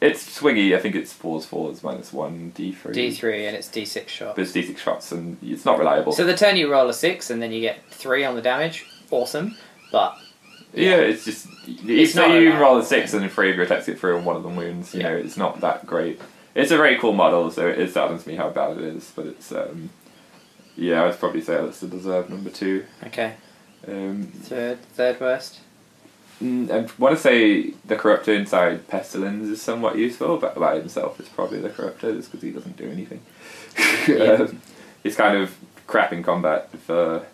It's 0.00 0.38
swingy. 0.38 0.76
I 0.76 0.80
think 0.80 0.94
it's 0.96 1.12
fours 1.14 1.46
fours 1.46 1.82
minus 1.82 2.12
one 2.12 2.50
d 2.50 2.72
three. 2.72 2.92
D 2.92 3.10
three 3.10 3.46
and 3.46 3.56
it's 3.56 3.68
D 3.68 3.84
six 3.86 4.12
shot. 4.12 4.36
But 4.36 4.42
it's 4.42 4.52
d 4.52 4.62
six 4.62 4.80
shots 4.82 5.12
and 5.12 5.38
it's 5.42 5.64
not 5.64 5.78
reliable. 5.78 6.12
So 6.12 6.24
the 6.24 6.36
turn 6.36 6.56
you 6.56 6.70
roll 6.70 6.88
a 6.88 6.94
six 6.94 7.30
and 7.30 7.40
then 7.40 7.52
you 7.52 7.60
get 7.60 7.78
three 7.90 8.24
on 8.24 8.34
the 8.34 8.42
damage. 8.42 8.84
Awesome, 9.10 9.56
but 9.92 10.18
yeah, 10.74 10.96
it's 10.96 11.24
just 11.24 11.46
It's 11.66 11.82
it's 11.86 12.14
not 12.14 12.28
you 12.34 12.52
roll 12.54 12.76
a 12.78 12.84
six 12.84 13.14
and 13.14 13.22
then 13.22 13.30
three 13.30 13.48
of 13.50 13.56
your 13.56 13.64
attacks 13.64 13.86
get 13.86 13.98
through 13.98 14.16
and 14.16 14.26
one 14.26 14.36
of 14.36 14.42
them 14.42 14.56
wounds. 14.56 14.92
You 14.94 15.00
Yeah. 15.00 15.10
know, 15.10 15.16
it's 15.16 15.36
not 15.38 15.60
that 15.62 15.86
great. 15.86 16.20
It's 16.54 16.70
a 16.70 16.76
very 16.76 16.96
cool 16.98 17.12
model, 17.12 17.50
so 17.50 17.66
it 17.66 17.90
saddens 17.90 18.26
me 18.26 18.36
how 18.36 18.50
bad 18.50 18.78
it 18.78 18.84
is. 18.84 19.12
But 19.14 19.26
it's 19.26 19.50
um, 19.52 19.90
yeah, 20.76 21.04
I'd 21.04 21.18
probably 21.18 21.40
say 21.40 21.54
that's 21.56 21.80
the 21.80 21.88
deserved 21.88 22.30
number 22.30 22.50
two. 22.50 22.84
okay. 23.06 23.34
Um, 23.86 24.24
Third 24.42 24.80
third 24.94 25.20
worst. 25.20 25.60
mm, 26.42 26.70
I 26.70 26.88
want 26.98 27.14
to 27.16 27.20
say 27.20 27.70
the 27.84 27.96
corruptor 27.96 28.28
inside 28.36 28.88
Pestilens 28.88 29.50
is 29.50 29.60
somewhat 29.60 29.98
useful, 29.98 30.38
but 30.38 30.54
by 30.54 30.76
himself 30.76 31.20
it's 31.20 31.28
probably 31.28 31.60
the 31.60 31.68
corruptor 31.68 32.16
just 32.16 32.30
because 32.30 32.42
he 32.42 32.50
doesn't 32.50 32.76
do 32.76 32.90
anything. 32.90 33.20
Yeah. 34.08 34.32
um, 34.32 34.60
he's 35.02 35.16
kind 35.16 35.36
of 35.36 35.54
crap 35.86 36.12
in 36.12 36.22
combat 36.22 36.70
for, 36.86 37.26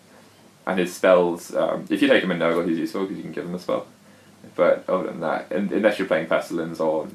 and 0.65 0.79
his 0.79 0.93
spells. 0.95 1.53
Um, 1.55 1.85
if 1.89 2.01
you 2.01 2.07
take 2.07 2.23
him 2.23 2.31
in 2.31 2.39
Nurgle, 2.39 2.67
he's 2.67 2.79
useful 2.79 3.01
because 3.03 3.17
you 3.17 3.23
can 3.23 3.31
give 3.31 3.45
him 3.45 3.53
a 3.55 3.59
spell. 3.59 3.85
But 4.55 4.83
other 4.89 5.05
than 5.07 5.19
that, 5.21 5.51
and, 5.51 5.71
unless 5.71 5.99
you're 5.99 6.07
playing 6.07 6.27
Pestilens 6.27 6.79
or 6.79 7.07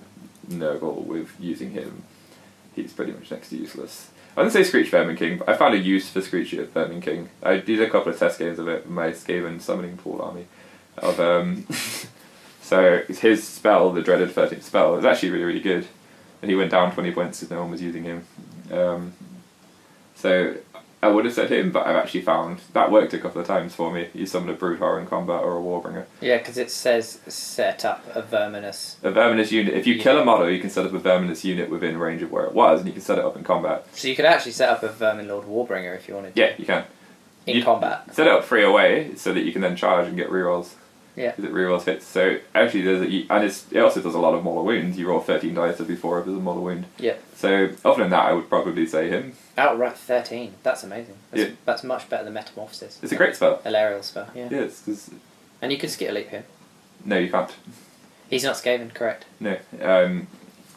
Nurgle 0.49 1.05
with 1.05 1.35
using 1.39 1.71
him, 1.73 2.03
he's 2.75 2.93
pretty 2.93 3.13
much 3.13 3.31
next 3.31 3.51
to 3.51 3.57
useless. 3.57 4.11
I 4.37 4.41
wouldn't 4.41 4.53
say 4.53 4.65
Screech 4.65 4.91
Vermin 4.91 5.17
King, 5.17 5.39
but 5.39 5.49
I 5.49 5.57
found 5.57 5.75
a 5.75 5.79
use 5.79 6.11
for 6.11 6.21
Screech 6.21 6.53
Vermin 6.53 7.01
King. 7.01 7.31
I 7.43 7.57
did 7.57 7.81
a 7.81 7.89
couple 7.89 8.13
of 8.13 8.19
test 8.19 8.39
games 8.39 8.59
of 8.59 8.69
it 8.69 8.89
my 8.89 9.09
Skaven 9.09 9.61
summoning 9.61 9.97
pool 9.97 10.21
army. 10.21 10.47
Of 10.99 11.19
um, 11.21 11.67
so 12.61 13.03
his 13.09 13.47
spell, 13.47 13.93
the 13.93 14.03
dreaded 14.03 14.33
thirteenth 14.33 14.65
spell, 14.65 14.95
was 14.95 15.05
actually 15.05 15.31
really 15.31 15.45
really 15.45 15.61
good, 15.61 15.87
and 16.43 16.51
he 16.51 16.57
went 16.57 16.71
down 16.71 16.93
twenty 16.93 17.13
points 17.13 17.41
because 17.41 17.51
no 17.51 17.61
one 17.61 17.71
was 17.71 17.81
using 17.81 18.05
him. 18.05 18.27
Um, 18.71 19.15
so 20.15 20.57
I 21.07 21.11
would 21.11 21.25
have 21.25 21.35
said 21.35 21.51
him, 21.51 21.71
but 21.71 21.87
I've 21.87 21.97
actually 21.97 22.23
found 22.23 22.61
that 22.73 22.91
worked 22.91 23.15
a 23.15 23.19
couple 23.19 23.41
of 23.41 23.47
times 23.47 23.75
for 23.75 23.93
me. 23.93 24.09
You 24.13 24.27
summon 24.27 24.51
a 24.51 24.53
Brood 24.55 24.79
Horror 24.79 25.01
in 25.01 25.07
combat 25.07 25.43
or 25.43 25.57
a 25.57 25.61
Warbringer. 25.61 26.05
Yeah, 26.21 26.39
because 26.39 26.59
it 26.59 26.71
says 26.71 27.21
set 27.29 27.85
up 27.85 28.05
a 28.15 28.23
verminous. 28.23 28.97
A 29.03 29.11
Verminous 29.11 29.53
unit. 29.53 29.75
If 29.75 29.87
you 29.87 29.95
Yeah. 29.95 30.03
kill 30.03 30.19
a 30.19 30.25
model, 30.25 30.51
you 30.51 30.61
can 30.61 30.71
set 30.71 30.85
up 30.87 30.93
a 30.93 30.99
Verminous 30.99 31.45
unit 31.45 31.71
within 31.71 31.97
range 31.99 32.23
of 32.23 32.33
where 32.33 32.45
it 32.45 32.53
was, 32.53 32.81
and 32.81 32.89
you 32.89 32.93
can 32.93 33.03
set 33.03 33.19
it 33.19 33.25
up 33.25 33.37
in 33.37 33.45
combat. 33.45 33.87
So 33.93 34.09
you 34.09 34.17
could 34.17 34.25
actually 34.25 34.53
set 34.53 34.69
up 34.69 34.83
a 34.83 34.89
vermin 34.89 35.29
lord 35.29 35.47
warbringer 35.47 35.95
if 35.97 36.09
you 36.09 36.15
wanted. 36.15 36.35
to. 36.35 36.41
Yeah, 36.41 36.53
you 36.59 36.65
can. 36.67 36.85
In 37.47 37.57
you- 37.59 37.63
combat. 37.65 38.13
Set 38.13 38.27
it 38.27 38.33
up 38.33 38.45
free 38.45 38.65
away 38.65 39.13
so 39.17 39.33
that 39.33 39.43
you 39.45 39.53
can 39.53 39.63
then 39.63 39.77
charge 39.77 40.09
and 40.09 40.17
get 40.17 40.29
rerolls. 40.31 40.71
Yeah. 41.17 41.31
Because 41.35 41.45
it 41.47 41.53
rerolls 41.55 41.85
hits. 41.85 42.07
So 42.07 42.39
actually, 42.55 42.83
there's 42.83 43.01
a, 43.01 43.27
and 43.35 43.45
it's, 43.45 43.65
it 43.73 43.81
also 43.81 44.03
does 44.03 44.15
a 44.15 44.19
lot 44.19 44.35
of 44.35 44.45
mortal 44.45 44.65
wounds. 44.67 44.99
You 44.99 45.09
roll 45.09 45.21
13 45.21 45.55
dice 45.55 45.81
every 45.81 45.97
four 45.97 46.19
if 46.19 46.27
there's 46.27 46.37
a 46.37 46.41
mortal 46.41 46.63
wound. 46.63 46.85
Yeah. 46.99 47.15
So 47.35 47.71
other 47.85 48.03
than 48.03 48.11
that, 48.11 48.27
I 48.27 48.33
would 48.35 48.49
probably 48.51 48.87
say 48.87 49.09
him. 49.09 49.33
Outright 49.59 49.97
thirteen. 49.97 50.53
That's 50.63 50.83
amazing. 50.83 51.15
That's, 51.31 51.49
Yeah. 51.51 51.55
that's 51.65 51.83
much 51.83 52.09
better 52.11 52.25
than 52.25 52.35
metamorphosis. 52.35 52.99
It's 53.03 53.13
a 53.13 53.17
great 53.17 53.35
spell. 53.35 53.59
Alarielle 53.65 54.05
spell. 54.05 54.29
Yeah. 54.35 54.49
Yeah, 54.51 54.59
it's, 54.61 54.87
it's, 54.87 55.11
And 55.63 55.73
you 55.73 55.79
can 55.79 55.89
skit 55.89 56.11
a 56.11 56.13
leap 56.13 56.29
here. 56.29 56.45
no, 57.05 57.17
you 57.19 57.31
can't. 57.31 57.51
He's 58.29 58.45
not 58.45 58.57
Skaven, 58.57 58.93
correct? 58.93 59.25
No. 59.41 59.57
Um, 59.81 60.27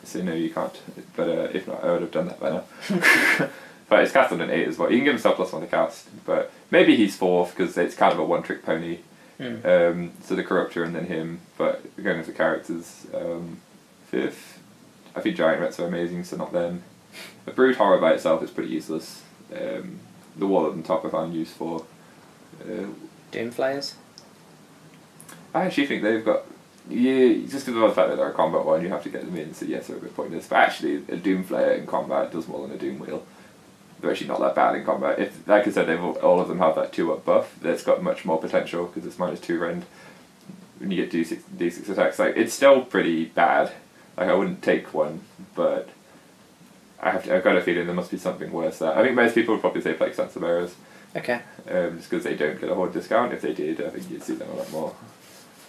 So 0.06 0.22
no, 0.22 0.34
you 0.34 0.50
can't. 0.52 0.80
But 1.18 1.28
uh, 1.28 1.48
if 1.54 1.68
not, 1.68 1.84
I 1.84 1.92
would 1.92 2.02
have 2.02 2.12
done 2.12 2.28
that 2.28 2.40
by 2.40 2.50
now. 2.52 2.64
but 3.90 4.04
it's 4.04 4.12
cast 4.14 4.32
on 4.32 4.40
an 4.42 4.50
eight 4.50 4.68
as 4.68 4.78
well. 4.78 4.90
You 4.90 4.98
can 5.00 5.06
give 5.06 5.14
himself 5.16 5.36
plus 5.36 5.52
one 5.52 5.62
to 5.62 5.68
cast, 5.68 6.08
but 6.26 6.52
maybe 6.72 6.96
he's 6.96 7.16
fourth 7.18 7.56
because 7.56 7.78
it's 7.78 7.96
kind 7.96 8.14
of 8.14 8.20
a 8.20 8.24
one-trick 8.24 8.64
pony. 8.66 9.00
Mm. 9.40 9.66
Um, 9.66 10.12
so 10.22 10.36
the 10.36 10.44
corruptor 10.44 10.86
and 10.86 10.94
then 10.94 11.06
him. 11.06 11.42
But 11.58 11.96
going 12.02 12.18
with 12.18 12.28
the 12.28 12.34
characters, 12.34 13.08
um, 13.14 13.60
fifth. 14.08 14.60
I 15.16 15.22
think 15.22 15.36
giant 15.36 15.62
rats 15.62 15.80
are 15.80 15.88
amazing, 15.88 16.24
so 16.24 16.38
not 16.38 16.54
them. 16.54 16.84
The 17.46 17.52
brood 17.52 17.78
horror 17.78 18.00
by 18.00 18.14
itself 18.14 18.44
is 18.44 18.52
pretty 18.52 18.70
useless. 18.70 19.24
Um, 19.54 20.00
the 20.36 20.46
wall 20.46 20.68
at 20.68 20.76
the 20.76 20.84
top 20.84 21.06
I 21.06 21.10
found 21.10 21.34
use 21.34 21.52
for. 21.52 21.86
Uh, 22.62 22.88
Doom 23.32 23.52
Flayers. 23.52 23.96
I 25.54 25.66
actually 25.66 25.88
think 25.88 26.04
they've 26.04 26.24
got. 26.24 26.46
Yeah, 26.90 27.46
just 27.48 27.66
because 27.66 27.82
of 27.82 27.82
the 27.82 27.92
fact 27.92 28.10
that 28.10 28.18
they're 28.18 28.32
a 28.32 28.34
combat 28.34 28.66
one, 28.66 28.82
you 28.82 28.90
have 28.90 29.04
to 29.04 29.10
get 29.10 29.24
them 29.24 29.38
in, 29.38 29.54
so 29.54 29.66
yes, 29.66 29.88
they're 29.88 29.98
a 29.98 30.00
bit 30.00 30.16
pointless. 30.16 30.48
But 30.48 30.58
actually, 30.58 30.96
a 31.08 31.18
Doom 31.18 31.44
Flayer 31.44 31.78
in 31.78 31.86
combat 31.86 32.32
does 32.32 32.48
more 32.48 32.68
than 32.68 32.76
a 32.76 32.80
Doom 32.80 33.00
Wheel. 33.00 33.24
They're 34.02 34.12
actually 34.12 34.28
not 34.28 34.40
that 34.40 34.56
bad 34.56 34.76
in 34.76 34.86
combat. 34.86 35.20
If, 35.20 35.48
like 35.48 35.68
I 35.68 35.72
said, 35.72 35.88
they've 35.88 36.02
all, 36.02 36.18
all 36.20 36.40
of 36.40 36.48
them 36.48 36.60
have 36.60 36.76
that 36.76 36.94
2 36.94 37.12
up 37.12 37.26
buff, 37.26 37.56
that's 37.62 37.84
got 37.84 38.02
much 38.02 38.24
more 38.26 38.40
potential 38.40 38.86
because 38.86 39.06
it's 39.06 39.20
minus 39.20 39.42
2 39.42 39.60
rend. 39.60 39.86
When 40.80 40.92
you 40.92 41.06
get 41.06 41.12
D6, 41.12 41.42
D6 41.58 41.90
attacks, 41.90 42.20
like, 42.20 42.38
it's 42.38 42.54
still 42.54 42.82
pretty 42.84 43.26
bad. 43.26 43.74
Like, 44.18 44.30
I 44.30 44.34
wouldn't 44.34 44.62
take 44.62 44.94
one, 44.94 45.22
but 45.54 45.90
I 47.02 47.12
have 47.12 47.24
to, 47.26 47.36
I've 47.36 47.44
got 47.44 47.58
a 47.58 47.62
feeling 47.62 47.86
there 47.86 47.96
must 47.96 48.12
be 48.12 48.18
something 48.18 48.52
worse 48.52 48.80
there. 48.80 48.98
I 48.98 49.04
think 49.04 49.16
most 49.16 49.36
people 49.36 49.54
would 49.56 49.62
probably 49.62 49.82
say 49.82 49.98
Censer 50.14 50.40
Bearers 50.40 50.76
Okay. 51.16 51.42
um, 51.70 51.98
just 51.98 52.10
because 52.10 52.24
they 52.24 52.36
don't 52.36 52.60
get 52.60 52.70
a 52.70 52.76
horde 52.76 52.94
discount. 52.94 53.34
If 53.34 53.42
they 53.42 53.54
did, 53.54 53.82
I 53.82 53.90
think 53.90 54.10
you'd 54.10 54.24
see 54.24 54.36
them 54.36 54.50
a 54.52 54.56
lot 54.56 54.72
more. 54.72 54.96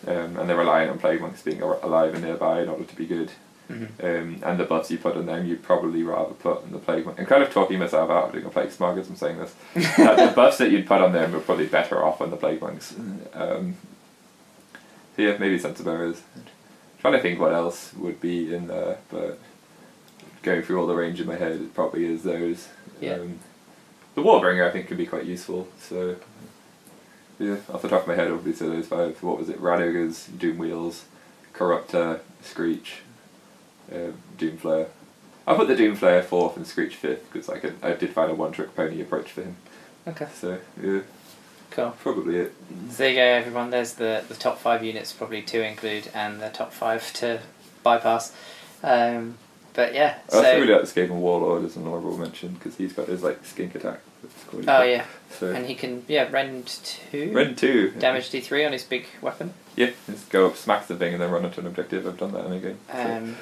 Um, 0.07 0.39
and 0.39 0.49
they're 0.49 0.57
reliant 0.57 0.91
on 0.91 0.99
plague 0.99 1.21
monks 1.21 1.43
being 1.43 1.61
alive 1.63 2.15
and 2.15 2.25
nearby 2.25 2.63
in 2.63 2.69
order 2.69 2.85
to 2.85 2.97
be 2.97 3.07
good. 3.07 3.31
Mhm. 3.71 3.89
Um, 4.03 4.43
and 4.45 4.59
the 4.59 4.65
buffs 4.65 4.91
you 4.91 4.99
put 4.99 5.17
on 5.17 5.27
them, 5.27 5.47
you'd 5.47 5.63
probably 5.63 6.03
rather 6.03 6.35
put 6.35 6.65
on 6.65 6.73
the 6.73 6.79
plague 6.79 7.07
monk. 7.07 7.21
I'm 7.21 7.27
kind 7.27 7.43
of 7.43 7.53
talking 7.53 7.79
myself 7.79 8.11
out 8.11 8.27
of 8.27 8.33
doing 8.33 8.45
a 8.45 8.51
plague 8.51 8.73
smog 8.73 8.99
as 8.99 9.09
I'm 9.09 9.15
saying 9.17 9.39
this. 9.39 9.55
that 9.97 10.17
the 10.17 10.35
buffs 10.35 10.59
that 10.59 10.71
you'd 10.71 10.87
put 10.87 11.01
on 11.01 11.13
them 11.13 11.35
are 11.35 11.41
probably 11.41 11.67
better 11.67 12.05
off 12.05 12.21
on 12.21 12.31
the 12.31 12.37
plague 12.37 12.61
monks. 12.61 12.95
Um, 13.33 13.77
so 15.15 15.23
yeah, 15.23 15.37
maybe 15.39 15.59
sense 15.59 15.79
of 15.79 15.87
errors. 15.87 16.21
Trying 17.01 17.15
to 17.15 17.21
think 17.21 17.39
what 17.41 17.53
else 17.53 17.95
would 17.95 18.21
be 18.21 18.53
in 18.53 18.67
there, 18.67 18.99
but 19.09 19.39
going 20.43 20.63
through 20.63 20.81
all 20.81 20.87
the 20.87 20.95
range 20.95 21.21
in 21.21 21.27
my 21.27 21.37
head, 21.37 21.53
it 21.53 21.75
probably 21.75 22.05
is 22.05 22.25
those. 22.25 22.69
Yeah. 23.01 23.15
Um, 23.15 23.39
the 24.17 24.23
Warbringer 24.23 24.67
I 24.67 24.71
think 24.73 24.89
could 24.89 24.99
be 24.99 25.07
quite 25.07 25.25
useful. 25.25 25.69
So 25.79 26.17
yeah, 27.39 27.57
off 27.73 27.83
the 27.83 27.89
top 27.89 28.03
of 28.03 28.09
my 28.09 28.17
head, 28.17 28.31
obviously 28.31 28.69
those 28.69 28.87
five. 28.89 29.23
What 29.23 29.39
was 29.39 29.49
it? 29.49 29.61
Rat 29.61 29.81
Ogres, 29.81 30.27
Doom 30.27 30.59
Wheels, 30.59 31.05
Corruptor, 31.55 32.21
Screech, 32.43 32.99
uh, 33.93 34.13
Doom 34.39 34.59
Flayer. 34.59 34.89
I 35.47 35.55
put 35.55 35.69
the 35.69 35.77
Doom 35.77 35.97
Flayer 35.97 36.23
fourth 36.25 36.57
and 36.57 36.67
Screech 36.67 36.97
fifth 36.97 37.31
because 37.33 37.49
I 37.49 37.59
could 37.59 37.75
I 37.83 37.93
did 37.93 38.11
find 38.11 38.31
a 38.31 38.35
one 38.35 38.53
trick 38.53 38.75
pony 38.77 39.01
approach 39.01 39.31
for 39.31 39.43
him. 39.43 39.57
Okay. 40.07 40.29
So 40.35 40.59
yeah, 40.83 41.01
Cool. 41.71 41.91
probably 42.03 42.37
it. 42.37 42.55
So 42.91 42.97
there 42.99 43.09
you 43.11 43.17
go, 43.17 43.23
everyone. 43.23 43.71
There's 43.71 43.95
the, 43.95 44.25
the 44.29 44.35
top 44.35 44.59
five 44.59 44.85
units, 44.85 45.13
probably 45.13 45.43
to 45.43 45.63
include, 45.67 46.11
and 46.15 46.41
the 46.41 46.49
top 46.51 46.73
five 46.73 47.13
to 47.15 47.41
bypass. 47.83 48.35
Um, 48.83 49.37
but 49.73 49.95
yeah, 49.95 50.19
I 50.33 50.37
also 50.37 50.43
so. 50.43 50.59
really 50.61 50.73
like 50.73 50.87
the 50.87 51.01
Skaven 51.01 51.11
Warlord 51.11 51.65
as 51.65 51.77
an 51.77 51.87
honorable 51.87 52.17
mention 52.17 52.55
because 52.55 52.77
he's 52.77 52.93
got 52.93 53.09
his 53.09 53.23
like 53.23 53.45
skink 53.45 53.75
attack. 53.75 54.01
That's 54.23 54.69
Oh 54.69 54.83
yeah, 54.83 55.05
So 55.41 55.51
and 55.51 55.65
he 55.65 55.75
can 55.75 56.05
yeah 56.07 56.29
rend 56.31 56.67
two 56.85 57.33
Rend 57.33 57.57
two. 57.57 57.93
damage 57.93 58.29
D 58.29 58.41
three 58.41 58.63
on 58.67 58.73
his 58.73 58.85
big 58.85 59.07
weapon. 59.23 59.55
Yeah, 59.75 59.93
just 60.07 60.29
go 60.29 60.47
up, 60.47 60.57
smack 60.57 60.87
the 60.87 60.97
thing, 60.97 61.15
and 61.15 61.23
then 61.23 61.31
run 61.31 61.47
into 61.47 61.61
an 61.61 61.67
objective. 61.67 62.07
I've 62.07 62.19
done 62.19 62.33
that 62.33 62.45
in 62.45 62.53
a 62.53 62.59
game. 62.59 62.79
So. 62.93 63.17
Um, 63.17 63.37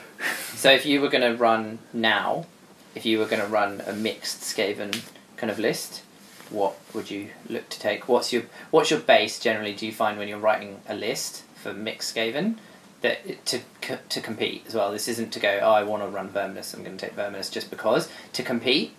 so 0.54 0.70
if 0.70 0.86
you 0.86 1.00
were 1.00 1.08
going 1.08 1.28
to 1.28 1.36
run 1.36 1.80
now, 1.92 2.46
if 2.94 3.04
you 3.04 3.18
were 3.18 3.26
going 3.26 3.42
to 3.42 3.48
run 3.48 3.82
a 3.84 3.92
mixed 3.92 4.42
Skaven 4.42 5.02
kind 5.36 5.50
of 5.50 5.58
list, 5.58 6.02
what 6.50 6.76
would 6.94 7.10
you 7.10 7.30
look 7.48 7.68
to 7.70 7.80
take? 7.80 8.08
What's 8.08 8.32
your 8.32 8.44
what's 8.70 8.92
your 8.92 9.00
base 9.00 9.40
generally? 9.40 9.74
Do 9.74 9.84
you 9.84 9.92
find 9.92 10.18
when 10.18 10.28
you're 10.28 10.38
writing 10.38 10.80
a 10.88 10.94
list 10.94 11.42
for 11.56 11.74
mixed 11.74 12.14
Skaven 12.14 12.58
that 13.00 13.44
to 13.46 13.60
to 14.08 14.20
compete 14.20 14.62
as 14.68 14.74
well? 14.76 14.92
This 14.92 15.08
isn't 15.08 15.32
to 15.32 15.40
go. 15.40 15.58
Oh, 15.60 15.72
I 15.72 15.82
want 15.82 16.04
to 16.04 16.08
run 16.08 16.28
Verminus. 16.28 16.74
I'm 16.74 16.84
going 16.84 16.96
to 16.96 17.06
take 17.06 17.16
Verminus 17.16 17.50
just 17.50 17.70
because 17.70 18.08
to 18.34 18.44
compete. 18.44 18.94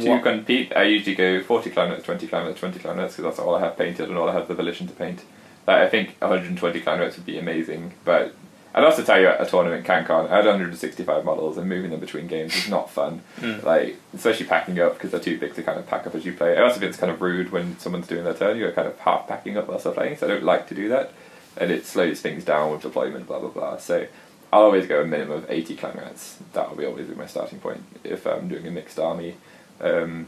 To 0.00 0.08
what- 0.10 0.22
compete, 0.22 0.72
I 0.76 0.84
usually 0.84 1.16
go 1.16 1.42
40 1.42 1.70
clan 1.70 2.00
20 2.00 2.26
clan 2.26 2.54
20 2.54 2.78
clan 2.78 2.96
because 2.96 3.16
that's 3.16 3.38
all 3.38 3.54
I 3.54 3.60
have 3.60 3.76
painted 3.76 4.08
and 4.08 4.18
all 4.18 4.28
I 4.28 4.32
have 4.32 4.48
the 4.48 4.54
volition 4.54 4.86
to 4.86 4.92
paint. 4.94 5.22
Like, 5.66 5.78
I 5.78 5.88
think 5.88 6.16
120 6.20 6.80
clan 6.80 7.00
would 7.00 7.26
be 7.26 7.38
amazing, 7.38 7.94
but 8.04 8.34
I'd 8.76 8.84
also 8.84 9.02
tell 9.02 9.18
you 9.18 9.28
at 9.28 9.40
a 9.40 9.46
tournament 9.46 9.86
CanCon, 9.86 10.30
I 10.30 10.36
had 10.36 10.44
165 10.44 11.24
models 11.24 11.56
and 11.56 11.66
moving 11.66 11.90
them 11.90 11.98
between 11.98 12.26
games 12.26 12.54
is 12.54 12.68
not 12.68 12.90
fun. 12.90 13.22
Mm. 13.40 13.62
Like, 13.64 13.96
especially 14.14 14.46
packing 14.46 14.78
up 14.78 14.94
because 14.94 15.10
they're 15.10 15.20
too 15.20 15.38
big 15.38 15.54
to 15.54 15.62
kind 15.62 15.78
of 15.78 15.86
pack 15.86 16.06
up 16.06 16.14
as 16.14 16.26
you 16.26 16.34
play. 16.34 16.58
I 16.58 16.62
also 16.62 16.78
think 16.78 16.90
it's 16.90 16.98
kind 16.98 17.10
of 17.10 17.22
rude 17.22 17.50
when 17.52 17.78
someone's 17.78 18.06
doing 18.06 18.24
their 18.24 18.34
turn, 18.34 18.58
you're 18.58 18.72
kind 18.72 18.86
of 18.86 18.98
half 18.98 19.26
packing 19.26 19.56
up 19.56 19.66
whilst 19.66 19.84
they're 19.84 19.94
playing, 19.94 20.18
so 20.18 20.26
I 20.26 20.28
don't 20.28 20.44
like 20.44 20.68
to 20.68 20.74
do 20.74 20.90
that. 20.90 21.12
And 21.56 21.70
it 21.70 21.86
slows 21.86 22.20
things 22.20 22.44
down 22.44 22.70
with 22.70 22.82
deployment, 22.82 23.26
blah 23.26 23.38
blah 23.40 23.48
blah. 23.48 23.78
So 23.78 24.06
I'll 24.52 24.64
always 24.64 24.86
go 24.86 25.00
a 25.00 25.06
minimum 25.06 25.38
of 25.38 25.50
80 25.50 25.74
clan 25.76 25.96
rats. 25.96 26.38
That'll 26.52 26.76
be 26.76 26.84
always 26.84 27.06
be 27.06 27.14
my 27.14 27.26
starting 27.26 27.58
point 27.58 27.82
if 28.04 28.26
I'm 28.26 28.46
doing 28.46 28.66
a 28.66 28.70
mixed 28.70 28.98
army. 28.98 29.36
Um, 29.80 30.26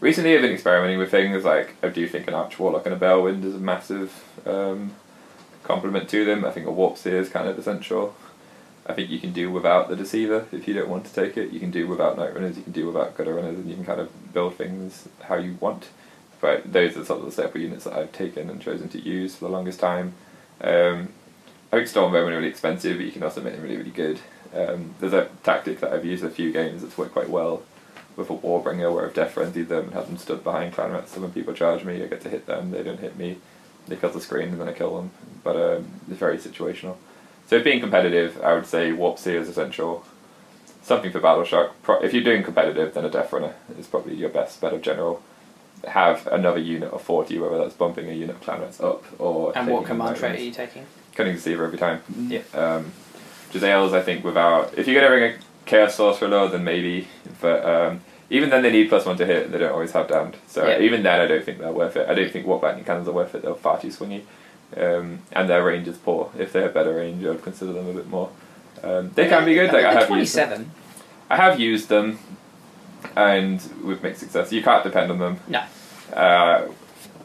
recently, 0.00 0.34
I've 0.34 0.42
been 0.42 0.52
experimenting 0.52 0.98
with 0.98 1.10
things 1.10 1.44
like 1.44 1.76
I 1.82 1.88
do 1.88 2.06
think 2.08 2.28
an 2.28 2.34
Arch 2.34 2.58
Warlock 2.58 2.86
and 2.86 2.94
a 2.94 2.98
Balewind 2.98 3.44
is 3.44 3.54
a 3.54 3.58
massive 3.58 4.24
um, 4.46 4.92
compliment 5.64 6.08
to 6.10 6.24
them. 6.24 6.44
I 6.44 6.50
think 6.50 6.66
a 6.66 6.70
Warp 6.70 6.96
Seer 6.98 7.18
is 7.18 7.28
kind 7.28 7.48
of 7.48 7.58
essential. 7.58 8.14
I 8.86 8.94
think 8.94 9.10
you 9.10 9.20
can 9.20 9.32
do 9.32 9.50
without 9.50 9.88
the 9.88 9.96
Deceiver 9.96 10.46
if 10.50 10.66
you 10.66 10.72
don't 10.72 10.88
want 10.88 11.04
to 11.06 11.12
take 11.12 11.36
it. 11.36 11.52
You 11.52 11.60
can 11.60 11.70
do 11.70 11.86
without 11.86 12.16
Night 12.16 12.32
Runners, 12.32 12.56
you 12.56 12.62
can 12.62 12.72
do 12.72 12.86
without 12.86 13.16
Gutter 13.16 13.34
Runners, 13.34 13.58
and 13.58 13.68
you 13.68 13.74
can 13.74 13.84
kind 13.84 14.00
of 14.00 14.32
build 14.32 14.54
things 14.56 15.08
how 15.24 15.36
you 15.36 15.58
want. 15.60 15.88
But 16.40 16.72
those 16.72 16.96
are 16.96 17.04
sort 17.04 17.20
of 17.20 17.26
the 17.26 17.32
staple 17.32 17.60
units 17.60 17.84
that 17.84 17.92
I've 17.92 18.12
taken 18.12 18.48
and 18.48 18.62
chosen 18.62 18.88
to 18.90 19.00
use 19.00 19.34
for 19.34 19.44
the 19.46 19.50
longest 19.50 19.80
time. 19.80 20.14
Um, 20.60 21.10
I 21.70 21.84
think 21.84 21.96
are 21.96 22.10
really 22.10 22.48
expensive, 22.48 22.96
but 22.96 23.04
you 23.04 23.12
can 23.12 23.22
also 23.22 23.42
make 23.42 23.52
them 23.52 23.62
really, 23.62 23.76
really 23.76 23.90
good. 23.90 24.20
Um, 24.54 24.94
there's 25.00 25.12
a 25.12 25.28
tactic 25.42 25.80
that 25.80 25.92
I've 25.92 26.06
used 26.06 26.24
a 26.24 26.30
few 26.30 26.50
games 26.50 26.80
that's 26.80 26.96
worked 26.96 27.12
quite 27.12 27.28
well 27.28 27.62
with 28.18 28.30
a 28.30 28.34
Warbringer 28.34 28.92
where 28.92 29.06
I've 29.06 29.14
death 29.14 29.30
frenzied 29.30 29.68
them 29.68 29.84
and 29.84 29.94
had 29.94 30.08
them 30.08 30.18
stood 30.18 30.42
behind 30.42 30.74
clanrats, 30.74 31.08
so 31.08 31.20
when 31.20 31.30
people 31.30 31.54
charge 31.54 31.84
me, 31.84 32.02
I 32.02 32.06
get 32.06 32.20
to 32.22 32.28
hit 32.28 32.46
them, 32.46 32.72
they 32.72 32.82
don't 32.82 32.98
hit 32.98 33.16
me, 33.16 33.38
they 33.86 33.96
cut 33.96 34.12
the 34.12 34.20
screen 34.20 34.48
and 34.48 34.60
then 34.60 34.68
I 34.68 34.72
kill 34.72 34.96
them. 34.96 35.10
But 35.44 35.56
um, 35.56 35.86
it's 36.10 36.18
very 36.18 36.36
situational. 36.36 36.96
So 37.46 37.62
being 37.62 37.80
competitive, 37.80 38.42
I 38.42 38.54
would 38.54 38.66
say 38.66 38.92
Warp 38.92 39.18
Seer 39.18 39.40
is 39.40 39.48
essential. 39.48 40.04
Something 40.82 41.12
for 41.12 41.20
Battle 41.20 41.44
Shock. 41.44 41.80
Pro- 41.82 42.02
if 42.02 42.12
you're 42.12 42.24
doing 42.24 42.42
competitive, 42.42 42.92
then 42.92 43.04
a 43.04 43.10
Death 43.10 43.32
Runner 43.32 43.54
is 43.78 43.86
probably 43.86 44.16
your 44.16 44.28
best 44.30 44.60
bet 44.60 44.74
of 44.74 44.82
general. 44.82 45.22
Have 45.86 46.26
another 46.26 46.58
unit 46.58 46.92
of 46.92 47.00
40, 47.00 47.38
whether 47.38 47.56
that's 47.56 47.74
bumping 47.74 48.10
a 48.10 48.12
unit 48.12 48.36
of 48.36 48.42
clan 48.42 48.62
up 48.80 49.04
or 49.20 49.56
and 49.56 49.68
what 49.68 49.84
a 49.84 49.86
command 49.86 50.16
trait 50.16 50.38
are 50.38 50.42
you 50.42 50.50
taking? 50.50 50.84
Cunning 51.14 51.36
Deceiver 51.36 51.64
every 51.64 51.78
time. 51.78 52.02
Yeah. 52.16 52.40
Um, 52.52 52.92
Jezzails, 53.52 53.92
I 53.92 54.02
think, 54.02 54.24
without. 54.24 54.76
If 54.76 54.88
you're 54.88 55.00
going 55.00 55.10
to 55.10 55.18
bring 55.18 55.32
a 55.34 55.38
Chaos 55.66 55.94
Sorcerer 55.94 56.28
Lord, 56.28 56.52
then 56.52 56.64
maybe. 56.64 57.06
But 57.40 57.64
um, 57.64 58.00
even 58.30 58.50
then, 58.50 58.62
they 58.62 58.70
need 58.70 58.88
plus 58.88 59.06
one 59.06 59.16
to 59.16 59.26
hit, 59.26 59.46
and 59.46 59.54
they 59.54 59.58
don't 59.58 59.72
always 59.72 59.92
have 59.92 60.08
damned. 60.08 60.36
So 60.48 60.66
Yeah. 60.66 60.80
even 60.80 61.02
then, 61.02 61.20
I 61.20 61.26
don't 61.26 61.44
think 61.44 61.58
they're 61.58 61.72
worth 61.72 61.96
it. 61.96 62.08
I 62.08 62.14
don't 62.14 62.30
think 62.30 62.46
Warp 62.46 62.62
Lightning 62.62 62.84
Cannons 62.84 63.08
are 63.08 63.12
worth 63.12 63.34
it. 63.34 63.42
They're 63.42 63.54
far 63.54 63.80
too 63.80 63.88
swingy. 63.88 64.22
Um, 64.76 65.20
and 65.32 65.48
their 65.48 65.64
range 65.64 65.88
is 65.88 65.96
poor. 65.96 66.30
If 66.38 66.52
they 66.52 66.60
have 66.60 66.74
better 66.74 66.94
range, 66.94 67.24
I 67.24 67.30
would 67.30 67.42
consider 67.42 67.72
them 67.72 67.88
a 67.88 67.92
bit 67.94 68.08
more. 68.08 68.28
Um, 68.82 69.10
they 69.14 69.26
can 69.28 69.44
be 69.46 69.54
good. 69.54 69.72
Like 69.72 69.84
I 69.84 69.94
have 69.94 70.10
used 70.10 70.34
them. 70.36 70.70
I 71.30 71.36
have 71.36 71.58
used 71.58 71.88
them, 71.88 72.18
and 73.16 73.60
with 73.82 74.02
mixed 74.02 74.20
success. 74.20 74.52
You 74.52 74.62
can't 74.62 74.84
depend 74.84 75.10
on 75.10 75.18
them. 75.18 75.40
No. 75.48 75.62
Uh, 76.12 76.68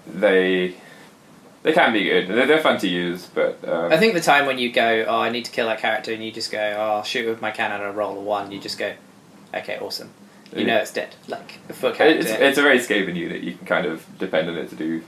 they 0.07 0.75
they 1.63 1.71
can 1.73 1.93
be 1.93 2.03
good. 2.03 2.27
They're, 2.27 2.45
they're 2.45 2.61
fun 2.61 2.77
to 2.79 2.87
use, 2.87 3.25
but 3.33 3.57
um, 3.67 3.91
I 3.91 3.97
think 3.97 4.13
the 4.13 4.21
time 4.21 4.45
when 4.45 4.57
you 4.57 4.71
go, 4.71 5.05
oh, 5.07 5.19
I 5.19 5.29
need 5.29 5.45
to 5.45 5.51
kill 5.51 5.67
that 5.67 5.79
character, 5.79 6.11
and 6.13 6.23
you 6.23 6.31
just 6.31 6.51
go, 6.51 6.59
oh, 6.77 6.95
I'll 6.97 7.03
shoot 7.03 7.27
with 7.27 7.41
my 7.41 7.51
cannon 7.51 7.81
and 7.81 7.95
roll 7.95 8.17
a 8.17 8.21
one. 8.21 8.51
You 8.51 8.59
just 8.59 8.77
go, 8.77 8.93
okay, 9.53 9.77
awesome. 9.79 10.09
You 10.55 10.65
know 10.65 10.77
it's 10.77 10.91
dead. 10.93 11.15
Like 11.27 11.59
a 11.69 11.73
foot 11.73 11.95
character. 11.95 12.19
It's, 12.19 12.29
it's 12.29 12.57
a 12.57 12.61
very 12.61 12.79
Skaven 12.79 13.15
unit. 13.15 13.41
You 13.43 13.55
can 13.55 13.65
kind 13.65 13.85
of 13.85 14.05
depend 14.19 14.49
on 14.49 14.57
it 14.57 14.69
to 14.69 14.75
do. 14.75 15.03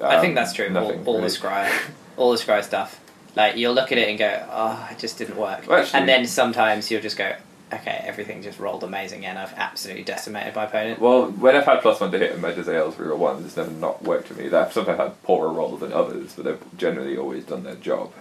I 0.00 0.20
think 0.20 0.30
um, 0.30 0.34
that's 0.34 0.52
true. 0.52 0.66
All, 0.66 0.72
Nothing, 0.72 1.06
all 1.06 1.16
really. 1.16 1.28
the 1.28 1.34
skryre, 1.34 1.72
all 2.16 2.32
the 2.32 2.38
skryre 2.38 2.62
stuff. 2.64 3.00
Like 3.34 3.56
you'll 3.56 3.74
look 3.74 3.92
at 3.92 3.98
it 3.98 4.08
and 4.08 4.18
go, 4.18 4.46
oh, 4.50 4.88
it 4.90 4.98
just 4.98 5.18
didn't 5.18 5.36
work. 5.36 5.66
Well, 5.66 5.80
actually- 5.80 6.00
and 6.00 6.08
then 6.08 6.26
sometimes 6.26 6.90
you'll 6.90 7.02
just 7.02 7.16
go, 7.18 7.34
okay, 7.72 8.02
everything 8.04 8.42
just 8.42 8.58
rolled 8.58 8.84
amazing, 8.84 9.26
and 9.26 9.38
I've 9.38 9.52
absolutely 9.54 10.04
decimated 10.04 10.54
my 10.54 10.64
opponent. 10.64 11.00
Well, 11.00 11.30
when 11.30 11.56
I've 11.56 11.64
had 11.64 11.80
plus 11.82 12.00
one 12.00 12.10
to 12.12 12.18
hit 12.18 12.32
and 12.32 12.42
my 12.42 12.52
Jezzails 12.52 12.94
reroll 12.94 13.18
ones, 13.18 13.44
it's 13.44 13.56
never 13.56 13.70
not 13.70 14.02
worked 14.02 14.28
for 14.28 14.34
me. 14.34 14.50
I've 14.50 14.72
sometimes 14.72 14.98
had 14.98 15.22
poorer 15.22 15.50
rolls 15.52 15.80
than 15.80 15.92
others, 15.92 16.34
but 16.34 16.44
they've 16.44 16.78
generally 16.78 17.16
always 17.16 17.44
done 17.44 17.64
their 17.64 17.74
job. 17.74 18.12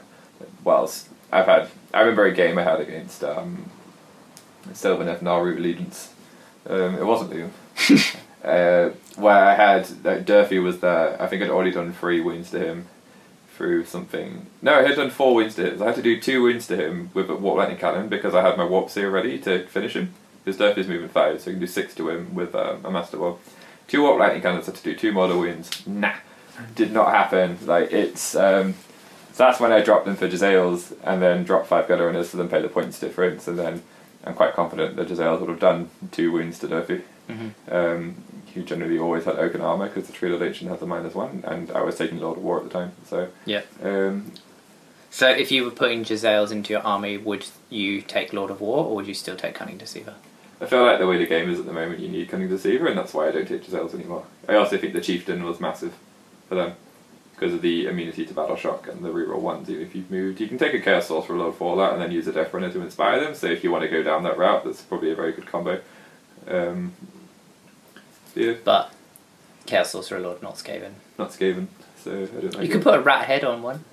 Whilst 0.64 1.10
I've 1.32 1.46
had, 1.46 1.70
I 1.94 2.00
remember 2.02 2.26
a 2.26 2.34
game 2.34 2.58
I 2.58 2.64
had 2.64 2.80
against 2.82 3.24
um, 3.24 3.70
Sylvaneth 4.70 5.22
Naru 5.22 5.58
Allegiance. 5.58 6.14
Um, 6.68 6.96
it 6.96 7.06
wasn't 7.06 7.32
Doom. 7.32 7.52
uh, 8.44 8.90
where 9.16 9.36
I 9.36 9.54
had 9.56 9.90
like, 10.04 10.26
Durthu 10.26 10.64
was 10.64 10.80
there. 10.80 11.22
I 11.22 11.28
think 11.28 11.44
I'd 11.44 11.50
already 11.50 11.72
done 11.72 11.94
three 11.94 12.22
wounds 12.22 12.52
to 12.52 12.60
him, 12.60 12.88
through 13.56 13.86
something. 13.86 14.48
No, 14.62 14.80
I 14.80 14.84
had 14.84 14.96
done 14.96 15.10
four 15.10 15.36
wounds 15.36 15.56
to 15.56 15.74
him. 15.74 15.82
I 15.82 15.86
had 15.88 15.96
to 15.96 16.02
do 16.02 16.20
two 16.20 16.42
wounds 16.44 16.68
to 16.68 16.76
him 16.76 17.10
with 17.14 17.30
a 17.30 17.36
warp 17.36 17.58
lightning 17.58 17.78
cannon 17.78 18.10
because 18.10 18.36
I 18.36 18.42
had 18.42 18.58
my 18.58 18.66
warp 18.66 18.90
seer 18.90 19.10
ready 19.10 19.40
to 19.40 19.66
finish 19.68 19.96
him. 19.96 20.14
His 20.44 20.60
is 20.62 20.88
moving 20.88 21.10
five, 21.10 21.42
so 21.42 21.50
I 21.50 21.54
can 21.54 21.60
do 21.60 21.68
six 21.68 21.96
to 21.96 22.10
him 22.10 22.36
with 22.36 22.54
um, 22.54 22.86
a 22.86 22.92
master 22.92 23.18
ball. 23.18 23.40
Two 23.88 24.04
warp 24.04 24.20
lightning 24.20 24.42
cannons 24.42 24.68
had 24.68 24.76
to 24.76 24.84
do 24.84 24.96
two 24.96 25.12
mortal 25.12 25.40
wins. 25.40 25.86
Nah, 25.88 26.14
did 26.76 26.92
not 26.92 27.12
happen. 27.12 27.58
Like 27.66 27.92
it's. 27.92 28.36
Um, 28.36 28.76
so 29.32 29.44
that's 29.44 29.60
when 29.60 29.74
I 29.74 29.82
dropped 29.82 30.06
them 30.06 30.16
for 30.16 30.30
Jezzails 30.30 30.96
and 31.04 31.22
then 31.22 31.44
dropped 31.44 31.68
five 31.68 31.90
gutter 31.90 32.06
runners 32.06 32.32
to 32.32 32.38
then 32.38 32.48
pay 32.48 32.62
the 32.62 32.70
points 32.70 33.00
difference 33.00 33.50
and 33.50 33.60
then 33.60 33.84
I'm 34.26 34.34
quite 34.34 34.54
confident 34.54 34.96
that 34.96 35.08
Jezzails 35.08 35.40
would 35.40 35.50
have 35.50 35.60
done 35.60 35.90
two 36.12 36.32
wounds 36.32 36.60
to 36.60 36.68
Durthu. 36.68 37.02
Mhm. 37.30 37.52
Um, 37.72 38.16
who 38.54 38.64
generally 38.64 38.98
always 38.98 39.26
had 39.26 39.36
oaken 39.38 39.60
armour 39.62 39.88
because 39.88 40.08
the 40.08 40.14
Treelord 40.14 40.42
Ancient 40.42 40.70
has 40.72 40.82
a 40.82 40.86
minus 40.86 41.14
one 41.14 41.44
and 41.46 41.70
I 41.72 41.82
was 41.82 41.98
taking 41.98 42.20
Lord 42.22 42.38
of 42.38 42.44
War 42.44 42.58
at 42.60 42.64
the 42.64 42.70
time. 42.70 42.94
So 43.06 43.28
Yeah. 43.46 43.62
um, 43.84 44.32
So 45.10 45.30
if 45.30 45.52
you 45.52 45.66
were 45.66 45.72
putting 45.72 46.04
Jezzails 46.06 46.52
into 46.52 46.72
your 46.72 46.82
army, 46.84 47.18
would 47.18 47.46
you 47.70 48.02
take 48.02 48.32
Lord 48.32 48.50
of 48.52 48.62
War 48.62 48.86
or 48.86 48.96
would 48.96 49.08
you 49.08 49.14
still 49.14 49.36
take 49.36 49.56
Cunning 49.56 49.78
Deceiver? 49.78 50.14
I 50.62 50.66
feel 50.68 50.84
like 50.86 51.00
the 51.00 51.08
way 51.08 51.18
the 51.18 51.26
game 51.26 51.50
is 51.50 51.60
at 51.60 51.66
the 51.66 51.74
moment, 51.74 52.00
you 52.00 52.08
need 52.08 52.30
Cunning 52.30 52.48
Deceiver, 52.48 52.88
and 52.88 52.98
that's 52.98 53.14
why 53.14 53.28
I 53.28 53.32
don't 53.32 53.48
take 53.48 53.66
Jezzails 53.66 53.94
anymore. 53.94 54.24
I 54.48 54.56
also 54.56 54.78
think 54.78 54.94
the 54.94 55.02
Chieftain 55.02 55.44
was 55.44 55.60
massive 55.60 55.94
for 56.48 56.56
them 56.56 56.74
because 57.36 57.54
of 57.54 57.62
the 57.62 57.86
immunity 57.88 58.26
to 58.26 58.34
battle 58.34 58.56
shock 58.56 58.88
and 58.88 59.04
the 59.04 59.10
reroll 59.10 59.40
ones. 59.40 59.70
Even 59.70 59.84
if 59.86 59.96
you've 59.96 60.10
moved, 60.10 60.40
you 60.40 60.48
can 60.48 60.58
take 60.58 60.74
a 60.74 60.80
Chaos 60.80 61.08
Source 61.08 61.26
for 61.26 61.36
a 61.36 61.76
that, 61.78 61.94
and 61.94 62.02
then 62.02 62.12
use 62.12 62.28
a 62.28 62.32
Death 62.32 62.54
Runner 62.54 62.72
to 62.72 62.82
inspire 62.82 63.20
them. 63.20 63.36
So 63.36 63.48
if 63.48 63.64
you 63.64 63.72
want 63.72 63.84
to 63.84 63.90
go 63.90 64.02
down 64.04 64.24
that 64.24 64.38
route, 64.38 64.64
that's 64.64 64.82
probably 64.82 65.12
a 65.12 65.16
very 65.16 65.34
good 65.34 65.46
combo. 65.46 65.82
Um, 66.48 66.94
yeah, 68.36 68.54
But 68.64 68.94
Chaos 69.66 69.92
Sorcerer 69.92 70.20
Lord, 70.20 70.42
not 70.42 70.56
Skaven. 70.56 70.92
not 71.18 71.32
Skaven, 71.32 71.68
so 71.98 72.12
I 72.12 72.26
don't 72.26 72.56
like 72.56 72.64
You 72.64 72.70
could 72.70 72.84
put 72.84 72.94
a 72.94 73.02
rat 73.02 73.26
head 73.26 73.44
on 73.44 73.62
one. 73.62 73.84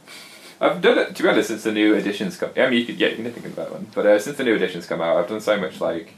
I've 0.60 0.80
done 0.80 0.98
it 0.98 1.16
to 1.16 1.22
be 1.22 1.28
honest 1.28 1.48
since 1.48 1.64
the 1.64 1.72
new 1.72 1.94
editions 1.94 2.36
come. 2.36 2.50
I 2.56 2.68
mean, 2.68 2.80
you 2.80 2.84
could 2.84 3.00
yeah, 3.00 3.08
you 3.08 3.16
can 3.16 3.32
think 3.32 3.46
about 3.46 3.72
one, 3.72 3.88
but 3.94 4.06
uh, 4.06 4.18
since 4.18 4.36
the 4.36 4.44
new 4.44 4.54
editions 4.54 4.86
come 4.86 5.00
out, 5.00 5.16
I've 5.16 5.28
done 5.28 5.40
so 5.40 5.56
much 5.58 5.80
like 5.80 6.14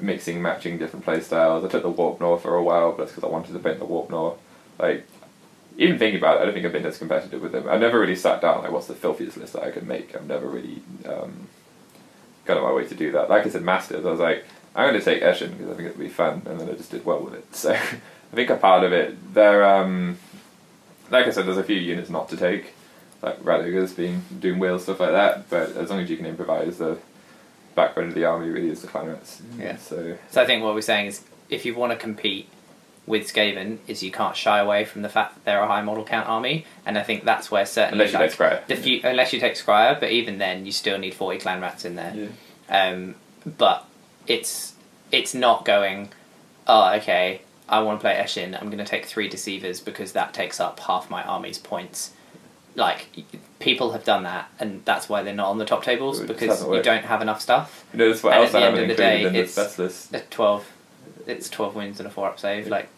mixing, 0.00 0.40
matching 0.40 0.78
different 0.78 1.04
playstyles. 1.04 1.64
I 1.64 1.68
took 1.68 1.82
the 1.82 1.90
Warp 1.90 2.20
Nor 2.20 2.38
for 2.38 2.54
a 2.54 2.62
while, 2.62 2.92
but 2.92 2.98
that's 2.98 3.12
because 3.12 3.24
I 3.24 3.32
wanted 3.32 3.52
to 3.52 3.58
paint 3.58 3.78
the 3.78 3.84
Warp 3.84 4.10
Nor. 4.10 4.38
Like, 4.78 5.06
even 5.76 5.98
thinking 5.98 6.18
about 6.18 6.36
it, 6.36 6.40
I 6.40 6.44
don't 6.44 6.54
think 6.54 6.66
I've 6.66 6.72
been 6.72 6.86
as 6.86 6.98
competitive 6.98 7.42
with 7.42 7.52
them. 7.52 7.68
I've 7.68 7.80
never 7.80 7.98
really 7.98 8.16
sat 8.16 8.40
down 8.40 8.62
like, 8.62 8.70
what's 8.72 8.86
the 8.86 8.94
filthiest 8.94 9.36
list 9.36 9.54
that 9.54 9.62
I 9.62 9.70
could 9.70 9.86
make? 9.86 10.14
I've 10.14 10.26
never 10.26 10.46
really 10.46 10.82
um, 11.06 11.48
got 12.44 12.56
on 12.56 12.62
my 12.62 12.72
way 12.72 12.86
to 12.86 12.94
do 12.94 13.12
that. 13.12 13.28
Like 13.28 13.46
I 13.46 13.50
said, 13.50 13.62
Masters, 13.62 14.06
I 14.06 14.10
was 14.10 14.20
like, 14.20 14.44
I'm 14.74 14.88
going 14.88 15.00
to 15.00 15.04
take 15.04 15.22
Eshin 15.22 15.52
because 15.56 15.70
I 15.70 15.74
think 15.74 15.88
it'd 15.88 15.98
be 15.98 16.08
fun, 16.08 16.42
and 16.46 16.60
then 16.60 16.68
I 16.68 16.72
just 16.72 16.90
did 16.90 17.04
well 17.04 17.20
with 17.20 17.34
it. 17.34 17.44
So 17.54 17.72
I 17.72 18.36
think 18.36 18.50
a 18.50 18.56
part 18.56 18.82
of 18.82 18.92
it, 18.92 19.34
there, 19.34 19.64
um, 19.64 20.18
like 21.10 21.26
I 21.26 21.30
said, 21.30 21.46
there's 21.46 21.56
a 21.56 21.62
few 21.62 21.76
units 21.76 22.10
not 22.10 22.28
to 22.30 22.36
take 22.36 22.74
like 23.24 23.42
Radigu's 23.42 23.92
being 23.92 24.22
doing 24.38 24.58
wheel 24.58 24.78
stuff 24.78 25.00
like 25.00 25.12
that. 25.12 25.48
But 25.48 25.76
as 25.76 25.90
long 25.90 26.00
as 26.00 26.10
you 26.10 26.16
can 26.16 26.26
improvise, 26.26 26.78
the 26.78 26.98
backbone 27.74 28.08
of 28.08 28.14
the 28.14 28.24
army 28.24 28.48
really 28.48 28.68
is 28.68 28.82
the 28.82 28.88
clarets. 28.88 29.40
Yeah. 29.58 29.76
So 29.76 30.16
So 30.30 30.42
I 30.42 30.46
think 30.46 30.62
what 30.62 30.74
we're 30.74 30.82
saying 30.82 31.06
is 31.06 31.24
if 31.48 31.64
you 31.64 31.74
want 31.74 31.92
to 31.92 31.98
compete 31.98 32.48
with 33.06 33.30
Skaven 33.32 33.78
is 33.86 34.02
you 34.02 34.10
can't 34.10 34.34
shy 34.34 34.58
away 34.58 34.84
from 34.84 35.02
the 35.02 35.08
fact 35.08 35.34
that 35.34 35.44
they're 35.44 35.60
a 35.62 35.66
high 35.66 35.82
model 35.82 36.04
count 36.04 36.26
army 36.28 36.64
and 36.86 36.96
I 36.96 37.02
think 37.02 37.24
that's 37.24 37.50
where 37.50 37.66
certainly 37.66 38.04
unless 38.06 38.12
you 38.14 38.18
like, 38.18 38.30
take 38.30 38.38
Skryre. 38.38 38.66
the 38.66 38.76
few, 38.76 39.00
unless 39.04 39.32
you 39.32 39.40
take 39.40 39.54
Skryre 39.54 40.00
but 40.00 40.10
even 40.10 40.38
then 40.38 40.64
you 40.64 40.72
still 40.72 40.96
need 40.98 41.12
40 41.14 41.38
clan 41.38 41.60
rats 41.60 41.84
in 41.84 41.96
there 41.96 42.14
Yeah. 42.70 42.88
um, 42.92 43.14
but 43.58 43.86
it's 44.26 44.74
it's 45.12 45.34
not 45.34 45.64
going 45.66 46.10
oh 46.66 46.94
okay 46.94 47.42
I 47.68 47.80
want 47.80 48.00
to 48.00 48.02
play 48.02 48.14
Eshin 48.16 48.54
I'm 48.58 48.68
going 48.68 48.78
to 48.78 48.84
take 48.86 49.04
three 49.04 49.28
deceivers 49.28 49.80
because 49.80 50.12
that 50.12 50.32
takes 50.32 50.58
up 50.58 50.80
half 50.80 51.10
my 51.10 51.22
army's 51.24 51.58
points 51.58 52.12
like 52.76 53.06
people 53.60 53.92
have 53.92 54.04
done 54.04 54.22
that 54.24 54.50
and 54.58 54.82
that's 54.84 55.08
why 55.08 55.22
they're 55.22 55.34
not 55.34 55.48
on 55.50 55.58
the 55.58 55.64
top 55.64 55.84
tables 55.84 56.20
because 56.20 56.62
you 56.66 56.82
don't 56.82 57.04
have 57.04 57.20
enough 57.22 57.40
stuff 57.40 57.84
You 57.92 57.98
know, 57.98 58.08
that's 58.10 58.22
what 58.22 58.32
And 58.32 58.42
else 58.44 58.54
at 58.54 58.56
I 58.56 58.60
the 58.60 58.66
haven't 58.66 58.82
end 58.82 58.90
of 58.90 58.96
the 58.96 59.02
day, 59.02 59.22
it's- 59.24 59.54
best 59.54 59.78
list. 59.78 60.10
At 61.26 61.26
12 61.26 61.38
it's 61.38 61.48
12 61.50 61.74
wins 61.74 62.00
and 62.00 62.06
a 62.06 62.10
4 62.10 62.28
up 62.28 62.38
save 62.38 62.68
like 62.68 62.88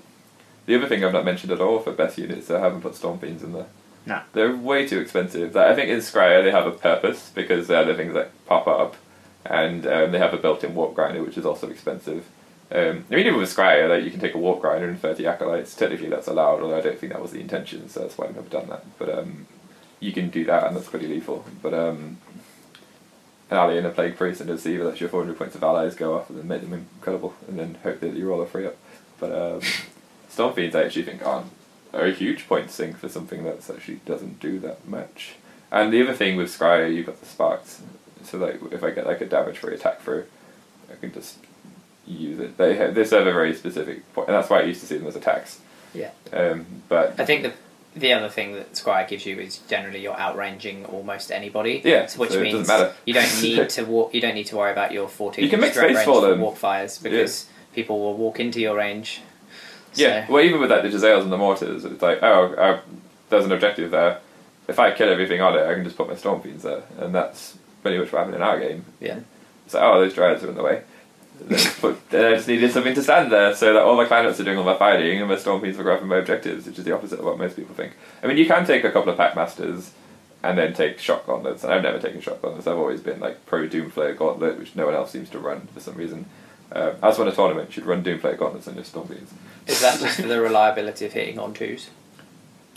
The 0.67 0.75
other 0.75 0.89
thing 0.89 1.05
I've 1.05 1.13
not 1.13 1.25
mentioned 1.25 1.53
at 1.53 1.61
all 1.61 1.79
for 1.79 1.93
best 1.93 2.19
units, 2.19 2.51
I 2.51 2.61
haven't 2.61 2.83
put 2.83 2.95
Storm 2.95 3.19
Fiends 3.19 3.43
in 3.43 3.53
there. 3.53 3.67
No. 4.07 4.23
They're 4.33 4.55
way 4.55 4.87
too 4.87 5.01
expensive. 5.01 5.55
Like, 5.55 5.67
I 5.67 5.75
think 5.75 5.91
in 5.91 5.99
Skryre 5.99 6.43
they 6.45 6.53
have 6.53 6.67
a 6.67 6.71
purpose 6.71 7.31
because 7.35 7.67
they're 7.67 7.85
the 7.85 7.95
things 7.95 8.15
that 8.15 8.31
pop 8.47 8.67
up, 8.69 8.97
and 9.45 9.87
um, 9.87 10.13
they 10.13 10.19
have 10.19 10.33
a 10.33 10.39
built-in 10.39 10.75
warp 10.75 10.95
grinder, 10.95 11.23
which 11.23 11.37
is 11.37 11.45
also 11.45 11.69
expensive. 11.69 12.27
Um, 12.71 13.05
I 13.11 13.15
mean, 13.15 13.27
even 13.27 13.37
with 13.37 13.55
Skryre, 13.55 13.89
like 13.89 14.05
you 14.05 14.11
can 14.11 14.21
take 14.21 14.35
a 14.35 14.39
warp 14.39 14.61
grinder 14.61 14.89
and 14.89 15.01
30 15.01 15.27
acolytes. 15.27 15.75
Technically, 15.75 16.09
that's 16.09 16.29
allowed, 16.29 16.63
although 16.63 16.79
I 16.79 16.81
don't 16.81 16.99
think 16.99 17.13
that 17.13 17.23
was 17.23 17.33
the 17.33 17.41
intention, 17.41 17.89
so 17.89 18.01
that's 18.01 18.17
why 18.17 18.27
I've 18.27 18.35
never 18.35 18.49
done 18.49 18.69
that. 18.69 18.85
But 18.99 19.19
um, 19.19 19.47
you 20.01 20.13
can 20.13 20.31
do 20.31 20.45
that, 20.45 20.65
and 20.67 20.77
that's 20.77 20.89
pretty 20.89 21.09
lethal. 21.09 21.45
But 21.63 21.75
um, 21.75 22.19
an 23.51 23.57
ally 23.57 23.75
and 23.75 23.87
a 23.87 23.91
plague 23.91 24.17
priest 24.17 24.41
and 24.41 24.51
a 24.51 24.55
deceiver, 24.55 24.85
that's 24.85 25.01
your 25.01 25.09
400 25.09 25.39
points 25.39 25.55
of 25.55 25.63
allies 25.63 25.95
go 25.95 26.15
off, 26.15 26.29
and 26.31 26.39
then 26.39 26.49
make 26.49 26.63
them 26.63 26.73
incredible, 26.73 27.35
and 27.49 27.59
then 27.59 27.79
hope 27.83 28.01
that 28.01 28.15
you 28.15 28.29
roll 28.29 28.41
a 28.41 28.47
free 28.47 28.67
up. 28.67 28.77
But 29.19 29.33
um, 29.33 29.61
Storm 30.29 30.55
Fiends, 30.55 30.75
I 30.75 30.85
actually 30.85 31.05
think 31.05 31.25
aren't 31.25 31.53
are 31.93 32.07
a 32.07 32.13
huge 32.13 32.47
point 32.47 32.71
sink 32.71 32.99
for 32.99 33.09
something 33.09 33.45
that 33.45 33.71
actually 33.71 34.01
doesn't 34.05 34.41
do 34.41 34.59
that 34.61 34.87
much. 34.87 35.37
And 35.71 35.93
the 35.93 36.03
other 36.03 36.13
thing 36.13 36.37
with 36.37 36.49
Skryre, 36.49 36.95
you've 36.95 37.07
got 37.07 37.21
the 37.21 37.27
sparks. 37.27 37.83
So 38.23 38.39
like, 38.39 38.61
if 38.71 38.83
I 38.83 38.91
get 38.91 39.07
like 39.07 39.21
a 39.21 39.27
damage 39.27 39.59
free 39.59 39.75
attack 39.75 40.01
through, 40.01 40.27
I 40.91 40.97
can 40.97 41.13
just 41.13 41.39
use 42.07 42.39
it. 42.39 42.57
They 42.57 42.77
ha- 42.77 42.91
they 42.93 43.05
serve 43.05 43.27
a 43.27 43.33
very 43.33 43.55
specific 43.55 44.13
point, 44.15 44.29
and 44.29 44.37
that's 44.37 44.51
why 44.51 44.61
I 44.61 44.65
used 44.65 44.81
to 44.81 44.87
see 44.87 44.99
them 44.99 45.07
as 45.07 45.17
attacks. 45.17 45.61
Yeah. 45.95 46.11
Um, 46.33 46.67
but 46.89 47.19
I 47.19 47.25
think 47.25 47.43
the 47.43 47.53
the 47.97 48.13
other 48.13 48.29
thing 48.29 48.53
that 48.53 48.73
Skryre 48.75 49.09
gives 49.09 49.25
you 49.27 49.39
is 49.41 49.59
generally 49.69 50.01
you're 50.03 50.15
outranging 50.15 50.93
almost 50.93 51.33
anybody. 51.33 51.81
Yeah, 51.85 52.03
which 52.17 52.31
so 52.31 52.39
it 52.39 52.43
means 52.43 52.59
doesn't 52.69 52.69
matter. 52.79 52.95
you 53.07 53.15
don't 53.15 53.43
need 53.43 53.69
to 53.77 53.85
walk. 53.85 54.15
You 54.15 54.21
don't 54.21 54.35
need 54.35 54.47
to 54.47 54.57
worry 54.57 54.71
about 54.73 54.93
your 54.93 55.09
14 55.09 55.43
You 55.43 55.51
can 55.51 55.61
make 55.61 55.75
space 55.75 56.03
for 56.05 56.21
them. 56.21 56.41
walk 56.41 56.57
fires 56.57 56.99
because 56.99 57.47
people 57.75 57.99
will 57.99 58.15
walk 58.17 58.39
into 58.41 58.61
your 58.61 58.77
range. 58.77 59.23
yeah, 59.95 60.27
well, 60.31 60.43
even 60.45 60.61
with 60.61 60.71
like 60.71 60.83
the 60.83 60.89
Jezzails 60.89 61.23
and 61.23 61.33
the 61.33 61.39
mortars, 61.39 61.85
it's 61.85 62.03
like, 62.03 62.23
oh, 62.23 62.53
uh, 62.55 62.81
there's 63.31 63.45
an 63.47 63.53
objective 63.53 63.91
there. 63.91 64.21
If 64.69 64.79
I 64.79 64.93
kill 64.93 65.09
everything 65.09 65.41
on 65.41 65.57
it, 65.57 65.67
I 65.67 65.75
can 65.75 65.85
just 65.85 65.97
put 65.97 66.09
my 66.09 66.17
Storm 66.17 66.43
Fiends 66.43 66.65
there, 66.65 66.83
and 66.99 67.15
that's 67.15 67.57
pretty 67.83 67.99
much 67.99 68.13
what 68.13 68.19
happened 68.19 68.37
in 68.37 68.43
our 68.43 68.59
game. 68.61 68.85
yeah. 69.01 69.21
It's 69.65 69.75
like, 69.75 69.83
oh, 69.83 69.99
those 70.01 70.15
dryads 70.15 70.45
are 70.45 70.49
in 70.49 70.55
the 70.55 70.63
way. 70.63 70.83
Put, 71.81 72.11
they 72.11 72.35
just 72.35 72.49
needed 72.49 72.73
something 72.73 72.95
to 72.95 73.03
stand 73.03 73.31
there 73.31 73.55
so 73.55 73.73
that 73.75 73.83
all 73.83 73.97
my 73.97 74.07
planets 74.07 74.41
are 74.41 74.45
doing 74.45 74.59
all 74.59 74.65
my 74.65 74.77
fighting 74.77 75.21
and 75.21 75.29
my 75.29 75.37
storm 75.37 75.61
fiends 75.61 75.79
are 75.79 75.83
grabbing 75.83 76.09
my 76.09 76.17
objectives, 76.17 76.67
which 76.67 76.79
is 76.79 76.85
the 76.85 76.93
opposite 76.93 77.19
of 77.19 77.25
what 77.25 77.39
most 77.39 77.57
people 77.57 77.75
think. 77.75 77.93
I 78.23 78.27
mean, 78.27 78.37
you 78.37 78.47
can 78.47 78.67
take 78.67 78.85
a 78.85 78.91
couple 78.91 79.11
of 79.11 79.19
pack 79.19 79.37
masters 79.37 79.93
and 80.43 80.59
then 80.59 80.75
take 80.75 80.99
shock 80.99 81.27
gauntlets, 81.27 81.63
and 81.65 81.73
I've 81.73 81.83
never 81.83 81.99
taken 81.99 82.21
shock 82.21 82.43
gauntlets. 82.43 82.67
I've 82.67 82.79
always 82.79 83.01
been 83.01 83.21
like 83.21 83.47
pro 83.47 83.69
Doomflayer 83.69 84.17
gauntlet, 84.17 84.59
which 84.59 84.75
no 84.77 84.87
one 84.87 84.95
else 84.95 85.11
seems 85.11 85.29
to 85.31 85.39
run 85.39 85.69
for 85.73 85.81
some 85.81 85.95
reason. 85.95 86.27
Uh, 86.73 86.95
I 87.03 87.09
just 87.09 87.19
won 87.19 87.29
a 87.29 87.33
tournament, 87.33 87.73
should 87.73 87.87
run 87.87 88.03
Doomflayer 88.03 88.39
gauntlets 88.39 88.67
on 88.67 88.75
your 88.75 88.85
storm 88.85 89.09
fiends. 89.09 89.33
Is 89.67 89.81
that 89.81 90.01
just 90.01 90.21
for 90.21 90.27
the 90.27 90.41
reliability 90.41 91.07
of 91.07 91.13
hitting 91.13 91.39
on 91.39 91.55
twos? 91.55 91.91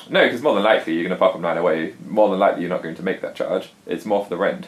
No, 0.10 0.26
because 0.26 0.42
more 0.42 0.54
than 0.56 0.64
likely 0.64 0.94
you're 0.94 1.04
going 1.04 1.16
to 1.16 1.20
pop 1.20 1.34
them 1.34 1.42
nine 1.42 1.58
away. 1.58 1.94
More 2.08 2.30
than 2.30 2.40
likely 2.40 2.62
you're 2.62 2.70
not 2.70 2.84
going 2.84 2.96
to 2.96 3.04
make 3.04 3.22
that 3.22 3.36
charge. 3.36 3.70
It's 3.86 4.06
more 4.06 4.24
for 4.24 4.30
the 4.30 4.38
rend. 4.38 4.68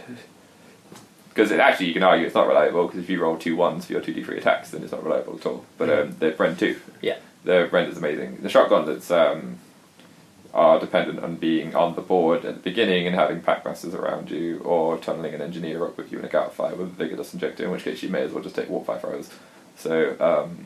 Because 1.33 1.51
actually, 1.53 1.87
you 1.87 1.93
can 1.93 2.03
argue 2.03 2.25
it's 2.25 2.35
not 2.35 2.47
reliable 2.47 2.87
because 2.87 2.99
if 3.01 3.09
you 3.09 3.21
roll 3.21 3.37
two 3.37 3.55
ones 3.55 3.85
for 3.85 3.93
your 3.93 4.01
two 4.01 4.13
d 4.13 4.21
three 4.23 4.37
attacks, 4.37 4.71
then 4.71 4.83
it's 4.83 4.91
not 4.91 5.03
reliable 5.03 5.35
at 5.37 5.45
all. 5.45 5.65
But 5.77 5.89
um, 5.89 6.15
the 6.19 6.35
rend 6.37 6.59
two, 6.59 6.79
Yeah. 7.01 7.17
the 7.45 7.67
rend 7.71 7.89
is 7.91 7.97
amazing. 7.97 8.39
The 8.41 8.49
shotgun 8.49 8.85
that's 8.85 9.09
um, 9.11 9.57
are 10.53 10.77
dependent 10.79 11.19
on 11.23 11.35
being 11.37 11.73
on 11.73 11.95
the 11.95 12.01
board 12.01 12.43
at 12.43 12.55
the 12.55 12.59
beginning 12.59 13.07
and 13.07 13.15
having 13.15 13.41
pack 13.41 13.63
masters 13.63 13.93
around 13.95 14.29
you, 14.29 14.59
or 14.65 14.97
tunneling 14.97 15.33
an 15.33 15.41
engineer 15.41 15.85
up 15.85 15.95
with 15.97 16.11
you 16.11 16.19
in 16.19 16.25
a 16.25 16.27
gut 16.27 16.53
fire 16.53 16.75
with 16.75 16.87
a 16.87 16.91
vigor 16.91 17.15
dust 17.15 17.33
injector. 17.33 17.63
In 17.63 17.71
which 17.71 17.83
case, 17.85 18.03
you 18.03 18.09
may 18.09 18.21
as 18.23 18.33
well 18.33 18.43
just 18.43 18.55
take 18.55 18.67
warpfire 18.67 18.99
throws. 18.99 19.29
So. 19.77 20.15
Um, 20.19 20.65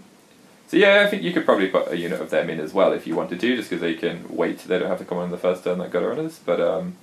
so 0.68 0.78
yeah, 0.78 1.04
I 1.06 1.08
think 1.08 1.22
you 1.22 1.32
could 1.32 1.46
probably 1.46 1.68
put 1.68 1.92
a 1.92 1.96
unit 1.96 2.20
of 2.20 2.32
them 2.32 2.50
in 2.50 2.60
as 2.60 2.74
well 2.74 2.92
if 2.92 3.06
you 3.06 3.16
wanted 3.16 3.40
to, 3.40 3.56
just 3.56 3.70
because 3.70 3.82
they 3.82 3.94
can 3.94 4.26
wait. 4.36 4.58
They 4.62 4.80
don't 4.80 4.90
have 4.90 4.98
to 4.98 5.06
come 5.06 5.20
on 5.20 5.30
the 5.30 5.38
first 5.38 5.64
turn 5.64 5.78
like 5.78 5.92
gutter 5.92 6.10
runners. 6.10 6.40
But 6.44 6.60
um, 6.60 6.98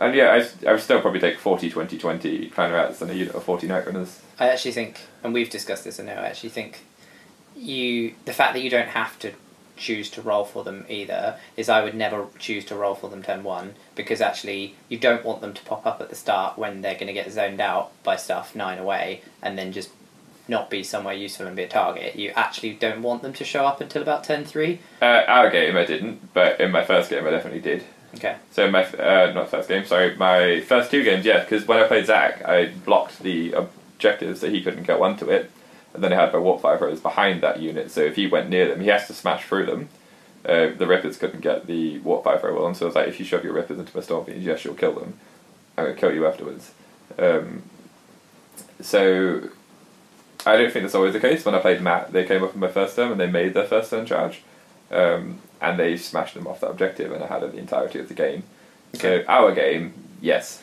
and 0.00 0.14
yeah, 0.14 0.30
I 0.32 0.68
I 0.68 0.72
would 0.72 0.80
still 0.80 1.00
probably 1.00 1.20
take 1.20 1.38
40, 1.38 1.70
20, 1.70 1.98
20 1.98 2.50
clan 2.50 2.72
rats 2.72 2.98
than 2.98 3.10
a 3.10 3.14
unit 3.14 3.34
of 3.34 3.44
forty 3.44 3.66
night 3.66 3.86
runners. 3.86 4.20
I 4.38 4.48
actually 4.48 4.72
think, 4.72 5.00
and 5.22 5.34
we've 5.34 5.50
discussed 5.50 5.84
this, 5.84 5.98
I 6.00 6.04
know. 6.04 6.14
I 6.14 6.26
actually 6.26 6.50
think 6.50 6.84
you 7.56 8.14
the 8.24 8.32
fact 8.32 8.54
that 8.54 8.62
you 8.62 8.70
don't 8.70 8.88
have 8.88 9.18
to 9.20 9.32
choose 9.76 10.10
to 10.10 10.20
roll 10.22 10.44
for 10.44 10.64
them 10.64 10.84
either 10.88 11.38
is 11.56 11.68
I 11.68 11.82
would 11.82 11.94
never 11.94 12.26
choose 12.38 12.64
to 12.66 12.74
roll 12.74 12.94
for 12.94 13.08
them 13.08 13.22
turn 13.22 13.44
one 13.44 13.74
because 13.94 14.20
actually 14.20 14.74
you 14.88 14.98
don't 14.98 15.24
want 15.24 15.40
them 15.40 15.54
to 15.54 15.62
pop 15.62 15.86
up 15.86 16.00
at 16.00 16.08
the 16.08 16.16
start 16.16 16.58
when 16.58 16.82
they're 16.82 16.94
going 16.94 17.06
to 17.06 17.12
get 17.12 17.30
zoned 17.30 17.60
out 17.60 17.92
by 18.02 18.16
stuff 18.16 18.56
nine 18.56 18.78
away 18.78 19.22
and 19.40 19.56
then 19.56 19.72
just 19.72 19.90
not 20.48 20.70
be 20.70 20.82
somewhere 20.82 21.14
useful 21.14 21.46
and 21.46 21.54
be 21.54 21.62
a 21.62 21.68
target. 21.68 22.16
You 22.16 22.32
actually 22.34 22.72
don't 22.72 23.02
want 23.02 23.22
them 23.22 23.34
to 23.34 23.44
show 23.44 23.66
up 23.66 23.80
until 23.80 24.02
about 24.02 24.24
turn 24.24 24.44
three. 24.44 24.80
Uh, 25.00 25.22
our 25.28 25.50
game 25.50 25.76
I 25.76 25.84
didn't, 25.84 26.32
but 26.32 26.60
in 26.60 26.70
my 26.70 26.84
first 26.84 27.10
game 27.10 27.26
I 27.26 27.30
definitely 27.30 27.60
did. 27.60 27.84
Okay. 28.14 28.36
So 28.52 28.70
my 28.70 28.84
uh, 28.84 29.32
not 29.34 29.50
first 29.50 29.68
game, 29.68 29.84
sorry, 29.84 30.16
my 30.16 30.60
first 30.62 30.90
two 30.90 31.04
games, 31.04 31.24
yeah, 31.24 31.40
because 31.40 31.66
when 31.66 31.78
I 31.78 31.86
played 31.86 32.06
Zach, 32.06 32.44
I 32.44 32.66
blocked 32.66 33.20
the 33.20 33.52
objectives 33.52 34.40
so 34.40 34.50
he 34.50 34.62
couldn't 34.62 34.84
get 34.84 35.00
onto 35.00 35.30
it, 35.30 35.50
and 35.94 36.02
then 36.02 36.12
I 36.12 36.16
had 36.16 36.32
my 36.32 36.38
warp 36.38 36.62
fire 36.62 36.78
throws 36.78 37.00
behind 37.00 37.42
that 37.42 37.60
unit. 37.60 37.90
So 37.90 38.00
if 38.00 38.16
he 38.16 38.26
went 38.26 38.48
near 38.48 38.68
them, 38.68 38.80
he 38.80 38.88
has 38.88 39.06
to 39.08 39.12
smash 39.12 39.44
through 39.44 39.66
them. 39.66 39.88
Uh, 40.44 40.68
the 40.76 40.86
Rippers 40.86 41.18
couldn't 41.18 41.40
get 41.40 41.66
the 41.66 41.98
warp 41.98 42.24
fire 42.24 42.38
very 42.38 42.54
well, 42.54 42.66
and 42.66 42.76
so 42.76 42.86
I 42.86 42.88
was 42.88 42.94
like, 42.94 43.08
if 43.08 43.18
you 43.20 43.26
shove 43.26 43.44
your 43.44 43.52
Rippers 43.52 43.78
into 43.78 43.94
my 43.94 44.02
Storm 44.02 44.26
yes, 44.28 44.64
you'll 44.64 44.74
kill 44.74 44.94
them. 44.94 45.18
I'm 45.76 45.86
to 45.86 45.94
kill 45.94 46.12
you 46.12 46.26
afterwards. 46.26 46.72
Um, 47.18 47.62
so 48.80 49.48
I 50.46 50.56
don't 50.56 50.72
think 50.72 50.84
that's 50.84 50.94
always 50.94 51.12
the 51.12 51.20
case. 51.20 51.44
When 51.44 51.54
I 51.54 51.60
played 51.60 51.80
Matt, 51.80 52.12
they 52.12 52.24
came 52.24 52.42
up 52.42 52.54
in 52.54 52.60
my 52.60 52.68
first 52.68 52.96
turn 52.96 53.12
and 53.12 53.20
they 53.20 53.30
made 53.30 53.54
their 53.54 53.66
first 53.66 53.90
turn 53.90 54.06
charge, 54.06 54.42
um, 54.90 55.40
and 55.60 55.78
they 55.78 55.96
smashed 55.96 56.34
them 56.34 56.46
off 56.46 56.60
that 56.60 56.70
objective, 56.70 57.12
and 57.12 57.22
I 57.22 57.26
had 57.26 57.42
it 57.42 57.52
the 57.52 57.58
entirety 57.58 57.98
of 57.98 58.08
the 58.08 58.14
game. 58.14 58.44
Okay. 58.94 59.22
So 59.22 59.28
our 59.28 59.54
game, 59.54 59.94
yes. 60.20 60.62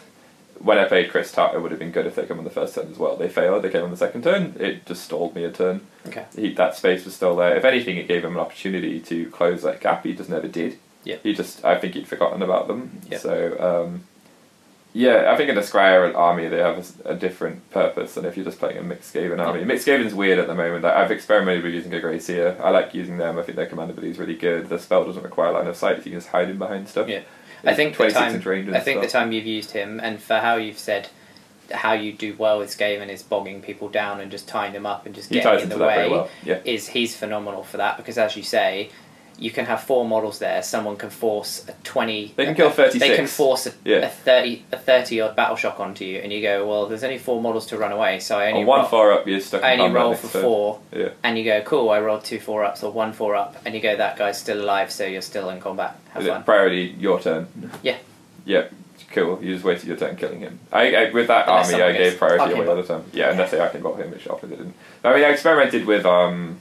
When 0.59 0.77
I 0.77 0.85
played 0.85 1.11
Chris 1.11 1.33
Tart, 1.33 1.53
it 1.53 1.61
would 1.61 1.71
have 1.71 1.79
been 1.81 1.91
good 1.91 2.05
if 2.05 2.15
they 2.15 2.25
come 2.25 2.37
on 2.37 2.45
the 2.45 2.49
first 2.49 2.75
turn 2.75 2.89
as 2.89 2.97
well. 2.97 3.17
They 3.17 3.27
failed. 3.27 3.61
They 3.61 3.69
came 3.69 3.83
on 3.83 3.91
the 3.91 3.97
second 3.97 4.23
turn. 4.23 4.55
It 4.57 4.85
just 4.85 5.03
stalled 5.03 5.35
me 5.35 5.43
a 5.43 5.51
turn. 5.51 5.81
Okay. 6.07 6.25
He, 6.33 6.53
that 6.53 6.75
space 6.75 7.03
was 7.03 7.13
still 7.13 7.35
there. 7.35 7.57
If 7.57 7.65
anything, 7.65 7.97
it 7.97 8.07
gave 8.07 8.23
him 8.23 8.35
an 8.35 8.39
opportunity 8.39 9.01
to 9.01 9.29
close 9.31 9.63
that 9.63 9.81
gap. 9.81 10.05
He 10.05 10.13
just 10.13 10.29
never 10.29 10.47
did. 10.47 10.79
Yeah. 11.03 11.17
He 11.21 11.33
just, 11.33 11.65
I 11.65 11.77
think 11.77 11.95
he'd 11.95 12.07
forgotten 12.07 12.41
about 12.41 12.67
them. 12.67 13.01
Yeah. 13.11 13.17
So, 13.17 13.85
um, 13.85 14.03
yeah, 14.95 15.29
I 15.29 15.35
think 15.35 15.49
in 15.49 15.57
a 15.57 15.61
Skryre 15.61 16.15
army 16.15 16.47
they 16.47 16.59
have 16.59 16.89
a 17.03 17.15
different 17.15 17.69
purpose 17.69 18.13
than 18.13 18.23
if 18.23 18.37
you're 18.37 18.45
just 18.45 18.59
playing 18.59 18.77
a 18.77 18.81
mixed 18.81 19.13
Skaven 19.13 19.45
army. 19.45 19.65
Mixed 19.65 19.85
Skaven's 19.85 20.15
weird 20.15 20.39
at 20.39 20.47
the 20.47 20.55
moment. 20.55 20.85
Like, 20.85 20.95
I've 20.95 21.11
experimented 21.11 21.65
with 21.65 21.73
using 21.73 21.93
a 21.93 21.99
Grey 21.99 22.17
Seer. 22.17 22.57
I 22.63 22.69
like 22.69 22.93
using 22.93 23.17
them. 23.17 23.37
I 23.37 23.41
think 23.41 23.57
their 23.57 23.65
command 23.65 23.91
ability 23.91 24.11
is 24.11 24.19
really 24.19 24.35
good. 24.35 24.69
The 24.69 24.79
spell 24.79 25.03
doesn't 25.03 25.21
require 25.21 25.51
line 25.51 25.67
of 25.67 25.75
sight. 25.75 25.97
so 25.97 26.05
You 26.05 26.11
can 26.11 26.13
just 26.13 26.29
hide 26.29 26.49
in 26.49 26.57
behind 26.57 26.87
stuff. 26.87 27.09
Yeah. 27.09 27.23
I 27.65 27.73
think 27.73 27.97
the 27.97 28.09
time 28.09 28.35
and 28.35 28.75
I 28.77 28.79
think 28.79 29.01
the 29.01 29.07
time 29.07 29.33
you've 29.33 29.45
used 29.45 29.71
him 29.71 29.99
and 29.99 30.21
for 30.21 30.37
how 30.37 30.55
you've 30.55 30.79
said 30.79 31.09
how 31.71 31.93
you 31.93 32.13
do 32.13 32.35
well 32.37 32.59
with 32.59 32.69
Skaven 32.69 33.09
is 33.09 33.23
bogging 33.23 33.61
people 33.61 33.89
down 33.89 34.21
and 34.21 34.29
just 34.29 34.47
tying 34.47 34.71
them 34.73 34.85
up 34.85 35.05
and 35.05 35.15
just 35.15 35.29
He 35.29 35.41
getting 35.41 35.63
in 35.63 35.69
the 35.69 35.75
into 35.75 35.77
that 35.79 35.95
very 35.95 36.09
way 36.09 36.15
well. 36.15 36.29
Yeah. 36.43 36.59
is 36.63 36.89
he's 36.89 37.15
phenomenal 37.15 37.63
for 37.63 37.77
that 37.77 37.97
because 37.97 38.17
as 38.17 38.37
you 38.37 38.43
say 38.43 38.91
you 39.37 39.51
can 39.51 39.65
have 39.65 39.81
four 39.83 40.05
models 40.07 40.39
there 40.39 40.61
someone 40.63 40.95
can 40.95 41.09
force 41.09 41.65
a 41.67 41.73
20 41.83 42.33
They 42.35 42.45
can 42.45 42.55
kill 42.55 42.69
36. 42.69 42.99
they 42.99 43.15
can 43.15 43.27
force 43.27 43.67
a, 43.67 43.73
Yeah. 43.83 43.97
a 43.97 44.09
30 44.09 44.63
a 44.71 44.77
30 44.77 45.21
odd 45.21 45.35
battle 45.35 45.55
shock 45.55 45.79
onto 45.79 46.05
you 46.05 46.19
and 46.19 46.31
you 46.31 46.41
go 46.41 46.67
well 46.67 46.85
there's 46.87 47.03
only 47.03 47.17
four 47.17 47.41
models 47.41 47.65
to 47.67 47.77
run 47.77 47.91
away 47.91 48.19
so 48.19 48.37
I 48.39 48.47
only 48.47 48.61
On 48.61 48.67
one 48.67 48.79
roll, 48.81 48.87
far 48.89 49.11
up, 49.11 49.27
you're 49.27 49.39
stuck 49.41 49.63
I 49.63 49.77
only 49.77 49.93
roll 49.93 50.15
for 50.15 50.31
turn. 50.31 50.41
four 50.41 50.79
Yeah. 50.93 51.09
and 51.23 51.37
you 51.37 51.43
go 51.43 51.61
cool 51.61 51.89
I 51.89 51.99
rolled 51.99 52.23
two 52.23 52.39
four 52.39 52.63
ups 52.63 52.83
or 52.83 52.91
one 52.91 53.11
four 53.13 53.35
up 53.35 53.55
and 53.65 53.75
you 53.75 53.81
go 53.81 53.95
that 53.95 54.17
guy's 54.17 54.39
still 54.39 54.61
alive 54.63 54.91
so 54.91 55.05
you're 55.05 55.21
still 55.21 55.49
in 55.49 55.59
combat 55.59 55.97
have 56.13 56.21
Is 56.23 56.29
fun 56.29 56.43
priority 56.43 56.95
your 56.97 57.19
turn? 57.19 57.47
Yeah. 57.83 57.97
Yeah, 58.45 58.65
cool. 59.11 59.43
You 59.43 59.53
just 59.53 59.65
waited 59.65 59.85
your 59.85 59.97
turn 59.97 60.15
killing 60.17 60.39
him. 60.41 60.59
I, 60.71 60.95
I 60.95 61.09
with 61.11 61.27
that 61.27 61.47
Unless 61.47 61.71
army, 61.73 61.83
I 61.83 61.91
gave 61.93 62.17
priority 62.19 62.53
away 62.53 62.67
all 62.67 62.75
the 62.75 62.83
time. 62.83 63.03
Yeah, 63.11 63.31
unless 63.31 63.49
they 63.51 63.59
I 63.59 63.69
can 63.69 63.81
bot 63.81 63.97
him, 63.97 64.11
which 64.11 64.27
often 64.27 64.49
didn't. 64.51 64.75
I 65.03 65.15
mean, 65.15 65.23
I 65.23 65.29
experimented 65.29 65.85
with 65.87 66.05
um, 66.05 66.59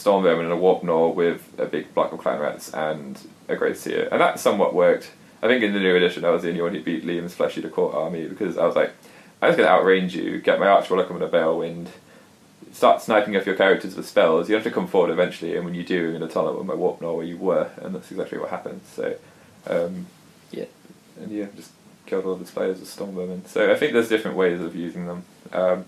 Storm 0.00 0.22
Vermin 0.22 0.46
and 0.46 0.52
a 0.52 0.56
Warp 0.56 0.82
Gnaw 0.82 1.08
with 1.10 1.52
a 1.58 1.66
big 1.66 1.92
block 1.94 2.12
of 2.12 2.18
Clan 2.20 2.40
Rats 2.40 2.72
and 2.72 3.20
a 3.48 3.56
Grey 3.56 3.74
Seer, 3.74 4.08
and 4.10 4.20
that 4.20 4.40
somewhat 4.40 4.74
worked. 4.74 5.10
I 5.42 5.46
think 5.46 5.62
in 5.62 5.72
the 5.74 5.78
new 5.78 5.94
edition, 5.94 6.24
I 6.24 6.30
was 6.30 6.42
the 6.42 6.48
only 6.48 6.62
one 6.62 6.74
who 6.74 6.82
beat 6.82 7.04
Liam's 7.04 7.34
Flesh-eater 7.34 7.68
Court 7.68 7.94
army 7.94 8.26
because 8.26 8.56
I 8.58 8.64
was 8.66 8.76
like, 8.76 8.92
I'm 9.42 9.50
just 9.50 9.58
going 9.58 9.68
to 9.68 9.74
outrange 9.74 10.12
you, 10.12 10.40
get 10.40 10.58
my 10.58 10.66
Archwalk 10.66 11.10
and 11.10 11.22
a 11.22 11.28
Balewind, 11.28 11.88
start 12.72 13.02
sniping 13.02 13.36
off 13.36 13.46
your 13.46 13.56
characters 13.56 13.94
with 13.96 14.06
spells. 14.08 14.48
You 14.48 14.54
have 14.54 14.64
to 14.64 14.70
come 14.70 14.86
forward 14.86 15.10
eventually, 15.10 15.54
and 15.56 15.64
when 15.64 15.74
you 15.74 15.84
do, 15.84 16.06
I'm 16.06 16.16
going 16.18 16.26
to 16.28 16.32
tell 16.32 16.46
them 16.46 16.56
with 16.56 16.66
my 16.66 16.74
Warp 16.74 17.00
Gnaw 17.00 17.12
where 17.14 17.26
you 17.26 17.36
were, 17.36 17.70
and 17.82 17.94
that's 17.94 18.10
exactly 18.10 18.38
what 18.38 18.50
happened. 18.50 18.80
So, 18.94 19.16
um, 19.66 20.06
Yeah. 20.50 20.64
and 21.20 21.30
yeah, 21.30 21.46
just 21.56 21.72
killed 22.06 22.24
all 22.24 22.36
the 22.36 22.44
players 22.44 22.80
with 22.80 22.88
Storm 22.88 23.14
Vermin. 23.14 23.44
So 23.46 23.70
I 23.70 23.76
think 23.76 23.92
there's 23.92 24.08
different 24.08 24.36
ways 24.36 24.60
of 24.60 24.74
using 24.74 25.06
them. 25.06 25.24
Um, 25.52 25.84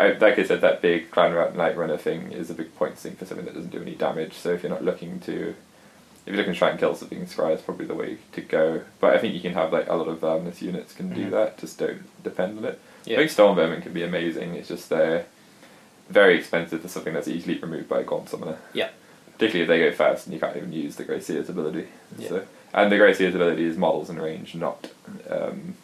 I, 0.00 0.12
like 0.18 0.38
I 0.38 0.44
said, 0.44 0.60
that 0.62 0.80
big 0.82 1.10
Clan 1.10 1.32
Rat 1.34 1.56
Night 1.56 1.76
Runner 1.76 1.96
thing 1.96 2.32
is 2.32 2.50
a 2.50 2.54
big 2.54 2.74
point 2.76 2.96
thing 2.98 3.16
for 3.16 3.24
something 3.26 3.44
that 3.46 3.54
doesn't 3.54 3.70
do 3.70 3.80
any 3.82 3.94
damage. 3.94 4.34
So 4.34 4.50
if 4.52 4.62
you're 4.62 4.70
not 4.70 4.84
looking 4.84 5.20
to, 5.20 5.50
if 5.50 6.26
you're 6.26 6.36
looking 6.36 6.52
to 6.52 6.58
try 6.58 6.70
and 6.70 6.78
kill 6.78 6.94
something, 6.94 7.24
Skryre 7.26 7.54
is 7.56 7.62
probably 7.62 7.86
the 7.86 7.94
way 7.94 8.18
to 8.32 8.40
go. 8.40 8.82
But 9.00 9.14
I 9.14 9.18
think 9.18 9.34
you 9.34 9.40
can 9.40 9.54
have 9.54 9.72
like 9.72 9.88
a 9.88 9.94
lot 9.94 10.08
of 10.08 10.20
Verminus 10.20 10.62
units 10.62 10.92
can 10.94 11.12
do 11.14 11.26
Mhm. 11.26 11.30
that. 11.30 11.58
Just 11.58 11.78
don't 11.78 12.02
depend 12.22 12.58
on 12.58 12.64
it. 12.64 12.80
Yeah. 13.04 13.16
I 13.16 13.18
think 13.20 13.30
Storm 13.30 13.56
Vermin 13.56 13.82
can 13.82 13.92
be 13.92 14.02
amazing. 14.02 14.54
It's 14.54 14.68
just 14.68 14.88
they're 14.90 15.26
very 16.08 16.36
expensive 16.38 16.82
for 16.82 16.88
something 16.88 17.14
that's 17.14 17.28
easily 17.28 17.58
removed 17.58 17.88
by 17.88 18.00
a 18.00 18.04
Gaunt 18.04 18.28
Summoner. 18.28 18.58
Yeah. 18.72 18.88
Particularly 19.32 19.62
if 19.62 19.68
they 19.68 19.78
go 19.90 19.96
fast 19.96 20.26
and 20.26 20.34
you 20.34 20.40
can't 20.40 20.56
even 20.56 20.72
use 20.72 20.96
the 20.96 21.04
Grey 21.04 21.20
Seer's 21.20 21.48
ability. 21.48 21.86
Yeah. 22.18 22.28
So, 22.28 22.46
and 22.74 22.92
the 22.92 22.98
Grey 22.98 23.14
Seer's 23.14 23.34
ability 23.34 23.64
is 23.64 23.76
models 23.76 24.10
and 24.10 24.20
range, 24.20 24.54
not 24.54 24.90
um, 25.30 25.74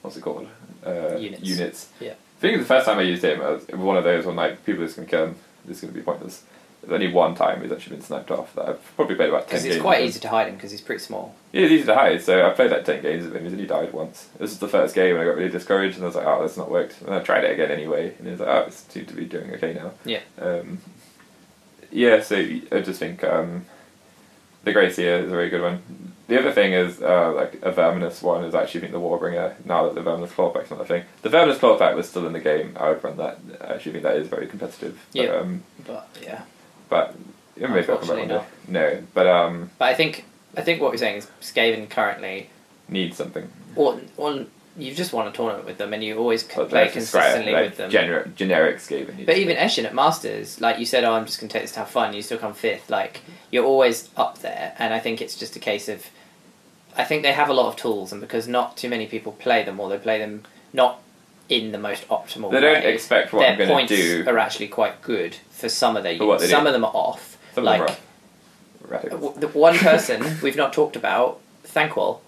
what's 0.00 0.16
it 0.16 0.22
called? 0.22 0.48
Uh, 0.86 1.16
Units. 1.16 1.42
Units. 1.42 1.88
Yeah. 2.00 2.14
I 2.42 2.48
think 2.48 2.58
the 2.58 2.64
first 2.66 2.86
time 2.86 2.98
I 2.98 3.02
used 3.02 3.22
him, 3.22 3.40
I 3.40 3.50
was 3.50 3.66
one 3.68 3.96
of 3.96 4.04
those 4.04 4.26
when 4.26 4.34
like 4.36 4.64
people 4.66 4.82
are 4.82 4.86
just 4.86 4.96
going 4.96 5.06
to 5.06 5.10
kill 5.16 5.24
him. 5.26 5.36
This 5.64 5.76
is 5.76 5.82
going 5.82 5.94
to 5.94 6.00
be 6.00 6.04
pointless. 6.04 6.42
There's 6.82 6.92
only 6.92 7.12
one 7.12 7.36
time 7.36 7.62
he's 7.62 7.70
actually 7.70 7.94
been 7.96 8.04
sniped 8.04 8.32
off. 8.32 8.52
That 8.56 8.68
I've 8.68 8.96
probably 8.96 9.14
played 9.14 9.28
about 9.28 9.42
ten 9.42 9.50
Because 9.50 9.62
games. 9.62 9.74
it's 9.76 9.82
quite 9.82 9.98
with 9.98 10.00
him. 10.02 10.08
easy 10.08 10.20
to 10.20 10.28
hide 10.28 10.48
him 10.48 10.56
because 10.56 10.72
he's 10.72 10.80
pretty 10.80 10.98
small. 11.00 11.36
Yeah, 11.52 11.62
it's 11.62 11.70
easy 11.72 11.84
to 11.86 11.94
hide. 11.94 12.20
So 12.20 12.44
I 12.44 12.50
played 12.50 12.72
like 12.72 12.84
ten 12.84 13.00
games 13.00 13.22
with 13.24 13.36
him. 13.36 13.44
He's 13.44 13.52
only 13.52 13.66
died 13.66 13.92
once. 13.92 14.28
This 14.40 14.50
is 14.50 14.58
the 14.58 14.66
first 14.66 14.92
game, 14.96 15.14
and 15.14 15.22
I 15.22 15.24
got 15.24 15.36
really 15.36 15.50
discouraged, 15.50 15.94
and 15.94 16.02
I 16.04 16.08
was 16.08 16.16
like, 16.16 16.26
"Oh, 16.26 16.40
that's 16.40 16.56
not 16.56 16.68
worked." 16.68 17.00
And 17.02 17.14
I 17.14 17.20
tried 17.20 17.44
it 17.44 17.52
again 17.52 17.70
anyway, 17.70 18.12
and 18.18 18.26
he 18.26 18.32
was 18.32 18.40
like, 18.40 18.48
"Oh, 18.48 18.62
it 18.66 18.72
seems 18.72 19.06
to 19.06 19.14
be 19.14 19.26
doing 19.26 19.52
okay 19.54 19.74
now." 19.74 19.92
Yeah. 20.04 20.20
Um, 20.40 20.78
yeah, 21.92 22.20
so 22.22 22.34
I 22.36 22.80
just 22.80 22.98
think 22.98 23.22
um, 23.22 23.64
the 24.64 24.72
Grey 24.72 24.90
Seer 24.90 25.18
is 25.18 25.26
a 25.28 25.30
very 25.34 25.48
good 25.50 25.62
one. 25.62 25.82
The 26.28 26.38
other 26.38 26.52
thing 26.52 26.72
is 26.72 27.02
uh, 27.02 27.32
like 27.34 27.54
a 27.62 27.72
Verminus 27.72 28.22
one 28.22 28.44
is 28.44 28.54
actually 28.54 28.80
think 28.80 28.92
the 28.92 29.00
Warbringer. 29.00 29.54
Now 29.66 29.84
that 29.84 29.94
the 29.94 30.00
Verminus 30.00 30.30
Clawlord's 30.30 30.70
not 30.70 30.80
a 30.80 30.84
thing, 30.84 31.04
the 31.22 31.28
Verminus 31.28 31.56
Clawlord 31.58 31.94
was 31.94 32.08
still 32.08 32.26
in 32.26 32.32
the 32.32 32.40
game. 32.40 32.76
I 32.78 32.88
would 32.88 33.02
run 33.04 33.16
that. 33.18 33.38
I 33.60 33.74
actually 33.74 33.92
think 33.92 34.04
that 34.04 34.16
is 34.16 34.28
very 34.28 34.46
competitive. 34.46 34.98
But, 35.12 35.22
Yeah. 35.22 35.30
Um, 35.30 35.62
But 35.86 36.08
yeah. 36.22 36.42
but 36.88 37.14
maybe 37.56 37.66
I'll 37.66 37.84
come 37.84 37.84
back 37.84 38.08
one 38.08 38.20
Unfortunately, 38.20 38.28
day. 38.28 38.44
No, 38.68 39.02
but 39.12 39.26
um, 39.26 39.70
But 39.78 39.88
I 39.88 39.94
think 39.94 40.24
I 40.56 40.62
think 40.62 40.80
what 40.80 40.90
we're 40.90 40.96
saying 40.98 41.16
is 41.18 41.28
Skaven 41.40 41.90
currently, 41.90 42.50
Needs 42.88 43.16
something. 43.16 43.48
or, 43.76 44.00
or 44.16 44.46
you 44.76 44.94
just 44.94 45.12
won 45.12 45.26
a 45.28 45.32
tournament 45.32 45.66
with 45.66 45.76
them 45.78 45.92
and 45.92 46.02
you 46.02 46.16
always 46.16 46.48
Well, 46.56 46.66
play 46.66 46.84
that's 46.84 46.94
just 46.94 47.14
right, 47.14 47.22
consistently 47.22 47.52
like 47.52 47.64
with 47.70 47.76
them. 47.76 47.90
Gener- 47.90 48.34
generic 48.34 48.76
Skaven. 48.78 49.26
but 49.26 49.36
even. 49.36 49.56
Eshin 49.56 49.84
at 49.84 49.94
Masters, 49.94 50.60
like 50.60 50.78
you 50.78 50.86
said, 50.86 51.04
oh, 51.04 51.12
I'm 51.12 51.26
just 51.26 51.38
going 51.40 51.48
to 51.48 51.52
take 51.52 51.62
this 51.62 51.72
to 51.72 51.80
have 51.80 51.90
fun. 51.90 52.14
You 52.14 52.22
still 52.22 52.38
come 52.38 52.54
fifth. 52.54 52.88
Like 52.88 53.20
you're 53.50 53.64
always 53.66 54.08
up 54.16 54.38
there, 54.38 54.74
and 54.78 54.94
I 54.94 54.98
think 54.98 55.20
it's 55.20 55.36
just 55.38 55.56
a 55.56 55.60
case 55.60 55.88
of. 55.88 56.06
I 56.96 57.04
think 57.04 57.22
they 57.22 57.32
have 57.32 57.48
a 57.48 57.54
lot 57.54 57.68
of 57.68 57.76
tools, 57.76 58.12
and 58.12 58.20
because 58.20 58.46
not 58.48 58.76
too 58.76 58.88
many 58.88 59.06
people 59.06 59.32
play 59.32 59.62
them, 59.64 59.80
or 59.80 59.88
they 59.88 59.98
play 59.98 60.18
them 60.18 60.44
not 60.72 61.00
in 61.48 61.72
the 61.72 61.78
most 61.78 62.06
optimal 62.08 62.50
They 62.50 62.56
way, 62.56 62.74
don't 62.74 62.84
expect 62.84 63.32
what 63.32 63.40
their 63.40 63.50
I'm 63.52 63.56
going 63.58 63.68
to 63.68 63.74
points 63.74 63.92
do. 63.92 64.24
are 64.26 64.38
actually 64.38 64.68
quite 64.68 65.02
good 65.02 65.36
for 65.50 65.68
some 65.68 65.96
of 65.96 66.02
their 66.02 66.12
units. 66.12 66.48
Some 66.50 66.64
do. 66.64 66.68
of 66.68 66.72
them 66.72 66.84
are 66.84 66.92
off. 66.94 67.36
Some 67.54 67.64
like 67.64 67.80
of 67.82 67.86
them 67.88 67.96
are 68.90 69.08
w- 69.10 69.34
the 69.38 69.48
one 69.48 69.76
person 69.76 70.22
we've 70.42 70.56
not 70.56 70.72
talked 70.72 70.96
about, 70.96 71.40
Thanquol, 71.64 72.20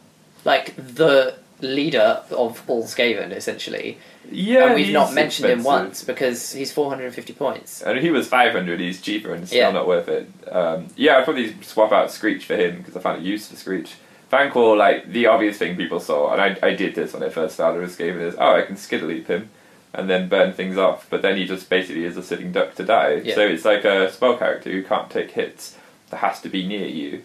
like 0.45 0.75
the 0.77 1.37
leader 1.65 2.23
of 2.31 2.63
all 2.69 2.85
Skaven, 2.85 3.33
essentially. 3.33 3.99
Yeah, 4.31 4.67
and 4.67 4.75
we've 4.75 4.93
not 4.93 5.09
he's 5.09 5.15
mentioned 5.15 5.51
him 5.51 5.63
once 5.65 6.03
because 6.03 6.53
he's 6.53 6.73
450 6.73 7.33
points. 7.35 7.83
And 7.83 7.99
he 7.99 8.11
was 8.11 8.27
500, 8.29 8.81
he's 8.81 9.01
cheaper 9.03 9.35
and 9.35 9.47
still 9.47 9.59
Yeah. 9.59 9.71
not 9.71 9.87
worth 9.87 10.09
it. 10.09 10.29
Um, 10.51 10.89
yeah, 10.97 11.19
I'd 11.19 11.25
probably 11.25 11.55
swap 11.63 11.93
out 11.93 12.11
Screech 12.11 12.45
for 12.45 12.57
him 12.57 12.79
because 12.79 12.97
I 12.97 13.01
found 13.01 13.23
it 13.23 13.27
used 13.27 13.51
to 13.51 13.57
Screech. 13.57 13.95
Thanquol, 14.31 14.77
like, 14.77 15.13
the 15.13 15.27
obvious 15.27 15.59
thing 15.59 15.77
people 15.77 16.01
saw, 16.01 16.33
and 16.33 16.41
I, 16.41 16.57
I 16.67 16.75
did 16.75 16.95
this 16.95 17.13
when 17.13 17.23
I 17.23 17.29
first 17.29 17.55
started 17.55 17.81
with 17.83 17.97
Skaven, 17.97 18.21
is, 18.21 18.35
oh, 18.39 18.57
I 18.57 18.63
can 18.63 18.77
skittle 18.77 19.09
leap 19.09 19.29
him 19.29 19.51
and 19.93 20.11
then 20.11 20.29
burn 20.29 20.53
things 20.53 20.77
off, 20.77 21.07
but 21.11 21.23
then 21.23 21.37
he 21.37 21.45
just 21.45 21.69
basically 21.69 22.05
is 22.05 22.17
a 22.17 22.23
sitting 22.23 22.51
duck 22.51 22.75
to 22.77 22.83
die. 22.85 23.21
Yeah. 23.23 23.35
So 23.37 23.43
it's 23.43 23.65
like 23.65 23.85
a 23.85 24.11
spell 24.11 24.37
character 24.37 24.73
who 24.73 24.83
can't 24.83 25.09
take 25.11 25.31
hits 25.33 25.77
that 26.11 26.17
has 26.17 26.41
to 26.41 26.49
be 26.49 26.67
near 26.67 26.87
you, 26.87 27.23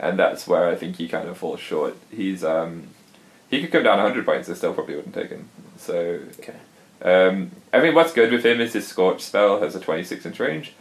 and 0.00 0.18
that's 0.18 0.48
where 0.48 0.66
I 0.68 0.74
think 0.74 0.96
he 0.96 1.06
kind 1.06 1.28
of 1.28 1.36
falls 1.36 1.60
short. 1.60 1.96
He's, 2.10 2.42
um, 2.42 2.88
he 3.50 3.60
could 3.62 3.72
come 3.72 3.82
down 3.82 3.98
100 3.98 4.24
points, 4.24 4.48
I 4.48 4.54
still 4.54 4.74
probably 4.74 4.96
wouldn't 4.96 5.14
take 5.14 5.30
him. 5.30 5.48
So 5.78 6.20
Okay. 6.40 6.54
um, 7.02 7.50
I 7.72 7.80
think 7.80 7.94
what's 7.94 8.12
good 8.12 8.32
with 8.32 8.44
him 8.44 8.60
is 8.60 8.72
his 8.72 8.86
Scorch 8.86 9.20
spell 9.22 9.60
has 9.60 9.74
a 9.74 9.80
26 9.80 10.26
inch 10.26 10.40
range, 10.40 10.72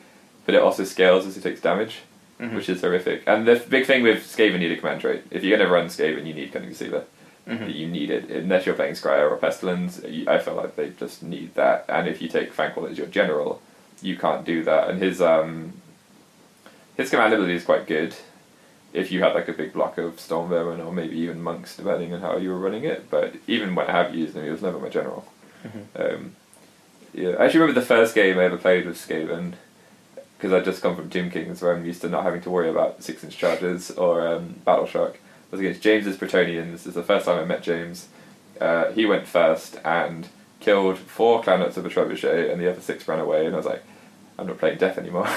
but 0.46 0.56
it 0.56 0.62
also 0.62 0.84
scales 0.84 1.26
as 1.26 1.36
he 1.36 1.42
takes 1.42 1.62
damage, 1.62 2.00
Mhm. 2.40 2.54
which 2.56 2.70
is 2.70 2.82
horrific. 2.82 3.24
And 3.28 3.48
the 3.48 3.56
big 3.56 3.86
thing 3.86 4.04
with 4.04 4.24
Skaven, 4.24 4.54
you 4.54 4.60
need 4.60 4.72
a 4.72 4.78
command 4.78 5.02
trait. 5.02 5.24
If 5.32 5.44
you're 5.44 5.58
going 5.58 5.68
to 5.68 5.74
run 5.74 5.88
Skaven, 5.88 6.26
you 6.26 6.34
need 6.34 6.52
Cunning 6.54 6.74
Sealer. 6.74 7.04
Mhm. 7.48 7.74
You 7.74 7.88
need 7.88 8.10
it. 8.12 8.30
Unless 8.30 8.66
you're 8.66 8.76
playing 8.76 8.94
Skryre 8.96 9.32
or 9.32 9.38
Pestilens, 9.38 10.04
I 10.28 10.38
feel 10.38 10.56
like 10.56 10.76
they 10.76 10.90
just 10.90 11.24
need 11.24 11.56
that. 11.56 11.86
And 11.88 12.08
if 12.08 12.22
you 12.22 12.28
take 12.28 12.54
Thanquol 12.54 12.90
as 12.92 12.98
your 12.98 13.08
general, 13.08 13.62
you 14.02 14.18
can't 14.18 14.44
do 14.46 14.64
that. 14.66 14.90
And 14.90 15.02
his 15.02 15.22
um, 15.22 15.74
his 16.98 17.10
command 17.10 17.34
ability 17.34 17.56
is 17.56 17.64
quite 17.64 17.88
good. 17.88 18.16
If 18.98 19.12
you 19.12 19.22
had 19.24 19.34
like 19.34 19.48
a 19.48 19.54
big 19.54 19.74
block 19.74 19.98
of 19.98 20.20
Storm 20.20 20.50
Vermin 20.50 20.82
or 20.82 20.92
maybe 20.92 21.18
even 21.18 21.42
monks, 21.42 21.78
depending 21.78 22.14
on 22.14 22.22
how 22.22 22.38
you 22.38 22.50
were 22.50 22.60
running 22.60 22.84
it. 22.84 23.10
But 23.10 23.36
even 23.46 23.76
when 23.76 23.88
I 23.88 23.92
have 23.92 24.16
used 24.16 24.34
them, 24.34 24.44
he 24.44 24.50
was 24.50 24.62
never 24.62 24.80
my 24.80 24.90
general. 24.90 25.26
Um, 25.96 26.36
yeah, 27.14 27.32
I 27.32 27.46
actually 27.46 27.62
remember 27.62 27.80
the 27.82 27.86
first 27.86 28.16
game 28.16 28.38
I 28.40 28.44
ever 28.46 28.58
played 28.58 28.86
with 28.86 28.98
Skaven 28.98 29.54
because 30.38 30.54
I'd 30.54 30.66
just 30.66 30.82
come 30.82 30.96
from 30.96 31.10
Tomb 31.10 31.30
Kings 31.32 31.62
where 31.62 31.76
I'm 31.76 31.86
used 31.86 32.02
to 32.02 32.10
not 32.10 32.24
having 32.24 32.42
to 32.42 32.50
worry 32.50 32.70
about 32.70 33.04
six 33.04 33.24
inch 33.24 33.38
charges 33.38 33.92
or 33.92 34.28
um, 34.28 34.56
Battle 34.66 34.86
Shock. 34.86 35.18
was 35.52 35.60
against 35.60 35.82
James's 35.82 36.18
Bretonnian. 36.18 36.72
This 36.72 36.86
is 36.86 36.94
the 36.94 37.04
first 37.04 37.26
time 37.26 37.40
I 37.40 37.46
met 37.46 37.64
James. 37.64 38.08
Uh, 38.62 38.92
he 38.92 39.06
went 39.06 39.28
first 39.28 39.80
and 39.84 40.28
killed 40.60 40.98
four 40.98 41.42
Clannets 41.44 41.78
of 41.78 41.86
a 41.86 41.90
trebuchet, 41.90 42.52
and 42.52 42.62
the 42.62 42.70
other 42.72 42.82
six 42.82 43.08
ran 43.08 43.20
away. 43.20 43.46
And 43.46 43.56
I 43.56 43.58
was 43.58 43.66
like, 43.66 43.84
I'm 44.40 44.48
not 44.48 44.60
playing 44.60 44.78
Death 44.78 44.98
anymore. 44.98 45.28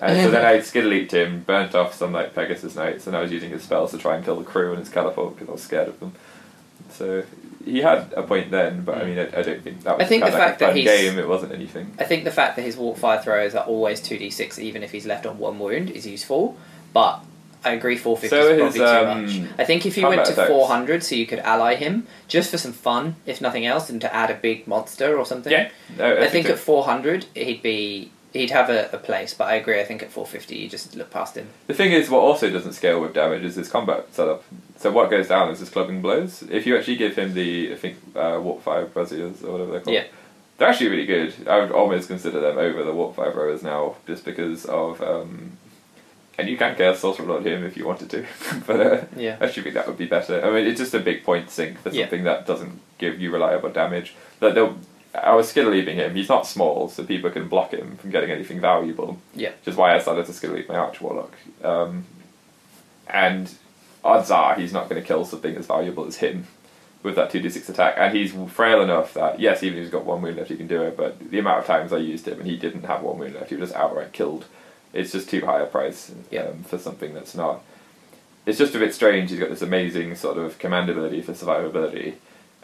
and 0.00 0.22
so 0.22 0.30
then 0.30 0.44
I 0.44 0.60
skill 0.60 0.86
leaped 0.86 1.12
him, 1.12 1.42
burnt 1.42 1.74
off 1.74 1.94
some 1.94 2.12
like 2.12 2.34
Pegasus 2.34 2.74
Knights, 2.74 3.06
and 3.06 3.16
I 3.16 3.20
was 3.20 3.30
using 3.30 3.50
his 3.50 3.62
spells 3.62 3.90
to 3.90 3.98
try 3.98 4.16
and 4.16 4.24
kill 4.24 4.36
the 4.36 4.44
crew 4.44 4.70
and 4.70 4.78
his 4.78 4.88
catapult 4.88 5.34
because 5.34 5.48
I 5.48 5.52
was 5.52 5.62
scared 5.62 5.88
of 5.88 6.00
them. 6.00 6.12
So 6.90 7.24
he 7.64 7.80
had 7.80 8.12
a 8.16 8.22
point 8.22 8.50
then, 8.50 8.82
but 8.82 8.98
I 8.98 9.04
mean, 9.04 9.18
I, 9.18 9.26
I 9.38 9.42
don't 9.42 9.62
think 9.62 9.82
that 9.82 9.98
was 9.98 10.06
I 10.06 10.08
think 10.08 10.22
kind 10.22 10.32
the 10.32 10.36
of 10.36 10.40
like 10.40 10.48
fact 10.48 10.58
that 10.60 10.66
fun 10.68 10.76
he's- 10.76 11.00
game. 11.00 11.18
It 11.18 11.28
wasn't 11.28 11.52
anything. 11.52 11.94
I 11.98 12.04
think 12.04 12.24
the 12.24 12.30
fact 12.30 12.56
that 12.56 12.62
his 12.62 12.76
walk 12.76 12.96
fire 12.96 13.20
throws 13.20 13.54
are 13.54 13.64
always 13.64 14.00
two 14.00 14.16
d 14.18 14.30
six, 14.30 14.58
even 14.58 14.82
if 14.82 14.92
he's 14.92 15.06
left 15.06 15.26
on 15.26 15.38
one 15.38 15.58
wound, 15.58 15.90
is 15.90 16.06
useful. 16.06 16.56
But 16.92 17.20
I 17.64 17.72
agree, 17.72 17.96
four 17.96 18.16
fifty 18.16 18.28
So 18.36 18.48
is 18.48 18.74
his, 18.74 18.82
probably 18.82 19.26
too 19.26 19.40
um, 19.40 19.46
much. 19.46 19.50
I 19.58 19.64
think 19.64 19.84
if 19.84 19.98
you 19.98 20.06
went 20.06 20.24
to 20.26 20.46
four 20.46 20.68
hundred, 20.68 21.02
so 21.02 21.14
you 21.16 21.26
could 21.26 21.40
ally 21.40 21.74
him 21.74 22.06
just 22.28 22.50
for 22.50 22.58
some 22.58 22.72
fun, 22.72 23.16
if 23.26 23.40
nothing 23.40 23.66
else, 23.66 23.90
and 23.90 24.00
to 24.00 24.14
add 24.14 24.30
a 24.30 24.34
big 24.34 24.66
monster 24.68 25.18
or 25.18 25.26
something. 25.26 25.52
Yeah, 25.52 25.70
no, 25.98 26.16
I, 26.18 26.28
think 26.28 26.46
so. 26.46 26.52
at 26.52 26.58
four 26.60 26.84
hundred 26.84 27.26
he'd 27.34 27.62
be 27.62 28.12
he'd 28.36 28.50
have 28.50 28.70
a, 28.70 28.88
a 28.92 28.98
place, 28.98 29.34
but 29.34 29.44
I 29.48 29.54
agree. 29.54 29.80
I 29.80 29.84
think 29.84 30.02
at 30.02 30.10
four 30.10 30.26
fifty 30.26 30.56
you 30.56 30.68
just 30.68 30.94
look 30.94 31.10
past 31.10 31.36
him. 31.36 31.48
The 31.66 31.74
thing 31.74 31.92
is, 31.92 32.08
what 32.10 32.20
also 32.20 32.50
doesn't 32.50 32.74
scale 32.74 33.00
with 33.00 33.14
damage 33.14 33.42
is 33.44 33.54
his 33.56 33.68
combat 33.68 34.06
setup. 34.12 34.44
So 34.78 34.90
what 34.90 35.10
goes 35.10 35.28
down 35.28 35.50
is 35.50 35.60
his 35.60 35.70
clubbing 35.70 36.02
blows. 36.02 36.42
If 36.42 36.66
you 36.66 36.76
actually 36.76 36.96
give 36.96 37.16
him 37.16 37.34
the, 37.34 37.72
I 37.72 37.76
think, 37.76 37.96
uh, 38.14 38.38
Warpfire 38.46 38.88
Braziers 38.92 39.42
or 39.42 39.52
whatever 39.52 39.70
they're 39.72 39.80
called, 39.80 39.94
Yeah. 39.94 40.04
they're 40.58 40.68
actually 40.68 40.88
really 40.90 41.06
good. 41.06 41.34
I 41.48 41.60
would 41.60 41.72
almost 41.72 42.08
consider 42.08 42.40
them 42.40 42.58
over 42.58 42.84
the 42.84 42.92
Warpfire 42.92 43.34
rowers 43.34 43.62
now, 43.62 43.96
just 44.06 44.24
because 44.24 44.66
of... 44.66 45.00
Um, 45.02 45.52
and 46.38 46.50
you 46.50 46.58
can 46.58 46.76
Chaos 46.76 46.98
Sorcerer 46.98 47.24
Lord 47.24 47.46
him 47.46 47.64
if 47.64 47.78
you 47.78 47.86
wanted 47.86 48.10
to, 48.10 48.26
but 48.66 48.78
uh, 48.80 49.04
Yeah. 49.16 49.38
I 49.40 49.46
actually 49.46 49.62
think 49.62 49.74
that 49.76 49.86
would 49.88 49.96
be 49.96 50.04
better. 50.04 50.44
I 50.44 50.50
mean, 50.50 50.66
it's 50.66 50.78
just 50.78 50.92
a 50.92 51.00
big 51.00 51.24
point 51.24 51.48
sink 51.48 51.78
for 51.78 51.88
Yeah. 51.88 52.02
something 52.04 52.24
that 52.24 52.46
doesn't 52.46 52.78
give 52.98 53.18
you 53.18 53.30
reliable 53.30 53.70
damage. 53.70 54.14
That 54.40 54.54
they'll- 54.54 54.76
I 55.22 55.34
was 55.34 55.48
skill 55.48 55.68
leaving 55.70 55.96
him. 55.96 56.14
He's 56.14 56.28
not 56.28 56.46
small, 56.46 56.88
so 56.88 57.04
people 57.04 57.30
can 57.30 57.48
block 57.48 57.72
him 57.72 57.96
from 57.96 58.10
getting 58.10 58.30
anything 58.30 58.60
valuable 58.60 59.18
Yeah. 59.34 59.50
which 59.50 59.68
is 59.68 59.76
why 59.76 59.94
I 59.94 59.98
started 59.98 60.26
to 60.26 60.32
skill 60.32 60.52
leap 60.52 60.68
my 60.68 60.76
Arch 60.76 61.00
Warlock. 61.00 61.32
Um, 61.62 62.04
and 63.08 63.52
odds 64.04 64.30
are 64.30 64.54
he's 64.54 64.72
not 64.72 64.88
going 64.88 65.00
to 65.00 65.06
kill 65.06 65.24
something 65.24 65.54
as 65.56 65.66
valuable 65.66 66.06
as 66.06 66.16
him 66.16 66.46
with 67.02 67.14
that 67.16 67.30
2d6 67.30 67.68
attack. 67.68 67.94
And 67.96 68.16
he's 68.16 68.32
frail 68.52 68.80
enough 68.82 69.14
that, 69.14 69.38
yes, 69.40 69.62
even 69.62 69.78
if 69.78 69.84
he's 69.84 69.92
got 69.92 70.04
one 70.04 70.22
wound 70.22 70.36
left, 70.36 70.50
he 70.50 70.56
can 70.56 70.66
do 70.66 70.82
it, 70.82 70.96
but 70.96 71.30
the 71.30 71.38
amount 71.38 71.60
of 71.60 71.66
times 71.66 71.92
I 71.92 71.98
used 71.98 72.26
him 72.26 72.40
and 72.40 72.48
he 72.48 72.56
didn't 72.56 72.82
have 72.84 73.02
one 73.02 73.18
wound 73.18 73.34
left, 73.34 73.50
he 73.50 73.56
was 73.56 73.68
just 73.70 73.78
outright 73.80 74.12
killed. 74.12 74.46
It's 74.92 75.12
just 75.12 75.28
too 75.30 75.44
high 75.44 75.60
a 75.60 75.66
price 75.66 76.12
Yeah. 76.30 76.42
um, 76.44 76.62
for 76.64 76.78
something 76.78 77.14
that's 77.14 77.34
not. 77.34 77.62
It's 78.44 78.58
just 78.58 78.74
a 78.74 78.78
bit 78.78 78.94
strange. 78.94 79.30
He's 79.30 79.40
got 79.40 79.50
this 79.50 79.62
amazing 79.62 80.14
sort 80.16 80.38
of 80.38 80.58
command 80.58 80.88
ability 80.88 81.20
for 81.22 81.32
survivability, 81.32 82.14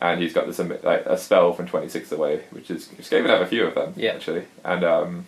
and 0.02 0.20
he's 0.20 0.32
got 0.34 0.46
this 0.46 0.58
like 0.58 1.06
a 1.06 1.16
spell 1.16 1.52
from 1.54 1.66
twenty 1.66 1.88
six 1.88 2.10
away, 2.12 2.42
which 2.50 2.70
is 2.70 2.88
Skaven 3.00 3.28
have 3.28 3.40
a 3.40 3.46
few 3.46 3.64
of 3.66 3.74
them 3.74 3.94
Yeah. 3.96 4.12
actually, 4.12 4.44
and 4.64 4.84
um, 4.84 5.26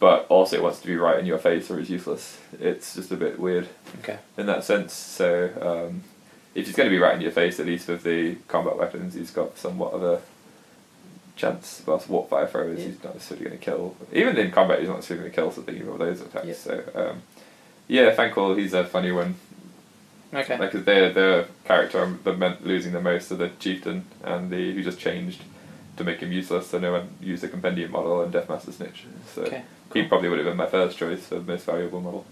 but 0.00 0.26
also 0.28 0.56
it 0.56 0.62
wants 0.62 0.80
to 0.80 0.86
be 0.86 0.96
right 0.96 1.18
in 1.18 1.24
your 1.26 1.38
face 1.38 1.70
or 1.70 1.78
is 1.80 1.88
useless. 1.88 2.38
It's 2.60 2.94
just 2.96 3.10
a 3.12 3.16
bit 3.16 3.38
weird 3.38 3.68
Okay. 4.00 4.18
in 4.36 4.46
that 4.46 4.64
sense. 4.64 4.92
So 4.92 5.50
um, 5.60 6.02
if 6.54 6.66
he's 6.66 6.74
going 6.76 6.88
to 6.88 6.94
be 6.94 6.98
right 6.98 7.14
in 7.14 7.20
your 7.20 7.30
face, 7.32 7.58
at 7.60 7.66
least 7.66 7.88
with 7.88 8.02
the 8.02 8.34
combat 8.48 8.76
weapons, 8.76 9.14
he's 9.14 9.30
got 9.30 9.56
somewhat 9.58 9.92
of 9.92 10.02
a 10.02 10.20
chance. 11.36 11.82
Whilst 11.86 12.08
warp 12.08 12.30
fire 12.30 12.46
throwers, 12.46 12.78
Yeah. 12.80 12.86
he's 12.86 13.04
not 13.04 13.14
necessarily 13.14 13.46
going 13.46 13.58
to 13.58 13.64
kill. 13.64 13.96
Even 14.12 14.36
in 14.36 14.50
combat, 14.50 14.80
he's 14.80 14.88
not 14.88 14.96
necessarily 14.96 15.30
going 15.30 15.32
to 15.32 15.36
kill 15.40 15.50
something 15.52 15.86
with 15.90 15.98
those 15.98 16.20
attacks. 16.20 16.46
Yeah. 16.46 16.54
So 16.54 16.82
um, 16.94 17.22
yeah, 17.86 18.14
Thanquol, 18.14 18.58
he's 18.58 18.74
a 18.74 18.84
funny 18.84 19.12
one. 19.12 19.36
Okay. 20.32 20.58
Like 20.58 20.72
they're 20.72 21.12
the 21.12 21.46
character 21.64 22.16
that 22.24 22.38
meant 22.38 22.66
losing 22.66 22.92
the 22.92 23.00
most 23.00 23.30
of 23.30 23.38
the 23.38 23.50
chieftain 23.58 24.04
and 24.22 24.50
the 24.50 24.74
who 24.74 24.82
just 24.82 24.98
changed 24.98 25.42
to 25.96 26.04
make 26.04 26.20
him 26.20 26.32
useless. 26.32 26.68
So 26.68 26.78
no 26.78 26.92
one 26.92 27.08
used 27.20 27.42
the 27.42 27.48
compendium 27.48 27.90
model 27.92 28.20
and 28.22 28.32
Deathmaster 28.32 28.70
Snikch. 28.72 29.00
So 29.34 29.42
Okay, 29.42 29.62
he 29.94 30.02
probably 30.04 30.28
would 30.28 30.38
have 30.38 30.46
been 30.46 30.56
my 30.56 30.66
first 30.66 30.98
choice 30.98 31.26
for 31.26 31.40
most 31.40 31.64
valuable 31.64 32.00
model. 32.00 32.26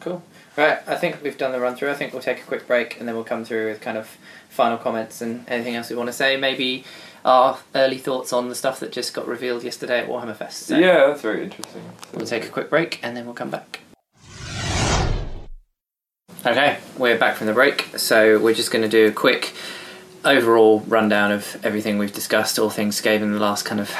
Cool. 0.00 0.22
Right, 0.56 0.78
I 0.86 0.94
think 0.96 1.22
we've 1.22 1.36
done 1.36 1.52
the 1.52 1.60
run 1.60 1.74
through. 1.74 1.90
I 1.90 1.94
think 1.94 2.12
we'll 2.12 2.22
take 2.22 2.38
a 2.40 2.44
quick 2.44 2.66
break 2.66 2.98
and 2.98 3.08
then 3.08 3.14
we'll 3.14 3.24
come 3.24 3.44
through 3.44 3.66
with 3.70 3.80
kind 3.80 3.98
of 3.98 4.16
final 4.48 4.78
comments 4.78 5.20
and 5.20 5.44
anything 5.48 5.74
else 5.74 5.90
we 5.90 5.96
want 5.96 6.08
to 6.08 6.12
say. 6.12 6.36
Maybe 6.36 6.84
our 7.24 7.58
early 7.74 7.98
thoughts 7.98 8.32
on 8.32 8.48
the 8.48 8.54
stuff 8.54 8.78
that 8.80 8.92
just 8.92 9.12
got 9.14 9.26
revealed 9.26 9.64
yesterday 9.64 9.98
at 9.98 10.08
Warhammer 10.08 10.36
Fest. 10.36 10.66
So 10.66 10.78
yeah, 10.78 11.06
that's 11.08 11.22
very 11.22 11.42
interesting. 11.44 11.82
So- 12.12 12.18
We'll 12.18 12.26
take 12.26 12.44
a 12.44 12.48
quick 12.50 12.70
break 12.70 13.00
and 13.02 13.16
then 13.16 13.24
we'll 13.26 13.34
come 13.34 13.50
back. 13.50 13.80
Okay, 16.44 16.78
we're 16.96 17.18
back 17.18 17.36
from 17.36 17.48
the 17.48 17.52
break, 17.52 17.88
so 17.96 18.38
we're 18.38 18.54
just 18.54 18.70
going 18.70 18.82
to 18.82 18.88
do 18.88 19.08
a 19.08 19.10
quick 19.10 19.52
overall 20.24 20.80
rundown 20.80 21.32
of 21.32 21.56
everything 21.64 21.98
we've 21.98 22.12
discussed, 22.12 22.58
all 22.58 22.70
things 22.70 23.00
Skaven 23.00 23.22
in 23.22 23.32
the 23.32 23.40
last 23.40 23.64
kind 23.64 23.80
of 23.80 23.90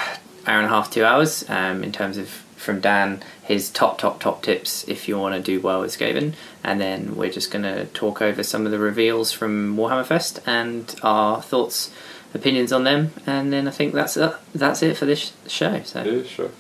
hour 0.47 0.59
and 0.59 0.67
a 0.67 0.69
half, 0.69 0.89
two 0.89 1.05
hours, 1.05 1.49
um, 1.51 1.83
in 1.83 1.91
terms 1.91 2.19
of 2.19 2.29
from 2.55 2.81
Dan, 2.81 3.23
his 3.43 3.69
top, 3.69 3.99
top, 3.99 4.21
top 4.21 4.43
tips 4.43 4.87
if 4.87 5.09
you 5.09 5.19
want 5.19 5.35
to 5.35 5.43
do 5.43 5.61
well 5.61 5.81
with 5.81 5.99
Skaven, 5.99 6.35
and 6.63 6.81
then 6.81 7.17
we're 7.17 7.33
just 7.33 7.51
going 7.51 7.65
to 7.65 7.87
talk 7.87 8.23
over 8.23 8.45
some 8.45 8.65
of 8.65 8.71
the 8.71 8.79
reveals 8.79 9.33
from 9.33 9.77
Warhammer 9.77 10.07
Fest 10.07 10.39
and 10.47 10.95
our 11.03 11.43
thoughts, 11.43 11.93
opinions 12.33 12.73
on 12.73 12.85
them, 12.85 13.13
and 13.27 13.53
then 13.53 13.67
I 13.67 13.73
think 13.73 13.93
that's 13.93 14.17
uh, 14.17 14.39
that's 14.55 14.83
it 14.83 14.97
for 14.97 15.07
this 15.07 15.33
show. 15.49 15.83
So. 15.83 16.05
Yeah, 16.05 16.23
sure. 16.23 16.51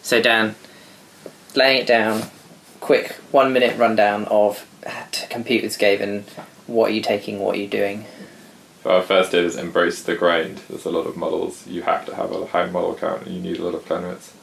So 0.00 0.22
Dan, 0.22 0.54
laying 1.56 1.80
it 1.80 1.86
down, 1.88 2.30
quick 2.78 3.12
one 3.32 3.52
minute 3.52 3.76
rundown 3.76 4.24
of 4.26 4.64
Uh, 4.86 5.04
to 5.10 5.26
compete 5.28 5.62
with 5.62 5.76
Skaven. 5.76 6.22
What 6.66 6.90
are 6.90 6.94
you 6.94 7.02
taking? 7.02 7.40
What 7.40 7.56
are 7.56 7.60
you 7.60 7.68
doing? 7.68 8.04
Our 8.84 9.02
first 9.02 9.34
is 9.34 9.56
embrace 9.56 10.02
the 10.02 10.14
grind. 10.14 10.62
There's 10.68 10.84
a 10.84 10.90
lot 10.90 11.06
of 11.06 11.16
models. 11.16 11.66
You 11.66 11.82
have 11.82 12.06
to 12.06 12.14
have 12.14 12.30
a 12.30 12.46
high 12.46 12.66
model 12.66 12.94
count 12.94 13.26
and 13.26 13.34
you 13.34 13.40
need 13.42 13.58
a 13.58 13.64
lot 13.64 13.74
of 13.74 13.84
planets. 13.84 14.34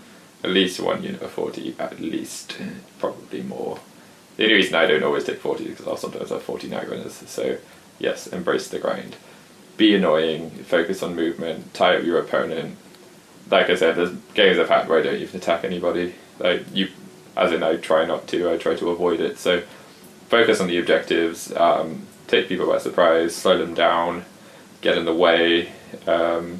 At 0.43 0.51
least 0.51 0.79
one 0.79 1.01
unit 1.03 1.21
of 1.21 1.31
40, 1.31 1.75
at 1.79 1.99
least. 1.99 2.57
Probably 2.99 3.41
more. 3.41 3.79
The 4.37 4.43
only 4.43 4.55
reason 4.55 4.75
I 4.75 4.85
don't 4.85 5.03
always 5.03 5.23
take 5.23 5.39
40 5.39 5.63
is 5.63 5.69
because 5.69 5.87
I'll 5.87 5.97
sometimes 5.97 6.29
have 6.29 6.43
40 6.43 6.67
night 6.67 6.89
runners. 6.89 7.13
So, 7.25 7.57
yes, 7.97 8.27
embrace 8.27 8.67
the 8.67 8.79
grind. 8.79 9.15
Be 9.77 9.95
annoying, 9.95 10.51
focus 10.51 11.01
on 11.01 11.15
movement, 11.15 11.73
tie 11.73 11.95
up 11.97 12.03
your 12.03 12.19
opponent. 12.19 12.77
Like 13.49 13.69
I 13.69 13.75
said, 13.75 13.95
there's 13.95 14.11
games 14.33 14.59
I've 14.59 14.69
had 14.69 14.87
where 14.89 14.99
I 14.99 15.03
don't 15.03 15.15
even 15.15 15.39
attack 15.39 15.63
anybody. 15.63 16.15
Like 16.39 16.65
you, 16.73 16.89
as 17.37 17.51
in 17.51 17.63
I 17.63 17.77
try 17.77 18.05
not 18.05 18.27
to, 18.27 18.51
I 18.51 18.57
try 18.57 18.75
to 18.75 18.89
avoid 18.89 19.21
it. 19.21 19.37
So, 19.37 19.63
focus 20.27 20.59
on 20.59 20.67
the 20.67 20.77
objectives, 20.77 21.55
um, 21.55 22.07
take 22.27 22.47
people 22.47 22.67
by 22.67 22.77
surprise, 22.77 23.35
slow 23.35 23.57
them 23.57 23.73
down, 23.73 24.25
get 24.81 24.97
in 24.97 25.05
the 25.05 25.13
way, 25.13 25.69
um, 26.07 26.59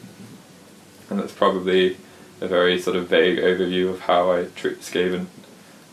and 1.10 1.20
that's 1.20 1.34
probably 1.34 1.98
a 2.42 2.48
very 2.48 2.80
sort 2.80 2.96
of 2.96 3.08
vague 3.08 3.40
overview 3.40 3.90
of 3.90 4.02
how 4.02 4.32
I 4.32 4.46
treat 4.56 4.82
Skaven. 4.82 5.28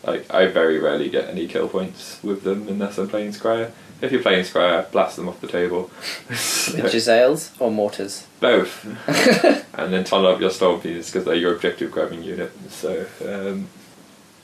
Like 0.05 0.33
I 0.33 0.47
very 0.47 0.79
rarely 0.79 1.09
get 1.09 1.29
any 1.29 1.47
kill 1.47 1.69
points 1.69 2.21
with 2.23 2.43
them 2.43 2.67
unless 2.69 2.99
I'm 2.99 3.09
playing 3.09 3.33
Skryre. 3.33 3.71
If 4.01 4.11
you're 4.11 4.21
playing 4.21 4.45
Skryre, 4.45 4.91
blast 4.91 5.15
them 5.15 5.29
off 5.29 5.41
the 5.41 5.47
table. 5.47 5.89
With 6.29 6.93
Jezzails 6.93 7.53
or 7.61 7.71
mortars? 7.71 8.27
Both. 8.41 8.85
and 9.75 9.93
then 9.93 10.03
tunnel 10.03 10.27
up 10.27 10.41
your 10.41 10.51
Stormfiends 10.51 11.07
because 11.07 11.25
they're 11.25 11.37
your 11.37 11.55
objective 11.55 11.93
grabbing 11.93 12.25
unit. 12.25 12.51
So, 12.69 13.07
um, 13.25 13.69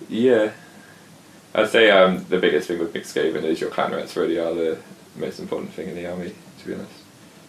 yeah. 0.08 0.52
I'd 1.62 1.70
say 1.70 1.91
um, 1.91 2.25
the 2.28 2.39
biggest 2.39 2.69
thing 2.69 2.78
with 2.78 2.95
Mixed 2.95 3.15
Skaven 3.15 3.45
is 3.45 3.61
your 3.61 3.70
clan 3.70 3.93
rats 3.93 4.17
really 4.17 4.39
are 4.39 4.55
the 4.55 4.78
most 5.17 5.39
important 5.41 5.73
thing 5.73 5.89
in 5.89 5.95
the 5.95 6.07
army, 6.11 6.35
to 6.61 6.67
be 6.67 6.75
honest. 6.75 6.93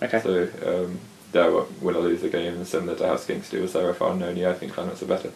Okay. 0.01 0.19
So, 0.21 0.83
um, 0.85 0.99
they're 1.31 1.51
what 1.51 1.71
win 1.81 1.95
or 1.95 1.99
lose 2.01 2.21
the 2.21 2.29
game, 2.29 2.53
and 2.55 2.67
similar 2.67 2.95
to 2.97 3.07
how 3.07 3.15
Skinks 3.15 3.49
do 3.49 3.61
with 3.61 3.73
Seraphon, 3.73 4.21
only 4.21 4.45
I 4.47 4.53
think 4.53 4.73
clan 4.73 4.87
rats 4.87 5.03
are 5.03 5.07
better. 5.07 5.31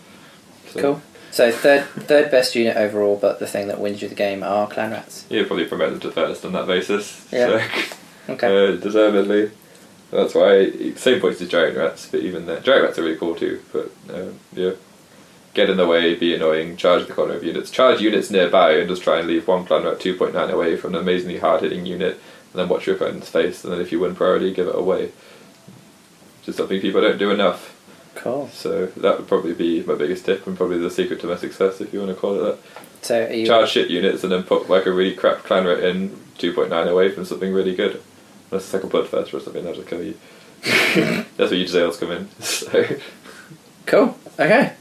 So, 0.70 0.82
Cool. 0.82 1.02
So 1.32 1.52
third 1.52 1.86
third 1.86 2.30
best 2.30 2.54
unit 2.54 2.78
overall, 2.78 3.18
but 3.20 3.40
the 3.40 3.48
thing 3.48 3.68
that 3.68 3.80
wins 3.80 4.02
you 4.04 4.08
the 4.08 4.14
game 4.16 4.44
are 4.44 4.68
clan 4.68 4.92
rats. 4.92 5.26
Yeah, 5.30 5.46
probably 5.48 5.66
promote 5.66 5.90
them 5.92 6.00
to 6.02 6.12
first 6.12 6.46
on 6.46 6.54
that 6.54 6.68
basis. 6.68 7.28
Yeah. 7.32 7.48
So, 7.48 7.94
Okay. 8.34 8.48
uh, 8.48 8.76
deservedly. 8.78 9.52
That's 10.12 10.36
why 10.36 10.70
same 10.96 11.20
points 11.20 11.42
as 11.42 11.50
giant 11.50 11.76
rats, 11.76 12.08
but 12.10 12.20
even 12.20 12.46
then, 12.46 12.62
giant 12.62 12.84
rats 12.84 13.00
are 13.00 13.04
really 13.04 13.18
cool 13.18 13.34
too. 13.36 13.62
But 13.74 13.92
um, 14.14 14.40
yeah, 14.54 14.72
get 15.54 15.70
in 15.70 15.78
the 15.78 15.88
way, 15.88 16.16
be 16.16 16.34
annoying, 16.34 16.78
charge 16.78 17.08
the 17.08 17.14
corner 17.14 17.34
of 17.36 17.44
units, 17.44 17.70
charge 17.70 18.02
units 18.02 18.30
nearby, 18.32 18.74
and 18.74 18.90
just 18.90 19.04
try 19.04 19.20
and 19.20 19.28
leave 19.28 19.48
one 19.48 19.66
clan 19.66 19.86
at 19.86 20.00
two 20.00 20.16
point 20.16 20.34
nine 20.34 20.50
away 20.50 20.76
from 20.76 20.96
an 20.96 21.02
amazingly 21.02 21.40
hard 21.40 21.62
hitting 21.62 21.86
unit, 21.86 22.14
and 22.14 22.60
then 22.60 22.70
watch 22.70 22.88
your 22.88 22.96
opponent's 22.96 23.30
face, 23.30 23.64
and 23.64 23.74
then 23.74 23.82
if 23.82 23.92
you 23.92 24.00
win 24.00 24.16
priority, 24.16 24.54
give 24.54 24.68
it 24.68 24.76
away. 24.76 25.12
Just 26.44 26.58
something 26.58 26.82
people 26.82 27.02
don't 27.02 27.18
do 27.18 27.32
enough. 27.32 27.70
Cool. 28.16 28.48
So 28.50 28.88
that 28.88 29.18
would 29.18 29.28
probably 29.28 29.54
be 29.54 29.84
my 29.84 29.96
biggest 29.96 30.26
tip, 30.26 30.46
and 30.46 30.58
probably 30.58 30.78
the 30.80 30.92
secret 30.92 31.20
to 31.22 31.28
my 31.28 31.36
success, 31.36 31.82
if 31.82 31.94
you 31.94 32.00
want 32.00 32.14
to 32.14 32.20
call 32.20 32.36
it 32.36 32.44
that. 32.44 32.60
So 33.04 33.26
are 33.26 33.34
you 33.34 33.46
Charge 33.46 33.70
shit 33.72 33.90
units 33.90 34.24
and 34.24 34.32
then 34.32 34.44
put 34.44 34.70
like 34.70 34.86
a 34.86 34.92
really 34.92 35.14
crap 35.14 35.40
clan 35.44 35.66
rat 35.66 35.84
in 35.84 36.10
2.9 36.38 36.88
away 36.88 37.10
from 37.12 37.26
something 37.26 37.52
really 37.52 37.76
good. 37.76 38.02
Unless 38.50 38.66
it's 38.66 38.74
like 38.74 38.84
a 38.84 38.88
bloodthirst 38.88 39.34
or 39.34 39.40
something, 39.42 39.64
that'll 39.64 39.84
kill 39.84 40.04
you. 40.04 40.18
That's 40.64 41.52
where 41.52 41.54
your 41.56 41.68
sales 41.68 41.98
come 41.98 42.12
in. 42.12 42.30
So, 42.40 42.86
Cool. 43.86 44.18
Okay. 44.40 44.74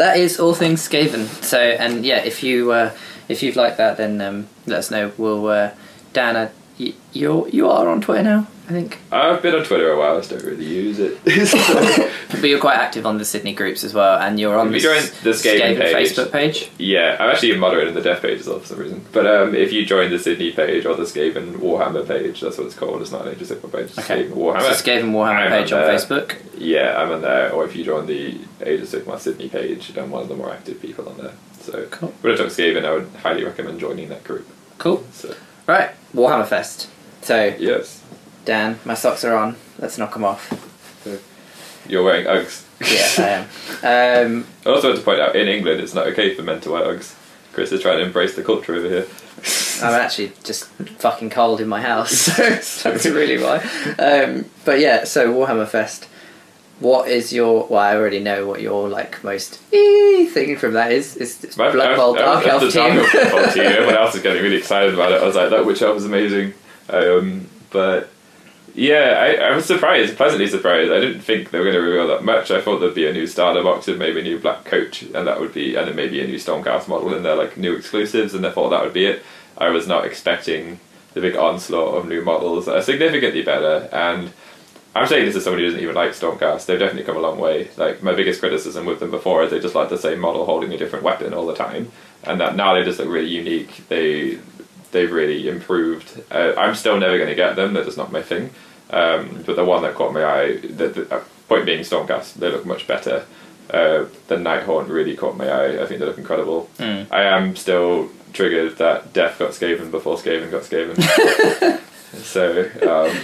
That 0.00 0.16
is 0.16 0.40
all 0.40 0.54
things 0.54 0.88
Skaven. 0.88 1.26
So, 1.44 1.60
and 1.60 2.06
yeah, 2.06 2.24
if 2.24 2.42
you 2.42 2.72
uh, 2.72 2.96
if 3.28 3.42
you've 3.42 3.54
liked 3.54 3.76
that, 3.76 3.98
then 3.98 4.18
um, 4.22 4.48
let 4.64 4.78
us 4.78 4.90
know. 4.90 5.12
We'll 5.18 5.46
uh, 5.46 5.72
Dan, 6.14 6.36
uh, 6.36 6.50
y- 6.80 6.94
you're 7.12 7.48
you 7.48 7.68
are 7.70 7.88
on 7.88 8.00
Twitter 8.00 8.22
now, 8.22 8.46
I 8.68 8.72
think. 8.72 8.98
I've 9.12 9.42
been 9.42 9.54
on 9.54 9.64
Twitter 9.64 9.90
a 9.92 9.98
while. 9.98 10.14
I 10.16 10.20
just 10.20 10.30
don't 10.30 10.44
really 10.44 10.64
use 10.66 10.98
it. 10.98 11.18
But 12.30 12.48
you're 12.48 12.60
quite 12.60 12.78
active 12.78 13.04
on 13.06 13.18
the 13.18 13.24
Sydney 13.24 13.52
groups 13.54 13.82
as 13.84 13.92
well, 13.92 14.18
and 14.18 14.38
you're 14.40 14.56
on 14.56 14.68
If 14.68 14.72
the, 14.72 14.78
you 14.78 14.82
join 14.84 14.96
s- 14.98 15.20
the 15.22 15.30
Skaven 15.30 15.78
page- 15.78 15.96
Facebook 16.12 16.30
page. 16.32 16.70
yeah, 16.78 17.16
I'm 17.20 17.28
actually 17.30 17.56
moderating 17.58 17.92
the 17.92 18.00
dev 18.00 18.22
page 18.22 18.40
as 18.40 18.46
well 18.46 18.60
for 18.60 18.66
some 18.68 18.78
reason. 18.78 19.04
But 19.12 19.26
um, 19.26 19.54
if 19.54 19.72
you 19.72 19.84
join 19.84 20.10
the 20.10 20.18
Sydney 20.18 20.52
page 20.52 20.86
or 20.86 20.94
the 20.94 21.02
Skaven 21.02 21.56
Warhammer 21.56 22.06
page, 22.06 22.40
that's 22.40 22.56
what 22.56 22.66
it's 22.68 22.76
called. 22.76 23.02
It's 23.02 23.10
not 23.12 23.26
an 23.26 23.34
Age 23.34 23.42
of 23.42 23.48
Sigmar 23.48 23.72
page. 23.72 23.86
It's 23.90 23.98
Okay. 23.98 24.24
Skaven 24.24 24.32
Warhammer. 24.34 24.72
So 24.72 24.82
Skaven 24.84 25.10
Warhammer 25.10 25.46
I'm 25.46 25.50
page 25.50 25.72
on 25.72 25.80
there. 25.82 25.92
Facebook. 25.98 26.36
Yeah, 26.56 26.96
I'm 26.96 27.10
on 27.10 27.20
there. 27.22 27.52
Or 27.52 27.64
if 27.66 27.74
you 27.76 27.84
join 27.84 28.06
the 28.06 28.38
Age 28.64 28.80
of 28.80 28.88
Sigmar 28.88 29.18
Sydney 29.18 29.48
page, 29.48 29.94
I'm 29.98 30.10
one 30.10 30.22
of 30.22 30.28
the 30.28 30.36
more 30.36 30.50
active 30.52 30.80
people 30.80 31.08
on 31.08 31.16
there. 31.18 31.32
So 31.60 31.86
Cool. 31.90 32.14
when 32.22 32.32
I 32.32 32.36
talk 32.36 32.46
Skaven, 32.46 32.84
I 32.86 32.92
would 32.92 33.08
highly 33.22 33.44
recommend 33.44 33.80
joining 33.80 34.08
that 34.10 34.22
group. 34.24 34.46
Cool. 34.78 35.04
So 35.12 35.34
Right, 35.70 35.92
Warhammer 36.12 36.48
Fest. 36.48 36.90
So 37.22 37.54
yes, 37.56 38.02
Dan, 38.44 38.80
my 38.84 38.94
socks 38.94 39.22
are 39.22 39.36
on. 39.36 39.54
Let's 39.78 39.98
knock 39.98 40.14
them 40.14 40.24
off. 40.24 40.50
you're 41.88 42.02
wearing 42.02 42.26
Uggs. 42.26 42.64
Yeah, 42.80 43.24
I 43.24 43.28
am. 43.28 43.46
Um, 43.82 44.46
I 44.66 44.70
also 44.70 44.88
want 44.88 44.98
to 44.98 45.04
point 45.04 45.20
out 45.20 45.36
in 45.36 45.46
England, 45.46 45.80
it's 45.80 45.94
not 45.94 46.08
okay 46.08 46.34
for 46.34 46.42
men 46.42 46.60
to 46.62 46.72
wear 46.72 46.82
Uggs. 46.82 47.14
Chris 47.52 47.70
is 47.70 47.82
trying 47.82 47.98
to 47.98 48.04
embrace 48.04 48.34
the 48.34 48.42
culture 48.42 48.74
over 48.74 48.88
here. 48.88 49.06
I'm 49.84 49.94
actually 49.94 50.32
just 50.42 50.64
fucking 50.98 51.30
cold 51.30 51.60
in 51.60 51.68
my 51.68 51.80
house, 51.80 52.18
so 52.18 52.32
that's 52.90 53.06
really 53.06 53.40
why. 53.40 53.58
Um, 53.96 54.46
but 54.64 54.80
yeah, 54.80 55.04
so 55.04 55.32
Warhammer 55.32 55.68
Fest. 55.68 56.08
What 56.80 57.08
is 57.08 57.32
your? 57.32 57.66
Well, 57.66 57.78
I 57.80 57.94
already 57.94 58.20
know 58.20 58.46
what 58.46 58.60
your 58.60 58.88
like 58.88 59.22
most 59.22 59.60
ee 59.72 60.26
thing 60.26 60.56
from 60.56 60.72
that 60.72 60.92
is. 60.92 61.16
Is 61.16 61.44
it's 61.44 61.56
My- 61.56 61.70
Blood 61.70 61.96
Bowl 61.96 62.14
Dark 62.14 62.46
Elf 62.46 62.62
team. 62.72 62.96
Dark 62.96 63.14
Elf 63.14 63.30
Bowl 63.30 63.52
team. 63.52 63.62
Everyone 63.64 63.94
else 63.98 64.14
is 64.14 64.22
getting 64.22 64.42
really 64.42 64.56
excited 64.56 64.94
about 64.94 65.12
it. 65.12 65.22
I 65.22 65.26
was 65.26 65.36
like, 65.36 65.50
that 65.50 65.64
Witch 65.66 65.82
Elf 65.82 65.96
is 65.98 66.04
amazing. 66.06 66.54
Um, 66.88 67.46
but 67.70 68.08
yeah, 68.74 69.36
I, 69.40 69.50
I 69.50 69.54
was 69.54 69.66
surprised, 69.66 70.16
pleasantly 70.16 70.46
surprised. 70.46 70.90
I 70.90 71.00
didn't 71.00 71.20
think 71.20 71.50
they 71.50 71.58
were 71.58 71.64
going 71.64 71.76
to 71.76 71.80
reveal 71.82 72.08
that 72.08 72.24
much. 72.24 72.50
I 72.50 72.60
thought 72.60 72.78
there'd 72.78 72.94
be 72.94 73.06
a 73.08 73.12
new 73.12 73.26
starter 73.26 73.62
box 73.62 73.86
and 73.88 73.98
maybe 73.98 74.20
a 74.20 74.24
new 74.24 74.38
black 74.38 74.64
coach, 74.64 75.02
and 75.02 75.26
that 75.26 75.38
would 75.40 75.52
be, 75.52 75.74
and 75.76 75.86
then 75.86 75.96
maybe 75.96 76.20
a 76.22 76.26
new 76.26 76.36
Stormcast 76.36 76.88
model 76.88 77.12
in 77.14 77.22
there, 77.22 77.34
like 77.36 77.56
new 77.56 77.74
exclusives, 77.76 78.32
and 78.32 78.46
I 78.46 78.50
thought 78.50 78.70
that 78.70 78.82
would 78.82 78.92
be 78.94 79.06
it. 79.06 79.22
I 79.58 79.68
was 79.68 79.86
not 79.86 80.04
expecting 80.06 80.80
the 81.14 81.20
big 81.20 81.36
onslaught 81.36 81.96
of 81.96 82.08
new 82.08 82.22
models 82.24 82.66
that 82.66 82.76
are 82.76 82.82
significantly 82.82 83.42
better, 83.42 83.88
and 83.92 84.32
I'm 84.94 85.06
saying 85.06 85.26
this 85.26 85.36
as 85.36 85.44
somebody 85.44 85.64
who 85.64 85.70
doesn't 85.70 85.82
even 85.82 85.94
like 85.94 86.10
Stormcast. 86.10 86.66
They've 86.66 86.78
definitely 86.78 87.04
come 87.04 87.16
a 87.16 87.20
long 87.20 87.38
way. 87.38 87.68
Like 87.76 88.02
my 88.02 88.12
biggest 88.12 88.40
criticism 88.40 88.86
with 88.86 88.98
them 88.98 89.10
before 89.10 89.44
is 89.44 89.50
they 89.50 89.60
just 89.60 89.74
like 89.74 89.88
the 89.88 89.98
same 89.98 90.18
model 90.18 90.44
holding 90.44 90.72
a 90.72 90.76
different 90.76 91.04
weapon 91.04 91.32
all 91.32 91.46
the 91.46 91.54
time, 91.54 91.92
and 92.24 92.40
that 92.40 92.56
now 92.56 92.74
they 92.74 92.82
just 92.82 92.98
look 92.98 93.08
really 93.08 93.28
unique. 93.28 93.88
They 93.88 94.38
they've 94.90 95.12
really 95.12 95.48
improved. 95.48 96.22
Uh, 96.30 96.54
I'm 96.56 96.74
still 96.74 96.98
never 96.98 97.16
going 97.16 97.28
to 97.28 97.34
get 97.34 97.56
them. 97.56 97.72
They're 97.72 97.84
just 97.84 97.96
not 97.96 98.10
my 98.10 98.22
thing. 98.22 98.50
Um, 98.90 99.42
but 99.46 99.56
the 99.56 99.64
one 99.64 99.82
that 99.82 99.94
caught 99.94 100.12
my 100.12 100.24
eye, 100.24 100.56
the, 100.56 100.88
the 100.88 101.14
uh, 101.14 101.22
point 101.48 101.64
being 101.64 101.80
Stormcast, 101.80 102.34
they 102.34 102.50
look 102.50 102.66
much 102.66 102.88
better. 102.88 103.24
Uh, 103.68 104.06
the 104.26 104.34
Nighthaunt 104.36 104.88
really 104.88 105.16
caught 105.16 105.36
my 105.36 105.48
eye. 105.48 105.80
I 105.80 105.86
think 105.86 106.00
they 106.00 106.06
look 106.06 106.18
incredible. 106.18 106.68
Mm. 106.78 107.06
I 107.12 107.22
am 107.22 107.54
still 107.54 108.10
triggered 108.32 108.78
that 108.78 109.12
Death 109.12 109.38
got 109.38 109.50
Skaven 109.50 109.92
before 109.92 110.16
Skaven 110.16 110.50
got 110.50 110.62
Skaven. 110.62 111.80
so, 112.14 112.62
um, 112.82 113.16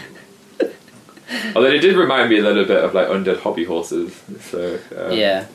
although 1.54 1.68
it 1.70 1.80
did 1.80 1.96
remind 1.96 2.30
me 2.30 2.38
a 2.38 2.42
little 2.42 2.64
bit 2.64 2.82
of 2.82 2.94
like 2.94 3.08
undead 3.08 3.40
hobby 3.40 3.64
horses. 3.64 4.14
So, 4.50 4.78
um, 4.96 5.12
Yeah, 5.12 5.46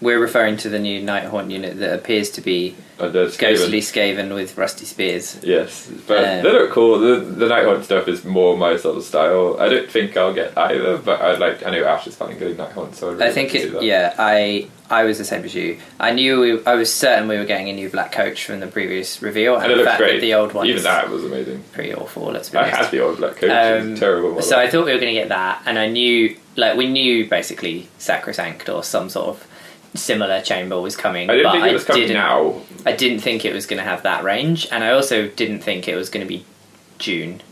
we're 0.00 0.18
referring 0.18 0.56
to 0.58 0.68
the 0.68 0.78
new 0.78 1.02
Nighthaunt 1.02 1.50
unit 1.50 1.78
that 1.78 1.92
appears 1.94 2.30
to 2.30 2.40
be 2.40 2.74
undead 2.98 3.38
ghostly 3.38 3.80
Skaven. 3.80 4.34
With 4.34 4.56
rusty 4.58 4.84
spears. 4.84 5.38
Yes, 5.42 5.90
but 6.06 6.18
Um, 6.24 6.42
they 6.44 6.52
look 6.52 6.70
cool. 6.70 6.98
The 6.98 7.16
the 7.16 7.46
Nighthaunt 7.46 7.84
stuff 7.84 8.08
is 8.08 8.24
more 8.24 8.56
my 8.56 8.76
sort 8.76 8.96
of 8.96 9.04
style. 9.04 9.56
I 9.58 9.68
don't 9.68 9.90
think 9.90 10.16
I'll 10.16 10.34
get 10.34 10.56
either, 10.56 10.98
but 10.98 11.20
I'd 11.20 11.38
like. 11.38 11.64
I 11.66 11.70
know 11.70 11.84
Ash 11.84 12.06
is 12.06 12.16
planning 12.16 12.38
getting 12.38 12.56
Nighthaunt, 12.56 12.94
so 12.94 13.08
I'd 13.08 13.12
really 13.14 13.26
I 13.26 13.32
think 13.32 13.52
like 13.52 13.62
to 13.62 13.68
see 13.68 13.68
it. 13.68 13.72
that. 13.74 13.82
Yeah, 13.82 14.14
I 14.18 14.68
I 14.90 15.04
was 15.04 15.18
the 15.18 15.24
same 15.24 15.44
as 15.44 15.54
you. 15.54 15.78
I 16.00 16.12
knew 16.12 16.40
we, 16.40 16.64
I 16.64 16.74
was 16.74 16.92
certain 16.92 17.28
we 17.28 17.36
were 17.38 17.44
getting 17.44 17.68
a 17.68 17.72
new 17.72 17.88
black 17.90 18.10
coach 18.12 18.44
from 18.44 18.60
the 18.60 18.66
previous 18.66 19.22
reveal, 19.22 19.54
and, 19.54 19.64
and 19.64 19.72
it 19.72 19.76
the 19.76 19.82
looks 19.84 19.96
great. 19.98 20.14
that 20.14 20.20
the 20.20 20.34
old 20.34 20.52
one 20.52 20.66
even 20.66 20.82
that 20.82 21.08
was 21.10 21.24
amazing. 21.24 21.62
pretty 21.72 21.94
awful. 21.94 22.24
Let's 22.32 22.48
be 22.50 22.58
honest. 22.58 22.74
I 22.74 22.82
had 22.82 22.90
the 22.90 23.00
old 23.00 23.18
black 23.18 23.36
coach. 23.36 23.50
Um, 23.50 23.94
terrible. 23.96 24.42
So 24.42 24.58
I 24.58 24.68
thought 24.68 24.84
we 24.86 24.92
were 24.92 24.98
going 24.98 25.14
to 25.14 25.20
get 25.20 25.28
that, 25.28 25.62
and 25.64 25.78
I 25.78 25.86
knew, 25.88 26.36
like, 26.56 26.76
we 26.76 26.88
knew 26.88 27.28
basically 27.28 27.88
Sacrosanct 27.98 28.68
or 28.68 28.82
some 28.82 29.08
sort 29.08 29.28
of 29.28 29.46
similar 29.94 30.40
chamber 30.42 30.80
was 30.80 30.96
coming. 30.96 31.28
I 31.30 31.34
didn't 31.34 31.44
but 31.44 31.52
think 31.52 31.66
it 31.66 31.72
was 31.74 31.84
coming 31.84 32.02
didn't, 32.02 32.16
now. 32.16 32.60
I 32.86 32.92
didn't 32.92 33.20
think 33.20 33.44
it 33.44 33.52
was 33.52 33.66
going 33.66 33.78
to 33.78 33.84
have 33.88 34.02
that 34.04 34.24
range, 34.24 34.68
and 34.70 34.82
I 34.84 34.90
also 34.92 35.28
didn't 35.28 35.60
think 35.60 35.88
it 35.88 35.94
was 35.96 36.08
going 36.10 36.24
to 36.24 36.28
be 36.28 36.44
June. 36.98 37.42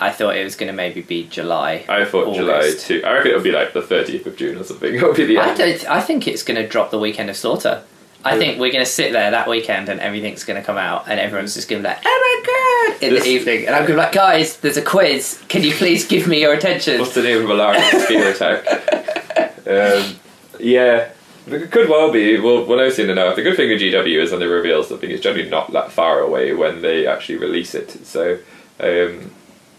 I 0.00 0.10
thought 0.10 0.36
it 0.36 0.42
was 0.42 0.56
going 0.56 0.66
to 0.68 0.72
maybe 0.72 1.00
be 1.02 1.28
July. 1.28 1.84
I 1.88 2.04
thought 2.04 2.34
July 2.34 2.54
August. 2.58 2.86
too. 2.86 3.02
I 3.04 3.12
reckon 3.14 3.30
it'll 3.32 3.42
be 3.42 3.52
like 3.52 3.72
the 3.72 3.82
30th 3.82 4.26
of 4.26 4.36
June 4.36 4.58
or 4.58 4.64
something. 4.64 4.92
It'll 4.96 5.14
be 5.14 5.26
the 5.26 5.38
I 5.38 5.54
don't. 5.54 5.88
I 5.88 6.00
think 6.00 6.26
it's 6.26 6.42
going 6.42 6.60
to 6.60 6.66
drop 6.66 6.90
the 6.90 6.98
weekend 6.98 7.30
of 7.30 7.36
slaughter. 7.36 7.84
I 8.24 8.32
Yeah. 8.34 8.38
think 8.38 8.60
we're 8.60 8.72
going 8.72 8.84
to 8.84 8.90
sit 8.90 9.12
there 9.12 9.30
that 9.30 9.48
weekend 9.48 9.88
and 9.88 10.00
everything's 10.00 10.42
going 10.42 10.60
to 10.60 10.64
come 10.66 10.76
out 10.78 11.08
and 11.08 11.20
everyone's 11.20 11.54
just 11.54 11.68
going 11.68 11.82
to 11.82 11.88
be 11.88 11.92
like, 11.94 12.02
"Oh 12.04 12.42
my 12.44 12.90
god!" 12.98 13.02
in 13.04 13.14
This- 13.14 13.22
the 13.24 13.30
evening, 13.30 13.66
and 13.66 13.76
I'm 13.76 13.82
going 13.82 13.88
to 13.88 13.92
be 13.94 13.98
like, 13.98 14.12
"Guys, 14.12 14.56
there's 14.56 14.76
a 14.76 14.82
quiz. 14.82 15.40
Can 15.48 15.62
you 15.62 15.72
please 15.72 16.04
give 16.04 16.26
me 16.26 16.40
your 16.40 16.52
attention?" 16.52 16.98
What's 16.98 17.14
the 17.14 17.22
name 17.22 17.42
of 17.42 17.50
Alaric 17.50 17.82
spear 18.02 18.30
attack? 18.30 18.64
Um, 19.64 20.16
yeah, 20.58 21.10
it 21.46 21.70
could 21.70 21.88
well 21.88 22.10
be. 22.12 22.38
We'll, 22.38 22.64
we'll 22.66 22.78
know 22.78 22.90
soon 22.90 23.10
enough. 23.10 23.36
The 23.36 23.42
good 23.42 23.56
thing 23.56 23.68
with 23.70 23.80
GW 23.80 24.22
is 24.22 24.30
when 24.30 24.40
they 24.40 24.46
reveal 24.46 24.82
something, 24.84 25.10
it's 25.10 25.22
generally 25.22 25.48
not 25.48 25.72
that 25.72 25.90
far 25.92 26.20
away 26.20 26.52
when 26.54 26.82
they 26.82 27.06
actually 27.06 27.38
release 27.38 27.74
it. 27.74 27.90
So 28.06 28.38
um, 28.80 29.30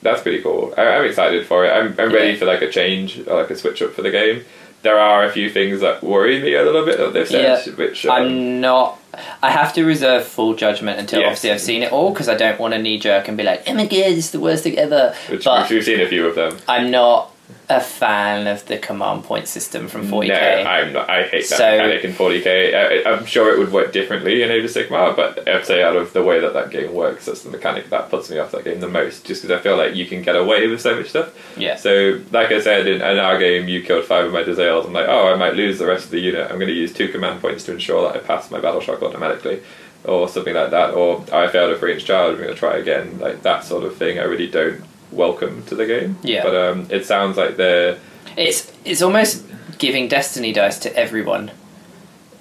that's 0.01 0.21
pretty 0.21 0.41
cool. 0.41 0.73
I, 0.77 0.87
I'm 0.89 1.05
excited 1.05 1.45
for 1.45 1.65
it. 1.65 1.69
I'm, 1.71 1.87
I'm 1.99 2.11
ready 2.13 2.31
Yeah. 2.33 2.35
for 2.39 2.45
like 2.45 2.61
a 2.61 2.69
change 2.71 3.19
or 3.27 3.41
like 3.41 3.49
a 3.49 3.55
switch 3.55 3.81
up 3.81 3.91
for 3.93 4.01
the 4.01 4.11
game. 4.11 4.43
There 4.81 4.99
are 4.99 5.23
a 5.23 5.31
few 5.31 5.49
things 5.49 5.79
that 5.79 6.03
worry 6.03 6.41
me 6.41 6.55
a 6.55 6.63
little 6.63 6.83
bit 6.85 6.97
that 6.97 7.13
they've 7.13 7.27
said, 7.27 7.65
Yeah. 7.65 7.73
which 7.75 8.05
um, 8.05 8.11
I'm 8.11 8.59
not. 8.61 8.99
I 9.41 9.49
have 9.51 9.73
to 9.75 9.85
reserve 9.85 10.25
full 10.25 10.55
judgment 10.55 10.99
until 10.99 11.19
Yes. 11.21 11.27
obviously 11.27 11.51
I've 11.51 11.61
seen 11.61 11.83
it 11.83 11.93
all 11.93 12.11
because 12.11 12.27
I 12.27 12.35
don't 12.35 12.59
want 12.59 12.73
to 12.73 12.81
knee 12.81 12.99
jerk 12.99 13.27
and 13.29 13.37
be 13.37 13.43
like, 13.43 13.63
"Oh 13.67 13.73
my 13.75 13.85
god, 13.85 14.17
the 14.17 14.39
worst 14.41 14.63
thing 14.63 14.77
ever." 14.77 15.15
which, 15.29 15.45
but 15.45 15.61
which 15.61 15.71
we've 15.71 15.85
seen 15.85 16.01
a 16.01 16.07
few 16.09 16.27
of 16.27 16.35
them. 16.35 16.57
I'm 16.67 16.91
not 16.91 17.31
a 17.69 17.79
fan 17.81 18.47
of 18.47 18.65
the 18.67 18.77
command 18.77 19.23
point 19.23 19.47
system 19.47 19.87
from 19.87 20.07
40k. 20.07 20.27
No, 20.63 20.69
I'm 20.69 20.93
not. 20.93 21.09
I 21.09 21.23
hate 21.23 21.47
that 21.49 21.57
So- 21.57 21.71
mechanic 21.71 22.03
in 22.05 22.13
40k. 22.13 23.05
I, 23.05 23.09
I'm 23.11 23.25
sure 23.25 23.53
it 23.53 23.59
would 23.59 23.71
work 23.71 23.91
differently 23.91 24.41
in 24.43 24.49
Age 24.51 24.63
of 24.65 24.71
Sigmar, 24.71 25.15
but 25.15 25.47
I'd 25.47 25.65
say 25.65 25.83
out 25.83 25.95
of 25.95 26.13
the 26.13 26.23
way 26.23 26.39
that 26.39 26.53
that 26.53 26.71
game 26.71 26.93
works, 26.93 27.25
that's 27.25 27.43
the 27.43 27.49
mechanic 27.49 27.89
that 27.89 28.09
puts 28.09 28.29
me 28.29 28.37
off 28.39 28.51
that 28.51 28.63
game 28.63 28.79
the 28.79 28.87
most. 28.87 29.25
Just 29.25 29.41
because 29.41 29.57
I 29.59 29.61
feel 29.61 29.77
like 29.77 29.95
you 29.95 30.05
can 30.05 30.21
get 30.21 30.35
away 30.35 30.67
with 30.67 30.81
so 30.81 30.95
much 30.95 31.09
stuff. 31.09 31.33
yeah. 31.57 31.75
So, 31.75 32.21
like 32.31 32.51
I 32.51 32.59
said, 32.61 32.87
in, 32.87 33.01
in 33.01 33.19
our 33.19 33.37
game, 33.37 33.67
you 33.67 33.81
killed 33.81 34.05
five 34.05 34.25
of 34.25 34.33
my 34.33 34.43
Jezzails. 34.43 34.85
I'm 34.85 34.93
like, 34.93 35.07
oh, 35.07 35.31
I 35.33 35.35
might 35.35 35.53
lose 35.55 35.79
the 35.79 35.85
rest 35.87 36.05
of 36.05 36.11
the 36.11 36.19
unit. 36.19 36.43
I'm 36.49 36.57
going 36.57 36.67
to 36.67 36.73
use 36.73 36.93
two 36.93 37.09
command 37.09 37.41
points 37.41 37.63
to 37.65 37.71
ensure 37.73 38.07
that 38.11 38.15
I 38.21 38.25
pass 38.25 38.51
my 38.51 38.59
battle 38.59 38.81
shock 38.81 39.01
automatically, 39.01 39.61
or 40.05 40.27
something 40.29 40.53
like 40.53 40.71
that. 40.71 40.93
Or 40.93 41.23
I 41.33 41.47
failed 41.47 41.71
a 41.71 41.77
three 41.77 41.93
inch 41.93 42.05
charge. 42.05 42.31
I'm 42.35 42.37
going 42.41 42.49
to 42.53 42.55
try 42.59 42.77
again. 42.77 43.19
Like 43.19 43.41
that 43.43 43.63
sort 43.63 43.83
of 43.83 43.95
thing. 43.97 44.19
I 44.19 44.23
really 44.23 44.47
don't 44.47 44.83
welcome 45.15 45.63
to 45.65 45.75
the 45.75 45.85
game. 45.85 46.17
Yeah. 46.23 46.43
But 46.43 46.55
um, 46.55 46.87
it 46.89 47.05
sounds 47.05 47.37
like 47.37 47.55
they're 47.57 47.97
It's 48.37 48.71
it's 48.85 49.01
almost 49.01 49.43
giving 49.77 50.07
destiny 50.07 50.51
dice 50.53 50.79
to 50.79 50.95
everyone. 50.95 51.51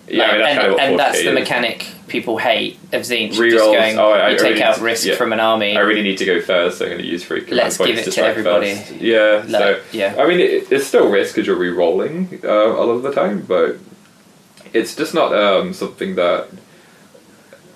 yeah. 0.08 0.24
I 0.24 0.32
mean, 0.32 0.40
that's 0.42 0.50
and 0.50 0.60
kind 0.60 0.72
of 0.72 0.78
and 0.78 0.94
40K 0.94 0.96
that's 0.98 1.22
the 1.22 1.28
is. 1.28 1.34
mechanic 1.34 1.86
people 2.08 2.36
hate 2.38 2.78
of 2.92 3.02
Tzeentch. 3.02 3.28
Just 3.30 3.40
Rerolls. 3.40 3.72
going, 3.74 3.98
Oh, 3.98 4.10
I- 4.12 4.28
you 4.30 4.34
I 4.34 4.36
take 4.38 4.50
really 4.50 4.62
out 4.62 4.76
need- 4.78 4.84
risk 4.84 5.06
yeah. 5.06 5.14
from 5.16 5.32
an 5.32 5.40
army. 5.40 5.76
I 5.76 5.80
really 5.80 6.02
need 6.02 6.18
to 6.18 6.24
go 6.26 6.40
first. 6.42 6.78
So 6.78 6.84
I'm 6.84 6.90
going 6.92 7.02
to 7.02 7.08
use 7.08 7.24
free 7.24 7.40
command 7.40 7.56
Let's 7.58 7.78
give 7.78 7.96
it 7.98 8.04
to 8.04 8.10
to 8.10 8.24
everybody. 8.24 8.74
first. 8.74 8.92
Yeah. 8.96 9.44
Like, 9.48 9.62
so 9.62 9.80
yeah. 9.92 10.16
I 10.18 10.26
mean, 10.28 10.40
it, 10.40 10.70
it's 10.70 10.86
still 10.86 11.08
risk 11.10 11.34
because 11.34 11.46
you're 11.46 11.56
re-rolling 11.56 12.40
uh, 12.44 12.48
a 12.48 12.84
lot 12.84 12.90
of 12.90 13.02
the 13.02 13.12
time, 13.12 13.42
but 13.48 13.76
it's 14.74 14.94
just 14.94 15.14
not 15.14 15.34
um, 15.34 15.72
something 15.72 16.14
that 16.16 16.48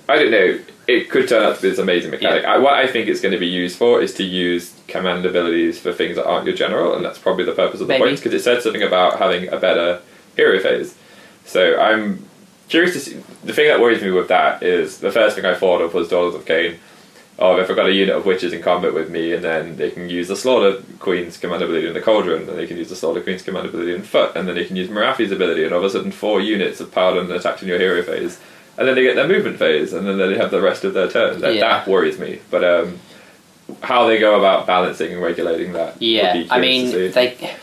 I 0.08 0.16
don't 0.16 0.30
know. 0.30 0.58
It 0.88 1.10
could 1.10 1.28
turn 1.28 1.42
out 1.42 1.56
to 1.56 1.62
be 1.62 1.70
this 1.70 1.78
amazing 1.78 2.12
mechanic. 2.12 2.44
I, 2.44 2.58
what 2.58 2.74
I 2.74 2.86
think 2.86 3.08
it's 3.08 3.20
going 3.20 3.32
to 3.32 3.38
be 3.38 3.48
used 3.48 3.76
for 3.76 4.00
is 4.00 4.14
to 4.14 4.22
use 4.22 4.72
command 4.86 5.26
abilities 5.26 5.80
for 5.80 5.92
things 5.92 6.14
that 6.16 6.26
aren't 6.26 6.46
your 6.46 6.54
general, 6.54 6.94
and 6.94 7.04
that's 7.04 7.18
probably 7.18 7.44
the 7.44 7.52
purpose 7.52 7.80
of 7.80 7.88
the 7.88 7.94
Maybe. 7.94 8.04
points 8.04 8.20
because 8.20 8.34
it 8.34 8.44
said 8.44 8.62
something 8.62 8.82
about 8.82 9.18
having 9.18 9.48
a 9.48 9.56
better 9.56 10.00
hero 10.36 10.60
phase. 10.60 10.96
So 11.44 11.80
I'm 11.80 12.24
curious 12.68 12.92
to 12.94 13.00
see. 13.00 13.22
The 13.42 13.52
thing 13.52 13.66
that 13.68 13.80
worries 13.80 14.02
me 14.02 14.10
with 14.10 14.28
that 14.28 14.62
is 14.62 14.98
the 14.98 15.10
first 15.10 15.34
thing 15.34 15.44
I 15.44 15.54
thought 15.54 15.80
of 15.80 15.92
was 15.94 16.08
Daughters 16.08 16.34
of 16.34 16.44
Khaine. 16.44 16.76
Oh, 17.38 17.60
if 17.60 17.68
I've 17.68 17.76
got 17.76 17.86
a 17.86 17.92
unit 17.92 18.16
of 18.16 18.24
witches 18.24 18.52
in 18.52 18.62
combat 18.62 18.94
with 18.94 19.10
me, 19.10 19.32
and 19.34 19.44
then 19.44 19.76
they 19.76 19.90
can 19.90 20.08
use 20.08 20.28
the 20.28 20.36
Slaughter 20.36 20.82
Queen's 21.00 21.36
command 21.36 21.62
ability 21.62 21.86
in 21.86 21.92
the 21.94 22.00
Cauldron, 22.00 22.48
and 22.48 22.58
they 22.58 22.66
can 22.66 22.78
use 22.78 22.88
the 22.88 22.96
Slaughter 22.96 23.20
Queen's 23.20 23.42
command 23.42 23.66
ability 23.66 23.94
in 23.94 24.02
Foot, 24.02 24.34
and 24.36 24.48
then 24.48 24.54
they 24.54 24.64
can 24.64 24.76
use 24.76 24.88
Morathi's 24.88 25.32
ability, 25.32 25.64
and 25.64 25.74
all 25.74 25.80
of 25.80 25.84
a 25.84 25.90
sudden 25.90 26.12
four 26.12 26.40
units 26.40 26.78
have 26.78 26.92
powered 26.92 27.18
and 27.18 27.30
attacked 27.30 27.60
in 27.62 27.68
your 27.68 27.78
hero 27.78 28.02
phase. 28.02 28.38
And 28.78 28.86
then 28.86 28.94
they 28.94 29.02
get 29.02 29.16
their 29.16 29.28
movement 29.28 29.58
phase, 29.58 29.92
and 29.92 30.06
then 30.06 30.18
they 30.18 30.36
have 30.36 30.50
the 30.50 30.60
rest 30.60 30.84
of 30.84 30.92
their 30.94 31.08
turn. 31.08 31.40
That, 31.40 31.54
Yeah. 31.54 31.60
that 31.60 31.88
worries 31.88 32.18
me. 32.18 32.40
But 32.50 32.62
um, 32.64 32.98
how 33.82 34.06
they 34.06 34.18
go 34.18 34.38
about 34.38 34.66
balancing 34.66 35.12
and 35.12 35.22
regulating 35.22 35.72
that 35.72 35.94
would 35.94 36.02
Yeah, 36.02 36.44
I 36.50 36.60
mean, 36.60 36.90
they. 37.12 37.56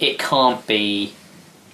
It 0.00 0.18
can't 0.18 0.64
be 0.66 1.12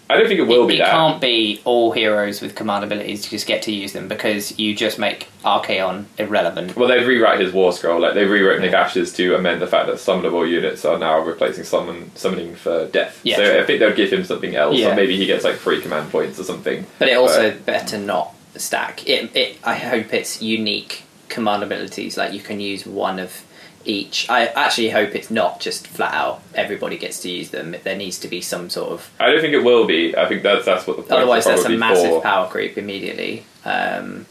I 0.08 0.18
don't 0.18 0.28
think 0.28 0.38
it 0.40 0.46
will 0.46 0.64
it, 0.64 0.68
be 0.68 0.74
it 0.74 0.78
that. 0.78 0.90
can't 0.90 1.20
be 1.20 1.62
all 1.64 1.90
heroes 1.90 2.42
with 2.42 2.54
command 2.54 2.84
abilities. 2.84 3.26
Just 3.28 3.46
get 3.46 3.62
to 3.62 3.72
use 3.72 3.92
them 3.94 4.06
because 4.06 4.58
you 4.58 4.74
just 4.74 4.98
make 4.98 5.28
Archaon 5.44 6.04
irrelevant. 6.18 6.76
Well, 6.76 6.88
they've 6.88 7.06
rewrite 7.06 7.40
his 7.40 7.52
war 7.54 7.72
scroll. 7.72 8.00
Like 8.00 8.12
they've 8.14 8.28
rewritten 8.28 8.62
Nagash's 8.62 9.12
to 9.14 9.34
amend 9.34 9.62
the 9.62 9.66
fact 9.66 9.86
that 9.86 9.96
summonable 9.96 10.48
units 10.48 10.84
are 10.84 10.98
now 10.98 11.18
replacing 11.20 11.64
summon 11.64 12.14
summoning 12.16 12.54
for 12.54 12.86
death. 12.88 13.18
Yeah, 13.22 13.36
so 13.36 13.50
true. 13.50 13.60
I 13.62 13.64
think 13.64 13.78
they'll 13.80 13.94
give 13.96 14.12
him 14.12 14.24
something 14.24 14.54
else, 14.54 14.76
Yeah. 14.76 14.92
or 14.92 14.94
maybe 14.94 15.16
he 15.16 15.24
gets 15.26 15.42
like 15.42 15.54
free 15.56 15.80
command 15.80 16.10
points 16.10 16.38
or 16.38 16.44
something. 16.44 16.86
But 16.98 17.08
it 17.08 17.16
also 17.16 17.56
better 17.64 17.96
not 17.96 18.34
stack. 18.56 19.08
It, 19.08 19.34
it. 19.36 19.58
I 19.64 19.74
hope 19.76 20.12
it's 20.12 20.42
unique 20.42 21.02
command 21.28 21.62
abilities. 21.62 22.16
Like 22.16 22.32
you 22.32 22.40
can 22.40 22.60
use 22.60 22.86
one 22.86 23.18
of 23.18 23.44
each. 23.84 24.28
I 24.30 24.46
actually 24.46 24.90
hope 24.90 25.14
it's 25.14 25.30
not 25.30 25.60
just 25.60 25.86
flat 25.86 26.14
out. 26.14 26.42
Everybody 26.54 26.96
gets 26.96 27.20
to 27.20 27.30
use 27.30 27.50
them. 27.50 27.76
There 27.84 27.96
needs 27.96 28.18
to 28.20 28.28
be 28.28 28.40
some 28.40 28.70
sort 28.70 28.92
of. 28.92 29.10
I 29.20 29.30
don't 29.30 29.40
think 29.40 29.54
it 29.54 29.64
will 29.64 29.86
be. 29.86 30.16
I 30.16 30.26
think 30.26 30.42
that's 30.42 30.64
that's 30.64 30.86
what 30.86 31.06
the 31.06 31.14
Otherwise, 31.14 31.44
that's 31.44 31.64
a 31.64 31.70
massive 31.70 32.10
for. 32.10 32.22
power 32.22 32.48
creep 32.48 32.78
immediately. 32.78 33.44
Um, 33.64 34.26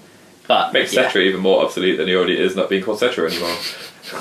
but 0.47 0.73
Makes 0.73 0.93
yeah. 0.93 1.09
Settra 1.09 1.21
even 1.21 1.39
more 1.39 1.63
obsolete 1.63 1.97
than 1.97 2.07
he 2.07 2.15
already 2.15 2.37
is, 2.37 2.55
not 2.55 2.69
being 2.69 2.83
called 2.83 2.99
Settra 2.99 3.31
anymore. 3.31 3.55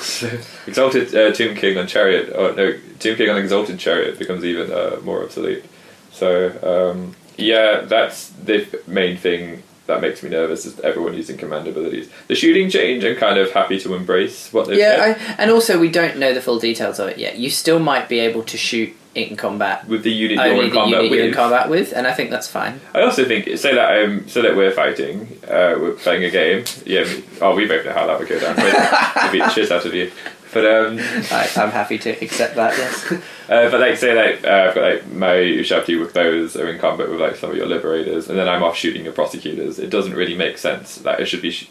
So, 0.01 0.39
Exalted 0.67 1.13
uh, 1.13 1.33
Tomb 1.33 1.55
King 1.55 1.77
on 1.77 1.85
Chariot, 1.87 2.33
or 2.33 2.53
no, 2.55 2.79
Tomb 2.99 3.17
King 3.17 3.29
on 3.29 3.37
Exalted 3.37 3.77
Chariot 3.77 4.17
becomes 4.17 4.45
even 4.45 4.71
uh, 4.71 4.99
more 5.03 5.23
obsolete. 5.23 5.65
So 6.11 6.91
um, 6.93 7.15
yeah, 7.37 7.81
that's 7.81 8.29
the 8.29 8.81
main 8.87 9.17
thing 9.17 9.63
that 9.87 10.01
makes 10.01 10.23
me 10.23 10.29
nervous 10.29 10.65
is 10.65 10.79
everyone 10.79 11.13
using 11.13 11.37
command 11.37 11.67
abilities. 11.67 12.09
The 12.27 12.35
shooting 12.35 12.69
change, 12.69 13.03
I'm 13.03 13.15
kind 13.15 13.37
of 13.37 13.51
happy 13.51 13.79
to 13.79 13.93
embrace 13.95 14.51
what 14.53 14.67
they've 14.67 14.77
Yeah. 14.77 15.15
I, 15.17 15.33
and 15.41 15.51
also 15.51 15.79
we 15.79 15.89
don't 15.89 16.17
know 16.17 16.33
the 16.33 16.41
full 16.41 16.59
details 16.59 16.99
of 16.99 17.09
it 17.09 17.17
yet. 17.17 17.37
You 17.37 17.49
still 17.49 17.79
might 17.79 18.07
be 18.07 18.19
able 18.19 18.43
to 18.43 18.57
shoot 18.57 18.95
in 19.15 19.35
combat 19.35 19.87
with 19.87 20.01
the 20.01 20.11
unit 20.11 20.37
you're 20.37 20.63
in 20.63 20.71
combat 20.71 21.03
unit 21.03 21.11
you're 21.11 21.19
in 21.25 21.27
with. 21.27 21.35
combat 21.35 21.69
with, 21.69 21.93
and 21.93 22.07
I 22.07 22.13
think 22.13 22.31
that's 22.31 22.47
fine. 22.47 22.81
I 22.95 23.01
also 23.01 23.25
think 23.25 23.45
say 23.59 23.75
that 23.75 24.03
um, 24.03 24.27
say 24.27 24.41
that 24.41 24.55
we're 24.55 24.71
fighting, 24.71 25.27
uh, 25.43 25.75
we're 25.79 25.91
playing 25.93 26.23
a 26.23 26.31
game. 26.31 26.65
Yeah, 26.85 27.05
oh, 27.39 27.55
we 27.55 27.67
both 27.67 27.85
know 27.85 27.93
how 27.93 28.07
that 28.07 28.17
would 28.17 28.27
go 28.27 28.39
down. 28.39 28.55
We'd 28.55 29.31
beat 29.31 29.45
the 29.45 29.49
shit 29.49 29.71
out 29.71 29.85
of 29.85 29.93
you. 29.93 30.11
But 30.53 30.65
um, 30.65 30.99
I, 31.31 31.49
I'm 31.57 31.71
happy 31.71 31.97
to 31.99 32.09
accept 32.23 32.55
that. 32.55 32.77
Yes. 32.77 33.13
Uh, 33.43 33.69
but 33.69 33.81
like 33.81 33.97
say 33.97 34.15
like 34.15 34.43
uh, 34.45 34.69
I've 34.69 34.73
got 34.73 34.81
like 34.83 35.11
my 35.11 35.35
Ushabti 35.35 35.99
with 35.99 36.13
bows 36.13 36.55
are 36.55 36.69
in 36.69 36.79
combat 36.79 37.09
with 37.09 37.19
like 37.19 37.35
some 37.35 37.51
of 37.51 37.57
your 37.57 37.65
liberators, 37.65 38.29
and 38.29 38.39
then 38.39 38.47
I'm 38.47 38.63
off 38.63 38.77
shooting 38.77 39.03
your 39.03 39.11
prosecutors. 39.11 39.79
It 39.79 39.89
doesn't 39.89 40.13
really 40.13 40.33
make 40.33 40.57
sense. 40.57 40.95
That 40.99 41.19
it 41.19 41.25
should 41.25 41.41
be. 41.41 41.51
Sh- 41.51 41.69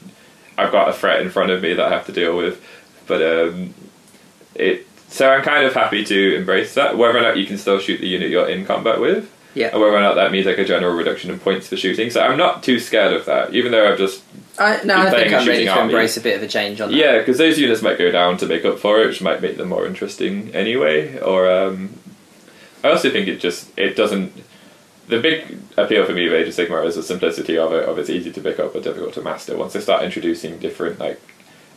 I've 0.59 0.70
got 0.70 0.91
a 0.91 0.93
threat 0.93 1.23
in 1.23 1.31
front 1.31 1.51
of 1.51 1.62
me 1.62 1.73
that 1.73 1.86
I 1.86 1.89
have 1.89 2.05
to 2.07 2.12
deal 2.12 2.36
with, 2.36 2.62
but 3.07 3.23
um, 3.23 3.73
it. 4.55 4.86
So 5.09 5.31
I'm 5.31 5.43
kind 5.43 5.65
of 5.65 5.73
happy 5.73 6.05
to 6.05 6.36
embrace 6.36 6.75
that. 6.75 6.99
Whether 6.99 7.19
or 7.19 7.23
not 7.23 7.39
you 7.39 7.47
can 7.47 7.57
still 7.57 7.78
shoot 7.78 8.02
the 8.02 8.07
unit 8.07 8.31
you're 8.31 8.49
in 8.49 8.67
combat 8.67 9.01
with, 9.01 9.33
Yeah. 9.55 9.68
and 9.72 9.81
whether 9.81 9.94
or 9.97 10.00
not 10.00 10.14
that 10.14 10.32
means 10.32 10.47
like 10.47 10.58
a 10.58 10.64
general 10.64 10.94
reduction 10.94 11.31
in 11.31 11.39
points 11.39 11.68
for 11.68 11.76
shooting. 11.76 12.10
So 12.10 12.22
I'm 12.22 12.39
not 12.39 12.62
too 12.62 12.78
scared 12.78 13.12
of 13.12 13.26
that, 13.26 13.55
even 13.55 13.72
though 13.72 13.90
I've 13.90 13.98
just 13.98 14.22
I, 14.58 14.82
no, 14.84 14.97
I 14.97 15.10
think 15.10 15.32
I'm 15.32 15.47
ready 15.47 15.64
to 15.64 15.70
army. 15.70 15.92
embrace 15.92 16.16
a 16.16 16.20
bit 16.20 16.36
of 16.36 16.42
a 16.42 16.48
change 16.48 16.81
on 16.81 16.90
that. 16.90 16.97
Yeah, 16.97 17.18
because 17.18 17.39
those 17.39 17.58
units 17.58 17.82
might 17.82 17.98
go 17.98 18.10
down 18.10 18.36
to 18.39 18.47
make 18.47 18.64
up 18.64 18.78
for 18.78 19.00
it, 19.00 19.06
which 19.06 19.22
might 19.22 19.40
make 19.40 19.56
them 19.56 19.68
more 19.68 19.86
interesting 19.86 20.55
anyway. 20.55 21.18
Or 21.20 21.50
um, 21.50 21.98
I 22.84 22.90
also 22.90 23.10
think 23.10 23.28
it 23.28 23.40
just 23.40 23.76
it 23.78 23.97
doesn't. 23.97 24.32
The 25.08 25.20
big 25.20 25.58
appeal 25.76 26.05
for 26.05 26.12
me 26.12 26.26
of 26.26 26.32
Age 26.32 26.48
of 26.48 26.55
Sigmar 26.55 26.86
is 26.86 26.94
the 26.94 27.02
simplicity 27.02 27.58
of 27.58 27.72
it. 27.72 27.89
Of 27.89 27.98
it's 27.98 28.10
easy 28.10 28.31
to 28.32 28.40
pick 28.40 28.58
up 28.60 28.72
but 28.72 28.82
difficult 28.82 29.14
to 29.14 29.22
master. 29.22 29.56
Once 29.56 29.72
they 29.72 29.81
start 29.81 30.02
introducing 30.05 30.58
different 30.58 30.98
like 30.98 31.20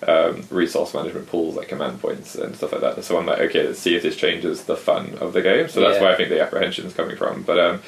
um, 0.07 0.43
resource 0.49 0.93
management 0.93 1.27
pools, 1.27 1.56
like 1.56 1.67
command 1.69 2.01
points 2.01 2.35
and 2.35 2.56
stuff 2.56 2.72
like 2.72 2.82
that, 2.82 3.03
so 3.03 3.17
I'm 3.17 3.25
like, 3.25 3.40
okay, 3.40 3.65
let's 3.67 3.80
see 3.80 3.95
if 3.95 4.03
this 4.03 4.15
changes 4.15 4.64
the 4.65 4.75
fun 4.77 5.17
of 5.22 5.33
the 5.33 5.41
game. 5.41 5.67
So 5.67 5.80
that's 5.82 5.95
Yeah. 5.95 6.01
where 6.03 6.14
I 6.14 6.15
think 6.15 6.30
the 6.30 6.41
apprehension 6.41 6.85
is 6.85 6.93
coming 6.93 7.15
from. 7.17 7.43
But 7.43 7.59
um, 7.59 7.82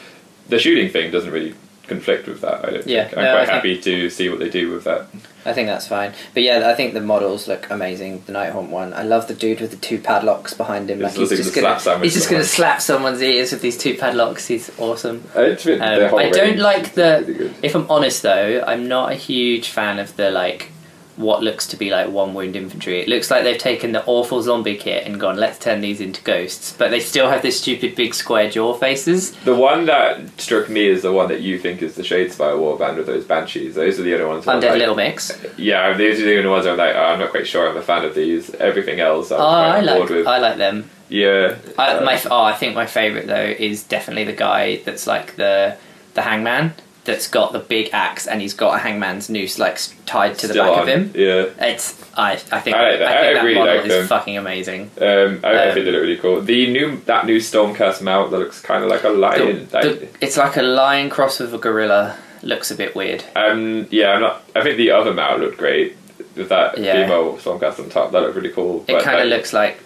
the 0.50 0.60
shooting 0.60 0.90
thing 0.90 1.12
doesn't 1.12 1.32
really 1.32 1.54
conflict 1.88 2.28
with 2.28 2.42
that. 2.42 2.66
I 2.66 2.72
don't 2.72 2.88
Yeah, 2.88 3.06
think. 3.06 3.18
I'm 3.18 3.24
no, 3.24 3.32
quite 3.34 3.48
happy 3.50 3.80
to 3.82 4.10
see 4.10 4.28
what 4.30 4.40
they 4.40 4.50
do 4.50 4.72
with 4.72 4.84
that. 4.84 5.08
I 5.46 5.54
think 5.54 5.68
that's 5.70 5.88
fine. 5.88 6.12
But 6.34 6.44
yeah, 6.44 6.70
I 6.70 6.76
think 6.76 6.94
the 6.94 7.00
models 7.00 7.48
look 7.48 7.70
amazing. 7.70 8.24
The 8.26 8.34
Nighthaunt 8.34 8.68
one. 8.68 8.94
I 8.94 9.04
love 9.04 9.30
the 9.30 9.34
dude 9.34 9.62
with 9.62 9.72
the 9.72 9.78
two 9.78 9.98
padlocks 9.98 10.54
behind 10.54 10.90
him. 10.90 10.98
He's 10.98 11.06
Like 11.18 11.30
he's 11.30 11.30
just 11.30 11.56
gonna, 11.56 11.80
slap 11.80 12.04
he's 12.04 12.14
just 12.14 12.30
gonna 12.30 12.44
slap 12.44 12.82
someone's 12.82 13.22
ears 13.22 13.54
with 13.54 13.62
these 13.62 13.78
two 13.78 13.96
padlocks. 13.96 14.48
He's 14.48 14.70
awesome. 14.78 15.24
I, 15.34 15.52
Um, 15.52 16.16
I 16.16 16.30
don't 16.30 16.58
like 16.58 16.88
is 16.92 16.98
really 16.98 17.48
the. 17.48 17.54
If 17.64 17.76
I'm 17.76 17.90
honest 17.90 18.22
though, 18.24 18.64
I'm 18.68 18.90
not 18.90 19.14
a 19.14 19.16
huge 19.16 19.70
fan 19.70 20.00
of 20.00 20.14
the 20.18 20.30
like 20.32 20.72
what 21.18 21.42
looks 21.44 21.68
to 21.68 21.76
be 21.78 21.90
like 21.90 22.08
one 22.10 22.34
wound 22.34 22.56
infantry. 22.56 23.02
It 23.02 23.08
looks 23.10 23.30
like 23.30 23.44
they've 23.44 23.58
taken 23.58 23.92
the 23.92 24.04
awful 24.06 24.42
zombie 24.42 24.76
kit 24.78 25.06
and 25.06 25.20
gone, 25.20 25.36
let's 25.36 25.58
turn 25.60 25.82
these 25.82 26.00
into 26.00 26.22
ghosts. 26.22 26.74
But 26.78 26.92
they 26.92 27.00
still 27.00 27.28
have 27.30 27.42
this 27.42 27.60
stupid 27.60 27.96
big 27.96 28.14
square 28.14 28.50
jaw 28.50 28.74
faces. 28.76 29.32
The 29.44 29.56
one 29.56 29.86
that 29.88 30.40
struck 30.40 30.70
me 30.70 30.88
is 30.88 31.02
the 31.02 31.12
one 31.12 31.28
that 31.30 31.42
you 31.42 31.58
think 31.60 31.82
is 31.82 31.96
the 31.96 32.04
Shadespire 32.04 32.56
Warband 32.58 32.98
with 32.98 33.08
those 33.08 33.26
banshees. 33.26 33.76
Those 33.76 34.00
are 34.00 34.04
the 34.04 34.14
only 34.14 34.26
ones. 34.28 34.46
Undead 34.46 34.70
like- 34.70 34.80
Little 34.80 34.96
Mix. 34.96 35.32
Yeah, 35.58 35.94
these 35.98 36.22
are 36.22 36.26
the 36.26 36.38
only 36.38 36.50
ones 36.50 36.66
I'm 36.68 36.78
like, 36.78 36.96
oh, 36.96 37.00
I'm 37.04 37.20
not 37.20 37.32
quite 37.32 37.48
sure. 37.48 37.68
I'm 37.68 37.78
a 37.78 37.82
fan 37.82 38.06
of 38.06 38.14
these. 38.14 38.54
Everything 38.56 39.00
else, 39.00 39.32
I'm 39.32 39.40
Oh, 39.42 39.44
quite 39.44 39.76
I 39.78 39.80
like 39.82 40.10
with. 40.10 40.28
I 40.28 40.38
like 40.38 40.58
them. 40.58 40.90
yeah, 41.10 41.56
I, 41.80 41.94
uh, 41.94 42.04
my 42.06 42.22
oh, 42.30 42.44
I 42.44 42.54
think 42.54 42.76
my 42.76 42.86
favorite 42.86 43.26
though 43.28 43.36
is 43.58 43.84
definitely 43.84 44.26
the 44.26 44.34
guy 44.34 44.78
that's 44.86 45.08
like 45.08 45.36
the 45.36 45.78
the 46.14 46.22
hangman 46.22 46.74
that's 47.08 47.28
got 47.28 47.54
the 47.54 47.60
big 47.60 47.90
axe 47.94 48.28
and 48.28 48.42
he's 48.42 48.54
got 48.54 48.76
a 48.76 48.78
hangman's 48.78 49.30
noose 49.30 49.58
like 49.58 49.80
tied 50.06 50.38
to 50.40 50.48
the 50.48 50.54
still 50.54 50.66
back 50.66 50.74
on. 50.74 50.82
of 50.84 50.88
him. 50.88 51.12
Yeah, 51.16 51.46
It's 51.60 52.00
I 52.16 52.34
I 52.34 52.60
think 52.60 52.76
I 52.76 52.80
I, 52.86 52.90
like 52.92 53.00
that. 53.00 53.08
think 53.08 53.20
I 53.30 53.34
that 53.34 53.44
really 53.44 53.56
model 53.56 53.76
like 53.78 53.86
is 53.86 53.94
them. 53.94 54.08
fucking 54.08 54.38
amazing. 54.38 54.92
um, 55.02 55.40
I, 55.44 55.48
I 55.48 55.68
Um, 55.70 55.74
think 55.74 55.86
they 55.86 55.92
look 55.92 56.02
really 56.02 56.18
cool. 56.18 56.42
The 56.42 56.70
new 56.72 56.98
that 57.06 57.26
new 57.26 57.38
Stormcast 57.40 58.02
mount 58.04 58.30
that 58.32 58.38
looks 58.38 58.62
kind 58.62 58.84
of 58.84 58.90
like 58.92 59.04
a 59.04 59.10
The- 59.10 59.14
lion. 59.18 59.68
like, 59.74 59.84
the- 59.84 60.08
it's 60.22 60.38
like 60.38 60.58
a 60.58 60.62
lion 60.62 61.10
cross 61.10 61.40
with 61.40 61.54
a 61.54 61.58
gorilla. 61.58 62.16
Looks 62.44 62.70
a 62.70 62.76
bit 62.76 62.96
weird. 62.96 63.24
um, 63.36 63.88
yeah, 63.90 64.12
I'm 64.12 64.22
not. 64.22 64.44
I 64.56 64.62
think 64.62 64.78
the 64.78 64.92
other 64.92 65.12
mount 65.12 65.42
looked 65.42 65.58
great 65.58 65.98
with 66.36 66.50
that 66.50 66.78
Yeah. 66.78 66.94
female 67.04 67.38
Stormcast 67.38 67.80
on 67.80 67.90
top. 67.90 68.12
That 68.12 68.22
looked 68.22 68.36
really 68.36 68.52
cool. 68.52 68.86
It 68.88 68.94
but 68.94 69.04
kind 69.04 69.20
of 69.22 69.28
looks 69.28 69.54
like 69.54 69.80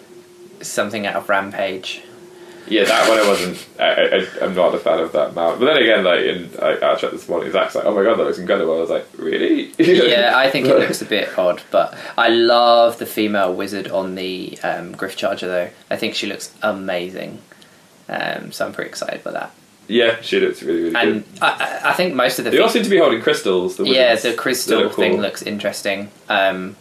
something 0.60 1.06
out 1.06 1.16
of 1.16 1.28
Rampage. 1.30 2.02
Yeah, 2.68 2.84
that 2.84 3.08
one 3.08 3.18
I 3.18 3.28
wasn't. 3.28 3.68
I, 3.78 3.84
I, 3.84 4.44
I'm 4.44 4.54
not 4.54 4.74
a 4.74 4.78
fan 4.78 5.00
of 5.00 5.12
that 5.12 5.34
mount. 5.34 5.58
But 5.60 5.66
then 5.66 5.76
again, 5.82 6.04
like 6.04 6.20
in 6.20 6.50
I, 6.62 6.92
I 6.92 6.94
checked 6.94 7.12
this 7.12 7.28
morning, 7.28 7.50
Zach's 7.52 7.74
like, 7.74 7.84
"Oh 7.84 7.94
my 7.94 8.02
god, 8.04 8.18
that 8.18 8.24
looks 8.24 8.38
incredible." 8.38 8.76
I 8.76 8.80
was 8.80 8.90
like, 8.90 9.06
"Really?" 9.18 9.72
yeah, 9.78 10.32
I 10.36 10.50
think 10.50 10.66
it 10.66 10.78
looks 10.78 11.02
a 11.02 11.04
bit 11.06 11.36
odd, 11.38 11.62
but 11.70 11.96
I 12.16 12.28
love 12.28 12.98
the 12.98 13.06
female 13.06 13.52
wizard 13.54 13.88
on 13.88 14.14
the 14.14 14.58
um, 14.62 14.94
Gryph-charger 14.94 15.48
though. 15.48 15.70
I 15.90 15.96
think 15.96 16.14
she 16.14 16.26
looks 16.26 16.54
amazing. 16.62 17.38
Um, 18.08 18.52
so 18.52 18.66
I'm 18.66 18.72
pretty 18.72 18.88
excited 18.90 19.22
by 19.24 19.32
that. 19.32 19.52
Yeah, 19.88 20.20
she 20.20 20.38
looks 20.40 20.62
really, 20.62 20.84
really 20.84 20.94
And 20.96 21.24
good. 21.34 21.42
I, 21.42 21.80
I- 21.82 21.90
I 21.90 21.92
think 21.94 22.14
most 22.14 22.38
of 22.38 22.44
the 22.44 22.50
They 22.52 22.58
all 22.58 22.68
fe- 22.68 22.74
seem 22.74 22.84
to 22.84 22.90
be 22.90 22.98
holding 22.98 23.20
crystals. 23.20 23.76
The 23.76 23.84
yeah, 23.84 24.14
the 24.14 24.32
crystal 24.34 24.78
look 24.82 24.92
cool. 24.92 25.04
thing 25.04 25.20
looks 25.20 25.42
interesting. 25.42 26.10
Um, 26.28 26.76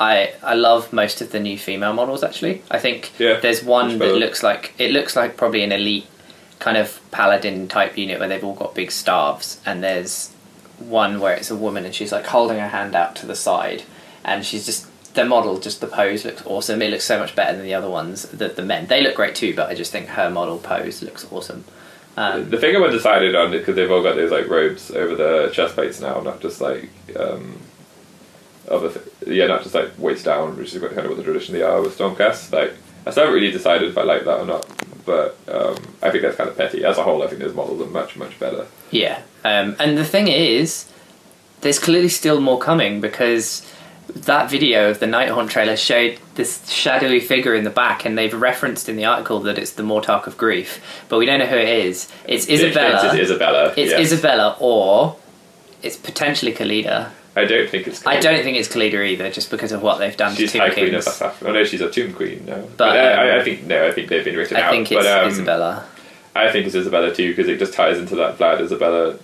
I 0.00 0.32
I 0.42 0.54
love 0.54 0.92
most 0.92 1.20
of 1.20 1.30
the 1.30 1.38
new 1.38 1.58
female 1.58 1.92
models 1.92 2.24
actually. 2.24 2.62
I 2.70 2.78
think 2.78 3.12
Yeah, 3.18 3.38
there's 3.38 3.62
one 3.62 3.98
that 3.98 4.14
looks 4.16 4.42
like 4.42 4.72
it 4.78 4.90
looks 4.90 5.14
like 5.14 5.36
probably 5.36 5.62
an 5.62 5.72
elite 5.72 6.06
kind 6.58 6.76
of 6.76 7.00
paladin 7.10 7.68
type 7.68 7.96
unit 7.96 8.18
where 8.18 8.28
they've 8.28 8.42
all 8.44 8.54
got 8.54 8.74
big 8.74 8.90
staves, 8.90 9.60
and 9.66 9.82
there's 9.84 10.30
one 10.78 11.20
where 11.20 11.34
it's 11.34 11.50
a 11.50 11.56
woman 11.56 11.84
and 11.84 11.94
she's 11.94 12.12
like 12.12 12.26
holding 12.26 12.58
her 12.58 12.68
hand 12.68 12.94
out 12.94 13.14
to 13.16 13.26
the 13.26 13.36
side, 13.36 13.82
and 14.24 14.44
she's 14.44 14.64
just 14.66 14.86
the 15.14 15.24
model, 15.24 15.58
just 15.58 15.80
the 15.80 15.86
pose 15.86 16.24
looks 16.24 16.42
awesome. 16.46 16.80
It 16.82 16.90
looks 16.90 17.04
so 17.04 17.18
much 17.18 17.34
better 17.34 17.56
than 17.56 17.66
the 17.66 17.74
other 17.74 17.90
ones. 17.90 18.22
The 18.22 18.48
the 18.48 18.64
men 18.64 18.86
they 18.86 19.02
look 19.02 19.16
great 19.16 19.34
too, 19.34 19.54
but 19.54 19.68
I 19.68 19.74
just 19.74 19.92
think 19.92 20.08
her 20.08 20.30
model 20.30 20.58
pose 20.58 21.02
looks 21.02 21.26
awesome. 21.30 21.64
Um, 22.16 22.48
The 22.50 22.58
thing 22.58 22.74
I'm 22.74 22.82
undecided 22.82 23.34
on 23.34 23.50
because 23.50 23.76
they've 23.76 23.90
all 23.90 24.02
got 24.02 24.16
those 24.16 24.30
like 24.32 24.48
robes 24.48 24.90
over 24.90 25.14
the 25.14 25.50
chest 25.52 25.74
plates 25.74 26.00
now, 26.00 26.20
not 26.20 26.40
just 26.40 26.60
like 26.60 26.88
um, 27.18 27.58
other 28.68 28.90
th- 28.90 29.06
yeah, 29.26 29.46
not 29.46 29.62
just 29.62 29.74
like 29.74 29.90
waist 29.98 30.24
down, 30.24 30.56
which 30.56 30.74
is 30.74 30.80
kind 30.80 30.98
of 30.98 31.08
what 31.08 31.16
the 31.16 31.22
traditionally 31.22 31.62
are 31.62 31.80
with 31.80 31.96
Stormcast. 31.96 32.52
Like 32.52 32.74
I 33.06 33.10
still 33.10 33.24
haven't 33.24 33.40
really 33.40 33.52
decided 33.52 33.88
if 33.88 33.98
I 33.98 34.02
like 34.02 34.24
that 34.24 34.40
or 34.40 34.46
not, 34.46 34.66
but 35.04 35.36
um, 35.48 35.76
I 36.02 36.10
think 36.10 36.22
that's 36.22 36.36
kind 36.36 36.48
of 36.48 36.56
petty. 36.56 36.84
As 36.84 36.98
a 36.98 37.02
whole, 37.02 37.22
I 37.22 37.26
think 37.26 37.40
those 37.40 37.54
models 37.54 37.80
are 37.80 37.90
much 37.90 38.16
much 38.16 38.38
better. 38.38 38.66
Yeah, 38.90 39.22
um, 39.44 39.76
and 39.78 39.96
the 39.96 40.04
thing 40.04 40.28
is, 40.28 40.90
there's 41.60 41.78
clearly 41.78 42.08
still 42.08 42.40
more 42.40 42.58
coming 42.58 43.00
because 43.00 43.66
that 44.14 44.50
video 44.50 44.90
of 44.90 45.00
the 45.00 45.06
Nighthaunt 45.06 45.50
trailer 45.50 45.76
showed 45.76 46.18
this 46.34 46.68
shadowy 46.68 47.20
figure 47.20 47.54
in 47.54 47.64
the 47.64 47.70
back, 47.70 48.04
and 48.04 48.18
they've 48.18 48.34
referenced 48.34 48.88
in 48.88 48.96
the 48.96 49.04
article 49.04 49.40
that 49.40 49.58
it's 49.58 49.72
the 49.72 49.82
Mortarch 49.82 50.26
of 50.26 50.36
Grief, 50.36 51.04
but 51.08 51.18
we 51.18 51.26
don't 51.26 51.38
know 51.38 51.46
who 51.46 51.56
it 51.56 51.68
is. 51.68 52.10
It's 52.26 52.48
Isabella. 52.48 53.06
It's, 53.06 53.30
Isabella. 53.30 53.74
It's 53.76 53.92
yes. 53.92 54.00
Isabella, 54.00 54.56
or 54.60 55.16
it's 55.82 55.96
potentially 55.96 56.52
Khalida. 56.52 57.10
I 57.40 57.44
don't 57.46 57.68
think 57.68 57.86
it's. 57.88 58.06
I 58.06 58.20
don't 58.20 58.42
think 58.42 58.56
it's 58.56 58.68
Khalida 58.68 59.04
either, 59.06 59.30
just 59.30 59.50
because 59.50 59.72
of 59.72 59.82
what 59.82 59.98
they've 59.98 60.16
done 60.16 60.34
She's 60.34 60.52
to 60.52 60.58
High 60.58 60.68
Tomb 60.70 60.74
Queen 60.84 60.94
of. 60.94 61.06
Asaph. 61.06 61.42
Oh 61.44 61.52
no, 61.52 61.64
she's 61.64 61.80
a 61.80 61.90
Tomb 61.90 62.12
Queen 62.12 62.44
No, 62.46 62.56
But, 62.62 62.76
But, 62.76 62.96
uh, 62.96 63.00
I, 63.00 63.30
um, 63.32 63.40
I 63.40 63.44
think 63.44 63.64
no, 63.64 63.86
I 63.86 63.92
think 63.92 64.08
they've 64.08 64.24
been 64.24 64.36
written 64.36 64.56
I 64.56 64.60
out. 64.62 64.70
think 64.70 64.90
it's 64.92 65.04
but, 65.04 65.22
um, 65.24 65.28
Isabella. 65.30 65.86
I 66.36 66.50
think 66.52 66.66
it's 66.66 66.74
Isabella 66.76 67.14
too 67.14 67.30
because 67.30 67.48
it 67.48 67.58
just 67.58 67.74
ties 67.74 67.98
into 67.98 68.14
that 68.16 68.38
Vlad 68.38 68.60
Isabella 68.60 69.18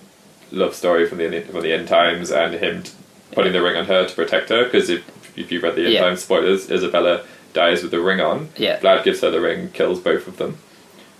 love 0.51 0.73
story 0.75 1.07
from 1.07 1.17
the 1.19 1.41
from 1.41 1.61
the 1.61 1.71
end 1.73 1.87
times 1.87 2.31
and 2.31 2.53
him 2.55 2.83
putting 3.31 3.53
the 3.53 3.61
ring 3.61 3.75
on 3.77 3.85
her 3.85 4.05
to 4.07 4.15
protect 4.15 4.49
her. 4.49 4.65
Because 4.65 4.89
if 4.89 5.03
if 5.37 5.51
you 5.51 5.59
read 5.61 5.75
the 5.75 5.83
end 5.85 5.93
Yeah. 5.93 6.01
times 6.01 6.23
spoilers, 6.23 6.69
Isabella 6.71 7.21
dies 7.53 7.81
with 7.81 7.91
the 7.91 7.99
ring 7.99 8.19
on. 8.19 8.49
Yeah. 8.57 8.79
Vlad 8.79 9.03
gives 9.03 9.21
her 9.21 9.29
the 9.31 9.39
ring, 9.41 9.69
kills 9.71 9.99
both 9.99 10.27
of 10.27 10.37
them. 10.37 10.57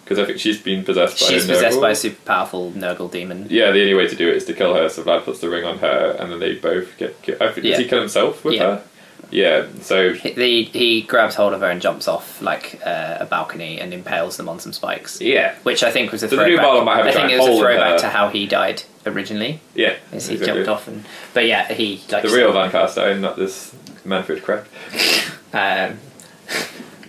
Because 0.07 0.19
I 0.19 0.25
think 0.25 0.39
she's 0.39 0.61
been 0.61 0.85
possessed 0.85 1.19
by. 1.19 1.25
She's 1.27 1.43
a 1.49 1.53
possessed 1.53 1.77
Nurgle. 1.77 1.81
by 1.81 1.91
a 1.91 1.95
super 1.95 2.21
powerful 2.23 2.71
Nurgle 2.71 3.11
demon. 3.11 3.47
Yeah, 3.49 3.71
the 3.71 3.81
only 3.81 3.93
way 3.93 4.07
to 4.07 4.15
do 4.15 4.29
it 4.29 4.35
is 4.37 4.45
to 4.45 4.53
kill 4.53 4.73
her. 4.73 4.87
So 4.87 5.03
Vlad 5.03 5.23
puts 5.25 5.39
the 5.39 5.49
ring 5.49 5.65
on 5.65 5.79
her, 5.79 6.15
and 6.19 6.31
then 6.31 6.39
they 6.39 6.53
both 6.55 6.97
get. 6.97 7.21
ki- 7.21 7.35
I 7.41 7.51
think, 7.51 7.65
Yeah. 7.65 7.71
Does 7.71 7.79
he 7.79 7.85
kill 7.89 7.99
himself 7.99 8.45
with 8.45 8.53
Yeah. 8.55 8.63
her? 8.63 8.83
Yeah. 9.29 9.65
So 9.81 10.13
He, 10.13 10.63
he 10.63 11.01
grabs 11.01 11.35
hold 11.35 11.51
of 11.51 11.59
her 11.59 11.69
and 11.69 11.81
jumps 11.81 12.07
off 12.07 12.41
like 12.41 12.79
uh, 12.85 13.17
a 13.19 13.25
balcony 13.25 13.77
and 13.81 13.93
impales 13.93 14.37
them 14.37 14.47
on 14.47 14.59
some 14.61 14.71
spikes. 14.71 15.19
yeah, 15.19 15.55
Which 15.63 15.83
I 15.83 15.91
think 15.91 16.13
was 16.13 16.23
a 16.23 16.29
So 16.29 16.37
throwback. 16.37 16.61
model 16.61 16.85
might 16.85 16.97
have 16.97 17.07
a 17.07 17.09
I 17.09 17.11
think 17.11 17.31
it 17.33 17.39
was 17.39 17.47
a 17.49 17.59
throwback 17.59 17.99
to 17.99 18.07
how 18.07 18.29
he 18.29 18.47
died 18.47 18.83
originally. 19.05 19.59
yeah. 19.75 19.95
As 20.13 20.27
he 20.27 20.35
exactly. 20.35 20.63
jumped 20.63 20.69
off 20.69 20.87
and, 20.87 21.03
but 21.33 21.45
yeah, 21.45 21.67
he 21.73 22.01
like 22.09 22.23
The 22.23 22.29
real 22.29 22.53
von 22.53 22.71
Carstein, 22.71 23.19
not 23.19 23.35
this 23.35 23.73
Manfred 24.05 24.43
crap. 24.43 24.65
Um, 25.53 25.97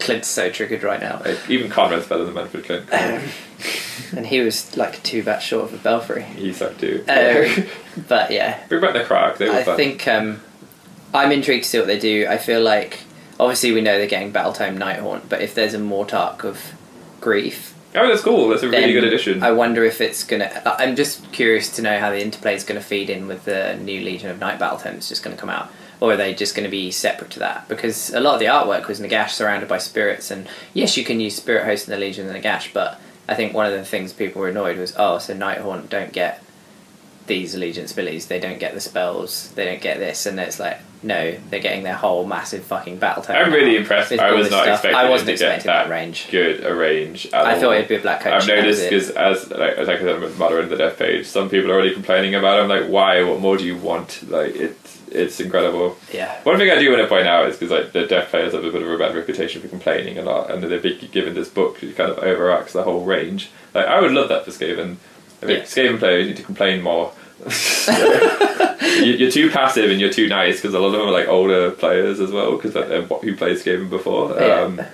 Clint's 0.00 0.28
so 0.28 0.50
triggered 0.50 0.82
right 0.82 1.00
now, 1.00 1.20
Like, 1.24 1.38
even 1.50 1.70
Konrad's 1.70 2.06
better 2.06 2.24
than 2.24 2.34
Manfred 2.34 2.64
Clint. 2.64 2.88
and 4.16 4.26
he 4.26 4.40
was 4.40 4.76
like 4.76 5.02
two 5.02 5.22
bats 5.22 5.44
short 5.44 5.64
of 5.64 5.74
a 5.74 5.78
belfry. 5.78 6.22
he 6.22 6.52
sucked 6.52 6.80
too. 6.80 7.04
Um, 7.08 7.66
but 8.08 8.30
yeah, 8.30 8.66
Bring 8.68 8.80
back 8.80 8.94
the 8.94 9.04
crack. 9.04 9.38
They 9.38 9.48
were 9.48 9.54
I 9.56 9.62
fun. 9.64 9.76
think 9.76 10.06
um, 10.08 10.40
I'm 11.12 11.32
intrigued 11.32 11.64
to 11.64 11.70
see 11.70 11.78
what 11.78 11.86
they 11.86 11.98
do. 11.98 12.26
I 12.28 12.38
feel 12.38 12.60
like 12.62 13.00
obviously 13.40 13.72
we 13.72 13.80
know 13.80 13.98
they're 13.98 14.06
getting 14.06 14.32
Battletome 14.32 14.78
Nighthaunt, 14.78 15.28
but 15.28 15.42
if 15.42 15.54
there's 15.54 15.74
a 15.74 15.78
Mortarch 15.78 16.44
of 16.44 16.72
grief, 17.20 17.74
Oh, 17.94 18.06
that's 18.06 18.20
cool. 18.22 18.48
That's 18.50 18.62
a 18.62 18.68
really 18.68 18.92
good 18.92 19.04
addition. 19.04 19.42
I 19.42 19.50
wonder 19.52 19.82
if 19.82 20.02
it's 20.02 20.22
gonna. 20.22 20.62
I'm 20.66 20.94
just 20.94 21.32
curious 21.32 21.70
to 21.76 21.82
know 21.82 21.98
how 21.98 22.10
the 22.10 22.20
interplay 22.20 22.54
is 22.54 22.62
going 22.62 22.78
to 22.78 22.86
feed 22.86 23.08
in 23.08 23.26
with 23.26 23.46
the 23.46 23.76
new 23.76 24.02
Legion 24.02 24.28
of 24.28 24.38
Night 24.38 24.58
Battle 24.58 24.76
that's 24.76 25.08
just 25.08 25.22
going 25.24 25.34
to 25.34 25.40
come 25.40 25.48
out, 25.48 25.70
or 26.00 26.12
are 26.12 26.16
they 26.16 26.34
just 26.34 26.54
going 26.54 26.64
to 26.64 26.70
be 26.70 26.90
separate 26.90 27.30
to 27.32 27.38
that? 27.40 27.68
Because 27.68 28.12
a 28.14 28.20
lot 28.20 28.34
of 28.34 28.40
the 28.40 28.46
artwork 28.46 28.86
was 28.88 29.00
Nagash 29.00 29.30
surrounded 29.30 29.68
by 29.68 29.78
spirits, 29.78 30.30
and 30.30 30.48
yes, 30.74 30.96
you 30.96 31.04
can 31.04 31.20
use 31.20 31.34
Spirit 31.34 31.64
Host 31.64 31.88
in 31.88 31.92
the 31.92 31.98
Legion 31.98 32.28
and 32.28 32.42
Nagash, 32.42 32.72
but 32.72 33.00
I 33.28 33.34
think 33.34 33.54
one 33.54 33.66
of 33.66 33.72
the 33.72 33.84
things 33.84 34.12
people 34.12 34.40
were 34.40 34.48
annoyed 34.48 34.78
was, 34.78 34.94
oh, 34.96 35.18
so 35.18 35.34
Nighthaunt 35.34 35.88
don't 35.88 36.12
get 36.12 36.42
these 37.26 37.54
allegiance 37.54 37.92
abilities, 37.92 38.26
they 38.26 38.40
don't 38.40 38.58
get 38.58 38.74
the 38.74 38.80
spells, 38.80 39.52
they 39.52 39.64
don't 39.64 39.82
get 39.82 39.98
this, 39.98 40.24
and 40.26 40.40
it's 40.40 40.58
like, 40.58 40.78
no, 41.02 41.36
they're 41.50 41.60
getting 41.60 41.84
their 41.84 41.94
whole 41.94 42.26
massive 42.26 42.64
fucking 42.64 42.98
battle 42.98 43.22
tome. 43.22 43.36
I'm 43.36 43.52
really 43.52 43.76
impressed. 43.76 44.12
I 44.12 44.32
was 44.32 44.50
not 44.50 44.64
stuff. 44.64 44.74
expecting. 44.76 44.96
I 44.96 45.08
wasn't 45.08 45.30
to 45.30 45.36
get 45.36 45.54
expecting 45.54 45.68
that 45.68 45.88
range. 45.88 46.28
Good 46.30 46.64
a 46.64 46.74
range. 46.74 47.26
at 47.26 47.34
I 47.34 47.54
all. 47.54 47.60
thought 47.60 47.72
it'd 47.76 47.88
be 47.88 47.96
a 47.96 48.00
black 48.00 48.20
coach. 48.20 48.32
I've 48.32 48.48
and 48.48 48.62
noticed 48.62 48.82
because 48.82 49.10
as 49.10 49.48
like, 49.50 49.78
like 49.78 49.88
I 49.88 49.98
said 50.00 50.20
with 50.20 50.38
Mother 50.38 50.60
in 50.60 50.68
the 50.68 50.76
Death 50.76 50.98
page, 50.98 51.26
some 51.26 51.48
people 51.48 51.70
are 51.70 51.74
already 51.74 51.94
complaining 51.94 52.34
about 52.34 52.58
it. 52.58 52.62
I'm 52.62 52.68
like, 52.68 52.90
why? 52.90 53.22
What 53.22 53.40
more 53.40 53.56
do 53.56 53.64
you 53.64 53.76
want? 53.76 54.28
Like 54.28 54.56
it's 54.56 54.77
it's 55.12 55.40
incredible. 55.40 55.96
yeah. 56.12 56.40
One 56.42 56.56
thing 56.58 56.70
I 56.70 56.78
do 56.78 56.90
want 56.90 57.02
to 57.02 57.08
point 57.08 57.26
out 57.26 57.48
is 57.48 57.56
because 57.56 57.70
like 57.70 57.92
the 57.92 58.06
deaf 58.06 58.30
players 58.30 58.52
have 58.54 58.64
a 58.64 58.70
bit 58.70 58.82
of 58.82 58.90
a 58.90 58.98
bad 58.98 59.14
reputation 59.14 59.60
for 59.62 59.68
complaining 59.68 60.18
a 60.18 60.22
lot, 60.22 60.50
and 60.50 60.62
they've 60.62 60.82
been 60.82 60.98
given 61.12 61.34
this 61.34 61.48
book 61.48 61.80
that 61.80 61.96
kind 61.96 62.10
of 62.10 62.18
overacts 62.18 62.72
the 62.72 62.82
whole 62.82 63.04
range. 63.04 63.50
Like 63.74 63.86
I 63.86 64.00
would 64.00 64.12
love 64.12 64.28
that 64.28 64.44
for 64.44 64.50
Skaven. 64.50 64.96
I 65.42 65.46
think 65.46 65.58
Yeah. 65.58 65.64
Skaven 65.64 65.98
players 65.98 66.26
need 66.26 66.36
to 66.36 66.42
complain 66.42 66.82
more. 66.82 67.12
You- 68.98 69.12
you're 69.14 69.30
too 69.30 69.50
passive 69.50 69.90
and 69.90 70.00
you're 70.00 70.12
too 70.12 70.28
nice 70.28 70.56
because 70.60 70.74
a 70.74 70.78
lot 70.80 70.86
of 70.86 70.92
them 70.92 71.02
are 71.02 71.12
like 71.12 71.28
older 71.28 71.70
players 71.70 72.18
as 72.20 72.32
well 72.32 72.56
because 72.56 72.74
what 73.08 73.22
who 73.22 73.36
plays 73.36 73.62
Skaven 73.62 73.88
before. 73.88 74.32
Um, 74.42 74.78
yeah, 74.78 74.88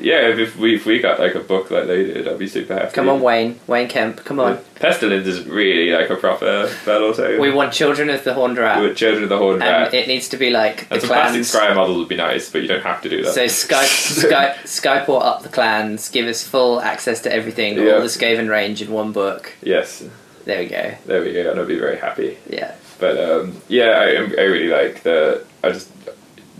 if, 0.00 0.38
if 0.38 0.56
we 0.56 0.76
if 0.76 0.86
we 0.86 0.98
got 1.00 1.18
like 1.18 1.34
a 1.34 1.40
book 1.40 1.70
like 1.70 1.86
they 1.86 2.04
did, 2.04 2.28
I'd 2.28 2.38
be 2.38 2.46
super 2.48 2.74
happy. 2.74 2.92
Come 2.92 3.08
on, 3.08 3.20
Wayne. 3.20 3.58
Wayne 3.66 3.88
Kemp. 3.88 4.24
Come 4.24 4.38
on. 4.40 4.58
Pestilens 4.76 5.26
is 5.26 5.44
really 5.46 5.90
like 5.92 6.08
a 6.10 6.16
proper 6.16 6.70
battle 6.86 7.12
tome. 7.12 7.40
We 7.40 7.50
want 7.50 7.72
Children 7.72 8.10
of 8.10 8.22
the 8.24 8.34
Horned 8.34 8.58
Rat. 8.58 8.80
with 8.80 8.96
Children 8.96 9.24
of 9.24 9.28
the 9.28 9.38
Horned 9.38 9.60
Rat. 9.60 9.92
it 9.92 10.06
needs 10.08 10.28
to 10.30 10.36
be 10.36 10.50
like 10.50 10.88
the 10.88 10.94
and 10.94 11.00
some 11.02 11.08
plastic 11.08 11.32
clans. 11.32 11.52
skryre 11.52 11.74
models 11.74 11.98
would 11.98 12.08
be 12.08 12.16
nice, 12.16 12.50
but 12.50 12.62
you 12.62 12.68
don't 12.68 12.82
have 12.84 13.02
to 13.02 13.08
do 13.08 13.24
that. 13.24 13.34
So 13.34 13.46
Sky, 13.48 13.84
Sky, 13.84 14.56
Skyport 14.64 15.22
up 15.24 15.42
the 15.42 15.48
clans, 15.48 16.08
give 16.08 16.26
us 16.26 16.46
full 16.46 16.80
access 16.80 17.20
to 17.22 17.32
everything, 17.32 17.76
Yeah. 17.76 17.94
all 17.94 18.00
the 18.00 18.06
Skaven 18.06 18.48
range 18.48 18.80
in 18.82 18.92
one 18.92 19.12
book. 19.12 19.52
yes, 19.62 20.04
There 20.44 20.60
we 20.60 20.66
go. 20.68 20.94
there 21.06 21.22
we 21.22 21.32
go, 21.32 21.50
and 21.50 21.60
I'd 21.60 21.66
be 21.68 21.78
very 21.78 21.98
happy. 21.98 22.38
Yeah. 22.48 22.74
But 23.00 23.18
um, 23.18 23.60
yeah, 23.68 23.90
I, 23.90 24.06
I 24.16 24.42
really 24.44 24.68
like 24.68 25.02
the. 25.02 25.44
I 25.62 25.70
just 25.70 25.88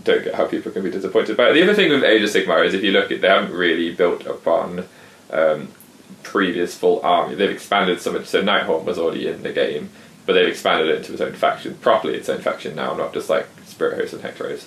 don't 0.09 0.25
get 0.25 0.35
how 0.35 0.47
people 0.47 0.73
can 0.73 0.83
be 0.83 0.91
disappointed 0.91 1.37
by 1.37 1.51
it. 1.51 1.53
The 1.55 1.63
other 1.63 1.75
thing 1.75 1.91
with 1.91 2.03
Age 2.03 2.23
of 2.23 2.31
Sigmar 2.31 2.65
is 2.65 2.75
if 2.75 2.83
you 2.83 2.93
look 2.93 3.11
at, 3.13 3.21
they 3.21 3.29
haven't 3.29 3.53
really 3.53 3.95
built 3.95 4.27
upon 4.27 4.87
um, 5.31 5.69
previous 6.23 6.77
full 6.77 7.01
army. 7.03 7.35
They've 7.35 7.51
expanded 7.51 8.01
some. 8.01 8.25
So 8.25 8.43
Nighthaunt 8.43 8.85
was 8.85 8.99
already 8.99 9.29
in 9.29 9.43
the 9.43 9.53
game, 9.53 9.91
but 10.27 10.33
they've 10.33 10.49
expanded 10.49 10.89
it 10.89 10.97
into 10.97 11.13
its 11.13 11.23
own 11.23 11.35
faction, 11.35 11.75
properly 11.77 12.15
its 12.15 12.29
own 12.29 12.41
faction 12.41 12.75
now, 12.75 12.95
not 12.95 13.13
just 13.15 13.31
like 13.31 13.47
Spirit 13.67 13.99
Host 13.99 14.15
and 14.15 14.23
Hexwraiths. 14.23 14.67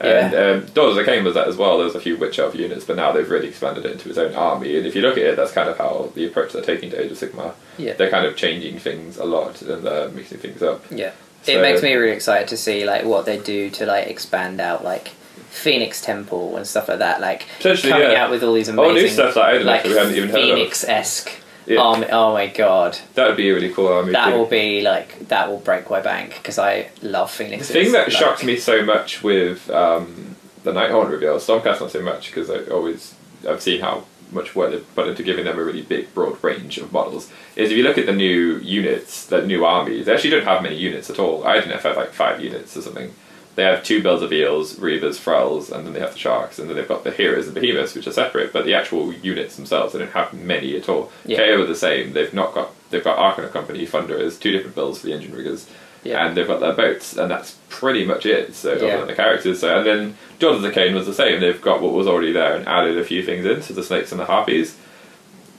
And 0.00 0.34
um, 0.34 0.66
Daughters 0.74 0.96
of 0.96 1.06
Khaine 1.06 1.22
was 1.22 1.34
that 1.34 1.46
as 1.46 1.56
well. 1.56 1.76
There 1.76 1.84
was 1.84 1.94
a 1.94 2.00
few 2.00 2.16
Witch 2.16 2.38
Elf 2.38 2.54
units, 2.54 2.84
but 2.84 2.96
now 2.96 3.12
they've 3.12 3.28
really 3.28 3.48
expanded 3.48 3.84
it 3.84 3.92
into 3.92 4.08
its 4.08 4.18
own 4.18 4.34
army. 4.34 4.76
And 4.76 4.86
if 4.86 4.96
you 4.96 5.02
look 5.02 5.16
at 5.16 5.24
it, 5.24 5.36
that's 5.36 5.52
kind 5.52 5.68
of 5.68 5.78
how 5.78 6.10
the 6.14 6.26
approach 6.26 6.52
they're 6.52 6.62
taking 6.62 6.90
to 6.90 7.00
Age 7.00 7.12
of 7.12 7.18
Sigmar. 7.18 7.54
Yeah. 7.78 7.92
They're 7.94 8.10
kind 8.10 8.26
of 8.26 8.36
changing 8.36 8.78
things 8.78 9.16
a 9.18 9.24
lot 9.24 9.62
and 9.62 9.84
they're 9.84 10.08
mixing 10.08 10.38
things 10.38 10.62
up. 10.62 10.84
Yeah. 10.90 11.12
So- 11.42 11.52
it 11.52 11.60
makes 11.60 11.82
me 11.82 11.92
really 11.94 12.12
excited 12.14 12.48
to 12.48 12.56
see 12.56 12.84
like 12.84 13.04
what 13.04 13.26
they 13.26 13.38
do 13.38 13.70
to 13.70 13.86
like 13.86 14.06
expand 14.08 14.60
out 14.60 14.84
like 14.84 15.08
Phoenix 15.50 16.00
Temple 16.00 16.56
and 16.56 16.66
stuff 16.66 16.88
like 16.88 17.00
that. 17.00 17.20
Like 17.20 17.46
coming 17.60 17.78
yeah. 18.12 18.24
out 18.24 18.30
with 18.30 18.42
all 18.42 18.54
these 18.54 18.68
All 18.68 18.78
amazing 18.90 19.02
new 19.02 19.08
stuff 19.10 19.34
that 19.34 19.44
I 19.44 19.52
don't 19.54 19.66
like 19.66 19.84
we 19.84 19.90
hadn't 19.90 20.14
even 20.14 20.28
heard 20.30 20.38
of. 20.38 20.42
Phoenix 20.44 20.84
esque 20.84 21.30
Yeah. 21.66 21.80
army. 21.80 22.06
Oh 22.10 22.32
my 22.32 22.46
god, 22.46 22.98
That 23.14 23.28
would 23.28 23.36
be 23.36 23.50
a 23.50 23.54
really 23.54 23.70
cool 23.72 23.88
army. 23.88 24.12
that 24.12 24.32
will 24.36 24.46
be 24.46 24.80
like 24.82 25.28
that 25.28 25.48
will 25.50 25.58
break 25.58 25.90
my 25.90 26.00
bank 26.00 26.34
because 26.36 26.58
I 26.58 26.88
love 27.02 27.30
Phoenix. 27.30 27.68
The 27.68 27.74
thing 27.74 27.92
that 27.92 28.10
shocks 28.12 28.42
me 28.42 28.56
so 28.56 28.84
much 28.84 29.22
with 29.22 29.68
um, 29.70 30.36
the 30.64 30.72
Nighthaunt 30.72 31.10
reveal, 31.10 31.36
Stormcast 31.36 31.80
not 31.80 31.90
so 31.90 32.02
much 32.02 32.28
because 32.28 32.48
I 32.50 32.64
always 32.72 33.14
I've 33.48 33.60
seen 33.62 33.80
how 33.80 34.04
much 34.32 34.54
work 34.54 34.70
they've 34.70 34.94
put 34.94 35.08
into 35.08 35.22
giving 35.22 35.44
them 35.44 35.58
a 35.58 35.64
really 35.64 35.82
big, 35.82 36.12
broad 36.14 36.42
range 36.42 36.78
of 36.78 36.92
models. 36.92 37.30
Is 37.56 37.70
if 37.70 37.76
you 37.76 37.82
look 37.82 37.98
at 37.98 38.06
the 38.06 38.12
new 38.12 38.58
units, 38.58 39.26
the 39.26 39.46
new 39.46 39.64
armies, 39.64 40.06
they 40.06 40.14
actually 40.14 40.30
don't 40.30 40.44
have 40.44 40.62
many 40.62 40.76
units 40.76 41.10
at 41.10 41.18
all. 41.18 41.44
I 41.44 41.54
don't 41.54 41.68
know 41.68 41.74
if 41.74 41.84
I 41.84 41.88
have 41.88 41.96
like 41.96 42.12
five 42.12 42.40
units 42.40 42.76
or 42.76 42.82
something. 42.82 43.14
They 43.54 43.64
have 43.64 43.84
two 43.84 44.02
bells 44.02 44.22
of 44.22 44.32
eels, 44.32 44.76
reavers, 44.76 45.16
thralls, 45.16 45.70
and 45.70 45.86
then 45.86 45.92
they 45.92 46.00
have 46.00 46.14
the 46.14 46.18
sharks, 46.18 46.58
and 46.58 46.70
then 46.70 46.76
they've 46.76 46.88
got 46.88 47.04
the 47.04 47.10
heroes 47.10 47.46
and 47.46 47.54
behemoths, 47.54 47.94
which 47.94 48.06
are 48.06 48.12
separate. 48.12 48.50
But 48.50 48.64
the 48.64 48.72
actual 48.72 49.12
units 49.12 49.56
themselves, 49.56 49.92
they 49.92 49.98
don't 49.98 50.12
have 50.12 50.32
many 50.32 50.74
at 50.74 50.88
all. 50.88 51.12
Yeah. 51.26 51.36
KO 51.36 51.62
are 51.62 51.66
the 51.66 51.74
same. 51.74 52.14
They've 52.14 52.32
not 52.32 52.54
got 52.54 52.70
they've 52.90 53.04
got 53.04 53.18
Arkanaut 53.18 53.52
Company, 53.52 53.84
Thunderers, 53.84 54.38
two 54.38 54.52
different 54.52 54.74
builds 54.74 55.00
for 55.00 55.06
the 55.06 55.12
Endrinriggers 55.12 55.66
Yeah. 56.04 56.26
and 56.26 56.36
they've 56.36 56.46
got 56.46 56.60
their 56.60 56.72
boats, 56.72 57.16
and 57.16 57.30
that's 57.30 57.56
pretty 57.68 58.04
much 58.04 58.26
it. 58.26 58.54
So 58.56 58.72
other 58.74 58.86
Yeah. 58.86 58.96
than 58.98 59.06
the 59.08 59.14
characters, 59.14 59.60
so 59.60 59.78
and 59.78 59.86
then 59.86 60.16
Daughters 60.40 60.64
of 60.64 60.74
the 60.74 60.80
Khaine 60.80 60.94
was 60.94 61.06
the 61.06 61.14
same. 61.14 61.40
They've 61.40 61.60
got 61.60 61.80
what 61.80 61.92
was 61.92 62.08
already 62.08 62.32
there 62.32 62.54
and 62.56 62.66
added 62.66 62.98
a 62.98 63.04
few 63.04 63.22
things 63.22 63.46
in, 63.46 63.62
so 63.62 63.72
the 63.74 63.82
snakes 63.84 64.10
and 64.10 64.20
the 64.20 64.24
harpies. 64.24 64.76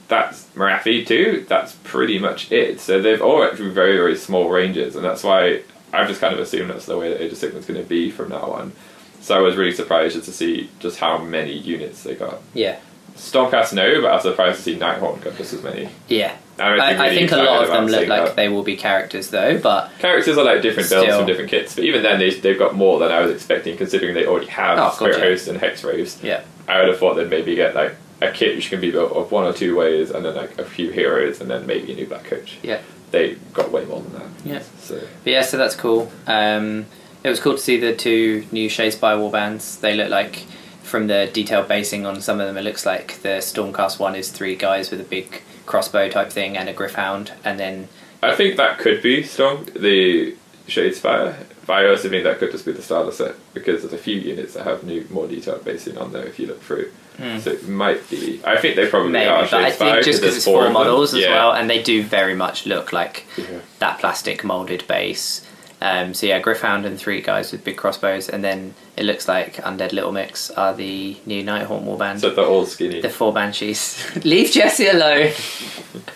That's 0.08 0.44
Morathi 0.54 1.06
too. 1.06 1.46
That's 1.48 1.76
pretty 1.82 2.18
much 2.18 2.52
it. 2.52 2.78
So 2.80 3.00
they've 3.00 3.22
all 3.22 3.42
actually 3.42 3.70
very 3.70 3.96
very 3.96 4.16
small 4.16 4.50
ranges, 4.50 4.96
and 4.96 5.04
that's 5.04 5.24
why 5.24 5.60
I've 5.94 6.08
just 6.08 6.20
kind 6.20 6.34
of 6.34 6.40
assumed 6.40 6.68
that's 6.70 6.86
the 6.86 6.98
way 6.98 7.08
that 7.08 7.22
Age 7.22 7.32
of 7.32 7.38
Sigmar's 7.38 7.64
going 7.66 7.80
to 7.82 7.88
be 7.88 8.10
from 8.10 8.28
now 8.28 8.50
on. 8.50 8.72
So 9.20 9.34
I 9.34 9.40
was 9.40 9.56
really 9.56 9.72
surprised 9.72 10.14
just 10.14 10.26
to 10.26 10.32
see 10.32 10.68
just 10.80 10.98
how 10.98 11.16
many 11.16 11.52
units 11.52 12.02
they 12.02 12.14
got. 12.14 12.42
yeah, 12.52 12.76
Stormcast 13.16 13.72
no, 13.72 14.02
but 14.02 14.10
I 14.10 14.14
was 14.14 14.22
surprised 14.24 14.58
to 14.58 14.62
see 14.62 14.76
Nighthaunt 14.76 15.22
got 15.22 15.38
just 15.38 15.54
as 15.54 15.62
many. 15.62 15.88
yeah. 16.08 16.32
I, 16.58 16.76
actually 16.90 17.06
I 17.06 17.14
think 17.14 17.32
a 17.32 17.36
lot 17.36 17.62
of 17.64 17.68
them 17.68 17.86
look 17.86 18.06
like 18.08 18.24
that. 18.26 18.36
they 18.36 18.48
will 18.48 18.62
be 18.62 18.76
characters 18.76 19.30
though, 19.30 19.58
but 19.58 19.90
Characters 19.98 20.38
are 20.38 20.44
like 20.44 20.62
different 20.62 20.88
builds 20.88 21.14
from 21.14 21.26
different 21.26 21.50
kits, 21.50 21.74
but 21.74 21.84
even 21.84 22.02
then 22.02 22.18
they, 22.18 22.30
they've 22.30 22.58
got 22.58 22.74
more 22.74 22.98
than 23.00 23.10
I 23.10 23.20
was 23.20 23.32
expecting 23.32 23.76
considering 23.76 24.14
they 24.14 24.26
already 24.26 24.46
have 24.46 24.78
Oh, 24.78 24.90
Spirit 24.94 25.12
gotcha. 25.14 25.24
Host 25.24 25.48
and 25.48 25.58
Hexwraiths. 25.58 26.22
yeah, 26.22 26.42
I 26.68 26.78
would 26.78 26.88
have 26.88 26.98
thought 26.98 27.14
they'd 27.14 27.28
maybe 27.30 27.54
get 27.56 27.74
like 27.74 27.96
a 28.22 28.30
kit 28.30 28.54
which 28.56 28.70
can 28.70 28.80
be 28.80 28.90
built 28.92 29.12
of 29.12 29.32
one 29.32 29.44
or 29.44 29.52
two 29.52 29.76
ways 29.76 30.10
and 30.10 30.24
then 30.24 30.34
like 30.36 30.56
a 30.58 30.64
few 30.64 30.90
heroes 30.90 31.40
and 31.40 31.50
then 31.50 31.66
maybe 31.66 31.92
a 31.92 31.96
new 31.96 32.06
black 32.06 32.24
coach. 32.24 32.58
yeah. 32.62 32.80
They 33.10 33.34
got 33.52 33.70
way 33.70 33.84
more 33.84 34.00
than 34.00 34.12
that. 34.14 34.26
Yeah. 34.44 34.62
So 34.80 35.00
But 35.22 35.30
yeah, 35.32 35.42
so 35.42 35.56
that's 35.56 35.76
cool. 35.76 36.10
Um, 36.26 36.86
it 37.22 37.28
was 37.28 37.38
cool 37.38 37.52
to 37.52 37.58
see 37.58 37.78
the 37.78 37.94
two 37.94 38.44
new 38.50 38.68
Shadespire 38.68 39.16
warbands. 39.18 39.78
They 39.80 39.94
look 39.94 40.10
like, 40.10 40.46
from 40.82 41.06
the 41.06 41.30
detailed 41.32 41.68
basing 41.68 42.06
on 42.06 42.20
some 42.20 42.40
of 42.40 42.46
them, 42.48 42.56
it 42.56 42.62
looks 42.62 42.84
like 42.84 43.22
the 43.22 43.38
Stormcast 43.38 44.00
one 44.00 44.16
is 44.16 44.30
three 44.32 44.56
guys 44.56 44.90
with 44.90 45.00
a 45.00 45.04
big 45.04 45.42
crossbow 45.66 46.08
type 46.08 46.30
thing 46.30 46.56
and 46.56 46.68
a 46.68 46.74
Gryph-hound, 46.74 47.32
and 47.44 47.58
then 47.58 47.88
I 48.22 48.34
think 48.34 48.56
that 48.56 48.78
could 48.78 49.02
be 49.02 49.22
strong. 49.22 49.66
the 49.76 50.34
Shadespire. 50.68 51.36
But 51.66 51.72
I 51.84 51.88
also 51.88 52.10
think 52.10 52.24
that 52.24 52.38
could 52.38 52.50
just 52.50 52.66
be 52.66 52.72
the 52.72 52.82
starter 52.82 53.10
set 53.10 53.34
because 53.54 53.80
there's 53.82 53.94
a 53.94 53.98
few 53.98 54.16
units 54.18 54.52
that 54.54 54.64
have 54.64 54.84
new 54.84 55.06
more 55.10 55.26
detailed 55.26 55.64
basing 55.64 55.96
on 55.96 56.12
there 56.12 56.24
if 56.24 56.38
you 56.38 56.46
look 56.46 56.60
through. 56.62 56.90
Hmm. 57.16 57.38
So 57.38 57.52
it 57.52 57.66
might 57.68 58.08
be. 58.10 58.40
I 58.44 58.58
think 58.58 58.76
they 58.76 58.86
probably 58.88 59.12
maybe. 59.12 59.28
are 59.28 59.42
But 59.44 59.54
I 59.54 59.70
Shadespire 59.70 59.76
think 59.78 60.04
just 60.04 60.20
because 60.20 60.36
it's 60.36 60.44
four 60.44 60.62
four 60.64 60.70
models 60.70 61.14
as 61.14 61.20
Yeah. 61.22 61.30
well, 61.32 61.52
and 61.52 61.70
they 61.70 61.82
do 61.82 62.02
very 62.02 62.34
much 62.34 62.66
look 62.66 62.92
like 62.92 63.24
Yeah. 63.38 63.60
that 63.78 63.98
plastic 63.98 64.44
molded 64.44 64.86
base. 64.86 65.46
Um, 65.84 66.14
so 66.14 66.24
yeah, 66.26 66.40
Gryph-hound 66.40 66.86
and 66.86 66.98
three 66.98 67.20
guys 67.20 67.52
with 67.52 67.62
big 67.62 67.76
crossbows, 67.76 68.30
and 68.30 68.42
then 68.42 68.74
it 68.96 69.04
looks 69.04 69.28
like 69.28 69.56
Undead 69.56 69.92
Little 69.92 70.12
Mix 70.12 70.50
are 70.52 70.74
the 70.74 71.16
new 71.26 71.44
Nighthaunt 71.44 71.84
warband. 71.84 72.20
So 72.20 72.30
they're 72.30 72.46
all 72.46 72.64
skinny. 72.64 73.02
the 73.02 73.10
four 73.10 73.34
banshees. 73.34 74.02
Leave 74.24 74.50
Jesse 74.50 74.88
alone. 74.88 75.32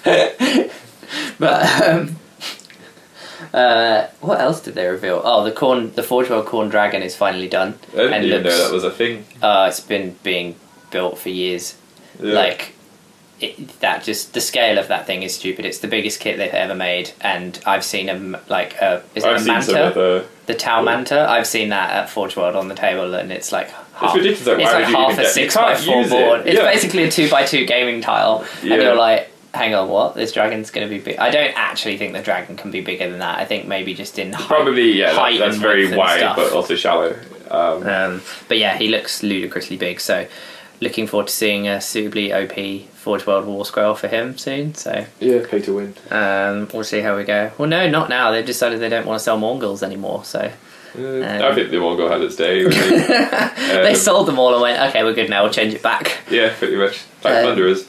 but 1.39 1.83
um, 1.83 2.17
uh, 3.53 4.07
what 4.21 4.41
else 4.41 4.61
did 4.63 4.75
they 4.75 4.87
reveal? 4.87 5.21
Oh, 5.25 5.45
the 5.45 5.53
corn, 5.53 5.93
the 5.95 6.03
Forge 6.03 6.31
World 6.31 6.47
Corn 6.47 6.69
Dragon 6.69 7.03
is 7.03 7.15
finally 7.15 7.49
done, 7.49 7.79
I 7.93 7.97
didn't 7.97 8.13
and 8.15 8.25
even 8.25 8.43
looks. 8.45 8.57
know 8.57 8.65
that 8.65 8.73
was 8.73 8.85
a 8.85 8.91
thing. 8.91 9.25
uh, 9.43 9.67
it's 9.69 9.81
been 9.81 10.17
being 10.23 10.57
built 10.91 11.19
for 11.19 11.29
years. 11.29 11.77
Yeah. 12.21 12.33
Like 12.33 12.75
it, 13.41 13.81
that 13.81 14.02
just 14.05 14.34
the 14.34 14.41
scale 14.41 14.78
of 14.78 14.89
that 14.89 15.07
thing 15.07 15.23
is 15.23 15.34
stupid. 15.34 15.65
It's 15.65 15.78
the 15.78 15.89
biggest 15.89 16.20
kit 16.20 16.36
they've 16.39 16.50
ever 16.52 16.75
made, 16.75 17.12
and 17.20 17.58
I've 17.67 17.84
seen 17.84 18.08
a 18.08 18.41
like 18.49 18.75
a 18.81 19.02
is 19.15 19.25
it 19.25 19.28
I've 19.28 19.36
a 19.36 19.39
seen 19.39 19.47
manta, 19.49 19.65
some 19.67 19.83
of 19.83 19.94
the. 19.94 20.26
the 20.47 20.55
Tau 20.55 20.83
Manta. 20.83 21.28
I've 21.28 21.47
seen 21.47 21.68
that 21.68 21.91
at 21.91 22.10
Forge 22.10 22.36
World 22.36 22.57
on 22.57 22.68
the 22.68 22.75
table, 22.75 23.15
and 23.15 23.31
it's 23.31 23.52
like 23.52 23.70
half, 23.94 24.15
ridiculous, 24.15 24.47
like, 24.47 24.58
like 24.58 24.89
you 24.89 24.97
half 24.97 25.12
even 25.12 25.12
a 25.12 25.17
get- 25.17 25.25
you 25.26 25.33
six 25.33 25.55
by 25.57 25.75
can't 25.75 25.84
four 25.84 25.97
use 26.02 26.07
it. 26.07 26.10
board. 26.10 26.47
It's 26.47 26.57
Yeah. 26.58 26.65
basically 26.70 27.05
a 27.05 27.10
two 27.10 27.31
by 27.31 27.44
two 27.44 27.65
gaming 27.65 28.00
tile, 28.00 28.44
Yeah. 28.62 28.75
and 28.75 28.83
you're 28.83 28.94
like. 28.97 29.31
Hang 29.55 29.75
on, 29.75 29.89
what? 29.89 30.15
This 30.15 30.33
dragon's 30.33 30.70
going 30.70 30.86
to 30.86 30.94
be 30.94 31.00
big. 31.00 31.17
I 31.18 31.31
don't 31.31 31.52
actually 31.57 31.97
think 31.97 32.12
the 32.12 32.20
dragon 32.20 32.55
can 32.55 32.70
be 32.70 32.83
bigger 32.83 33.08
than 33.08 33.20
that. 33.20 33.39
I 33.39 33.47
think 33.47 33.67
maybe 33.67 33.94
just 33.94 34.18
in 34.18 34.31
height, 34.34 34.47
Probably, 34.47 34.92
yeah, 34.92 35.07
that, 35.12 35.18
height 35.18 35.39
that's 35.39 35.55
and 35.55 35.62
very 35.62 35.81
width 35.84 35.92
and 35.92 35.99
wide, 35.99 36.18
stuff. 36.18 36.36
but 36.36 36.52
also 36.52 36.76
shallow. 36.76 37.17
Um, 37.50 37.86
Um, 37.86 38.23
but 38.47 38.58
yeah, 38.58 38.76
he 38.76 38.89
looks 38.89 39.23
ludicrously 39.23 39.78
big. 39.78 40.00
So, 40.00 40.26
looking 40.81 41.07
forward 41.07 41.26
to 41.28 41.32
seeing 41.32 41.66
a 41.68 41.81
suitably 41.81 42.32
OP 42.32 42.89
Forge 42.94 43.26
World 43.26 43.47
War 43.47 43.65
Scroll 43.65 43.94
for 43.94 44.08
him 44.08 44.36
soon. 44.39 44.74
So, 44.74 45.07
yeah, 45.20 45.44
pay 45.48 45.60
to 45.62 45.74
win. 45.74 45.94
um, 46.10 46.68
we'll 46.73 46.84
see 46.84 47.00
how 47.00 47.16
we 47.16 47.24
go. 47.24 47.50
Well, 47.58 47.68
no, 47.68 47.89
not 47.89 48.08
now. 48.08 48.31
They've 48.31 48.44
decided 48.47 48.81
they 48.81 48.89
don't 48.89 49.07
want 49.07 49.18
to 49.18 49.24
sell 49.24 49.39
Mournguls 49.39 49.82
anymore. 49.82 50.24
So, 50.24 50.40
Uh, 50.98 51.00
I 51.50 51.55
think 51.55 51.70
the 51.70 51.76
Mourngul 51.76 52.10
had 52.10 52.23
its 52.23 52.36
day. 52.36 52.65
Really. 52.65 52.98
they 53.00 53.90
Um, 53.90 53.94
sold 53.97 54.26
them 54.28 54.39
all 54.39 54.52
and 54.55 54.62
went, 54.62 54.81
okay, 54.90 55.05
we're 55.05 55.15
good 55.15 55.31
now. 55.31 55.44
We'll 55.44 55.52
change 55.52 55.74
it 55.74 55.82
back. 55.82 56.18
Yeah, 56.31 56.52
pretty 56.57 56.76
much. 56.76 57.02
Like 57.23 57.36
Um, 57.36 57.42
Plunderers. 57.44 57.84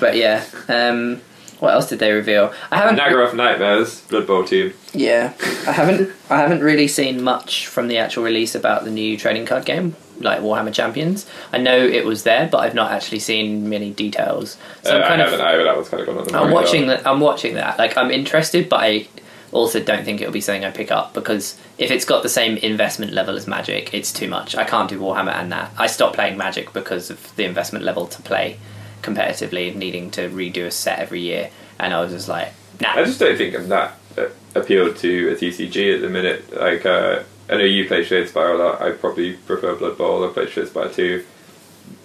But 0.00 0.16
yeah, 0.16 0.44
um, 0.68 1.20
what 1.60 1.72
else 1.72 1.88
did 1.88 1.98
they 1.98 2.12
reveal? 2.12 2.52
I 2.70 2.76
haven't. 2.76 2.98
Naggaroth 2.98 3.34
Nightmares, 3.34 4.00
Blood 4.02 4.26
Bowl 4.26 4.44
team. 4.44 4.74
Yeah, 4.92 5.32
I 5.66 5.72
haven't. 5.72 6.12
I 6.28 6.38
haven't 6.38 6.60
really 6.60 6.88
seen 6.88 7.22
much 7.22 7.66
from 7.66 7.88
the 7.88 7.98
actual 7.98 8.24
release 8.24 8.54
about 8.54 8.84
the 8.84 8.90
new 8.90 9.16
trading 9.16 9.46
card 9.46 9.64
game, 9.64 9.96
like 10.20 10.40
Warhammer 10.40 10.72
Champions. 10.72 11.26
I 11.52 11.58
know 11.58 11.78
it 11.78 12.04
was 12.04 12.24
there, 12.24 12.48
but 12.50 12.58
I've 12.58 12.74
not 12.74 12.92
actually 12.92 13.20
seen 13.20 13.68
many 13.68 13.90
details. 13.90 14.56
So 14.82 14.96
uh, 14.96 15.00
I'm 15.00 15.08
kind 15.08 15.22
I 15.22 15.24
of. 15.24 15.30
haven't 15.30 15.46
either, 15.46 15.64
that 15.64 15.76
was 15.76 15.88
kind 15.88 16.00
of 16.00 16.06
gone 16.06 16.18
on 16.18 16.24
the 16.26 16.38
I'm 16.38 16.50
watching 16.50 16.86
that. 16.88 17.06
I'm 17.06 17.20
watching 17.20 17.54
that. 17.54 17.78
Like 17.78 17.96
I'm 17.96 18.10
interested, 18.10 18.68
but 18.68 18.80
I 18.80 19.08
also 19.52 19.82
don't 19.82 20.04
think 20.04 20.20
it'll 20.20 20.32
be 20.32 20.40
something 20.40 20.64
I 20.64 20.70
pick 20.70 20.90
up 20.90 21.14
because 21.14 21.58
if 21.78 21.90
it's 21.90 22.04
got 22.04 22.22
the 22.22 22.28
same 22.28 22.56
investment 22.58 23.12
level 23.12 23.36
as 23.36 23.46
Magic, 23.46 23.94
it's 23.94 24.12
too 24.12 24.28
much. 24.28 24.54
I 24.54 24.64
can't 24.64 24.88
do 24.90 24.98
Warhammer 25.00 25.32
and 25.34 25.50
that. 25.52 25.70
I 25.78 25.86
stopped 25.86 26.16
playing 26.16 26.36
Magic 26.36 26.72
because 26.72 27.10
of 27.10 27.34
the 27.36 27.44
investment 27.44 27.84
level 27.84 28.06
to 28.08 28.20
play 28.22 28.58
competitively, 29.02 29.74
needing 29.74 30.10
to 30.12 30.28
redo 30.28 30.66
a 30.66 30.70
set 30.70 30.98
every 30.98 31.20
year, 31.20 31.50
and 31.78 31.92
I 31.92 32.00
was 32.00 32.12
just 32.12 32.28
like, 32.28 32.52
nah. 32.80 32.94
I 32.94 33.04
just 33.04 33.20
don't 33.20 33.36
think 33.36 33.54
I'm 33.54 33.68
that 33.68 33.98
uh, 34.18 34.28
appealed 34.54 34.96
to 34.98 35.30
a 35.30 35.34
TCG 35.34 35.96
at 35.96 36.00
the 36.00 36.08
minute. 36.08 36.54
Like, 36.58 36.84
uh, 36.86 37.22
I 37.48 37.56
know 37.56 37.64
you 37.64 37.86
play 37.86 38.04
Shadespire 38.04 38.54
a 38.54 38.62
lot. 38.62 38.82
I 38.82 38.92
probably 38.92 39.34
prefer 39.34 39.76
Blood 39.76 39.98
Bowl. 39.98 40.28
I 40.28 40.32
play 40.32 40.46
Shadespire 40.46 40.94
too. 40.94 41.24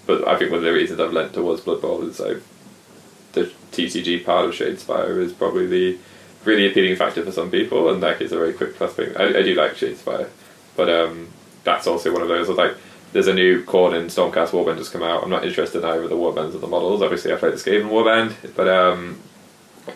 But 0.06 0.28
I 0.28 0.38
think 0.38 0.52
one 0.52 0.60
of 0.60 0.66
the 0.66 0.74
reasons 0.74 1.00
I've 1.00 1.14
lent 1.14 1.34
towards 1.34 1.62
Blood 1.62 1.82
Bowl 1.82 2.04
is 2.04 2.18
the 2.18 3.52
TCG 3.72 4.26
part 4.26 4.46
of 4.46 4.52
Shadespire 4.54 5.18
is 5.20 5.34
probably 5.34 5.68
the 5.68 5.98
really 6.44 6.70
appealing 6.70 6.96
factor 6.96 7.24
for 7.24 7.32
some 7.32 7.52
people, 7.52 7.90
and 7.90 8.02
like 8.02 8.22
it's 8.22 8.32
a 8.32 8.38
very 8.38 8.54
quick 8.54 8.76
plus 8.76 8.94
thing. 8.94 9.16
I, 9.18 9.40
I 9.40 9.42
do 9.42 9.54
like 9.56 9.74
Shadespire, 9.74 10.30
but 10.76 10.90
um, 10.90 11.30
that's 11.64 11.88
also 11.88 12.12
one 12.12 12.22
of 12.22 12.28
those. 12.28 12.50
Like, 12.50 12.76
there's 13.14 13.28
a 13.28 13.34
new 13.34 13.64
Khorne 13.66 14.00
in 14.00 14.08
Stormcast 14.08 14.50
Warband 14.50 14.78
just 14.78 14.92
come 14.94 15.04
out. 15.04 15.24
I'm 15.24 15.30
not 15.30 15.44
interested 15.46 15.80
in 15.80 15.86
either 15.90 16.04
of 16.04 16.10
the 16.10 16.16
warbands 16.16 16.56
or 16.56 16.60
the 16.60 16.68
models. 16.68 17.02
Obviously, 17.02 17.34
I 17.34 17.36
played 17.38 17.54
the 17.54 17.58
Skaven 17.58 17.90
Warband, 17.90 18.34
but 18.56 18.68
um, 18.68 19.20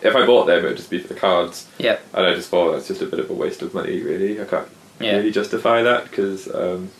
if 0.02 0.14
I 0.14 0.26
bought 0.26 0.46
them, 0.46 0.64
it 0.64 0.68
would 0.68 0.76
just 0.76 0.90
be 0.90 0.98
for 0.98 1.08
the 1.08 1.14
cards. 1.18 1.66
Yeah. 1.78 1.98
And 2.14 2.26
I 2.26 2.34
just 2.34 2.50
thought 2.50 2.72
that's 2.72 2.88
just 2.88 3.02
a 3.02 3.06
bit 3.06 3.20
of 3.20 3.30
a 3.30 3.34
waste 3.34 3.62
of 3.62 3.72
money, 3.74 4.02
really. 4.02 4.40
I 4.40 4.44
can't 4.44 4.68
Yeah. 5.00 5.16
really 5.16 5.30
justify 5.30 5.82
that 5.82 6.04
because 6.10 6.52
um, 6.54 6.90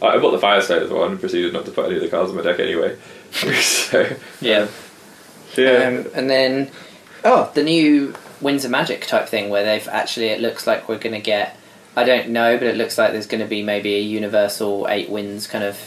I 0.00 0.06
I 0.08 0.18
bought 0.18 0.32
the 0.32 0.44
Fireslayers 0.44 0.90
one 0.90 1.12
and 1.12 1.20
proceeded 1.20 1.52
not 1.52 1.64
to 1.66 1.70
put 1.70 1.86
any 1.86 1.96
of 1.96 2.02
the 2.02 2.08
cards 2.08 2.30
on 2.30 2.36
my 2.36 2.42
deck 2.42 2.58
anyway. 2.58 2.96
so, 3.32 4.16
Yeah. 4.40 4.66
yeah. 5.56 5.84
Um, 5.86 6.06
and 6.14 6.28
then, 6.28 6.70
oh, 7.24 7.50
the 7.54 7.62
new 7.62 8.14
Winds 8.40 8.64
of 8.64 8.70
Magic 8.72 9.06
type 9.06 9.28
thing 9.28 9.48
where 9.50 9.64
they've 9.64 9.86
actually, 9.88 10.26
it 10.28 10.40
looks 10.40 10.66
like 10.66 10.88
we're 10.88 10.98
going 10.98 11.14
to 11.14 11.20
get, 11.20 11.56
I 11.96 12.04
don't 12.04 12.30
know, 12.30 12.56
but 12.56 12.66
it 12.66 12.76
looks 12.76 12.96
like 12.96 13.12
there's 13.12 13.26
going 13.26 13.42
to 13.42 13.48
be 13.48 13.62
maybe 13.62 13.94
a 13.96 14.00
universal 14.00 14.86
eight 14.88 15.10
winds 15.10 15.46
kind 15.46 15.64
of 15.64 15.78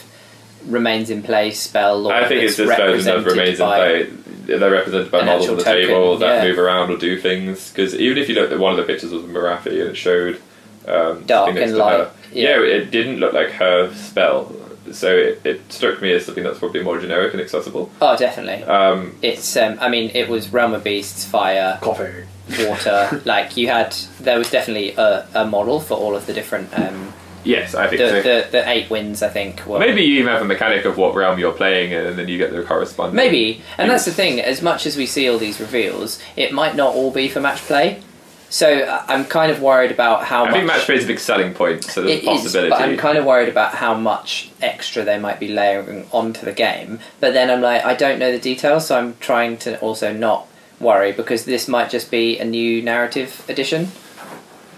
remains 0.66 1.10
in 1.10 1.22
place 1.22 1.60
spell. 1.60 2.06
Or 2.06 2.14
I 2.14 2.28
think 2.28 2.42
it's 2.42 2.56
that's 2.56 2.68
this 2.68 2.78
version 2.78 3.12
of 3.12 3.24
represented 3.24 3.26
remains 3.26 3.60
in 3.60 3.66
by- 3.66 3.78
play. 3.78 4.56
They're 4.58 4.70
represented 4.70 5.10
by 5.10 5.24
models 5.24 5.48
on 5.48 5.56
the 5.56 5.64
token, 5.64 5.88
table 5.88 6.18
that 6.18 6.44
yeah. 6.44 6.48
move 6.48 6.58
around 6.60 6.90
or 6.92 6.96
do 6.96 7.18
things. 7.18 7.70
Because 7.70 7.96
even 7.96 8.16
if 8.16 8.28
you 8.28 8.36
look 8.36 8.52
at 8.52 8.58
one 8.60 8.70
of 8.70 8.76
the 8.76 8.84
pictures 8.84 9.10
was 9.10 9.24
Morathi 9.24 9.80
and 9.80 9.90
it 9.90 9.96
showed 9.96 10.40
um, 10.86 11.24
Dark 11.24 11.56
and 11.56 11.76
light, 11.76 11.98
her. 11.98 12.12
yeah. 12.32 12.60
Yeah. 12.60 12.62
it 12.62 12.92
didn't 12.92 13.16
look 13.18 13.32
like 13.32 13.50
her 13.50 13.92
spell. 13.94 14.54
So 14.92 15.16
it, 15.16 15.40
it 15.44 15.72
struck 15.72 16.00
me 16.00 16.12
as 16.12 16.26
something 16.26 16.44
that's 16.44 16.60
probably 16.60 16.84
more 16.84 17.00
generic 17.00 17.32
and 17.32 17.42
accessible. 17.42 17.90
Oh, 18.00 18.16
definitely. 18.16 18.62
Um, 18.62 19.16
It's, 19.20 19.56
um, 19.56 19.78
I 19.80 19.88
mean, 19.88 20.12
it 20.14 20.28
was 20.28 20.52
Realm 20.52 20.74
of 20.74 20.84
Beasts, 20.84 21.24
Fire, 21.24 21.76
coffee. 21.82 22.22
Water. 22.60 23.20
like, 23.24 23.56
you 23.56 23.68
had, 23.68 23.92
there 24.20 24.38
was 24.38 24.50
definitely 24.50 24.94
a, 24.94 25.26
a 25.34 25.44
model 25.46 25.80
for 25.80 25.94
all 25.94 26.14
of 26.14 26.26
the 26.26 26.32
different, 26.32 26.76
um, 26.78 27.12
Yes, 27.44 27.76
I 27.76 27.86
the, 27.86 27.96
think 27.96 28.00
so. 28.00 28.22
the, 28.22 28.48
the 28.50 28.68
eight 28.68 28.90
winds, 28.90 29.22
I 29.22 29.28
think. 29.28 29.64
Were, 29.66 29.78
Maybe 29.78 30.02
you 30.02 30.18
even 30.20 30.32
have 30.32 30.42
a 30.42 30.46
mechanic 30.46 30.84
of 30.84 30.96
what 30.96 31.14
realm 31.14 31.38
you're 31.38 31.52
playing 31.52 31.92
in, 31.92 32.04
and 32.06 32.18
then 32.18 32.26
you 32.26 32.38
get 32.38 32.50
the 32.52 32.64
corresponding. 32.64 33.14
Maybe, 33.14 33.62
and 33.78 33.88
that's 33.88 34.04
the 34.04 34.10
thing. 34.10 34.40
As 34.40 34.62
much 34.62 34.84
as 34.84 34.96
we 34.96 35.06
see 35.06 35.28
all 35.28 35.38
these 35.38 35.60
reveals, 35.60 36.20
it 36.34 36.52
might 36.52 36.74
not 36.74 36.94
all 36.94 37.12
be 37.12 37.28
for 37.28 37.40
match 37.40 37.60
play. 37.60 38.02
So 38.48 38.84
I'm 39.08 39.24
kind 39.24 39.50
of 39.52 39.60
worried 39.60 39.90
about 39.90 40.24
how 40.24 40.42
I 40.42 40.46
much 40.46 40.54
think 40.54 40.66
match 40.66 40.86
play 40.86 40.94
is 40.96 41.04
a 41.04 41.06
big 41.08 41.18
selling 41.18 41.52
point, 41.54 41.84
so 41.84 42.02
there's 42.02 42.18
it 42.20 42.26
a 42.26 42.30
is, 42.30 42.42
possibility. 42.42 42.70
but 42.70 42.80
I'm 42.80 42.96
kind 42.96 43.18
of 43.18 43.24
worried 43.24 43.48
about 43.48 43.74
how 43.74 43.94
much 43.94 44.50
extra 44.62 45.04
they 45.04 45.18
might 45.18 45.38
be 45.38 45.48
layering 45.48 46.06
onto 46.12 46.44
the 46.44 46.52
game. 46.52 46.98
But 47.20 47.32
then 47.32 47.50
I'm 47.50 47.60
like, 47.60 47.84
I 47.84 47.94
don't 47.94 48.18
know 48.18 48.32
the 48.32 48.38
details, 48.40 48.86
so 48.86 48.98
I'm 48.98 49.16
trying 49.18 49.56
to 49.58 49.78
also 49.80 50.12
not 50.12 50.48
worry 50.80 51.12
because 51.12 51.44
this 51.44 51.68
might 51.68 51.90
just 51.90 52.10
be 52.10 52.38
a 52.38 52.44
new 52.44 52.82
narrative 52.82 53.44
edition 53.48 53.88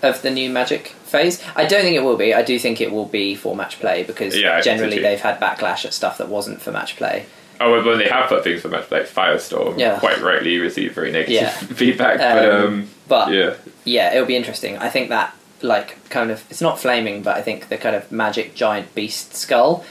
of 0.03 0.23
the 0.23 0.31
new 0.31 0.49
Magic 0.49 0.89
phase. 0.89 1.43
I 1.57 1.65
don't 1.65 1.83
think 1.83 1.97
it 1.97 2.05
will 2.05 2.17
be. 2.17 2.33
I 2.35 2.43
do 2.43 2.59
think 2.59 2.81
it 2.81 2.93
will 2.93 3.07
be 3.07 3.35
for 3.35 3.57
match 3.57 3.81
play 3.81 4.05
because 4.05 4.37
Yeah, 4.37 4.51
I 4.51 4.55
think 4.55 4.65
so 4.65 4.71
generally 4.71 4.99
they've 5.03 5.21
had 5.21 5.41
backlash 5.41 5.85
at 5.85 5.93
stuff 5.93 6.19
that 6.19 6.29
wasn't 6.29 6.61
for 6.61 6.71
match 6.71 6.97
play. 6.97 7.27
Oh, 7.61 7.73
well, 7.73 7.85
when 7.85 7.99
they 7.99 8.09
have 8.09 8.29
put 8.29 8.45
things 8.45 8.61
for 8.63 8.69
match 8.69 8.85
play, 8.89 9.01
like 9.01 9.09
Firestorm, 9.09 9.77
Yeah. 9.79 9.99
quite 9.99 10.21
rightly 10.21 10.59
received 10.59 10.95
very 10.95 11.11
negative 11.11 11.35
Yeah. 11.43 11.51
feedback. 11.75 12.19
but 12.19 12.49
Um, 12.49 12.65
um, 12.67 12.89
But 13.09 13.33
yeah, 13.33 13.55
yeah, 13.85 14.13
it'll 14.15 14.27
be 14.27 14.37
interesting. 14.37 14.79
I 14.79 14.89
think 14.89 15.09
that 15.09 15.35
like 15.61 15.97
kind 16.11 16.31
of 16.31 16.45
it's 16.51 16.61
not 16.61 16.79
flaming, 16.79 17.23
but 17.23 17.37
I 17.37 17.43
think 17.43 17.69
the 17.69 17.77
kind 17.77 17.97
of 17.97 18.13
magic 18.13 18.55
giant 18.55 18.95
beast 18.95 19.35
skull 19.35 19.85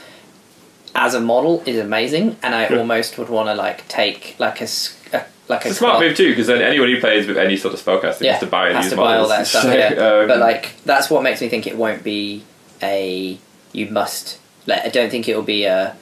as 0.94 1.12
a 1.12 1.20
model 1.20 1.62
is 1.66 1.78
amazing, 1.78 2.36
and 2.42 2.54
I 2.54 2.66
almost 2.68 3.18
would 3.18 3.28
want 3.28 3.48
to 3.50 3.54
like 3.54 3.86
take 3.88 4.34
like 4.38 4.62
a, 4.62 4.68
a- 5.12 5.24
like 5.48 5.64
it's 5.66 5.76
a 5.76 5.78
smart 5.78 6.00
move 6.00 6.16
too, 6.16 6.30
because 6.30 6.46
then 6.46 6.62
anyone 6.62 6.88
who 6.88 7.00
plays 7.00 7.26
with 7.26 7.36
any 7.36 7.56
sort 7.56 7.74
of 7.74 7.80
spellcasting 7.80 8.22
Yeah, 8.22 8.32
has 8.32 8.40
to 8.40 8.46
buy 8.46 8.72
has 8.72 8.90
to 8.90 8.96
buy 8.96 9.16
all 9.16 9.28
that 9.28 9.46
stuff. 9.46 9.64
So, 9.68 9.72
yeah, 9.72 9.88
um, 9.88 10.28
but 10.28 10.38
like 10.38 10.74
that's 10.84 11.10
what 11.10 11.22
makes 11.22 11.40
me 11.40 11.48
think 11.48 11.66
it 11.66 11.76
won't 11.76 12.04
be 12.04 12.44
a 12.82 13.38
you 13.72 13.86
must. 13.86 14.38
Like, 14.66 14.84
I 14.84 14.88
don't 14.88 15.10
think 15.10 15.28
it 15.28 15.36
will 15.36 15.42
be 15.42 15.64
a 15.64 15.96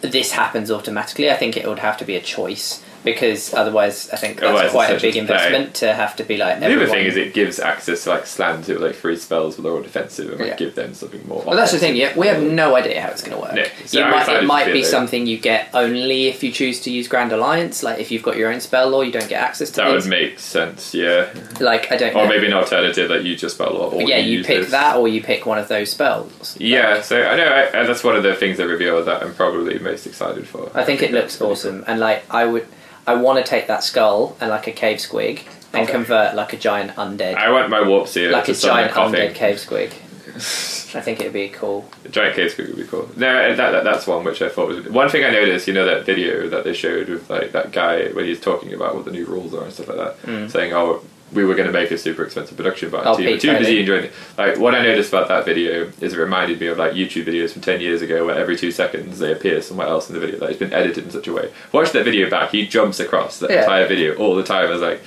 this 0.00 0.32
happens 0.32 0.70
automatically. 0.70 1.30
I 1.30 1.36
think 1.36 1.56
it 1.56 1.66
would 1.66 1.78
have 1.78 1.96
to 1.98 2.04
be 2.04 2.16
a 2.16 2.20
choice 2.20 2.84
because 3.04 3.52
otherwise, 3.54 4.08
I 4.10 4.16
think 4.16 4.40
that's 4.40 4.50
Otherwise, 4.50 4.70
quite 4.70 4.90
a 4.90 5.00
big 5.00 5.12
play. 5.12 5.20
investment 5.20 5.74
to 5.76 5.92
have 5.94 6.16
to 6.16 6.24
be 6.24 6.36
like. 6.36 6.60
the 6.60 6.74
other 6.74 6.86
thing 6.86 7.04
is 7.06 7.16
it 7.16 7.34
gives 7.34 7.58
access 7.60 8.04
to 8.04 8.10
like 8.10 8.26
slams 8.26 8.66
who 8.66 8.76
are 8.76 8.78
like 8.80 8.94
free 8.94 9.16
spells, 9.16 9.56
but 9.56 9.62
they're 9.62 9.72
all 9.72 9.82
defensive, 9.82 10.30
and 10.30 10.38
might 10.38 10.46
Yeah. 10.48 10.56
give 10.56 10.74
them 10.74 10.94
something 10.94 11.26
more. 11.28 11.42
Well, 11.46 11.56
that's 11.56 11.72
the 11.72 11.78
thing. 11.78 11.96
Yeah, 11.96 12.16
we 12.16 12.26
have 12.26 12.42
no 12.42 12.74
idea 12.76 13.00
how 13.02 13.08
it's 13.10 13.22
going 13.22 13.36
to 13.36 13.42
work. 13.42 13.54
No, 13.54 13.64
so 13.84 13.98
You 14.00 14.10
might, 14.10 14.28
it 14.28 14.44
might 14.44 14.72
be 14.72 14.82
something 14.82 15.26
you 15.26 15.38
get 15.38 15.68
only 15.74 16.26
if 16.28 16.42
you 16.42 16.50
choose 16.50 16.80
to 16.82 16.90
use 16.90 17.06
Grand 17.08 17.32
Alliance. 17.32 17.82
Like 17.82 17.98
if 18.00 18.10
you've 18.10 18.22
got 18.22 18.36
your 18.36 18.50
own 18.52 18.60
spell 18.60 18.88
law, 18.88 19.02
you 19.02 19.12
don't 19.12 19.28
get 19.28 19.42
access 19.42 19.70
to 19.70 19.76
That 19.76 19.90
things. 19.90 20.04
would 20.04 20.10
make 20.10 20.38
sense, 20.38 20.94
yeah. 20.94 21.28
like 21.60 21.92
I 21.92 21.96
don't 21.96 22.14
know. 22.14 22.22
Or 22.24 22.28
maybe 22.28 22.46
an 22.46 22.54
alternative 22.54 23.08
that 23.10 23.24
you 23.24 23.36
just 23.36 23.56
spell 23.56 23.70
a 23.72 23.76
lot. 23.76 23.90
But 23.92 24.08
yeah, 24.08 24.18
you 24.18 24.38
use 24.38 24.46
pick 24.46 24.60
this. 24.62 24.70
that 24.70 24.96
or 24.96 25.08
you 25.08 25.22
pick 25.22 25.44
one 25.46 25.58
of 25.58 25.68
those 25.68 25.90
spells. 25.90 26.56
Yeah, 26.58 27.02
so 27.02 27.22
I 27.22 27.36
know 27.36 27.68
I, 27.74 27.84
that's 27.84 28.02
one 28.02 28.16
of 28.16 28.22
the 28.22 28.34
things 28.34 28.56
they 28.58 28.64
revealed 28.64 29.06
that 29.06 29.22
I'm 29.22 29.34
probably 29.34 29.78
most 29.78 30.06
excited 30.06 30.46
for. 30.48 30.70
I 30.74 30.84
think 30.84 31.02
it 31.02 31.12
looks 31.12 31.40
awesome, 31.40 31.84
and 31.86 32.00
like 32.00 32.24
I 32.30 32.44
would, 32.46 32.66
I 33.06 33.14
want 33.14 33.44
to 33.44 33.48
take 33.48 33.66
that 33.66 33.84
skull 33.84 34.36
and 34.40 34.50
like 34.50 34.66
a 34.66 34.72
cave 34.72 34.98
squig 34.98 35.42
and 35.72 35.82
Okay. 35.82 35.92
convert 35.92 36.34
like 36.34 36.52
a 36.52 36.56
giant 36.56 36.92
undead, 36.92 37.34
I 37.34 37.50
want 37.50 37.68
my 37.68 37.86
warp 37.86 38.08
seal 38.08 38.32
like 38.32 38.48
a 38.48 38.54
giant 38.54 38.92
undead 38.92 39.34
cave 39.34 39.56
squig. 39.56 39.92
I 40.96 41.00
think 41.00 41.20
it'd 41.20 41.32
be 41.32 41.48
cool. 41.48 41.88
Giant 42.10 42.36
cave 42.36 42.52
squig 42.52 42.68
would 42.68 42.76
be 42.76 42.84
cool. 42.84 43.08
No, 43.16 43.28
uh, 43.28 43.54
that, 43.54 43.70
that 43.72 43.84
that's 43.84 44.06
one 44.06 44.24
which 44.24 44.40
I 44.42 44.48
thought 44.48 44.68
was 44.68 44.88
one 44.88 45.08
thing 45.08 45.24
I 45.24 45.30
noticed. 45.30 45.66
You 45.66 45.74
know 45.74 45.84
that 45.84 46.04
video 46.06 46.48
that 46.48 46.64
they 46.64 46.72
showed 46.72 47.08
with 47.08 47.28
like 47.28 47.52
that 47.52 47.72
guy 47.72 48.08
when 48.08 48.24
he's 48.24 48.40
talking 48.40 48.72
about 48.72 48.94
what 48.94 49.04
the 49.04 49.10
new 49.10 49.26
rules 49.26 49.54
are 49.54 49.64
and 49.64 49.72
stuff 49.72 49.88
like 49.88 49.96
that, 49.98 50.22
mm. 50.22 50.50
saying, 50.50 50.72
"Oh, 50.72 51.02
we 51.32 51.44
were 51.44 51.54
going 51.54 51.66
to 51.66 51.72
make 51.72 51.90
a 51.90 51.98
super 51.98 52.22
expensive 52.24 52.56
production, 52.56 52.90
but 52.90 53.04
Mm. 53.04 53.06
Oh, 53.06 53.16
too, 53.16 53.38
too 53.38 53.58
busy 53.58 53.80
enjoying 53.80 54.04
it." 54.04 54.12
Like 54.38 54.58
what 54.58 54.74
I 54.74 54.82
noticed 54.82 55.08
about 55.12 55.28
that 55.28 55.44
video 55.44 55.90
is 56.00 56.12
it 56.12 56.18
reminded 56.18 56.60
me 56.60 56.66
of 56.68 56.78
like 56.78 56.92
YouTube 56.92 57.24
videos 57.26 57.52
from 57.52 57.62
ten 57.62 57.80
years 57.80 58.02
ago, 58.02 58.26
where 58.26 58.36
every 58.36 58.56
two 58.56 58.70
seconds 58.70 59.18
they 59.18 59.32
appear 59.32 59.60
somewhere 59.62 59.88
else 59.88 60.08
in 60.08 60.14
the 60.14 60.20
video 60.20 60.38
that 60.38 60.48
has 60.48 60.58
been 60.58 60.72
edited 60.72 61.04
in 61.04 61.10
such 61.10 61.26
a 61.26 61.32
way. 61.32 61.50
Watch 61.72 61.92
that 61.92 62.04
video 62.04 62.30
back; 62.30 62.50
he 62.50 62.66
jumps 62.66 63.00
across 63.00 63.38
the 63.38 63.48
Yeah. 63.48 63.62
entire 63.62 63.86
video 63.86 64.14
all 64.16 64.34
the 64.36 64.44
time. 64.44 64.66
I 64.68 64.70
was 64.70 64.82
like. 64.82 65.00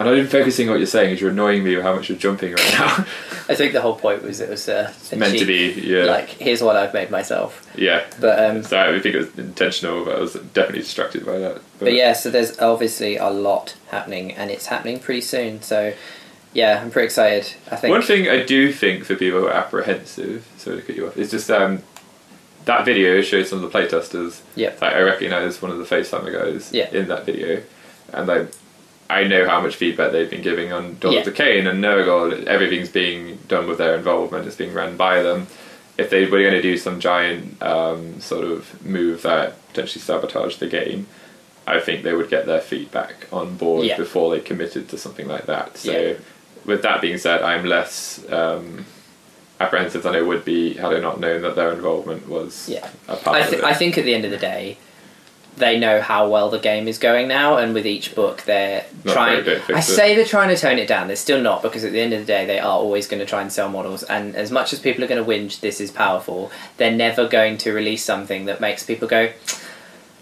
I'm 0.00 0.06
not 0.06 0.16
even 0.16 0.28
focusing 0.28 0.68
on 0.68 0.72
what 0.74 0.78
you're 0.78 0.86
saying, 0.86 1.10
because 1.10 1.20
you're 1.20 1.30
annoying 1.30 1.62
me 1.62 1.76
with 1.76 1.84
how 1.84 1.94
much 1.94 2.08
you're 2.08 2.18
jumping 2.18 2.52
right 2.54 2.72
now. 2.72 2.86
I 3.48 3.54
think 3.54 3.72
the 3.72 3.80
whole 3.80 3.94
point 3.94 4.22
was 4.22 4.40
it 4.40 4.48
was 4.48 4.68
uh, 4.68 4.92
Meant 5.14 5.38
to 5.38 5.44
be, 5.44 5.72
yeah. 5.72 6.04
Like 6.04 6.28
here's 6.28 6.62
what 6.62 6.76
I've 6.76 6.92
made 6.94 7.10
myself. 7.10 7.66
yeah. 7.76 8.04
But 8.20 8.38
um, 8.42 8.62
So 8.64 8.80
I 8.80 8.98
think 8.98 9.14
it 9.14 9.18
was 9.18 9.38
intentional, 9.38 10.04
but 10.04 10.16
I 10.16 10.20
was 10.20 10.32
definitely 10.32 10.80
distracted 10.80 11.24
by 11.26 11.38
that. 11.38 11.60
But 11.78 11.92
yeah, 11.92 12.14
so 12.14 12.30
there's 12.30 12.58
obviously 12.58 13.16
a 13.16 13.28
lot 13.30 13.76
happening, 13.90 14.32
and 14.32 14.50
it's 14.50 14.66
happening 14.66 14.98
pretty 14.98 15.20
soon. 15.20 15.62
So 15.62 15.92
yeah, 16.54 16.80
I'm 16.82 16.90
pretty 16.90 17.06
excited. 17.06 17.52
I 17.70 17.76
think. 17.76 17.92
One 17.92 18.02
thing 18.02 18.28
I 18.28 18.42
do 18.44 18.72
think 18.72 19.04
for 19.04 19.14
people 19.14 19.40
who 19.40 19.46
are 19.48 19.52
apprehensive, 19.54 20.48
sorry 20.56 20.76
to 20.78 20.82
cut 20.82 20.96
you 20.96 21.06
off, 21.06 21.16
is 21.16 21.30
just 21.30 21.50
um, 21.50 21.82
that 22.64 22.84
video 22.84 23.20
showed 23.20 23.46
some 23.46 23.62
of 23.62 23.70
the 23.70 23.78
playtesters. 23.78 24.40
Yep. 24.56 24.80
Like 24.80 24.94
I 24.94 25.00
recognise 25.02 25.60
one 25.62 25.70
of 25.70 25.78
the 25.78 25.84
FaceHammer 25.84 26.32
guys 26.32 26.72
Yeah. 26.72 26.88
in 26.90 27.08
that 27.08 27.24
video, 27.26 27.62
and 28.12 28.26
like 28.26 28.50
I 29.12 29.24
know 29.24 29.46
how 29.46 29.60
much 29.60 29.76
feedback 29.76 30.12
they've 30.12 30.28
been 30.30 30.42
giving 30.42 30.72
on 30.72 30.96
Dawn 30.98 31.12
Yeah. 31.12 31.18
of 31.20 31.26
Decay 31.26 31.58
and 31.58 31.84
Nurgle. 31.84 32.46
Everything's 32.46 32.88
being 32.88 33.38
done 33.46 33.66
with 33.68 33.78
their 33.78 33.94
involvement. 33.94 34.46
It's 34.46 34.56
being 34.56 34.72
run 34.72 34.96
by 34.96 35.22
them. 35.22 35.46
If 35.98 36.08
they 36.08 36.24
were 36.24 36.40
going 36.40 36.54
to 36.54 36.62
do 36.62 36.78
some 36.78 36.98
giant 36.98 37.62
um, 37.62 38.20
sort 38.20 38.44
of 38.44 38.84
move 38.84 39.22
that 39.22 39.54
potentially 39.68 40.00
sabotage 40.00 40.56
the 40.56 40.66
game, 40.66 41.06
I 41.66 41.78
think 41.78 42.02
they 42.02 42.14
would 42.14 42.30
get 42.30 42.46
their 42.46 42.60
feedback 42.60 43.26
on 43.32 43.56
board 43.56 43.86
Yeah. 43.86 43.98
before 43.98 44.34
they 44.34 44.40
committed 44.40 44.88
to 44.88 44.98
something 44.98 45.28
like 45.28 45.44
that. 45.46 45.76
So, 45.76 45.92
Yeah. 45.92 46.12
with 46.64 46.80
that 46.82 47.02
being 47.02 47.18
said, 47.18 47.42
I'm 47.42 47.66
less 47.66 48.20
um, 48.32 48.86
apprehensive 49.60 50.02
than 50.02 50.14
I 50.16 50.22
would 50.22 50.44
be 50.44 50.74
had 50.74 50.92
I 50.94 50.98
not 51.00 51.20
known 51.20 51.42
that 51.42 51.54
their 51.54 51.70
involvement 51.72 52.28
was 52.28 52.68
Yeah. 52.68 52.88
a 53.08 53.16
part 53.16 53.36
I, 53.36 53.40
of 53.40 53.50
th- 53.50 53.58
it. 53.62 53.64
I 53.64 53.74
think 53.74 53.98
at 53.98 54.04
the 54.06 54.14
end 54.14 54.24
of 54.24 54.30
the 54.30 54.38
day, 54.38 54.78
they 55.56 55.78
know 55.78 56.00
how 56.00 56.28
well 56.28 56.48
the 56.50 56.58
game 56.58 56.88
is 56.88 56.98
going 56.98 57.28
now, 57.28 57.56
and 57.58 57.74
with 57.74 57.86
each 57.86 58.14
book, 58.14 58.42
they're 58.42 58.84
Not 59.04 59.12
trying. 59.12 59.48
I 59.74 59.80
say 59.80 60.14
they're 60.14 60.24
trying 60.24 60.48
to 60.48 60.56
tone 60.56 60.78
it 60.78 60.88
down. 60.88 61.06
They're 61.06 61.16
still 61.16 61.40
not 61.40 61.62
because 61.62 61.84
at 61.84 61.92
the 61.92 62.00
end 62.00 62.12
of 62.12 62.20
the 62.20 62.26
day, 62.26 62.46
they 62.46 62.58
are 62.58 62.78
always 62.78 63.06
going 63.06 63.20
to 63.20 63.26
try 63.26 63.42
and 63.42 63.52
sell 63.52 63.68
models. 63.68 64.02
And 64.02 64.34
as 64.34 64.50
much 64.50 64.72
as 64.72 64.80
people 64.80 65.04
are 65.04 65.08
going 65.08 65.22
to 65.22 65.28
whinge, 65.28 65.60
this 65.60 65.80
is 65.80 65.90
powerful. 65.90 66.50
They're 66.78 66.90
never 66.90 67.28
going 67.28 67.58
to 67.58 67.72
release 67.72 68.04
something 68.04 68.46
that 68.46 68.60
makes 68.60 68.82
people 68.84 69.08
go, 69.08 69.30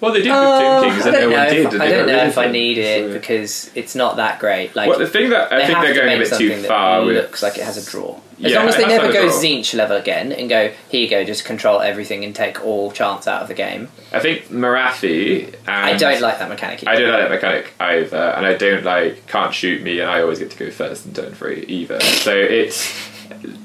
well, 0.00 0.12
they 0.12 0.22
did 0.22 0.30
with 0.30 0.38
"Oh, 0.40 0.80
Doom 0.82 0.90
Kings, 0.92 1.06
and 1.06 1.14
no 1.14 1.20
don't 1.20 1.30
know. 1.30 1.36
one. 1.38 1.46
If, 1.56 1.72
and 1.74 1.82
I 1.82 1.88
don't 1.90 2.06
know 2.06 2.24
if 2.24 2.38
I 2.38 2.46
need 2.50 2.78
it 2.78 3.08
So- 3.08 3.12
because 3.18 3.70
it's 3.74 3.94
not 3.94 4.16
that 4.16 4.38
great." 4.38 4.74
Like 4.74 4.88
well, 4.88 4.98
the 4.98 5.06
thing 5.06 5.30
that 5.30 5.52
I 5.52 5.66
think 5.66 5.80
they're 5.80 5.94
going 5.94 6.16
a 6.16 6.18
bit 6.18 6.32
too 6.32 6.62
far 6.62 7.04
with. 7.04 7.16
looks 7.16 7.42
like 7.42 7.58
it 7.58 7.64
has 7.64 7.76
a 7.76 7.90
draw. 7.90 8.18
As 8.42 8.50
Yeah, 8.52 8.60
long 8.60 8.68
as 8.68 8.76
they 8.76 8.86
never 8.86 9.12
go. 9.12 9.26
Tzeentch 9.28 9.74
level 9.74 9.98
again 9.98 10.32
and 10.32 10.48
go, 10.48 10.72
here 10.88 11.02
you 11.02 11.10
go, 11.10 11.24
just 11.24 11.44
control 11.44 11.82
everything 11.82 12.24
and 12.24 12.34
take 12.34 12.64
all 12.64 12.90
chance 12.90 13.28
out 13.28 13.42
of 13.42 13.48
the 13.48 13.54
game. 13.54 13.88
I 14.14 14.18
think 14.20 14.46
Morathi 14.48 15.44
and 15.66 15.68
I 15.68 15.94
don't 15.94 16.22
like 16.22 16.38
that 16.38 16.48
mechanic. 16.48 16.80
Either. 16.86 16.90
I 16.90 16.98
don't 16.98 17.10
like 17.10 17.20
that 17.20 17.30
mechanic 17.30 17.74
either, 17.78 18.16
and 18.16 18.46
I 18.46 18.54
don't 18.54 18.82
like 18.84 19.26
can't 19.26 19.52
shoot 19.52 19.82
me, 19.82 20.00
and 20.00 20.10
I 20.10 20.22
always 20.22 20.38
get 20.38 20.50
to 20.52 20.56
go 20.58 20.70
first 20.70 21.04
in 21.04 21.12
turn 21.12 21.34
three 21.34 21.66
either. 21.68 22.00
So 22.00 22.34
it's 22.34 22.90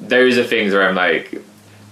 those 0.01 0.37
are 0.37 0.43
things 0.43 0.73
where 0.73 0.87
I'm 0.89 0.95
like, 0.95 1.41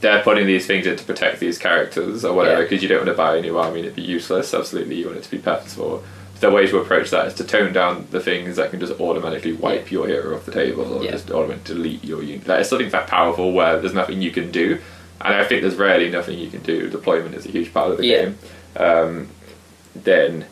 they're 0.03 0.21
putting 0.21 0.45
these 0.45 0.67
things 0.67 0.85
in 0.85 0.95
to 0.95 1.03
protect 1.03 1.39
these 1.39 1.57
characters 1.57 2.23
or 2.23 2.33
whatever 2.33 2.57
Yeah. 2.61 2.63
because 2.67 2.83
you 2.83 2.89
don't 2.89 2.99
want 2.99 3.07
to 3.09 3.13
buy 3.15 3.37
a 3.37 3.41
new 3.41 3.57
army 3.57 3.79
and 3.79 3.85
it'd 3.87 3.95
be 3.95 4.03
useless. 4.03 4.53
Absolutely, 4.53 4.95
you 4.97 5.07
want 5.07 5.17
it 5.17 5.23
to 5.23 5.31
be 5.31 5.39
purposeful. 5.39 6.03
The 6.39 6.51
way 6.51 6.67
to 6.67 6.77
approach 6.77 7.09
that 7.11 7.25
is 7.27 7.33
to 7.35 7.43
tone 7.45 7.71
down 7.73 8.05
the 8.11 8.19
things 8.19 8.57
that 8.57 8.69
can 8.69 8.79
just 8.79 8.99
automatically 8.99 9.53
wipe 9.53 9.89
your 9.91 10.05
hero 10.07 10.35
off 10.35 10.45
the 10.45 10.51
table 10.51 10.93
or 10.93 11.03
Yeah. 11.03 11.11
just 11.11 11.31
automatically 11.31 11.73
delete 11.75 12.03
your 12.03 12.21
unit. 12.21 12.47
Like, 12.47 12.59
it's 12.59 12.69
something 12.69 12.89
that 12.89 13.07
powerful 13.07 13.53
where 13.53 13.79
there's 13.79 13.93
nothing 13.93 14.21
you 14.21 14.31
can 14.31 14.51
do, 14.51 14.77
and 15.21 15.33
I 15.33 15.45
think 15.45 15.61
there's 15.61 15.75
rarely 15.75 16.09
nothing 16.09 16.37
you 16.37 16.49
can 16.49 16.61
do. 16.61 16.89
Deployment 16.89 17.33
is 17.35 17.45
a 17.45 17.49
huge 17.49 17.73
part 17.73 17.91
of 17.91 17.97
the 17.97 18.05
Yeah. 18.05 18.21
game. 18.23 18.37
Um, 18.75 19.27
then 19.95 20.45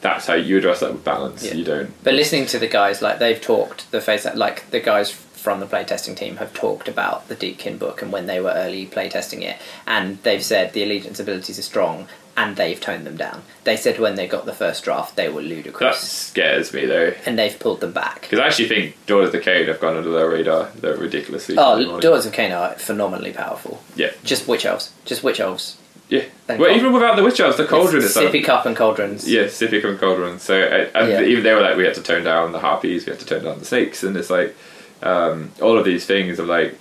that's 0.00 0.26
how 0.26 0.34
you 0.34 0.58
address 0.58 0.80
that 0.80 0.92
with 0.92 1.04
balance. 1.04 1.44
Yeah. 1.44 1.54
You 1.54 1.64
don't. 1.64 1.90
But 2.04 2.14
listening 2.14 2.46
to 2.46 2.58
the 2.58 2.66
guys, 2.68 3.02
like 3.02 3.18
they've 3.18 3.40
talked, 3.40 3.90
the 3.90 4.00
face 4.00 4.22
that 4.24 4.36
like 4.38 4.70
the 4.70 4.80
guys 4.80 5.10
from 5.44 5.60
the 5.60 5.66
playtesting 5.66 6.16
team 6.16 6.36
have 6.38 6.54
talked 6.54 6.88
about 6.88 7.28
the 7.28 7.36
Deepkin 7.36 7.78
book 7.78 8.00
and 8.00 8.10
when 8.10 8.24
they 8.26 8.40
were 8.40 8.50
early 8.56 8.86
playtesting 8.86 9.42
it, 9.42 9.58
and 9.86 10.16
they've 10.22 10.42
said 10.42 10.72
the 10.72 10.82
allegiance 10.82 11.20
abilities 11.20 11.58
are 11.58 11.62
strong, 11.62 12.08
and 12.34 12.56
they've 12.56 12.80
toned 12.80 13.06
them 13.06 13.18
down. 13.18 13.42
They 13.64 13.76
said 13.76 14.00
when 14.00 14.14
they 14.14 14.26
got 14.26 14.46
the 14.46 14.54
first 14.54 14.82
draft, 14.84 15.16
they 15.16 15.28
were 15.28 15.42
ludicrous. 15.42 16.00
That 16.00 16.06
scares 16.06 16.72
me 16.72 16.86
though, 16.86 17.12
and 17.26 17.38
they've 17.38 17.58
pulled 17.58 17.80
them 17.80 17.92
back. 17.92 18.22
because 18.22 18.38
I 18.38 18.46
actually 18.46 18.68
think 18.68 18.96
Dawn 19.06 19.22
of 19.24 19.32
the 19.32 19.38
Cade 19.38 19.68
have 19.68 19.80
gone 19.80 19.98
under 19.98 20.10
their 20.10 20.30
radar. 20.30 20.70
They're 20.76 20.96
ridiculously. 20.96 21.56
Oh. 21.58 22.00
Daughters 22.00 22.24
of 22.24 22.32
Khaine 22.32 22.58
are 22.58 22.72
phenomenally 22.78 23.32
powerful. 23.34 23.82
Yeah, 23.94 24.12
Just 24.24 24.48
witch 24.48 24.64
elves. 24.64 24.92
Just 25.04 25.22
witch 25.22 25.40
elves. 25.40 25.76
yeah. 26.08 26.22
And 26.48 26.58
Well, 26.58 26.68
Cauldron. 26.70 26.76
even 26.80 26.92
without 26.94 27.16
the 27.16 27.22
witch 27.22 27.38
elves, 27.40 27.58
the 27.58 27.66
cauldron 27.66 28.02
itself. 28.02 28.32
Sippy 28.32 28.42
cup 28.42 28.64
and 28.64 28.74
cauldrons. 28.74 29.28
Yeah, 29.30 29.42
Sippy 29.44 29.80
cup 29.82 29.90
and 29.90 30.00
Cauldron. 30.00 30.38
So 30.38 30.58
uh, 30.58 30.88
and 30.98 31.10
Yeah. 31.10 31.20
even 31.22 31.44
they 31.44 31.52
were 31.54 31.60
like, 31.60 31.76
we 31.76 31.84
had 31.84 31.94
to 31.96 32.02
tone 32.02 32.24
down 32.24 32.52
the 32.52 32.60
harpies, 32.60 33.04
we 33.04 33.10
had 33.10 33.20
to 33.20 33.26
tone 33.26 33.44
down 33.44 33.58
the 33.58 33.64
snakes, 33.66 34.02
and 34.02 34.16
it's 34.16 34.30
like 34.30 34.56
um, 35.04 35.52
all 35.62 35.78
of 35.78 35.84
these 35.84 36.04
things 36.06 36.40
are 36.40 36.46
like 36.46 36.76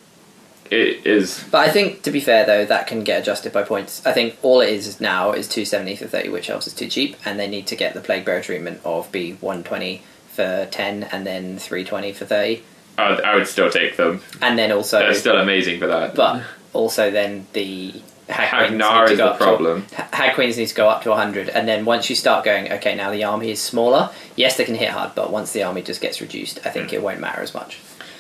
it 0.72 1.06
is. 1.06 1.44
But 1.52 1.68
I 1.68 1.72
think, 1.72 2.02
to 2.04 2.12
be 2.12 2.20
fair 2.20 2.46
though, 2.46 2.66
that 2.66 2.88
can 2.88 3.04
get 3.04 3.22
adjusted 3.22 3.54
by 3.54 3.64
points. 3.64 4.04
I 4.06 4.12
think 4.14 4.38
all 4.42 4.62
it 4.62 4.70
is 4.70 5.00
now 5.00 5.32
is 5.34 5.48
270 5.48 5.98
for 5.98 6.08
30 6.08 6.30
witch 6.30 6.50
elves 6.50 6.66
is 6.68 6.74
too 6.74 6.88
cheap, 6.88 7.16
and 7.26 7.40
they 7.40 7.48
need 7.48 7.68
to 7.68 7.76
get 7.76 7.94
the 7.94 8.02
plague 8.02 8.26
bearer 8.26 8.42
treatment 8.42 8.82
of 8.84 9.12
be 9.12 9.34
120 9.34 10.02
for 10.30 10.68
10 10.72 11.04
and 11.04 11.28
then 11.28 11.60
320 11.60 12.14
for 12.14 12.26
30. 12.26 12.64
I 12.98 13.10
would, 13.12 13.22
I 13.22 13.36
would 13.36 13.48
still 13.48 13.70
take 13.70 13.98
them. 13.98 14.22
And 14.42 14.58
then 14.58 14.72
also, 14.72 15.00
They're 15.00 15.14
still 15.14 15.38
amazing 15.38 15.80
for 15.80 15.88
that. 15.88 16.16
but 16.16 16.44
also 16.74 17.12
then 17.12 17.46
the 17.54 17.92
hag 18.30 18.50
queens 18.50 18.70
Hagg 18.70 18.78
Nar 18.78 19.12
is 19.12 19.18
the 19.18 19.26
up 19.26 19.38
to- 19.38 19.44
problem. 19.44 19.86
Hag 20.12 20.34
queens 20.34 20.58
need 20.58 20.68
to 20.68 20.76
go 20.76 20.90
up 20.90 21.04
to 21.04 21.10
100, 21.10 21.50
and 21.50 21.68
then 21.68 21.86
once 21.86 22.10
you 22.10 22.16
start 22.16 22.46
going, 22.46 22.72
okay, 22.72 22.96
now 22.96 23.12
the 23.12 23.24
army 23.24 23.52
is 23.52 23.62
smaller. 23.62 24.10
Yes, 24.36 24.58
they 24.58 24.66
can 24.66 24.76
hit 24.76 24.90
hard, 24.90 25.14
but 25.14 25.30
once 25.32 25.52
the 25.52 25.62
army 25.64 25.82
just 25.84 26.02
gets 26.02 26.20
reduced, 26.22 26.60
I 26.66 26.70
think 26.70 26.94
it 26.94 27.04
won't 27.04 27.20
matter 27.20 27.42
as 27.42 27.54
much. 27.54 27.80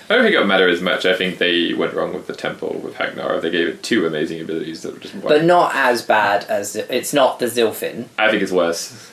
I 0.10 0.16
don't 0.16 0.24
think 0.24 0.36
it'll 0.36 0.46
matter 0.48 0.68
as 0.68 0.82
much. 0.82 1.06
I 1.06 1.16
think 1.16 1.38
they 1.38 1.74
went 1.74 1.94
wrong 1.94 2.14
with 2.14 2.28
the 2.28 2.34
temple 2.36 2.80
with 2.84 2.96
Hagg 2.96 3.16
Nar. 3.16 3.40
They 3.40 3.50
gave 3.50 3.68
it 3.68 3.84
two 3.84 4.06
amazing 4.06 4.42
abilities 4.42 4.82
that 4.82 4.94
were 4.94 5.00
just. 5.00 5.22
But 5.22 5.44
not 5.46 5.74
as 5.76 6.02
bad 6.02 6.44
as 6.46 6.76
it's 6.76 7.14
not 7.14 7.40
the 7.40 7.46
Zilfin. 7.46 8.08
I 8.20 8.30
think 8.30 8.44
it's 8.44 8.52
worse. 8.52 9.12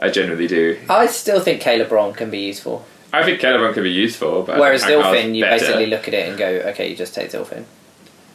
I 0.00 0.10
generally 0.10 0.48
do. 0.48 0.78
I 0.90 1.06
still 1.06 1.38
think 1.40 1.62
Khailebron 1.62 2.16
can 2.16 2.28
be 2.30 2.40
useful. 2.40 2.84
I 3.12 3.22
think 3.22 3.40
Khailebron 3.40 3.74
can 3.74 3.82
be 3.84 3.90
useful, 3.90 4.42
but 4.42 4.58
Whereas 4.58 4.82
Zilfin, 4.82 5.34
you 5.34 5.44
better. 5.44 5.58
basically 5.60 5.86
look 5.86 6.08
at 6.08 6.14
it 6.14 6.28
and 6.28 6.36
go, 6.38 6.46
okay, 6.70 6.88
you 6.90 6.96
just 6.96 7.14
take 7.14 7.30
Zilfin. 7.30 7.64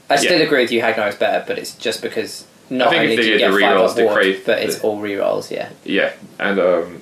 I 0.09 0.15
still 0.15 0.37
Yeah. 0.39 0.45
agree 0.45 0.61
with 0.61 0.71
you, 0.71 0.79
Hagg 0.81 0.95
Nar 0.97 1.09
is 1.09 1.15
better, 1.15 1.43
but 1.45 1.57
it's 1.57 1.73
just 1.75 2.01
because 2.01 2.45
not 2.69 2.87
I 2.87 2.91
think 2.91 3.01
only 3.03 3.15
do 3.17 3.23
you 3.27 3.37
get 3.37 3.51
the 3.51 3.59
five 3.59 3.75
rerolls 3.75 3.89
off 3.89 3.95
to 3.97 4.01
board, 4.03 4.13
crave 4.15 4.43
but 4.45 4.59
it's 4.59 4.75
the- 4.77 4.81
all 4.83 4.97
rerolls, 5.01 5.51
yeah. 5.51 5.69
Yeah, 5.83 6.13
and 6.39 6.59
um, 6.59 7.01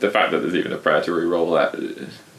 the 0.00 0.10
fact 0.10 0.32
that 0.32 0.40
there's 0.40 0.54
even 0.54 0.72
a 0.72 0.76
prayer 0.76 1.00
to 1.02 1.10
reroll 1.12 1.54
that 1.56 1.78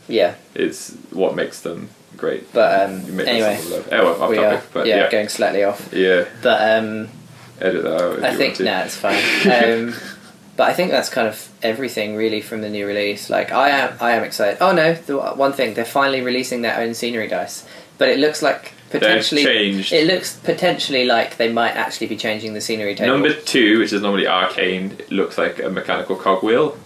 Yeah, 0.08 0.36
is 0.54 0.98
what 1.12 1.36
makes 1.36 1.62
them 1.62 1.90
great. 2.18 2.52
but 2.54 2.90
um, 2.90 3.20
anyway, 3.20 3.60
love. 3.70 3.90
Oh, 3.92 4.04
well, 4.06 4.24
off 4.24 4.30
we 4.30 4.36
topic, 4.38 4.60
are 4.60 4.64
but 4.74 4.88
yeah, 4.88 4.96
yeah, 4.98 5.12
going 5.12 5.30
slightly 5.30 5.64
off. 5.64 5.94
yeah, 5.94 6.26
But 6.42 6.78
um, 6.78 7.10
edit 7.60 7.84
that 7.84 8.02
out. 8.02 8.24
I 8.24 8.36
think 8.36 8.60
no, 8.60 8.80
it's 8.84 8.96
fine. 8.96 9.22
Um, 9.46 9.94
but 10.58 10.70
I 10.70 10.74
think 10.74 10.92
that's 10.92 11.10
kind 11.10 11.28
of 11.28 11.50
everything 11.62 12.16
really 12.16 12.40
from 12.40 12.62
the 12.62 12.70
new 12.70 12.88
release. 12.88 13.30
Like 13.30 13.52
I 13.52 13.70
am, 13.72 13.98
I 14.00 14.12
am 14.12 14.24
excited. 14.24 14.60
Oh 14.62 14.72
no, 14.72 14.94
the 14.94 15.18
one 15.18 15.52
thing 15.52 15.74
they're 15.74 15.84
finally 15.84 16.22
releasing 16.22 16.62
their 16.62 16.80
own 16.80 16.94
scenery 16.94 17.28
dice, 17.28 17.68
but 17.98 18.08
it 18.08 18.20
looks 18.20 18.42
like 18.42 18.72
potentially. 18.90 19.44
It 19.44 20.08
looks 20.08 20.38
potentially 20.38 21.04
like 21.06 21.36
they 21.36 21.52
might 21.52 21.76
actually 21.76 22.08
be 22.08 22.16
changing 22.16 22.54
the 22.54 22.62
scenery 22.62 22.96
table. 22.96 23.12
Number 23.14 23.34
two, 23.34 23.80
which 23.80 23.92
is 23.92 24.02
normally 24.02 24.28
arcane, 24.28 24.98
looks 25.10 25.38
like 25.38 25.60
a 25.62 25.70
mechanical 25.70 26.16
cogwheel. 26.16 26.78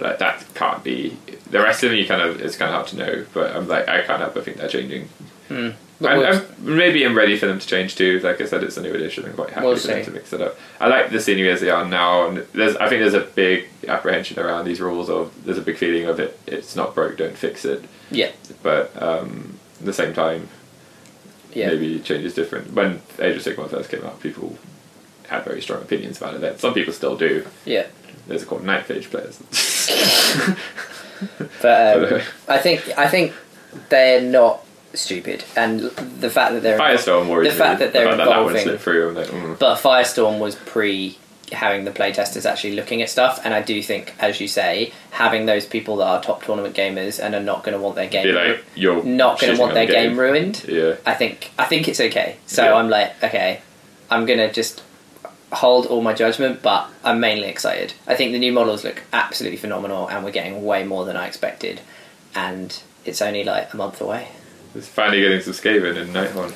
Like 0.00 0.18
that 0.18 0.44
can't 0.54 0.82
be. 0.84 1.16
The 1.50 1.60
rest 1.60 1.82
of 1.82 1.92
you 1.92 2.06
kind 2.06 2.22
of 2.22 2.40
it's 2.40 2.56
kind 2.56 2.70
of 2.70 2.74
hard 2.76 2.88
to 2.88 2.96
know. 2.96 3.26
But 3.32 3.54
I'm 3.56 3.66
like, 3.68 3.88
I 3.88 4.02
can't 4.02 4.20
help 4.20 4.34
but 4.34 4.44
think 4.44 4.58
they're 4.58 4.68
changing. 4.68 5.08
I'm, 5.50 5.74
I'm, 6.00 6.44
maybe 6.60 7.04
I'm 7.04 7.16
ready 7.16 7.36
for 7.36 7.46
them 7.46 7.58
to 7.58 7.66
change 7.66 7.96
too. 7.96 8.20
Like 8.20 8.40
I 8.40 8.44
said, 8.44 8.62
it's 8.62 8.76
a 8.76 8.82
new 8.82 8.92
edition. 8.94 9.24
I'm 9.24 9.32
quite 9.34 9.50
happy 9.50 9.66
We'll 9.66 9.76
for 9.76 9.88
them 9.88 10.04
to 10.04 10.10
mix 10.12 10.32
it 10.32 10.40
up. 10.40 10.56
I 10.78 10.86
like 10.86 11.10
the 11.10 11.20
scenery 11.20 11.50
as 11.50 11.60
they 11.60 11.70
are 11.70 11.84
now, 11.84 12.28
and 12.28 12.38
there's 12.52 12.76
I 12.76 12.88
think 12.88 13.00
there's 13.00 13.14
a 13.14 13.20
big 13.20 13.66
apprehension 13.88 14.38
around 14.38 14.64
these 14.66 14.80
rules. 14.80 15.08
Of 15.10 15.32
there's 15.44 15.58
a 15.58 15.62
big 15.62 15.76
feeling 15.76 16.04
of 16.06 16.20
it. 16.20 16.38
It's 16.46 16.76
not 16.76 16.94
broke, 16.94 17.16
don't 17.16 17.36
fix 17.36 17.64
it. 17.64 17.84
yeah, 18.10 18.30
But 18.62 18.92
um, 19.02 19.58
at 19.80 19.86
the 19.86 19.92
same 19.92 20.14
time, 20.14 20.48
yeah. 21.52 21.68
maybe 21.68 21.98
change 22.00 22.24
is 22.24 22.34
different. 22.34 22.74
When 22.74 23.02
Age 23.18 23.36
of 23.36 23.42
Sigmar 23.42 23.68
first 23.68 23.90
came 23.90 24.04
out, 24.04 24.20
people 24.20 24.56
had 25.28 25.44
very 25.44 25.60
strong 25.60 25.82
opinions 25.82 26.18
about 26.18 26.34
it. 26.34 26.40
Then 26.40 26.58
some 26.58 26.74
people 26.74 26.92
still 26.92 27.16
do. 27.16 27.44
Yeah, 27.64 27.86
There's 28.28 28.44
called 28.44 28.62
Night 28.64 28.86
Phage 28.86 29.10
players. 29.10 29.38
but 31.62 32.12
um, 32.12 32.20
I 32.46 32.58
think 32.58 32.88
I 32.98 33.08
think 33.08 33.32
they're 33.88 34.20
not 34.20 34.64
stupid, 34.94 35.44
and 35.56 35.80
the 35.80 36.30
fact 36.30 36.52
that 36.52 36.62
they're 36.62 36.78
Firestorm 36.78 37.28
worries 37.28 37.52
The 37.52 37.58
fact 37.58 37.80
me. 37.80 37.86
that 37.86 37.92
they're 37.92 38.04
that 38.04 38.16
that 38.18 38.28
evolving- 38.28 38.62
slipped 38.62 38.82
through. 38.82 39.12
Like, 39.12 39.26
mm. 39.28 39.58
But 39.58 39.76
Firestorm 39.78 40.38
was 40.38 40.54
pre 40.54 41.18
having 41.50 41.86
the 41.86 41.90
playtesters 41.90 42.44
actually 42.44 42.74
looking 42.76 43.00
at 43.00 43.08
stuff, 43.08 43.40
and 43.42 43.54
I 43.54 43.62
do 43.62 43.82
think, 43.82 44.14
as 44.18 44.38
you 44.40 44.46
say, 44.48 44.92
having 45.12 45.46
those 45.46 45.64
people 45.64 45.96
that 45.96 46.04
are 46.06 46.22
top 46.22 46.42
tournament 46.44 46.76
gamers 46.76 47.18
and 47.22 47.34
are 47.34 47.40
not 47.42 47.64
going 47.64 47.74
to 47.76 47.82
want 47.82 47.96
their 47.96 48.06
game 48.08 48.24
be 48.24 48.32
like 48.32 48.62
you're 48.74 49.02
not 49.02 49.40
going 49.40 49.54
to 49.54 49.60
want 49.60 49.72
their 49.74 49.86
the 49.86 49.92
game. 49.92 50.18
ruined. 50.18 50.64
Yeah. 50.68 50.96
I 51.06 51.14
think 51.14 51.50
I 51.58 51.64
think 51.64 51.88
it's 51.88 52.00
okay. 52.00 52.36
So 52.46 52.64
Yeah. 52.64 52.74
I'm 52.74 52.90
like, 52.90 53.22
okay, 53.24 53.62
I'm 54.10 54.26
gonna 54.26 54.52
just 54.52 54.82
hold 55.52 55.86
all 55.86 56.02
my 56.02 56.12
judgment, 56.14 56.60
but 56.62 56.88
I'm 57.04 57.20
mainly 57.20 57.48
excited. 57.48 57.94
I 58.06 58.14
think 58.14 58.32
the 58.32 58.38
new 58.38 58.52
models 58.52 58.84
look 58.84 59.02
absolutely 59.12 59.56
phenomenal, 59.58 60.08
and 60.08 60.24
we're 60.24 60.30
getting 60.32 60.64
way 60.64 60.84
more 60.84 61.04
than 61.04 61.16
I 61.16 61.26
expected. 61.26 61.80
and 62.34 62.80
it's 63.04 63.22
only 63.22 63.42
like 63.44 63.72
a 63.72 63.76
month 63.76 64.00
away. 64.02 64.28
It's 64.74 64.86
finally 64.88 65.20
getting 65.22 65.40
some 65.40 65.54
Skaven 65.54 65.96
in 65.96 66.08
Nighthaunt. 66.08 66.52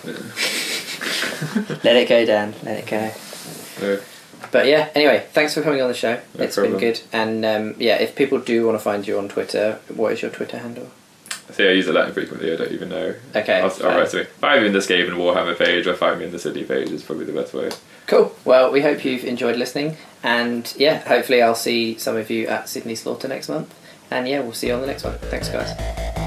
Let 1.84 1.96
it 1.96 2.08
go, 2.08 2.24
Dan. 2.26 2.54
Let 2.62 2.78
it 2.80 2.86
go. 2.86 3.08
So, 3.78 4.00
But 4.50 4.66
yeah, 4.66 4.90
anyway, 4.94 5.24
thanks 5.32 5.54
for 5.54 5.62
coming 5.62 5.80
on 5.80 5.88
the 5.88 5.94
show. 5.94 6.20
No 6.36 6.44
It's 6.44 6.56
problem. 6.56 6.78
been 6.78 6.80
good. 6.92 7.00
And 7.12 7.44
um, 7.46 7.74
yeah, 7.78 7.96
if 7.96 8.14
people 8.14 8.38
do 8.38 8.66
want 8.66 8.76
to 8.78 8.84
find 8.84 9.06
you 9.06 9.16
on 9.18 9.28
Twitter, 9.30 9.78
what 9.94 10.12
is 10.12 10.20
your 10.22 10.30
Twitter 10.30 10.58
handle? 10.58 10.90
see, 11.50 11.66
I 11.68 11.72
use 11.72 11.86
it 11.88 11.92
that 11.92 12.12
frequently. 12.14 12.52
I 12.52 12.56
don't 12.56 12.72
even 12.72 12.88
know. 12.90 13.14
Okay, 13.34 13.60
I'll. 13.60 13.72
I'll 13.84 13.98
write 13.98 14.08
something. 14.08 14.28
Find 14.40 14.60
me 14.62 14.66
in 14.68 14.72
the 14.72 14.78
Skaven 14.80 15.10
Warhammer 15.16 15.56
page, 15.56 15.86
or 15.86 15.94
find 15.94 16.18
me 16.18 16.26
in 16.26 16.32
the 16.32 16.38
City 16.38 16.64
page 16.64 16.90
is 16.90 17.02
probably 17.02 17.24
the 17.24 17.32
best 17.32 17.52
way. 17.54 17.70
Cool. 18.06 18.34
Well, 18.44 18.70
we 18.72 18.82
hope 18.82 19.04
you've 19.04 19.24
enjoyed 19.24 19.56
listening. 19.56 19.96
And 20.22 20.72
yeah, 20.76 20.98
hopefully 21.00 21.42
I'll 21.42 21.54
see 21.54 21.98
some 21.98 22.16
of 22.16 22.30
you 22.30 22.46
at 22.46 22.68
Sydney 22.68 22.94
Slaughter 22.94 23.28
next 23.28 23.48
month. 23.48 23.74
And 24.10 24.28
yeah, 24.28 24.40
we'll 24.40 24.52
see 24.52 24.68
you 24.68 24.74
on 24.74 24.80
the 24.80 24.86
next 24.86 25.04
one. 25.04 25.18
Thanks, 25.18 25.48
guys. 25.48 26.21